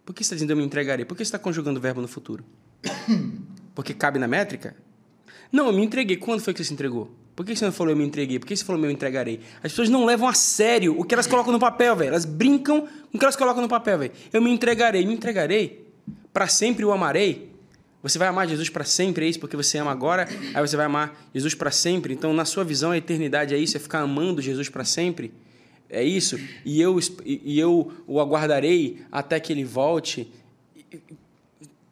Por 0.05 0.15
que 0.15 0.23
você 0.23 0.29
está 0.29 0.35
dizendo 0.37 0.51
eu 0.51 0.57
me 0.57 0.65
entregarei? 0.65 1.05
Por 1.05 1.17
que 1.17 1.25
você 1.25 1.29
está 1.29 1.39
conjugando 1.39 1.79
o 1.79 1.83
verbo 1.83 2.03
no 2.03 2.07
futuro? 2.07 2.45
Porque 3.75 3.95
cabe 3.95 4.19
na 4.19 4.29
métrica? 4.29 4.77
Não, 5.51 5.67
eu 5.67 5.73
me 5.73 5.83
entreguei. 5.83 6.17
Quando 6.17 6.41
foi 6.41 6.53
que 6.53 6.59
você 6.59 6.65
se 6.65 6.75
entregou? 6.75 7.11
Por 7.35 7.45
que 7.45 7.57
você 7.57 7.65
não 7.65 7.73
falou 7.73 7.93
eu 7.93 7.97
me 7.97 8.05
entreguei? 8.05 8.39
Por 8.39 8.47
que 8.47 8.57
você 8.57 8.65
falou 8.65 8.81
eu 8.81 8.87
me 8.87 8.93
entregarei? 8.93 9.41
As 9.57 9.73
pessoas 9.73 9.89
não 9.89 10.05
levam 10.05 10.29
a 10.29 10.35
sério 10.35 10.99
o 10.99 11.05
que 11.05 11.15
elas 11.15 11.27
colocam 11.27 11.53
no 11.53 11.59
papel, 11.59 11.97
velho. 11.97 12.09
Elas 12.09 12.25
brincam 12.25 12.83
com 12.83 13.17
o 13.17 13.19
que 13.19 13.25
elas 13.25 13.37
colocam 13.37 13.63
no 13.63 13.69
papel, 13.69 13.99
velho. 13.99 14.13
Eu 14.33 14.43
me 14.43 14.51
entregarei. 14.51 15.05
Me 15.07 15.15
entregarei? 15.15 15.87
Para 16.33 16.49
sempre 16.49 16.85
o 16.85 16.93
amarei? 16.93 17.51
Você 18.03 18.19
vai 18.19 18.29
amar 18.29 18.47
Jesus 18.47 18.69
para 18.69 18.85
sempre, 18.85 19.27
é 19.27 19.29
isso? 19.29 19.41
Porque 19.41 19.57
você 19.57 19.79
ama 19.79 19.91
agora, 19.91 20.29
aí 20.55 20.61
você 20.67 20.77
vai 20.77 20.87
amar 20.87 21.29
Jesus 21.35 21.55
para 21.55 21.73
sempre. 21.73 22.15
Então, 22.15 22.33
na 22.33 22.45
sua 22.45 22.63
visão, 22.63 22.93
a 22.93 22.97
eternidade 22.97 23.53
é 23.53 23.59
isso? 23.59 23.77
É 23.77 23.81
ficar 23.81 24.01
amando 24.01 24.41
Jesus 24.41 24.69
para 24.69 24.85
sempre? 24.85 25.33
É 25.89 26.03
isso? 26.03 26.39
E 26.65 26.81
eu, 26.81 26.99
e 27.25 27.59
eu 27.59 27.93
o 28.07 28.21
aguardarei 28.21 29.05
até 29.11 29.39
que 29.39 29.53
ele 29.53 29.65
volte? 29.65 30.31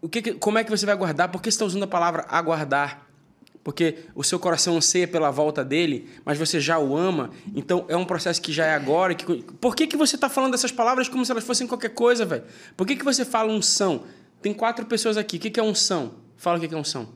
o 0.05 0.09
que, 0.09 0.35
como 0.35 0.59
é 0.59 0.65
que 0.65 0.71
você 0.71 0.85
vai 0.85 0.95
aguardar? 0.95 1.31
Por 1.31 1.41
que 1.41 1.51
você 1.51 1.55
está 1.55 1.65
usando 1.65 1.85
a 1.85 1.87
palavra 1.87 2.27
aguardar? 2.29 3.09
Porque 3.65 4.01
o 4.15 4.23
seu 4.23 4.39
coração 4.39 4.77
anseia 4.77 5.09
pela 5.09 5.31
volta 5.31 5.65
dele, 5.65 6.11
mas 6.27 6.39
você 6.39 6.61
já 6.61 6.79
o 6.79 6.95
ama. 6.95 7.31
Então 7.55 7.87
é 7.89 7.97
um 7.97 8.05
processo 8.05 8.41
que 8.43 8.53
já 8.53 8.67
é 8.67 8.75
agora. 8.75 9.15
Que... 9.15 9.43
Por 9.43 9.75
que, 9.75 9.87
que 9.87 9.97
você 9.97 10.17
está 10.17 10.29
falando 10.29 10.53
dessas 10.53 10.71
palavras 10.71 11.09
como 11.09 11.25
se 11.25 11.33
elas 11.33 11.43
fossem 11.43 11.67
qualquer 11.67 11.89
coisa, 11.89 12.27
velho? 12.27 12.45
Por 12.77 12.87
que, 12.87 12.97
que 12.97 13.05
você 13.05 13.25
fala 13.25 13.51
unção? 13.51 14.05
Tem 14.43 14.53
quatro 14.53 14.85
pessoas 14.85 15.17
aqui. 15.17 15.39
O 15.39 15.41
que, 15.41 15.49
que 15.49 15.59
é 15.59 15.63
unção? 15.63 16.17
Fala 16.37 16.59
o 16.59 16.61
que, 16.61 16.69
que 16.69 16.75
é 16.75 16.77
unção. 16.77 17.09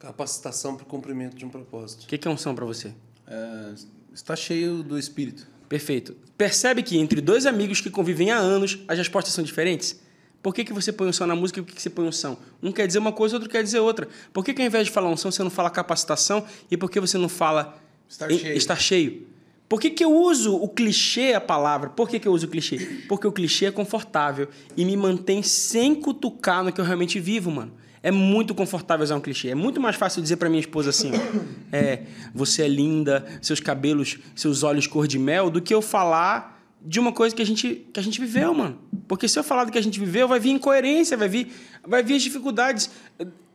Capacitação 0.00 0.74
para 0.74 0.82
o 0.82 0.86
cumprimento 0.86 1.36
de 1.36 1.44
um 1.44 1.48
propósito. 1.48 2.02
O 2.02 2.06
que, 2.08 2.18
que 2.18 2.26
é 2.26 2.30
unção 2.30 2.56
para 2.56 2.64
você? 2.64 2.92
É, 3.24 3.74
está 4.12 4.34
cheio 4.34 4.82
do 4.82 4.98
Espírito. 4.98 5.46
Perfeito. 5.68 6.16
Percebe 6.36 6.82
que 6.82 6.96
entre 6.98 7.20
dois 7.20 7.46
amigos 7.46 7.80
que 7.80 7.90
convivem 7.90 8.30
há 8.30 8.36
anos, 8.38 8.78
as 8.88 8.96
respostas 8.96 9.34
são 9.34 9.44
diferentes? 9.44 10.00
Por 10.42 10.54
que, 10.54 10.64
que 10.64 10.72
você 10.72 10.92
põe 10.92 11.08
unção 11.08 11.26
na 11.26 11.34
música 11.34 11.58
e 11.58 11.62
por 11.62 11.68
que, 11.68 11.74
que 11.76 11.82
você 11.82 11.90
põe 11.90 12.06
unção? 12.06 12.38
Um 12.62 12.70
quer 12.72 12.86
dizer 12.86 13.00
uma 13.00 13.12
coisa, 13.12 13.36
outro 13.36 13.50
quer 13.50 13.62
dizer 13.62 13.80
outra. 13.80 14.08
Por 14.32 14.44
que, 14.44 14.54
que 14.54 14.62
ao 14.62 14.66
invés 14.66 14.86
de 14.86 14.92
falar 14.92 15.08
unção, 15.10 15.30
você 15.30 15.42
não 15.42 15.50
fala 15.50 15.68
capacitação? 15.68 16.46
E 16.70 16.76
por 16.76 16.90
que 16.90 17.00
você 17.00 17.18
não 17.18 17.28
fala 17.28 17.76
Estar 18.08 18.30
em- 18.30 18.38
cheio. 18.38 18.56
estar 18.56 18.76
cheio? 18.80 19.26
Por 19.68 19.78
que, 19.80 19.90
que 19.90 20.02
eu 20.02 20.14
uso 20.14 20.54
o 20.56 20.66
clichê, 20.68 21.34
a 21.34 21.40
palavra? 21.40 21.90
Por 21.90 22.08
que, 22.08 22.18
que 22.18 22.26
eu 22.26 22.32
uso 22.32 22.46
o 22.46 22.48
clichê? 22.48 22.78
Porque 23.08 23.26
o 23.26 23.32
clichê 23.32 23.66
é 23.66 23.70
confortável 23.70 24.48
e 24.76 24.84
me 24.84 24.96
mantém 24.96 25.42
sem 25.42 25.94
cutucar 25.94 26.64
no 26.64 26.72
que 26.72 26.80
eu 26.80 26.84
realmente 26.84 27.20
vivo, 27.20 27.50
mano. 27.50 27.72
É 28.02 28.10
muito 28.10 28.54
confortável 28.54 29.04
usar 29.04 29.16
um 29.16 29.20
clichê. 29.20 29.48
É 29.48 29.54
muito 29.54 29.80
mais 29.80 29.96
fácil 29.96 30.22
dizer 30.22 30.36
pra 30.36 30.48
minha 30.48 30.60
esposa 30.60 30.90
assim: 30.90 31.10
é, 31.72 32.02
você 32.34 32.62
é 32.62 32.68
linda, 32.68 33.26
seus 33.42 33.60
cabelos, 33.60 34.18
seus 34.34 34.62
olhos 34.62 34.86
cor 34.86 35.06
de 35.06 35.18
mel, 35.18 35.50
do 35.50 35.60
que 35.60 35.74
eu 35.74 35.82
falar 35.82 36.58
de 36.80 37.00
uma 37.00 37.12
coisa 37.12 37.34
que 37.34 37.42
a 37.42 37.46
gente, 37.46 37.86
que 37.92 37.98
a 37.98 38.02
gente 38.02 38.20
viveu, 38.20 38.54
mano. 38.54 38.78
Porque 39.06 39.26
se 39.26 39.38
eu 39.38 39.44
falar 39.44 39.64
do 39.64 39.72
que 39.72 39.78
a 39.78 39.82
gente 39.82 39.98
viveu, 39.98 40.28
vai 40.28 40.38
vir 40.38 40.50
incoerência, 40.50 41.16
vai 41.16 41.28
vir, 41.28 41.52
vai 41.86 42.02
vir 42.02 42.16
as 42.16 42.22
dificuldades. 42.22 42.90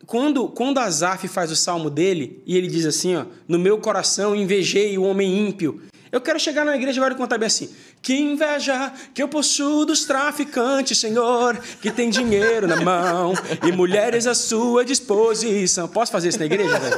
Quando, 0.06 0.50
quando 0.50 0.80
Azaf 0.80 1.28
faz 1.30 1.50
o 1.50 1.56
salmo 1.56 1.90
dele 1.90 2.42
e 2.46 2.58
ele 2.58 2.68
diz 2.68 2.86
assim, 2.86 3.16
ó, 3.16 3.26
no 3.48 3.58
meu 3.58 3.78
coração 3.78 4.36
invejei 4.36 4.98
o 4.98 5.04
homem 5.04 5.48
ímpio. 5.48 5.82
Eu 6.12 6.20
quero 6.20 6.40
chegar 6.40 6.66
na 6.66 6.76
igreja 6.76 7.00
agora 7.00 7.14
e 7.14 7.18
contar 7.18 7.38
bem 7.38 7.48
assim: 7.48 7.70
que 8.04 8.20
inveja 8.20 8.92
que 9.14 9.24
eu 9.24 9.30
possuo 9.30 9.86
dos 9.86 10.04
traficantes, 10.04 11.00
Senhor, 11.00 11.58
que 11.82 11.90
tem 11.90 12.10
dinheiro 12.10 12.68
na 12.68 12.76
mão 12.82 13.34
e 13.66 13.72
mulheres 13.72 14.28
à 14.28 14.36
sua 14.36 14.84
disposição. 14.84 15.88
Posso 15.88 16.12
fazer 16.12 16.28
isso 16.30 16.38
na 16.40 16.46
igreja, 16.46 16.78
velho? 16.78 16.98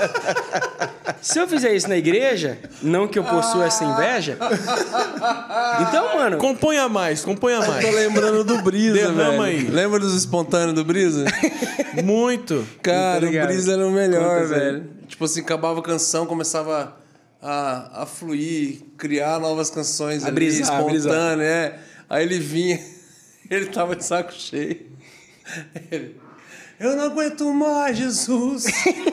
Se 1.21 1.37
eu 1.39 1.47
fizer 1.47 1.73
isso 1.75 1.87
na 1.87 1.95
igreja, 1.95 2.57
não 2.81 3.07
que 3.07 3.19
eu 3.19 3.23
possua 3.23 3.65
essa 3.67 3.83
inveja. 3.85 4.37
Então, 5.87 6.15
mano, 6.15 6.37
Componha 6.37 6.89
mais, 6.89 7.23
componha 7.23 7.61
Tô 7.61 7.67
mais. 7.71 7.93
lembrando 7.95 8.43
do 8.43 8.57
Brisa, 8.63 8.93
Derrama 8.93 9.43
velho. 9.43 9.43
aí. 9.43 9.63
Lembra 9.67 9.99
dos 9.99 10.15
espontâneos 10.15 10.73
do 10.73 10.83
Brisa? 10.83 11.25
Muito. 12.03 12.67
Cara, 12.81 13.21
Muito 13.21 13.37
o. 13.43 13.45
Brisa 13.47 13.73
era 13.73 13.85
o 13.87 13.91
melhor, 13.91 14.45
velho. 14.47 14.89
Tipo 15.07 15.25
assim, 15.25 15.41
acabava 15.41 15.79
a 15.79 15.83
canção, 15.83 16.25
começava 16.25 16.97
a, 17.47 18.01
a 18.01 18.05
fluir, 18.07 18.81
criar 18.97 19.39
novas 19.39 19.69
canções 19.69 20.23
A 20.23 20.29
ali, 20.29 20.35
brisar, 20.35 21.39
é. 21.39 21.79
Aí 22.09 22.23
ele 22.23 22.39
vinha, 22.39 22.83
ele 23.49 23.67
tava 23.67 23.95
de 23.95 24.03
saco 24.03 24.33
cheio. 24.33 24.87
Ele, 25.91 26.19
eu 26.79 26.95
não 26.95 27.05
aguento 27.05 27.53
mais, 27.53 27.97
Jesus, 27.97 28.65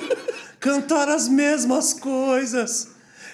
cantar 0.59 1.10
as 1.10 1.28
mesmas 1.28 1.92
coisas. 1.92 2.91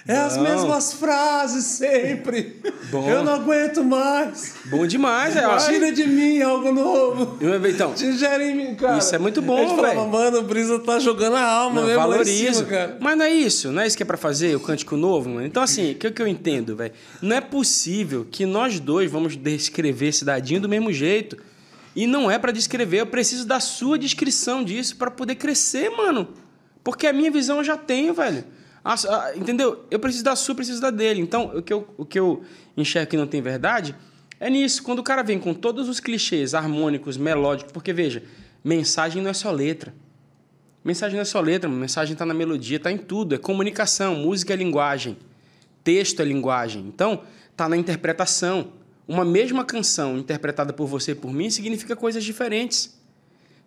É 0.09 0.17
as 0.17 0.37
Bom. 0.37 0.41
mesmas 0.43 0.93
frases 0.93 1.65
sempre. 1.65 2.59
Bom. 2.89 3.07
Eu 3.07 3.23
não 3.23 3.35
aguento 3.35 3.83
mais. 3.83 4.55
bom 4.65 4.87
demais, 4.87 5.35
é. 5.35 5.41
Tira 5.67 5.91
de 5.91 6.07
mim 6.07 6.41
algo 6.41 6.71
novo. 6.71 7.37
Então, 7.69 7.93
Te 7.93 8.11
gera 8.17 8.43
em 8.43 8.55
mim, 8.55 8.73
cara. 8.75 8.97
Isso 8.97 9.13
é 9.13 9.19
muito 9.19 9.39
bom, 9.39 9.57
A 9.57 9.61
gente 9.61 9.75
falava, 9.75 9.93
velho. 9.99 10.09
mano, 10.11 10.39
o 10.39 10.41
Brisa 10.41 10.79
tá 10.79 10.97
jogando 10.97 11.35
a 11.35 11.47
alma 11.47 11.81
Não, 11.81 11.87
mesmo 11.87 12.01
valorizo. 12.01 12.65
cara. 12.65 12.97
Mas 12.99 13.15
não 13.17 13.25
é 13.25 13.29
isso, 13.31 13.71
não 13.71 13.83
é 13.83 13.87
isso 13.87 13.95
que 13.95 14.01
é 14.01 14.05
pra 14.05 14.17
fazer, 14.17 14.55
o 14.55 14.59
cântico 14.59 14.97
novo, 14.97 15.29
mano. 15.29 15.45
Então, 15.45 15.61
assim, 15.61 15.91
o 15.91 15.95
que, 15.95 16.09
que 16.09 16.21
eu 16.23 16.27
entendo, 16.27 16.75
velho? 16.75 16.93
Não 17.21 17.35
é 17.35 17.41
possível 17.41 18.25
que 18.31 18.47
nós 18.47 18.79
dois 18.79 19.11
vamos 19.11 19.35
descrever 19.35 20.11
Cidadinho 20.11 20.59
do 20.59 20.67
mesmo 20.67 20.91
jeito. 20.91 21.37
E 21.95 22.07
não 22.07 22.31
é 22.31 22.39
pra 22.39 22.51
descrever, 22.51 23.01
eu 23.01 23.05
preciso 23.05 23.45
da 23.45 23.59
sua 23.59 23.99
descrição 23.99 24.63
disso 24.63 24.95
pra 24.95 25.11
poder 25.11 25.35
crescer, 25.35 25.91
mano. 25.91 26.29
Porque 26.83 27.05
a 27.05 27.13
minha 27.13 27.29
visão 27.29 27.57
eu 27.57 27.63
já 27.63 27.77
tenho, 27.77 28.11
velho. 28.13 28.43
A- 28.89 29.25
a- 29.27 29.37
entendeu? 29.37 29.85
Eu 29.91 29.99
preciso 29.99 30.23
da 30.23 30.35
sua, 30.35 30.53
eu 30.53 30.55
preciso 30.55 30.81
da 30.81 30.89
dele. 30.89 31.21
Então, 31.21 31.55
o 31.55 31.61
que, 31.61 31.71
eu, 31.71 31.87
o 31.95 32.03
que 32.03 32.19
eu 32.19 32.43
enxergo 32.75 33.11
que 33.11 33.17
não 33.17 33.27
tem 33.27 33.39
verdade 33.39 33.95
é 34.39 34.49
nisso. 34.49 34.81
Quando 34.81 34.97
o 34.97 35.03
cara 35.03 35.21
vem 35.21 35.37
com 35.37 35.53
todos 35.53 35.87
os 35.87 35.99
clichês 35.99 36.55
harmônicos, 36.55 37.15
melódicos, 37.15 37.71
porque 37.71 37.93
veja, 37.93 38.23
mensagem 38.63 39.21
não 39.21 39.29
é 39.29 39.33
só 39.33 39.51
letra. 39.51 39.93
Mensagem 40.83 41.15
não 41.17 41.21
é 41.21 41.25
só 41.25 41.39
letra, 41.39 41.69
mensagem 41.69 42.13
está 42.13 42.25
na 42.25 42.33
melodia, 42.33 42.77
está 42.77 42.91
em 42.91 42.97
tudo. 42.97 43.35
É 43.35 43.37
comunicação, 43.37 44.15
música 44.15 44.53
é 44.53 44.55
linguagem, 44.55 45.17
texto 45.83 46.21
é 46.21 46.25
linguagem. 46.25 46.83
Então, 46.87 47.21
está 47.51 47.69
na 47.69 47.77
interpretação. 47.77 48.71
Uma 49.07 49.23
mesma 49.25 49.63
canção 49.63 50.17
interpretada 50.17 50.73
por 50.73 50.87
você 50.87 51.11
e 51.11 51.15
por 51.15 51.31
mim 51.31 51.49
significa 51.51 51.95
coisas 51.95 52.23
diferentes. 52.23 52.98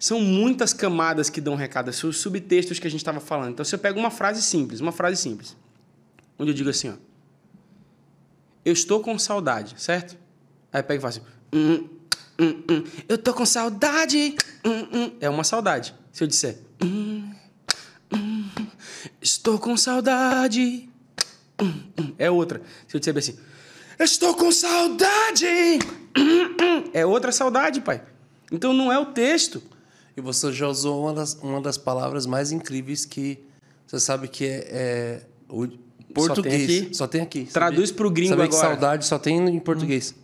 São 0.02 0.18
muitas 0.20 0.72
camadas 0.72 1.30
que 1.30 1.40
dão 1.40 1.54
recado, 1.54 1.92
são 1.92 2.10
os 2.10 2.18
subtextos 2.18 2.80
que 2.80 2.88
a 2.88 2.90
gente 2.90 2.98
estava 2.98 3.20
falando. 3.20 3.52
Então, 3.52 3.64
se 3.64 3.72
eu 3.72 3.78
pego 3.78 4.00
uma 4.00 4.10
frase 4.10 4.42
simples, 4.42 4.80
uma 4.80 4.90
frase 4.90 5.22
simples, 5.22 5.56
onde 6.36 6.50
eu 6.50 6.54
digo 6.56 6.68
assim, 6.70 6.88
ó, 6.88 6.94
eu 8.64 8.72
estou 8.72 8.98
com 8.98 9.16
saudade, 9.16 9.80
certo? 9.80 10.18
Aí 10.72 10.80
eu 10.80 10.84
pego 10.84 10.98
e 10.98 11.02
falo 11.02 11.08
assim, 11.08 11.22
hum, 11.52 11.88
hum, 12.36 12.62
hum, 12.68 12.84
eu 13.08 13.16
tô 13.16 13.32
com 13.32 13.46
saudade, 13.46 14.34
hum, 14.64 14.88
hum. 14.92 15.12
é 15.20 15.30
uma 15.30 15.44
saudade. 15.44 15.94
Se 16.10 16.24
eu 16.24 16.26
disser, 16.26 16.58
hum, 16.82 17.32
hum, 18.12 18.48
estou 19.20 19.56
com 19.56 19.76
saudade, 19.76 20.90
hum, 21.60 21.80
hum, 21.96 22.14
é 22.18 22.28
outra. 22.28 22.60
Se 22.88 22.96
eu 22.96 22.98
disser 22.98 23.16
assim, 23.16 23.38
estou 24.00 24.34
com 24.34 24.50
saudade, 24.50 25.46
hum, 26.18 26.56
hum, 26.60 26.90
é 26.92 27.06
outra 27.06 27.30
saudade, 27.30 27.80
pai. 27.80 28.02
Então 28.50 28.72
não 28.72 28.90
é 28.90 28.98
o 28.98 29.06
texto. 29.06 29.70
E 30.16 30.20
você 30.20 30.52
já 30.52 30.68
usou 30.68 31.02
uma 31.02 31.12
das, 31.14 31.34
uma 31.42 31.60
das 31.60 31.78
palavras 31.78 32.26
mais 32.26 32.52
incríveis 32.52 33.04
que 33.04 33.38
você 33.86 33.98
sabe 34.00 34.28
que 34.28 34.44
é, 34.44 34.66
é 34.70 35.22
o 35.48 35.66
português. 36.14 36.64
aqui. 36.64 36.94
Só 36.94 37.06
tem 37.06 37.20
aqui. 37.22 37.44
Traduz 37.44 37.88
Sabia- 37.88 37.96
pro 37.96 38.10
gringo 38.10 38.30
sabia 38.30 38.48
que 38.48 38.54
agora. 38.54 38.68
saudade 38.70 39.06
só 39.06 39.18
tem 39.18 39.38
em 39.48 39.58
português. 39.58 40.14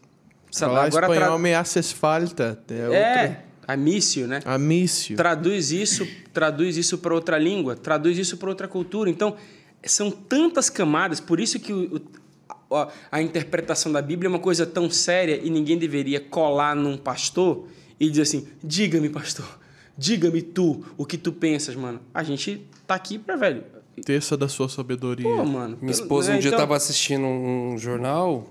Falar 0.55 0.87
Agora 0.87 1.07
espanhol 1.07 1.29
tra- 1.35 1.39
me 1.39 1.55
haces 1.55 1.93
falta. 1.93 2.59
É, 2.71 2.95
É, 2.95 3.41
amício, 3.67 4.27
né? 4.27 4.41
Amício. 4.45 5.17
Traduz 5.17 5.71
isso, 5.73 6.07
traduz 6.33 6.77
isso 6.77 6.99
para 6.99 7.15
outra 7.15 7.39
língua, 7.39 7.77
traduz 7.77 8.17
isso 8.19 8.37
para 8.37 8.49
outra 8.49 8.67
cultura. 8.69 9.09
Então, 9.11 9.37
são 9.85 10.11
tantas 10.11 10.69
camadas, 10.71 11.21
por 11.21 11.39
isso 11.41 11.59
que 11.61 11.73
o- 11.73 12.01
o- 12.71 12.75
a, 12.75 12.89
a 13.13 13.23
interpretação 13.23 13.93
da 13.93 14.01
Bíblia 14.03 14.29
é 14.29 14.31
uma 14.31 14.39
coisa 14.39 14.65
tão 14.67 14.91
séria 14.91 15.39
e 15.43 15.49
ninguém 15.51 15.79
deveria 15.79 16.19
colar 16.21 16.75
num 16.75 16.97
pastor 16.97 17.67
e 18.01 18.09
dizer 18.09 18.23
assim: 18.23 18.49
"Diga-me, 18.65 19.09
pastor, 19.11 19.47
diga-me 19.99 20.41
tu 20.41 20.85
o 20.97 21.05
que 21.05 21.19
tu 21.19 21.33
pensas, 21.33 21.75
mano". 21.75 22.01
A 22.15 22.23
gente 22.23 22.65
tá 22.87 22.95
aqui 22.95 23.19
para, 23.19 23.37
velho. 23.37 23.65
Teça 24.05 24.37
da 24.37 24.49
sua 24.49 24.69
sabedoria. 24.69 25.27
Pô, 25.27 25.45
mano. 25.45 25.77
Minha 25.81 25.93
esposa 25.93 26.31
um 26.31 26.37
é, 26.37 26.39
dia 26.39 26.49
então- 26.49 26.59
estava 26.59 26.77
assistindo 26.77 27.25
um 27.27 27.77
jornal 27.77 28.49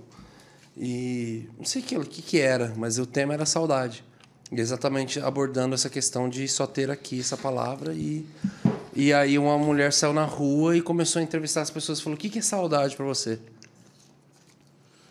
e 0.76 1.48
não 1.58 1.66
sei 1.66 1.82
o 1.82 1.86
que, 1.86 2.00
que, 2.06 2.22
que 2.22 2.40
era, 2.40 2.74
mas 2.76 3.00
o 3.00 3.06
tema 3.06 3.34
era 3.34 3.46
saudade. 3.46 4.04
E 4.52 4.60
exatamente 4.60 5.20
abordando 5.20 5.74
essa 5.74 5.90
questão 5.90 6.30
de 6.30 6.48
só 6.48 6.68
ter 6.68 6.92
aqui 6.92 7.20
essa 7.20 7.36
palavra. 7.36 7.94
E, 7.94 8.26
e 8.94 9.12
aí 9.14 9.38
uma 9.40 9.58
mulher 9.58 9.92
saiu 9.92 10.14
na 10.14 10.26
rua 10.26 10.78
e 10.78 10.82
começou 10.82 11.20
a 11.20 11.24
entrevistar 11.24 11.62
as 11.62 11.70
pessoas. 11.70 12.00
Falou, 12.00 12.16
o 12.16 12.20
que, 12.20 12.30
que 12.30 12.40
é 12.40 12.42
saudade 12.42 12.96
para 12.96 13.06
você? 13.06 13.40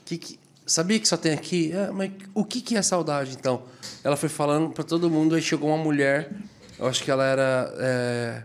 Que 0.05 0.17
que, 0.17 0.39
sabia 0.67 0.99
que 0.99 1.07
só 1.07 1.17
tem 1.17 1.33
aqui? 1.33 1.73
É, 1.73 1.91
mas 1.91 2.13
o 2.35 2.45
que, 2.45 2.61
que 2.61 2.77
é 2.77 2.83
saudade, 2.83 3.37
então? 3.39 3.63
Ela 4.03 4.17
foi 4.17 4.29
falando 4.29 4.71
para 4.71 4.85
todo 4.85 5.09
mundo, 5.09 5.35
aí 5.35 5.41
chegou 5.41 5.69
uma 5.69 5.83
mulher, 5.83 6.33
eu 6.79 6.87
acho 6.87 7.03
que 7.03 7.11
ela 7.11 7.25
era... 7.25 7.73
é, 7.79 8.43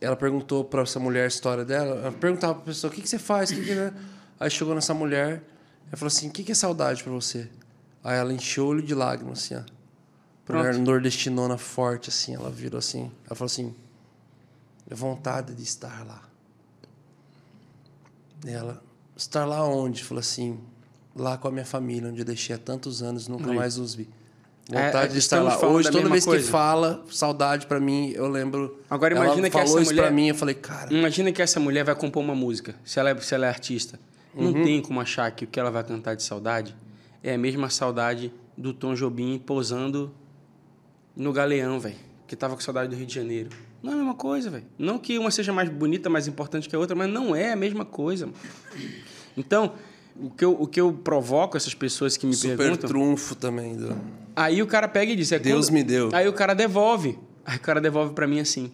ela 0.00 0.16
perguntou 0.16 0.64
para 0.64 0.82
essa 0.82 0.98
mulher 0.98 1.24
a 1.24 1.28
história 1.28 1.64
dela. 1.64 1.96
Ela 1.96 2.12
perguntava 2.12 2.54
para 2.54 2.64
pessoa: 2.64 2.90
o 2.90 2.94
que, 2.94 3.02
que 3.02 3.08
você 3.08 3.18
faz? 3.18 3.50
Que 3.50 3.62
que 3.62 3.72
é?" 3.72 3.92
Aí 4.38 4.50
chegou 4.50 4.74
nessa 4.74 4.94
mulher 4.94 5.42
e 5.92 5.96
falou 5.96 6.08
assim: 6.08 6.28
o 6.28 6.30
que, 6.30 6.42
que 6.42 6.52
é 6.52 6.54
saudade 6.54 7.02
para 7.02 7.12
você? 7.12 7.50
Aí 8.02 8.16
ela 8.16 8.32
encheu 8.32 8.64
o 8.64 8.68
olho 8.68 8.82
de 8.82 8.94
lágrimas, 8.94 9.40
assim, 9.40 9.56
ó. 9.56 9.62
Mulher 10.52 10.74
nordestinona 10.78 11.58
forte, 11.58 12.08
assim. 12.08 12.34
Ela 12.34 12.50
virou 12.50 12.78
assim. 12.78 13.12
Ela 13.26 13.36
falou 13.36 13.46
assim: 13.46 13.74
é 14.88 14.94
vontade 14.94 15.54
de 15.54 15.62
estar 15.62 16.04
lá. 16.06 16.22
E 18.46 18.50
ela: 18.50 18.82
estar 19.14 19.44
lá 19.44 19.62
onde? 19.68 20.02
Falou 20.02 20.20
assim: 20.20 20.58
lá 21.14 21.36
com 21.36 21.48
a 21.48 21.50
minha 21.50 21.64
família, 21.64 22.08
onde 22.08 22.20
eu 22.20 22.24
deixei 22.24 22.54
há 22.54 22.58
tantos 22.58 23.02
anos 23.02 23.28
nunca 23.28 23.50
Aí. 23.50 23.56
mais 23.56 23.78
os 23.78 23.94
vi. 23.94 24.08
É, 24.72 24.86
Vontade 24.86 25.06
é, 25.06 25.12
de 25.14 25.18
estar 25.18 25.42
lá. 25.42 25.58
Hoje, 25.66 25.90
da 25.90 25.98
toda 25.98 26.08
vez 26.08 26.24
coisa. 26.24 26.44
que 26.44 26.50
fala 26.50 27.04
saudade 27.10 27.66
pra 27.66 27.80
mim, 27.80 28.12
eu 28.14 28.28
lembro. 28.28 28.78
Agora 28.88 29.14
ela 29.16 29.24
imagina 29.24 29.48
que 29.48 29.52
falou 29.52 29.66
essa 29.66 29.80
isso 29.82 29.90
mulher- 29.90 30.02
pra 30.02 30.10
mim, 30.12 30.28
eu 30.28 30.34
falei, 30.34 30.54
cara. 30.54 30.94
Imagina 30.94 31.32
que 31.32 31.42
essa 31.42 31.58
mulher 31.58 31.84
vai 31.84 31.94
compor 31.96 32.22
uma 32.22 32.34
música, 32.36 32.76
se 32.84 33.00
ela 33.00 33.10
é, 33.10 33.20
se 33.20 33.34
ela 33.34 33.46
é 33.46 33.48
artista. 33.48 33.98
Não 34.32 34.52
tem 34.52 34.80
como 34.80 35.00
achar 35.00 35.28
que 35.32 35.44
o 35.44 35.48
que 35.48 35.58
ela 35.58 35.72
vai 35.72 35.82
cantar 35.82 36.14
de 36.14 36.22
saudade 36.22 36.76
é 37.20 37.34
a 37.34 37.38
mesma 37.38 37.68
saudade 37.68 38.32
do 38.56 38.72
Tom 38.72 38.94
Jobim 38.94 39.38
posando 39.44 40.14
no 41.16 41.32
Galeão, 41.32 41.80
velho, 41.80 41.96
que 42.28 42.36
tava 42.36 42.54
com 42.54 42.60
saudade 42.60 42.90
do 42.90 42.94
Rio 42.96 43.06
de 43.06 43.14
Janeiro. 43.14 43.50
Não 43.82 43.90
é 43.90 43.94
a 43.94 43.98
mesma 43.98 44.14
coisa, 44.14 44.50
velho. 44.50 44.66
Não 44.78 44.98
que 44.98 45.18
uma 45.18 45.32
seja 45.32 45.52
mais 45.52 45.68
bonita, 45.68 46.08
mais 46.08 46.28
importante 46.28 46.68
que 46.68 46.76
a 46.76 46.78
outra, 46.78 46.94
mas 46.94 47.10
não 47.10 47.34
é 47.34 47.50
a 47.52 47.56
mesma 47.56 47.84
coisa. 47.84 48.26
Mano. 48.26 48.38
Então, 49.36 49.72
o 50.16 50.30
que 50.30 50.44
eu, 50.44 50.52
o 50.60 50.66
que 50.66 50.80
eu 50.80 50.92
provoco 50.92 51.56
essas 51.56 51.74
pessoas 51.74 52.16
que 52.16 52.26
me 52.26 52.34
Super 52.34 52.56
perguntam. 52.56 52.88
trunfo 52.88 53.34
também. 53.34 53.76
Do... 53.76 53.96
Aí 54.36 54.62
o 54.62 54.66
cara 54.66 54.88
pega 54.88 55.12
e 55.12 55.16
diz: 55.16 55.30
é 55.32 55.38
Deus 55.38 55.66
quando- 55.66 55.74
me 55.74 55.84
deu. 55.84 56.10
Aí 56.12 56.26
o 56.28 56.32
cara 56.32 56.54
devolve. 56.54 57.18
Aí 57.44 57.56
o 57.56 57.60
cara 57.60 57.80
devolve 57.80 58.14
pra 58.14 58.26
mim 58.26 58.40
assim: 58.40 58.70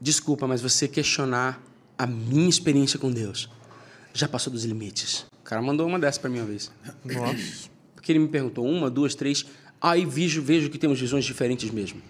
Desculpa, 0.00 0.46
mas 0.46 0.60
você 0.60 0.86
questionar 0.88 1.62
a 1.96 2.06
minha 2.06 2.48
experiência 2.48 2.98
com 2.98 3.10
Deus 3.10 3.48
já 4.12 4.28
passou 4.28 4.52
dos 4.52 4.64
limites. 4.64 5.26
O 5.40 5.44
cara 5.44 5.60
mandou 5.62 5.86
uma 5.86 5.98
dessa 5.98 6.20
pra 6.20 6.30
mim 6.30 6.38
uma 6.38 6.46
vez. 6.46 6.70
Nossa. 7.04 7.68
Porque 7.94 8.12
ele 8.12 8.18
me 8.18 8.28
perguntou 8.28 8.64
uma, 8.66 8.90
duas, 8.90 9.14
três. 9.14 9.44
Aí 9.80 10.04
vejo, 10.04 10.40
vejo 10.42 10.70
que 10.70 10.78
temos 10.78 11.00
visões 11.00 11.24
diferentes 11.24 11.70
mesmo. 11.70 12.00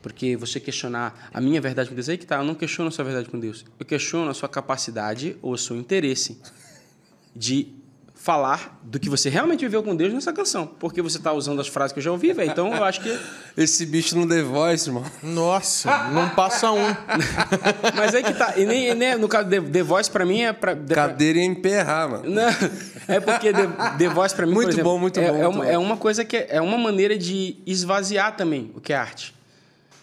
Porque 0.00 0.36
você 0.36 0.58
questionar 0.58 1.30
a 1.32 1.40
minha 1.40 1.60
verdade 1.60 1.88
com 1.88 1.94
Deus, 1.94 2.08
aí 2.08 2.18
que 2.18 2.26
tá, 2.26 2.36
eu 2.36 2.44
não 2.44 2.54
questiono 2.54 2.88
a 2.88 2.90
sua 2.90 3.04
verdade 3.04 3.28
com 3.28 3.38
Deus. 3.38 3.64
Eu 3.78 3.86
questiono 3.86 4.28
a 4.30 4.34
sua 4.34 4.48
capacidade 4.48 5.36
ou 5.40 5.52
o 5.52 5.58
seu 5.58 5.76
interesse 5.76 6.38
de 7.34 7.68
falar 8.14 8.80
do 8.84 9.00
que 9.00 9.08
você 9.10 9.28
realmente 9.28 9.62
viveu 9.64 9.82
com 9.82 9.96
Deus 9.96 10.12
nessa 10.12 10.32
canção. 10.32 10.64
Porque 10.64 11.02
você 11.02 11.18
tá 11.18 11.32
usando 11.32 11.60
as 11.60 11.66
frases 11.66 11.92
que 11.92 11.98
eu 11.98 12.02
já 12.04 12.12
ouvi, 12.12 12.32
velho. 12.32 12.50
Então 12.50 12.72
eu 12.72 12.84
acho 12.84 13.00
que. 13.00 13.18
Esse 13.56 13.84
bicho 13.84 14.16
no 14.16 14.28
The 14.28 14.42
Voice, 14.42 14.88
irmão. 14.88 15.04
Nossa, 15.22 16.08
não 16.10 16.28
passa 16.30 16.70
um. 16.70 16.78
Mas 17.96 18.14
aí 18.14 18.22
que 18.22 18.32
tá. 18.32 18.54
E 18.56 18.64
nem, 18.64 18.94
nem 18.94 19.18
no 19.18 19.26
caso, 19.28 19.48
The, 19.50 19.60
The 19.60 19.82
Voice 19.82 20.08
pra 20.10 20.24
mim 20.24 20.42
é 20.42 20.52
pra. 20.52 20.76
pra- 20.76 20.94
Cadeira 20.94 21.38
ia 21.40 21.44
emperrar, 21.44 22.08
mano. 22.10 22.30
Não, 22.30 22.48
é 23.08 23.18
porque 23.18 23.52
The, 23.52 23.66
The 23.98 24.08
Voice 24.08 24.34
pra 24.36 24.46
mim, 24.46 24.52
Muito 24.54 24.66
por 24.68 24.72
exemplo, 24.74 24.90
bom, 24.92 24.98
muito 24.98 25.18
é, 25.18 25.28
bom, 25.28 25.28
É 25.36 25.42
muito 25.42 25.56
uma, 25.56 25.64
bom. 25.64 25.70
é 25.70 25.78
uma 25.78 25.96
coisa 25.96 26.24
que 26.24 26.36
é, 26.36 26.46
é 26.50 26.60
uma 26.60 26.78
maneira 26.78 27.18
de 27.18 27.56
esvaziar 27.66 28.36
também 28.36 28.70
o 28.76 28.80
que 28.80 28.92
é 28.92 28.96
arte. 28.96 29.34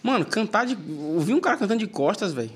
Mano, 0.02 0.26
cantar 0.26 0.66
de. 0.66 0.76
Ouvir 1.14 1.32
um 1.32 1.40
cara 1.40 1.56
cantando 1.56 1.80
de 1.80 1.86
costas, 1.86 2.32
velho. 2.34 2.50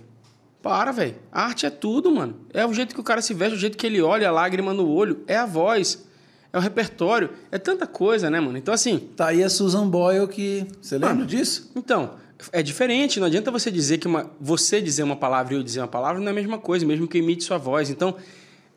Para, 0.64 0.92
velho. 0.92 1.16
A 1.30 1.44
arte 1.44 1.66
é 1.66 1.70
tudo, 1.70 2.10
mano. 2.10 2.36
É 2.50 2.64
o 2.64 2.72
jeito 2.72 2.94
que 2.94 3.00
o 3.00 3.04
cara 3.04 3.20
se 3.20 3.34
veste, 3.34 3.54
o 3.54 3.58
jeito 3.58 3.76
que 3.76 3.86
ele 3.86 4.00
olha, 4.00 4.30
a 4.30 4.32
lágrima 4.32 4.72
no 4.72 4.88
olho. 4.88 5.22
É 5.26 5.36
a 5.36 5.44
voz. 5.44 6.06
É 6.50 6.56
o 6.56 6.60
repertório. 6.60 7.28
É 7.52 7.58
tanta 7.58 7.86
coisa, 7.86 8.30
né, 8.30 8.40
mano? 8.40 8.56
Então, 8.56 8.72
assim. 8.72 9.10
Tá 9.14 9.26
aí 9.26 9.44
a 9.44 9.50
Susan 9.50 9.86
Boyle 9.86 10.26
que. 10.26 10.66
Você 10.80 10.96
lembra 10.96 11.26
disso? 11.26 11.70
Então, 11.76 12.14
é 12.50 12.62
diferente. 12.62 13.20
Não 13.20 13.26
adianta 13.26 13.50
você 13.50 13.70
dizer 13.70 13.98
que 13.98 14.06
uma, 14.06 14.30
você 14.40 14.80
dizer 14.80 15.02
uma 15.02 15.16
palavra 15.16 15.52
e 15.52 15.56
eu 15.58 15.62
dizer 15.62 15.80
uma 15.80 15.86
palavra 15.86 16.18
não 16.18 16.28
é 16.28 16.30
a 16.30 16.34
mesma 16.34 16.56
coisa, 16.56 16.86
mesmo 16.86 17.06
que 17.06 17.18
imite 17.18 17.44
sua 17.44 17.58
voz. 17.58 17.90
Então, 17.90 18.16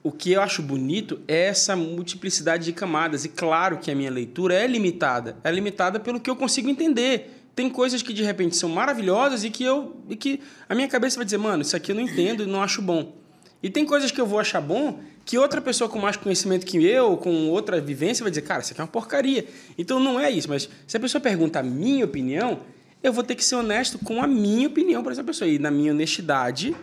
o 0.04 0.12
que 0.12 0.34
eu 0.34 0.42
acho 0.42 0.62
bonito 0.62 1.22
é 1.26 1.46
essa 1.46 1.74
multiplicidade 1.74 2.66
de 2.66 2.74
camadas. 2.74 3.24
E 3.24 3.30
claro 3.30 3.78
que 3.78 3.90
a 3.90 3.96
minha 3.96 4.12
leitura 4.12 4.56
é 4.56 4.68
limitada. 4.68 5.38
É 5.42 5.50
limitada 5.50 6.02
pelo 6.02 6.20
que 6.20 6.30
eu 6.30 6.36
consigo 6.36 6.70
entender. 6.70 7.37
Tem 7.58 7.72
coisas 7.72 8.04
que 8.04 8.14
de 8.14 8.22
repente 8.22 8.56
são 8.56 8.70
maravilhosas 8.70 9.44
e 9.44 9.50
que 9.50 9.64
eu 9.64 9.96
e 10.08 10.16
que 10.16 10.42
a 10.70 10.76
minha 10.76 10.88
cabeça 10.88 11.16
vai 11.16 11.26
dizer, 11.26 11.40
mano, 11.40 11.64
isso 11.64 11.76
aqui 11.76 11.92
eu 11.92 11.96
não 11.96 12.04
entendo 12.04 12.44
e 12.44 12.46
não 12.46 12.62
acho 12.62 12.84
bom. 12.84 13.16
E 13.64 13.68
tem 13.68 13.84
coisas 13.84 14.12
que 14.12 14.22
eu 14.22 14.28
vou 14.28 14.38
achar 14.38 14.62
bom 14.62 15.00
que 15.26 15.40
outra 15.40 15.60
pessoa 15.60 15.90
com 15.90 15.98
mais 15.98 16.16
conhecimento 16.16 16.68
que 16.68 16.86
eu, 16.86 17.18
com 17.18 17.50
outra 17.50 17.82
vivência, 17.82 18.22
vai 18.22 18.30
dizer, 18.30 18.44
cara, 18.44 18.62
isso 18.62 18.74
aqui 18.74 18.80
é 18.80 18.84
uma 18.84 18.88
porcaria. 18.88 19.48
Então 19.76 20.00
não 20.00 20.20
é 20.20 20.30
isso, 20.30 20.48
mas 20.48 20.70
se 20.86 20.96
a 20.96 21.00
pessoa 21.00 21.20
pergunta 21.20 21.58
a 21.58 21.64
minha 21.64 22.06
opinião, 22.06 22.60
eu 23.02 23.12
vou 23.12 23.24
ter 23.24 23.34
que 23.34 23.44
ser 23.44 23.56
honesto 23.56 23.98
com 23.98 24.22
a 24.22 24.28
minha 24.28 24.68
opinião 24.68 25.02
para 25.02 25.14
essa 25.14 25.24
pessoa. 25.24 25.50
E 25.50 25.58
na 25.58 25.72
minha 25.72 25.92
honestidade, 25.94 26.76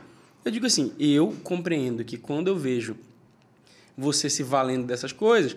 eu 0.45 0.51
digo 0.51 0.67
assim, 0.67 0.93
eu 0.99 1.37
compreendo 1.45 2.05
que 2.05 2.19
quando 2.19 2.49
eu 2.49 2.57
vejo 2.57 2.97
você 3.97 4.29
se 4.29 4.43
valendo 4.43 4.89
dessas 4.89 5.13
coisas, 5.13 5.57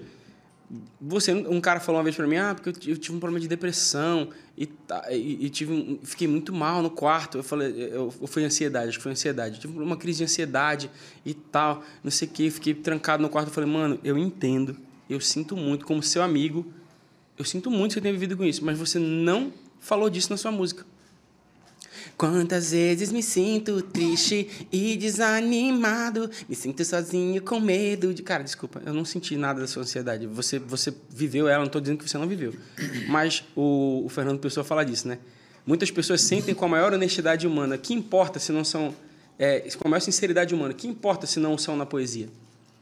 você 0.99 1.31
um 1.33 1.61
cara 1.61 1.79
falou 1.79 1.97
uma 1.99 2.03
vez 2.03 2.15
para 2.15 2.27
mim 2.27 2.35
ah 2.35 2.53
porque 2.53 2.69
eu 2.91 2.97
tive 2.97 3.15
um 3.15 3.19
problema 3.19 3.39
de 3.39 3.47
depressão 3.47 4.29
e, 4.57 4.67
e, 5.11 5.45
e 5.45 5.49
tive 5.49 5.71
um- 5.71 5.99
fiquei 6.03 6.27
muito 6.27 6.51
mal 6.53 6.81
no 6.83 6.89
quarto. 6.89 7.37
Eu 7.37 7.43
falei 7.43 7.69
eu, 7.71 8.13
eu 8.19 8.27
foi 8.27 8.43
ansiedade 8.43 8.89
acho 8.89 8.97
que 8.97 9.03
foi 9.03 9.13
ansiedade. 9.13 9.55
Eu 9.55 9.61
tive 9.61 9.79
uma 9.81 9.95
crise 9.95 10.17
de 10.17 10.23
ansiedade 10.25 10.91
e 11.25 11.33
tal 11.33 11.83
não 12.03 12.11
sei 12.11 12.27
o 12.27 12.31
que 12.31 12.49
fiquei 12.51 12.73
trancado 12.73 13.23
no 13.23 13.29
quarto. 13.29 13.47
Eu 13.47 13.53
falei 13.53 13.69
mano 13.69 13.97
eu 14.03 14.17
entendo 14.17 14.75
eu 15.09 15.21
sinto 15.21 15.55
muito 15.55 15.85
como 15.85 16.03
seu 16.03 16.21
amigo 16.21 16.65
eu 17.37 17.45
sinto 17.45 17.71
muito 17.71 17.91
que 17.91 17.93
você 17.95 18.01
tenha 18.01 18.13
vivido 18.13 18.35
com 18.35 18.43
isso 18.43 18.65
mas 18.65 18.77
você 18.77 18.99
não 18.99 19.53
falou 19.79 20.09
disso 20.09 20.29
na 20.31 20.37
sua 20.37 20.51
música 20.51 20.85
Quantas 22.17 22.71
vezes 22.71 23.11
me 23.11 23.21
sinto 23.21 23.79
triste 23.79 24.67
e 24.71 24.97
desanimado, 24.97 26.27
me 26.49 26.55
sinto 26.55 26.83
sozinho 26.83 27.39
com 27.43 27.59
medo 27.59 28.11
de. 28.11 28.23
Cara, 28.23 28.43
desculpa, 28.43 28.81
eu 28.83 28.91
não 28.91 29.05
senti 29.05 29.37
nada 29.37 29.61
da 29.61 29.67
sua 29.67 29.83
ansiedade. 29.83 30.25
Você, 30.25 30.57
você 30.57 30.91
viveu 31.11 31.47
ela, 31.47 31.59
não 31.59 31.67
estou 31.67 31.79
dizendo 31.79 31.99
que 31.99 32.09
você 32.09 32.17
não 32.17 32.27
viveu. 32.27 32.55
Mas 33.07 33.43
o, 33.55 34.01
o 34.03 34.09
Fernando 34.09 34.39
Pessoa 34.39 34.63
fala 34.63 34.83
disso, 34.83 35.07
né? 35.07 35.19
Muitas 35.63 35.91
pessoas 35.91 36.21
sentem 36.21 36.55
com 36.55 36.65
a 36.65 36.67
maior 36.67 36.91
honestidade 36.91 37.45
humana. 37.45 37.77
Que 37.77 37.93
importa 37.93 38.39
se 38.39 38.51
não 38.51 38.63
são. 38.63 38.95
É, 39.37 39.59
com 39.77 39.87
a 39.87 39.91
maior 39.91 40.01
sinceridade 40.01 40.55
humana, 40.55 40.73
que 40.73 40.87
importa 40.87 41.27
se 41.27 41.39
não 41.39 41.55
são 41.55 41.77
na 41.77 41.85
poesia? 41.85 42.29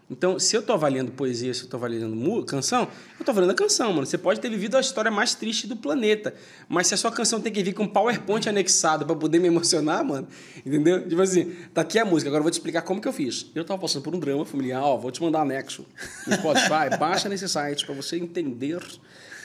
Então, 0.07 0.37
se 0.37 0.55
eu 0.55 0.59
estou 0.59 0.75
avaliando 0.75 1.11
poesia, 1.11 1.51
se 1.51 1.61
eu 1.61 1.65
estou 1.65 1.79
avaliando 1.79 2.45
canção, 2.45 2.81
eu 2.81 3.21
estou 3.21 3.31
avaliando 3.31 3.53
a 3.53 3.55
canção, 3.55 3.91
mano. 3.91 4.05
Você 4.05 4.19
pode 4.19 4.39
ter 4.39 4.49
vivido 4.49 4.77
a 4.77 4.79
história 4.79 5.09
mais 5.09 5.33
triste 5.33 5.65
do 5.65 5.75
planeta, 5.75 6.31
mas 6.69 6.85
se 6.85 6.93
a 6.93 6.97
sua 6.97 7.11
canção 7.11 7.41
tem 7.41 7.51
que 7.51 7.63
vir 7.63 7.73
com 7.73 7.87
PowerPoint 7.87 8.47
anexado 8.47 9.03
para 9.03 9.15
poder 9.15 9.39
me 9.39 9.47
emocionar, 9.47 10.03
mano, 10.05 10.27
entendeu? 10.63 11.07
Tipo 11.09 11.21
assim, 11.23 11.55
tá 11.73 11.81
aqui 11.81 11.97
a 11.97 12.05
música, 12.05 12.29
agora 12.29 12.39
eu 12.41 12.43
vou 12.43 12.51
te 12.51 12.55
explicar 12.55 12.83
como 12.83 13.01
que 13.01 13.07
eu 13.07 13.13
fiz. 13.13 13.47
Eu 13.55 13.65
tava 13.65 13.81
passando 13.81 14.03
por 14.03 14.13
um 14.13 14.19
drama 14.19 14.45
familiar, 14.45 14.83
ó, 14.83 14.95
vou 14.95 15.09
te 15.09 15.23
mandar 15.23 15.41
anexo 15.41 15.83
no 16.27 16.33
Spotify, 16.35 16.95
baixa 16.99 17.27
nesse 17.27 17.49
site 17.49 17.83
para 17.83 17.95
você 17.95 18.17
entender. 18.17 18.79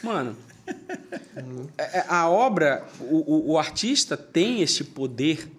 Mano, 0.02 0.36
é- 1.78 2.00
é- 2.00 2.04
a 2.06 2.28
obra, 2.28 2.86
o, 3.00 3.16
o- 3.34 3.52
o 3.52 3.58
artista 3.58 4.14
tem 4.14 4.60
esse 4.60 4.84
poder, 4.84 5.50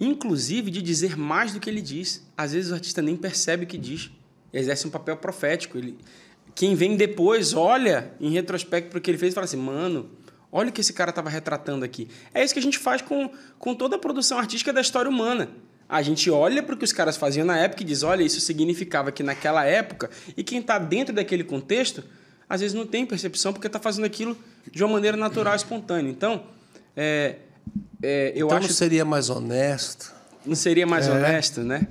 inclusive, 0.00 0.70
de 0.70 0.80
dizer 0.80 1.16
mais 1.16 1.52
do 1.52 1.58
que 1.58 1.68
ele 1.68 1.82
diz. 1.82 2.22
Às 2.36 2.52
vezes 2.52 2.70
o 2.70 2.74
artista 2.74 3.02
nem 3.02 3.16
percebe 3.16 3.64
o 3.64 3.66
que 3.66 3.76
diz. 3.78 4.10
Exerce 4.52 4.86
um 4.86 4.90
papel 4.90 5.16
profético. 5.16 5.78
Ele, 5.78 5.98
quem 6.54 6.74
vem 6.74 6.96
depois 6.96 7.52
olha 7.52 8.12
em 8.20 8.30
retrospecto 8.30 8.90
para 8.90 8.98
o 8.98 9.00
que 9.00 9.10
ele 9.10 9.18
fez 9.18 9.32
e 9.32 9.34
fala 9.34 9.44
assim, 9.44 9.56
mano, 9.56 10.10
olha 10.50 10.70
o 10.70 10.72
que 10.72 10.80
esse 10.80 10.92
cara 10.92 11.10
estava 11.10 11.28
retratando 11.28 11.84
aqui. 11.84 12.08
É 12.32 12.42
isso 12.42 12.54
que 12.54 12.60
a 12.60 12.62
gente 12.62 12.78
faz 12.78 13.02
com, 13.02 13.30
com 13.58 13.74
toda 13.74 13.96
a 13.96 13.98
produção 13.98 14.38
artística 14.38 14.72
da 14.72 14.80
história 14.80 15.10
humana. 15.10 15.50
A 15.88 16.02
gente 16.02 16.30
olha 16.30 16.62
para 16.62 16.74
o 16.74 16.78
que 16.78 16.84
os 16.84 16.92
caras 16.92 17.16
faziam 17.16 17.46
na 17.46 17.58
época 17.58 17.82
e 17.82 17.86
diz, 17.86 18.02
olha, 18.02 18.22
isso 18.22 18.40
significava 18.40 19.12
que 19.12 19.22
naquela 19.22 19.64
época, 19.64 20.10
e 20.36 20.42
quem 20.42 20.58
está 20.58 20.78
dentro 20.78 21.14
daquele 21.14 21.44
contexto, 21.44 22.02
às 22.48 22.60
vezes 22.60 22.74
não 22.74 22.86
tem 22.86 23.06
percepção 23.06 23.52
porque 23.52 23.66
está 23.66 23.78
fazendo 23.78 24.04
aquilo 24.04 24.36
de 24.70 24.82
uma 24.82 24.94
maneira 24.94 25.16
natural, 25.16 25.54
espontânea. 25.54 26.10
Então, 26.10 26.44
é, 26.96 27.36
é, 28.02 28.32
eu 28.34 28.46
então 28.46 28.58
acho 28.58 28.68
não 28.68 28.74
seria 28.74 29.04
mais 29.04 29.30
honesto? 29.30 30.16
não 30.46 30.54
seria 30.54 30.86
mais 30.86 31.08
honesto, 31.08 31.60
né? 31.62 31.86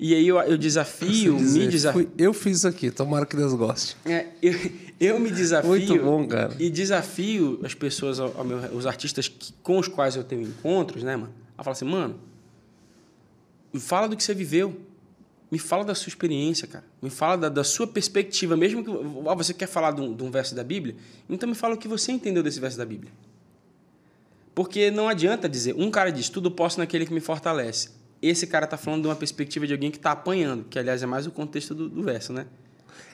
E 0.00 0.14
aí 0.14 0.28
eu, 0.28 0.38
eu 0.38 0.56
desafio, 0.56 1.36
dizer, 1.36 1.58
me 1.58 1.66
desafio. 1.68 2.10
eu 2.16 2.32
fiz 2.32 2.58
isso 2.58 2.68
aqui, 2.68 2.88
tomara 2.90 3.26
que 3.26 3.34
Deus 3.36 3.52
goste. 3.54 3.96
É, 4.04 4.26
eu, 4.40 4.54
eu 5.00 5.18
me 5.18 5.28
desafio. 5.30 5.68
Muito 5.70 5.98
bom, 5.98 6.26
cara. 6.28 6.54
E 6.58 6.70
desafio 6.70 7.58
as 7.64 7.74
pessoas, 7.74 8.20
ao, 8.20 8.32
ao 8.38 8.44
meu- 8.44 8.58
os 8.76 8.86
artistas 8.86 9.26
que- 9.26 9.52
com 9.62 9.76
os 9.78 9.88
quais 9.88 10.14
eu 10.14 10.22
tenho 10.22 10.42
encontros, 10.42 11.02
né, 11.02 11.16
mano? 11.16 11.32
A 11.56 11.64
falar 11.64 11.72
assim, 11.72 11.84
mano, 11.84 12.14
me 13.72 13.80
fala 13.80 14.08
do 14.08 14.16
que 14.16 14.22
você 14.22 14.32
viveu. 14.34 14.76
Me 15.50 15.58
fala 15.58 15.82
da 15.82 15.94
sua 15.94 16.10
experiência, 16.10 16.68
cara. 16.68 16.84
Me 17.02 17.08
fala 17.10 17.36
da, 17.36 17.48
da 17.48 17.64
sua 17.64 17.86
perspectiva. 17.86 18.56
Mesmo 18.56 18.84
que 18.84 18.90
ah, 19.28 19.34
você 19.34 19.52
quer 19.54 19.66
falar 19.66 19.92
de 19.92 20.00
um, 20.02 20.14
de 20.14 20.22
um 20.22 20.30
verso 20.30 20.54
da 20.54 20.62
Bíblia, 20.62 20.94
então 21.28 21.48
me 21.48 21.54
fala 21.54 21.74
o 21.74 21.78
que 21.78 21.88
você 21.88 22.12
entendeu 22.12 22.42
desse 22.42 22.60
verso 22.60 22.76
da 22.78 22.84
Bíblia. 22.84 23.10
Porque 24.54 24.90
não 24.90 25.08
adianta 25.08 25.48
dizer, 25.48 25.74
um 25.76 25.90
cara 25.90 26.10
diz, 26.12 26.28
tudo 26.28 26.50
posso 26.50 26.78
naquele 26.78 27.06
que 27.06 27.12
me 27.14 27.20
fortalece. 27.20 27.90
Esse 28.20 28.46
cara 28.46 28.66
tá 28.66 28.76
falando 28.76 29.02
de 29.02 29.08
uma 29.08 29.16
perspectiva 29.16 29.66
de 29.66 29.72
alguém 29.72 29.90
que 29.90 29.98
tá 29.98 30.12
apanhando, 30.12 30.64
que 30.64 30.78
aliás 30.78 31.02
é 31.02 31.06
mais 31.06 31.26
o 31.26 31.30
contexto 31.30 31.74
do, 31.74 31.88
do 31.88 32.02
verso, 32.02 32.32
né? 32.32 32.46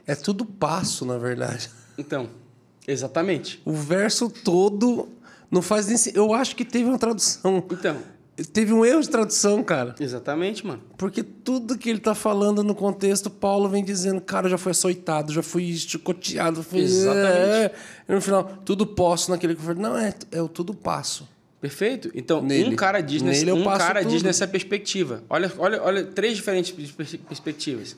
É 0.07 0.15
tudo 0.15 0.45
passo, 0.45 1.05
na 1.05 1.19
verdade. 1.19 1.71
Então, 1.97 2.29
exatamente. 2.87 3.61
O 3.65 3.73
verso 3.73 4.29
todo 4.31 5.09
não 5.51 5.63
faz 5.63 5.87
nem. 5.87 6.15
Eu 6.15 6.35
acho 6.35 6.57
que 6.57 6.65
teve 6.65 6.89
uma 6.89 6.99
tradução. 6.99 7.65
Então, 7.71 7.97
Teve 8.53 8.73
um 8.73 8.85
erro 8.85 9.01
de 9.01 9.09
tradução, 9.09 9.63
cara. 9.63 9.95
exatamente, 10.01 10.67
mano. 10.67 10.83
Porque 10.99 11.23
tudo 11.23 11.79
que 11.79 11.89
ele 11.89 12.01
tá 12.01 12.17
falando 12.17 12.65
no 12.65 12.75
contexto, 12.75 13.31
Paulo 13.31 13.69
vem 13.69 13.85
dizendo, 13.85 14.21
cara, 14.21 14.47
eu 14.47 14.51
já 14.51 14.59
fui 14.59 14.73
açoitado, 14.73 15.33
já 15.33 15.43
fui 15.43 15.73
chicoteado, 15.73 16.61
fui... 16.65 16.81
Exatamente. 16.81 17.31
É. 17.31 17.75
E 18.09 18.13
no 18.13 18.21
final, 18.21 18.45
tudo 18.65 18.85
posso 18.87 19.31
naquele 19.31 19.55
que 19.55 19.61
eu 19.61 19.65
falei, 19.65 19.81
não, 19.81 19.97
é, 19.97 20.13
é 20.33 20.43
o 20.43 20.49
tudo 20.49 20.75
passo. 20.75 21.29
Perfeito? 21.65 22.11
Então, 22.15 22.43
Nele. 22.43 22.75
um 22.75 22.77
cara 22.77 23.01
diz, 23.01 23.23
nesse, 23.23 23.51
um 23.51 23.65
cara 23.65 24.03
diz 24.03 24.23
nessa 24.23 24.47
perspectiva. 24.47 25.25
Olha, 25.31 25.51
olha, 25.57 25.83
olha, 25.83 26.05
três 26.05 26.37
diferentes 26.37 26.71
pers- 26.93 27.17
perspectivas. 27.17 27.97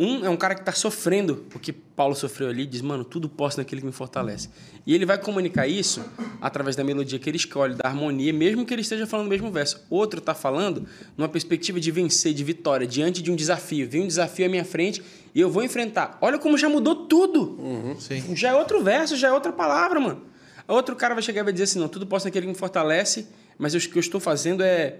Um 0.00 0.24
é 0.24 0.30
um 0.30 0.36
cara 0.36 0.54
que 0.54 0.62
está 0.62 0.72
sofrendo 0.72 1.44
o 1.54 1.58
que 1.58 1.72
Paulo 1.72 2.14
sofreu 2.16 2.48
ali, 2.48 2.64
diz, 2.66 2.80
mano, 2.80 3.04
tudo 3.04 3.28
posso 3.28 3.58
naquele 3.58 3.82
que 3.82 3.86
me 3.86 3.92
fortalece. 3.92 4.48
E 4.86 4.94
ele 4.94 5.04
vai 5.04 5.18
comunicar 5.18 5.68
isso 5.68 6.02
através 6.40 6.74
da 6.74 6.82
melodia 6.82 7.18
que 7.18 7.28
ele 7.28 7.36
escolhe, 7.36 7.74
da 7.74 7.86
harmonia, 7.86 8.32
mesmo 8.32 8.64
que 8.64 8.72
ele 8.74 8.80
esteja 8.80 9.06
falando 9.06 9.26
o 9.26 9.30
mesmo 9.30 9.50
verso. 9.52 9.84
Outro 9.90 10.18
está 10.20 10.34
falando 10.34 10.86
numa 11.18 11.28
perspectiva 11.28 11.78
de 11.78 11.90
vencer, 11.90 12.32
de 12.32 12.42
vitória, 12.42 12.86
diante 12.86 13.20
de 13.22 13.30
um 13.30 13.36
desafio. 13.36 13.86
Vem 13.88 14.02
um 14.02 14.06
desafio 14.08 14.46
à 14.46 14.48
minha 14.48 14.64
frente 14.64 15.02
e 15.34 15.40
eu 15.40 15.50
vou 15.50 15.62
enfrentar. 15.62 16.16
Olha 16.22 16.38
como 16.38 16.56
já 16.56 16.68
mudou 16.68 16.96
tudo. 17.06 17.58
Sim. 18.00 18.34
Já 18.34 18.48
é 18.48 18.54
outro 18.54 18.82
verso, 18.82 19.16
já 19.16 19.28
é 19.28 19.32
outra 19.32 19.52
palavra, 19.52 20.00
mano. 20.00 20.22
Outro 20.66 20.96
cara 20.96 21.14
vai 21.14 21.22
chegar 21.22 21.42
e 21.42 21.44
vai 21.44 21.52
dizer 21.52 21.64
assim, 21.64 21.78
não, 21.78 21.88
tudo 21.88 22.06
posso 22.06 22.26
naquele 22.26 22.46
que 22.46 22.52
me 22.52 22.58
fortalece, 22.58 23.26
mas 23.58 23.74
o 23.74 23.78
que 23.78 23.96
eu 23.96 24.00
estou 24.00 24.20
fazendo 24.20 24.62
é, 24.62 24.96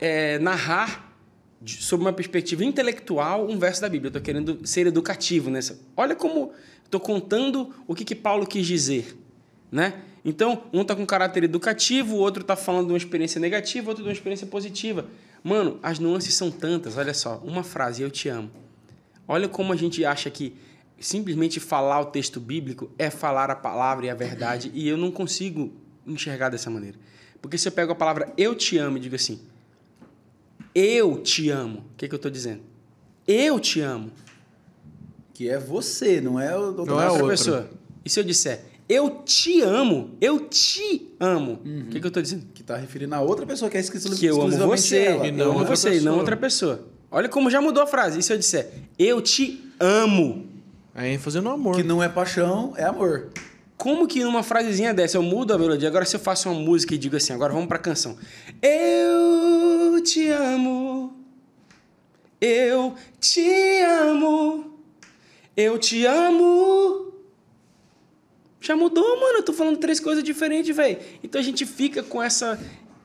é 0.00 0.38
narrar 0.38 1.14
de- 1.62 1.82
sob 1.82 2.02
uma 2.02 2.12
perspectiva 2.12 2.64
intelectual 2.64 3.48
um 3.48 3.58
verso 3.58 3.80
da 3.80 3.88
Bíblia. 3.88 4.08
Eu 4.08 4.18
estou 4.18 4.22
querendo 4.22 4.66
ser 4.66 4.86
educativo 4.86 5.50
nessa. 5.50 5.78
Olha 5.96 6.14
como 6.16 6.52
estou 6.84 7.00
contando 7.00 7.72
o 7.86 7.94
que, 7.94 8.04
que 8.04 8.14
Paulo 8.14 8.46
quis 8.46 8.66
dizer, 8.66 9.16
né? 9.70 9.94
Então, 10.24 10.64
um 10.72 10.82
está 10.82 10.96
com 10.96 11.06
caráter 11.06 11.44
educativo, 11.44 12.16
o 12.16 12.18
outro 12.18 12.42
está 12.42 12.56
falando 12.56 12.86
de 12.86 12.92
uma 12.92 12.98
experiência 12.98 13.40
negativa, 13.40 13.88
outro 13.88 14.02
de 14.02 14.08
uma 14.08 14.12
experiência 14.12 14.46
positiva. 14.46 15.06
Mano, 15.42 15.78
as 15.82 15.98
nuances 15.98 16.34
são 16.34 16.50
tantas. 16.50 16.96
Olha 16.98 17.14
só, 17.14 17.40
uma 17.44 17.62
frase, 17.62 18.02
eu 18.02 18.10
te 18.10 18.28
amo. 18.28 18.50
Olha 19.26 19.48
como 19.48 19.72
a 19.72 19.76
gente 19.76 20.04
acha 20.04 20.28
que 20.28 20.54
simplesmente 21.00 21.60
falar 21.60 22.00
o 22.00 22.06
texto 22.06 22.40
bíblico 22.40 22.90
é 22.98 23.10
falar 23.10 23.50
a 23.50 23.56
palavra 23.56 24.06
e 24.06 24.10
a 24.10 24.14
verdade, 24.14 24.70
e 24.74 24.88
eu 24.88 24.96
não 24.96 25.10
consigo 25.10 25.72
enxergar 26.06 26.48
dessa 26.48 26.70
maneira. 26.70 26.98
Porque 27.40 27.56
se 27.56 27.68
eu 27.68 27.72
pego 27.72 27.92
a 27.92 27.94
palavra 27.94 28.32
eu 28.36 28.54
te 28.54 28.78
amo 28.78 28.96
e 28.96 29.00
digo 29.00 29.14
assim, 29.14 29.40
eu 30.74 31.18
te 31.22 31.50
amo, 31.50 31.80
o 31.92 31.96
que, 31.96 32.08
que 32.08 32.14
eu 32.14 32.16
estou 32.18 32.30
dizendo? 32.30 32.62
Eu 33.26 33.60
te 33.60 33.80
amo. 33.80 34.10
Que 35.34 35.48
é 35.48 35.58
você, 35.58 36.20
não 36.20 36.40
é 36.40 36.56
o 36.56 36.72
Não 36.84 37.00
é 37.00 37.10
outra 37.10 37.28
pessoa. 37.28 37.70
E 38.04 38.10
se 38.10 38.18
eu 38.18 38.24
disser 38.24 38.64
eu 38.88 39.22
te 39.22 39.60
amo, 39.60 40.16
eu 40.18 40.48
te 40.48 41.14
amo, 41.20 41.60
o 41.62 41.90
que, 41.90 42.00
que 42.00 42.06
eu 42.06 42.08
estou 42.08 42.22
dizendo? 42.22 42.46
Que 42.54 42.62
tá 42.62 42.74
referindo 42.76 43.14
a 43.14 43.20
outra 43.20 43.44
pessoa 43.44 43.70
que 43.70 43.76
é 43.76 43.80
esquecido 43.80 44.16
que 44.16 44.24
eu 44.24 44.40
amo 44.40 44.56
você, 44.66 44.98
ela. 44.98 45.26
E 45.26 45.28
eu 45.28 45.36
não 45.36 45.50
amo 45.50 45.58
outra 45.58 45.76
você 45.76 45.88
e 45.88 45.92
não 45.92 45.98
pessoa. 45.98 46.16
outra 46.16 46.36
pessoa. 46.36 46.88
Olha 47.10 47.28
como 47.28 47.50
já 47.50 47.60
mudou 47.60 47.82
a 47.82 47.86
frase. 47.86 48.18
E 48.18 48.22
se 48.22 48.32
eu 48.32 48.38
disser 48.38 48.70
eu 48.98 49.20
te 49.20 49.62
amo, 49.78 50.47
A 50.98 51.06
ênfase 51.06 51.40
no 51.40 51.50
amor. 51.50 51.76
Que 51.76 51.84
não 51.84 52.02
é 52.02 52.08
paixão, 52.08 52.74
é 52.76 52.82
amor. 52.82 53.28
Como 53.76 54.08
que 54.08 54.24
numa 54.24 54.42
frasezinha 54.42 54.92
dessa 54.92 55.16
eu 55.16 55.22
mudo 55.22 55.54
a 55.54 55.58
melodia? 55.58 55.86
Agora 55.86 56.04
se 56.04 56.16
eu 56.16 56.18
faço 56.18 56.50
uma 56.50 56.58
música 56.58 56.92
e 56.92 56.98
digo 56.98 57.14
assim, 57.14 57.32
agora 57.32 57.52
vamos 57.52 57.68
pra 57.68 57.78
canção. 57.78 58.18
Eu 58.60 60.02
te 60.02 60.28
amo. 60.28 61.16
Eu 62.40 62.96
te 63.20 63.48
amo. 63.80 64.76
Eu 65.56 65.78
te 65.78 66.04
amo. 66.04 67.12
Já 68.60 68.74
mudou, 68.74 69.20
mano. 69.20 69.38
Eu 69.38 69.44
tô 69.44 69.52
falando 69.52 69.76
três 69.76 70.00
coisas 70.00 70.24
diferentes, 70.24 70.74
velho. 70.74 70.98
Então 71.22 71.40
a 71.40 71.44
gente 71.44 71.64
fica 71.64 72.02
com 72.02 72.20
essa 72.20 72.58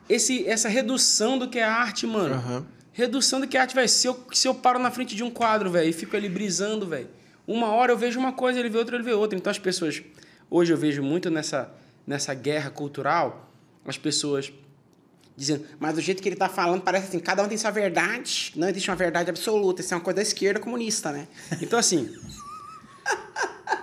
esse, 0.08 0.44
essa 0.48 0.68
redução 0.68 1.38
do 1.38 1.48
que 1.48 1.60
é 1.60 1.64
arte, 1.64 2.08
mano. 2.08 2.34
Aham. 2.34 2.66
Redução 2.92 3.40
do 3.40 3.46
que 3.46 3.56
é 3.56 3.60
arte, 3.60 3.72
velho. 3.72 3.88
Se 3.88 4.08
eu, 4.08 4.18
se 4.32 4.48
eu 4.48 4.54
paro 4.54 4.80
na 4.80 4.90
frente 4.90 5.14
de 5.14 5.22
um 5.22 5.30
quadro, 5.30 5.70
velho, 5.70 5.88
e 5.88 5.92
fico 5.92 6.16
ali 6.16 6.28
brisando, 6.28 6.88
velho. 6.88 7.06
Uma 7.46 7.68
hora 7.68 7.92
eu 7.92 7.98
vejo 7.98 8.18
uma 8.18 8.32
coisa, 8.32 8.58
ele 8.58 8.68
vê 8.68 8.78
outra, 8.78 8.96
ele 8.96 9.04
vê 9.04 9.12
outra. 9.12 9.38
Então 9.38 9.50
as 9.50 9.58
pessoas. 9.58 10.02
Hoje 10.50 10.72
eu 10.72 10.76
vejo 10.76 11.02
muito 11.02 11.30
nessa, 11.30 11.72
nessa 12.06 12.32
guerra 12.34 12.70
cultural, 12.70 13.50
as 13.84 13.98
pessoas 13.98 14.52
dizendo. 15.36 15.64
Mas 15.78 15.94
do 15.94 16.00
jeito 16.00 16.22
que 16.22 16.28
ele 16.28 16.36
tá 16.36 16.48
falando, 16.48 16.82
parece 16.82 17.08
assim, 17.08 17.18
cada 17.18 17.42
um 17.42 17.48
tem 17.48 17.58
sua 17.58 17.70
verdade. 17.70 18.52
Não 18.56 18.68
existe 18.68 18.90
uma 18.90 18.96
verdade 18.96 19.30
absoluta. 19.30 19.80
Isso 19.80 19.92
é 19.92 19.96
uma 19.96 20.02
coisa 20.02 20.16
da 20.16 20.22
esquerda 20.22 20.60
comunista, 20.60 21.12
né? 21.12 21.26
Então, 21.60 21.78
assim. 21.78 22.10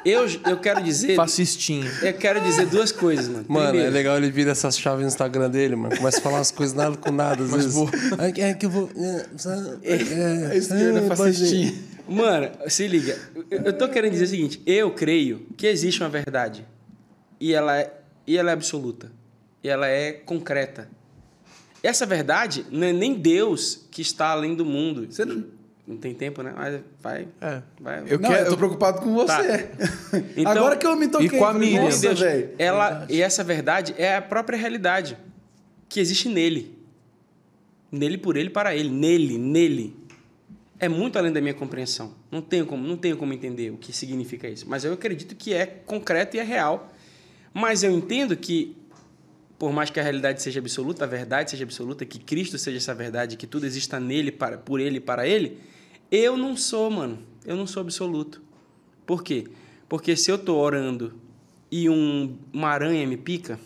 Eu, 0.03 0.25
eu 0.47 0.57
quero 0.57 0.81
dizer. 0.81 1.15
Fascistinho. 1.15 1.89
Eu 2.01 2.13
quero 2.13 2.41
dizer 2.41 2.65
duas 2.65 2.91
coisas, 2.91 3.27
mano. 3.27 3.45
Mano, 3.47 3.67
Primeiro, 3.67 3.88
é 3.88 3.91
legal 3.91 4.17
ele 4.17 4.31
vir 4.31 4.47
essas 4.47 4.77
chaves 4.77 5.01
no 5.01 5.07
Instagram 5.07 5.49
dele, 5.49 5.75
mano. 5.75 5.95
Começa 5.95 6.17
a 6.17 6.21
falar 6.21 6.38
umas 6.38 6.49
coisas 6.51 6.75
nada 6.75 6.97
com 6.97 7.11
nada, 7.11 7.43
às 7.43 7.51
vezes. 7.51 7.75
É, 8.17 8.49
é 8.49 8.53
que 8.53 8.65
eu 8.65 8.69
vou. 8.69 8.89
É, 8.95 9.25
é, 9.83 10.51
A 10.51 10.55
esquerda 10.55 10.99
é, 10.99 11.07
fascistinha. 11.07 11.73
Mano, 12.11 12.49
se 12.67 12.88
liga. 12.88 13.17
Eu, 13.49 13.73
tô 13.77 13.88
querendo 13.89 14.11
dizer 14.11 14.25
o 14.25 14.27
seguinte: 14.27 14.61
eu 14.65 14.91
creio 14.91 15.45
que 15.57 15.67
existe 15.67 16.01
uma 16.01 16.09
verdade. 16.09 16.65
E 17.39 17.53
ela 17.53 17.77
é, 17.79 17.93
e 18.27 18.38
ela 18.38 18.51
é 18.51 18.53
absoluta. 18.53 19.11
E 19.63 19.69
ela 19.69 19.88
é 19.88 20.11
concreta. 20.13 20.89
Essa 21.83 22.05
verdade 22.05 22.65
não 22.69 22.85
é 22.85 22.93
nem 22.93 23.13
Deus 23.15 23.88
que 23.89 24.01
está 24.01 24.27
além 24.27 24.55
do 24.55 24.65
mundo. 24.65 25.07
Você 25.11 25.25
não... 25.25 25.43
Não 25.88 25.97
tem 25.97 26.13
tempo, 26.13 26.43
né? 26.43 26.53
Mas 26.55 26.79
vai. 27.01 27.27
É. 27.41 27.61
vai. 27.79 28.03
Eu 28.07 28.19
não, 28.19 28.29
quero- 28.29 28.45
eu 28.45 28.49
tô 28.51 28.57
preocupado 28.57 29.01
com 29.01 29.13
você. 29.13 29.57
Tá. 29.63 30.17
Então- 30.38 30.51
Agora 30.51 30.77
que 30.77 30.85
eu 30.85 30.95
me 30.95 31.07
toquei. 31.07 31.27
E 31.27 31.29
com 31.31 31.43
a 31.43 31.53
Miriam. 31.53 31.83
Nossa, 31.83 32.13
Deus, 32.13 32.21
ela 32.57 33.05
e 33.09 33.19
essa 33.21 33.43
verdade 33.43 33.93
é 33.97 34.15
a 34.15 34.21
própria 34.21 34.57
realidade 34.57 35.17
que 35.89 35.99
existe 35.99 36.29
nele. 36.29 36.77
Nele 37.91 38.17
por 38.17 38.38
ele 38.38 38.49
para 38.49 38.75
ele, 38.75 38.89
nele, 38.89 39.38
nele. 39.38 39.95
É 40.83 40.89
muito 40.89 41.19
além 41.19 41.31
da 41.31 41.39
minha 41.39 41.53
compreensão. 41.53 42.15
Não 42.31 42.41
tenho 42.41 42.65
como, 42.65 42.85
não 42.87 42.97
tenho 42.97 43.15
como 43.15 43.31
entender 43.33 43.69
o 43.71 43.77
que 43.77 43.93
significa 43.93 44.49
isso, 44.49 44.67
mas 44.67 44.83
eu 44.83 44.91
acredito 44.93 45.35
que 45.35 45.53
é 45.53 45.65
concreto 45.67 46.35
e 46.35 46.39
é 46.39 46.43
real. 46.43 46.91
Mas 47.53 47.83
eu 47.83 47.91
entendo 47.91 48.35
que 48.35 48.75
por 49.59 49.71
mais 49.71 49.91
que 49.91 49.99
a 49.99 50.03
realidade 50.03 50.41
seja 50.41 50.59
absoluta, 50.59 51.03
a 51.03 51.07
verdade 51.07 51.51
seja 51.51 51.63
absoluta, 51.63 52.03
que 52.03 52.17
Cristo 52.17 52.57
seja 52.57 52.77
essa 52.77 52.95
verdade, 52.95 53.37
que 53.37 53.45
tudo 53.45 53.63
exista 53.67 53.99
nele, 53.99 54.31
para, 54.31 54.57
por 54.57 54.79
ele 54.79 54.97
e 54.97 54.99
para 54.99 55.27
ele, 55.27 55.59
eu 56.09 56.35
não 56.35 56.57
sou, 56.57 56.89
mano. 56.89 57.19
Eu 57.45 57.55
não 57.55 57.67
sou 57.67 57.81
absoluto. 57.81 58.41
Por 59.05 59.21
quê? 59.23 59.45
Porque 59.87 60.15
se 60.15 60.31
eu 60.31 60.37
tô 60.39 60.57
orando 60.57 61.13
e 61.69 61.87
um, 61.87 62.35
uma 62.51 62.69
aranha 62.69 63.05
me 63.05 63.17
pica, 63.17 63.59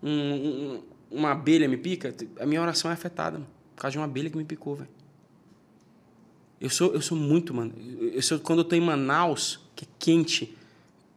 um- 0.00 0.10
um- 0.10 0.82
uma 1.10 1.32
abelha 1.32 1.66
me 1.68 1.76
pica, 1.76 2.14
a 2.38 2.46
minha 2.46 2.62
oração 2.62 2.88
é 2.88 2.94
afetada, 2.94 3.38
mano, 3.38 3.50
por 3.74 3.82
causa 3.82 3.92
de 3.92 3.98
uma 3.98 4.04
abelha 4.04 4.30
que 4.30 4.36
me 4.36 4.44
picou, 4.44 4.76
velho. 4.76 4.95
Eu 6.60 6.70
sou, 6.70 6.94
eu 6.94 7.02
sou 7.02 7.16
muito, 7.16 7.52
mano. 7.52 7.72
Eu 8.12 8.22
sou, 8.22 8.38
quando 8.38 8.60
eu 8.60 8.64
tô 8.64 8.74
em 8.74 8.80
Manaus, 8.80 9.60
que 9.74 9.84
é 9.84 9.88
quente, 9.98 10.56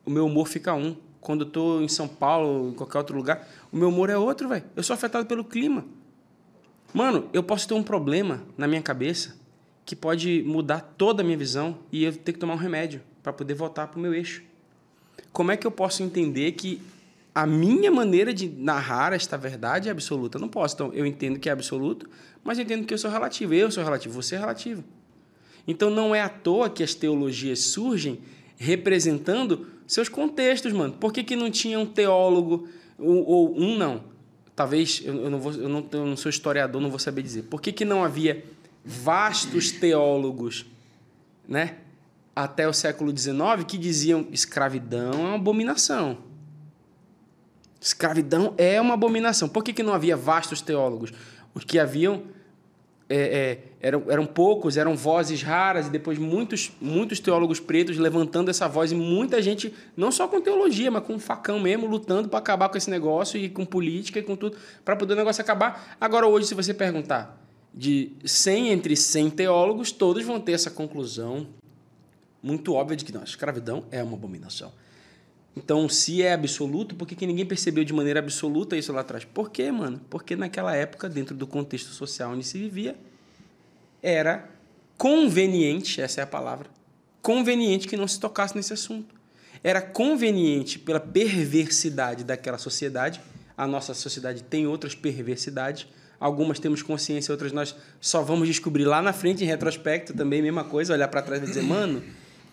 o 0.05 0.09
meu 0.09 0.25
humor 0.25 0.47
fica 0.47 0.73
um. 0.73 0.95
Quando 1.21 1.45
eu 1.45 1.49
tô 1.49 1.81
em 1.81 1.87
São 1.87 2.07
Paulo, 2.07 2.69
em 2.69 2.73
qualquer 2.73 2.97
outro 2.97 3.15
lugar, 3.15 3.47
o 3.71 3.77
meu 3.77 3.89
humor 3.89 4.09
é 4.09 4.17
outro, 4.17 4.47
velho. 4.49 4.63
Eu 4.75 4.83
sou 4.83 4.93
afetado 4.93 5.25
pelo 5.25 5.43
clima. 5.43 5.85
Mano, 6.93 7.29
eu 7.33 7.43
posso 7.43 7.67
ter 7.67 7.73
um 7.73 7.83
problema 7.83 8.43
na 8.57 8.67
minha 8.67 8.81
cabeça 8.81 9.37
que 9.85 9.95
pode 9.95 10.43
mudar 10.45 10.81
toda 10.97 11.21
a 11.21 11.25
minha 11.25 11.37
visão 11.37 11.77
e 11.91 12.03
eu 12.03 12.15
ter 12.15 12.33
que 12.33 12.39
tomar 12.39 12.53
um 12.53 12.57
remédio 12.57 13.01
para 13.21 13.33
poder 13.33 13.53
voltar 13.53 13.87
pro 13.87 13.99
meu 13.99 14.13
eixo. 14.13 14.43
Como 15.31 15.51
é 15.51 15.57
que 15.57 15.67
eu 15.67 15.71
posso 15.71 16.01
entender 16.03 16.51
que 16.53 16.81
a 17.33 17.45
minha 17.45 17.91
maneira 17.91 18.33
de 18.33 18.49
narrar 18.49 19.13
esta 19.13 19.37
verdade 19.37 19.87
é 19.87 19.91
absoluta? 19.91 20.37
Eu 20.37 20.41
não 20.41 20.49
posso. 20.49 20.75
Então, 20.75 20.93
eu 20.93 21.05
entendo 21.05 21.39
que 21.39 21.49
é 21.49 21.51
absoluto, 21.51 22.09
mas 22.43 22.57
eu 22.57 22.63
entendo 22.63 22.85
que 22.85 22.93
eu 22.93 22.97
sou 22.97 23.11
relativo. 23.11 23.53
Eu 23.53 23.69
sou 23.71 23.83
relativo, 23.83 24.21
você 24.21 24.35
é 24.35 24.39
relativo. 24.39 24.83
Então 25.67 25.89
não 25.89 26.13
é 26.13 26.21
à 26.21 26.29
toa 26.29 26.69
que 26.69 26.83
as 26.83 26.93
teologias 26.93 27.59
surgem 27.59 28.19
representando 28.57 29.67
seus 29.87 30.09
contextos, 30.09 30.73
mano. 30.73 30.93
Por 30.93 31.11
que, 31.11 31.23
que 31.23 31.35
não 31.35 31.49
tinha 31.49 31.79
um 31.79 31.85
teólogo, 31.85 32.67
ou, 32.97 33.25
ou 33.25 33.59
um 33.59 33.77
não? 33.77 34.03
Talvez, 34.55 35.01
eu, 35.05 35.15
eu 35.15 35.29
não 35.29 35.39
vou, 35.39 35.53
eu, 35.53 35.69
não, 35.69 35.85
eu 35.91 36.05
não 36.05 36.17
sou 36.17 36.29
historiador, 36.29 36.81
não 36.81 36.89
vou 36.89 36.99
saber 36.99 37.23
dizer. 37.23 37.43
Por 37.43 37.61
que, 37.61 37.71
que 37.71 37.85
não 37.85 38.03
havia 38.03 38.43
vastos 38.83 39.71
teólogos, 39.71 40.65
né? 41.47 41.77
Até 42.35 42.67
o 42.67 42.73
século 42.73 43.15
XIX, 43.17 43.63
que 43.67 43.77
diziam 43.77 44.27
escravidão 44.31 45.13
é 45.13 45.17
uma 45.17 45.35
abominação. 45.35 46.17
Escravidão 47.81 48.53
é 48.57 48.79
uma 48.79 48.93
abominação. 48.93 49.47
Por 49.47 49.63
que, 49.63 49.73
que 49.73 49.83
não 49.83 49.93
havia 49.93 50.15
vastos 50.15 50.61
teólogos? 50.61 51.13
Os 51.53 51.63
que 51.63 51.79
haviam 51.79 52.23
é, 53.09 53.15
é, 53.17 53.59
eram, 53.81 54.03
eram 54.07 54.25
poucos, 54.25 54.77
eram 54.77 54.95
vozes 54.95 55.41
raras, 55.41 55.87
e 55.87 55.89
depois 55.89 56.19
muitos, 56.19 56.71
muitos 56.79 57.19
teólogos 57.19 57.59
pretos 57.59 57.97
levantando 57.97 58.49
essa 58.49 58.67
voz, 58.67 58.91
e 58.91 58.95
muita 58.95 59.41
gente, 59.41 59.73
não 59.97 60.11
só 60.11 60.27
com 60.27 60.39
teologia, 60.39 60.91
mas 60.91 61.03
com 61.03 61.17
facão 61.17 61.59
mesmo, 61.59 61.87
lutando 61.87 62.29
para 62.29 62.37
acabar 62.37 62.69
com 62.69 62.77
esse 62.77 62.89
negócio, 62.89 63.39
e 63.39 63.49
com 63.49 63.65
política 63.65 64.19
e 64.19 64.23
com 64.23 64.35
tudo, 64.35 64.55
para 64.85 64.95
poder 64.95 65.13
o 65.13 65.17
negócio 65.17 65.41
acabar. 65.41 65.97
Agora, 65.99 66.27
hoje, 66.27 66.47
se 66.47 66.53
você 66.53 66.73
perguntar 66.73 67.43
de 67.73 68.11
100 68.23 68.69
entre 68.69 68.95
100 68.95 69.31
teólogos, 69.31 69.91
todos 69.91 70.23
vão 70.23 70.39
ter 70.39 70.51
essa 70.51 70.69
conclusão 70.69 71.47
muito 72.41 72.73
óbvia 72.73 72.95
de 72.95 73.05
que 73.05 73.11
não, 73.11 73.21
a 73.21 73.25
escravidão 73.25 73.83
é 73.91 74.03
uma 74.03 74.13
abominação. 74.13 74.71
Então, 75.59 75.89
se 75.89 76.23
é 76.23 76.31
absoluto, 76.31 76.95
por 76.95 77.05
que, 77.05 77.13
que 77.13 77.27
ninguém 77.27 77.45
percebeu 77.45 77.83
de 77.83 77.91
maneira 77.91 78.19
absoluta 78.19 78.77
isso 78.77 78.93
lá 78.93 79.01
atrás? 79.01 79.25
Por 79.25 79.51
quê, 79.51 79.69
mano? 79.69 79.99
Porque 80.09 80.33
naquela 80.33 80.73
época, 80.73 81.09
dentro 81.09 81.35
do 81.35 81.45
contexto 81.45 81.89
social 81.89 82.31
onde 82.31 82.45
se 82.45 82.57
vivia, 82.57 82.95
era 84.01 84.49
conveniente, 84.97 85.99
essa 85.99 86.21
é 86.21 86.23
a 86.23 86.27
palavra, 86.27 86.69
conveniente 87.21 87.89
que 87.89 87.97
não 87.97 88.07
se 88.07 88.19
tocasse 88.21 88.55
nesse 88.55 88.71
assunto. 88.71 89.13
Era 89.61 89.81
conveniente 89.81 90.79
pela 90.79 90.99
perversidade 90.99 92.23
daquela 92.23 92.57
sociedade. 92.57 93.19
A 93.57 93.67
nossa 93.67 93.93
sociedade 93.93 94.43
tem 94.43 94.65
outras 94.65 94.95
perversidades. 94.95 95.87
Algumas 96.17 96.57
temos 96.57 96.81
consciência, 96.81 97.33
outras 97.33 97.51
nós 97.51 97.75
só 97.99 98.21
vamos 98.21 98.47
descobrir 98.47 98.85
lá 98.85 99.01
na 99.01 99.11
frente, 99.11 99.43
em 99.43 99.47
retrospecto, 99.47 100.13
também, 100.13 100.41
mesma 100.41 100.63
coisa, 100.63 100.93
olhar 100.93 101.09
para 101.09 101.21
trás 101.21 101.43
e 101.43 101.45
dizer, 101.45 101.63
mano, 101.63 102.01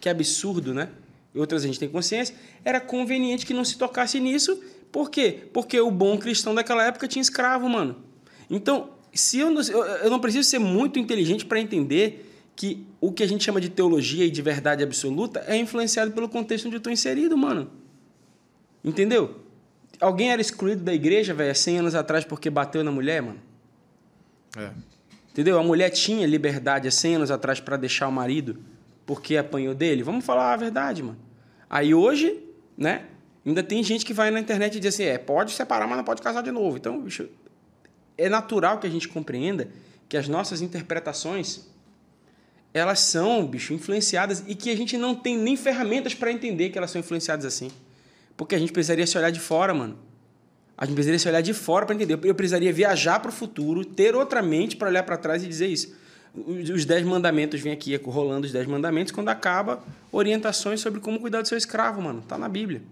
que 0.00 0.08
absurdo, 0.08 0.74
né? 0.74 0.88
Outras 1.36 1.62
a 1.62 1.66
gente 1.66 1.78
tem 1.78 1.88
consciência. 1.88 2.34
Era 2.64 2.80
conveniente 2.80 3.44
que 3.44 3.52
não 3.52 3.64
se 3.64 3.76
tocasse 3.76 4.18
nisso. 4.18 4.62
Por 4.90 5.10
quê? 5.10 5.48
Porque 5.52 5.78
o 5.80 5.90
bom 5.90 6.16
cristão 6.18 6.54
daquela 6.54 6.84
época 6.84 7.06
tinha 7.06 7.20
escravo, 7.20 7.68
mano. 7.68 7.96
Então, 8.48 8.90
se 9.12 9.38
eu 9.38 9.50
não, 9.50 9.62
eu 9.62 10.10
não 10.10 10.18
preciso 10.18 10.48
ser 10.48 10.58
muito 10.58 10.98
inteligente 10.98 11.44
para 11.44 11.60
entender 11.60 12.32
que 12.54 12.86
o 13.00 13.12
que 13.12 13.22
a 13.22 13.28
gente 13.28 13.44
chama 13.44 13.60
de 13.60 13.68
teologia 13.68 14.24
e 14.24 14.30
de 14.30 14.40
verdade 14.40 14.82
absoluta 14.82 15.44
é 15.46 15.56
influenciado 15.56 16.12
pelo 16.12 16.28
contexto 16.28 16.66
onde 16.66 16.76
eu 16.76 16.78
estou 16.78 16.92
inserido, 16.92 17.36
mano. 17.36 17.70
Entendeu? 18.82 19.40
Alguém 20.00 20.30
era 20.30 20.40
excluído 20.40 20.82
da 20.82 20.94
igreja, 20.94 21.34
velho, 21.34 21.50
há 21.50 21.54
100 21.54 21.78
anos 21.78 21.94
atrás 21.94 22.24
porque 22.24 22.48
bateu 22.48 22.82
na 22.82 22.90
mulher, 22.90 23.20
mano? 23.20 23.40
É. 24.56 24.70
Entendeu? 25.30 25.58
A 25.58 25.62
mulher 25.62 25.90
tinha 25.90 26.26
liberdade 26.26 26.88
há 26.88 26.90
100 26.90 27.16
anos 27.16 27.30
atrás 27.30 27.60
para 27.60 27.76
deixar 27.76 28.08
o 28.08 28.12
marido 28.12 28.58
porque 29.04 29.36
apanhou 29.36 29.74
dele? 29.74 30.02
Vamos 30.02 30.24
falar 30.24 30.52
a 30.52 30.56
verdade, 30.56 31.02
mano. 31.02 31.18
Aí 31.68 31.94
hoje, 31.94 32.43
né? 32.76 33.06
Ainda 33.44 33.62
tem 33.62 33.82
gente 33.82 34.05
que 34.05 34.12
vai 34.12 34.30
na 34.30 34.40
internet 34.40 34.76
e 34.76 34.80
diz 34.80 34.94
assim: 34.94 35.05
é, 35.05 35.18
pode 35.18 35.52
separar, 35.52 35.86
mas 35.86 35.97
não 35.97 36.05
pode 36.05 36.22
casar 36.22 36.43
de 36.43 36.51
novo. 36.51 36.76
Então, 36.76 37.01
bicho, 37.01 37.28
é 38.18 38.28
natural 38.28 38.78
que 38.78 38.86
a 38.86 38.90
gente 38.90 39.09
compreenda 39.09 39.68
que 40.09 40.16
as 40.16 40.28
nossas 40.28 40.60
interpretações 40.60 41.66
elas 42.72 43.01
são, 43.01 43.47
bicho, 43.47 43.72
influenciadas 43.72 44.44
e 44.47 44.55
que 44.55 44.68
a 44.70 44.76
gente 44.76 44.98
não 44.98 45.14
tem 45.14 45.38
nem 45.38 45.56
ferramentas 45.56 46.14
para 46.14 46.30
entender 46.30 46.68
que 46.68 46.76
elas 46.76 46.90
são 46.90 47.01
influenciadas 47.01 47.47
assim. 47.47 47.70
Porque 48.36 48.55
a 48.55 48.59
gente 48.59 48.70
precisaria 48.70 49.06
se 49.06 49.16
olhar 49.16 49.30
de 49.30 49.40
fora, 49.40 49.72
mano. 49.72 49.98
A 50.76 50.84
gente 50.84 50.94
precisaria 50.94 51.18
se 51.18 51.26
olhar 51.26 51.40
de 51.40 51.55
fora 51.55 51.86
para 51.86 51.94
entender. 51.94 52.18
Eu 52.22 52.34
precisaria 52.34 52.70
viajar 52.70 53.20
para 53.20 53.30
o 53.30 53.32
futuro, 53.32 53.82
ter 53.82 54.14
outra 54.14 54.43
mente 54.43 54.76
para 54.76 54.88
olhar 54.88 55.05
para 55.05 55.16
trás 55.16 55.43
e 55.43 55.48
dizer 55.48 55.68
isso. 55.68 55.97
Os 56.36 56.84
dez 56.84 57.04
mandamentos, 57.04 57.60
vem 57.60 57.72
aqui 57.72 57.96
rolando 57.96 58.46
os 58.46 58.52
dez 58.52 58.66
mandamentos, 58.66 59.12
quando 59.12 59.28
acaba, 59.28 59.82
orientações 60.12 60.80
sobre 60.80 61.00
como 61.00 61.18
cuidar 61.18 61.42
do 61.42 61.48
seu 61.48 61.56
escravo, 61.56 62.02
mano. 62.02 62.22
Tá 62.26 62.36
na 62.36 62.48
Bíblia. 62.48 62.82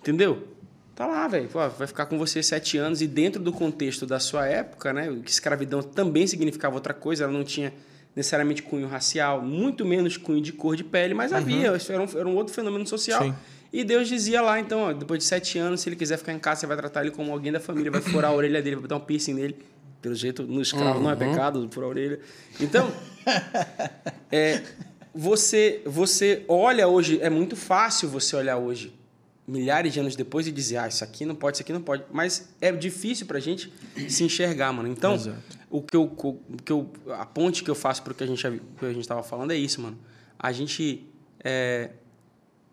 Entendeu? 0.00 0.48
Tá 0.94 1.06
lá, 1.06 1.28
velho. 1.28 1.48
Vai 1.48 1.86
ficar 1.86 2.06
com 2.06 2.18
você 2.18 2.42
sete 2.42 2.78
anos 2.78 3.02
e 3.02 3.06
dentro 3.06 3.42
do 3.42 3.52
contexto 3.52 4.06
da 4.06 4.18
sua 4.18 4.46
época, 4.46 4.92
né? 4.92 5.20
Que 5.24 5.30
escravidão 5.30 5.82
também 5.82 6.26
significava 6.26 6.74
outra 6.74 6.94
coisa, 6.94 7.24
ela 7.24 7.32
não 7.32 7.44
tinha 7.44 7.72
necessariamente 8.16 8.62
cunho 8.62 8.88
racial, 8.88 9.40
muito 9.40 9.84
menos 9.84 10.16
cunho 10.16 10.40
de 10.40 10.52
cor 10.52 10.74
de 10.74 10.82
pele, 10.82 11.14
mas 11.14 11.32
havia, 11.32 11.76
isso 11.76 11.92
era 11.92 12.02
um, 12.02 12.08
era 12.18 12.26
um 12.26 12.34
outro 12.34 12.52
fenômeno 12.52 12.84
social. 12.84 13.22
Sim. 13.22 13.34
E 13.72 13.84
Deus 13.84 14.08
dizia 14.08 14.40
lá, 14.40 14.58
então, 14.58 14.80
ó, 14.80 14.92
depois 14.92 15.18
de 15.18 15.24
sete 15.24 15.58
anos, 15.58 15.82
se 15.82 15.88
ele 15.88 15.94
quiser 15.94 16.16
ficar 16.16 16.32
em 16.32 16.38
casa, 16.38 16.62
você 16.62 16.66
vai 16.66 16.76
tratar 16.76 17.02
ele 17.02 17.10
como 17.10 17.30
alguém 17.30 17.52
da 17.52 17.60
família, 17.60 17.90
vai 17.90 18.00
furar 18.00 18.30
a 18.30 18.34
orelha 18.34 18.62
dele, 18.62 18.76
vai 18.76 18.82
botar 18.82 18.96
um 18.96 19.00
piercing 19.00 19.34
nele. 19.34 19.56
Pelo 20.00 20.14
jeito, 20.14 20.44
no 20.44 20.62
escravo 20.62 21.00
não 21.00 21.10
é 21.10 21.16
pecado, 21.16 21.68
a 21.74 21.86
orelha. 21.86 22.20
Então, 22.60 22.90
é, 24.30 24.62
você, 25.12 25.82
você 25.84 26.44
olha 26.46 26.86
hoje, 26.86 27.18
é 27.20 27.28
muito 27.28 27.56
fácil 27.56 28.08
você 28.08 28.36
olhar 28.36 28.56
hoje, 28.56 28.94
milhares 29.46 29.92
de 29.92 29.98
anos 29.98 30.14
depois, 30.14 30.46
e 30.46 30.52
dizer, 30.52 30.76
ah, 30.76 30.86
isso 30.86 31.02
aqui 31.02 31.26
não 31.26 31.34
pode, 31.34 31.56
isso 31.56 31.62
aqui 31.62 31.72
não 31.72 31.82
pode. 31.82 32.04
Mas 32.12 32.54
é 32.60 32.70
difícil 32.70 33.26
pra 33.26 33.40
gente 33.40 33.72
se 34.08 34.22
enxergar, 34.22 34.72
mano. 34.72 34.88
Então, 34.88 35.14
Exato. 35.14 35.38
o 35.68 35.82
que 35.82 35.96
eu, 35.96 36.04
o 36.04 36.56
que 36.62 36.70
eu, 36.70 36.92
a 37.10 37.26
ponte 37.26 37.64
que 37.64 37.70
eu 37.70 37.74
faço 37.74 38.02
pro 38.02 38.14
que 38.14 38.22
a 38.22 38.26
gente, 38.26 38.42
que 38.78 38.86
a 38.86 38.92
gente 38.92 39.08
tava 39.08 39.22
falando 39.24 39.50
é 39.50 39.56
isso, 39.56 39.80
mano. 39.80 39.98
A 40.38 40.52
gente 40.52 41.04
é, 41.42 41.90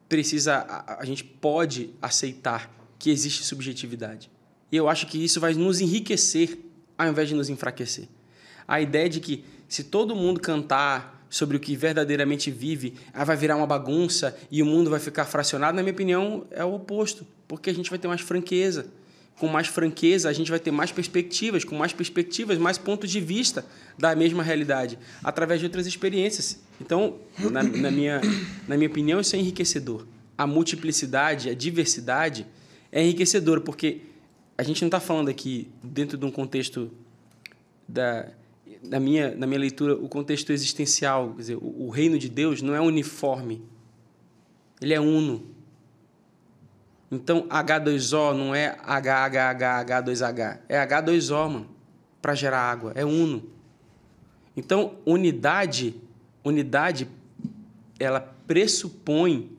precisa, 0.08 0.58
a, 0.58 1.02
a 1.02 1.06
gente 1.06 1.24
pode 1.24 1.90
aceitar 2.00 2.72
que 3.00 3.10
existe 3.10 3.44
subjetividade. 3.44 4.30
E 4.72 4.78
eu 4.78 4.90
acho 4.90 5.08
que 5.08 5.24
isso 5.24 5.40
vai 5.40 5.54
nos 5.54 5.80
enriquecer 5.80 6.60
ao 6.98 7.08
invés 7.08 7.30
de 7.30 7.36
nos 7.36 7.50
enfraquecer. 7.50 8.08
A 8.68 8.82
ideia 8.82 9.10
de 9.10 9.20
que 9.20 9.44
se 9.68 9.84
todo 9.84 10.16
mundo 10.16 10.40
cantar 10.40 11.26
sobre 11.30 11.58
o 11.58 11.60
que 11.60 11.76
verdadeiramente 11.76 12.50
vive, 12.50 12.94
aí 13.14 13.26
vai 13.26 13.36
virar 13.36 13.58
uma 13.58 13.68
bagunça 13.68 14.38
e 14.50 14.62
o 14.62 14.66
mundo 14.66 14.90
vai 14.90 15.00
ficar 15.00 15.26
fracionado, 15.26 15.76
na 15.76 15.84
minha 15.84 15.94
opinião, 15.94 16.46
é 16.52 16.64
o 16.64 16.74
oposto, 16.76 17.26
porque 17.48 17.70
a 17.70 17.74
gente 17.74 17.90
vai 17.90 18.00
ter 18.00 18.08
mais 18.08 18.22
franqueza. 18.22 18.88
Com 19.38 19.48
mais 19.48 19.68
franqueza, 19.68 20.30
a 20.30 20.34
gente 20.34 20.50
vai 20.50 20.60
ter 20.62 20.72
mais 20.72 20.94
perspectivas, 20.94 21.66
com 21.66 21.76
mais 21.76 21.92
perspectivas, 21.92 22.58
mais 22.58 22.78
pontos 22.78 23.12
de 23.12 23.20
vista 23.20 23.66
da 23.98 24.16
mesma 24.16 24.42
realidade, 24.42 24.98
através 25.22 25.60
de 25.60 25.66
outras 25.66 25.86
experiências. 25.86 26.62
Então, 26.80 27.18
na, 27.52 27.62
na 27.62 27.92
minha, 27.92 28.22
na 28.66 28.78
minha 28.78 28.90
opinião, 28.90 29.20
isso 29.20 29.36
é 29.36 29.40
enriquecedor. 29.40 30.08
A 30.38 30.48
multiplicidade, 30.48 31.50
a 31.50 31.54
diversidade 31.54 32.48
é 32.94 33.04
enriquecedora, 33.04 33.60
porque 33.60 34.04
a 34.58 34.64
gente 34.64 34.82
não 34.82 34.88
está 34.88 35.00
falando 35.00 35.30
aqui 35.30 35.70
dentro 35.84 36.18
de 36.18 36.26
um 36.26 36.32
contexto 36.32 36.92
da, 37.88 38.30
na, 38.84 39.00
minha, 39.00 39.36
na 39.36 39.46
minha 39.46 39.60
leitura, 39.60 39.96
o 39.96 40.08
contexto 40.08 40.52
existencial, 40.52 41.32
quer 41.32 41.38
dizer, 41.38 41.56
o, 41.58 41.88
o 41.88 41.90
reino 41.90 42.18
de 42.18 42.30
Deus 42.30 42.62
não 42.62 42.74
é 42.74 42.80
uniforme, 42.80 43.62
ele 44.82 44.94
é 44.94 45.00
uno. 45.00 45.44
Então, 47.12 47.48
H2O 47.48 48.34
não 48.34 48.56
é 48.56 48.78
HHH2H, 48.78 50.60
é 50.68 50.86
H2O, 50.86 51.50
mano, 51.50 51.70
para 52.22 52.34
gerar 52.34 52.60
água, 52.60 52.94
é 52.96 53.06
uno. 53.06 53.44
Então, 54.56 54.96
unidade, 55.06 55.96
unidade, 56.44 57.08
ela 58.00 58.20
pressupõe, 58.20 59.52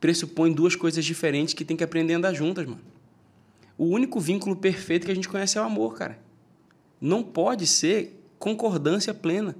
pressupõe 0.00 0.52
duas 0.52 0.74
coisas 0.74 1.04
diferentes 1.04 1.54
que 1.54 1.64
tem 1.64 1.76
que 1.76 1.84
aprender 1.84 2.14
a 2.14 2.16
andar 2.18 2.34
juntas, 2.34 2.66
mano. 2.66 2.93
O 3.76 3.86
único 3.86 4.20
vínculo 4.20 4.56
perfeito 4.56 5.06
que 5.06 5.12
a 5.12 5.14
gente 5.14 5.28
conhece 5.28 5.58
é 5.58 5.60
o 5.60 5.64
amor, 5.64 5.94
cara. 5.94 6.18
Não 7.00 7.22
pode 7.22 7.66
ser 7.66 8.20
concordância 8.38 9.12
plena. 9.12 9.56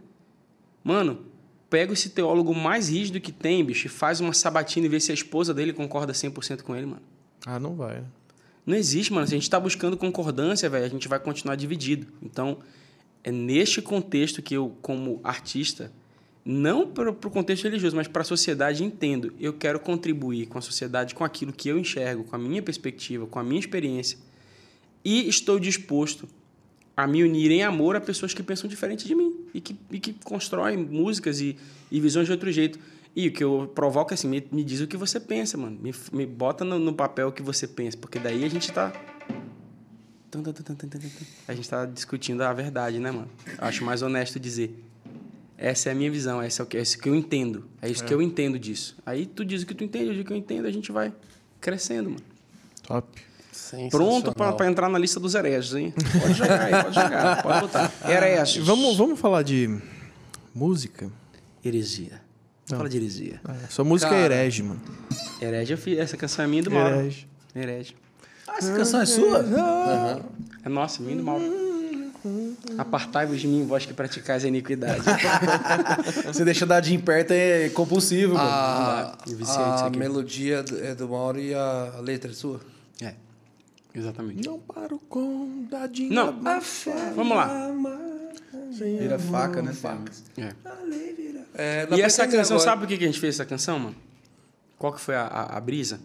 Mano, 0.83 1.27
pega 1.69 1.93
esse 1.93 2.11
teólogo 2.11 2.55
mais 2.55 2.89
rígido 2.89 3.21
que 3.21 3.33
tem, 3.33 3.65
bicho, 3.65 3.87
e 3.87 3.91
faz 3.91 4.21
uma 4.21 4.33
sabatina 4.33 4.87
e 4.87 4.89
vê 4.89 5.01
se 5.01 5.11
a 5.11 5.15
esposa 5.15 5.53
dele 5.53 5.73
concorda 5.73 6.13
100% 6.13 6.63
com 6.63 6.77
ele, 6.77 6.87
mano. 6.87 7.03
Ah, 7.45 7.59
não 7.59 7.75
vai. 7.75 7.97
né? 8.01 8.05
Não 8.65 8.77
existe, 8.77 9.13
mano. 9.13 9.27
Se 9.27 9.35
a 9.35 9.37
gente 9.37 9.43
está 9.43 9.61
buscando 9.61 9.97
concordância, 9.97 10.69
velho, 10.71 10.85
a 10.85 10.89
gente 10.89 11.09
vai 11.09 11.19
continuar 11.19 11.57
dividido. 11.57 12.07
Então, 12.23 12.59
é 13.23 13.31
neste 13.31 13.83
contexto 13.83 14.41
que 14.41 14.55
eu, 14.55 14.77
como 14.81 15.21
artista, 15.25 15.93
não 16.45 16.87
para 16.87 17.11
o 17.11 17.15
contexto 17.15 17.65
religioso, 17.65 17.97
mas 17.97 18.07
para 18.07 18.21
a 18.23 18.25
sociedade, 18.25 18.85
entendo. 18.85 19.33
Eu 19.41 19.55
quero 19.55 19.81
contribuir 19.81 20.47
com 20.47 20.59
a 20.59 20.61
sociedade, 20.61 21.15
com 21.15 21.25
aquilo 21.25 21.53
que 21.53 21.69
eu 21.69 21.79
enxergo, 21.79 22.25
com 22.25 22.37
a 22.37 22.39
minha 22.39 22.63
perspectiva, 22.63 23.27
com 23.27 23.39
a 23.39 23.43
minha 23.43 23.61
experiência. 23.61 24.19
E 25.03 25.27
estou 25.29 25.59
disposto 25.59 26.29
a 26.97 27.07
me 27.07 27.25
unir 27.25 27.51
em 27.51 27.63
amor 27.63 27.97
a 27.97 28.01
pessoas 28.01 28.35
que 28.35 28.43
pensam 28.43 28.69
diferente 28.69 29.07
de 29.07 29.15
mim 29.15 29.35
e 29.53 29.61
que, 29.61 29.77
e 29.91 29.99
que 29.99 30.13
constroem 30.13 30.77
músicas 30.77 31.41
e, 31.41 31.57
e 31.91 31.99
visões 31.99 32.27
de 32.27 32.33
outro 32.33 32.53
jeito. 32.53 32.79
E 33.17 33.29
o 33.29 33.33
que 33.33 33.43
eu 33.43 33.71
provoco 33.75 34.13
é 34.13 34.15
assim, 34.15 34.29
me, 34.29 34.47
me 34.53 34.63
diz 34.63 34.81
o 34.81 34.87
que 34.87 34.97
você 34.97 35.19
pensa, 35.19 35.57
mano. 35.57 35.79
Me, 35.81 35.95
me 36.13 36.27
bota 36.27 36.65
no, 36.65 36.79
no 36.79 36.93
papel 36.93 37.29
o 37.29 37.33
que 37.33 37.43
você 37.43 37.67
pensa, 37.67 37.97
porque 37.97 38.19
daí 38.19 38.45
a 38.45 38.49
gente 38.49 38.71
tá. 38.71 38.93
Tum. 40.31 40.43
A 41.47 41.55
gente 41.55 41.69
tá 41.69 41.87
discutindo 41.87 42.43
a 42.43 42.53
verdade, 42.53 42.99
né, 42.99 43.11
mano? 43.11 43.31
Acho 43.59 43.85
mais 43.85 44.03
honesto 44.03 44.39
dizer. 44.39 44.75
Essa 45.57 45.89
é 45.89 45.93
a 45.93 45.95
minha 45.95 46.11
visão, 46.11 46.43
essa 46.43 46.63
é 46.63 46.65
o 46.65 46.67
que, 46.67 46.77
é 46.77 46.83
isso 46.83 46.99
que 46.99 47.09
eu 47.09 47.15
entendo. 47.15 47.69
É 47.81 47.89
isso 47.89 48.05
que 48.05 48.13
eu 48.13 48.21
entendo 48.21 48.59
disso. 48.59 48.97
Aí 49.07 49.25
tu 49.25 49.45
diz 49.45 49.63
o 49.63 49.67
que 49.67 49.75
tu 49.75 49.85
entende, 49.85 50.07
eu 50.07 50.13
digo 50.13 50.25
o 50.25 50.27
que 50.27 50.33
eu 50.33 50.37
entendo, 50.37 50.67
a 50.67 50.71
gente 50.71 50.91
vai 50.91 51.13
crescendo, 51.61 52.11
mano. 52.11 52.23
Top. 52.83 53.09
Pronto 53.91 54.35
pra 54.35 54.53
pra 54.53 54.67
entrar 54.67 54.89
na 54.89 54.99
lista 54.99 55.21
dos 55.21 55.35
hereges, 55.35 55.75
hein? 55.75 55.95
Pode 56.21 56.35
jogar 56.35 56.61
aí, 56.61 56.83
pode 56.83 56.95
jogar, 56.95 57.43
pode 57.43 57.61
botar. 57.61 57.93
Hereges. 58.09 58.67
Vamos, 58.67 58.97
vamos 58.97 59.19
falar 59.19 59.43
de 59.43 59.79
música? 60.55 61.11
Heresia. 61.65 62.21
Fala 62.67 62.89
de 62.89 62.97
heresia. 62.97 63.41
É, 63.47 63.69
sua 63.69 63.85
música 63.85 64.15
é 64.15 64.23
Cara. 64.23 64.35
herege, 64.35 64.63
mano. 64.63 64.81
Herege, 65.41 65.73
eu 65.73 65.79
fiz, 65.79 65.99
essa 65.99 66.17
canção 66.17 66.45
é 66.45 66.49
minha 66.49 66.61
e 66.61 66.65
do 66.65 66.71
Mauro. 66.71 66.97
Herege. 66.97 67.29
Herege. 67.55 67.97
Ah, 68.49 68.57
essa 68.59 68.75
canção 68.75 69.01
é 69.01 69.07
sua? 69.07 69.45
É 70.65 70.69
nossa, 70.69 71.03
minha 71.03 71.15
e 71.15 71.19
do 71.19 71.25
Mauro. 71.25 71.45
Apartai-vos 72.79 73.41
de 73.41 73.47
mim, 73.47 73.67
vós 73.67 73.85
que 73.85 73.93
praticais 73.93 74.45
a 74.45 74.49
iniquidade. 74.49 75.03
Você 76.27 76.45
deixa 76.45 76.65
dar 76.65 76.81
de 76.81 76.97
perto 76.99 77.33
é 77.33 77.69
compulsivo, 77.71 78.35
mano. 78.35 78.49
A, 78.49 79.19
Eu 79.27 79.37
viciei 79.37 79.59
nisso 79.65 79.85
a 79.85 79.87
aqui. 79.87 79.99
melodia 79.99 80.65
é 80.83 80.95
do 80.95 81.09
Mauro 81.09 81.39
e 81.39 81.53
a 81.55 81.99
letra 82.01 82.31
é 82.31 82.35
sua? 82.35 82.61
é, 83.03 83.15
exatamente. 83.95 84.47
Não 84.49 84.59
paro 84.59 84.99
com 85.09 85.67
dadinho. 85.71 86.13
Não, 86.13 86.33
vamos 87.15 87.37
lá. 87.37 87.71
Vira 88.71 89.19
faca, 89.19 89.63
né? 89.63 89.73
Faca. 89.73 90.11
É. 90.37 90.53
É, 91.57 91.89
E 91.97 92.01
essa 92.01 92.27
canção, 92.27 92.57
agora. 92.57 92.71
sabe 92.71 92.81
por 92.83 92.89
que 92.89 92.99
que 92.99 93.05
a 93.05 93.07
gente 93.07 93.21
fez 93.21 93.37
essa 93.37 93.45
canção, 93.45 93.79
mano? 93.79 93.97
Qual 94.79 94.93
que 94.93 95.01
foi 95.01 95.15
a, 95.15 95.23
a, 95.23 95.57
a 95.57 95.61
brisa? 95.61 96.01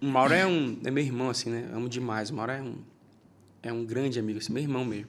O 0.00 0.06
Mauro 0.06 0.34
é 0.34 0.46
um 0.46 0.76
é 0.84 0.90
meu 0.90 1.02
irmão, 1.02 1.30
assim, 1.30 1.48
né? 1.48 1.64
Amo 1.72 1.88
demais. 1.88 2.28
O 2.30 2.34
Mauro 2.34 2.52
é 2.52 2.60
um, 2.60 2.74
é 3.62 3.72
um 3.72 3.84
grande 3.84 4.18
amigo, 4.18 4.38
assim, 4.38 4.52
meu 4.52 4.62
irmão 4.62 4.84
mesmo. 4.84 5.08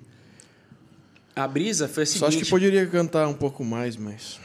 A 1.35 1.48
brisa 1.48 1.88
foi 1.88 2.03
a 2.03 2.06
Só 2.06 2.11
acho 2.27 2.33
seguinte... 2.33 2.43
que 2.45 2.49
poderia 2.51 2.85
cantar 2.85 3.27
um 3.27 3.33
pouco 3.33 3.64
mais, 3.65 3.98
mas. 3.98 4.40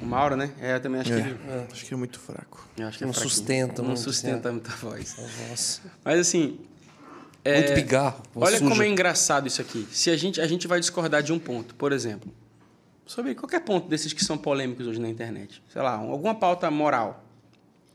O 0.00 0.06
Mauro, 0.06 0.36
né? 0.36 0.52
É, 0.58 0.74
eu 0.74 0.80
também 0.80 1.00
acho 1.00 1.12
É, 1.12 1.20
que 1.22 1.28
ele... 1.28 1.38
Acho 1.70 1.84
que 1.84 1.92
é 1.94 1.96
muito 1.96 2.18
fraco. 2.18 2.66
eu 2.78 2.86
acho 2.86 2.96
que 2.98 3.04
Não 3.04 3.10
é 3.10 3.14
sustenta 3.14 3.82
Não 3.82 3.88
muito, 3.88 4.00
sustenta 4.00 4.48
assim, 4.48 4.52
muita 4.52 4.70
voz. 4.76 5.16
Nossa. 5.50 5.82
Mas 6.02 6.18
assim... 6.20 6.58
é, 7.44 7.58
Muito 7.58 7.74
pigarro. 7.74 8.22
Olha 8.34 8.56
suja. 8.58 8.70
como 8.70 8.82
é 8.82 8.88
engraçado 8.88 9.46
isso 9.46 9.60
aqui. 9.60 9.86
Se 9.92 10.08
a 10.10 10.16
gente, 10.16 10.40
a 10.40 10.46
gente 10.46 10.66
vai 10.66 10.80
discordar 10.80 11.22
de 11.22 11.30
um 11.30 11.38
ponto, 11.38 11.74
por 11.74 11.92
exemplo, 11.92 12.32
sobre 13.04 13.34
qualquer 13.34 13.60
ponto 13.60 13.86
desses 13.86 14.14
que 14.14 14.24
são 14.24 14.38
polêmicos 14.38 14.86
hoje 14.86 14.98
na 14.98 15.10
internet, 15.10 15.62
sei 15.70 15.82
lá, 15.82 15.92
alguma 15.96 16.34
pauta 16.34 16.70
moral, 16.70 17.22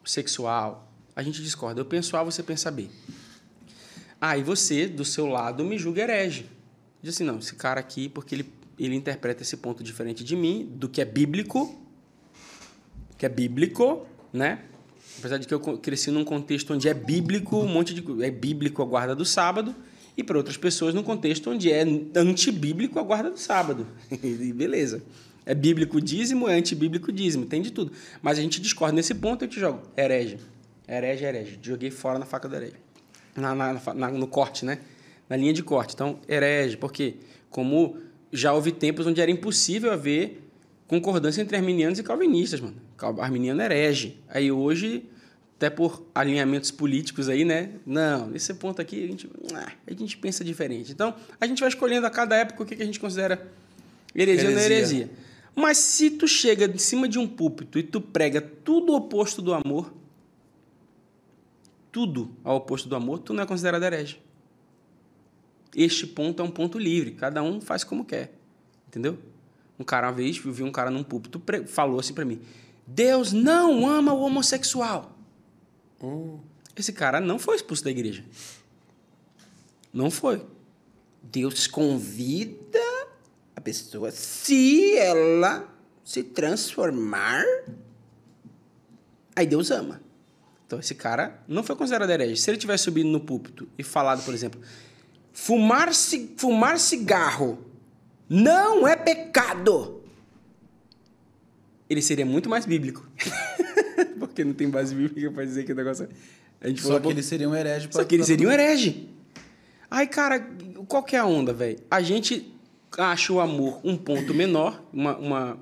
sexual, 0.06 0.88
a 1.16 1.24
gente 1.24 1.42
discorda. 1.42 1.82
Eu 1.82 1.86
penso 1.86 2.16
A, 2.16 2.24
você 2.24 2.44
pensa 2.44 2.70
B. 2.70 2.88
Ah, 4.22 4.38
e 4.38 4.44
você, 4.44 4.88
do 4.88 5.06
seu 5.06 5.26
lado, 5.26 5.64
me 5.64 5.78
julga 5.78 6.02
herege. 6.02 6.46
Diz 7.02 7.16
assim, 7.16 7.24
não, 7.24 7.40
esse 7.40 7.56
cara 7.56 7.80
aqui, 7.80 8.10
porque 8.10 8.36
ele, 8.36 8.54
ele 8.78 8.96
interpreta 8.96 9.44
esse 9.44 9.56
ponto 9.58 9.84
diferente 9.84 10.24
de 10.24 10.36
mim, 10.36 10.70
do 10.76 10.90
que 10.90 11.02
é 11.02 11.06
bíblico, 11.06 11.80
que 13.18 13.26
é 13.26 13.30
bíblico, 13.30 14.06
né? 14.34 14.64
Apesar 15.18 15.38
de 15.38 15.48
que 15.48 15.54
eu 15.54 15.60
cresci 15.60 16.12
num 16.12 16.24
contexto 16.24 16.74
onde 16.74 16.88
é 16.88 16.94
bíblico, 16.94 17.58
um 17.58 17.68
monte 17.68 17.94
de 17.94 18.24
é 18.24 18.32
bíblico 18.32 18.82
a 18.82 18.86
guarda 18.86 19.16
do 19.16 19.26
sábado, 19.26 19.76
e 20.18 20.24
para 20.24 20.38
outras 20.38 20.58
pessoas 20.58 20.94
num 20.94 21.04
contexto 21.04 21.50
onde 21.50 21.72
é 21.72 21.82
antibíblico 22.16 23.00
a 23.00 23.04
guarda 23.04 23.30
do 23.30 23.40
sábado. 23.40 23.88
e 24.12 24.52
beleza. 24.52 25.02
É 25.46 25.56
bíblico 25.56 26.02
dízimo, 26.02 26.48
é 26.48 26.56
antibíblico 26.56 27.12
dízimo, 27.12 27.46
tem 27.46 27.62
de 27.62 27.72
tudo. 27.72 27.92
Mas 28.22 28.38
a 28.38 28.42
gente 28.42 28.60
discorda 28.60 28.96
nesse 28.96 29.16
ponto, 29.16 29.46
eu 29.46 29.48
te 29.48 29.60
jogo. 29.60 29.82
Herege. 29.96 30.38
Herege, 30.88 31.24
herege. 31.24 31.60
Joguei 31.62 31.90
fora 31.90 32.20
na 32.20 32.26
faca 32.26 32.48
do 32.48 32.56
herege. 32.56 32.76
Na, 33.40 33.56
na- 33.56 33.94
na 33.94 34.12
no 34.12 34.28
corte, 34.28 34.66
né? 34.66 34.80
Na 35.30 35.36
linha 35.38 35.54
de 35.54 35.64
corte. 35.64 35.94
Então, 35.94 36.20
herege, 36.28 36.78
porque 36.78 37.16
como 37.50 37.98
já 38.32 38.54
houve 38.54 38.72
tempos 38.72 39.06
onde 39.08 39.20
era 39.22 39.32
impossível 39.32 39.92
haver 39.92 40.42
concordância 40.88 41.42
entre 41.42 41.56
arminianos 41.56 42.00
e 42.00 42.04
calvinistas, 42.04 42.60
mano. 42.60 42.76
Arminiano 43.20 43.62
herege. 43.62 44.18
Aí 44.28 44.52
hoje, 44.52 45.04
até 45.56 45.70
por 45.70 46.04
alinhamentos 46.14 46.72
políticos 46.72 47.30
aí, 47.30 47.46
né? 47.46 47.70
Não, 47.86 48.28
nesse 48.28 48.54
ponto 48.56 48.82
aqui 48.82 49.04
a 49.04 49.08
gente, 49.08 49.30
ah, 49.54 49.72
a 49.88 49.94
gente 49.94 50.18
pensa 50.18 50.44
diferente. 50.44 50.92
Então, 50.92 51.14
a 51.40 51.46
gente 51.48 51.60
vai 51.60 51.70
escolhendo 51.70 52.06
a 52.08 52.10
cada 52.10 52.36
época 52.36 52.64
o 52.64 52.66
que 52.66 52.76
que 52.76 52.84
a 52.84 52.86
gente 52.86 53.00
considera 53.00 53.48
heresia, 54.16 54.50
ou 54.50 54.56
não 54.56 54.62
Heresia. 54.62 55.10
Mas 55.56 55.78
se 55.78 56.10
tu 56.12 56.28
chega 56.28 56.66
em 56.66 56.78
cima 56.78 57.08
de 57.08 57.20
um 57.20 57.28
púlpito 57.28 57.78
e 57.78 57.84
tu 57.84 58.00
prega 58.00 58.40
tudo 58.42 58.94
o 58.94 58.96
oposto 58.96 59.42
do 59.42 59.54
amor, 59.54 59.94
tudo 61.92 62.36
ao 62.44 62.58
oposto 62.58 62.88
do 62.88 62.96
amor, 62.96 63.20
tu 63.20 63.34
não 63.34 63.44
é 63.44 63.46
considerado 63.46 63.84
herege. 63.84 64.22
Este 65.76 66.08
ponto 66.08 66.42
é 66.42 66.46
um 66.46 66.52
ponto 66.52 66.80
livre, 66.80 67.12
cada 67.12 67.44
um 67.44 67.62
faz 67.62 67.84
como 67.84 68.04
quer. 68.04 68.34
Entendeu? 68.88 69.18
Um 69.78 69.84
cara 69.84 70.08
uma 70.08 70.14
vez, 70.14 70.42
eu 70.44 70.52
vi 70.52 70.64
um 70.64 70.72
cara 70.72 70.90
num 70.90 71.04
púlpito, 71.04 71.42
falou 71.68 72.00
assim 72.00 72.14
pra 72.14 72.26
mim: 72.26 72.42
Deus 72.86 73.32
não 73.32 73.88
ama 73.88 74.14
o 74.14 74.22
homossexual. 74.22 75.16
Esse 76.76 76.94
cara 76.94 77.20
não 77.20 77.38
foi 77.38 77.56
expulso 77.56 77.84
da 77.84 77.92
igreja. 77.92 78.24
Não 79.94 80.10
foi. 80.10 80.46
Deus 81.22 81.68
convida 81.68 82.80
a 83.56 83.62
pessoa, 83.62 84.10
se 84.10 84.96
ela 84.98 85.68
se 86.04 86.24
transformar, 86.24 87.44
aí 89.36 89.46
Deus 89.46 89.70
ama. 89.70 90.02
Então 90.70 90.80
esse 90.80 90.94
cara 90.94 91.42
não 91.48 91.64
foi 91.64 91.76
considerado 91.76 92.12
herege. 92.12 92.36
Se 92.40 92.52
ele 92.52 92.58
tivesse 92.60 92.84
subido 92.84 93.10
no 93.10 93.20
púlpito 93.20 93.68
e 93.76 93.82
falado, 93.82 94.24
por 94.24 94.36
exemplo, 94.36 94.62
fumar, 95.34 95.92
ci- 95.96 96.32
fumar 96.38 96.78
cigarro 96.78 97.58
não 98.30 98.88
é 98.88 98.96
pecado, 98.96 100.04
ele 101.90 102.04
seria 102.04 102.24
muito 102.24 102.48
mais 102.48 102.68
bíblico. 102.68 103.04
Porque 104.20 104.44
não 104.44 104.54
tem 104.54 104.70
base 104.70 104.94
bíblica 104.94 105.32
para 105.32 105.44
dizer 105.44 105.64
que 105.66 105.72
o 105.72 105.76
negócio 105.76 106.06
é. 106.06 106.10
A 106.62 106.68
gente 106.68 106.82
Só 106.84 106.90
falou, 106.90 107.02
que 107.02 107.08
ele 107.08 107.24
seria 107.24 107.50
um 107.50 107.56
herege 107.56 107.88
pra- 107.88 108.02
Só 108.04 108.08
que 108.08 108.14
ele 108.14 108.24
seria 108.24 108.48
um 108.48 108.52
herege. 108.52 109.10
Aí, 109.90 110.06
cara, 110.06 110.40
qual 110.88 111.02
que 111.02 111.16
é 111.16 111.20
a 111.20 111.26
onda, 111.26 111.52
velho? 111.52 111.80
A 111.90 112.00
gente 112.00 112.54
acha 112.96 113.34
o 113.34 113.40
amor 113.40 113.80
um 113.84 113.98
ponto 113.98 114.36
menor. 114.36 114.84
Uma, 114.94 115.18
uma 115.18 115.60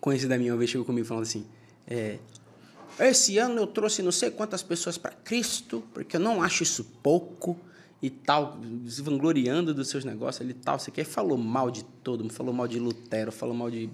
conhecida 0.00 0.36
minha 0.36 0.52
uma 0.52 0.58
vez 0.58 0.68
chegou 0.68 0.84
comigo 0.84 1.06
falando 1.06 1.22
assim: 1.22 1.46
é, 1.86 2.18
Esse 2.98 3.38
ano 3.38 3.60
eu 3.62 3.66
trouxe 3.66 4.02
não 4.02 4.12
sei 4.12 4.30
quantas 4.30 4.62
pessoas 4.62 4.96
para 4.98 5.12
Cristo, 5.12 5.82
porque 5.94 6.16
eu 6.16 6.20
não 6.20 6.42
acho 6.42 6.62
isso 6.62 6.84
pouco 7.02 7.58
e 8.02 8.10
tal, 8.10 8.58
se 8.88 9.00
vangloriando 9.02 9.72
dos 9.72 9.88
seus 9.88 10.04
negócios 10.04 10.42
ali 10.42 10.50
e 10.50 10.54
tal. 10.54 10.78
Você 10.78 10.90
quer? 10.90 11.04
Falou 11.04 11.38
mal 11.38 11.70
de 11.70 11.84
todo 11.84 12.22
mundo, 12.22 12.32
falou 12.32 12.52
mal 12.52 12.68
de 12.68 12.78
Lutero, 12.78 13.30
falou 13.32 13.54
mal 13.54 13.70
de 13.70 13.88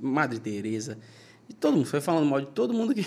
Madre 0.00 0.38
Teresa. 0.38 0.98
E 1.48 1.52
todo 1.54 1.74
mundo 1.76 1.86
foi 1.86 2.00
falando 2.00 2.26
mal 2.26 2.40
de 2.40 2.48
todo 2.48 2.72
mundo 2.74 2.94
que 2.94 3.06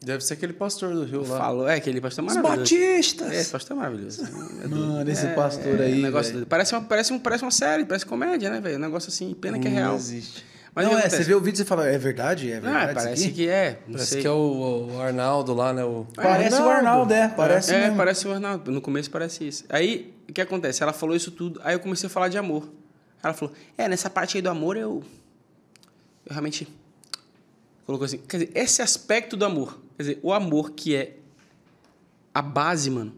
Deve 0.00 0.22
ser 0.24 0.34
aquele 0.34 0.52
pastor 0.52 0.94
do 0.94 1.02
Rio 1.04 1.26
lá. 1.26 1.38
falou. 1.38 1.68
É, 1.68 1.74
aquele 1.74 2.00
pastor 2.00 2.24
Os 2.24 2.32
maravilhoso. 2.36 2.60
batistas. 2.60 3.32
É, 3.32 3.40
esse 3.40 3.50
pastor 3.50 3.76
é 3.76 3.80
maravilhoso. 3.80 4.24
É. 4.24 4.30
Mano, 4.68 5.10
esse 5.10 5.26
É, 5.26 5.34
pastor 5.34 5.80
é, 5.80 5.86
aí, 5.86 5.98
um 5.98 6.02
negócio. 6.02 6.46
Parece 6.46 6.72
uma, 6.72 6.82
parece, 6.82 7.12
um, 7.12 7.18
parece 7.18 7.42
uma 7.42 7.50
série, 7.50 7.84
parece 7.84 8.06
comédia, 8.06 8.48
né, 8.48 8.60
velho? 8.60 8.76
Um 8.76 8.80
negócio 8.80 9.08
assim, 9.08 9.34
pena 9.34 9.58
que 9.58 9.66
é 9.66 9.70
Não 9.70 9.76
real. 9.76 9.96
existe. 9.96 10.44
Mas 10.78 10.86
não, 10.86 10.92
é, 10.94 10.98
acontece? 11.00 11.16
você 11.16 11.24
vê 11.24 11.34
o 11.34 11.40
vídeo 11.40 11.56
e 11.56 11.58
você 11.58 11.64
fala, 11.64 11.88
é 11.88 11.98
verdade? 11.98 12.52
É 12.52 12.58
Ah, 12.58 12.60
verdade 12.60 12.88
isso 12.90 12.94
parece 12.94 13.24
aqui? 13.24 13.34
que 13.34 13.48
é. 13.48 13.82
Não 13.84 13.92
Parece 13.94 14.10
sei. 14.12 14.20
que 14.22 14.26
é 14.28 14.30
o, 14.30 14.90
o 14.92 15.00
Arnaldo 15.02 15.52
lá, 15.52 15.72
né? 15.72 15.84
O... 15.84 16.06
Parece 16.14 16.62
o 16.62 16.68
Arnaldo, 16.68 17.12
é, 17.12 17.28
parece 17.28 17.74
é, 17.74 17.80
mesmo. 17.80 17.96
parece 17.96 18.28
o 18.28 18.32
Arnaldo. 18.32 18.70
No 18.70 18.80
começo 18.80 19.10
parece 19.10 19.48
isso. 19.48 19.64
Aí, 19.68 20.14
o 20.28 20.32
que 20.32 20.40
acontece? 20.40 20.80
Ela 20.80 20.92
falou 20.92 21.16
isso 21.16 21.32
tudo, 21.32 21.60
aí 21.64 21.74
eu 21.74 21.80
comecei 21.80 22.06
a 22.06 22.10
falar 22.10 22.28
de 22.28 22.38
amor. 22.38 22.68
Ela 23.20 23.34
falou, 23.34 23.52
é, 23.76 23.88
nessa 23.88 24.08
parte 24.08 24.36
aí 24.38 24.42
do 24.42 24.48
amor 24.48 24.76
eu... 24.76 25.02
Eu 26.24 26.30
realmente... 26.30 26.68
Colocou 27.84 28.04
assim, 28.04 28.18
quer 28.18 28.36
dizer, 28.38 28.52
esse 28.54 28.80
aspecto 28.80 29.36
do 29.36 29.44
amor. 29.44 29.80
Quer 29.96 30.02
dizer, 30.04 30.20
o 30.22 30.32
amor 30.32 30.70
que 30.70 30.94
é 30.94 31.16
a 32.32 32.40
base, 32.40 32.88
mano. 32.88 33.14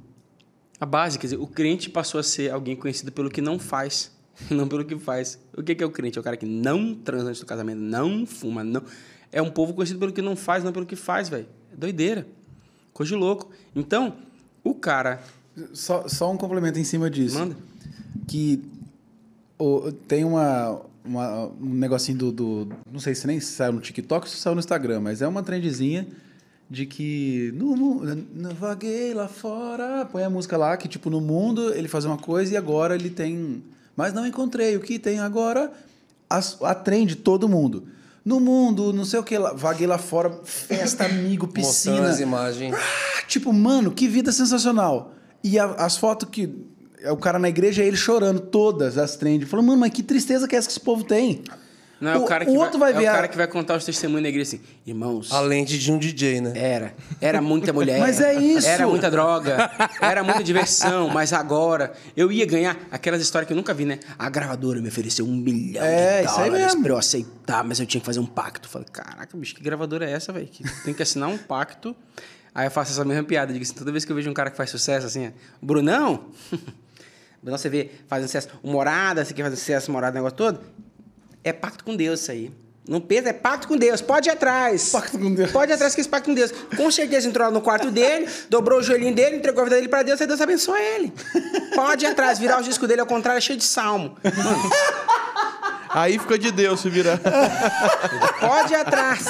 A 0.80 0.86
base, 0.86 1.18
quer 1.18 1.26
dizer, 1.26 1.36
o 1.36 1.46
crente 1.46 1.90
passou 1.90 2.18
a 2.18 2.22
ser 2.22 2.50
alguém 2.50 2.74
conhecido 2.74 3.12
pelo 3.12 3.28
que 3.28 3.42
não 3.42 3.58
faz, 3.58 4.10
não 4.50 4.66
pelo 4.68 4.84
que 4.84 4.98
faz. 4.98 5.38
O 5.56 5.62
que 5.62 5.74
que 5.74 5.82
é 5.82 5.86
o 5.86 5.90
crente? 5.90 6.18
É 6.18 6.20
o 6.20 6.24
cara 6.24 6.36
que 6.36 6.46
não 6.46 6.94
transa 6.94 7.28
antes 7.28 7.40
do 7.40 7.46
casamento, 7.46 7.78
não 7.80 8.24
fuma, 8.26 8.62
não... 8.64 8.82
É 9.32 9.40
um 9.40 9.50
povo 9.50 9.72
conhecido 9.74 9.98
pelo 9.98 10.12
que 10.12 10.20
não 10.22 10.34
faz, 10.34 10.64
não 10.64 10.72
pelo 10.72 10.84
que 10.86 10.96
faz, 10.96 11.28
velho. 11.28 11.46
É 11.72 11.76
doideira. 11.76 12.26
Coisa 12.92 13.10
de 13.12 13.16
louco. 13.16 13.50
Então, 13.76 14.14
o 14.64 14.74
cara... 14.74 15.20
Só, 15.72 16.08
só 16.08 16.30
um 16.32 16.36
complemento 16.36 16.78
em 16.78 16.84
cima 16.84 17.08
disso. 17.10 17.38
Manda. 17.38 17.56
Que 18.26 18.62
o- 19.58 19.92
tem 19.92 20.24
uma, 20.24 20.80
uma- 21.04 21.46
um 21.60 21.74
negocinho 21.74 22.16
do, 22.18 22.32
do- 22.32 22.68
Não 22.90 22.98
sei 23.00 23.14
se 23.14 23.26
nem 23.26 23.38
saiu 23.40 23.72
no 23.72 23.80
TikTok 23.80 24.26
ou 24.26 24.30
se 24.32 24.36
saiu 24.38 24.54
no 24.54 24.60
Instagram, 24.60 25.00
mas 25.00 25.20
é 25.22 25.28
uma 25.28 25.42
trendzinha 25.42 26.06
de 26.68 26.86
que. 26.86 27.52
No, 27.56 27.76
mu- 27.76 28.02
no, 28.04 28.54
vaguei 28.54 29.12
lá 29.12 29.28
fora. 29.28 30.04
Põe 30.06 30.22
a 30.24 30.30
música 30.30 30.56
lá, 30.56 30.76
que 30.76 30.88
tipo, 30.88 31.10
no 31.10 31.20
mundo 31.20 31.74
ele 31.74 31.88
faz 31.88 32.04
uma 32.04 32.16
coisa 32.16 32.54
e 32.54 32.56
agora 32.56 32.94
ele 32.94 33.10
tem. 33.10 33.62
Mas 34.00 34.14
não 34.14 34.26
encontrei. 34.26 34.76
O 34.76 34.80
que 34.80 34.98
tem 34.98 35.18
agora? 35.20 35.70
As- 36.28 36.56
a 36.62 36.74
trend 36.74 37.16
todo 37.16 37.48
mundo. 37.48 37.84
No 38.24 38.40
mundo, 38.40 38.92
não 38.92 39.04
sei 39.04 39.18
o 39.20 39.22
que 39.22 39.36
lá. 39.36 39.52
Vaguei 39.52 39.86
lá 39.86 39.98
fora, 39.98 40.30
festa, 40.44 41.04
amigo, 41.04 41.46
Mostrando 41.46 41.66
piscina. 41.66 42.08
as 42.08 42.18
imagens. 42.20 42.74
Ah, 42.74 43.22
Tipo, 43.28 43.52
mano, 43.52 43.90
que 43.92 44.08
vida 44.08 44.32
sensacional. 44.32 45.12
E 45.44 45.58
a- 45.58 45.72
as 45.74 45.96
fotos 45.98 46.28
que. 46.30 46.66
É 47.02 47.10
o 47.12 47.16
cara 47.16 47.38
na 47.38 47.48
igreja, 47.48 47.82
ele 47.82 47.96
chorando, 47.96 48.40
todas 48.40 48.98
as 48.98 49.16
trends. 49.16 49.48
Falando, 49.48 49.66
mano, 49.68 49.80
mas 49.80 49.90
que 49.90 50.02
tristeza 50.02 50.46
que 50.48 50.54
é 50.54 50.58
essa 50.58 50.66
que 50.68 50.72
esse 50.72 50.80
povo 50.80 51.02
tem. 51.04 51.42
Não, 52.00 52.12
é 52.12 52.16
o, 52.16 52.24
cara 52.24 52.44
que 52.46 52.50
o 52.50 52.54
outro 52.54 52.78
vai, 52.78 52.92
é 52.92 52.94
ver. 52.94 53.04
o 53.04 53.08
a- 53.10 53.12
cara 53.12 53.28
que 53.28 53.36
vai 53.36 53.46
contar 53.46 53.76
os 53.76 53.84
testemunhos 53.84 54.22
na 54.22 54.28
igreja 54.30 54.56
assim, 54.56 54.64
irmãos, 54.86 55.30
A 55.32 55.40
lente 55.40 55.78
de 55.78 55.92
um 55.92 55.98
DJ, 55.98 56.40
né? 56.40 56.52
era, 56.54 56.94
era 57.20 57.42
muita 57.42 57.72
mulher. 57.74 58.00
Mas 58.00 58.20
é 58.20 58.32
isso. 58.34 58.66
Era 58.66 58.86
muita 58.88 59.10
droga, 59.10 59.70
era 60.00 60.24
muita 60.24 60.42
diversão, 60.42 61.08
mas 61.10 61.32
agora 61.34 61.92
eu 62.16 62.32
ia 62.32 62.46
ganhar 62.46 62.76
aquelas 62.90 63.20
histórias 63.20 63.46
que 63.46 63.52
eu 63.52 63.56
nunca 63.56 63.74
vi, 63.74 63.84
né? 63.84 63.98
A 64.18 64.30
gravadora 64.30 64.80
me 64.80 64.88
ofereceu 64.88 65.26
um 65.26 65.36
milhão 65.36 65.84
É, 65.84 66.22
de 66.22 66.26
isso 66.28 66.40
aí 66.40 66.44
dólares 66.50 66.66
mesmo. 66.68 66.82
pra 66.84 66.92
eu 66.92 66.96
aceitar, 66.98 67.64
mas 67.64 67.78
eu 67.78 67.84
tinha 67.86 68.00
que 68.00 68.06
fazer 68.06 68.20
um 68.20 68.26
pacto. 68.26 68.66
Falei, 68.68 68.88
caraca, 68.90 69.36
bicho, 69.36 69.54
que 69.54 69.62
gravadora 69.62 70.08
é 70.08 70.12
essa, 70.12 70.32
velho? 70.32 70.46
Que 70.46 70.64
tem 70.84 70.94
que 70.94 71.02
assinar 71.02 71.28
um 71.28 71.36
pacto. 71.36 71.94
Aí 72.54 72.66
eu 72.66 72.70
faço 72.70 72.92
essa 72.92 73.04
mesma 73.04 73.22
piada, 73.24 73.52
digo 73.52 73.62
assim, 73.62 73.74
toda 73.74 73.92
vez 73.92 74.04
que 74.04 74.10
eu 74.10 74.16
vejo 74.16 74.28
um 74.30 74.34
cara 74.34 74.50
que 74.50 74.56
faz 74.56 74.70
sucesso, 74.70 75.06
assim, 75.06 75.26
é, 75.26 75.32
o 75.62 75.66
Brunão, 75.66 76.24
Brunão, 77.42 77.56
você 77.58 77.68
vê, 77.68 77.90
faz 78.08 78.22
sucesso, 78.24 78.48
o 78.62 78.70
Morada, 78.70 79.24
você 79.24 79.32
quer 79.32 79.44
fazer 79.44 79.56
sucesso, 79.56 79.92
Morada, 79.92 80.12
o 80.12 80.14
negócio 80.16 80.36
todo, 80.36 80.60
é 81.42 81.52
pacto 81.52 81.84
com 81.84 81.96
Deus 81.96 82.20
isso 82.20 82.30
aí. 82.30 82.52
Não 82.88 83.00
pensa, 83.00 83.28
é 83.28 83.32
pacto 83.32 83.68
com 83.68 83.76
Deus. 83.76 84.00
Pode 84.00 84.28
ir 84.28 84.32
atrás. 84.32 84.90
Pacto 84.90 85.18
com 85.18 85.32
Deus. 85.32 85.50
Pode 85.52 85.70
ir 85.70 85.74
atrás 85.74 85.94
que 85.94 86.00
esse 86.00 86.10
pacto 86.10 86.28
com 86.28 86.34
Deus. 86.34 86.50
Com 86.76 86.90
certeza 86.90 87.28
entrou 87.28 87.46
lá 87.46 87.52
no 87.52 87.60
quarto 87.60 87.90
dele, 87.90 88.28
dobrou 88.50 88.80
o 88.80 88.82
joelhinho 88.82 89.14
dele, 89.14 89.36
entregou 89.36 89.60
a 89.60 89.64
vida 89.64 89.76
dele 89.76 89.88
pra 89.88 90.02
Deus, 90.02 90.20
aí 90.20 90.26
Deus 90.26 90.40
abençoa 90.40 90.80
ele. 90.80 91.12
Pode 91.74 92.04
ir 92.04 92.08
atrás, 92.08 92.38
virar 92.38 92.58
o 92.58 92.62
disco 92.62 92.86
dele 92.86 93.00
ao 93.00 93.06
contrário, 93.06 93.38
é 93.38 93.40
cheio 93.40 93.58
de 93.58 93.64
salmo. 93.64 94.16
Mano, 94.24 94.70
Aí 95.92 96.18
fica 96.18 96.38
de 96.38 96.52
Deus 96.52 96.80
se 96.80 96.88
virar. 96.88 97.18
pode 98.40 98.72
ir 98.72 98.76
atrás. 98.76 99.26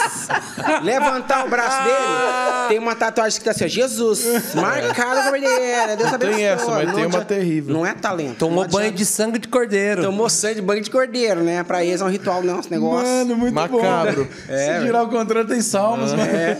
Levantar 0.82 1.46
o 1.46 1.48
braço 1.50 1.82
dele, 1.84 2.68
tem 2.68 2.78
uma 2.78 2.94
tatuagem 2.94 3.38
que 3.38 3.44
tá 3.44 3.50
assim, 3.52 3.64
ó, 3.64 3.68
Jesus, 3.68 4.54
marcada 4.54 5.22
com 5.22 5.28
a 5.28 5.30
verdadeira, 5.30 5.96
Deus 5.96 6.12
abençoa. 6.12 6.34
Tem 6.36 6.44
essa, 6.46 6.70
mas 6.70 6.88
Não 6.88 6.94
tem 6.94 7.06
uma 7.06 7.24
terrível. 7.24 7.74
Não 7.74 7.86
é 7.86 7.94
talento. 7.94 8.36
Tomou 8.36 8.68
banho 8.68 8.92
de 8.92 9.06
sangue 9.06 9.38
de 9.38 9.48
cordeiro. 9.48 10.02
Tomou 10.02 10.28
sangue 10.28 10.56
de 10.56 10.62
banho 10.62 10.82
de 10.82 10.90
cordeiro, 10.90 11.42
né? 11.42 11.62
Pra 11.64 11.84
eles 11.84 12.00
é 12.00 12.04
um 12.04 12.08
ritual, 12.10 12.42
não, 12.42 12.60
esse 12.60 12.70
negócio. 12.70 13.06
Mano, 13.06 13.36
muito 13.36 13.54
Macabro. 13.54 14.24
bom. 14.24 14.30
Se 14.46 14.80
girar 14.82 15.04
o 15.04 15.08
controle, 15.08 15.48
tem 15.48 15.60
salmos, 15.62 16.12
mano. 16.12 16.22
É. 16.30 16.58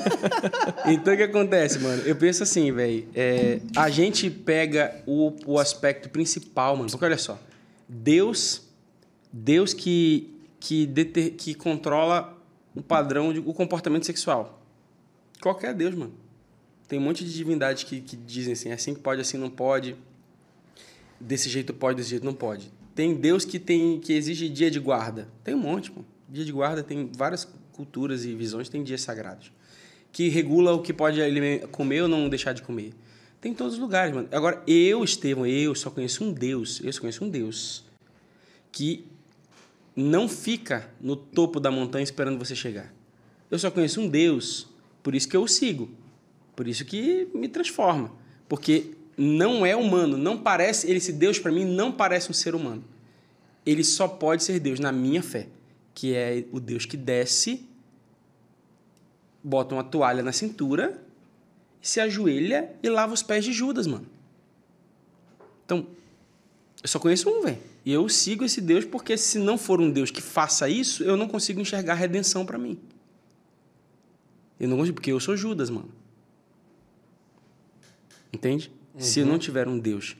Então 0.90 1.14
o 1.14 1.16
que 1.16 1.22
acontece, 1.22 1.78
mano? 1.78 2.02
Eu 2.04 2.16
penso 2.16 2.42
assim, 2.42 2.72
velho. 2.72 3.06
é, 3.14 3.58
a 3.76 3.88
gente 3.90 4.28
pega 4.30 4.94
o, 5.06 5.32
o 5.46 5.58
aspecto 5.58 6.08
principal, 6.08 6.74
mano. 6.76 6.90
Porque 6.90 7.04
olha 7.04 7.18
só. 7.18 7.38
Deus. 7.88 8.69
Deus 9.32 9.72
que, 9.72 10.32
que, 10.58 10.86
deter, 10.86 11.32
que 11.32 11.54
controla 11.54 12.36
o 12.74 12.82
padrão, 12.82 13.32
de, 13.32 13.40
o 13.40 13.52
comportamento 13.52 14.06
sexual. 14.06 14.62
Qualquer 15.40 15.74
Deus, 15.74 15.94
mano. 15.94 16.12
Tem 16.88 16.98
um 16.98 17.02
monte 17.02 17.24
de 17.24 17.32
divindades 17.32 17.84
que, 17.84 18.00
que 18.00 18.16
dizem 18.16 18.52
assim, 18.52 18.72
assim 18.72 18.94
que 18.94 19.00
pode, 19.00 19.20
assim 19.20 19.38
não 19.38 19.48
pode. 19.48 19.96
Desse 21.20 21.48
jeito 21.48 21.72
pode, 21.72 21.96
desse 21.96 22.10
jeito 22.10 22.24
não 22.24 22.34
pode. 22.34 22.72
Tem 22.94 23.14
Deus 23.14 23.44
que 23.44 23.58
tem 23.58 24.00
que 24.00 24.12
exige 24.12 24.48
dia 24.48 24.70
de 24.70 24.80
guarda. 24.80 25.28
Tem 25.44 25.54
um 25.54 25.58
monte, 25.58 25.90
pô. 25.90 26.02
Dia 26.28 26.44
de 26.44 26.52
guarda 26.52 26.82
tem 26.82 27.10
várias 27.16 27.46
culturas 27.72 28.24
e 28.24 28.34
visões, 28.34 28.68
tem 28.68 28.82
dias 28.82 29.00
sagrados. 29.00 29.52
que 30.12 30.28
regula 30.28 30.72
o 30.72 30.82
que 30.82 30.92
pode 30.92 31.20
comer 31.70 32.02
ou 32.02 32.08
não 32.08 32.28
deixar 32.28 32.52
de 32.52 32.62
comer. 32.62 32.92
Tem 33.40 33.52
em 33.52 33.54
todos 33.54 33.74
os 33.74 33.80
lugares, 33.80 34.14
mano. 34.14 34.28
Agora, 34.32 34.62
eu, 34.66 35.02
Estevão, 35.02 35.46
eu 35.46 35.74
só 35.74 35.90
conheço 35.90 36.24
um 36.24 36.32
Deus. 36.32 36.80
Eu 36.84 36.92
só 36.92 37.00
conheço 37.00 37.24
um 37.24 37.28
Deus 37.28 37.84
que 38.70 39.06
não 40.00 40.28
fica 40.28 40.90
no 41.00 41.14
topo 41.14 41.60
da 41.60 41.70
montanha 41.70 42.02
esperando 42.02 42.38
você 42.38 42.54
chegar. 42.54 42.92
Eu 43.50 43.58
só 43.58 43.70
conheço 43.70 44.00
um 44.00 44.08
Deus, 44.08 44.66
por 45.02 45.14
isso 45.14 45.28
que 45.28 45.36
eu 45.36 45.42
o 45.42 45.48
sigo. 45.48 45.90
Por 46.54 46.68
isso 46.68 46.84
que 46.84 47.28
me 47.34 47.48
transforma. 47.48 48.12
Porque 48.48 48.94
não 49.16 49.64
é 49.64 49.76
humano, 49.76 50.16
não 50.16 50.38
parece, 50.38 50.90
esse 50.90 51.12
Deus 51.12 51.38
para 51.38 51.52
mim 51.52 51.64
não 51.64 51.92
parece 51.92 52.30
um 52.30 52.34
ser 52.34 52.54
humano. 52.54 52.84
Ele 53.64 53.84
só 53.84 54.08
pode 54.08 54.42
ser 54.42 54.58
Deus 54.58 54.80
na 54.80 54.90
minha 54.90 55.22
fé, 55.22 55.48
que 55.94 56.14
é 56.14 56.44
o 56.50 56.58
Deus 56.58 56.86
que 56.86 56.96
desce, 56.96 57.68
bota 59.42 59.74
uma 59.74 59.84
toalha 59.84 60.22
na 60.22 60.32
cintura, 60.32 61.02
se 61.80 62.00
ajoelha 62.00 62.70
e 62.82 62.88
lava 62.88 63.12
os 63.12 63.22
pés 63.22 63.44
de 63.44 63.52
Judas, 63.52 63.86
mano. 63.86 64.06
Então, 65.64 65.86
eu 66.82 66.88
só 66.88 66.98
conheço 66.98 67.28
um, 67.28 67.42
velho. 67.42 67.69
E 67.84 67.92
eu 67.92 68.08
sigo 68.08 68.44
esse 68.44 68.60
Deus 68.60 68.84
porque 68.84 69.16
se 69.16 69.38
não 69.38 69.56
for 69.56 69.80
um 69.80 69.90
Deus 69.90 70.10
que 70.10 70.20
faça 70.20 70.68
isso, 70.68 71.02
eu 71.02 71.16
não 71.16 71.26
consigo 71.26 71.60
enxergar 71.60 71.94
redenção 71.94 72.44
para 72.44 72.58
mim. 72.58 72.78
Eu 74.58 74.68
não 74.68 74.76
consigo, 74.76 74.94
porque 74.94 75.10
eu 75.10 75.18
sou 75.18 75.36
Judas, 75.36 75.70
mano. 75.70 75.90
Entende? 78.32 78.70
Se 78.98 79.20
eu 79.20 79.26
não 79.26 79.38
tiver 79.38 79.66
um 79.66 79.78
Deus 79.78 80.16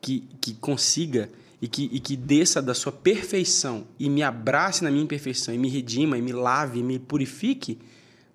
que, 0.00 0.24
que 0.40 0.54
consiga 0.54 1.30
e 1.62 1.68
que, 1.68 1.84
e 1.92 2.00
que 2.00 2.16
desça 2.16 2.60
da 2.60 2.74
sua 2.74 2.90
perfeição 2.90 3.86
e 3.98 4.10
me 4.10 4.22
abrace 4.22 4.82
na 4.82 4.90
minha 4.90 5.04
imperfeição 5.04 5.54
e 5.54 5.58
me 5.58 5.68
redima 5.68 6.18
e 6.18 6.22
me 6.22 6.32
lave 6.32 6.80
e 6.80 6.82
me 6.82 6.98
purifique, 6.98 7.78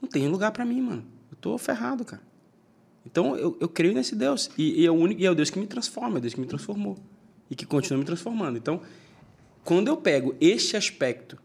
não 0.01 0.07
tem 0.07 0.27
lugar 0.29 0.51
para 0.51 0.63
mim, 0.63 0.81
mano. 0.81 1.05
Eu 1.29 1.37
tô 1.37 1.57
ferrado, 1.57 2.05
cara. 2.05 2.21
Então 3.05 3.35
eu, 3.35 3.57
eu 3.59 3.67
creio 3.67 3.93
nesse 3.93 4.15
Deus. 4.15 4.49
E, 4.57 4.81
e 4.81 4.85
é 4.85 4.91
o 4.91 4.93
único, 4.93 5.21
e 5.21 5.25
é 5.25 5.31
o 5.31 5.35
Deus 5.35 5.49
que 5.49 5.59
me 5.59 5.67
transforma, 5.67 6.15
é 6.15 6.19
o 6.19 6.21
Deus 6.21 6.33
que 6.33 6.39
me 6.39 6.47
transformou. 6.47 6.97
E 7.51 7.55
que 7.55 7.67
continua 7.67 7.99
me 7.99 8.05
transformando. 8.05 8.57
Então, 8.57 8.81
quando 9.63 9.89
eu 9.89 9.97
pego 9.97 10.35
este 10.41 10.75
aspecto, 10.75 11.37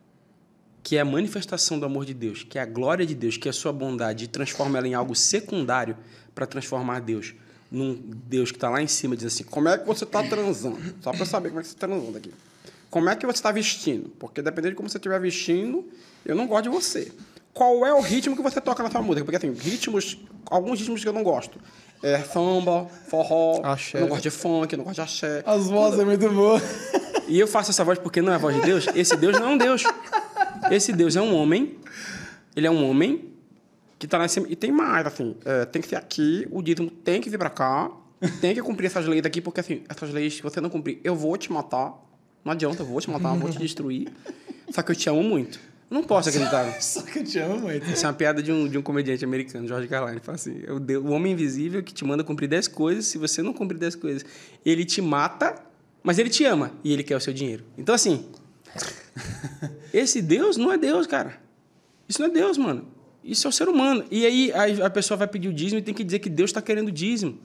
que 0.82 0.96
é 0.96 1.00
a 1.00 1.04
manifestação 1.04 1.78
do 1.78 1.84
amor 1.84 2.06
de 2.06 2.14
Deus, 2.14 2.44
que 2.44 2.58
é 2.58 2.62
a 2.62 2.64
glória 2.64 3.04
de 3.04 3.14
Deus, 3.14 3.36
que 3.36 3.48
é 3.48 3.50
a 3.50 3.52
sua 3.52 3.72
bondade, 3.72 4.24
e 4.24 4.28
transforma 4.28 4.78
ela 4.78 4.88
em 4.88 4.94
algo 4.94 5.14
secundário 5.14 5.96
para 6.34 6.46
transformar 6.46 7.00
Deus 7.00 7.34
num 7.70 7.94
Deus 8.28 8.50
que 8.50 8.56
está 8.56 8.70
lá 8.70 8.80
em 8.80 8.86
cima, 8.86 9.16
diz 9.16 9.26
assim: 9.26 9.44
como 9.44 9.68
é 9.68 9.76
que 9.76 9.86
você 9.86 10.04
está 10.04 10.22
transando? 10.22 10.78
Só 11.00 11.12
para 11.12 11.26
saber 11.26 11.48
como 11.48 11.60
é 11.60 11.62
que 11.62 11.68
você 11.68 11.74
está 11.74 11.86
transando 11.86 12.16
aqui. 12.16 12.32
Como 12.88 13.10
é 13.10 13.16
que 13.16 13.26
você 13.26 13.38
está 13.38 13.50
vestindo? 13.50 14.10
Porque 14.18 14.40
dependendo 14.40 14.70
de 14.70 14.76
como 14.76 14.88
você 14.88 14.96
estiver 14.96 15.20
vestindo, 15.20 15.84
eu 16.24 16.34
não 16.34 16.46
gosto 16.46 16.64
de 16.64 16.68
você. 16.68 17.12
Qual 17.52 17.84
é 17.84 17.92
o 17.92 18.00
ritmo 18.00 18.36
que 18.36 18.42
você 18.42 18.60
toca 18.60 18.82
na 18.82 18.90
sua 18.90 19.02
música? 19.02 19.24
Porque 19.24 19.36
assim, 19.36 19.52
ritmos, 19.52 20.18
alguns 20.46 20.78
ritmos 20.78 21.02
que 21.02 21.08
eu 21.08 21.12
não 21.12 21.22
gosto. 21.22 21.58
É 22.02 22.18
samba, 22.22 22.86
forró, 23.08 23.60
Axé. 23.64 24.00
não 24.00 24.08
gosto 24.08 24.22
de 24.22 24.30
funk, 24.30 24.76
não 24.76 24.84
gosto 24.84 24.96
de 24.96 25.00
axé. 25.00 25.42
As 25.46 25.66
vozes 25.66 25.98
é 26.00 26.04
muito 26.04 26.28
boa. 26.30 26.60
E 27.28 27.40
eu 27.40 27.48
faço 27.48 27.72
essa 27.72 27.82
voz 27.82 27.98
porque 27.98 28.22
não 28.22 28.32
é 28.32 28.36
a 28.36 28.38
voz 28.38 28.54
de 28.54 28.62
Deus. 28.62 28.86
Esse 28.94 29.16
Deus 29.16 29.36
não 29.36 29.48
é 29.48 29.50
um 29.54 29.58
Deus. 29.58 29.82
Esse 30.70 30.92
Deus 30.92 31.16
é 31.16 31.20
um 31.20 31.34
homem. 31.34 31.76
Ele 32.54 32.68
é 32.68 32.70
um 32.70 32.88
homem 32.88 33.32
que 33.98 34.06
tá 34.06 34.26
cima. 34.28 34.46
E 34.48 34.54
tem 34.54 34.70
mais, 34.70 35.04
assim. 35.06 35.34
é, 35.44 35.64
tem 35.64 35.82
que 35.82 35.88
ser 35.88 35.96
aqui, 35.96 36.46
o 36.52 36.62
dízimo 36.62 36.88
tem 36.88 37.20
que 37.20 37.28
vir 37.28 37.38
pra 37.38 37.50
cá. 37.50 37.90
Tem 38.40 38.54
que 38.54 38.62
cumprir 38.62 38.86
essas 38.86 39.06
leis 39.06 39.24
aqui, 39.26 39.40
porque 39.40 39.60
assim, 39.60 39.82
essas 39.88 40.10
leis, 40.10 40.36
se 40.36 40.42
você 40.42 40.60
não 40.60 40.70
cumprir, 40.70 41.00
eu 41.02 41.16
vou 41.16 41.36
te 41.36 41.52
matar. 41.52 41.94
Não 42.44 42.52
adianta, 42.52 42.82
eu 42.82 42.86
vou 42.86 43.00
te 43.00 43.10
matar, 43.10 43.34
eu 43.34 43.40
vou 43.40 43.50
te 43.50 43.58
destruir. 43.60 44.08
Só 44.70 44.82
que 44.82 44.92
eu 44.92 44.96
te 44.96 45.08
amo 45.08 45.22
muito. 45.22 45.58
Não 45.88 46.02
posso 46.02 46.28
acreditar. 46.28 46.70
Só 46.82 47.02
que 47.02 47.20
eu 47.20 47.24
te 47.24 47.38
amo 47.38 47.60
muito. 47.60 47.88
Essa 47.88 48.06
é 48.06 48.08
uma 48.08 48.14
piada 48.14 48.42
de 48.42 48.50
um, 48.50 48.68
de 48.68 48.76
um 48.76 48.82
comediante 48.82 49.24
americano, 49.24 49.66
George 49.66 49.88
Carlin. 49.88 50.18
Fala 50.20 50.36
assim: 50.36 50.62
o, 51.02 51.10
homem 51.10 51.32
invisível 51.32 51.82
que 51.82 51.94
te 51.94 52.04
manda 52.04 52.24
cumprir 52.24 52.48
10 52.48 52.68
coisas. 52.68 53.06
Se 53.06 53.18
você 53.18 53.42
não 53.42 53.52
cumprir 53.52 53.78
10 53.78 53.94
coisas, 53.96 54.24
ele 54.64 54.84
te 54.84 55.00
mata, 55.00 55.54
mas 56.02 56.18
ele 56.18 56.28
te 56.28 56.44
ama 56.44 56.72
e 56.82 56.92
ele 56.92 57.02
quer 57.02 57.16
o 57.16 57.20
seu 57.20 57.32
dinheiro. 57.32 57.64
Então, 57.78 57.94
assim, 57.94 58.26
esse 59.92 60.20
Deus 60.20 60.56
não 60.56 60.72
é 60.72 60.78
Deus, 60.78 61.06
cara. 61.06 61.40
Isso 62.08 62.20
não 62.20 62.28
é 62.28 62.32
Deus, 62.32 62.58
mano. 62.58 62.86
Isso 63.22 63.46
é 63.46 63.50
o 63.50 63.52
ser 63.52 63.68
humano. 63.68 64.04
E 64.10 64.24
aí 64.24 64.52
a, 64.52 64.86
a 64.86 64.90
pessoa 64.90 65.16
vai 65.18 65.26
pedir 65.26 65.48
o 65.48 65.52
dízimo 65.52 65.80
e 65.80 65.82
tem 65.82 65.94
que 65.94 66.04
dizer 66.04 66.20
que 66.20 66.30
Deus 66.30 66.50
está 66.50 66.62
querendo 66.62 66.88
o 66.88 66.92
dízimo. 66.92 67.38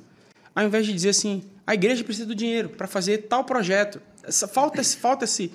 Ao 0.53 0.63
invés 0.65 0.85
de 0.85 0.93
dizer 0.93 1.09
assim, 1.09 1.43
a 1.65 1.73
igreja 1.73 2.03
precisa 2.03 2.27
do 2.27 2.35
dinheiro 2.35 2.69
para 2.69 2.87
fazer 2.87 3.19
tal 3.29 3.43
projeto. 3.43 4.01
Essa, 4.23 4.47
falta 4.47 4.81
esse, 4.81 4.97
falta 4.97 5.25
esse, 5.25 5.51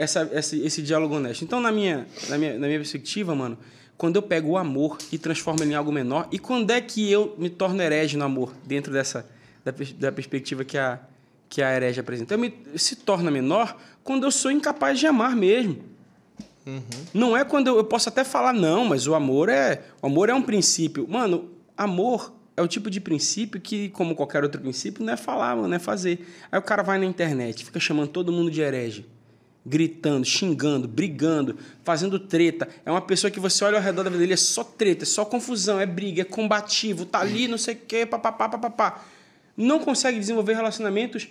essa, 0.00 0.28
esse, 0.32 0.58
esse 0.60 0.82
diálogo 0.82 1.14
honesto. 1.14 1.44
Então, 1.44 1.60
na 1.60 1.70
minha, 1.70 2.06
na, 2.28 2.38
minha, 2.38 2.58
na 2.58 2.66
minha 2.66 2.78
perspectiva, 2.78 3.34
mano, 3.34 3.58
quando 3.98 4.16
eu 4.16 4.22
pego 4.22 4.52
o 4.52 4.56
amor 4.56 4.96
e 5.12 5.18
transformo 5.18 5.62
ele 5.62 5.72
em 5.72 5.74
algo 5.74 5.92
menor, 5.92 6.26
e 6.32 6.38
quando 6.38 6.70
é 6.70 6.80
que 6.80 7.12
eu 7.12 7.34
me 7.36 7.50
torno 7.50 7.82
herege 7.82 8.16
no 8.16 8.24
amor, 8.24 8.54
dentro 8.64 8.90
dessa 8.90 9.28
da, 9.62 9.74
da 9.98 10.10
perspectiva 10.10 10.64
que 10.64 10.78
a, 10.78 10.98
que 11.50 11.60
a 11.60 11.76
herege 11.76 12.00
apresenta? 12.00 12.32
Eu 12.32 12.38
me, 12.38 12.50
se 12.76 12.96
torna 12.96 13.30
menor 13.30 13.76
quando 14.02 14.24
eu 14.24 14.30
sou 14.30 14.50
incapaz 14.50 14.98
de 14.98 15.06
amar 15.06 15.36
mesmo. 15.36 15.84
Não 17.12 17.36
é 17.36 17.44
quando 17.44 17.66
eu, 17.66 17.76
eu 17.76 17.84
posso 17.84 18.08
até 18.08 18.24
falar, 18.24 18.54
não, 18.54 18.86
mas 18.86 19.06
o 19.06 19.14
amor 19.14 19.50
é. 19.50 19.82
O 20.00 20.06
amor 20.06 20.30
é 20.30 20.34
um 20.34 20.42
princípio. 20.42 21.06
Mano, 21.06 21.50
amor 21.76 22.32
é 22.56 22.62
o 22.62 22.68
tipo 22.68 22.88
de 22.88 23.00
princípio 23.00 23.60
que, 23.60 23.90
como 23.90 24.14
qualquer 24.14 24.42
outro 24.44 24.60
princípio, 24.62 25.04
não 25.04 25.12
é 25.12 25.16
falar, 25.16 25.56
mano, 25.56 25.74
é 25.74 25.78
fazer. 25.78 26.26
Aí 26.50 26.58
o 26.58 26.62
cara 26.62 26.82
vai 26.82 26.98
na 26.98 27.04
internet, 27.04 27.64
fica 27.66 27.80
chamando 27.80 28.08
todo 28.08 28.32
mundo 28.32 28.50
de 28.50 28.62
herege. 28.62 29.04
Gritando, 29.64 30.24
xingando, 30.24 30.88
brigando, 30.88 31.56
fazendo 31.84 32.18
treta. 32.18 32.68
É 32.84 32.90
uma 32.90 33.02
pessoa 33.02 33.30
que 33.30 33.38
você 33.38 33.64
olha 33.64 33.76
ao 33.76 33.82
redor 33.82 34.04
da 34.04 34.10
vida 34.10 34.20
dele, 34.20 34.32
é 34.32 34.36
só 34.36 34.64
treta, 34.64 35.04
é 35.04 35.06
só 35.06 35.24
confusão, 35.24 35.78
é 35.78 35.86
briga, 35.86 36.22
é 36.22 36.24
combativo, 36.24 37.04
tá 37.04 37.20
ali, 37.20 37.46
não 37.46 37.58
sei 37.58 37.74
o 37.74 37.78
quê, 37.86 38.06
papapá, 38.06 38.48
papapá. 38.48 39.04
Não 39.56 39.78
consegue 39.78 40.18
desenvolver 40.18 40.54
relacionamentos 40.54 41.28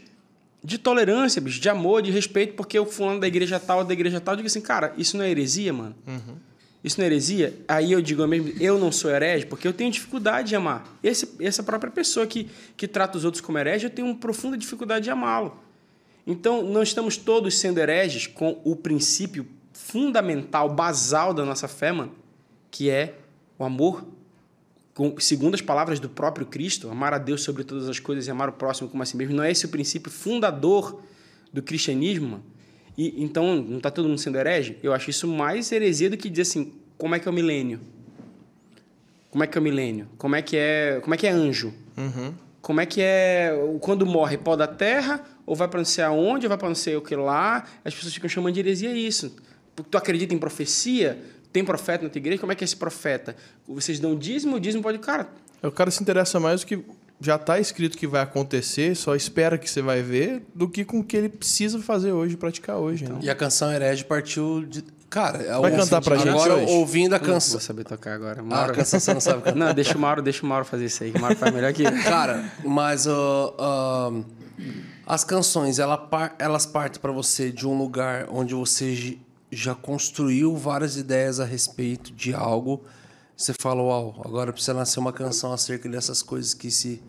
de 0.63 0.77
tolerância, 0.77 1.41
bicho, 1.41 1.59
de 1.59 1.69
amor, 1.69 2.01
de 2.01 2.11
respeito, 2.11 2.53
porque 2.53 2.77
o 2.77 2.85
fulano 2.85 3.19
da 3.19 3.27
igreja 3.27 3.59
tal, 3.59 3.83
da 3.83 3.93
igreja 3.93 4.19
tal, 4.19 4.33
eu 4.33 4.37
digo 4.37 4.47
assim, 4.47 4.61
cara, 4.61 4.93
isso 4.97 5.17
não 5.17 5.23
é 5.23 5.29
heresia, 5.29 5.71
mano? 5.73 5.95
Isso 6.83 6.97
não 6.99 7.05
é 7.05 7.07
heresia? 7.07 7.57
Aí 7.67 7.91
eu 7.91 8.01
digo 8.01 8.25
mesmo, 8.27 8.53
eu 8.59 8.77
não 8.77 8.91
sou 8.91 9.11
herege, 9.11 9.45
porque 9.45 9.67
eu 9.67 9.73
tenho 9.73 9.91
dificuldade 9.91 10.49
de 10.49 10.55
amar. 10.55 10.97
Esse, 11.03 11.29
essa 11.39 11.63
própria 11.63 11.91
pessoa 11.91 12.25
que, 12.27 12.49
que 12.77 12.87
trata 12.87 13.17
os 13.17 13.25
outros 13.25 13.41
como 13.41 13.57
herege, 13.57 13.85
eu 13.85 13.89
tenho 13.89 14.07
uma 14.07 14.15
profunda 14.15 14.57
dificuldade 14.57 15.05
de 15.05 15.09
amá-lo. 15.09 15.57
Então, 16.29 16.61
não 16.61 16.83
estamos 16.83 17.17
todos 17.17 17.57
sendo 17.57 17.79
hereges 17.79 18.27
com 18.27 18.61
o 18.63 18.75
princípio 18.75 19.47
fundamental, 19.73 20.69
basal 20.69 21.33
da 21.33 21.43
nossa 21.43 21.67
fé, 21.67 21.91
mano, 21.91 22.11
que 22.69 22.87
é 22.87 23.15
o 23.57 23.63
amor 23.63 24.05
segundo 25.17 25.55
as 25.55 25.61
palavras 25.61 25.99
do 25.99 26.07
próprio 26.07 26.45
Cristo, 26.45 26.87
amar 26.87 27.15
a 27.15 27.17
Deus 27.17 27.41
sobre 27.41 27.63
todas 27.63 27.89
as 27.89 27.99
coisas 27.99 28.27
e 28.27 28.31
amar 28.31 28.47
o 28.47 28.51
próximo 28.51 28.89
como 28.89 29.01
a 29.01 29.05
si 29.07 29.17
mesmo, 29.17 29.33
não 29.33 29.43
é 29.43 29.49
esse 29.49 29.65
o 29.65 29.69
princípio 29.69 30.11
fundador 30.11 31.01
do 31.51 31.63
cristianismo? 31.63 32.27
mano? 32.27 32.43
E, 32.95 33.23
então, 33.23 33.55
não 33.63 33.77
está 33.77 33.89
todo 33.89 34.07
mundo 34.07 34.19
sendo 34.19 34.37
herege? 34.37 34.77
Eu 34.83 34.93
acho 34.93 35.09
isso 35.09 35.27
mais 35.27 35.71
heresia 35.71 36.11
do 36.11 36.17
que 36.17 36.29
dizer 36.29 36.43
assim, 36.43 36.73
como 36.95 37.15
é 37.15 37.19
que 37.19 37.27
é 37.27 37.31
o 37.31 37.33
milênio? 37.33 37.79
Como 39.31 39.43
é 39.43 39.47
que 39.47 39.57
é 39.57 39.61
o 39.61 39.63
milênio? 39.63 40.07
Como 40.15 40.35
é 40.35 40.43
que 40.43 40.55
é, 40.55 40.99
como 41.01 41.15
é, 41.15 41.17
que 41.17 41.25
é 41.25 41.31
anjo? 41.31 41.73
Como 42.61 42.81
é 42.81 42.85
que 42.85 43.01
é 43.01 43.51
quando 43.79 44.05
morre 44.05 44.37
pó 44.37 44.55
da 44.55 44.67
terra, 44.67 45.25
ou 45.49 45.55
vai 45.55 45.67
para 45.67 45.79
não 45.79 45.85
sei 45.85 46.03
aonde, 46.03 46.45
ou 46.45 46.49
vai 46.49 46.57
para 46.57 46.67
não 46.67 46.75
sei 46.75 46.95
o 46.95 47.01
que 47.01 47.15
lá? 47.15 47.65
As 47.83 47.93
pessoas 47.93 48.13
ficam 48.13 48.29
chamando 48.29 48.53
de 48.53 48.59
heresia 48.59 48.91
isso. 48.95 49.35
Tu 49.89 49.97
acredita 49.97 50.33
em 50.33 50.37
profecia? 50.37 51.17
Tem 51.51 51.65
profeta 51.65 52.03
na 52.03 52.09
tua 52.09 52.19
igreja? 52.19 52.37
Como 52.39 52.51
é 52.51 52.55
que 52.55 52.63
é 52.63 52.65
esse 52.65 52.75
profeta? 52.75 53.35
Vocês 53.67 53.99
dão 53.99 54.15
dízimo? 54.15 54.57
O 54.57 54.59
dízimo 54.59 54.83
pode... 54.83 54.99
Cara, 54.99 55.27
O 55.63 55.71
cara 55.71 55.89
se 55.89 56.01
interessa 56.03 56.39
mais 56.39 56.61
do 56.61 56.67
que 56.67 56.79
já 57.21 57.35
está 57.35 57.59
escrito 57.59 57.97
que 57.97 58.05
vai 58.07 58.21
acontecer, 58.21 58.95
só 58.95 59.15
espera 59.15 59.57
que 59.57 59.69
você 59.69 59.81
vai 59.81 60.01
ver, 60.01 60.43
do 60.55 60.69
que 60.69 60.85
com 60.85 60.99
o 60.99 61.03
que 61.03 61.17
ele 61.17 61.27
precisa 61.29 61.79
fazer 61.79 62.11
hoje, 62.13 62.37
praticar 62.37 62.77
hoje. 62.77 63.05
né? 63.09 63.19
E 63.21 63.29
a 63.29 63.35
canção 63.35 63.71
Herege 63.73 64.05
partiu 64.05 64.63
de. 64.65 64.83
Cara, 65.09 65.39
é 65.41 65.59
Vai 65.59 65.73
o- 65.73 65.75
cantar 65.75 66.01
pra 66.01 66.15
gente 66.17 66.29
Agora, 66.29 66.53
hoje? 66.53 66.71
ouvindo 66.71 67.13
a 67.15 67.17
Não 67.17 67.25
vou 67.25 67.33
canção. 67.33 67.59
saber 67.59 67.83
tocar 67.83 68.13
agora. 68.13 68.39
Ah, 68.41 68.43
Mauro... 68.43 68.71
a 68.71 68.75
canção 68.75 68.99
você 68.99 69.11
não 69.13 69.19
sabe 69.19 69.41
cantar. 69.41 69.55
Não, 69.57 69.73
deixa 69.73 69.97
o 69.97 69.99
Mauro, 69.99 70.21
deixa 70.21 70.45
o 70.45 70.47
Mauro 70.47 70.63
fazer 70.65 70.85
isso 70.85 71.03
aí, 71.03 71.11
que 71.11 71.17
o 71.17 71.21
Mauro 71.21 71.35
faz 71.35 71.51
melhor 71.53 71.73
que. 71.73 71.83
Cara, 72.03 72.45
mas 72.63 73.07
ó, 73.07 73.55
ó, 73.57 74.13
as 75.09 75.23
canções, 75.23 75.79
ela 75.79 75.97
par- 75.97 76.35
elas 76.37 76.67
partem 76.67 77.01
pra 77.01 77.11
você 77.11 77.51
de 77.51 77.67
um 77.67 77.75
lugar 77.75 78.27
onde 78.29 78.53
você 78.53 79.17
já 79.51 79.73
construiu 79.73 80.55
várias 80.55 80.97
ideias 80.97 81.39
a 81.39 81.45
respeito 81.45 82.13
de 82.13 82.31
algo. 82.31 82.83
Você 83.35 83.51
fala, 83.59 83.81
uau, 83.81 84.21
agora 84.23 84.53
precisa 84.53 84.75
nascer 84.75 84.99
uma 84.99 85.11
canção 85.11 85.51
acerca 85.51 85.89
dessas 85.89 86.21
coisas 86.21 86.53
que 86.53 86.69
se 86.69 87.01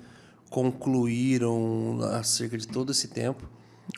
concluíram 0.48 1.98
acerca 2.14 2.56
de 2.56 2.66
todo 2.66 2.90
esse 2.90 3.08
tempo. 3.08 3.46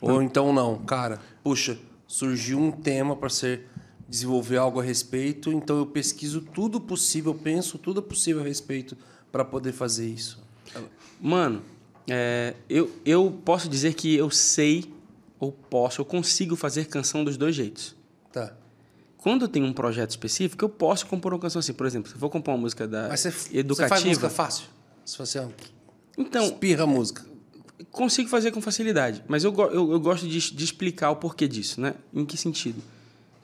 Ou 0.01 0.21
então 0.21 0.53
não, 0.53 0.79
cara, 0.79 1.21
puxa, 1.45 1.79
surgiu 2.07 2.59
um 2.59 2.73
tema 2.73 3.15
para 3.15 3.29
ser 3.29 3.69
desenvolver 4.09 4.57
algo 4.57 4.81
a 4.81 4.83
respeito, 4.83 5.53
então 5.53 5.79
eu 5.79 5.87
pesquiso 5.87 6.41
tudo 6.41 6.81
possível, 6.81 7.35
penso 7.35 7.79
tudo 7.79 8.03
possível 8.03 8.43
a 8.43 8.45
respeito 8.45 8.97
para 9.31 9.45
poder 9.45 9.73
fazer 9.73 10.09
isso. 10.09 10.43
Mano, 11.21 11.63
é, 12.09 12.55
eu, 12.69 12.91
eu 13.05 13.39
posso 13.45 13.69
dizer 13.69 13.95
que 13.95 14.15
eu 14.15 14.31
sei, 14.31 14.93
ou 15.39 15.53
posso, 15.53 16.01
eu 16.01 16.05
consigo 16.05 16.57
fazer 16.57 16.87
canção 16.87 17.25
dos 17.25 17.37
dois 17.37 17.55
jeitos. 17.55 17.95
Tá. 18.33 18.51
quando 19.19 19.43
eu 19.43 19.49
tenho 19.49 19.67
um 19.67 19.75
projeto 19.75 20.09
específico, 20.09 20.65
eu 20.65 20.69
posso 20.71 21.07
compor 21.07 21.35
uma 21.35 21.39
canção 21.39 21.61
assim. 21.61 21.75
Por 21.75 21.87
exemplo, 21.87 22.09
se 22.09 22.15
eu 22.17 22.19
for 22.19 22.31
compor 22.31 22.55
uma 22.55 22.61
música 22.61 22.89
da 22.89 23.09
Mas 23.09 23.21
você, 23.21 23.31
você 23.31 23.59
educativa, 23.59 23.89
faz 23.89 24.05
música 24.05 24.31
fácil? 24.31 24.65
Se 25.05 25.19
você 25.19 25.39
é 25.39 25.49
então 26.17 26.45
espirra 26.45 26.85
a 26.85 26.87
música. 26.87 27.25
consigo 27.91 28.29
fazer 28.29 28.53
com 28.53 28.61
facilidade, 28.61 29.23
mas 29.29 29.45
eu, 29.45 29.55
eu, 29.55 29.93
eu 29.93 30.01
gosto 30.01 30.27
de, 30.27 30.39
de 30.39 30.65
explicar 30.65 31.11
o 31.11 31.17
porquê 31.17 31.47
disso, 31.47 31.81
né? 31.81 31.95
Em 32.13 32.25
que 32.25 32.37
sentido? 32.37 32.83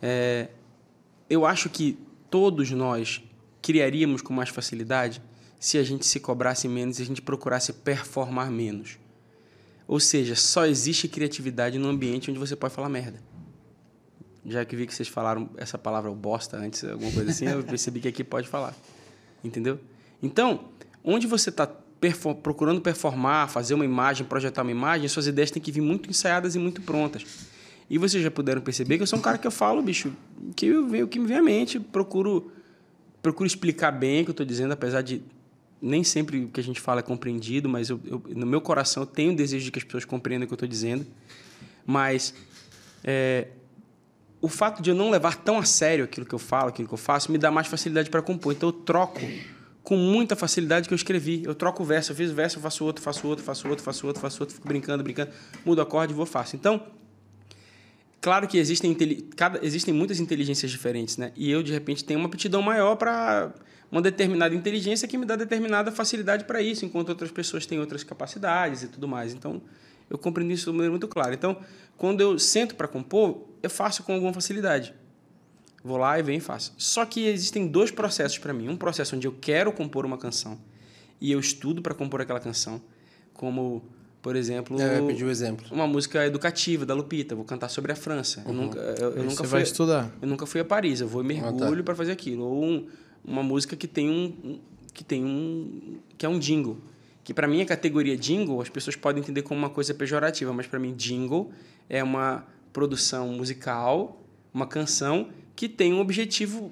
É, 0.00 0.48
eu 1.28 1.44
acho 1.44 1.68
que 1.68 1.98
todos 2.30 2.70
nós 2.70 3.22
criaríamos 3.60 4.22
com 4.22 4.32
mais 4.32 4.48
facilidade 4.48 5.20
se 5.58 5.78
a 5.78 5.82
gente 5.82 6.06
se 6.06 6.20
cobrasse 6.20 6.68
menos 6.68 6.98
e 6.98 7.02
a 7.02 7.06
gente 7.06 7.20
procurasse 7.20 7.72
performar 7.72 8.50
menos. 8.50 8.98
Ou 9.86 9.98
seja, 9.98 10.34
só 10.34 10.66
existe 10.66 11.08
criatividade 11.08 11.78
num 11.78 11.88
ambiente 11.88 12.30
onde 12.30 12.38
você 12.38 12.54
pode 12.54 12.74
falar 12.74 12.88
merda. 12.88 13.18
Já 14.44 14.64
que 14.64 14.76
vi 14.76 14.86
que 14.86 14.94
vocês 14.94 15.08
falaram 15.08 15.50
essa 15.56 15.76
palavra 15.76 16.10
bosta 16.10 16.56
antes, 16.56 16.84
alguma 16.84 17.10
coisa 17.10 17.30
assim, 17.30 17.46
eu 17.46 17.62
percebi 17.64 18.00
que 18.00 18.08
aqui 18.08 18.22
pode 18.22 18.48
falar. 18.48 18.74
Entendeu? 19.42 19.80
Então, 20.22 20.66
onde 21.02 21.26
você 21.26 21.50
está 21.50 21.66
procurando 22.42 22.80
performar, 22.80 23.48
fazer 23.48 23.74
uma 23.74 23.84
imagem, 23.84 24.26
projetar 24.26 24.62
uma 24.62 24.70
imagem, 24.70 25.08
suas 25.08 25.26
ideias 25.26 25.50
têm 25.50 25.60
que 25.60 25.72
vir 25.72 25.80
muito 25.80 26.08
ensaiadas 26.08 26.54
e 26.54 26.58
muito 26.58 26.80
prontas. 26.82 27.24
E 27.90 27.98
vocês 27.98 28.22
já 28.22 28.30
puderam 28.30 28.60
perceber 28.60 28.96
que 28.96 29.02
eu 29.02 29.06
sou 29.06 29.18
um 29.18 29.22
cara 29.22 29.38
que 29.38 29.46
eu 29.46 29.50
falo, 29.50 29.82
bicho, 29.82 30.12
que 30.54 30.66
eu 30.66 31.04
o 31.04 31.08
que 31.08 31.18
me 31.18 31.26
vem 31.26 31.38
à 31.38 31.42
mente, 31.42 31.80
procuro 31.80 32.52
procuro 33.20 33.46
explicar 33.46 33.90
bem 33.90 34.20
o 34.20 34.24
que 34.24 34.30
eu 34.30 34.32
estou 34.32 34.46
dizendo, 34.46 34.72
apesar 34.72 35.02
de 35.02 35.22
nem 35.80 36.02
sempre 36.02 36.44
o 36.44 36.48
que 36.48 36.60
a 36.60 36.62
gente 36.62 36.80
fala 36.80 37.00
é 37.00 37.02
compreendido, 37.02 37.68
mas 37.68 37.88
eu, 37.90 38.00
eu- 38.04 38.22
no 38.34 38.46
meu 38.46 38.60
coração 38.60 39.02
eu 39.02 39.06
tenho 39.06 39.32
o 39.32 39.36
desejo 39.36 39.64
de 39.66 39.70
que 39.70 39.78
as 39.78 39.84
pessoas 39.84 40.04
compreendam 40.04 40.44
o 40.44 40.48
que 40.48 40.52
eu 40.52 40.56
estou 40.56 40.68
dizendo. 40.68 41.06
Mas 41.86 42.34
é, 43.04 43.48
o 44.40 44.48
fato 44.48 44.82
de 44.82 44.90
eu 44.90 44.94
não 44.94 45.10
levar 45.10 45.36
tão 45.36 45.58
a 45.58 45.64
sério 45.64 46.04
aquilo 46.04 46.26
que 46.26 46.34
eu 46.34 46.38
falo, 46.38 46.68
aquilo 46.68 46.86
que 46.88 46.94
eu 46.94 46.98
faço, 46.98 47.30
me 47.32 47.38
dá 47.38 47.50
mais 47.50 47.66
facilidade 47.66 48.10
para 48.10 48.20
compor. 48.22 48.52
Então 48.52 48.68
eu 48.68 48.72
troco 48.72 49.20
com 49.82 49.96
muita 49.96 50.36
facilidade 50.36 50.86
que 50.86 50.92
eu 50.92 50.96
escrevi. 50.96 51.42
Eu 51.44 51.54
troco 51.54 51.82
o 51.82 51.86
verso, 51.86 52.12
eu 52.12 52.16
fiz 52.16 52.30
o 52.30 52.34
verso, 52.34 52.58
eu 52.58 52.62
faço 52.62 52.84
outro, 52.84 53.02
faço 53.02 53.26
outro, 53.26 53.44
faço 53.44 53.66
outro, 53.68 53.82
faço 53.84 54.06
outro, 54.06 54.20
faço 54.20 54.42
outro, 54.42 54.54
fico 54.54 54.68
brincando, 54.68 55.02
brincando, 55.02 55.30
mudo 55.64 55.78
o 55.78 55.82
acorde 55.82 56.12
vou 56.12 56.26
faço. 56.26 56.56
Então, 56.56 56.82
claro 58.20 58.46
que 58.46 58.58
existem, 58.58 58.94
cada, 59.36 59.64
existem 59.64 59.94
muitas 59.94 60.20
inteligências 60.20 60.70
diferentes, 60.70 61.16
né? 61.16 61.32
E 61.36 61.50
eu, 61.50 61.62
de 61.62 61.72
repente, 61.72 62.04
tenho 62.04 62.20
uma 62.20 62.26
aptidão 62.28 62.60
maior 62.60 62.96
para 62.96 63.52
uma 63.90 64.02
determinada 64.02 64.54
inteligência 64.54 65.08
que 65.08 65.16
me 65.16 65.24
dá 65.24 65.34
determinada 65.36 65.90
facilidade 65.90 66.44
para 66.44 66.60
isso, 66.60 66.84
enquanto 66.84 67.08
outras 67.10 67.30
pessoas 67.30 67.64
têm 67.66 67.78
outras 67.80 68.04
capacidades 68.04 68.82
e 68.82 68.88
tudo 68.88 69.08
mais. 69.08 69.32
Então, 69.32 69.62
eu 70.10 70.18
compreendo 70.18 70.52
isso 70.52 70.66
de 70.66 70.72
maneira 70.72 70.90
muito 70.90 71.08
clara. 71.08 71.34
Então, 71.34 71.56
quando 71.96 72.20
eu 72.20 72.38
sento 72.38 72.74
para 72.74 72.86
compor, 72.88 73.46
eu 73.62 73.70
faço 73.70 74.02
com 74.02 74.12
alguma 74.12 74.32
facilidade. 74.32 74.94
Vou 75.82 75.96
lá 75.96 76.18
e 76.18 76.22
venho 76.22 76.38
e 76.38 76.40
faço. 76.40 76.74
Só 76.76 77.04
que 77.06 77.26
existem 77.26 77.66
dois 77.66 77.90
processos 77.90 78.36
para 78.38 78.52
mim. 78.52 78.68
Um 78.68 78.76
processo 78.76 79.16
onde 79.16 79.26
eu 79.26 79.32
quero 79.40 79.72
compor 79.72 80.04
uma 80.04 80.18
canção 80.18 80.58
e 81.20 81.32
eu 81.32 81.40
estudo 81.40 81.80
para 81.80 81.94
compor 81.94 82.20
aquela 82.20 82.40
canção, 82.40 82.80
como, 83.32 83.82
por 84.20 84.34
exemplo, 84.36 84.80
É, 84.80 84.98
eu 84.98 85.06
pedi 85.06 85.24
um 85.24 85.30
exemplo. 85.30 85.66
uma 85.70 85.86
música 85.86 86.26
educativa 86.26 86.84
da 86.84 86.94
Lupita. 86.94 87.34
Vou 87.34 87.44
cantar 87.44 87.68
sobre 87.68 87.92
a 87.92 87.96
França. 87.96 88.42
Eu 88.46 88.52
nunca, 88.52 88.78
eu, 88.78 89.10
eu 89.12 89.22
nunca 89.22 89.30
você 89.30 89.36
fui, 89.36 89.46
vai 89.46 89.62
estudar. 89.62 90.10
Eu 90.20 90.28
nunca 90.28 90.44
fui 90.46 90.60
a 90.60 90.64
Paris. 90.64 91.00
Eu 91.00 91.08
vou 91.08 91.22
e 91.22 91.26
mergulho 91.26 91.64
Ah, 91.72 91.76
tá. 91.76 91.82
para 91.84 91.94
fazer 91.94 92.12
aquilo. 92.12 92.44
Ou 92.44 92.64
um- 92.64 92.86
uma 93.24 93.42
música 93.42 93.76
que 93.76 93.86
tem 93.86 94.10
um, 94.10 94.58
que 94.92 95.04
tem 95.04 95.24
um 95.24 95.98
que 96.16 96.26
é 96.26 96.28
um 96.28 96.38
jingle. 96.38 96.78
Que 97.22 97.34
para 97.34 97.46
mim 97.46 97.60
a 97.60 97.66
categoria 97.66 98.16
jingle 98.16 98.60
as 98.60 98.68
pessoas 98.68 98.96
podem 98.96 99.22
entender 99.22 99.42
como 99.42 99.58
uma 99.58 99.70
coisa 99.70 99.92
pejorativa, 99.94 100.52
mas 100.52 100.66
para 100.66 100.78
mim 100.78 100.94
jingle 100.94 101.52
é 101.88 102.02
uma 102.02 102.46
produção 102.72 103.28
musical, 103.28 104.22
uma 104.52 104.66
canção 104.66 105.28
que 105.54 105.68
tem 105.68 105.92
um 105.92 106.00
objetivo 106.00 106.70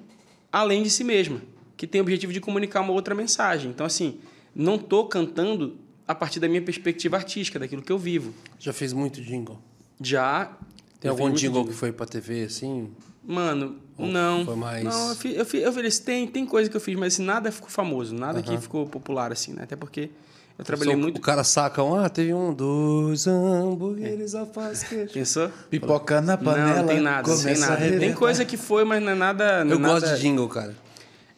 além 0.51 0.81
de 0.81 0.89
si 0.89 1.03
mesma, 1.03 1.41
que 1.75 1.85
tem 1.85 2.01
o 2.01 2.03
objetivo 2.03 2.33
de 2.33 2.39
comunicar 2.39 2.81
uma 2.81 2.93
outra 2.93 3.13
mensagem. 3.13 3.69
Então 3.69 3.85
assim, 3.85 4.19
não 4.55 4.77
tô 4.77 5.05
cantando 5.05 5.77
a 6.07 6.15
partir 6.15 6.39
da 6.39 6.47
minha 6.47 6.61
perspectiva 6.61 7.17
artística, 7.17 7.59
daquilo 7.59 7.81
que 7.81 7.91
eu 7.91 7.97
vivo. 7.99 8.33
Já 8.57 8.71
fez 8.71 8.93
muito 8.93 9.21
jingle? 9.21 9.59
Já 10.01 10.57
Tem 10.99 11.11
algum 11.11 11.23
muito 11.23 11.37
jingle 11.37 11.65
que 11.65 11.73
foi 11.73 11.91
pra 11.91 12.05
TV, 12.05 12.43
assim? 12.43 12.89
Mano, 13.29 13.75
Ou 13.97 14.07
não. 14.07 14.45
foi 14.45 14.55
mais- 14.55 14.83
Não, 14.85 15.09
eu 15.09 15.15
fiz, 15.15 15.35
eu 15.37 15.45
fiz, 15.45 15.61
eu 15.63 15.73
fiz- 15.73 15.99
tem, 15.99 16.25
tem 16.27 16.45
coisa 16.45 16.69
que 16.69 16.77
eu 16.77 16.81
fiz, 16.81 16.97
mas 16.97 17.13
assim, 17.13 17.23
nada 17.25 17.51
ficou 17.51 17.69
famoso, 17.69 18.15
nada 18.15 18.41
que 18.41 18.57
ficou 18.57 18.87
popular, 18.87 19.31
assim, 19.33 19.51
né? 19.51 19.63
Até 19.63 19.75
porque 19.75 20.09
eu 20.57 20.63
trabalhei 20.63 20.93
Só 20.93 20.99
muito. 20.99 21.17
O 21.17 21.21
cara 21.21 21.43
saca 21.43 21.83
um, 21.83 21.95
ah, 21.95 22.07
teve 22.07 22.33
um, 22.33 22.53
dois 22.53 23.27
hambúrgueres, 23.27 24.33
alface, 24.33 24.85
queijo. 24.87 25.13
Pensou? 25.13 25.49
Pipoca 25.69 26.21
na 26.21 26.37
panela. 26.37 26.81
não, 26.83 26.87
tem 26.87 27.01
nada, 27.01 27.35
tem 27.43 27.57
nada. 27.59 27.99
Tem 27.99 28.13
coisa 28.13 28.45
que 28.45 28.55
foi, 28.55 28.85
mas 28.85 29.03
não 29.03 29.11
é 29.11 29.15
nada. 29.15 29.65
não 29.65 29.71
é 29.71 29.75
Eu 29.75 29.79
gosto 29.79 30.05
nada- 30.05 30.15
de 30.15 30.21
jingle, 30.21 30.47
cara. 30.47 30.73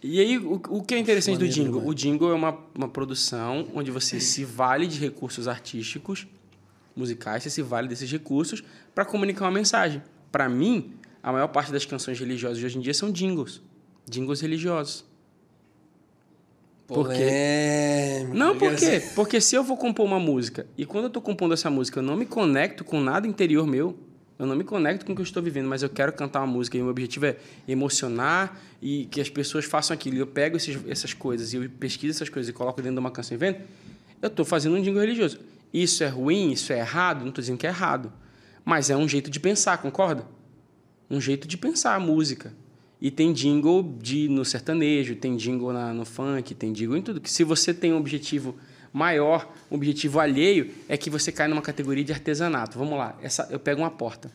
E 0.01 0.19
aí, 0.21 0.37
o, 0.37 0.61
o 0.69 0.83
que 0.83 0.93
é 0.93 0.99
interessante 0.99 1.37
do 1.37 1.45
Maneiro 1.45 1.53
jingle? 1.55 1.79
demais. 1.81 1.89
O 1.89 1.93
jingle 1.95 2.31
é 2.31 2.33
uma, 2.33 2.57
uma 2.73 2.87
produção 2.87 3.67
onde 3.73 3.89
você 3.91 4.19
se 4.19 4.45
vale 4.45 4.85
de 4.87 4.97
recursos 4.99 5.47
artísticos, 5.47 6.25
musicais, 6.95 7.43
você 7.43 7.49
se 7.49 7.61
vale 7.61 7.87
desses 7.87 8.09
recursos 8.11 8.63
para 8.93 9.03
comunicar 9.05 9.45
uma 9.45 9.51
mensagem. 9.51 10.01
Para 10.31 10.47
mim, 10.47 10.93
a 11.21 11.31
maior 11.31 11.47
parte 11.47 11.71
das 11.71 11.85
canções 11.85 12.19
religiosas 12.19 12.57
de 12.57 12.65
hoje 12.65 12.77
em 12.77 12.81
dia 12.81 12.93
são 12.93 13.11
jingles. 13.11 13.61
Jingles 14.09 14.41
religiosos. 14.41 15.05
Por 16.87 17.09
quê? 17.09 18.27
Não, 18.33 18.57
por 18.57 18.75
quê? 18.75 19.03
Porque 19.13 19.39
se 19.39 19.55
eu 19.55 19.63
vou 19.63 19.77
compor 19.77 20.05
uma 20.05 20.19
música 20.19 20.65
e 20.75 20.85
quando 20.85 21.03
eu 21.03 21.07
estou 21.09 21.21
compondo 21.21 21.53
essa 21.53 21.69
música 21.69 21.99
eu 21.99 22.03
não 22.03 22.17
me 22.17 22.25
conecto 22.25 22.83
com 22.83 22.99
nada 22.99 23.27
interior 23.27 23.67
meu, 23.67 23.95
eu 24.39 24.47
não 24.47 24.55
me 24.55 24.63
conecto 24.63 25.05
com 25.05 25.11
o 25.11 25.15
que 25.15 25.21
eu 25.21 25.23
estou 25.23 25.43
vivendo, 25.43 25.67
mas 25.67 25.83
eu 25.83 25.89
quero 25.89 26.11
cantar 26.13 26.39
uma 26.39 26.47
música 26.47 26.77
e 26.77 26.79
o 26.79 26.85
meu 26.85 26.91
objetivo 26.91 27.27
é 27.27 27.35
emocionar 27.67 28.59
e 28.81 29.05
que 29.05 29.21
as 29.21 29.29
pessoas 29.29 29.65
façam 29.65 29.93
aquilo. 29.93 30.15
E 30.15 30.19
eu 30.19 30.27
pego 30.27 30.57
esses, 30.57 30.79
essas 30.87 31.13
coisas 31.13 31.53
e 31.53 31.57
eu 31.57 31.69
pesquiso 31.69 32.17
essas 32.17 32.29
coisas 32.29 32.49
e 32.49 32.53
coloco 32.53 32.81
dentro 32.81 32.95
de 32.95 32.99
uma 32.99 33.11
canção 33.11 33.35
e 33.35 33.37
vendo, 33.37 33.57
eu 34.21 34.27
estou 34.27 34.45
fazendo 34.45 34.77
um 34.77 34.81
jingle 34.81 35.01
religioso. 35.01 35.39
Isso 35.71 36.03
é 36.03 36.07
ruim? 36.07 36.51
Isso 36.53 36.73
é 36.73 36.79
errado? 36.79 37.19
Não 37.19 37.29
estou 37.29 37.41
dizendo 37.41 37.57
que 37.57 37.67
é 37.67 37.69
errado. 37.69 38.11
Mas 38.65 38.89
é 38.89 38.97
um 38.97 39.07
jeito 39.07 39.29
de 39.29 39.39
pensar, 39.39 39.77
concorda? 39.77 40.25
Um 41.09 41.19
jeito 41.19 41.47
de 41.47 41.57
pensar 41.57 41.95
a 41.95 41.99
música. 41.99 42.53
E 43.01 43.09
tem 43.09 43.31
jingle 43.31 43.97
de, 44.01 44.27
no 44.27 44.43
sertanejo, 44.43 45.15
tem 45.15 45.37
jingle 45.37 45.71
na, 45.71 45.93
no 45.93 46.05
funk, 46.05 46.53
tem 46.53 46.73
jingle 46.73 46.97
em 46.97 47.01
tudo. 47.01 47.21
Que 47.21 47.31
se 47.31 47.43
você 47.43 47.73
tem 47.73 47.93
um 47.93 47.97
objetivo 47.97 48.55
maior, 48.91 49.51
um 49.71 49.75
objetivo 49.75 50.19
alheio, 50.19 50.71
é 50.87 50.97
que 50.97 51.09
você 51.09 51.31
cai 51.31 51.47
numa 51.47 51.61
categoria 51.61 52.03
de 52.03 52.11
artesanato. 52.11 52.77
Vamos 52.77 52.97
lá, 52.97 53.17
essa, 53.21 53.47
eu 53.49 53.59
pego 53.59 53.81
uma 53.81 53.91
porta. 53.91 54.29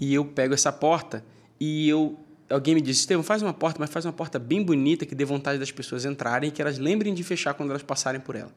E 0.00 0.14
eu 0.14 0.24
pego 0.24 0.54
essa 0.54 0.72
porta 0.72 1.24
e 1.60 1.88
eu. 1.88 2.18
Alguém 2.48 2.74
me 2.74 2.80
disse, 2.80 3.00
Estevam, 3.00 3.22
faz 3.22 3.42
uma 3.42 3.52
porta, 3.52 3.78
mas 3.78 3.90
faz 3.90 4.06
uma 4.06 4.12
porta 4.12 4.38
bem 4.38 4.62
bonita 4.62 5.04
que 5.04 5.14
dê 5.14 5.22
vontade 5.22 5.58
das 5.58 5.70
pessoas 5.70 6.06
entrarem 6.06 6.48
e 6.48 6.50
que 6.50 6.62
elas 6.62 6.78
lembrem 6.78 7.12
de 7.12 7.22
fechar 7.22 7.52
quando 7.52 7.70
elas 7.70 7.82
passarem 7.82 8.20
por 8.20 8.34
ela. 8.34 8.50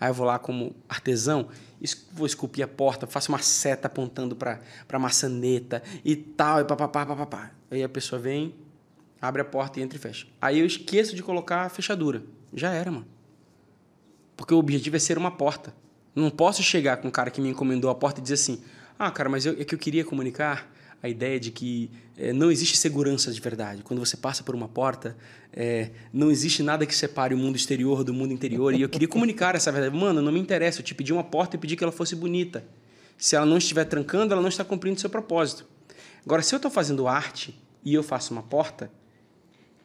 Aí 0.00 0.08
eu 0.10 0.14
vou 0.14 0.26
lá 0.26 0.38
como 0.38 0.74
artesão, 0.88 1.48
es- 1.80 2.06
vou 2.12 2.26
esculpir 2.26 2.64
a 2.64 2.68
porta, 2.68 3.06
faço 3.06 3.30
uma 3.32 3.38
seta 3.40 3.86
apontando 3.88 4.36
para 4.36 4.60
a 4.92 4.98
maçaneta 4.98 5.82
e 6.04 6.14
tal, 6.16 6.60
e 6.60 6.64
papapá, 6.64 7.04
papapá. 7.04 7.50
Aí 7.70 7.82
a 7.82 7.88
pessoa 7.88 8.20
vem, 8.20 8.54
abre 9.20 9.42
a 9.42 9.44
porta 9.44 9.80
e 9.80 9.82
entra 9.82 9.96
e 9.98 10.00
fecha. 10.00 10.26
Aí 10.40 10.58
eu 10.60 10.66
esqueço 10.66 11.16
de 11.16 11.22
colocar 11.22 11.62
a 11.62 11.68
fechadura. 11.68 12.22
Já 12.54 12.72
era, 12.72 12.90
mano. 12.90 13.06
Porque 14.36 14.54
o 14.54 14.58
objetivo 14.58 14.96
é 14.96 14.98
ser 14.98 15.18
uma 15.18 15.30
porta. 15.30 15.74
Não 16.14 16.30
posso 16.30 16.62
chegar 16.62 16.96
com 16.98 17.08
o 17.08 17.12
cara 17.12 17.30
que 17.30 17.40
me 17.40 17.48
encomendou 17.48 17.90
a 17.90 17.94
porta 17.94 18.20
e 18.20 18.22
dizer 18.22 18.34
assim: 18.34 18.62
ah, 18.98 19.10
cara, 19.10 19.28
mas 19.28 19.44
eu, 19.46 19.52
é 19.60 19.64
que 19.64 19.74
eu 19.74 19.78
queria 19.78 20.04
comunicar 20.04 20.72
a 21.02 21.08
ideia 21.08 21.38
de 21.38 21.50
que 21.50 21.90
eh, 22.16 22.32
não 22.32 22.50
existe 22.50 22.76
segurança 22.76 23.32
de 23.32 23.40
verdade. 23.40 23.82
Quando 23.82 24.00
você 24.00 24.16
passa 24.16 24.42
por 24.42 24.54
uma 24.54 24.68
porta, 24.68 25.16
eh, 25.52 25.90
não 26.12 26.30
existe 26.30 26.62
nada 26.62 26.84
que 26.84 26.94
separe 26.94 27.34
o 27.34 27.38
mundo 27.38 27.56
exterior 27.56 28.02
do 28.02 28.12
mundo 28.12 28.32
interior. 28.32 28.74
E 28.74 28.82
eu 28.82 28.88
queria 28.88 29.08
comunicar 29.08 29.54
essa 29.54 29.70
verdade. 29.70 29.96
Mano, 29.96 30.20
não 30.20 30.32
me 30.32 30.40
interessa. 30.40 30.80
Eu 30.80 30.84
te 30.84 30.94
pedi 30.94 31.12
uma 31.12 31.24
porta 31.24 31.56
e 31.56 31.58
pedi 31.58 31.76
que 31.76 31.84
ela 31.84 31.92
fosse 31.92 32.16
bonita. 32.16 32.64
Se 33.16 33.36
ela 33.36 33.46
não 33.46 33.58
estiver 33.58 33.84
trancando, 33.84 34.32
ela 34.32 34.42
não 34.42 34.48
está 34.48 34.64
cumprindo 34.64 35.00
seu 35.00 35.10
propósito. 35.10 35.66
Agora, 36.24 36.42
se 36.42 36.54
eu 36.54 36.56
estou 36.56 36.70
fazendo 36.70 37.06
arte 37.08 37.54
e 37.84 37.94
eu 37.94 38.02
faço 38.02 38.32
uma 38.32 38.42
porta, 38.42 38.90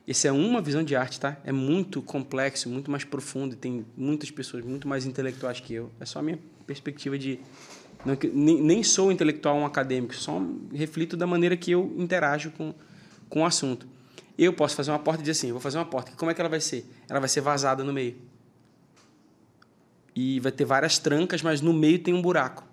essa 0.08 0.28
é 0.28 0.32
uma 0.32 0.62
visão 0.62 0.84
de 0.84 0.96
arte, 0.96 1.20
tá? 1.20 1.38
É 1.46 1.52
muito 1.52 2.02
complexo, 2.02 2.68
muito 2.70 2.92
mais 2.92 3.04
profundo 3.06 3.54
e 3.54 3.56
tem 3.56 3.86
muitas 3.96 4.30
pessoas 4.30 4.64
muito 4.66 4.88
mais 4.88 5.06
intelectuais 5.06 5.60
que 5.60 5.74
eu. 5.74 5.90
É 6.00 6.06
só 6.06 6.20
a 6.20 6.22
minha 6.22 6.38
perspectiva 6.68 7.18
de 7.18 7.40
que- 8.18 8.28
nem, 8.28 8.62
nem 8.62 8.84
sou 8.84 9.12
intelectual 9.12 9.56
um 9.58 9.66
acadêmico, 9.66 10.14
só 10.16 10.42
reflito 10.74 11.16
da 11.16 11.26
maneira 11.26 11.56
que 11.56 11.72
eu 11.72 11.94
interajo 11.98 12.52
com, 12.52 12.74
com 13.30 13.42
o 13.42 13.46
assunto. 13.46 13.88
Eu 14.38 14.52
posso 14.52 14.76
fazer 14.76 14.92
uma 14.92 15.00
porta 15.00 15.22
e 15.22 15.24
dizer 15.24 15.32
assim, 15.40 15.52
vou 15.52 15.62
fazer 15.62 15.78
uma 15.78 15.86
porta, 15.86 16.12
como 16.18 16.30
é 16.30 16.34
que 16.34 16.42
ela 16.42 16.50
vai 16.50 16.60
ser? 16.60 16.86
Ela 17.08 17.20
vai 17.20 17.30
ser 17.30 17.42
vazada 17.42 17.84
no 17.84 17.94
meio. 17.94 18.16
E 20.16 20.40
vai 20.40 20.52
ter 20.52 20.66
várias 20.66 21.00
trancas, 21.00 21.42
mas 21.42 21.62
no 21.62 21.74
meio 21.74 22.00
tem 22.00 22.14
um 22.14 22.22
buraco. 22.22 22.64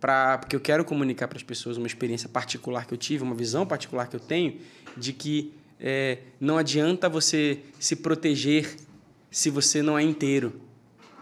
Pra, 0.00 0.38
porque 0.38 0.54
eu 0.54 0.60
quero 0.60 0.84
comunicar 0.84 1.26
para 1.28 1.36
as 1.36 1.42
pessoas 1.42 1.76
uma 1.76 1.86
experiência 1.86 2.28
particular 2.28 2.86
que 2.86 2.94
eu 2.94 2.98
tive, 2.98 3.24
uma 3.24 3.34
visão 3.34 3.66
particular 3.66 4.06
que 4.08 4.14
eu 4.16 4.20
tenho, 4.20 4.60
de 4.96 5.12
que 5.12 5.52
é, 5.80 6.18
não 6.40 6.56
adianta 6.56 7.08
você 7.08 7.60
se 7.78 7.96
proteger 7.96 8.76
se 9.30 9.50
você 9.50 9.82
não 9.82 9.98
é 9.98 10.02
inteiro. 10.02 10.60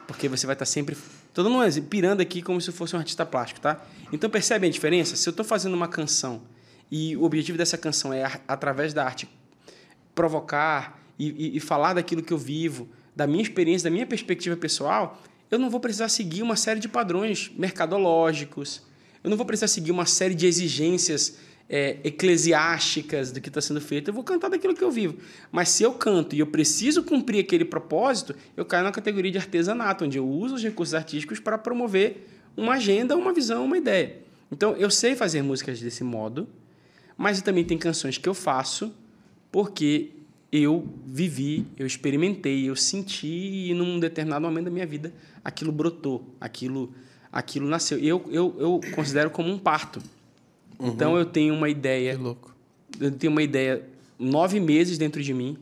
Porque 0.07 0.29
você 0.29 0.47
vai 0.47 0.55
estar 0.55 0.67
sempre. 0.67 0.97
Tô 1.37 1.43
dando 1.43 1.57
um 1.57 1.63
exemplo, 1.63 1.91
pirando 1.91 2.23
aqui 2.23 2.41
como 2.41 2.59
se 2.63 2.73
fosse 2.73 2.97
um 2.97 2.99
artista 2.99 3.27
plástico, 3.27 3.61
tá? 3.61 3.85
Então 4.11 4.31
percebe 4.31 4.67
a 4.67 4.71
diferença? 4.71 5.17
Se 5.17 5.29
eu 5.29 5.33
estou 5.33 5.45
fazendo 5.45 5.75
uma 5.75 5.87
canção 5.87 6.41
e 6.91 7.15
o 7.15 7.25
objetivo 7.25 7.59
dessa 7.59 7.77
canção 7.77 8.11
é, 8.11 8.41
através 8.49 8.95
da 8.95 9.05
arte, 9.05 9.29
provocar 10.15 10.99
e, 11.19 11.29
e- 11.29 11.57
e 11.59 11.61
falar 11.61 11.93
daquilo 11.93 12.23
que 12.23 12.33
eu 12.33 12.39
vivo, 12.39 12.89
da 13.15 13.27
minha 13.27 13.43
experiência, 13.43 13.85
da 13.91 13.93
minha 13.93 14.07
perspectiva 14.07 14.57
pessoal, 14.57 15.23
eu 15.51 15.59
não 15.59 15.69
vou 15.69 15.79
precisar 15.79 16.09
seguir 16.09 16.41
uma 16.41 16.57
série 16.57 16.81
de 16.81 16.89
padrões 16.89 17.53
mercadológicos, 17.55 18.81
eu 19.23 19.29
não 19.29 19.37
vou 19.37 19.45
precisar 19.45 19.69
seguir 19.69 19.91
uma 19.91 20.07
série 20.07 20.35
de 20.35 20.47
exigências 20.47 21.37
é, 21.69 21.99
eclesiásticas 22.05 23.33
do 23.33 23.41
que 23.41 23.49
está 23.49 23.61
sendo 23.61 23.81
feito, 23.81 24.09
eu 24.09 24.15
vou 24.15 24.23
cantar 24.23 24.49
daquilo 24.49 24.75
que 24.75 24.85
eu 24.85 24.91
vivo. 24.91 25.17
Mas 25.51 25.69
se 25.71 25.83
eu 25.83 25.93
canto 25.93 26.35
e 26.37 26.39
eu 26.39 26.47
preciso 26.47 27.03
cumprir 27.03 27.41
aquele 27.41 27.65
propósito, 27.65 28.35
eu 28.57 28.65
caio 28.65 28.85
na 28.85 28.93
categoria 28.93 29.33
de 29.33 29.39
artesanato, 29.39 30.05
onde 30.05 30.19
eu 30.19 30.29
uso 30.29 30.55
os 30.55 30.63
recursos 30.63 30.95
artísticos 30.95 31.41
para 31.41 31.59
promover 31.59 32.29
uma 32.57 32.75
agenda, 32.75 33.17
uma 33.17 33.33
visão, 33.33 33.65
uma 33.65 33.77
ideia. 33.77 34.17
Então, 34.51 34.77
eu 34.77 34.91
sei 34.91 35.17
fazer 35.17 35.43
músicas 35.43 35.81
desse 35.81 36.05
modo, 36.05 36.49
mas 37.17 37.43
também 37.43 37.65
tem 37.65 37.77
canções 37.77 38.17
que 38.17 38.29
eu 38.29 38.35
faço 38.35 38.95
porque 39.51 40.11
eu 40.53 40.89
vivi, 41.05 41.67
eu 41.77 41.87
experimentei, 41.87 42.69
eu 42.69 42.77
senti 42.77 43.71
e 43.71 43.75
num 43.75 43.99
determinado 43.99 44.45
momento 44.45 44.67
da 44.67 44.71
minha 44.71 44.87
vida 44.87 45.13
aquilo 45.45 45.73
brotou, 45.73 46.35
aquilo, 46.41 46.93
aquilo 47.31 47.69
nasceu. 47.69 47.99
Eu, 47.99 48.25
eu, 48.31 48.55
eu 48.59 48.81
considero 48.95 49.31
como 49.31 49.51
um 49.51 49.59
parto. 49.59 50.01
Então 50.81 51.17
eu 51.17 51.25
tenho 51.25 51.55
uma 51.55 51.69
ideia, 51.69 52.15
Que 52.17 52.23
louco. 52.23 52.55
eu 53.01 53.11
tenho 53.11 53.33
uma 53.33 53.43
ideia 53.43 53.83
nove 54.19 54.61
meses 54.61 54.99
dentro 54.99 55.23
de 55.23 55.33
mim. 55.33 55.57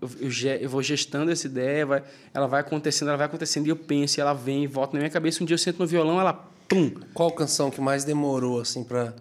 Eu, 0.00 0.10
eu, 0.20 0.30
eu 0.60 0.68
vou 0.70 0.82
gestando 0.82 1.30
essa 1.30 1.46
ideia, 1.46 1.84
vai, 1.84 2.02
ela 2.32 2.46
vai 2.46 2.60
acontecendo, 2.60 3.08
ela 3.08 3.18
vai 3.18 3.26
acontecendo 3.26 3.66
e 3.66 3.70
eu 3.70 3.76
penso, 3.76 4.18
e 4.18 4.20
ela 4.20 4.32
vem 4.32 4.64
e 4.64 4.66
volta 4.66 4.94
na 4.94 5.00
minha 5.00 5.10
cabeça. 5.10 5.42
Um 5.42 5.46
dia 5.46 5.54
eu 5.54 5.58
sento 5.58 5.78
no 5.78 5.86
violão, 5.86 6.18
ela 6.18 6.32
pum, 6.68 6.90
Qual 7.12 7.30
canção 7.32 7.70
que 7.70 7.80
mais 7.80 8.02
demorou, 8.04 8.60
assim, 8.60 8.82
pra 8.82 9.14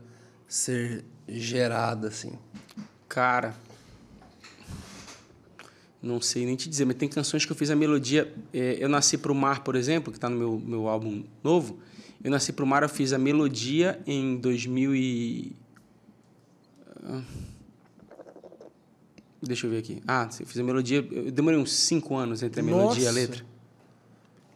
ser 0.47 1.03
gerada, 1.27 2.07
assim? 2.07 2.33
Cara, 3.09 3.53
não 6.01 6.21
sei 6.21 6.45
nem 6.45 6.55
te 6.55 6.69
dizer, 6.69 6.85
mas 6.85 6.95
tem 6.97 7.09
canções 7.09 7.45
que 7.45 7.51
eu 7.51 7.55
fiz 7.55 7.69
a 7.69 7.75
melodia. 7.75 8.31
é, 8.53 8.77
eu 8.79 8.87
nasci 8.87 9.17
pro 9.17 9.33
mar, 9.33 9.63
por 9.63 9.75
exemplo, 9.75 10.11
que 10.11 10.17
está 10.17 10.29
no 10.29 10.37
meu, 10.37 10.61
meu 10.63 10.87
álbum 10.87 11.23
novo. 11.43 11.79
Eu 12.25 12.31
nasci 12.31 12.51
pro 12.51 12.65
mar, 12.65 12.81
eu 12.81 12.89
fiz 12.89 13.13
a 13.13 13.19
melodia 13.19 13.99
em 14.07 14.35
2000 14.37 14.95
e... 14.95 15.55
ah, 17.05 17.21
Deixa 19.43 19.67
eu 19.67 19.69
ver 19.71 19.77
aqui. 19.77 20.01
Ah, 20.07 20.27
eu 20.39 20.45
fiz 20.47 20.57
a 20.59 20.63
melodia. 20.63 21.07
Eu 21.11 21.31
demorei 21.31 21.59
uns 21.59 21.71
cinco 21.71 22.15
anos 22.15 22.41
entre 22.41 22.61
a 22.61 22.63
melodia 22.63 23.03
e 23.03 23.07
a 23.07 23.11
Nossa. 23.11 23.19
letra. 23.19 23.45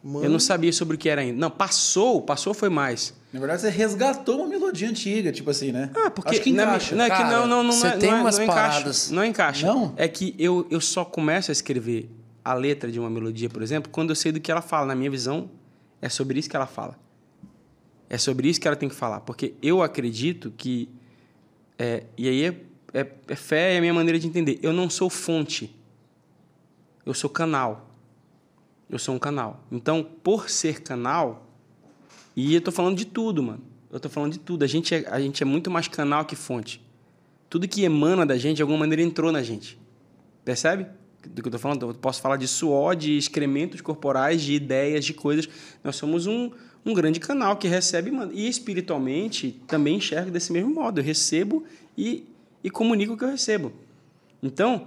Mano, 0.02 0.24
Eu 0.24 0.30
não 0.30 0.40
sabia 0.40 0.72
sobre 0.72 0.96
o 0.96 0.98
que 0.98 1.08
era 1.08 1.20
ainda. 1.20 1.38
Não, 1.38 1.48
passou, 1.48 2.20
passou 2.22 2.52
foi 2.52 2.68
mais. 2.68 3.14
Na 3.32 3.38
verdade, 3.38 3.62
você 3.62 3.70
resgatou 3.70 4.38
uma 4.38 4.48
melodia 4.48 4.88
antiga, 4.88 5.30
tipo 5.30 5.48
assim, 5.48 5.70
né? 5.70 5.92
Ah, 5.94 6.10
porque 6.10 6.30
Acho 6.30 6.40
que 6.42 6.52
não 6.52 6.64
é- 6.64 6.66
encaixa. 6.66 6.96
não 6.96 7.04
é 7.04 7.10
que 7.10 7.22
não, 7.22 7.46
não, 7.46 7.62
não, 7.62 7.72
você 7.72 7.86
é- 7.86 7.96
tem 7.98 8.10
não 8.10 8.16
é- 8.16 8.20
umas 8.22 8.36
não 8.38 8.44
encaixa. 8.46 8.70
paradas- 8.72 9.10
Não 9.12 9.24
encaixa. 9.24 9.66
Não? 9.68 9.94
É 9.96 10.08
que 10.08 10.34
eu, 10.38 10.66
eu 10.70 10.80
só 10.80 11.04
começo 11.04 11.50
a 11.50 11.52
escrever 11.52 12.10
a 12.44 12.52
letra 12.52 12.90
de 12.90 12.98
uma 12.98 13.08
melodia, 13.10 13.48
por 13.48 13.62
exemplo, 13.62 13.92
quando 13.92 14.10
eu 14.10 14.16
sei 14.16 14.32
do 14.32 14.40
que 14.40 14.50
ela 14.50 14.62
fala. 14.62 14.86
Na 14.86 14.96
minha 14.96 15.10
visão, 15.10 15.48
é 16.02 16.08
sobre 16.08 16.40
isso 16.40 16.50
que 16.50 16.56
ela 16.56 16.66
fala. 16.66 16.98
É 18.10 18.18
sobre 18.18 18.48
isso 18.48 18.60
que 18.60 18.66
ela 18.66 18.76
tem 18.76 18.88
que 18.88 18.94
falar. 18.94 19.20
Porque 19.20 19.54
eu 19.62 19.82
acredito 19.82 20.52
que. 20.56 20.88
é, 21.78 22.04
e 22.18 22.28
aí 22.28 22.44
é, 22.44 22.60
é, 22.92 23.06
é 23.28 23.36
fé, 23.36 23.74
é 23.74 23.78
a 23.78 23.80
minha 23.80 23.94
maneira 23.94 24.18
de 24.18 24.26
entender. 24.26 24.58
Eu 24.60 24.72
não 24.72 24.90
sou 24.90 25.08
fonte. 25.08 25.74
Eu 27.06 27.14
sou 27.14 27.30
canal. 27.30 27.88
Eu 28.90 28.98
sou 28.98 29.14
um 29.14 29.18
canal. 29.18 29.64
Então, 29.70 30.02
por 30.02 30.50
ser 30.50 30.82
canal, 30.82 31.46
e 32.34 32.56
eu 32.56 32.60
tô 32.60 32.72
falando 32.72 32.96
de 32.96 33.04
tudo, 33.04 33.42
mano. 33.42 33.62
Eu 33.92 34.00
tô 34.00 34.08
falando 34.08 34.32
de 34.32 34.40
tudo. 34.40 34.64
A 34.64 34.66
gente 34.66 34.92
é, 34.92 35.04
a 35.08 35.20
gente 35.20 35.40
é 35.42 35.46
muito 35.46 35.70
mais 35.70 35.86
canal 35.86 36.24
que 36.24 36.34
fonte. 36.34 36.82
Tudo 37.48 37.68
que 37.68 37.84
emana 37.84 38.26
da 38.26 38.36
gente, 38.36 38.56
de 38.56 38.62
alguma 38.62 38.80
maneira, 38.80 39.02
entrou 39.02 39.30
na 39.30 39.42
gente. 39.42 39.78
Percebe? 40.44 40.86
Do 41.28 41.42
que 41.42 41.48
eu 41.48 41.52
tô 41.52 41.58
falando? 41.58 41.88
Eu 41.88 41.94
posso 41.94 42.20
falar 42.20 42.36
de 42.36 42.48
suor, 42.48 42.96
de 42.96 43.16
excrementos 43.16 43.80
corporais, 43.80 44.42
de 44.42 44.54
ideias, 44.54 45.04
de 45.04 45.12
coisas. 45.12 45.48
Nós 45.84 45.96
somos 45.96 46.26
um, 46.26 46.50
um 46.84 46.94
grande 46.94 47.20
canal 47.20 47.56
que 47.56 47.68
recebe 47.68 48.10
e 48.32 48.48
espiritualmente, 48.48 49.60
também 49.66 49.96
enxergo 49.96 50.30
desse 50.30 50.52
mesmo 50.52 50.70
modo. 50.70 51.00
Eu 51.00 51.04
recebo 51.04 51.64
e, 51.96 52.24
e 52.64 52.70
comunico 52.70 53.12
o 53.12 53.16
que 53.16 53.24
eu 53.24 53.28
recebo. 53.28 53.72
Então, 54.42 54.86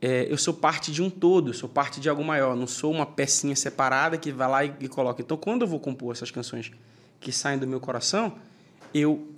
é, 0.00 0.26
eu 0.30 0.38
sou 0.38 0.54
parte 0.54 0.92
de 0.92 1.02
um 1.02 1.10
todo, 1.10 1.52
sou 1.52 1.68
parte 1.68 2.00
de 2.00 2.08
algo 2.08 2.24
maior. 2.24 2.56
Não 2.56 2.66
sou 2.66 2.92
uma 2.92 3.06
pecinha 3.06 3.56
separada 3.56 4.16
que 4.16 4.30
vai 4.30 4.48
lá 4.48 4.64
e, 4.64 4.72
e 4.80 4.88
coloca. 4.88 5.20
Então, 5.20 5.36
quando 5.36 5.62
eu 5.62 5.68
vou 5.68 5.80
compor 5.80 6.12
essas 6.12 6.30
canções 6.30 6.70
que 7.20 7.32
saem 7.32 7.58
do 7.58 7.66
meu 7.66 7.80
coração, 7.80 8.34
eu 8.94 9.28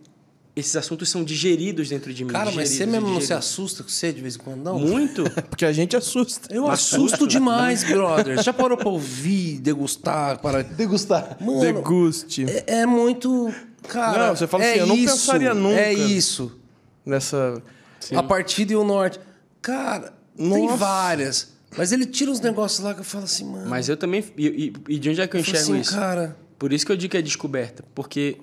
esses 0.56 0.76
assuntos 0.76 1.08
são 1.08 1.24
digeridos 1.24 1.88
dentro 1.88 2.12
de 2.14 2.24
mim. 2.24 2.30
Cara, 2.30 2.52
mas 2.52 2.68
você 2.70 2.86
mesmo 2.86 3.08
não 3.08 3.20
se 3.20 3.32
assusta 3.32 3.82
com 3.82 3.88
você 3.88 4.12
de 4.12 4.20
vez 4.20 4.36
em 4.36 4.38
quando, 4.38 4.62
não? 4.62 4.78
Muito. 4.78 5.24
Porque 5.50 5.64
a 5.64 5.72
gente 5.72 5.96
assusta. 5.96 6.54
Eu 6.54 6.68
assusto 6.68 7.26
demais, 7.26 7.82
brother. 7.82 8.40
Já 8.42 8.52
parou 8.52 8.76
pra 8.78 8.88
ouvir, 8.88 9.58
degustar, 9.58 10.38
para... 10.40 10.62
Degustar. 10.62 11.36
Mano, 11.40 11.60
Deguste. 11.60 12.44
é, 12.48 12.80
é 12.82 12.86
muito... 12.86 13.52
Cara, 13.88 14.28
Não, 14.28 14.36
você 14.36 14.46
fala 14.46 14.64
é 14.64 14.70
assim, 14.70 14.80
eu 14.80 14.86
não 14.86 14.96
isso, 14.96 15.06
pensaria 15.14 15.52
nunca. 15.54 15.78
É 15.78 15.92
isso. 15.92 16.58
Nessa. 17.04 17.62
A 18.14 18.22
Partida 18.22 18.72
e 18.72 18.76
o 18.76 18.82
Norte. 18.84 19.20
Cara, 19.60 20.14
tem 20.36 20.46
Nossa. 20.66 20.76
várias. 20.76 21.52
Mas 21.76 21.92
ele 21.92 22.06
tira 22.06 22.30
uns 22.30 22.40
negócios 22.40 22.80
lá 22.82 22.94
que 22.94 23.00
eu 23.00 23.04
falo 23.04 23.24
assim, 23.24 23.44
mano... 23.44 23.68
Mas 23.68 23.88
eu 23.88 23.96
também. 23.96 24.24
E, 24.38 24.46
e- 24.46 24.94
e 24.94 24.98
de 24.98 25.10
onde 25.10 25.20
é 25.20 25.26
que 25.26 25.36
eu 25.36 25.40
eu 25.40 25.42
enxergo 25.42 25.72
assim, 25.72 25.80
isso? 25.80 25.94
cara... 25.94 26.36
Por 26.58 26.72
isso 26.72 26.86
que 26.86 26.92
eu 26.92 26.96
digo 26.96 27.10
que 27.10 27.16
é 27.18 27.20
descoberta. 27.22 27.84
Porque 27.94 28.38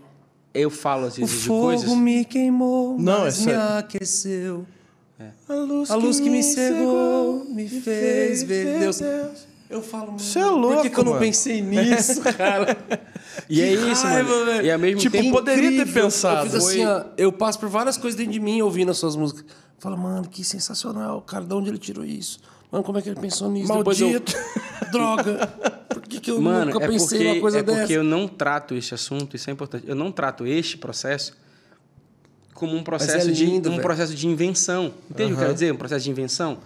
eu 0.54 0.70
falo, 0.70 1.08
às 1.08 1.14
O 1.18 1.22
vezes, 1.22 1.42
de 1.42 1.48
fogo 1.48 1.62
coisas. 1.64 1.90
me 1.98 2.26
queimou, 2.26 2.98
Não, 3.00 3.22
mas 3.22 3.46
é 3.48 3.52
me 3.52 3.80
aqueceu. 3.80 4.66
A 5.48 5.54
luz, 5.54 5.92
A 5.92 5.96
luz 5.96 6.20
que 6.20 6.30
me 6.30 6.42
cegou 6.42 7.46
me 7.46 7.68
fez 7.70 8.42
ver 8.44 8.80
Deus. 8.80 9.00
Eu 9.70 9.82
falo, 9.82 10.08
mano, 10.08 10.20
Cê 10.20 10.40
é 10.40 10.42
por 10.44 10.50
que, 10.54 10.60
louco, 10.60 10.90
que 10.90 10.98
eu 11.00 11.04
não 11.06 11.12
mano. 11.14 11.24
pensei 11.26 11.62
nisso, 11.62 12.20
cara? 12.36 12.78
E 13.50 13.62
é 13.62 13.68
Que 13.78 13.92
isso, 13.92 14.04
raiva, 14.04 14.30
mano. 14.30 14.46
velho. 14.48 14.66
E 14.66 14.72
ao 14.72 14.80
mesmo 14.80 15.00
Tipo, 15.00 15.16
tempo. 15.18 15.32
poderia 15.32 15.86
ter 15.86 15.94
pensado. 15.94 16.40
Eu 16.48 16.52
fiz 16.52 16.56
assim, 16.56 16.86
ó, 16.86 17.04
eu 17.18 17.32
passo 17.32 17.58
por 17.60 17.70
várias 17.70 17.96
coisas 17.98 18.18
dentro 18.18 18.34
de 18.34 18.40
mim 18.42 18.62
ouvindo 18.62 18.92
as 18.92 18.98
suas 18.98 19.16
músicas. 19.16 19.46
Fala, 19.80 19.96
mano, 19.96 20.28
que 20.28 20.44
sensacional, 20.44 21.22
cara, 21.22 21.46
de 21.46 21.54
onde 21.54 21.70
ele 21.70 21.78
tirou 21.78 22.04
isso? 22.04 22.40
Mano, 22.72 22.84
como 22.84 22.98
é 22.98 23.02
que 23.02 23.10
ele 23.10 23.20
pensou 23.20 23.52
nisso? 23.52 23.68
Maldito. 23.68 24.06
Eu, 24.06 24.22
droga, 24.92 25.48
por 25.90 26.02
que, 26.04 26.20
que 26.20 26.32
eu 26.32 26.42
Mano, 26.42 26.72
nunca 26.72 26.86
é 26.86 26.88
pensei 26.88 27.18
porque, 27.18 27.24
numa 27.30 27.42
coisa 27.42 27.60
é 27.60 27.64
porque 27.64 27.80
dessa? 27.80 27.94
eu 27.94 28.04
não 28.04 28.28
trato 28.28 28.76
esse 28.76 28.94
assunto, 28.94 29.36
isso 29.36 29.50
é 29.50 29.54
importante. 29.54 29.86
Eu 29.88 29.96
não 29.96 30.12
trato 30.12 30.48
este 30.48 30.78
processo 30.78 31.38
como 32.54 32.76
um 32.76 32.84
processo, 32.84 33.28
é 33.28 33.32
lindo, 33.32 33.62
de, 33.64 33.70
um 33.70 33.72
velho. 33.72 33.82
processo 33.82 34.16
de 34.16 34.28
invenção. 34.28 34.94
Entende 35.10 35.34
o 35.34 35.36
que 35.36 35.42
eu 35.42 35.46
quero 35.46 35.54
dizer? 35.54 35.74
Um 35.74 35.78
processo 35.78 36.06
de 36.06 36.12
invenção. 36.12 36.60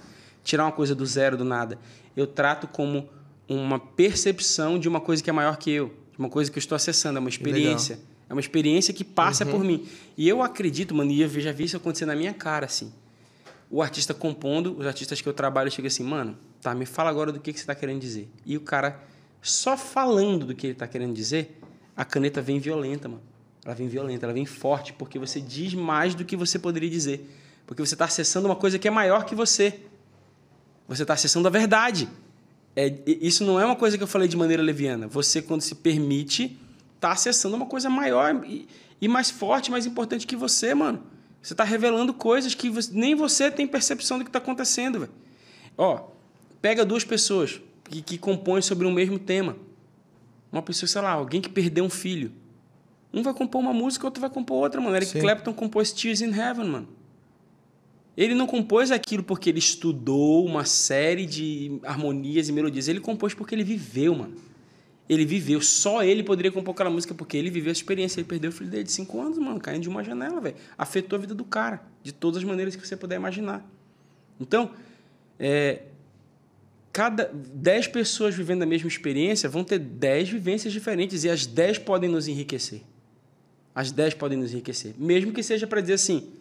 Tirar 0.43 0.65
uma 0.65 0.71
coisa 0.71 0.93
do 0.93 1.05
zero, 1.05 1.37
do 1.37 1.45
nada. 1.45 1.79
Eu 2.15 2.27
trato 2.27 2.67
como 2.67 3.07
uma 3.47 3.79
percepção 3.79 4.77
de 4.77 4.87
uma 4.87 4.99
coisa 4.99 5.23
que 5.23 5.29
é 5.29 5.33
maior 5.33 5.57
que 5.57 5.71
eu. 5.71 5.87
De 6.11 6.19
uma 6.19 6.29
coisa 6.29 6.51
que 6.51 6.57
eu 6.57 6.59
estou 6.59 6.75
acessando. 6.75 7.17
É 7.17 7.19
uma 7.19 7.29
experiência. 7.29 7.99
É 8.29 8.33
uma 8.33 8.41
experiência 8.41 8.93
que 8.93 9.03
passa 9.03 9.45
por 9.45 9.63
mim. 9.63 9.87
E 10.17 10.27
eu 10.27 10.41
acredito, 10.41 10.93
mano, 10.93 11.11
e 11.11 11.21
eu 11.21 11.29
já 11.29 11.51
vi 11.51 11.63
isso 11.63 11.77
acontecer 11.77 12.05
na 12.05 12.15
minha 12.15 12.33
cara, 12.33 12.65
assim. 12.65 12.91
O 13.69 13.81
artista 13.81 14.13
compondo, 14.13 14.77
os 14.77 14.85
artistas 14.85 15.21
que 15.21 15.27
eu 15.27 15.33
trabalho, 15.33 15.71
chega 15.71 15.87
assim, 15.87 16.03
mano, 16.03 16.37
tá, 16.61 16.73
me 16.75 16.85
fala 16.85 17.09
agora 17.09 17.31
do 17.31 17.39
que, 17.39 17.51
que 17.51 17.59
você 17.59 17.63
está 17.63 17.75
querendo 17.75 17.99
dizer. 17.99 18.29
E 18.45 18.55
o 18.55 18.61
cara, 18.61 19.01
só 19.41 19.75
falando 19.75 20.45
do 20.45 20.55
que 20.55 20.67
ele 20.67 20.73
está 20.73 20.87
querendo 20.87 21.13
dizer, 21.13 21.59
a 21.95 22.05
caneta 22.05 22.41
vem 22.41 22.59
violenta, 22.59 23.07
mano. 23.07 23.23
Ela 23.63 23.73
vem 23.73 23.87
violenta, 23.87 24.25
ela 24.25 24.33
vem 24.33 24.45
forte, 24.45 24.93
porque 24.93 25.17
você 25.17 25.41
diz 25.41 25.73
mais 25.73 26.13
do 26.13 26.23
que 26.23 26.35
você 26.35 26.59
poderia 26.59 26.89
dizer. 26.89 27.27
Porque 27.65 27.83
você 27.83 27.95
está 27.95 28.05
acessando 28.05 28.47
uma 28.47 28.55
coisa 28.55 28.77
que 28.77 28.87
é 28.87 28.91
maior 28.91 29.25
que 29.25 29.33
você. 29.33 29.79
Você 30.87 31.01
está 31.01 31.15
acessando 31.15 31.47
a 31.47 31.51
verdade. 31.51 32.07
É, 32.75 32.93
isso 33.07 33.43
não 33.43 33.59
é 33.59 33.65
uma 33.65 33.75
coisa 33.75 33.97
que 33.97 34.03
eu 34.03 34.07
falei 34.07 34.27
de 34.27 34.37
maneira 34.37 34.61
leviana. 34.61 35.07
Você, 35.07 35.41
quando 35.41 35.61
se 35.61 35.73
permite, 35.73 36.59
está 36.95 37.11
acessando 37.11 37.55
uma 37.55 37.65
coisa 37.65 37.89
maior 37.89 38.43
e, 38.45 38.67
e 39.01 39.07
mais 39.07 39.31
forte, 39.31 39.71
mais 39.71 39.85
importante 39.85 40.27
que 40.27 40.35
você, 40.35 40.75
mano. 40.75 41.01
Você 41.45 41.53
está 41.53 41.63
revelando 41.63 42.11
coisas 42.11 42.55
que 42.55 42.71
você- 42.71 42.89
nem 42.91 43.13
você 43.13 43.51
tem 43.51 43.67
percepção 43.67 44.17
do 44.17 44.23
que 44.23 44.29
está 44.29 44.39
acontecendo, 44.39 45.01
velho. 45.01 45.11
Ó, 45.77 46.07
pega 46.59 46.83
duas 46.83 47.03
pessoas 47.03 47.61
que, 47.87 48.01
que 48.01 48.17
compõem 48.17 48.63
sobre 48.63 48.87
um 48.87 48.91
mesmo 48.91 49.19
tema. 49.19 49.55
Uma 50.51 50.63
pessoa, 50.63 50.87
sei 50.89 51.01
lá, 51.03 51.11
alguém 51.11 51.39
que 51.39 51.47
perdeu 51.49 51.83
um 51.83 51.89
filho. 51.89 52.31
Um 53.13 53.21
vai 53.21 53.31
compor 53.31 53.61
uma 53.61 53.71
música, 53.73 54.07
outro 54.07 54.19
vai 54.19 54.29
compor 54.29 54.57
outra, 54.63 54.81
mano. 54.81 54.95
Eric 54.95 55.11
Sim. 55.11 55.19
Clapton 55.19 55.53
compôs 55.53 55.91
Tears 55.93 56.19
in 56.19 56.33
Heaven, 56.33 56.65
mano. 56.67 56.87
Ele 58.17 58.33
não 58.33 58.47
compôs 58.47 58.89
aquilo 58.89 59.21
porque 59.21 59.47
ele 59.47 59.59
estudou 59.59 60.43
uma 60.47 60.65
série 60.65 61.27
de 61.27 61.79
harmonias 61.83 62.49
e 62.49 62.51
melodias. 62.53 62.87
Ele 62.87 62.99
compôs 62.99 63.35
porque 63.35 63.53
ele 63.53 63.63
viveu, 63.63 64.15
mano. 64.15 64.33
Ele 65.07 65.25
viveu. 65.25 65.61
Só 65.61 66.03
ele 66.03 66.23
poderia 66.23 66.51
compor 66.51 66.73
aquela 66.73 66.89
música 66.89 67.13
porque 67.13 67.37
ele 67.37 67.49
viveu 67.49 67.71
essa 67.71 67.79
experiência. 67.79 68.19
Ele 68.19 68.27
perdeu 68.27 68.49
o 68.49 68.53
filho 68.53 68.69
dele 68.69 68.83
de 68.83 68.91
5 68.91 69.21
anos, 69.21 69.37
mano, 69.37 69.59
caindo 69.59 69.83
de 69.83 69.89
uma 69.89 70.03
janela, 70.03 70.41
velho. 70.41 70.55
Afetou 70.77 71.17
a 71.17 71.19
vida 71.19 71.35
do 71.35 71.43
cara, 71.43 71.81
de 72.03 72.11
todas 72.11 72.37
as 72.39 72.43
maneiras 72.43 72.75
que 72.75 72.85
você 72.85 72.97
puder 72.97 73.15
imaginar. 73.15 73.65
Então, 74.39 74.71
é, 75.39 75.83
cada 76.91 77.31
10 77.33 77.87
pessoas 77.87 78.35
vivendo 78.35 78.63
a 78.63 78.65
mesma 78.65 78.87
experiência 78.87 79.47
vão 79.47 79.63
ter 79.63 79.79
10 79.79 80.29
vivências 80.29 80.73
diferentes 80.73 81.23
e 81.23 81.29
as 81.29 81.45
10 81.45 81.79
podem 81.79 82.09
nos 82.09 82.27
enriquecer. 82.27 82.81
As 83.73 83.91
10 83.91 84.15
podem 84.15 84.37
nos 84.37 84.53
enriquecer. 84.53 84.93
Mesmo 84.97 85.31
que 85.31 85.43
seja 85.43 85.67
para 85.67 85.81
dizer 85.81 85.93
assim, 85.93 86.31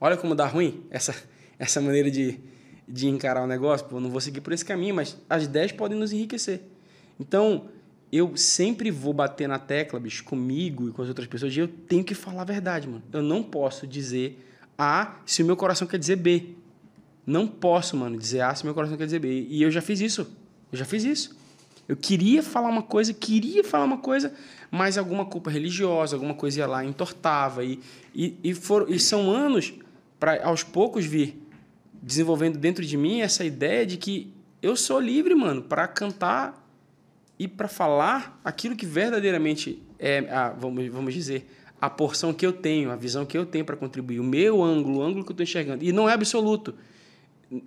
Olha 0.00 0.16
como 0.16 0.34
dá 0.34 0.46
ruim 0.46 0.82
essa, 0.90 1.14
essa 1.58 1.80
maneira 1.80 2.10
de, 2.10 2.38
de 2.86 3.08
encarar 3.08 3.42
o 3.42 3.46
negócio. 3.46 3.86
Pô, 3.86 4.00
não 4.00 4.10
vou 4.10 4.20
seguir 4.20 4.40
por 4.40 4.52
esse 4.52 4.64
caminho, 4.64 4.94
mas 4.94 5.16
as 5.28 5.44
ideias 5.44 5.72
podem 5.72 5.98
nos 5.98 6.12
enriquecer. 6.12 6.60
Então, 7.18 7.68
eu 8.12 8.36
sempre 8.36 8.90
vou 8.90 9.12
bater 9.12 9.48
na 9.48 9.58
tecla, 9.58 9.98
bicho, 9.98 10.24
comigo 10.24 10.88
e 10.88 10.92
com 10.92 11.02
as 11.02 11.08
outras 11.08 11.26
pessoas, 11.26 11.52
de 11.52 11.60
eu 11.60 11.68
tenho 11.68 12.04
que 12.04 12.14
falar 12.14 12.42
a 12.42 12.44
verdade, 12.44 12.88
mano. 12.88 13.02
Eu 13.12 13.22
não 13.22 13.42
posso 13.42 13.86
dizer 13.86 14.38
A 14.78 15.16
se 15.26 15.42
o 15.42 15.46
meu 15.46 15.56
coração 15.56 15.86
quer 15.86 15.98
dizer 15.98 16.16
B. 16.16 16.54
Não 17.26 17.46
posso, 17.46 17.96
mano, 17.96 18.16
dizer 18.16 18.42
A 18.42 18.54
se 18.54 18.62
o 18.62 18.66
meu 18.66 18.74
coração 18.74 18.96
quer 18.96 19.06
dizer 19.06 19.18
B. 19.18 19.46
E 19.48 19.62
eu 19.62 19.70
já 19.70 19.80
fiz 19.80 20.00
isso. 20.00 20.22
Eu 20.70 20.78
já 20.78 20.84
fiz 20.84 21.04
isso. 21.04 21.36
Eu 21.88 21.96
queria 21.96 22.42
falar 22.42 22.68
uma 22.68 22.82
coisa, 22.82 23.12
queria 23.12 23.62
falar 23.62 23.84
uma 23.84 23.98
coisa, 23.98 24.32
mas 24.70 24.98
alguma 24.98 25.24
culpa 25.24 25.50
religiosa, 25.50 26.16
alguma 26.16 26.34
coisa 26.34 26.60
ia 26.60 26.66
lá, 26.66 26.84
entortava. 26.84 27.64
E, 27.64 27.80
e, 28.14 28.36
e, 28.42 28.54
for, 28.54 28.86
e 28.88 28.98
são 28.98 29.30
anos 29.30 29.72
para, 30.18 30.44
aos 30.44 30.62
poucos, 30.62 31.04
vir 31.04 31.40
desenvolvendo 32.02 32.58
dentro 32.58 32.84
de 32.84 32.96
mim 32.96 33.20
essa 33.20 33.44
ideia 33.44 33.84
de 33.84 33.96
que 33.96 34.32
eu 34.62 34.76
sou 34.76 35.00
livre, 35.00 35.34
mano, 35.34 35.62
para 35.62 35.86
cantar 35.86 36.65
e 37.38 37.46
para 37.46 37.68
falar 37.68 38.40
aquilo 38.44 38.74
que 38.74 38.86
verdadeiramente 38.86 39.82
é, 39.98 40.28
a, 40.30 40.50
vamos, 40.50 40.86
vamos 40.88 41.12
dizer, 41.12 41.50
a 41.80 41.90
porção 41.90 42.32
que 42.32 42.46
eu 42.46 42.52
tenho, 42.52 42.90
a 42.90 42.96
visão 42.96 43.26
que 43.26 43.36
eu 43.36 43.44
tenho 43.44 43.64
para 43.64 43.76
contribuir, 43.76 44.20
o 44.20 44.24
meu 44.24 44.62
ângulo, 44.62 44.98
o 44.98 45.02
ângulo 45.02 45.24
que 45.24 45.30
eu 45.30 45.34
estou 45.34 45.44
enxergando. 45.44 45.84
E 45.84 45.92
não 45.92 46.08
é 46.08 46.12
absoluto. 46.12 46.74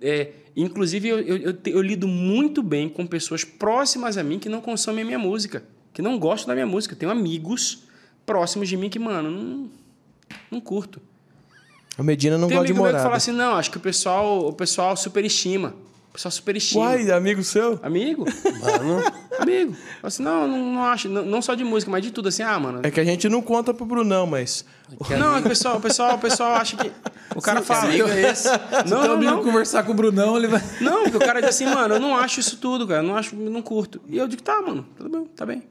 É, 0.00 0.32
inclusive, 0.56 1.08
eu, 1.08 1.20
eu, 1.20 1.36
eu, 1.38 1.58
eu, 1.64 1.82
lido 1.82 2.06
muito 2.06 2.62
bem 2.62 2.88
com 2.88 3.06
pessoas 3.06 3.44
próximas 3.44 4.18
a 4.18 4.22
mim 4.22 4.38
que 4.38 4.48
não 4.48 4.60
consomem 4.60 5.02
a 5.02 5.06
minha 5.06 5.18
música, 5.18 5.62
que 5.92 6.02
não 6.02 6.18
gostam 6.18 6.48
da 6.48 6.54
minha 6.54 6.66
música. 6.66 6.94
Eu 6.94 6.98
tenho 6.98 7.12
amigos 7.12 7.84
próximos 8.26 8.68
de 8.68 8.76
mim 8.76 8.90
que, 8.90 8.98
mano, 8.98 9.30
não, 9.30 9.70
não 10.50 10.60
curto. 10.60 11.00
A 11.96 12.02
Medina 12.02 12.36
não 12.36 12.48
Tem 12.48 12.56
gosta 12.56 12.66
de 12.66 12.72
amigo 12.72 12.84
meu 12.84 12.92
que 12.92 12.96
morar. 12.96 13.04
fala 13.04 13.16
assim, 13.16 13.32
não, 13.32 13.54
acho 13.54 13.70
que 13.70 13.76
o 13.76 13.80
pessoal, 13.80 14.48
o 14.48 14.52
pessoal 14.52 14.96
superestima. 14.96 15.74
Pessoal 16.12 16.32
superestima. 16.32 16.82
Uai, 16.84 17.10
amigo 17.12 17.42
seu? 17.44 17.78
Amigo? 17.82 18.24
Amigo. 19.38 19.74
Fala 19.74 19.86
Assim, 20.02 20.22
não, 20.22 20.48
não, 20.48 20.72
não 20.72 20.84
acho. 20.84 21.08
Não, 21.08 21.24
não 21.24 21.40
só 21.40 21.54
de 21.54 21.62
música, 21.62 21.90
mas 21.90 22.02
de 22.02 22.10
tudo. 22.10 22.28
Assim, 22.28 22.42
ah, 22.42 22.58
mano. 22.58 22.80
É 22.82 22.90
que 22.90 22.98
a 22.98 23.04
gente 23.04 23.28
não 23.28 23.40
conta 23.40 23.72
pro 23.72 23.86
Brunão, 23.86 24.26
mas. 24.26 24.64
Não, 25.16 25.38
o 25.38 25.42
pessoal, 25.42 25.76
o 25.76 25.80
pessoal, 25.80 26.16
o 26.16 26.18
pessoal 26.18 26.54
acha 26.54 26.76
que. 26.76 26.90
O 27.36 27.40
cara 27.40 27.62
fala. 27.62 27.84
amigo 27.84 28.08
é 28.08 28.30
esse? 28.30 28.48
Se 28.48 28.90
Não, 28.90 29.04
não, 29.06 29.12
amigo 29.14 29.30
não. 29.30 29.44
conversar 29.44 29.84
com 29.84 29.92
o 29.92 29.94
Brunão, 29.94 30.36
ele 30.36 30.48
vai. 30.48 30.60
Não, 30.80 31.04
porque 31.04 31.16
o 31.16 31.20
cara 31.20 31.40
diz 31.40 31.50
assim, 31.50 31.66
mano, 31.66 31.94
eu 31.94 32.00
não 32.00 32.16
acho 32.16 32.40
isso 32.40 32.56
tudo, 32.56 32.88
cara. 32.88 33.02
Eu 33.02 33.06
não 33.06 33.16
acho, 33.16 33.36
não 33.36 33.62
curto. 33.62 34.00
E 34.08 34.18
eu 34.18 34.26
digo, 34.26 34.42
tá, 34.42 34.60
mano, 34.60 34.84
tudo 34.96 35.08
bem, 35.08 35.24
tá 35.26 35.46
bem. 35.46 35.62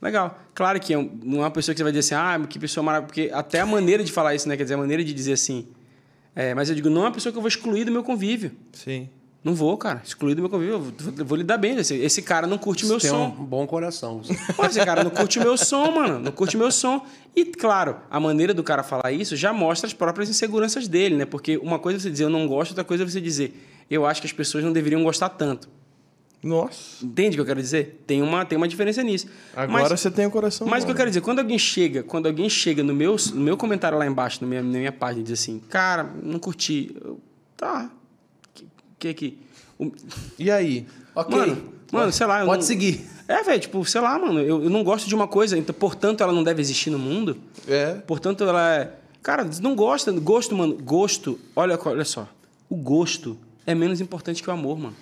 Legal. 0.00 0.38
Claro 0.54 0.80
que 0.80 0.94
é 0.94 0.96
não 0.96 1.38
é 1.38 1.42
uma 1.42 1.50
pessoa 1.50 1.74
que 1.74 1.78
você 1.78 1.82
vai 1.82 1.92
dizer 1.92 2.14
assim, 2.14 2.42
ah, 2.42 2.46
que 2.46 2.58
pessoa 2.58 2.82
maravilhosa. 2.82 3.06
Porque 3.08 3.30
até 3.34 3.60
a 3.60 3.66
maneira 3.66 4.02
de 4.02 4.12
falar 4.12 4.34
isso, 4.34 4.48
né? 4.48 4.56
Quer 4.56 4.62
dizer, 4.62 4.74
a 4.74 4.78
maneira 4.78 5.04
de 5.04 5.12
dizer 5.12 5.34
assim. 5.34 5.68
É, 6.34 6.54
mas 6.54 6.68
eu 6.70 6.74
digo, 6.74 6.88
não 6.88 7.02
é 7.02 7.04
uma 7.06 7.12
pessoa 7.12 7.32
que 7.32 7.36
eu 7.36 7.42
vou 7.42 7.48
excluir 7.48 7.84
do 7.84 7.92
meu 7.92 8.02
convívio. 8.02 8.52
Sim. 8.72 9.10
Não 9.48 9.54
vou, 9.54 9.78
cara. 9.78 10.02
Excluir 10.04 10.34
do 10.34 10.42
meu 10.42 10.50
convívio. 10.50 10.92
Eu 11.16 11.24
vou, 11.24 11.38
lidar 11.38 11.56
bem. 11.56 11.74
Esse, 11.78 11.94
esse 11.94 12.20
cara 12.20 12.46
não 12.46 12.58
curte 12.58 12.84
o 12.84 12.88
meu 12.88 12.98
Tem 12.98 13.08
som. 13.08 13.34
um 13.38 13.44
bom 13.46 13.66
coração. 13.66 14.20
Pô, 14.54 14.66
esse 14.66 14.84
cara 14.84 15.02
não 15.02 15.10
curte 15.10 15.40
meu 15.40 15.56
som, 15.56 15.90
mano. 15.90 16.18
Não 16.18 16.30
curte 16.30 16.54
meu 16.54 16.70
som. 16.70 17.02
E, 17.34 17.46
claro, 17.46 17.96
a 18.10 18.20
maneira 18.20 18.52
do 18.52 18.62
cara 18.62 18.82
falar 18.82 19.10
isso 19.10 19.36
já 19.36 19.50
mostra 19.50 19.86
as 19.86 19.94
próprias 19.94 20.28
inseguranças 20.28 20.86
dele, 20.86 21.16
né? 21.16 21.24
Porque 21.24 21.56
uma 21.56 21.78
coisa 21.78 21.98
é 21.98 22.00
você 22.02 22.10
dizer 22.10 22.24
eu 22.24 22.28
não 22.28 22.46
gosto, 22.46 22.72
outra 22.72 22.84
coisa 22.84 23.04
é 23.04 23.06
você 23.06 23.22
dizer 23.22 23.86
eu 23.90 24.04
acho 24.04 24.20
que 24.20 24.26
as 24.26 24.32
pessoas 24.34 24.62
não 24.62 24.70
deveriam 24.70 25.02
gostar 25.02 25.30
tanto. 25.30 25.66
Nossa. 26.42 27.02
Entende 27.02 27.30
o 27.30 27.32
que 27.36 27.40
eu 27.40 27.46
quero 27.46 27.60
dizer? 27.62 28.02
Tem 28.06 28.20
uma, 28.20 28.44
tem 28.44 28.58
uma 28.58 28.68
diferença 28.68 29.02
nisso. 29.02 29.28
Agora 29.56 29.88
mas, 29.88 30.00
você 30.00 30.10
tem 30.10 30.26
o 30.26 30.30
coração. 30.30 30.66
mas 30.66 30.84
o 30.84 30.86
que 30.86 30.92
eu 30.92 30.96
quero 30.96 31.08
dizer, 31.08 31.22
quando 31.22 31.38
alguém 31.38 31.58
chega, 31.58 32.02
quando 32.02 32.26
alguém 32.26 32.50
chega 32.50 32.82
no 32.82 32.94
meu, 32.94 33.16
no 33.32 33.40
meu 33.40 33.56
comentário 33.56 33.96
lá 33.96 34.06
embaixo, 34.06 34.42
na 34.42 34.46
minha, 34.46 34.62
na 34.62 34.78
minha 34.78 34.92
página, 34.92 35.20
e 35.20 35.24
diz 35.24 35.40
assim, 35.40 35.58
cara, 35.58 36.04
não 36.22 36.38
curti. 36.38 36.94
Eu, 37.02 37.18
tá. 37.56 37.90
Que, 38.98 39.14
que 39.14 39.30
que. 39.30 39.38
O- 39.78 39.92
E 40.38 40.50
aí? 40.50 40.86
Ok. 41.14 41.36
Mano, 41.36 41.72
mano, 41.92 42.12
sei 42.12 42.26
lá. 42.26 42.44
Pode 42.44 42.60
não- 42.62 42.66
seguir. 42.66 43.06
É, 43.28 43.42
velho, 43.42 43.60
tipo, 43.60 43.84
sei 43.84 44.00
lá, 44.00 44.18
mano, 44.18 44.40
eu, 44.40 44.64
eu 44.64 44.70
não 44.70 44.82
gosto 44.82 45.06
de 45.06 45.14
uma 45.14 45.28
coisa, 45.28 45.56
então, 45.58 45.74
portanto, 45.74 46.22
ela 46.22 46.32
não 46.32 46.42
deve 46.42 46.62
existir 46.62 46.88
no 46.90 46.98
mundo. 46.98 47.36
É. 47.66 47.94
Portanto, 48.06 48.42
ela 48.44 48.74
é. 48.74 48.94
Cara, 49.22 49.48
não 49.60 49.74
gosta. 49.76 50.10
Gosto, 50.12 50.54
mano. 50.56 50.74
Gosto. 50.82 51.38
Olha, 51.54 51.78
olha 51.84 52.04
só. 52.04 52.26
O 52.70 52.76
gosto 52.76 53.36
é 53.66 53.74
menos 53.74 54.00
importante 54.00 54.42
que 54.42 54.48
o 54.48 54.52
amor, 54.52 54.78
mano. 54.78 54.96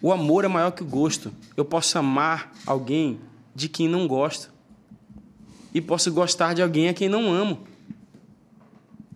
O 0.00 0.12
amor 0.12 0.44
é 0.44 0.48
maior 0.48 0.72
que 0.72 0.82
o 0.82 0.86
gosto. 0.86 1.32
Eu 1.56 1.64
posso 1.64 1.96
amar 1.98 2.52
alguém 2.66 3.18
de 3.54 3.68
quem 3.68 3.88
não 3.88 4.06
gosto. 4.06 4.50
E 5.72 5.80
posso 5.80 6.12
gostar 6.12 6.54
de 6.54 6.60
alguém 6.62 6.88
a 6.88 6.94
quem 6.94 7.08
não 7.08 7.32
amo. 7.32 7.60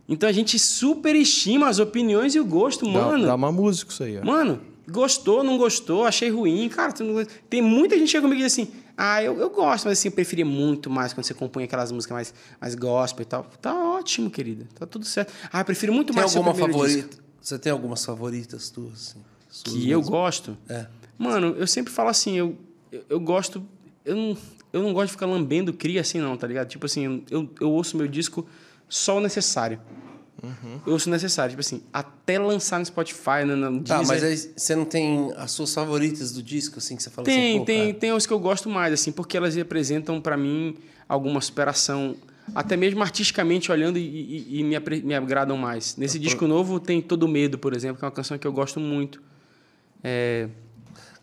Então 0.08 0.28
a 0.28 0.32
gente 0.32 0.58
superestima 0.58 1.68
as 1.68 1.78
opiniões 1.78 2.34
e 2.34 2.40
o 2.40 2.44
gosto, 2.44 2.84
Dá, 2.84 2.90
mano. 2.92 3.26
dá 3.26 3.34
uma 3.34 3.50
música 3.52 3.90
isso 3.92 4.02
aí, 4.04 4.18
ó. 4.18 4.24
Mano, 4.24 4.60
gostou, 4.88 5.42
não 5.42 5.58
gostou, 5.58 6.04
achei 6.04 6.30
ruim. 6.30 6.68
Cara, 6.68 6.92
tu 6.92 7.02
não- 7.04 7.24
tem 7.50 7.60
muita 7.60 7.96
gente 7.96 8.04
que 8.06 8.10
chega 8.12 8.22
comigo 8.22 8.40
e 8.40 8.44
diz 8.44 8.52
assim: 8.52 8.68
ah, 8.96 9.22
eu, 9.22 9.38
eu 9.38 9.50
gosto, 9.50 9.84
mas 9.86 9.98
assim, 9.98 10.08
eu 10.08 10.12
preferia 10.12 10.44
muito 10.44 10.88
mais 10.88 11.12
quando 11.12 11.24
você 11.26 11.34
compõe 11.34 11.64
aquelas 11.64 11.90
músicas 11.90 12.14
mais, 12.14 12.34
mais 12.60 12.74
gospel 12.74 13.22
e 13.22 13.26
tal. 13.26 13.44
Tá 13.60 13.74
ótimo, 13.74 14.30
querida. 14.30 14.66
Tá 14.78 14.86
tudo 14.86 15.04
certo. 15.04 15.32
Ah, 15.52 15.60
eu 15.60 15.64
prefiro 15.64 15.92
muito 15.92 16.12
Tem 16.12 16.22
mais 16.22 16.36
alguma 16.36 16.54
favorita? 16.54 17.08
disco. 17.08 17.22
Você 17.40 17.58
tem 17.58 17.70
algumas 17.72 18.04
favoritas 18.04 18.70
tuas? 18.70 18.92
Assim, 19.10 19.20
suas 19.48 19.74
Que 19.76 19.90
eu 19.90 19.98
mesmo? 19.98 20.10
gosto. 20.12 20.56
É. 20.68 20.86
Mano, 21.18 21.54
eu 21.58 21.66
sempre 21.66 21.92
falo 21.92 22.08
assim, 22.10 22.36
eu, 22.36 22.56
eu, 22.92 23.04
eu 23.08 23.20
gosto. 23.20 23.62
Eu 24.04 24.14
não, 24.16 24.36
eu 24.72 24.82
não 24.82 24.92
gosto 24.92 25.06
de 25.08 25.12
ficar 25.12 25.26
lambendo 25.26 25.72
cria 25.72 26.00
assim, 26.00 26.18
não, 26.20 26.36
tá 26.36 26.46
ligado? 26.46 26.68
Tipo 26.68 26.86
assim, 26.86 27.24
eu, 27.30 27.48
eu 27.60 27.70
ouço 27.70 27.96
meu 27.96 28.06
disco 28.06 28.46
só 28.88 29.18
o 29.18 29.20
necessário. 29.20 29.80
Eu 30.86 30.92
ouço 30.92 31.08
necessário, 31.10 31.50
tipo 31.50 31.60
assim, 31.60 31.82
até 31.92 32.38
lançar 32.38 32.78
no 32.78 32.84
Spotify, 32.86 33.44
no, 33.46 33.56
no 33.56 33.82
Tá, 33.82 33.98
Deezer. 33.98 34.06
mas 34.06 34.22
aí 34.22 34.36
você 34.56 34.76
não 34.76 34.84
tem 34.84 35.32
as 35.36 35.50
suas 35.50 35.72
favoritas 35.74 36.30
do 36.32 36.42
disco, 36.42 36.78
assim, 36.78 36.94
que 36.96 37.02
você 37.02 37.10
fala 37.10 37.24
Tem, 37.24 37.50
assim, 37.50 37.58
pô, 37.60 37.64
tem, 37.64 37.86
cara, 37.88 37.94
tem 38.00 38.12
os 38.12 38.26
que 38.26 38.32
eu 38.32 38.38
gosto 38.38 38.68
mais, 38.68 38.92
assim, 38.92 39.10
porque 39.10 39.36
elas 39.36 39.54
representam 39.54 40.20
pra 40.20 40.36
mim 40.36 40.76
alguma 41.08 41.40
superação, 41.40 42.14
até 42.54 42.76
mesmo 42.76 43.02
artisticamente 43.02 43.72
olhando 43.72 43.98
e, 43.98 44.02
e- 44.02 44.60
e 44.60 44.62
me, 44.62 44.76
me 45.02 45.14
agradam 45.14 45.56
mais. 45.56 45.96
Nesse 45.96 46.18
disco 46.18 46.46
novo 46.46 46.78
tem 46.78 47.00
Todo 47.00 47.26
Medo, 47.26 47.58
por 47.58 47.74
exemplo, 47.74 47.98
que 47.98 48.04
é 48.04 48.06
uma 48.06 48.12
canção 48.14 48.38
que 48.38 48.46
eu 48.46 48.52
gosto 48.52 48.78
muito. 48.78 49.22
É, 50.04 50.48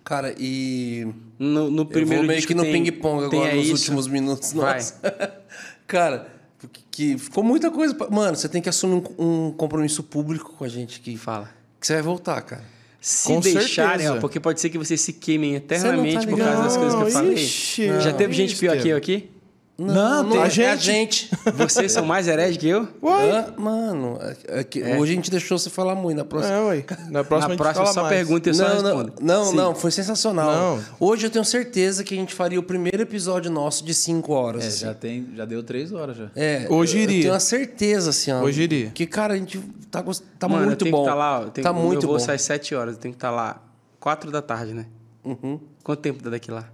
Cara, 0.04 0.36
e... 0.38 1.08
no, 1.40 1.72
no 1.72 1.84
eu 1.84 1.86
primeiro 1.86 2.24
vou 2.24 2.28
meio 2.28 2.46
que 2.46 2.54
no 2.54 2.64
ping-pong 2.64 3.24
agora, 3.24 3.52
É 3.52 3.56
nos 3.56 3.68
Isso. 3.68 3.74
últimos 3.76 4.08
minutos. 4.08 4.52
Vai. 4.52 4.74
Nossa. 4.74 5.00
cara, 5.88 6.28
que, 6.70 6.82
que 6.92 7.18
ficou 7.18 7.44
muita 7.44 7.70
coisa... 7.72 7.94
pra- 7.96 8.10
Mano, 8.10 8.36
você 8.36 8.48
tem 8.50 8.62
que 8.62 8.70
assumir 8.70 9.04
um, 9.18 9.48
um 9.48 9.52
compromisso 9.52 10.04
público 10.04 10.54
com 10.58 10.64
a 10.64 10.68
gente 10.70 11.00
que, 11.00 11.16
Fala. 11.18 11.50
que 11.80 11.86
você 11.88 11.94
vai 11.94 12.02
voltar, 12.04 12.42
cara. 12.42 12.64
Se 13.02 13.28
Com 13.28 13.42
deixarem, 13.42 13.92
certeza. 14.00 14.14
ó, 14.16 14.20
porque 14.22 14.40
pode 14.40 14.62
ser 14.62 14.70
que 14.70 14.78
vocês 14.78 15.02
se 15.02 15.12
queimem 15.12 15.56
eternamente 15.56 16.26
por 16.26 16.38
ligado. 16.38 16.54
causa 16.56 16.64
das 16.64 16.78
coisas 16.78 16.96
que 16.96 17.02
eu 17.04 17.12
falei. 17.12 17.34
ixi, 17.34 17.88
Já 18.00 18.14
teve 18.14 18.34
gente 18.34 18.56
pior 18.56 18.78
que 18.78 18.88
eu 18.88 18.96
aqui? 18.98 19.30
Não, 19.76 20.30
tem- 20.30 20.38
é 20.38 20.42
a 20.42 20.46
a 20.46 20.50
gente. 20.50 20.84
gente. 20.84 21.30
Vocês 21.58 21.92
são 21.92 22.06
mais 22.06 22.28
hereges 22.28 22.58
que 22.58 22.68
eu? 22.68 22.88
Hã? 23.04 23.54
Mano, 23.58 24.20
é- 24.48 24.60
é 24.60 24.64
que 24.64 24.84
hoje 24.84 25.12
a 25.14 25.16
gente 25.16 25.32
deixou 25.32 25.58
você 25.58 25.68
falar 25.70 25.96
muito. 25.96 26.18
Na 26.20 26.24
próxima, 26.26 26.54
É, 26.56 26.62
ué. 26.62 26.86
Na 27.10 27.24
próxima, 27.24 27.40
Na 27.40 27.46
a 27.46 27.50
gente 27.50 27.58
próxima 27.58 27.86
só 27.88 28.02
mais. 28.04 28.16
pergunta 28.16 28.50
e 28.50 28.52
eu 28.52 28.54
só 28.54 28.64
não, 28.68 28.82
não, 28.84 28.98
respondo. 28.98 29.14
não, 29.20 29.46
Sim. 29.46 29.56
não, 29.56 29.76
foi 29.76 29.90
sensacional. 29.90 30.52
Não. 30.78 30.84
Hoje 31.00 31.26
eu 31.26 31.30
tenho 31.32 31.44
certeza 31.44 32.04
que 32.04 32.14
a 32.14 32.18
gente 32.18 32.36
faria 32.36 32.60
o 32.60 32.64
primeiro 32.64 33.02
episódio 33.02 33.50
nosso 33.52 33.84
de 33.84 33.96
5 33.96 34.32
horas. 34.32 34.64
É, 34.64 34.68
assim. 34.68 34.80
já, 34.86 34.94
tem, 34.94 35.28
já 35.36 35.44
deu 35.46 35.64
três 35.64 35.92
horas 35.92 36.18
já. 36.18 36.30
É, 36.36 36.68
Hoje 36.70 36.98
eu- 36.98 37.04
iria. 37.04 37.18
Eu 37.18 37.22
tenho 37.24 37.34
uma 37.34 37.40
certeza, 37.40 38.12
assim, 38.12 38.32
ó. 38.32 38.42
Hoje 38.44 38.62
iria. 38.62 38.92
Que, 38.92 39.08
cara, 39.08 39.34
a 39.34 39.38
gente 39.38 39.60
tá, 39.90 40.04
tá 40.38 40.48
Mano, 40.48 40.62
eu 40.62 40.68
muito 40.68 40.84
tenho 40.86 40.92
bom. 40.96 41.04
que 41.04 41.10
estar 41.10 41.16
lá, 41.16 41.42
eu 41.42 41.50
tenho, 41.50 41.64
tá 41.64 41.74
muito 41.74 42.02
meu 42.02 42.10
voo 42.10 42.20
bom. 42.20 42.24
sai 42.24 42.36
às 42.36 42.44
7 42.44 42.76
horas, 42.76 42.94
eu 42.94 43.00
tenho 43.02 43.12
que 43.14 43.18
estar 43.18 43.32
lá 43.32 43.60
4 44.00 44.30
da 44.30 44.42
tarde, 44.42 44.74
né? 44.76 44.86
Uhum. 45.26 45.60
Quanto 45.84 46.00
tempo 46.00 46.22
dá 46.24 46.30
daqui 46.30 46.52
lá? 46.52 46.70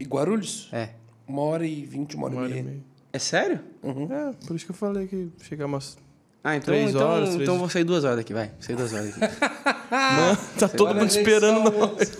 E 0.00 0.04
Guarulhos? 0.04 0.68
É. 0.72 0.88
Uma 1.26 1.42
hora 1.42 1.66
e 1.66 1.84
vinte, 1.86 2.16
uma 2.16 2.26
hora, 2.26 2.34
Uma 2.36 2.42
hora 2.44 2.54
e 2.54 2.58
e 2.58 2.62
meia. 2.62 2.80
É 3.12 3.18
sério? 3.18 3.60
É, 3.82 4.46
por 4.46 4.56
isso 4.56 4.64
que 4.64 4.70
eu 4.70 4.76
falei 4.76 5.06
que 5.06 5.28
chegar 5.42 5.66
umas. 5.66 5.96
Ah, 6.44 6.56
então, 6.56 6.66
Três 6.74 6.90
então, 6.90 7.08
horas, 7.08 7.28
três- 7.30 7.42
então 7.42 7.54
eu 7.54 7.60
vou 7.60 7.68
sair 7.68 7.84
duas 7.84 8.04
horas 8.04 8.16
daqui, 8.16 8.32
vai. 8.34 8.50
Sair 8.58 8.74
duas 8.76 8.92
horas 8.92 9.14
daqui. 9.16 9.34
Mano, 9.90 10.38
tá 10.58 10.68
todo 10.68 10.88
Olha 10.90 11.00
mundo 11.00 11.10
esperando 11.10 11.70
nós. 11.70 12.18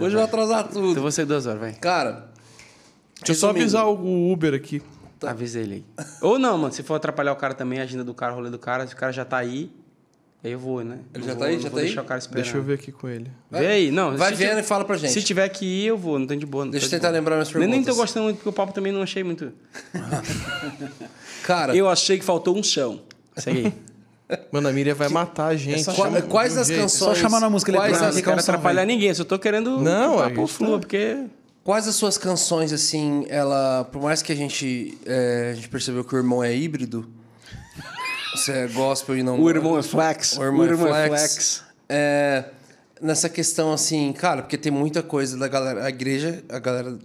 Hoje 0.00 0.14
vai 0.14 0.24
atrasar 0.24 0.66
então 0.70 0.82
eu 0.82 0.88
tudo. 0.88 1.02
vou 1.02 1.10
sair 1.12 1.26
duas 1.26 1.46
horas, 1.46 1.60
vai. 1.60 1.72
Cara, 1.74 2.30
Deixa 3.16 3.32
eu 3.32 3.34
só 3.36 3.50
avisar 3.50 3.86
o 3.86 4.32
Uber 4.32 4.54
aqui. 4.54 4.80
Avisa 5.24 5.60
ele 5.60 5.84
aí. 5.98 6.04
Ou 6.22 6.38
não, 6.38 6.56
mano, 6.58 6.72
se 6.72 6.82
for 6.82 6.94
atrapalhar 6.94 7.32
o 7.32 7.36
cara 7.36 7.54
também, 7.54 7.78
a 7.78 7.82
agenda 7.84 8.02
do 8.02 8.12
cara, 8.14 8.32
o 8.32 8.36
rolê 8.36 8.50
do 8.50 8.58
cara, 8.58 8.86
se 8.86 8.94
o 8.94 8.96
cara 8.96 9.12
já 9.12 9.24
tá 9.24 9.36
aí 9.36 9.70
eu 10.50 10.58
vou, 10.58 10.82
né? 10.84 10.98
Ele 11.14 11.20
Não 11.20 11.28
já 11.28 11.34
vou- 11.34 11.40
tá 11.40 11.46
aí? 11.46 11.54
não 11.54 11.62
Já 11.62 11.68
vou 11.68 11.76
tá 11.76 11.80
aí? 11.82 11.86
deixar 11.86 12.02
o 12.02 12.04
cara 12.04 12.18
esperando. 12.18 12.42
Deixa 12.44 12.58
eu 12.58 12.62
ver 12.62 12.74
aqui 12.74 12.90
com 12.90 13.08
ele. 13.08 13.30
Vê 13.50 13.66
aí, 13.66 13.90
não. 13.92 14.16
Vai 14.16 14.34
vendo 14.34 14.58
e 14.58 14.62
fala 14.62 14.84
pra 14.84 14.96
gente. 14.96 15.12
Se 15.12 15.22
tiver 15.22 15.48
que 15.48 15.64
ir, 15.64 15.86
eu 15.86 15.96
vou, 15.96 16.18
não 16.18 16.26
tem 16.26 16.38
de 16.38 16.44
boa. 16.46 16.64
Não 16.64 16.72
Deixa 16.72 16.86
eu 16.86 16.90
tentar 16.90 17.08
boa. 17.08 17.18
lembrar 17.18 17.36
minhas 17.36 17.52
Nem, 17.52 17.60
nem 17.60 17.70
tô 17.80 17.84
perguntas. 17.86 17.96
gostando 17.96 18.24
muito, 18.24 18.36
porque 18.38 18.48
o 18.48 18.52
papo 18.52 18.72
também 18.72 18.92
não 18.92 19.02
achei 19.02 19.22
muito. 19.22 19.52
Cara, 21.44 21.74
Eu 21.76 21.88
achei 21.88 22.18
que 22.18 22.24
faltou 22.24 22.56
um 22.56 22.62
chão. 22.62 23.00
Segue 23.36 23.66
aí. 23.66 23.72
Mano, 24.50 24.68
a 24.68 24.72
Miriam 24.72 24.94
vai 24.94 25.08
matar 25.08 25.46
a 25.48 25.56
gente. 25.56 25.84
qua- 25.84 25.94
Chama 25.94 26.22
quais 26.22 26.52
de 26.52 26.56
um 26.56 26.60
das 26.60 26.66
jeito. 26.68 26.80
canções... 26.82 27.18
chamar 27.18 27.40
na 27.40 27.50
música 27.50 27.70
quais 27.72 27.88
eletrônica. 27.90 28.08
as, 28.08 28.14
Não 28.16 28.22
quero 28.22 28.36
canção, 28.36 28.54
atrapalhar 28.54 28.84
ninguém, 28.86 29.08
eu 29.08 29.14
só 29.14 29.24
tô 29.24 29.38
querendo 29.38 29.78
Não, 29.78 30.10
que 30.12 30.16
o 30.16 30.20
a 30.20 30.22
papo 30.24 30.36
gente 30.40 30.52
flua, 30.52 30.72
tá- 30.72 30.78
porque... 30.78 31.24
Quais 31.64 31.86
das 31.86 31.94
suas 31.94 32.16
canções, 32.18 32.72
assim, 32.72 33.24
ela... 33.28 33.84
Por 33.92 34.02
mais 34.02 34.20
que 34.22 34.32
a 34.32 34.34
gente, 34.34 34.98
é, 35.06 35.50
a 35.52 35.54
gente 35.54 35.68
percebeu 35.68 36.02
que 36.02 36.14
o 36.14 36.18
irmão 36.18 36.42
é 36.42 36.54
híbrido... 36.54 37.06
Você 38.34 38.52
é 38.52 38.66
gospel 38.68 39.16
e 39.18 39.22
não. 39.22 39.40
O 39.40 39.48
irmão 39.50 39.78
é 39.78 39.82
flex. 39.82 40.36
O 40.38 40.42
irmão, 40.42 40.64
é 40.94 41.06
flex. 41.08 41.62
É, 41.88 42.44
nessa 43.00 43.28
questão, 43.28 43.72
assim, 43.72 44.12
cara, 44.12 44.42
porque 44.42 44.56
tem 44.56 44.72
muita 44.72 45.02
coisa 45.02 45.36
da 45.36 45.48
galera. 45.48 45.84
A 45.84 45.88
igreja, 45.88 46.42
a 46.48 46.58
galera. 46.58 46.98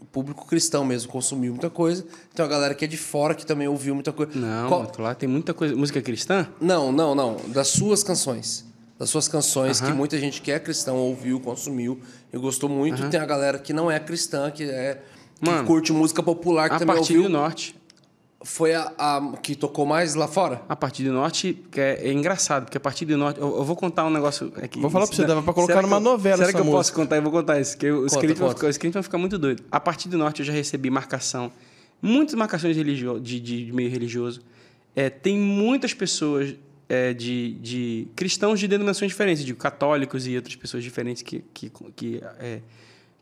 O 0.00 0.04
público 0.12 0.46
cristão 0.46 0.84
mesmo 0.84 1.10
consumiu 1.10 1.52
muita 1.52 1.70
coisa. 1.70 2.04
Tem 2.34 2.44
uma 2.44 2.50
galera 2.50 2.74
que 2.74 2.84
é 2.84 2.88
de 2.88 2.98
fora 2.98 3.34
que 3.34 3.46
também 3.46 3.66
ouviu 3.66 3.94
muita 3.94 4.12
coisa. 4.12 4.32
Não, 4.34 4.68
Qual- 4.68 4.92
lá 4.98 5.14
tem 5.14 5.28
muita 5.28 5.54
coisa. 5.54 5.74
Música 5.74 6.02
cristã? 6.02 6.46
Não, 6.60 6.92
não, 6.92 7.14
não. 7.14 7.36
Das 7.48 7.68
suas 7.68 8.02
canções. 8.02 8.66
Das 8.98 9.08
suas 9.08 9.26
canções 9.26 9.80
que 9.80 9.86
Aham. 9.86 9.94
muita 9.94 10.18
gente 10.18 10.42
que 10.42 10.52
é 10.52 10.58
cristão 10.60 10.96
ouviu, 10.96 11.40
consumiu 11.40 11.98
e 12.32 12.36
gostou 12.36 12.68
muito. 12.68 13.08
Tem 13.08 13.18
a 13.18 13.24
galera 13.24 13.58
que 13.58 13.72
não 13.72 13.90
é 13.90 13.98
cristã, 13.98 14.50
que 14.50 14.64
é. 14.64 15.00
Que 15.40 15.48
Mano, 15.50 15.66
curte 15.66 15.92
música 15.92 16.22
popular, 16.22 16.68
que 16.68 16.76
A 16.76 16.78
também 16.78 16.94
partir 16.94 17.14
ouviu. 17.16 17.22
do 17.24 17.28
norte. 17.32 17.74
Foi 18.44 18.74
a, 18.74 18.92
a 18.98 19.36
que 19.40 19.54
tocou 19.54 19.86
mais 19.86 20.14
lá 20.16 20.26
fora? 20.26 20.62
A 20.68 20.74
partir 20.74 21.04
do 21.04 21.12
norte 21.12 21.56
que 21.70 21.80
é, 21.80 22.08
é 22.08 22.12
engraçado, 22.12 22.64
porque 22.64 22.76
a 22.76 22.80
partir 22.80 23.04
do 23.04 23.16
norte. 23.16 23.40
Eu, 23.40 23.56
eu 23.56 23.64
vou 23.64 23.76
contar 23.76 24.04
um 24.04 24.10
negócio 24.10 24.52
aqui. 24.56 24.80
Vou 24.80 24.90
falar 24.90 25.06
pra 25.06 25.14
você, 25.16 25.24
dava 25.24 25.42
pra 25.42 25.52
colocar 25.54 25.74
Será 25.74 25.82
numa 25.86 25.96
eu- 25.96 26.00
novela 26.00 26.36
Será 26.38 26.48
essa 26.48 26.58
que 26.60 26.66
eu 26.68 26.70
posso 26.72 26.92
contar? 26.92 27.16
Eu 27.16 27.22
vou 27.22 27.30
contar 27.30 27.60
isso, 27.60 27.78
que 27.78 27.88
os 27.90 28.10
Conta, 28.12 28.20
crentes 28.20 28.40
vão 28.40 28.48
ficar- 29.02 29.10
vão 29.12 29.20
muito 29.20 29.38
doidos. 29.38 29.64
A 29.70 29.78
partir 29.78 30.08
do 30.08 30.18
norte 30.18 30.40
eu 30.40 30.46
já 30.46 30.52
recebi 30.52 30.90
marcação, 30.90 31.52
muitas 32.00 32.34
marcações 32.34 32.76
religio 32.76 33.20
de, 33.20 33.38
de, 33.38 33.66
de 33.66 33.72
meio 33.72 33.88
religioso. 33.90 34.40
É, 34.96 35.08
tem 35.08 35.38
muitas 35.38 35.94
pessoas 35.94 36.54
é, 36.88 37.14
de, 37.14 37.52
de 37.54 38.08
cristãos 38.16 38.58
de 38.58 38.66
denominações 38.68 39.10
diferentes, 39.10 39.44
de 39.44 39.54
católicos 39.54 40.26
e 40.26 40.34
outras 40.36 40.56
pessoas 40.56 40.82
diferentes 40.82 41.22
que, 41.22 41.44
que, 41.54 41.70
que, 41.96 42.20
é, 42.40 42.60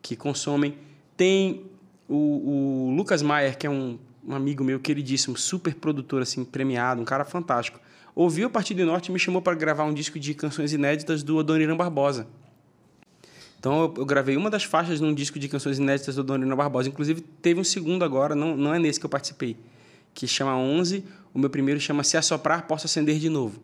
que 0.03 0.17
consomem. 0.17 0.75
Tem 1.17 1.63
o, 2.09 2.89
o 2.89 2.95
Lucas 2.97 3.21
Maier, 3.23 3.57
que 3.59 3.67
é 3.67 3.71
um, 3.71 3.99
um 4.27 4.35
amigo 4.35 4.63
meu 4.63 4.79
queridíssimo, 4.79 5.37
super 5.37 5.75
produtor, 5.75 6.23
assim, 6.23 6.45
premiado, 6.45 7.01
um 7.01 7.05
cara 7.05 7.25
fantástico. 7.25 7.81
Ouviu 8.15 8.49
a 8.49 8.51
partir 8.51 8.75
do 8.75 8.85
norte 8.85 9.09
e 9.09 9.13
me 9.13 9.19
chamou 9.19 9.41
para 9.41 9.55
gravar 9.55 9.85
um 9.85 9.95
disco 9.95 10.19
de 10.19 10.35
canções 10.35 10.73
inéditas 10.73 11.23
do 11.23 11.39
Adoniran 11.39 11.77
Barbosa. 11.77 12.27
Então 13.59 13.93
eu, 13.97 14.07
gravei 14.07 14.37
uma 14.37 14.49
das 14.51 14.65
faixas 14.65 15.01
num 15.01 15.13
disco 15.15 15.39
de 15.39 15.49
canções 15.49 15.79
inéditas 15.79 16.15
do 16.15 16.23
Adoniran 16.23 16.57
Barbosa. 16.57 16.89
Inclusive 16.89 17.21
teve 17.21 17.61
um 17.61 17.65
segundo 17.65 18.05
agora, 18.05 18.35
não, 18.35 18.57
não 18.57 18.75
é 18.75 18.79
nesse 18.79 18.99
que 18.99 19.07
eu 19.07 19.11
participei, 19.11 19.57
que 20.15 20.27
chama 20.27 20.57
11. 20.57 21.05
O 21.33 21.39
meu 21.39 21.51
primeiro 21.51 21.81
chama 21.81 22.03
Se 22.03 22.17
Assoprar, 22.17 22.67
Posso 22.67 22.87
Acender 22.87 23.19
de 23.19 23.29
Novo. 23.29 23.61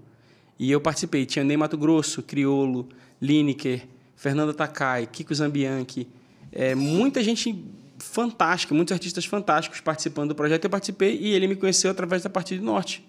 E 0.59 0.71
eu 0.71 0.81
participei. 0.81 1.27
Tinha 1.27 1.45
Ney 1.45 1.57
Mato 1.57 1.77
Grosso, 1.77 2.23
Criolo, 2.23 2.89
Lineker, 3.21 3.87
Fernanda 4.15 4.55
Takai, 4.55 5.07
Kiko 5.07 5.35
Zambianchi. 5.35 6.09
É, 6.53 6.75
muita 6.75 7.23
gente 7.23 7.65
fantástica, 8.11 8.75
muitos 8.75 8.93
artistas 8.93 9.25
fantásticos 9.25 9.81
participando 9.81 10.29
do 10.31 10.35
projeto. 10.35 10.65
Eu 10.65 10.71
participei 10.71 11.19
e 11.19 11.33
ele 11.33 11.47
me 11.47 11.57
conheceu 11.57 11.91
através 11.91 12.23
da 12.23 12.31
Partida 12.31 12.61
do 12.61 12.67
Norte. 12.67 13.07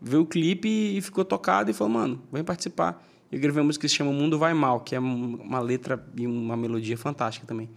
Viu 0.00 0.20
o 0.22 0.26
clipe 0.26 0.68
e 0.68 1.00
ficou 1.00 1.24
tocado 1.24 1.70
e 1.70 1.74
falou, 1.74 1.92
mano, 1.92 2.22
vem 2.32 2.44
participar. 2.44 3.02
Eu 3.32 3.40
gravei 3.40 3.60
uma 3.60 3.66
música 3.66 3.82
que 3.82 3.88
se 3.88 3.94
chama 3.96 4.12
Mundo 4.12 4.38
Vai 4.38 4.52
Mal, 4.54 4.80
que 4.80 4.94
é 4.94 5.00
um- 5.00 5.36
uma 5.36 5.58
letra 5.60 6.04
e 6.16 6.26
uma 6.26 6.56
melodia 6.56 6.96
fantástica 6.96 7.46
também. 7.46 7.68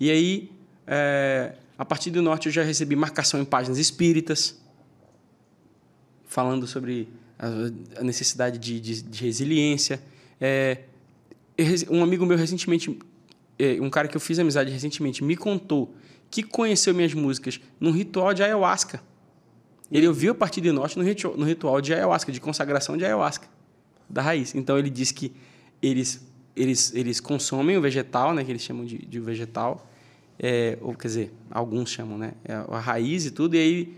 E 0.00 0.10
aí, 0.10 0.50
é, 0.86 1.54
a 1.76 1.84
partir 1.84 2.10
do 2.10 2.22
norte, 2.22 2.46
eu 2.46 2.52
já 2.52 2.62
recebi 2.62 2.96
marcação 2.96 3.40
em 3.40 3.44
páginas 3.44 3.78
espíritas, 3.78 4.58
falando 6.26 6.66
sobre 6.66 7.08
a, 7.38 8.02
necessidade 8.02 8.58
de, 8.58 8.80
de- 8.80 9.02
de 9.02 9.24
resiliência. 9.24 10.00
É, 10.40 10.78
um 11.90 12.02
amigo 12.02 12.24
meu 12.26 12.36
recentemente, 12.36 12.98
é, 13.58 13.78
um 13.80 13.90
cara 13.90 14.08
que 14.08 14.16
eu 14.16 14.20
fiz 14.20 14.38
amizade 14.38 14.70
recentemente, 14.70 15.22
me 15.22 15.36
contou 15.36 15.94
que 16.30 16.42
conheceu 16.42 16.94
minhas 16.94 17.14
músicas 17.14 17.60
num 17.80 17.90
ritual 17.90 18.34
de 18.34 18.42
ayahuasca. 18.42 19.02
Ele 19.90 20.06
ouviu 20.06 20.32
a 20.32 20.34
partir 20.34 20.60
do 20.60 20.72
norte 20.72 20.98
no 20.98 21.04
ritual, 21.04 21.36
no 21.36 21.44
ritual 21.44 21.80
de 21.80 21.94
ayahuasca, 21.94 22.30
de 22.30 22.40
consagração 22.40 22.96
de 22.96 23.04
ayahuasca, 23.04 23.48
da 24.08 24.20
raiz. 24.20 24.54
Então 24.54 24.78
ele 24.78 24.90
disse 24.90 25.14
que 25.14 25.32
eles, 25.82 26.26
eles, 26.54 26.94
eles 26.94 27.20
consomem 27.20 27.76
o 27.76 27.80
vegetal, 27.80 28.34
né, 28.34 28.44
que 28.44 28.50
eles 28.50 28.62
chamam 28.62 28.84
de, 28.84 28.98
de 28.98 29.20
vegetal, 29.20 29.86
é, 30.38 30.78
ou 30.80 30.94
quer 30.94 31.08
dizer, 31.08 31.34
alguns 31.50 31.90
chamam, 31.90 32.18
né, 32.18 32.32
é 32.44 32.54
a 32.54 32.78
raiz 32.78 33.24
e 33.26 33.30
tudo, 33.30 33.56
e 33.56 33.58
aí 33.58 33.94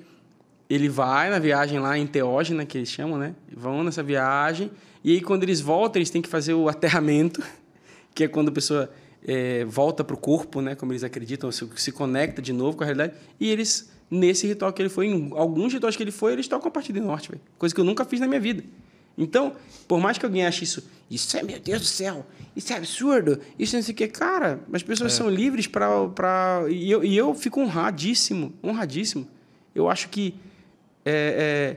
ele 0.69 0.89
vai 0.89 1.29
na 1.29 1.39
viagem 1.39 1.81
lá 1.81 1.99
enteógena, 1.99 2.65
que 2.65 2.79
eles 2.79 2.89
chamam, 2.89 3.19
né, 3.19 3.35
vão 3.53 3.83
nessa 3.83 4.03
viagem, 4.03 4.71
e 5.03 5.13
aí 5.13 5.21
quando 5.21 5.43
eles 5.43 5.61
voltam, 5.61 5.99
eles 5.99 6.11
têm 6.11 6.23
que 6.23 6.29
fazer 6.29 6.55
o 6.55 6.69
aterramento, 6.69 7.43
que 8.15 8.25
é 8.25 8.29
quando 8.29 8.49
a 8.49 8.53
pessoa 8.53 8.91
é, 9.27 9.65
volta 9.65 10.03
para 10.03 10.15
o 10.15 10.19
corpo, 10.19 10.61
né, 10.61 10.75
como 10.75 10.93
eles 10.93 11.05
acreditam, 11.05 11.51
se, 11.53 11.69
se 11.77 11.93
conecta 11.93 12.41
de 12.41 12.53
novo 12.53 12.77
com 12.77 12.83
a 12.83 12.87
realidade, 12.87 13.15
e 13.39 13.49
eles, 13.49 13.91
nesse 14.11 14.47
ritual 14.47 14.73
que 14.73 14.81
ele 14.83 14.89
foi, 14.89 15.07
em 15.07 15.31
alguns 15.35 15.73
rituais 15.73 15.97
que 15.97 16.03
ele 16.03 16.11
foi, 16.11 16.33
eles 16.33 16.49
tocam 16.49 16.69
a 16.69 16.71
partir 16.71 16.93
do 16.93 17.01
norte, 17.01 17.31
velho. 17.31 17.43
coisa 17.59 17.75
que 17.75 17.81
eu 17.81 17.85
nunca 17.85 18.05
fiz 18.05 18.21
na 18.21 18.27
minha 18.27 18.41
vida. 18.41 18.65
Então, 19.19 19.55
por 19.87 20.01
mais 20.01 20.17
que 20.17 20.25
alguém 20.25 20.47
ache 20.47 20.65
isso, 20.65 20.89
isso 21.11 21.37
é, 21.37 21.43
meu 21.43 21.59
Deus 21.59 21.81
do 21.81 21.87
céu, 21.87 22.25
isso 22.57 22.73
é 22.73 22.77
absurdo, 22.77 23.39
isso 23.59 23.77
não 23.77 23.83
sei 23.83 23.93
o 23.93 23.97
que, 23.97 24.09
cara, 24.09 24.61
as 24.73 24.83
pessoas 24.83 25.13
são 25.13 25.29
livres 25.29 25.67
para... 25.67 26.65
E, 26.71 26.91
eu, 26.91 27.05
e 27.05 27.17
eu 27.17 27.35
fico 27.35 27.61
honradíssimo, 27.61 28.55
honradíssimo. 28.65 29.29
Eu 29.75 29.91
acho 29.91 30.09
que 30.09 30.35
é, 31.05 31.77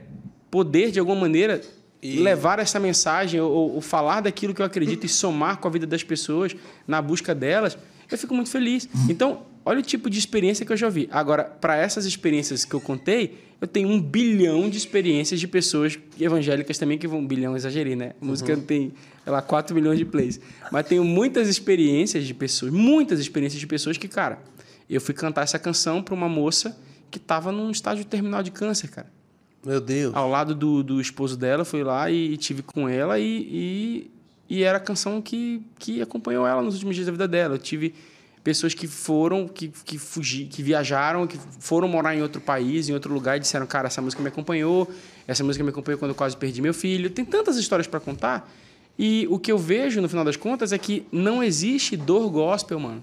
poder, 0.50 0.90
de 0.90 0.98
alguma 0.98 1.20
maneira, 1.20 1.60
levar 2.04 2.58
essa 2.58 2.78
mensagem 2.78 3.40
ou, 3.40 3.74
ou 3.74 3.80
falar 3.80 4.20
daquilo 4.20 4.52
que 4.52 4.60
eu 4.60 4.66
acredito 4.66 5.04
e 5.04 5.08
somar 5.08 5.56
com 5.56 5.66
a 5.66 5.70
vida 5.70 5.86
das 5.86 6.04
pessoas 6.04 6.54
na 6.86 7.00
busca 7.00 7.34
delas, 7.34 7.78
eu 8.10 8.18
fico 8.18 8.34
muito 8.34 8.50
feliz. 8.50 8.86
Então, 9.08 9.46
olha 9.64 9.78
o 9.78 9.82
tipo 9.82 10.10
de 10.10 10.18
experiência 10.18 10.66
que 10.66 10.72
eu 10.72 10.76
já 10.76 10.90
vi. 10.90 11.08
Agora, 11.10 11.44
para 11.44 11.76
essas 11.76 12.04
experiências 12.04 12.66
que 12.66 12.74
eu 12.74 12.80
contei, 12.80 13.38
eu 13.58 13.66
tenho 13.66 13.88
um 13.88 13.98
bilhão 13.98 14.68
de 14.68 14.76
experiências 14.76 15.40
de 15.40 15.48
pessoas 15.48 15.98
evangélicas 16.20 16.76
também, 16.76 16.98
que 16.98 17.08
vão 17.08 17.20
um 17.20 17.26
bilhão, 17.26 17.56
exagerei, 17.56 17.96
né? 17.96 18.12
A 18.20 18.24
música 18.24 18.54
tem, 18.58 18.92
sei 19.22 19.32
lá, 19.32 19.40
4 19.40 19.74
milhões 19.74 19.98
de 19.98 20.04
plays. 20.04 20.38
Mas 20.70 20.86
tenho 20.86 21.02
muitas 21.04 21.48
experiências 21.48 22.26
de 22.26 22.34
pessoas, 22.34 22.70
muitas 22.70 23.18
experiências 23.18 23.58
de 23.58 23.66
pessoas 23.66 23.96
que, 23.96 24.08
cara, 24.08 24.40
eu 24.90 25.00
fui 25.00 25.14
cantar 25.14 25.42
essa 25.42 25.58
canção 25.58 26.02
para 26.02 26.14
uma 26.14 26.28
moça 26.28 26.78
que 27.10 27.16
estava 27.16 27.50
num 27.50 27.70
estágio 27.70 28.04
terminal 28.04 28.42
de 28.42 28.50
câncer, 28.50 28.90
cara 28.90 29.23
Meu 29.64 29.80
Deus. 29.80 30.14
ao 30.14 30.28
lado 30.28 30.54
do, 30.54 30.82
do 30.82 31.00
esposo 31.00 31.36
dela, 31.36 31.64
fui 31.64 31.82
lá 31.82 32.10
e, 32.10 32.36
tive 32.36 32.62
com 32.62 32.88
ela 32.88 33.18
e, 33.18 33.24
e, 33.24 34.10
e 34.48 34.62
era 34.62 34.78
a 34.78 34.80
canção 34.80 35.20
que, 35.22 35.62
que 35.78 36.02
acompanhou 36.02 36.46
ela 36.46 36.62
nos 36.62 36.74
últimos 36.74 36.94
dias 36.94 37.06
da 37.06 37.12
vida 37.12 37.26
dela. 37.26 37.54
Eu 37.54 37.58
tive 37.58 37.94
pessoas 38.42 38.74
que 38.74 38.86
foram, 38.86 39.48
que, 39.48 39.68
que 39.68 39.98
fugi, 39.98 40.44
que 40.44 40.62
viajaram, 40.62 41.26
que 41.26 41.38
foram 41.58 41.88
morar 41.88 42.14
em 42.14 42.22
outro 42.22 42.40
país, 42.40 42.88
em 42.88 42.92
outro 42.92 43.12
lugar 43.12 43.36
e 43.38 43.40
disseram, 43.40 43.66
cara, 43.66 43.86
essa 43.86 44.02
música 44.02 44.22
me 44.22 44.28
acompanhou, 44.28 44.90
essa 45.26 45.42
música 45.42 45.64
me 45.64 45.70
acompanhou 45.70 45.98
quando 45.98 46.10
eu 46.10 46.14
quase 46.14 46.36
perdi 46.36 46.60
meu 46.60 46.74
filho. 46.74 47.08
Tem 47.08 47.24
tantas 47.24 47.56
histórias 47.56 47.86
para 47.86 48.00
contar 48.00 48.50
e 48.98 49.26
o 49.28 49.38
que 49.38 49.50
eu 49.50 49.58
vejo 49.58 50.00
no 50.00 50.08
final 50.08 50.24
das 50.24 50.36
contas 50.36 50.72
é 50.72 50.78
que 50.78 51.06
não 51.10 51.42
existe 51.42 51.96
dor 51.96 52.30
gospel, 52.30 52.78
mano. 52.78 53.02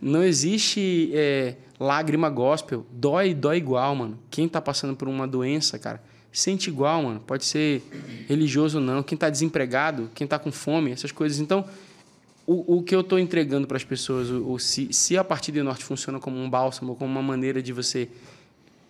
Não 0.00 0.22
existe 0.22 1.10
é, 1.14 1.54
lágrima 1.80 2.28
gospel. 2.28 2.84
Dói, 2.92 3.32
dói 3.34 3.56
igual, 3.56 3.94
mano. 3.94 4.18
Quem 4.30 4.48
tá 4.48 4.60
passando 4.60 4.94
por 4.94 5.08
uma 5.08 5.26
doença, 5.26 5.78
cara, 5.78 6.02
sente 6.30 6.68
igual, 6.68 7.02
mano. 7.02 7.20
Pode 7.20 7.44
ser 7.44 7.82
religioso 8.28 8.78
ou 8.78 8.84
não. 8.84 9.02
Quem 9.02 9.16
tá 9.16 9.30
desempregado, 9.30 10.10
quem 10.14 10.26
tá 10.26 10.38
com 10.38 10.52
fome, 10.52 10.90
essas 10.92 11.10
coisas. 11.12 11.38
Então, 11.40 11.64
o, 12.46 12.76
o 12.76 12.82
que 12.82 12.94
eu 12.94 13.02
tô 13.02 13.18
entregando 13.18 13.66
para 13.66 13.76
as 13.76 13.84
pessoas, 13.84 14.28
o, 14.30 14.52
o- 14.52 14.58
se, 14.58 14.92
se 14.92 15.16
a 15.16 15.24
partir 15.24 15.50
do 15.52 15.64
norte 15.64 15.82
funciona 15.82 16.20
como 16.20 16.36
um 16.38 16.48
bálsamo, 16.48 16.94
como 16.94 17.10
uma 17.10 17.22
maneira 17.22 17.62
de 17.62 17.72
você 17.72 18.08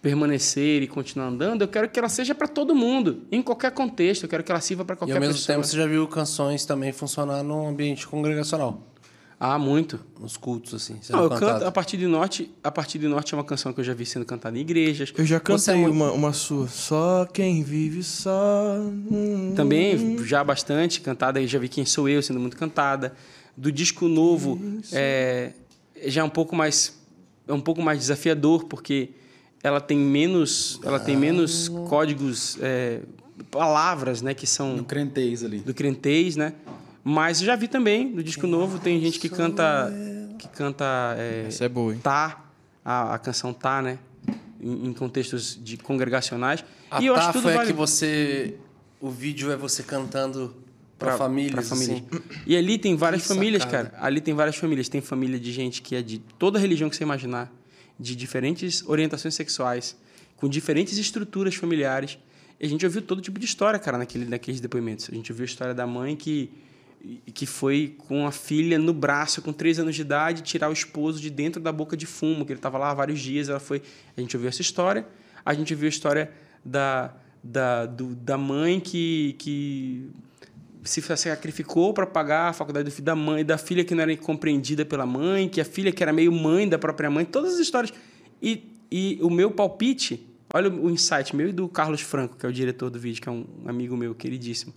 permanecer 0.02 0.82
e 0.82 0.86
continuar 0.86 1.28
andando, 1.28 1.62
eu 1.62 1.68
quero 1.68 1.88
que 1.88 1.98
ela 1.98 2.08
seja 2.08 2.34
para 2.34 2.46
todo 2.46 2.74
mundo, 2.74 3.22
em 3.32 3.42
qualquer 3.42 3.70
contexto. 3.72 4.24
Eu 4.24 4.28
quero 4.28 4.44
que 4.44 4.52
ela 4.52 4.60
sirva 4.60 4.84
para 4.84 4.94
E 4.94 4.98
qualquer 4.98 5.14
ao 5.14 5.20
mesmo 5.20 5.34
pessoa. 5.34 5.56
tempo 5.56 5.66
você 5.66 5.76
já 5.76 5.86
viu 5.86 6.06
canções 6.06 6.64
também 6.64 6.92
funcionar 6.92 7.42
num 7.42 7.66
ambiente 7.68 8.06
congregacional. 8.06 8.82
Ah, 9.38 9.58
muito. 9.58 10.00
Nos 10.18 10.36
cultos, 10.38 10.72
assim. 10.72 10.96
Não, 11.10 11.24
eu 11.24 11.28
cantado. 11.28 11.52
canto 11.58 11.66
a 11.66 11.70
partir 11.72 11.98
do 11.98 12.08
norte. 12.08 12.50
A 12.64 12.70
partir 12.70 12.98
do 12.98 13.06
norte 13.08 13.34
é 13.34 13.36
uma 13.36 13.44
canção 13.44 13.70
que 13.72 13.80
eu 13.80 13.84
já 13.84 13.92
vi 13.92 14.06
sendo 14.06 14.24
cantada 14.24 14.56
em 14.56 14.62
igrejas. 14.62 15.12
Eu 15.16 15.26
já 15.26 15.36
é 15.36 15.40
cantei 15.40 15.74
muito- 15.74 15.92
uma, 15.92 16.10
uma 16.12 16.32
sua. 16.32 16.66
Só 16.68 17.26
quem 17.30 17.62
vive 17.62 18.02
só. 18.02 18.76
Também 19.54 20.16
já 20.24 20.42
bastante 20.42 21.00
cantada, 21.02 21.40
eu 21.40 21.46
já 21.46 21.58
vi 21.58 21.68
Quem 21.68 21.84
Sou 21.84 22.08
Eu 22.08 22.22
sendo 22.22 22.40
muito 22.40 22.56
cantada. 22.56 23.14
Do 23.56 23.70
disco 23.70 24.08
novo 24.08 24.58
é 24.92 25.52
já 26.06 26.20
é 26.20 26.24
um 26.24 26.28
pouco 26.30 26.54
mais 26.54 26.94
é 27.48 27.52
um 27.52 27.60
pouco 27.60 27.80
mais 27.80 27.98
desafiador 27.98 28.64
porque 28.64 29.10
ela 29.62 29.80
tem 29.80 29.98
menos 29.98 30.78
ela 30.82 31.00
tem 31.00 31.16
menos 31.16 31.68
códigos 31.88 32.58
é, 32.60 33.00
palavras, 33.50 34.20
né, 34.20 34.34
que 34.34 34.46
são 34.46 34.76
No 34.76 34.84
crentez 34.84 35.42
ali. 35.42 35.58
do 35.60 35.72
crentez, 35.72 36.36
né? 36.36 36.52
Mas 37.08 37.40
eu 37.40 37.46
já 37.46 37.54
vi 37.54 37.68
também 37.68 38.10
no 38.10 38.20
disco 38.20 38.48
novo 38.48 38.80
tem 38.80 39.00
gente 39.00 39.20
que 39.20 39.28
canta 39.28 39.92
que 40.40 40.48
canta 40.48 41.14
é, 41.16 41.44
Essa 41.46 41.64
é 41.64 41.68
boa, 41.68 41.92
hein? 41.94 42.00
tá 42.02 42.44
a, 42.84 43.14
a 43.14 43.18
canção 43.18 43.52
tá, 43.52 43.80
né? 43.80 43.98
Em, 44.60 44.88
em 44.88 44.92
contextos 44.92 45.56
de 45.62 45.76
congregacionais. 45.76 46.64
A 46.90 47.00
e 47.00 47.06
eu 47.06 47.14
tá 47.14 47.20
acho 47.20 47.28
que 47.28 47.32
tudo 47.34 47.42
foi 47.44 47.54
vale 47.54 47.66
que 47.68 47.72
você... 47.72 48.56
O 49.00 49.08
vídeo 49.08 49.52
é 49.52 49.56
você 49.56 49.82
cantando 49.84 50.52
pra, 50.98 51.10
Pra- 51.10 51.18
famílias, 51.18 51.52
pra 51.52 51.62
família. 51.62 52.02
assim. 52.10 52.22
E 52.46 52.56
ali 52.56 52.76
tem 52.76 52.96
várias 52.96 53.22
Que 53.22 53.28
famílias, 53.28 53.62
sacada. 53.62 53.90
cara. 53.90 54.04
Ali 54.04 54.20
tem 54.20 54.34
várias 54.34 54.56
famílias. 54.56 54.88
Tem 54.88 55.00
família 55.00 55.38
de 55.38 55.52
gente 55.52 55.82
que 55.82 55.94
é 55.94 56.02
de 56.02 56.18
toda 56.38 56.58
religião 56.58 56.88
que 56.90 56.96
você 56.96 57.04
imaginar, 57.04 57.52
de 58.00 58.16
diferentes 58.16 58.82
orientações 58.88 59.34
sexuais, 59.34 59.96
com 60.36 60.48
diferentes 60.48 60.98
estruturas 60.98 61.54
familiares. 61.54 62.18
E 62.58 62.66
a 62.66 62.68
gente 62.68 62.84
ouviu 62.84 63.00
todo 63.02 63.20
tipo 63.20 63.38
de 63.38 63.44
história, 63.46 63.78
cara, 63.78 63.96
naquele, 63.98 64.24
naqueles 64.24 64.60
depoimentos. 64.60 65.08
A 65.10 65.14
gente 65.14 65.30
ouviu 65.30 65.44
a 65.44 65.46
história 65.46 65.74
da 65.74 65.86
mãe 65.86 66.16
que, 66.16 66.50
que 67.34 67.46
foi 67.46 67.94
com 67.98 68.26
a 68.26 68.32
filha 68.32 68.78
no 68.78 68.92
braço, 68.92 69.40
com 69.42 69.52
três 69.52 69.78
anos 69.78 69.94
de 69.94 70.02
idade, 70.02 70.42
tirar 70.42 70.68
o 70.68 70.72
esposo 70.72 71.20
de 71.20 71.30
dentro 71.30 71.60
da 71.60 71.70
boca 71.70 71.96
de 71.96 72.06
fumo, 72.06 72.44
que 72.44 72.52
ele 72.52 72.58
estava 72.58 72.78
lá 72.78 72.90
há 72.90 72.94
vários 72.94 73.20
dias. 73.20 73.48
Ela 73.48 73.60
foi. 73.60 73.82
A 74.16 74.20
gente 74.20 74.36
ouviu 74.36 74.48
essa 74.48 74.62
história. 74.62 75.06
A 75.44 75.54
gente 75.54 75.72
ouviu 75.72 75.86
a 75.86 75.90
história 75.90 76.30
da, 76.64 77.14
da, 77.42 77.86
do, 77.86 78.14
da 78.14 78.36
mãe 78.36 78.80
que, 78.80 79.36
que 79.38 80.10
se 80.82 81.00
sacrificou 81.16 81.92
para 81.92 82.06
pagar 82.06 82.48
a 82.48 82.52
faculdade 82.52 82.84
do 82.86 82.90
filho 82.90 83.04
da 83.04 83.14
mãe, 83.14 83.44
da 83.44 83.58
filha 83.58 83.84
que 83.84 83.94
não 83.94 84.02
era 84.02 84.16
compreendida 84.16 84.84
pela 84.84 85.06
mãe, 85.06 85.48
que 85.48 85.60
a 85.60 85.64
filha 85.64 85.92
que 85.92 86.02
era 86.02 86.12
meio 86.12 86.32
mãe 86.32 86.68
da 86.68 86.78
própria 86.78 87.10
mãe, 87.10 87.24
todas 87.24 87.54
as 87.54 87.60
histórias. 87.60 87.92
E, 88.42 88.64
e 88.90 89.18
o 89.22 89.30
meu 89.30 89.50
palpite, 89.50 90.26
olha 90.52 90.70
o 90.70 90.90
insight 90.90 91.34
meu 91.34 91.48
e 91.48 91.52
do 91.52 91.68
Carlos 91.68 92.00
Franco, 92.00 92.36
que 92.36 92.46
é 92.46 92.48
o 92.48 92.52
diretor 92.52 92.90
do 92.90 92.98
vídeo, 92.98 93.22
que 93.22 93.28
é 93.28 93.32
um 93.32 93.46
amigo 93.66 93.96
meu 93.96 94.14
queridíssimo 94.14 94.74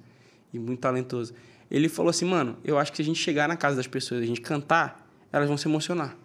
e 0.53 0.59
muito 0.59 0.79
talentoso. 0.79 1.33
Ele 1.69 1.87
falou 1.87 2.09
assim, 2.09 2.25
mano, 2.25 2.57
eu 2.63 2.77
acho 2.79 2.91
que 2.91 2.97
se 2.97 3.01
a 3.01 3.05
gente 3.05 3.19
chegar 3.19 3.47
na 3.47 3.55
casa 3.55 3.75
das 3.75 3.87
pessoas, 3.87 4.21
a 4.21 4.25
gente 4.25 4.41
cantar, 4.41 5.07
elas 5.31 5.47
vão 5.47 5.57
se 5.57 5.67
emocionar. 5.67 6.17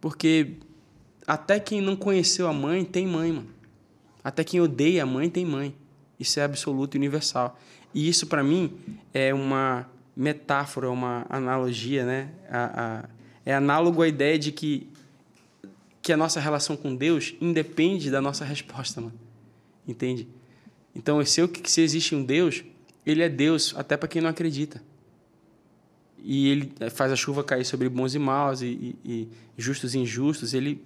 Porque 0.00 0.52
até 1.26 1.58
quem 1.58 1.80
não 1.80 1.96
conheceu 1.96 2.46
a 2.46 2.52
mãe 2.52 2.84
tem 2.84 3.06
mãe, 3.06 3.32
mano. 3.32 3.48
Até 4.22 4.44
quem 4.44 4.60
odeia 4.60 5.02
a 5.02 5.06
mãe 5.06 5.28
tem 5.28 5.44
mãe. 5.44 5.74
Isso 6.18 6.38
é 6.38 6.44
absoluto 6.44 6.94
e 6.94 6.98
universal. 6.98 7.58
E 7.92 8.08
isso, 8.08 8.26
para 8.26 8.42
mim, 8.42 8.72
é 9.12 9.34
uma 9.34 9.88
metáfora, 10.16 10.90
uma 10.90 11.26
analogia, 11.28 12.04
né? 12.04 12.30
A, 12.48 12.82
a, 12.82 13.08
é 13.44 13.54
análogo 13.54 14.02
à 14.02 14.08
ideia 14.08 14.38
de 14.38 14.52
que, 14.52 14.88
que 16.00 16.12
a 16.12 16.16
nossa 16.16 16.40
relação 16.40 16.76
com 16.76 16.94
Deus 16.94 17.34
independe 17.40 18.10
da 18.10 18.20
nossa 18.20 18.44
resposta, 18.44 19.00
mano. 19.00 19.18
Entende? 19.86 20.28
Então, 20.94 21.22
se, 21.24 21.40
eu, 21.40 21.50
se 21.64 21.80
existe 21.80 22.14
um 22.14 22.22
Deus, 22.22 22.64
ele 23.06 23.22
é 23.22 23.28
Deus 23.28 23.74
até 23.76 23.96
para 23.96 24.08
quem 24.08 24.22
não 24.22 24.30
acredita. 24.30 24.82
E 26.18 26.48
ele 26.48 26.72
faz 26.90 27.12
a 27.12 27.16
chuva 27.16 27.44
cair 27.44 27.64
sobre 27.64 27.88
bons 27.88 28.14
e 28.14 28.18
maus, 28.18 28.62
e, 28.62 28.66
e, 28.66 28.98
e 29.04 29.28
justos 29.58 29.94
e 29.94 29.98
injustos. 29.98 30.54
Ele 30.54 30.82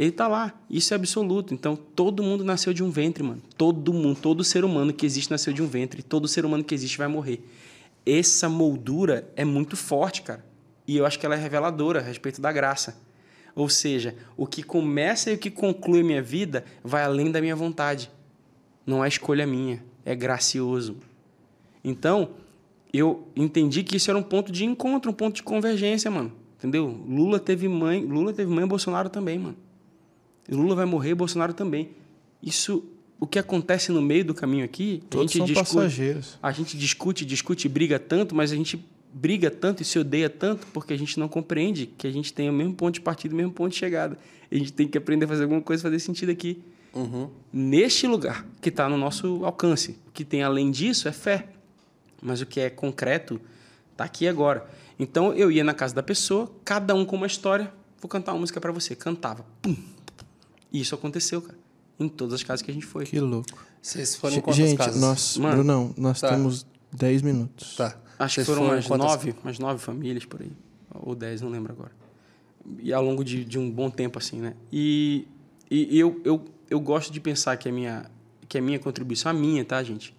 ele 0.00 0.08
está 0.08 0.26
lá. 0.26 0.58
Isso 0.70 0.94
é 0.94 0.96
absoluto. 0.96 1.52
Então, 1.52 1.76
todo 1.76 2.22
mundo 2.22 2.42
nasceu 2.42 2.72
de 2.72 2.82
um 2.82 2.90
ventre, 2.90 3.22
mano. 3.22 3.42
Todo 3.58 3.92
mundo, 3.92 4.18
todo 4.18 4.42
ser 4.42 4.64
humano 4.64 4.94
que 4.94 5.04
existe 5.04 5.30
nasceu 5.30 5.52
de 5.52 5.62
um 5.62 5.66
ventre. 5.66 6.02
Todo 6.02 6.26
ser 6.26 6.46
humano 6.46 6.64
que 6.64 6.74
existe 6.74 6.96
vai 6.96 7.06
morrer. 7.06 7.46
Essa 8.06 8.48
moldura 8.48 9.30
é 9.36 9.44
muito 9.44 9.76
forte, 9.76 10.22
cara. 10.22 10.42
E 10.88 10.96
eu 10.96 11.04
acho 11.04 11.18
que 11.18 11.26
ela 11.26 11.34
é 11.34 11.38
reveladora 11.38 12.00
a 12.00 12.02
respeito 12.02 12.40
da 12.40 12.50
graça. 12.50 12.96
Ou 13.54 13.68
seja, 13.68 14.16
o 14.38 14.46
que 14.46 14.62
começa 14.62 15.30
e 15.30 15.34
o 15.34 15.38
que 15.38 15.50
conclui 15.50 16.02
minha 16.02 16.22
vida 16.22 16.64
vai 16.82 17.02
além 17.02 17.30
da 17.30 17.38
minha 17.38 17.54
vontade. 17.54 18.10
Não 18.86 19.04
é 19.04 19.08
escolha 19.08 19.46
minha, 19.46 19.84
é 20.02 20.14
gracioso. 20.14 20.96
Então, 21.82 22.30
eu 22.92 23.28
entendi 23.36 23.82
que 23.82 23.96
isso 23.96 24.10
era 24.10 24.18
um 24.18 24.22
ponto 24.22 24.50
de 24.52 24.64
encontro, 24.64 25.10
um 25.10 25.14
ponto 25.14 25.36
de 25.36 25.42
convergência, 25.42 26.10
mano. 26.10 26.32
Entendeu? 26.58 26.86
Lula 27.08 27.38
teve 27.38 27.68
mãe, 27.68 28.04
Lula 28.04 28.32
teve 28.32 28.52
mãe, 28.52 28.66
Bolsonaro 28.66 29.08
também, 29.08 29.38
mano. 29.38 29.56
Lula 30.50 30.74
vai 30.74 30.84
morrer, 30.84 31.14
Bolsonaro 31.14 31.54
também. 31.54 31.90
Isso, 32.42 32.84
o 33.18 33.26
que 33.26 33.38
acontece 33.38 33.92
no 33.92 34.02
meio 34.02 34.24
do 34.24 34.34
caminho 34.34 34.64
aqui, 34.64 35.02
Todos 35.08 35.30
a 35.30 35.38
gente 35.38 35.38
são 35.38 35.46
discute, 35.46 35.74
passageiros. 35.74 36.38
a 36.42 36.52
gente 36.52 36.76
discute, 36.76 37.24
discute, 37.24 37.68
briga 37.68 37.98
tanto, 37.98 38.34
mas 38.34 38.52
a 38.52 38.56
gente 38.56 38.84
briga 39.12 39.50
tanto 39.50 39.82
e 39.82 39.84
se 39.84 39.98
odeia 39.98 40.28
tanto 40.30 40.66
porque 40.68 40.92
a 40.92 40.98
gente 40.98 41.18
não 41.18 41.28
compreende 41.28 41.86
que 41.86 42.06
a 42.06 42.10
gente 42.10 42.32
tem 42.32 42.48
o 42.48 42.52
mesmo 42.52 42.74
ponto 42.74 42.94
de 42.94 43.00
partida, 43.00 43.34
o 43.34 43.36
mesmo 43.36 43.52
ponto 43.52 43.72
de 43.72 43.78
chegada. 43.78 44.18
E 44.50 44.56
a 44.56 44.58
gente 44.58 44.72
tem 44.72 44.86
que 44.86 44.98
aprender 44.98 45.24
a 45.24 45.28
fazer 45.28 45.44
alguma 45.44 45.62
coisa 45.62 45.82
fazer 45.82 45.98
sentido 45.98 46.30
aqui. 46.30 46.60
Neste 47.52 48.06
lugar 48.06 48.44
que 48.60 48.68
está 48.68 48.88
no 48.88 48.96
nosso 48.98 49.44
alcance. 49.44 49.96
O 50.08 50.12
que 50.12 50.24
tem 50.24 50.42
além 50.42 50.70
disso 50.70 51.08
é 51.08 51.12
fé. 51.12 51.48
Mas 52.22 52.40
o 52.40 52.46
que 52.46 52.60
é 52.60 52.70
concreto 52.70 53.40
está 53.92 54.04
aqui 54.04 54.26
agora. 54.28 54.68
Então 54.98 55.32
eu 55.32 55.50
ia 55.50 55.64
na 55.64 55.72
casa 55.74 55.94
da 55.94 56.02
pessoa, 56.02 56.50
cada 56.64 56.94
um 56.94 57.04
com 57.04 57.16
uma 57.16 57.26
história. 57.26 57.72
Vou 58.00 58.08
cantar 58.08 58.32
uma 58.32 58.40
música 58.40 58.60
para 58.60 58.72
você. 58.72 58.94
Cantava. 58.94 59.44
Pum. 59.62 59.76
E 60.72 60.80
isso 60.80 60.94
aconteceu, 60.94 61.42
cara. 61.42 61.58
Em 61.98 62.08
todas 62.08 62.34
as 62.34 62.42
casas 62.42 62.62
que 62.62 62.70
a 62.70 62.74
gente 62.74 62.86
foi. 62.86 63.04
Que 63.04 63.20
louco. 63.20 63.62
Vocês 63.82 64.14
foram 64.16 64.36
em 64.36 64.40
quantas 64.40 64.56
Gente, 64.56 64.78
casas? 64.78 65.00
nós, 65.00 65.36
Mano, 65.36 65.56
Brunão, 65.56 65.94
nós 65.96 66.20
tá. 66.20 66.28
temos 66.30 66.66
10 66.92 67.22
minutos. 67.22 67.76
Tá. 67.76 67.96
Acho 68.18 68.34
Vocês 68.36 68.46
que 68.46 68.52
foram 68.52 68.62
foram 68.66 68.76
umas 68.76 68.86
quantas- 68.86 69.06
nove, 69.06 69.34
umas 69.42 69.58
nove 69.58 69.78
famílias 69.80 70.24
por 70.24 70.42
aí. 70.42 70.52
Ou 70.94 71.14
dez, 71.14 71.40
não 71.40 71.48
lembro 71.48 71.72
agora. 71.72 71.92
E 72.78 72.92
ao 72.92 73.02
longo 73.02 73.24
de, 73.24 73.44
de 73.44 73.58
um 73.58 73.70
bom 73.70 73.88
tempo, 73.90 74.18
assim, 74.18 74.38
né? 74.40 74.54
E, 74.70 75.26
e 75.70 75.98
eu, 75.98 76.20
eu, 76.24 76.44
eu 76.68 76.78
gosto 76.80 77.10
de 77.12 77.18
pensar 77.20 77.56
que 77.56 77.68
a 77.68 77.72
minha, 77.72 78.10
que 78.48 78.58
a 78.58 78.62
minha 78.62 78.78
contribuição, 78.78 79.30
a 79.30 79.34
minha, 79.34 79.64
tá, 79.64 79.82
gente? 79.82 80.14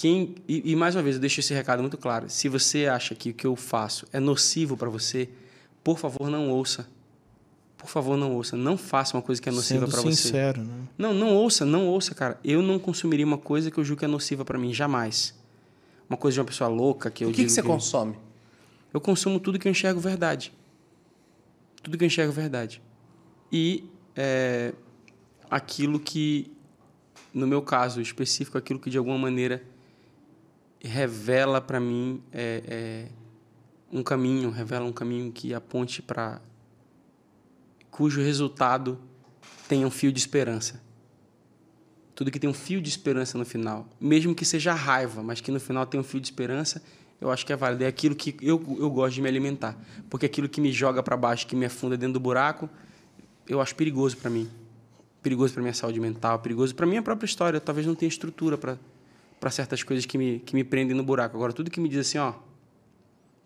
Quem, 0.00 0.34
e, 0.48 0.72
e 0.72 0.74
mais 0.74 0.96
uma 0.96 1.02
vez, 1.02 1.16
eu 1.16 1.20
deixo 1.20 1.40
esse 1.40 1.52
recado 1.52 1.82
muito 1.82 1.98
claro. 1.98 2.30
Se 2.30 2.48
você 2.48 2.86
acha 2.86 3.14
que 3.14 3.28
o 3.28 3.34
que 3.34 3.46
eu 3.46 3.54
faço 3.54 4.06
é 4.10 4.18
nocivo 4.18 4.74
para 4.74 4.88
você, 4.88 5.28
por 5.84 5.98
favor, 5.98 6.30
não 6.30 6.48
ouça. 6.48 6.88
Por 7.76 7.86
favor, 7.86 8.16
não 8.16 8.32
ouça. 8.32 8.56
Não 8.56 8.78
faça 8.78 9.14
uma 9.14 9.22
coisa 9.22 9.42
que 9.42 9.50
é 9.50 9.52
nociva 9.52 9.86
para 9.86 10.00
você. 10.00 10.22
sincero, 10.22 10.62
né? 10.62 10.84
Não, 10.96 11.12
não 11.12 11.34
ouça, 11.36 11.66
não 11.66 11.86
ouça, 11.86 12.14
cara. 12.14 12.40
Eu 12.42 12.62
não 12.62 12.78
consumiria 12.78 13.26
uma 13.26 13.36
coisa 13.36 13.70
que 13.70 13.76
eu 13.76 13.84
julgo 13.84 13.98
que 13.98 14.06
é 14.06 14.08
nociva 14.08 14.42
para 14.42 14.56
mim, 14.56 14.72
jamais. 14.72 15.38
Uma 16.08 16.16
coisa 16.16 16.36
de 16.36 16.40
uma 16.40 16.46
pessoa 16.46 16.70
louca 16.70 17.10
que 17.10 17.22
eu 17.22 17.28
O 17.28 17.32
que, 17.34 17.44
que 17.44 17.50
você 17.50 17.62
consome? 17.62 18.16
Eu 18.94 19.02
consumo 19.02 19.38
tudo 19.38 19.58
que 19.58 19.68
eu 19.68 19.70
enxergo 19.70 20.00
verdade. 20.00 20.50
Tudo 21.82 21.98
que 21.98 22.04
eu 22.04 22.06
enxergo 22.06 22.32
verdade. 22.32 22.80
E 23.52 23.84
é, 24.16 24.72
aquilo 25.50 26.00
que, 26.00 26.50
no 27.34 27.46
meu 27.46 27.60
caso 27.60 28.00
específico, 28.00 28.56
aquilo 28.56 28.78
que 28.78 28.88
de 28.88 28.96
alguma 28.96 29.18
maneira 29.18 29.62
revela 30.82 31.60
para 31.60 31.78
mim 31.78 32.22
é, 32.32 32.62
é, 32.66 33.08
um 33.92 34.02
caminho, 34.02 34.50
revela 34.50 34.86
um 34.86 34.92
caminho 34.92 35.30
que 35.30 35.52
aponte 35.52 36.00
para 36.00 36.40
cujo 37.90 38.20
resultado 38.20 38.98
tenha 39.68 39.86
um 39.86 39.90
fio 39.90 40.12
de 40.12 40.18
esperança. 40.18 40.82
Tudo 42.14 42.30
que 42.30 42.38
tem 42.38 42.48
um 42.48 42.54
fio 42.54 42.80
de 42.80 42.88
esperança 42.88 43.38
no 43.38 43.44
final, 43.44 43.88
mesmo 44.00 44.34
que 44.34 44.44
seja 44.44 44.74
raiva, 44.74 45.22
mas 45.22 45.40
que 45.40 45.50
no 45.50 45.60
final 45.60 45.86
tenha 45.86 46.00
um 46.00 46.04
fio 46.04 46.20
de 46.20 46.26
esperança, 46.26 46.82
eu 47.20 47.30
acho 47.30 47.44
que 47.44 47.52
é 47.52 47.56
válido. 47.56 47.84
É 47.84 47.86
aquilo 47.86 48.14
que 48.14 48.34
eu, 48.40 48.62
eu 48.78 48.90
gosto 48.90 49.14
de 49.14 49.22
me 49.22 49.28
alimentar. 49.28 49.78
Porque 50.08 50.24
aquilo 50.24 50.48
que 50.48 50.60
me 50.60 50.72
joga 50.72 51.02
para 51.02 51.16
baixo, 51.16 51.46
que 51.46 51.54
me 51.54 51.66
afunda 51.66 51.96
dentro 51.96 52.14
do 52.14 52.20
buraco, 52.20 52.68
eu 53.46 53.60
acho 53.60 53.74
perigoso 53.76 54.16
para 54.16 54.30
mim. 54.30 54.48
Perigoso 55.22 55.52
para 55.52 55.62
minha 55.62 55.74
saúde 55.74 56.00
mental, 56.00 56.38
perigoso 56.38 56.74
para 56.74 56.86
minha 56.86 57.02
própria 57.02 57.26
história. 57.26 57.58
Eu 57.58 57.60
talvez 57.60 57.86
não 57.86 57.94
tenha 57.94 58.08
estrutura 58.08 58.56
para 58.56 58.78
para 59.40 59.50
certas 59.50 59.82
coisas 59.82 60.04
que 60.06 60.16
me, 60.18 60.38
que 60.40 60.54
me 60.54 60.62
prendem 60.62 60.94
no 60.94 61.02
buraco. 61.02 61.34
Agora, 61.36 61.52
tudo 61.52 61.70
que 61.70 61.80
me 61.80 61.88
diz 61.88 62.06
assim, 62.06 62.18
ó, 62.18 62.34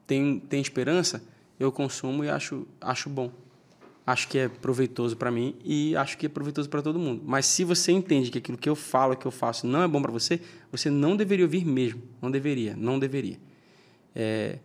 tem, 0.07 0.41
tem 0.41 0.61
esperança, 0.61 1.23
eu 1.59 1.71
consumo 1.73 2.25
e 2.25 2.29
acho, 2.29 2.67
acho 2.81 3.09
bom. 3.09 3.31
Acho 4.07 4.29
que 4.29 4.37
é 4.37 4.49
proveitoso 4.49 5.17
para 5.17 5.31
mim 5.31 5.57
e 5.65 5.97
acho 5.97 6.19
que 6.19 6.27
é 6.27 6.29
proveitoso 6.29 6.69
para 6.69 6.83
todo 6.83 6.99
mundo. 6.99 7.23
Mas 7.25 7.47
se 7.47 7.65
você 7.65 7.91
entende 7.91 8.31
que 8.31 8.37
aquilo 8.37 8.59
que 8.59 8.69
eu 8.69 8.77
falo, 8.77 9.17
que 9.17 9.25
eu 9.25 9.31
faço, 9.31 9.67
não 9.67 9.83
é 9.83 9.89
bom 9.89 10.03
para 10.03 10.13
você, 10.13 10.41
você 10.71 10.91
não 10.91 11.17
deveria 11.17 11.47
ouvir 11.47 11.65
mesmo. 11.65 12.03
Não 12.21 12.31
deveria, 12.31 12.75
não 12.77 12.99
deveria. 12.99 13.39
É, 14.15 14.59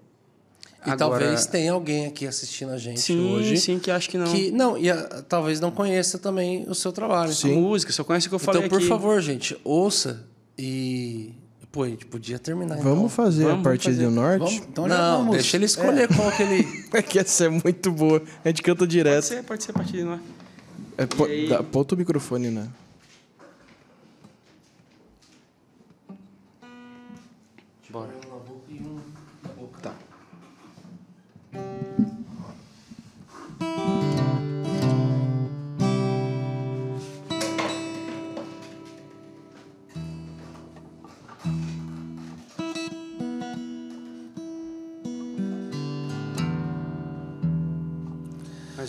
E 0.86 0.94
talvez 0.98 1.46
tenha 1.46 1.72
alguém 1.72 2.06
aqui 2.08 2.28
assistindo 2.28 2.72
a 2.74 2.78
gente 2.78 3.00
sim, 3.00 3.18
hoje. 3.34 3.56
sim, 3.58 3.80
que 3.80 3.90
acho 3.90 4.10
que 4.10 4.18
não. 4.18 4.26
Que, 4.30 4.52
não, 4.52 4.78
e 4.78 4.92
a- 4.92 5.22
talvez 5.24 5.62
não 5.62 5.72
conheça 5.72 6.20
também 6.20 6.66
o 6.68 6.76
seu 6.76 6.92
trabalho. 6.92 7.32
A 7.32 7.48
música, 7.48 7.94
só 7.94 8.04
conhece 8.04 8.28
o 8.28 8.30
que 8.30 8.36
eu 8.36 8.40
falei 8.40 8.60
Então, 8.60 8.70
por 8.70 8.80
aqui. 8.80 8.88
favor, 8.90 9.22
gente, 9.22 9.58
ouça 9.64 10.28
e. 10.60 11.34
Pô, 11.72 11.84
a 11.84 11.88
gente 11.88 12.06
podia 12.08 12.40
terminar. 12.40 12.78
Vamos 12.78 12.98
então. 12.98 13.10
fazer 13.10 13.44
Vamos 13.44 13.60
a 13.60 13.64
partida 13.64 13.94
fazer. 13.96 14.06
do 14.08 14.12
norte? 14.12 14.40
Vamos, 14.40 14.56
então 14.56 14.90
já 14.90 14.98
Não, 14.98 15.18
vamos. 15.20 15.36
deixa 15.36 15.56
ele 15.58 15.66
escolher 15.66 16.08
qual 16.08 16.32
que 16.32 16.42
ele. 16.44 16.68
É 16.92 17.02
que 17.04 17.20
essa 17.20 17.46
é 17.46 17.50
muito 17.50 17.92
boa. 17.92 18.22
A 18.44 18.48
gente 18.50 18.64
canta 18.64 18.80
Pode 18.80 18.92
direto. 18.92 19.24
ser, 19.24 19.44
pode 19.44 19.64
ser 19.64 19.72
a 19.72 19.74
partir 19.76 19.98
de 19.98 20.04
nós. 20.04 20.20
É, 20.98 21.08
aí? 21.26 21.48
dá, 21.48 21.62
bota 21.62 21.94
o 21.94 21.98
microfone, 21.98 22.50
né? 22.50 22.68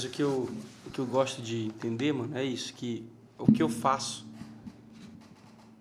Mas 0.00 0.06
o 0.06 0.08
que 0.08 0.22
eu, 0.22 0.48
o 0.86 0.90
que 0.90 0.98
eu 0.98 1.04
gosto 1.04 1.42
de 1.42 1.66
entender, 1.66 2.10
mano, 2.10 2.34
é 2.34 2.42
isso, 2.42 2.72
que 2.72 3.04
o 3.36 3.52
que 3.52 3.62
eu 3.62 3.68
faço, 3.68 4.24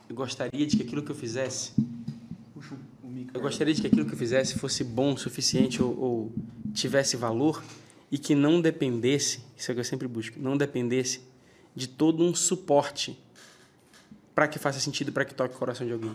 eu 0.09 0.13
gostaria 0.13 0.67
de 0.67 0.75
que 0.75 0.83
aquilo 0.83 1.01
que 1.01 1.09
eu 1.09 1.15
fizesse 1.15 1.71
eu 3.33 3.39
gostaria 3.39 3.73
de 3.73 3.79
que 3.79 3.87
aquilo 3.87 4.05
que 4.05 4.13
eu 4.13 4.17
fizesse 4.17 4.59
fosse 4.59 4.83
bom 4.83 5.13
o 5.13 5.17
suficiente 5.17 5.81
ou, 5.81 5.97
ou 5.97 6.33
tivesse 6.73 7.15
valor 7.15 7.63
e 8.11 8.17
que 8.17 8.35
não 8.35 8.59
dependesse, 8.59 9.39
isso 9.55 9.71
é 9.71 9.73
o 9.73 9.75
que 9.75 9.79
eu 9.79 9.85
sempre 9.85 10.05
busco, 10.05 10.37
não 10.37 10.57
dependesse 10.57 11.21
de 11.73 11.87
todo 11.87 12.21
um 12.21 12.35
suporte 12.35 13.17
para 14.35 14.49
que 14.49 14.59
faça 14.59 14.81
sentido, 14.81 15.13
para 15.13 15.23
que 15.23 15.33
toque 15.33 15.55
o 15.55 15.57
coração 15.57 15.87
de 15.87 15.93
alguém. 15.93 16.13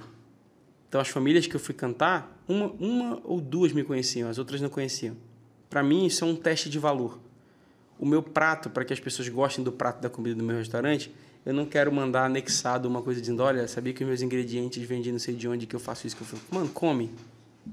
Então, 0.91 1.00
as 1.00 1.08
famílias 1.08 1.47
que 1.47 1.57
eu 1.57 1.60
fui 1.60 1.74
cantar, 1.74 2.39
uma, 2.47 2.66
uma 2.78 3.23
ou 3.24 3.41
duas 3.41 3.73
me 3.73 3.83
conheciam, 3.83 4.28
as 4.28 4.36
outras 4.36 4.60
não 4.60 4.68
conheciam. 4.68 5.16
Para 5.70 5.83
mim, 5.83 6.05
isso 6.05 6.23
é 6.23 6.26
um 6.26 6.36
teste 6.36 6.68
de 6.68 6.78
valor. 6.78 7.23
O 7.98 8.06
meu 8.06 8.23
prato, 8.23 8.68
para 8.70 8.84
que 8.84 8.92
as 8.92 9.00
pessoas 9.00 9.28
gostem 9.28 9.64
do 9.64 9.73
prato 9.73 10.00
da 10.00 10.10
comida 10.10 10.34
do 10.34 10.44
meu 10.44 10.56
restaurante, 10.56 11.14
eu 11.44 11.52
não 11.52 11.66
quero 11.66 11.92
mandar 11.92 12.24
anexado 12.24 12.89
uma 12.89 13.02
coisa 13.02 13.20
dizendo: 13.20 13.42
olha, 13.42 13.68
sabia 13.68 13.92
que 13.92 14.02
os 14.02 14.08
meus 14.08 14.23
ingredientes 14.23 14.82
vêm 14.82 15.00
de 15.00 15.12
não 15.12 15.18
sei 15.18 15.34
de 15.34 15.47
onde, 15.47 15.66
que 15.66 15.76
eu 15.76 15.81
faço 15.81 16.06
isso, 16.06 16.16
que 16.16 16.23
eu 16.23 16.26
faço. 16.26 16.42
Mano, 16.50 16.68
come. 16.68 17.10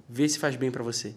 Vê 0.07 0.27
se 0.27 0.39
faz 0.39 0.55
bem 0.55 0.71
para 0.71 0.83
você. 0.83 1.13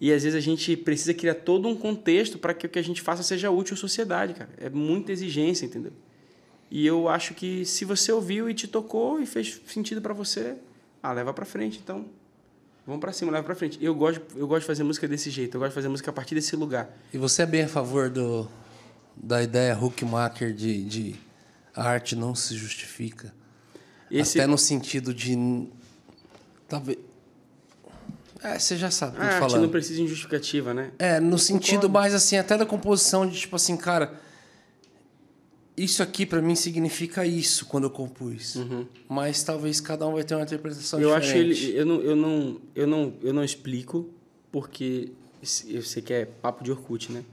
E 0.00 0.12
às 0.12 0.22
vezes 0.22 0.36
a 0.36 0.40
gente 0.40 0.76
precisa 0.76 1.12
criar 1.12 1.34
todo 1.34 1.68
um 1.68 1.76
contexto 1.76 2.38
para 2.38 2.54
que 2.54 2.66
o 2.66 2.70
que 2.70 2.78
a 2.78 2.82
gente 2.82 3.02
faça 3.02 3.22
seja 3.22 3.50
útil 3.50 3.74
à 3.74 3.76
sociedade, 3.76 4.32
cara. 4.32 4.50
É 4.56 4.70
muita 4.70 5.12
exigência, 5.12 5.66
entendeu? 5.66 5.92
E 6.70 6.86
eu 6.86 7.08
acho 7.08 7.34
que 7.34 7.66
se 7.66 7.84
você 7.84 8.10
ouviu 8.12 8.48
e 8.48 8.54
te 8.54 8.66
tocou 8.66 9.20
e 9.20 9.26
fez 9.26 9.60
sentido 9.66 10.00
para 10.00 10.14
você, 10.14 10.56
ah, 11.02 11.12
leva 11.12 11.34
para 11.34 11.44
frente, 11.44 11.80
então. 11.82 12.06
Vamos 12.86 13.00
para 13.00 13.12
cima, 13.12 13.30
leva 13.30 13.44
para 13.44 13.54
frente. 13.54 13.78
Eu 13.80 13.94
gosto, 13.94 14.22
eu 14.36 14.46
gosto 14.46 14.62
de 14.62 14.66
fazer 14.66 14.82
música 14.82 15.06
desse 15.06 15.30
jeito, 15.30 15.56
eu 15.56 15.60
gosto 15.60 15.70
de 15.70 15.74
fazer 15.74 15.88
música 15.88 16.10
a 16.10 16.14
partir 16.14 16.34
desse 16.34 16.56
lugar. 16.56 16.90
E 17.12 17.18
você 17.18 17.42
é 17.42 17.46
bem 17.46 17.62
a 17.62 17.68
favor 17.68 18.10
do, 18.10 18.48
da 19.16 19.42
ideia 19.42 19.78
Hookmaker 19.78 20.52
de, 20.52 20.82
de 20.84 21.16
a 21.74 21.84
arte 21.84 22.16
não 22.16 22.34
se 22.34 22.56
justifica? 22.56 23.32
Esse 24.10 24.40
Até 24.40 24.46
no 24.46 24.58
sentido 24.58 25.14
de. 25.14 25.68
Talvez. 26.68 26.98
É, 28.42 28.58
você 28.58 28.76
já 28.76 28.90
sabe 28.90 29.16
o 29.16 29.20
que 29.20 29.20
a 29.20 29.24
eu 29.24 29.28
tô 29.28 29.34
arte 29.34 29.50
falando. 29.50 29.62
não 29.62 29.68
precisa 29.68 30.00
de 30.00 30.08
justificativa, 30.08 30.72
né? 30.72 30.90
É, 30.98 31.20
no 31.20 31.38
sentido 31.38 31.88
mais 31.88 32.14
assim, 32.14 32.36
até 32.36 32.56
da 32.56 32.64
composição 32.66 33.28
de 33.28 33.38
tipo 33.38 33.54
assim, 33.54 33.76
cara, 33.76 34.14
isso 35.84 36.02
aqui 36.02 36.26
pra 36.26 36.40
mim 36.42 36.54
significa 36.54 37.24
isso 37.26 37.66
quando 37.66 37.84
eu 37.84 37.90
compus. 37.90 38.56
Mas 39.08 39.42
talvez 39.42 39.80
cada 39.80 40.06
um 40.06 40.12
vai 40.14 40.24
ter 40.24 40.34
uma 40.34 40.42
interpretação 40.44 40.98
Uhum. 40.98 41.04
Eu 41.06 41.14
acho 41.14 41.26
diferente. 41.28 41.64
ele, 41.66 41.78
eu 41.78 41.86
não, 41.86 42.00
eu 42.02 42.16
não, 42.16 42.60
eu 42.74 42.86
não, 42.86 43.14
eu 43.22 43.32
não 43.34 43.44
explico 43.44 44.08
porque 44.52 45.10
eu 45.68 45.82
sei 45.82 46.02
que 46.02 46.12
é 46.12 46.24
papo 46.26 46.62
de 46.62 46.70
Orkut, 46.70 47.10
né? 47.12 47.24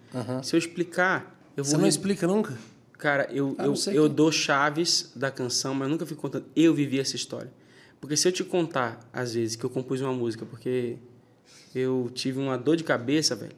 Se 0.43 0.55
eu 0.55 0.57
explicar, 0.57 1.35
eu 1.57 1.63
vou 1.63 1.71
Você 1.71 1.77
não 1.77 1.83
re- 1.83 1.89
explica 1.89 2.25
nunca? 2.27 2.57
Cara, 2.97 3.27
eu, 3.31 3.55
Ah, 3.59 3.65
eu, 3.65 3.75
eu 3.93 4.09
dou 4.09 4.31
chaves 4.31 5.11
da 5.15 5.29
canção, 5.29 5.73
mas 5.75 5.87
eu 5.87 5.91
nunca 5.91 6.05
fico 6.05 6.21
contando. 6.21 6.45
Eu 6.55 6.73
vivi 6.73 6.99
essa 6.99 7.15
história. 7.15 7.51
Porque 8.01 8.15
se 8.17 8.27
eu 8.27 8.31
te 8.31 8.43
contar, 8.43 8.99
às 9.13 9.33
vezes, 9.33 9.55
que 9.55 9.63
eu 9.63 9.69
compus 9.69 10.01
uma 10.01 10.13
música 10.13 10.45
porque 10.45 10.97
eu 11.75 12.09
tive 12.13 12.39
uma 12.39 12.57
dor 12.57 12.75
de 12.75 12.83
cabeça, 12.83 13.35
velho, 13.35 13.55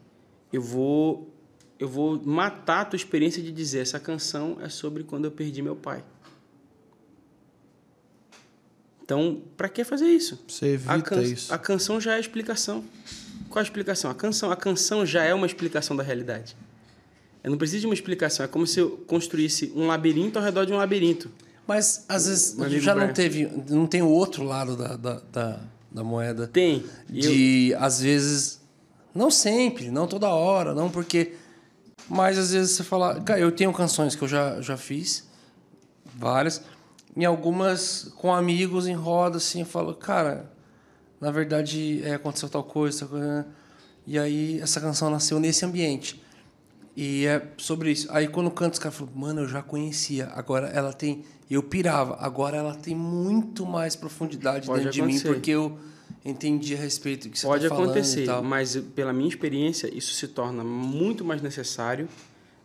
eu 0.52 0.62
vou 0.62 1.30
eu 1.80 1.88
vou 1.88 2.22
matar 2.24 2.82
a 2.82 2.86
tua 2.86 2.98
experiência 2.98 3.42
de 3.42 3.52
dizer 3.52 3.80
essa 3.80 4.00
canção 4.00 4.58
é 4.62 4.68
sobre 4.70 5.04
quando 5.04 5.26
eu 5.26 5.32
perdi 5.32 5.62
meu 5.62 5.76
pai. 5.76 6.04
Então, 9.04 9.42
pra 9.58 9.68
que 9.68 9.84
fazer 9.84 10.06
isso? 10.08 10.40
Você 10.48 10.68
evita 10.74 10.94
a, 10.94 11.02
can- 11.02 11.22
isso. 11.24 11.54
a 11.54 11.58
canção 11.58 12.00
já 12.00 12.14
é 12.14 12.18
a 12.18 12.20
explicação. 12.20 12.84
Qual 13.50 13.60
a 13.60 13.64
explicação? 13.64 14.12
A 14.12 14.14
canção, 14.16 14.52
a 14.52 14.56
canção 14.56 15.06
já 15.06 15.24
é 15.24 15.34
uma 15.34 15.48
explicação 15.48 15.96
da 15.96 16.04
realidade. 16.04 16.56
Eu 17.44 17.50
não 17.50 17.58
preciso 17.58 17.82
de 17.82 17.88
uma 17.88 17.94
explicação. 17.96 18.44
É 18.46 18.48
como 18.48 18.68
se 18.68 18.80
eu 18.80 18.92
construísse 19.08 19.72
um 19.76 19.88
labirinto 19.88 20.38
ao 20.38 20.46
redor 20.46 20.66
de 20.66 20.74
um 20.74 20.78
labirinto. 20.78 21.32
Mas 21.66 22.06
às 22.08 22.28
vezes 22.28 22.56
já 22.84 22.94
não 22.94 23.04
Brian. 23.06 23.14
teve, 23.14 23.50
não 23.70 23.88
tem 23.88 24.02
o 24.04 24.10
outro 24.10 24.44
lado 24.44 24.76
da, 24.76 24.96
da, 24.96 25.22
da, 25.32 25.60
da 25.92 26.04
moeda. 26.04 26.48
Tem. 26.48 26.84
E 27.10 27.26
eu- 27.26 27.32
De, 27.32 27.76
às 27.80 28.02
vezes, 28.02 28.60
não 29.16 29.32
sempre, 29.32 29.90
não 29.90 30.06
toda 30.06 30.28
hora, 30.30 30.74
não 30.76 30.90
porque. 30.92 31.34
Mas 32.10 32.38
às 32.38 32.52
vezes 32.52 32.72
você 32.72 32.84
fala. 32.84 33.22
Cara, 33.22 33.40
eu 33.40 33.52
tenho 33.52 33.72
canções 33.72 34.16
que 34.16 34.24
eu 34.24 34.28
já, 34.28 34.60
já 34.62 34.76
fiz, 34.76 35.28
várias, 36.16 36.62
e 37.16 37.24
algumas 37.24 38.12
com 38.16 38.34
amigos 38.34 38.88
em 38.88 38.96
roda, 38.96 39.38
assim, 39.38 39.62
eu 39.62 39.66
falo, 39.66 39.94
cara, 39.94 40.52
na 41.22 41.32
verdade 41.32 42.02
é, 42.04 42.16
aconteceu 42.16 42.50
tal 42.50 42.64
coisa, 42.64 43.00
tal 43.02 43.10
coisa. 43.10 43.48
E 44.08 44.18
aí 44.18 44.60
essa 44.60 44.82
canção 44.82 45.10
nasceu 45.10 45.40
nesse 45.40 45.64
ambiente. 45.66 46.22
E 46.96 47.26
é 47.26 47.48
sobre 47.58 47.92
isso. 47.92 48.08
Aí 48.12 48.28
quando 48.28 48.50
canta, 48.52 48.74
os 48.74 48.80
caras 48.80 48.98
falam, 48.98 49.14
mano, 49.16 49.42
eu 49.42 49.48
já 49.48 49.62
conhecia. 49.62 50.28
Agora 50.34 50.68
ela 50.68 50.92
tem. 50.92 51.24
Eu 51.50 51.62
pirava. 51.64 52.18
Agora 52.20 52.58
ela 52.58 52.76
tem 52.76 52.96
muito 52.96 53.66
mais 53.66 53.96
profundidade 53.96 54.66
Pode 54.66 54.80
dentro 54.84 54.94
de 54.94 55.02
mim, 55.02 55.10
acontecer. 55.10 55.34
porque 55.34 55.52
eu 55.52 55.78
entendi 56.24 56.74
a 56.76 56.78
respeito 56.78 57.28
do 57.28 57.32
que 57.32 57.40
você 57.40 57.48
Pode 57.48 57.68
tá 57.68 57.74
acontecer, 57.74 58.28
mas 58.44 58.76
pela 58.96 59.14
minha 59.14 59.30
experiência, 59.30 59.90
isso 59.96 60.14
se 60.14 60.28
torna 60.28 60.64
muito 60.64 61.24
mais 61.24 61.42
necessário 61.42 62.08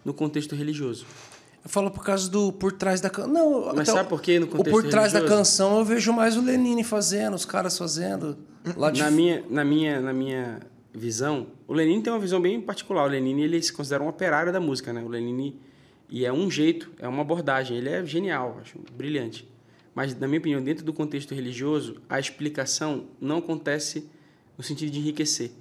no 0.04 0.12
contexto 0.12 0.54
religioso. 0.54 1.06
Eu 1.64 1.70
falo 1.70 1.90
por 1.90 2.04
causa 2.04 2.28
do 2.28 2.52
por 2.52 2.72
trás 2.72 3.00
da 3.00 3.08
canção. 3.08 3.32
Não, 3.32 3.74
Mas 3.74 3.88
sabe 3.88 4.02
o- 4.02 4.08
por 4.10 4.20
quê 4.20 4.38
no 4.38 4.46
O 4.46 4.48
contexto 4.50 4.70
por 4.70 4.90
trás 4.90 5.12
da 5.12 5.20
religioso? 5.20 5.40
canção 5.40 5.78
eu 5.78 5.84
vejo 5.84 6.12
mais 6.12 6.36
o 6.36 6.42
Lenine 6.42 6.84
fazendo, 6.84 7.34
os 7.34 7.46
caras 7.46 7.78
fazendo. 7.78 8.36
Lá 8.76 8.90
de 8.90 9.00
Na 9.00 9.10
minha, 9.10 9.42
na 9.48 9.64
minha, 9.64 10.00
na 10.00 10.12
minha 10.12 10.60
visão, 10.92 11.46
o 11.66 11.72
Lenine 11.72 12.02
tem 12.02 12.12
uma 12.12 12.18
visão 12.18 12.40
bem 12.40 12.60
particular. 12.60 13.04
O 13.06 13.08
Lenine 13.10 13.42
ele 13.44 13.62
se 13.62 13.72
considera 13.72 14.02
um 14.02 14.08
operário 14.08 14.52
da 14.52 14.60
música, 14.60 14.92
né? 14.92 15.02
O 15.02 15.08
Lenine 15.08 15.58
e 16.10 16.26
é 16.26 16.32
um 16.32 16.50
jeito, 16.50 16.90
é 16.98 17.08
uma 17.08 17.22
abordagem. 17.22 17.78
Ele 17.78 17.88
é 17.88 18.04
genial, 18.04 18.58
acho 18.60 18.78
brilhante. 18.94 19.48
Mas 19.94 20.18
na 20.18 20.26
minha 20.26 20.38
opinião, 20.38 20.62
dentro 20.62 20.84
do 20.84 20.92
contexto 20.92 21.34
religioso, 21.34 22.00
a 22.08 22.18
explicação 22.18 23.06
não 23.20 23.38
acontece 23.38 24.08
no 24.58 24.64
sentido 24.64 24.90
de 24.90 24.98
enriquecer. 24.98 25.52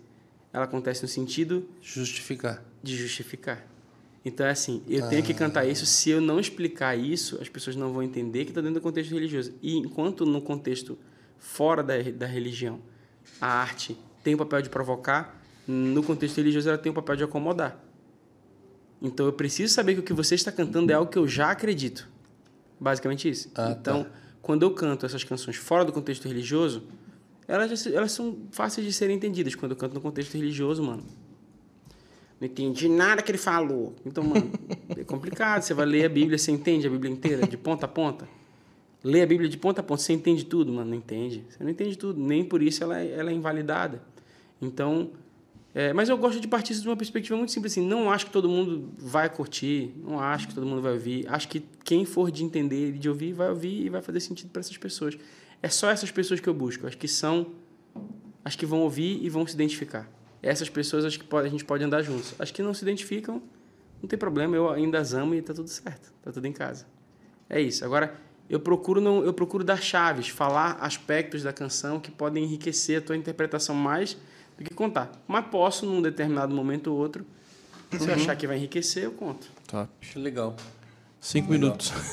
Ela 0.51 0.65
acontece 0.65 1.01
no 1.01 1.07
sentido 1.07 1.67
justificar. 1.81 2.63
de 2.81 2.95
justificar. 2.95 3.65
Então 4.25 4.45
é 4.45 4.51
assim, 4.51 4.81
eu 4.87 5.07
tenho 5.09 5.21
que 5.21 5.33
cantar 5.33 5.65
isso. 5.65 5.85
Se 5.85 6.09
eu 6.09 6.21
não 6.21 6.39
explicar 6.39 6.97
isso, 6.97 7.37
as 7.41 7.49
pessoas 7.49 7.75
não 7.75 7.91
vão 7.91 8.01
entender 8.01 8.45
que 8.45 8.51
está 8.51 8.61
dentro 8.61 8.75
do 8.75 8.81
contexto 8.81 9.13
religioso. 9.13 9.53
E 9.61 9.77
enquanto 9.77 10.25
no 10.25 10.41
contexto 10.41 10.97
fora 11.37 11.83
da, 11.83 12.01
da 12.01 12.25
religião, 12.25 12.79
a 13.41 13.47
arte 13.47 13.97
tem 14.23 14.33
o 14.33 14.37
papel 14.37 14.61
de 14.61 14.69
provocar, 14.69 15.41
no 15.67 16.01
contexto 16.01 16.37
religioso 16.37 16.69
ela 16.69 16.77
tem 16.77 16.91
o 16.91 16.95
papel 16.95 17.17
de 17.17 17.23
acomodar. 17.23 17.77
Então 19.01 19.25
eu 19.25 19.33
preciso 19.33 19.73
saber 19.73 19.95
que 19.95 19.99
o 19.99 20.03
que 20.03 20.13
você 20.13 20.35
está 20.35 20.51
cantando 20.51 20.91
é 20.91 20.95
algo 20.95 21.11
que 21.11 21.17
eu 21.17 21.27
já 21.27 21.51
acredito. 21.51 22.07
Basicamente 22.79 23.29
isso. 23.29 23.51
Ah, 23.55 23.75
então, 23.77 24.07
quando 24.43 24.61
eu 24.63 24.71
canto 24.71 25.05
essas 25.05 25.23
canções 25.23 25.55
fora 25.55 25.83
do 25.83 25.91
contexto 25.91 26.27
religioso, 26.27 26.83
elas, 27.47 27.87
elas 27.87 28.11
são 28.11 28.37
fáceis 28.51 28.85
de 28.85 28.93
serem 28.93 29.15
entendidas. 29.15 29.55
Quando 29.55 29.71
eu 29.71 29.77
canto 29.77 29.93
no 29.95 30.01
contexto 30.01 30.33
religioso, 30.35 30.83
mano, 30.83 31.03
não 32.39 32.47
entendi 32.47 32.89
nada 32.89 33.21
que 33.21 33.31
ele 33.31 33.37
falou. 33.37 33.95
Então, 34.05 34.21
mano, 34.23 34.51
é 34.95 35.03
complicado. 35.05 35.61
Você 35.61 35.73
vai 35.73 35.85
ler 35.85 36.05
a 36.05 36.09
Bíblia, 36.09 36.37
você 36.37 36.51
entende 36.51 36.85
a 36.85 36.89
Bíblia 36.89 37.11
inteira, 37.11 37.47
de 37.47 37.57
ponta 37.57 37.85
a 37.85 37.89
ponta? 37.89 38.27
Lê 39.01 39.21
a 39.21 39.25
Bíblia 39.25 39.49
de 39.49 39.57
ponta 39.57 39.79
a 39.79 39.83
ponta, 39.83 40.01
você 40.01 40.13
entende 40.13 40.45
tudo, 40.45 40.71
mano? 40.73 40.89
Não 40.91 40.97
entende. 40.97 41.43
Você 41.49 41.63
não 41.63 41.71
entende 41.71 41.97
tudo. 41.97 42.19
Nem 42.21 42.43
por 42.43 42.61
isso 42.61 42.83
ela, 42.83 42.99
é- 43.01 43.11
ela 43.17 43.31
é 43.31 43.33
invalidada. 43.33 44.01
Então, 44.61 45.11
é, 45.75 45.91
mas 45.91 46.07
eu 46.07 46.17
gosto 46.17 46.39
de 46.39 46.47
partir 46.47 46.75
de 46.75 46.87
uma 46.87 46.95
perspectiva 46.95 47.35
muito 47.35 47.51
simples 47.51 47.73
assim. 47.73 47.85
Não 47.85 48.11
acho 48.11 48.27
que 48.27 48.31
todo 48.31 48.47
mundo 48.47 48.93
vai 48.97 49.27
curtir, 49.27 49.91
não 49.97 50.19
acho 50.19 50.47
que 50.47 50.53
todo 50.53 50.67
mundo 50.67 50.81
vai 50.81 50.93
ouvir. 50.93 51.25
Acho 51.27 51.47
que 51.47 51.65
quem 51.83 52.05
for 52.05 52.29
de 52.29 52.43
entender 52.43 52.89
e 52.89 52.91
de 52.91 53.09
ouvir, 53.09 53.33
vai 53.33 53.49
ouvir 53.49 53.85
e 53.85 53.89
vai 53.89 54.01
fazer 54.01 54.19
sentido 54.19 54.51
para 54.51 54.59
essas 54.59 54.77
pessoas. 54.77 55.17
É 55.61 55.69
só 55.69 55.89
essas 55.89 56.11
pessoas 56.11 56.39
que 56.39 56.47
eu 56.47 56.53
busco. 56.53 56.85
Acho 56.85 56.97
que 56.97 57.07
são 57.07 57.47
acho 58.45 58.57
que 58.57 58.65
vão 58.65 58.81
ouvir 58.81 59.23
e 59.23 59.29
vão 59.29 59.47
se 59.47 59.55
identificar. 59.55 60.07
Essas 60.41 60.69
pessoas 60.69 61.05
acho 61.05 61.17
que 61.17 61.25
pode, 61.25 61.47
a 61.47 61.49
gente 61.49 61.65
pode 61.65 61.83
andar 61.83 62.01
juntos. 62.03 62.35
Acho 62.37 62.53
que 62.53 62.61
não 62.61 62.73
se 62.73 62.83
identificam, 62.83 63.41
não 64.01 64.07
tem 64.07 64.19
problema, 64.19 64.55
eu 64.55 64.69
ainda 64.69 64.99
as 64.99 65.13
amo 65.13 65.33
e 65.33 65.41
tá 65.41 65.53
tudo 65.53 65.69
certo. 65.69 66.13
Tá 66.21 66.31
tudo 66.31 66.45
em 66.45 66.51
casa. 66.51 66.85
É 67.49 67.59
isso. 67.59 67.83
Agora, 67.85 68.19
eu 68.49 68.59
procuro 68.59 68.99
não, 68.99 69.23
eu 69.23 69.33
procuro 69.33 69.63
dar 69.63 69.81
chaves, 69.81 70.27
falar 70.27 70.73
aspectos 70.81 71.41
da 71.41 71.53
canção 71.53 71.99
que 71.99 72.11
podem 72.11 72.43
enriquecer 72.43 72.99
a 72.99 73.01
tua 73.01 73.15
interpretação 73.15 73.73
mais 73.73 74.17
do 74.57 74.63
que 74.63 74.73
contar. 74.73 75.11
Mas 75.27 75.45
posso 75.47 75.85
num 75.85 76.01
determinado 76.01 76.53
momento 76.53 76.87
ou 76.91 76.97
outro, 76.97 77.25
se 77.97 78.07
eu 78.07 78.13
achar 78.13 78.35
que 78.35 78.45
vai 78.47 78.57
enriquecer, 78.57 79.03
eu 79.03 79.11
conto. 79.11 79.47
Top. 79.67 79.89
Legal. 80.15 80.55
Cinco 81.21 81.51
minutos. 81.51 81.91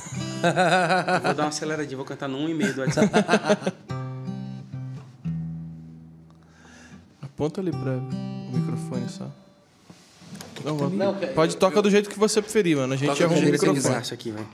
Eu 0.42 1.20
vou 1.22 1.34
dar 1.34 1.42
uma 1.42 1.48
aceleradinha, 1.48 1.96
vou 1.96 2.06
cantar 2.06 2.28
no 2.28 2.38
1,5 2.38 2.72
do 2.74 2.80
WhatsApp. 2.82 3.08
Aponta 7.22 7.60
ali 7.60 7.70
para 7.70 7.96
o 7.98 8.50
microfone 8.52 9.08
só. 9.08 9.28
Não, 10.64 10.76
vou- 10.76 10.90
Não, 10.90 11.14
que- 11.14 11.26
pode 11.28 11.56
tocar 11.56 11.80
do 11.80 11.90
jeito 11.90 12.08
que 12.10 12.18
você 12.18 12.40
preferir, 12.42 12.76
mano. 12.76 12.92
A 12.92 12.96
gente 12.96 13.22
arruma 13.22 13.38
o 13.40 13.42
microfone. 13.42 14.00
Isso 14.02 14.14
aqui, 14.14 14.30
vai. 14.30 14.46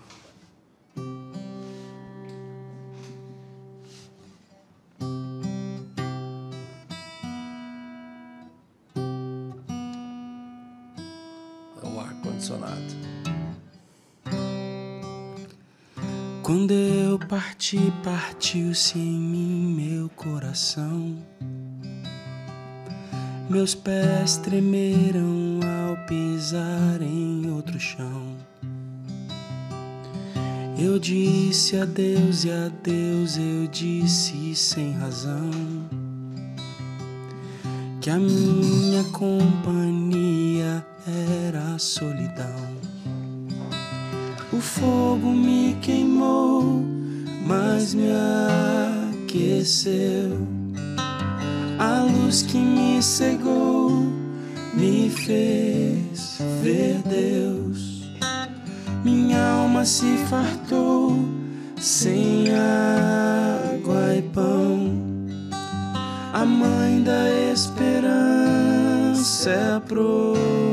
Partiu-se 18.05 18.97
em 18.97 19.19
mim 19.19 19.75
meu 19.75 20.09
coração. 20.11 21.17
Meus 23.51 23.75
pés 23.75 24.37
tremeram 24.37 25.59
ao 25.89 25.97
pisar 26.07 27.03
em 27.03 27.51
outro 27.51 27.81
chão. 27.81 28.37
Eu 30.79 30.99
disse 30.99 31.77
adeus 31.77 32.45
e 32.45 32.51
adeus, 32.53 33.37
eu 33.37 33.67
disse 33.67 34.55
sem 34.55 34.93
razão 34.93 35.51
que 38.01 38.11
a 38.11 38.19
minha 38.19 39.03
companhia 39.11 40.87
era 41.41 41.75
a 41.75 41.79
solidão. 41.79 42.77
O 44.53 44.61
fogo 44.61 45.33
me 45.33 45.77
queimou, 45.83 46.85
mas 47.47 47.95
me 47.95 48.09
aqueceu. 49.25 50.47
A 51.79 52.03
luz 52.03 52.43
que 52.43 52.59
me 52.59 53.01
cegou 53.03 54.13
me 54.75 55.09
fez 55.11 56.39
ver 56.63 57.01
Deus. 57.09 58.03
Minha 59.05 59.41
alma 59.61 59.85
se 59.85 60.17
fartou 60.29 61.17
sem 61.81 62.49
água 62.51 64.17
e 64.17 64.23
pão. 64.23 64.91
A 66.33 66.45
mãe 66.45 67.03
da 67.03 67.31
esperança 67.53 69.51
é 69.51 69.77
a 69.77 69.81
provação. 69.81 70.67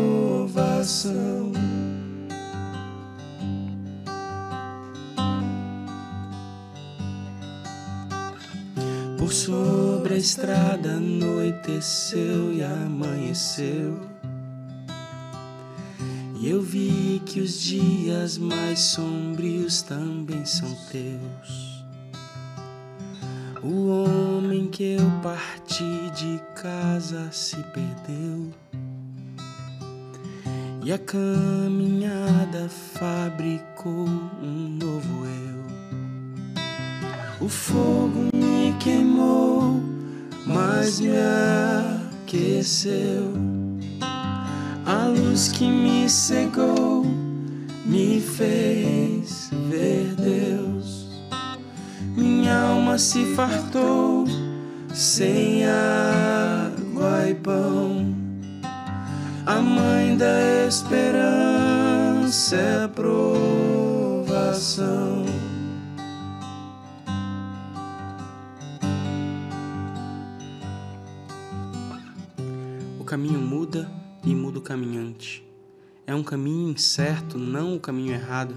Sobre 9.33 10.13
a 10.13 10.17
estrada 10.17 10.91
anoiteceu 10.91 12.53
e 12.53 12.63
amanheceu. 12.63 13.99
E 16.39 16.47
eu 16.47 16.61
vi 16.61 17.19
que 17.25 17.39
os 17.39 17.59
dias 17.59 18.37
mais 18.37 18.79
sombrios 18.79 19.81
também 19.81 20.45
são 20.45 20.69
teus. 20.91 21.83
O 23.63 23.87
homem 23.87 24.67
que 24.67 24.97
eu 24.97 25.11
parti 25.23 26.11
de 26.15 26.39
casa 26.53 27.31
se 27.31 27.55
perdeu. 27.55 28.53
E 30.85 30.93
a 30.93 30.99
caminhada 30.99 32.69
fabricou 32.69 34.07
um 34.43 34.77
novo 34.79 35.25
eu. 35.25 35.63
O 37.45 37.49
fogo 37.49 38.32
me 38.63 38.71
queimou, 38.79 39.81
mas 40.45 41.01
me 41.01 41.09
aqueceu. 42.23 43.33
A 44.85 45.07
luz 45.07 45.49
que 45.49 45.65
me 45.65 46.09
cegou 46.09 47.05
me 47.85 48.21
fez 48.21 49.49
ver 49.69 50.15
Deus. 50.15 51.09
Minha 52.15 52.69
alma 52.69 52.97
se 52.97 53.25
fartou 53.35 54.25
sem 54.93 55.65
água 55.65 57.29
e 57.29 57.35
pão. 57.35 58.15
A 59.45 59.59
mãe 59.59 60.15
da 60.15 60.65
esperança 60.67 62.55
é 62.55 62.85
a 62.85 62.87
provação. 62.87 64.33
O 73.03 73.05
caminho 73.05 73.37
muda 73.37 73.91
e 74.23 74.33
muda 74.33 74.59
o 74.59 74.61
caminhante. 74.61 75.45
É 76.07 76.15
um 76.15 76.23
caminho 76.23 76.69
incerto, 76.69 77.37
não 77.37 77.75
o 77.75 77.79
caminho 77.79 78.13
errado. 78.13 78.55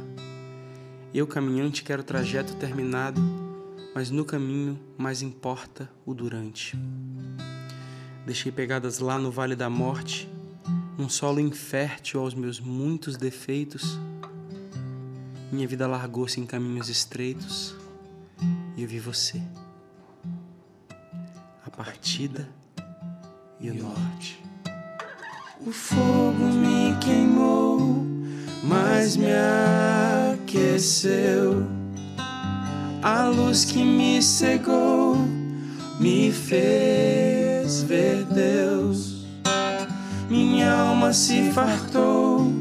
Eu, 1.12 1.26
caminhante, 1.26 1.82
quero 1.82 2.02
o 2.02 2.04
trajeto 2.04 2.54
terminado, 2.54 3.20
mas 3.92 4.08
no 4.08 4.24
caminho 4.24 4.78
mais 4.96 5.20
importa 5.20 5.90
o 6.06 6.14
durante. 6.14 6.78
Deixei 8.24 8.52
pegadas 8.52 9.00
lá 9.00 9.18
no 9.18 9.32
vale 9.32 9.56
da 9.56 9.68
morte, 9.68 10.30
num 10.96 11.08
solo 11.08 11.40
infértil 11.40 12.20
aos 12.20 12.32
meus 12.32 12.60
muitos 12.60 13.16
defeitos. 13.16 13.98
Minha 15.50 15.66
vida 15.66 15.88
largou-se 15.88 16.40
em 16.40 16.46
caminhos 16.46 16.88
estreitos 16.88 17.74
e 18.76 18.82
eu 18.82 18.88
vi 18.88 19.00
você. 19.00 19.42
A 21.64 21.68
partida 21.68 22.48
e 23.60 23.70
o 23.70 23.74
norte. 23.74 24.42
O 25.66 25.72
fogo 25.72 26.44
me 26.44 26.94
queimou, 27.00 28.04
mas 28.62 29.16
me 29.16 29.32
aqueceu. 30.32 31.66
A 33.02 33.26
luz 33.28 33.64
que 33.64 33.82
me 33.82 34.22
cegou 34.22 35.16
me 35.98 36.30
fez 36.30 37.82
ver 37.82 38.24
Deus. 38.24 39.24
Minha 40.28 40.72
alma 40.72 41.12
se 41.12 41.50
fartou 41.52 42.52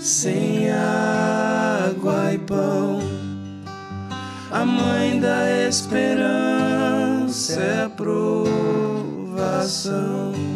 sem 0.00 0.70
água 0.70 2.32
e 2.32 2.38
pão. 2.38 3.00
A 4.50 4.64
mãe 4.64 5.18
da 5.18 5.68
esperança 5.68 7.60
é 7.60 7.84
a 7.84 7.90
provação. 9.66 10.32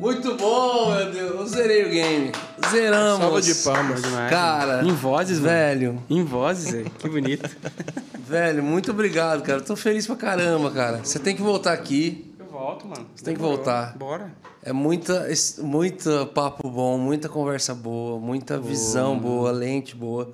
Muito 0.00 0.34
bom, 0.36 0.94
meu 0.94 1.12
Deus. 1.12 1.34
Eu 1.34 1.46
zerei 1.46 1.84
o 1.84 1.90
game. 1.90 2.32
Zeramos. 2.70 3.18
Salva 3.18 3.42
de 3.42 3.54
palmas. 3.56 4.02
Demais, 4.02 4.30
Cara, 4.30 4.82
Em 4.84 4.92
vozes, 4.92 5.38
velho, 5.38 6.02
Em 6.08 6.24
vozes, 6.24 6.72
velho. 6.72 6.90
Que 6.90 7.08
bonito. 7.08 7.50
velho, 8.24 8.62
muito 8.62 8.90
obrigado, 8.90 9.42
cara. 9.42 9.60
Tô 9.60 9.76
feliz 9.76 10.06
pra 10.06 10.16
caramba, 10.16 10.70
cara. 10.70 10.98
Você 11.04 11.18
tem 11.18 11.36
que 11.36 11.42
voltar 11.42 11.72
aqui. 11.72 12.34
Eu 12.38 12.46
volto, 12.46 12.86
mano. 12.86 13.06
Você 13.14 13.24
tem 13.24 13.34
que 13.34 13.40
voltar. 13.40 13.96
Bora. 13.96 14.32
É 14.62 14.72
muita, 14.72 15.28
muita 15.58 16.24
papo 16.26 16.70
bom, 16.70 16.96
muita 16.96 17.28
conversa 17.28 17.74
boa, 17.74 18.18
muita 18.18 18.58
visão 18.58 19.18
boa, 19.18 19.52
lente 19.52 19.94
boa. 19.94 20.32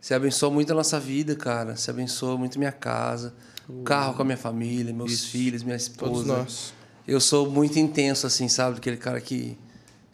Você 0.00 0.14
abençoa 0.14 0.50
muito 0.50 0.72
a 0.72 0.74
nossa 0.74 1.00
vida, 1.00 1.34
cara. 1.34 1.76
Você 1.76 1.90
abençoa 1.90 2.36
muito 2.36 2.58
minha 2.58 2.72
casa, 2.72 3.34
o 3.68 3.82
carro 3.82 4.14
com 4.14 4.22
a 4.22 4.24
minha 4.24 4.36
família, 4.36 4.92
meus 4.94 5.24
filhos, 5.24 5.62
minha 5.62 5.76
esposa. 5.76 6.12
Todos 6.12 6.26
nós. 6.26 6.74
Eu 7.06 7.20
sou 7.20 7.50
muito 7.50 7.78
intenso, 7.78 8.26
assim, 8.26 8.48
sabe? 8.48 8.78
Aquele 8.78 8.96
cara 8.96 9.20
que 9.20 9.58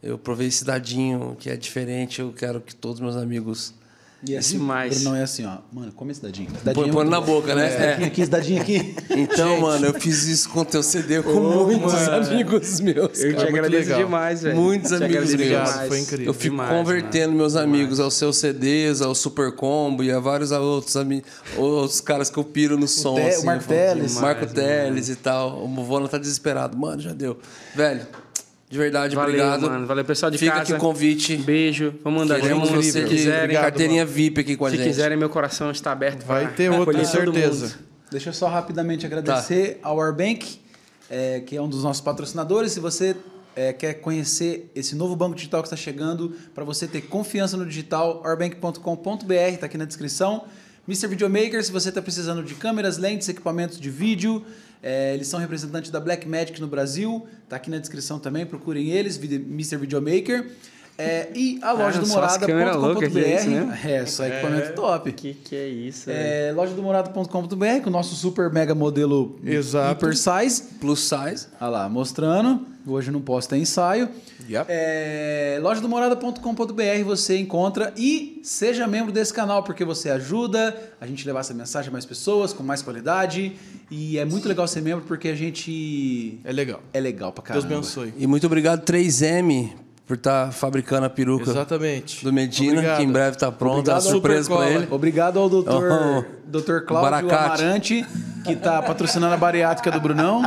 eu 0.03 0.17
provei 0.17 0.49
esse 0.49 0.65
dadinho 0.65 1.37
que 1.39 1.51
é 1.51 1.57
diferente. 1.57 2.21
Eu 2.21 2.33
quero 2.33 2.61
que 2.61 2.75
todos 2.75 3.01
meus 3.01 3.17
amigos. 3.17 3.75
E 4.27 4.37
assim, 4.37 4.59
Demais. 4.59 5.01
Bruno, 5.03 5.17
é 5.17 5.23
assim, 5.23 5.47
ó. 5.47 5.59
Mano, 5.73 5.93
come 5.93 6.11
esse 6.11 6.21
dadinho. 6.21 6.49
Esse 6.53 6.65
Põe, 6.65 6.75
dadinho 6.75 6.85
é 6.89 6.93
põe 6.93 7.05
muito 7.05 7.11
na 7.11 7.21
bom. 7.21 7.27
boca, 7.41 7.55
né? 7.55 7.69
Esse 7.69 7.79
dadinho 7.79 8.07
aqui, 8.09 8.21
esse 8.23 8.31
dadinho 8.31 8.63
aqui. 8.63 8.95
Então, 9.19 9.61
mano, 9.61 9.87
eu 9.87 9.95
fiz 9.95 10.25
isso 10.27 10.49
com 10.51 10.61
o 10.61 10.65
teu 10.65 10.83
CD 10.83 11.23
com 11.23 11.35
muitos 11.35 11.95
amigos 12.09 12.81
meus. 12.81 13.21
Eu 13.21 13.35
cara. 13.35 13.47
te 13.47 13.49
agradeço 13.53 13.89
legal. 13.91 13.99
demais, 14.05 14.43
velho. 14.43 14.57
Muitos 14.57 14.91
Te 14.91 14.97
amigos 15.05 15.35
meus. 15.35 15.49
demais. 15.49 15.89
Foi 15.89 16.01
incrível. 16.01 16.27
Eu 16.27 16.35
fico 16.35 16.51
Demais, 16.57 16.71
convertendo 16.71 17.27
mano. 17.29 17.37
meus 17.39 17.55
amigos 17.57 18.01
aos 18.01 18.15
seus 18.15 18.39
CDs, 18.39 19.01
ao 19.03 19.15
Super 19.15 19.53
Combo 19.53 20.03
e 20.03 20.11
a 20.11 20.19
vários 20.19 20.51
outros 20.51 20.97
ami- 20.97 21.23
outros 21.57 22.01
caras 22.01 22.29
que 22.29 22.39
eu 22.39 22.45
piro 22.45 22.77
no 22.77 22.89
som. 22.89 23.15
Te- 23.15 23.21
o 23.21 23.27
assim, 23.29 23.47
Marco 23.47 23.63
eu 23.73 23.77
falo, 23.79 23.79
Teles. 23.97 24.15
Marco 24.21 24.47
Demais, 24.47 24.53
Teles 24.69 25.09
e 25.11 25.17
tal. 25.17 25.63
O 25.65 25.69
Movona 25.69 26.09
tá 26.09 26.19
desesperado. 26.19 26.77
Mano, 26.77 27.01
já 27.01 27.13
deu. 27.13 27.39
Velho, 27.75 28.05
de 28.71 28.77
verdade, 28.77 29.17
Valeu, 29.17 29.31
obrigado. 29.31 29.63
mano. 29.63 29.87
Valeu, 29.87 30.05
pessoal 30.05 30.31
de 30.31 30.37
Fica 30.37 30.53
casa. 30.53 30.63
aqui 30.65 30.73
o 30.75 30.79
convite. 30.79 31.37
Beijo. 31.37 31.95
Vamos 32.05 32.21
mandar 32.21 32.39
Queremos 32.41 32.69
junto. 32.69 32.83
Se 32.83 33.03
quiserem, 33.05 33.57
carteirinha 33.57 34.05
VIP 34.05 34.41
aqui 34.41 34.57
com 34.57 34.67
a 34.67 34.71
se 34.71 34.77
gente. 34.77 34.87
quiserem, 34.87 35.17
meu 35.17 35.31
coração 35.31 35.71
está 35.71 35.91
aberto. 35.93 36.25
Vai 36.27 36.45
pra 36.45 36.53
ter 36.55 36.71
outra, 36.71 36.93
todo 36.93 37.07
certeza. 37.07 37.67
mundo. 37.67 37.89
Deixa 38.11 38.29
eu 38.29 38.33
só 38.35 38.47
rapidamente 38.49 39.07
agradecer 39.07 39.79
ao 39.83 39.97
Warbank, 39.97 40.61
é, 41.11 41.41
que 41.41 41.57
é 41.57 41.63
um 41.63 41.69
dos 41.69 41.83
nossos 41.83 42.03
patrocinadores. 42.03 42.73
Se 42.73 42.81
você 42.81 43.17
é, 43.57 43.73
quer 43.73 43.95
conhecer 43.95 44.71
esse 44.75 44.95
novo 44.95 45.17
banco 45.17 45.35
digital 45.35 45.63
que 45.63 45.67
está 45.67 45.77
chegando, 45.77 46.35
para 46.55 46.63
você 46.63 46.87
ter 46.87 47.03
confiança 47.03 47.57
no 47.57 47.65
digital, 47.65 48.23
warbank.com.br, 48.23 49.33
está 49.35 49.67
aqui 49.67 49.79
na 49.79 49.85
descrição. 49.87 50.45
Mr. 50.87 51.07
Videomaker, 51.07 51.63
se 51.63 51.73
você 51.73 51.89
está 51.91 52.01
precisando 52.01 52.43
de 52.43 52.55
câmeras, 52.55 52.97
lentes, 52.99 53.29
equipamentos 53.29 53.79
de 53.81 53.91
vídeo, 53.91 54.45
é, 54.83 55.15
eles 55.15 55.27
são 55.27 55.41
representantes 55.41 55.91
da 55.91 56.01
Blackmagic 56.01 56.61
no 56.61 56.69
Brasil, 56.69 57.27
está 57.45 57.57
aqui 57.57 57.71
na 57.71 57.79
descrição 57.79 58.19
também, 58.19 58.47
procurem 58.47 58.91
eles, 58.91 59.17
Mr. 59.17 59.77
Videomaker. 59.77 60.53
É, 61.01 61.29
e 61.33 61.61
a 61.63 61.71
loja 61.71 61.99
Ah, 61.99 62.37
do 62.37 62.45
que 62.45 62.51
é 62.51 62.55
morada.com.br. 62.57 63.49
né? 63.49 63.81
É, 63.85 64.05
só 64.05 64.27
equipamento 64.27 64.73
top. 64.75 65.13
Que 65.13 65.33
que 65.33 65.55
é 65.55 65.69
isso? 65.69 66.11
É, 66.11 66.53
loja 66.53 66.75
do 66.75 66.83
morado.com.br, 66.83 67.81
com 67.85 67.89
o 67.89 67.93
nosso 67.93 68.17
super 68.17 68.51
mega 68.53 68.75
modelo 68.75 69.39
Exato. 69.45 70.05
hyper 70.05 70.17
size. 70.17 70.63
Plus 70.81 71.01
size. 71.01 71.47
Olha 71.61 71.71
lá, 71.71 71.89
mostrando. 71.89 72.67
Hoje 72.85 73.11
não 73.13 73.21
posso 73.21 73.49
ter 73.49 73.59
ensaio. 73.59 74.09
Yep. 74.51 74.65
É, 74.69 75.59
loja 75.63 75.81
do 75.81 75.89
morada.com.br 75.89 77.05
você 77.05 77.37
encontra 77.39 77.93
e 77.97 78.41
seja 78.43 78.87
membro 78.87 79.13
desse 79.13 79.33
canal 79.33 79.63
porque 79.63 79.85
você 79.85 80.09
ajuda 80.11 80.75
a 81.01 81.07
gente 81.07 81.25
levar 81.27 81.41
essa 81.41 81.53
mensagem 81.53 81.91
a 81.91 81.93
mais 81.93 82.07
pessoas 82.07 82.53
com 82.55 82.63
mais 82.63 82.81
qualidade 82.81 83.53
e 83.91 84.17
é 84.19 84.25
muito 84.25 84.49
legal 84.49 84.67
ser 84.67 84.81
membro 84.81 85.05
porque 85.07 85.29
a 85.29 85.35
gente 85.35 86.41
É 86.43 86.51
legal. 86.51 86.81
é 86.95 86.99
legal 87.01 87.31
pra 87.31 87.45
Deus 87.53 87.65
caramba. 87.65 87.81
abençoe. 87.81 88.15
E 88.17 88.27
muito 88.27 88.47
obrigado 88.47 88.83
3M 88.91 89.71
por 90.09 90.17
estar 90.17 90.51
fabricando 90.53 91.05
a 91.05 91.11
peruca 91.11 91.51
Exatamente. 91.51 92.25
do 92.25 92.33
Medina, 92.33 92.73
Obrigado. 92.73 92.97
que 92.97 93.03
em 93.05 93.13
breve 93.13 93.37
está 93.37 93.53
pronta, 93.53 93.93
Obrigado, 93.93 94.01
surpresa 94.01 94.49
para 94.57 94.71
ele. 94.71 94.89
Obrigado 94.91 95.39
ao 95.39 95.51
doutor, 95.51 95.93
Oh, 95.93 96.25
doutor 96.47 96.87
Cláudio 96.87 97.11
Baracate. 97.11 97.63
Amarante, 97.63 98.07
que 98.43 98.53
está 98.55 98.81
patrocinando 98.81 99.35
a 99.35 99.37
bariátrica 99.37 99.91
do 99.91 100.01
Brunão. 100.01 100.43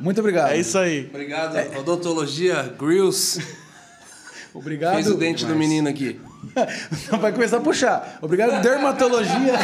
Muito 0.00 0.18
obrigado. 0.20 0.52
É 0.52 0.58
isso 0.58 0.78
aí. 0.78 1.06
Obrigado, 1.10 1.54
odontologia 1.78 2.74
Grills. 2.78 3.40
Obrigado. 4.54 4.94
Fez 4.94 5.10
o 5.10 5.14
dente 5.14 5.44
do 5.44 5.54
menino 5.54 5.86
aqui. 5.86 6.18
Vai 7.20 7.32
começar 7.32 7.58
a 7.58 7.60
puxar. 7.60 8.18
Obrigado, 8.22 8.62
dermatologia. 8.62 9.54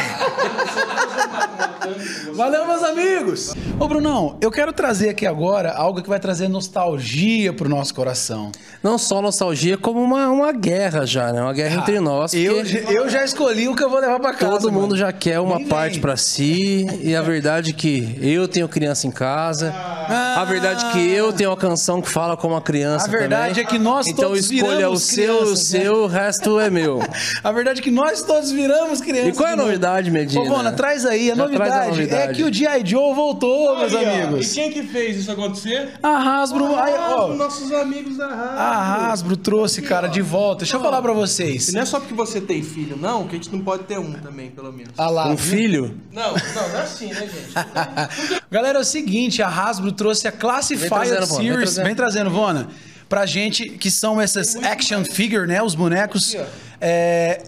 Valeu, 2.33 2.65
meus 2.67 2.83
amigos. 2.83 3.53
Ô, 3.79 3.87
Brunão, 3.87 4.37
eu 4.41 4.51
quero 4.51 4.71
trazer 4.71 5.09
aqui 5.09 5.25
agora 5.25 5.71
algo 5.73 6.01
que 6.01 6.09
vai 6.09 6.19
trazer 6.19 6.47
nostalgia 6.47 7.51
pro 7.53 7.67
nosso 7.67 7.93
coração. 7.93 8.51
Não 8.83 8.97
só 8.97 9.21
nostalgia, 9.21 9.77
como 9.77 10.01
uma, 10.01 10.29
uma 10.29 10.51
guerra 10.51 11.05
já, 11.05 11.31
né? 11.31 11.41
Uma 11.41 11.53
guerra 11.53 11.81
entre 11.81 11.99
nós. 11.99 12.33
Ah, 12.33 12.37
Eu, 12.37 12.55
porque 12.55 12.85
eu 12.89 13.09
já 13.09 13.23
escolhi 13.23 13.67
o 13.67 13.75
que 13.75 13.83
eu 13.83 13.89
vou 13.89 13.99
levar 13.99 14.19
pra 14.19 14.33
casa. 14.33 14.51
Todo 14.59 14.71
mundo 14.71 14.81
mano. 14.91 14.97
já 14.97 15.11
quer 15.11 15.39
uma 15.39 15.57
Nem 15.57 15.67
parte 15.67 15.99
pra 15.99 16.15
si. 16.17 16.85
E 17.01 17.15
a 17.15 17.21
verdade 17.21 17.71
é 17.71 17.73
que 17.73 18.17
eu 18.21 18.47
tenho 18.47 18.67
criança 18.67 19.07
em 19.07 19.11
casa. 19.11 19.73
A 19.73 20.43
verdade 20.45 20.85
é 20.85 20.91
que 20.91 21.09
eu 21.11 21.31
tenho 21.33 21.49
uma 21.49 21.57
canção 21.57 22.01
que 22.01 22.09
fala 22.09 22.37
como 22.37 22.53
uma 22.53 22.61
criança 22.61 23.05
A 23.05 23.09
verdade 23.09 23.49
também. 23.55 23.63
é 23.63 23.67
que 23.67 23.79
nós 23.79 24.07
Então 24.07 24.29
todos 24.29 24.51
escolha 24.51 24.89
o 24.89 24.97
seu, 24.97 25.35
o 25.35 25.39
crianças, 25.43 25.71
né? 25.73 25.79
seu, 25.81 25.93
o 26.03 26.07
resto 26.07 26.59
é 26.59 26.69
meu. 26.71 26.99
A 27.43 27.51
verdade 27.51 27.79
é 27.81 27.83
que 27.83 27.91
nós 27.91 28.23
todos 28.23 28.51
viramos 28.51 29.01
crianças. 29.01 29.29
E 29.35 29.37
qual 29.37 29.49
é 29.49 29.53
a 29.53 29.55
novidade, 29.55 30.09
Medina? 30.09 30.41
Ô, 30.41 30.47
Bona, 30.47 30.71
traz 30.71 31.05
aí. 31.05 31.31
A 31.31 31.35
Já 31.35 31.47
traz 31.47 31.49
a 31.55 31.57
novidade, 31.59 31.89
novidade. 31.89 32.31
é 32.31 32.33
que 32.33 32.43
o 32.43 32.53
G.I. 32.53 32.83
Joe 32.85 33.13
voltou, 33.13 33.77
meus 33.77 33.93
Aí, 33.93 34.05
ó, 34.05 34.23
amigos. 34.25 34.51
E 34.51 34.55
quem 34.55 34.71
que 34.71 34.83
fez 34.83 35.17
isso 35.17 35.31
acontecer? 35.31 35.89
A 36.01 36.41
Hasbro, 36.41 36.65
aí, 36.75 36.93
Ah, 36.95 37.15
ó, 37.17 37.29
os 37.31 37.37
nossos 37.37 37.71
amigos 37.73 38.17
da 38.17 38.27
rádio. 38.27 38.59
a 38.59 39.11
Hasbro 39.11 39.37
trouxe, 39.37 39.81
cara, 39.81 40.07
de 40.07 40.21
volta. 40.21 40.59
Deixa 40.59 40.77
eu 40.77 40.81
falar 40.81 41.01
pra 41.01 41.13
vocês. 41.13 41.69
E 41.69 41.73
não 41.73 41.81
é 41.81 41.85
só 41.85 41.99
porque 41.99 42.13
você 42.13 42.39
tem 42.39 42.63
filho, 42.63 42.95
não, 42.97 43.27
que 43.27 43.35
a 43.35 43.37
gente 43.39 43.51
não 43.51 43.59
pode 43.61 43.83
ter 43.83 43.99
um 43.99 44.13
também, 44.13 44.49
pelo 44.51 44.71
menos. 44.71 44.93
Ah 44.97 45.09
lá, 45.09 45.27
Um 45.27 45.35
viu? 45.35 45.57
filho? 45.57 45.97
Não, 46.11 46.31
não, 46.31 46.69
não 46.69 46.77
é 46.79 46.81
assim, 46.81 47.07
né, 47.07 47.21
gente? 47.27 48.41
Galera, 48.49 48.77
é 48.79 48.81
o 48.81 48.85
seguinte, 48.85 49.41
a 49.41 49.47
Hasbro 49.47 49.91
trouxe 49.91 50.27
a 50.27 50.31
Classified 50.31 51.25
Series, 51.27 51.75
vem 51.77 51.95
trazendo, 51.95 52.29
Vona, 52.29 52.67
pra 53.11 53.25
gente, 53.25 53.67
que 53.67 53.91
são 53.91 54.21
essas 54.21 54.55
action 54.55 55.03
figure, 55.03 55.45
né, 55.45 55.61
os 55.61 55.75
bonecos. 55.75 56.33
É, 56.79 57.43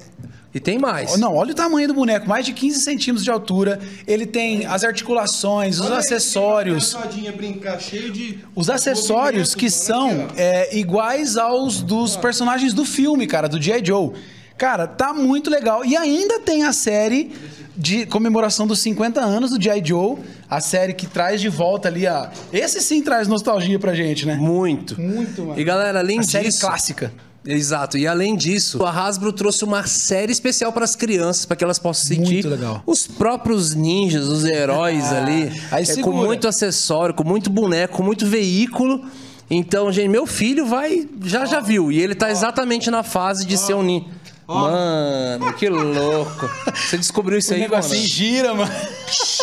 E 0.53 0.59
tem 0.59 0.77
mais. 0.77 1.17
Não, 1.17 1.33
olha 1.35 1.53
o 1.53 1.55
tamanho 1.55 1.87
do 1.87 1.93
boneco, 1.93 2.27
mais 2.27 2.45
de 2.45 2.51
15 2.51 2.81
centímetros 2.81 3.23
de 3.23 3.31
altura. 3.31 3.79
Ele 4.05 4.25
tem 4.25 4.65
as 4.65 4.83
articulações, 4.83 5.79
os 5.79 5.89
acessórios. 5.89 6.91
Rodinha 6.91 7.31
brincar 7.31 7.79
cheio 7.79 8.11
de. 8.11 8.39
Os 8.53 8.69
acessórios 8.69 9.55
que 9.55 9.69
são 9.69 10.27
é, 10.35 10.77
iguais 10.77 11.37
aos 11.37 11.81
dos 11.81 12.17
personagens 12.17 12.73
do 12.73 12.83
filme, 12.83 13.25
cara, 13.25 13.47
do 13.47 13.59
G.I. 13.59 13.83
Joe. 13.85 14.11
Cara, 14.57 14.87
tá 14.87 15.13
muito 15.13 15.49
legal. 15.49 15.83
E 15.83 15.95
ainda 15.97 16.39
tem 16.39 16.63
a 16.63 16.71
série 16.73 17.31
de 17.75 18.05
comemoração 18.05 18.67
dos 18.67 18.79
50 18.79 19.19
anos 19.19 19.51
do 19.51 19.61
G.I. 19.61 19.81
Joe. 19.83 20.17
A 20.49 20.61
série 20.61 20.93
que 20.93 21.07
traz 21.07 21.41
de 21.41 21.49
volta 21.49 21.87
ali 21.87 22.05
a. 22.05 22.31
Esse 22.51 22.79
sim 22.81 23.01
traz 23.01 23.27
nostalgia 23.27 23.79
pra 23.79 23.93
gente, 23.95 24.25
né? 24.25 24.35
Muito. 24.35 24.99
Muito, 25.01 25.41
mano. 25.43 25.59
E 25.59 25.63
galera, 25.63 25.99
além 25.99 26.19
A 26.19 26.21
disso. 26.21 26.31
série 26.31 26.51
clássica. 26.53 27.11
Exato. 27.45 27.97
E 27.97 28.07
além 28.07 28.37
disso, 28.37 28.81
a 28.85 28.89
Hasbro 28.89 29.33
trouxe 29.33 29.65
uma 29.65 29.85
série 29.85 30.31
especial 30.31 30.71
para 30.71 30.85
as 30.85 30.95
crianças, 30.95 31.45
para 31.45 31.57
que 31.57 31.63
elas 31.63 31.77
possam 31.77 32.05
sentir 32.07 32.35
Muito 32.45 32.47
legal. 32.49 32.81
os 32.85 33.05
próprios 33.05 33.75
ninjas, 33.75 34.27
os 34.29 34.45
heróis 34.45 35.03
Ah, 35.11 35.17
ali, 35.17 35.51
aí 35.69 35.83
é, 35.85 35.95
com 35.97 36.13
muito 36.13 36.47
acessório, 36.47 37.13
com 37.13 37.23
muito 37.25 37.49
boneco, 37.49 37.97
com 37.97 38.03
muito 38.03 38.25
veículo. 38.25 39.03
Então, 39.49 39.91
gente, 39.91 40.07
meu 40.07 40.25
filho 40.25 40.65
vai 40.65 41.05
já 41.25 41.45
já 41.45 41.59
viu 41.59 41.91
e 41.91 41.99
ele 41.99 42.15
tá 42.15 42.31
exatamente 42.31 42.89
na 42.89 43.03
fase 43.03 43.45
de 43.45 43.57
ser 43.57 43.73
um 43.73 43.83
ninja. 43.83 44.05
Mano, 44.47 45.53
que 45.53 45.69
louco. 45.69 46.49
Você 46.75 46.97
descobriu 46.97 47.37
isso 47.39 47.51
O 47.51 47.55
aí, 47.55 47.61
negocinho 47.61 47.95
mano? 48.01 48.07
gira, 48.09 48.53
mano. 48.53 48.71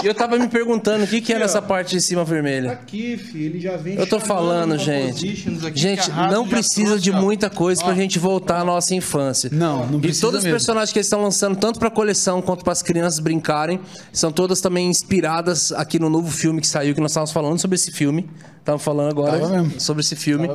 E 0.02 0.06
eu 0.06 0.14
tava 0.14 0.38
me 0.38 0.48
perguntando 0.48 1.04
o 1.04 1.06
que, 1.06 1.20
que 1.20 1.32
era 1.32 1.44
essa 1.44 1.60
parte 1.62 1.96
de 1.96 2.02
cima 2.02 2.24
vermelha. 2.24 2.72
Aqui, 2.72 3.16
filho, 3.16 3.44
ele 3.46 3.60
já 3.60 3.76
vem. 3.76 3.94
Eu 3.96 4.06
tô 4.06 4.20
falando, 4.20 4.76
gente. 4.78 5.34
Gente, 5.74 6.10
a 6.10 6.30
não 6.30 6.46
precisa 6.46 6.86
trouxe, 6.88 7.02
de 7.04 7.12
muita 7.12 7.48
coisa 7.50 7.82
pra 7.82 7.92
Ó. 7.92 7.94
gente 7.94 8.18
voltar 8.18 8.60
à 8.60 8.64
nossa 8.64 8.94
infância. 8.94 9.48
Não, 9.52 9.86
não 9.86 9.98
E 9.98 10.02
precisa 10.02 10.26
todos 10.26 10.38
os 10.38 10.44
mesmo. 10.44 10.56
personagens 10.56 10.92
que 10.92 10.98
eles 10.98 11.06
estão 11.06 11.22
lançando, 11.22 11.56
tanto 11.56 11.78
pra 11.78 11.90
coleção 11.90 12.40
quanto 12.42 12.62
para 12.64 12.72
as 12.72 12.82
crianças 12.82 13.18
brincarem, 13.20 13.80
são 14.12 14.30
todas 14.30 14.60
também 14.60 14.88
inspiradas 14.88 15.72
aqui 15.72 15.98
no 15.98 16.08
novo 16.10 16.30
filme 16.30 16.60
que 16.60 16.66
saiu, 16.66 16.94
que 16.94 17.00
nós 17.00 17.10
estávamos 17.10 17.32
falando 17.32 17.58
sobre 17.58 17.74
esse 17.76 17.90
filme. 17.90 18.28
Estamos 18.58 18.82
falando 18.82 19.08
agora 19.10 19.64
sobre 19.78 20.02
esse 20.02 20.14
filme. 20.14 20.46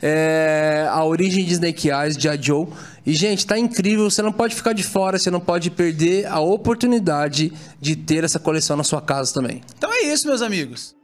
É, 0.00 0.86
a 0.90 1.04
origem 1.04 1.44
de 1.44 1.52
Snake 1.54 1.88
Eyes, 1.90 2.16
de 2.16 2.28
Joe. 2.40 2.66
E, 3.08 3.14
gente, 3.14 3.46
tá 3.46 3.58
incrível. 3.58 4.10
Você 4.10 4.20
não 4.20 4.30
pode 4.30 4.54
ficar 4.54 4.74
de 4.74 4.82
fora, 4.82 5.18
você 5.18 5.30
não 5.30 5.40
pode 5.40 5.70
perder 5.70 6.26
a 6.26 6.40
oportunidade 6.40 7.50
de 7.80 7.96
ter 7.96 8.22
essa 8.22 8.38
coleção 8.38 8.76
na 8.76 8.84
sua 8.84 9.00
casa 9.00 9.32
também. 9.32 9.62
Então 9.78 9.90
é 9.90 10.12
isso, 10.12 10.26
meus 10.26 10.42
amigos. 10.42 10.97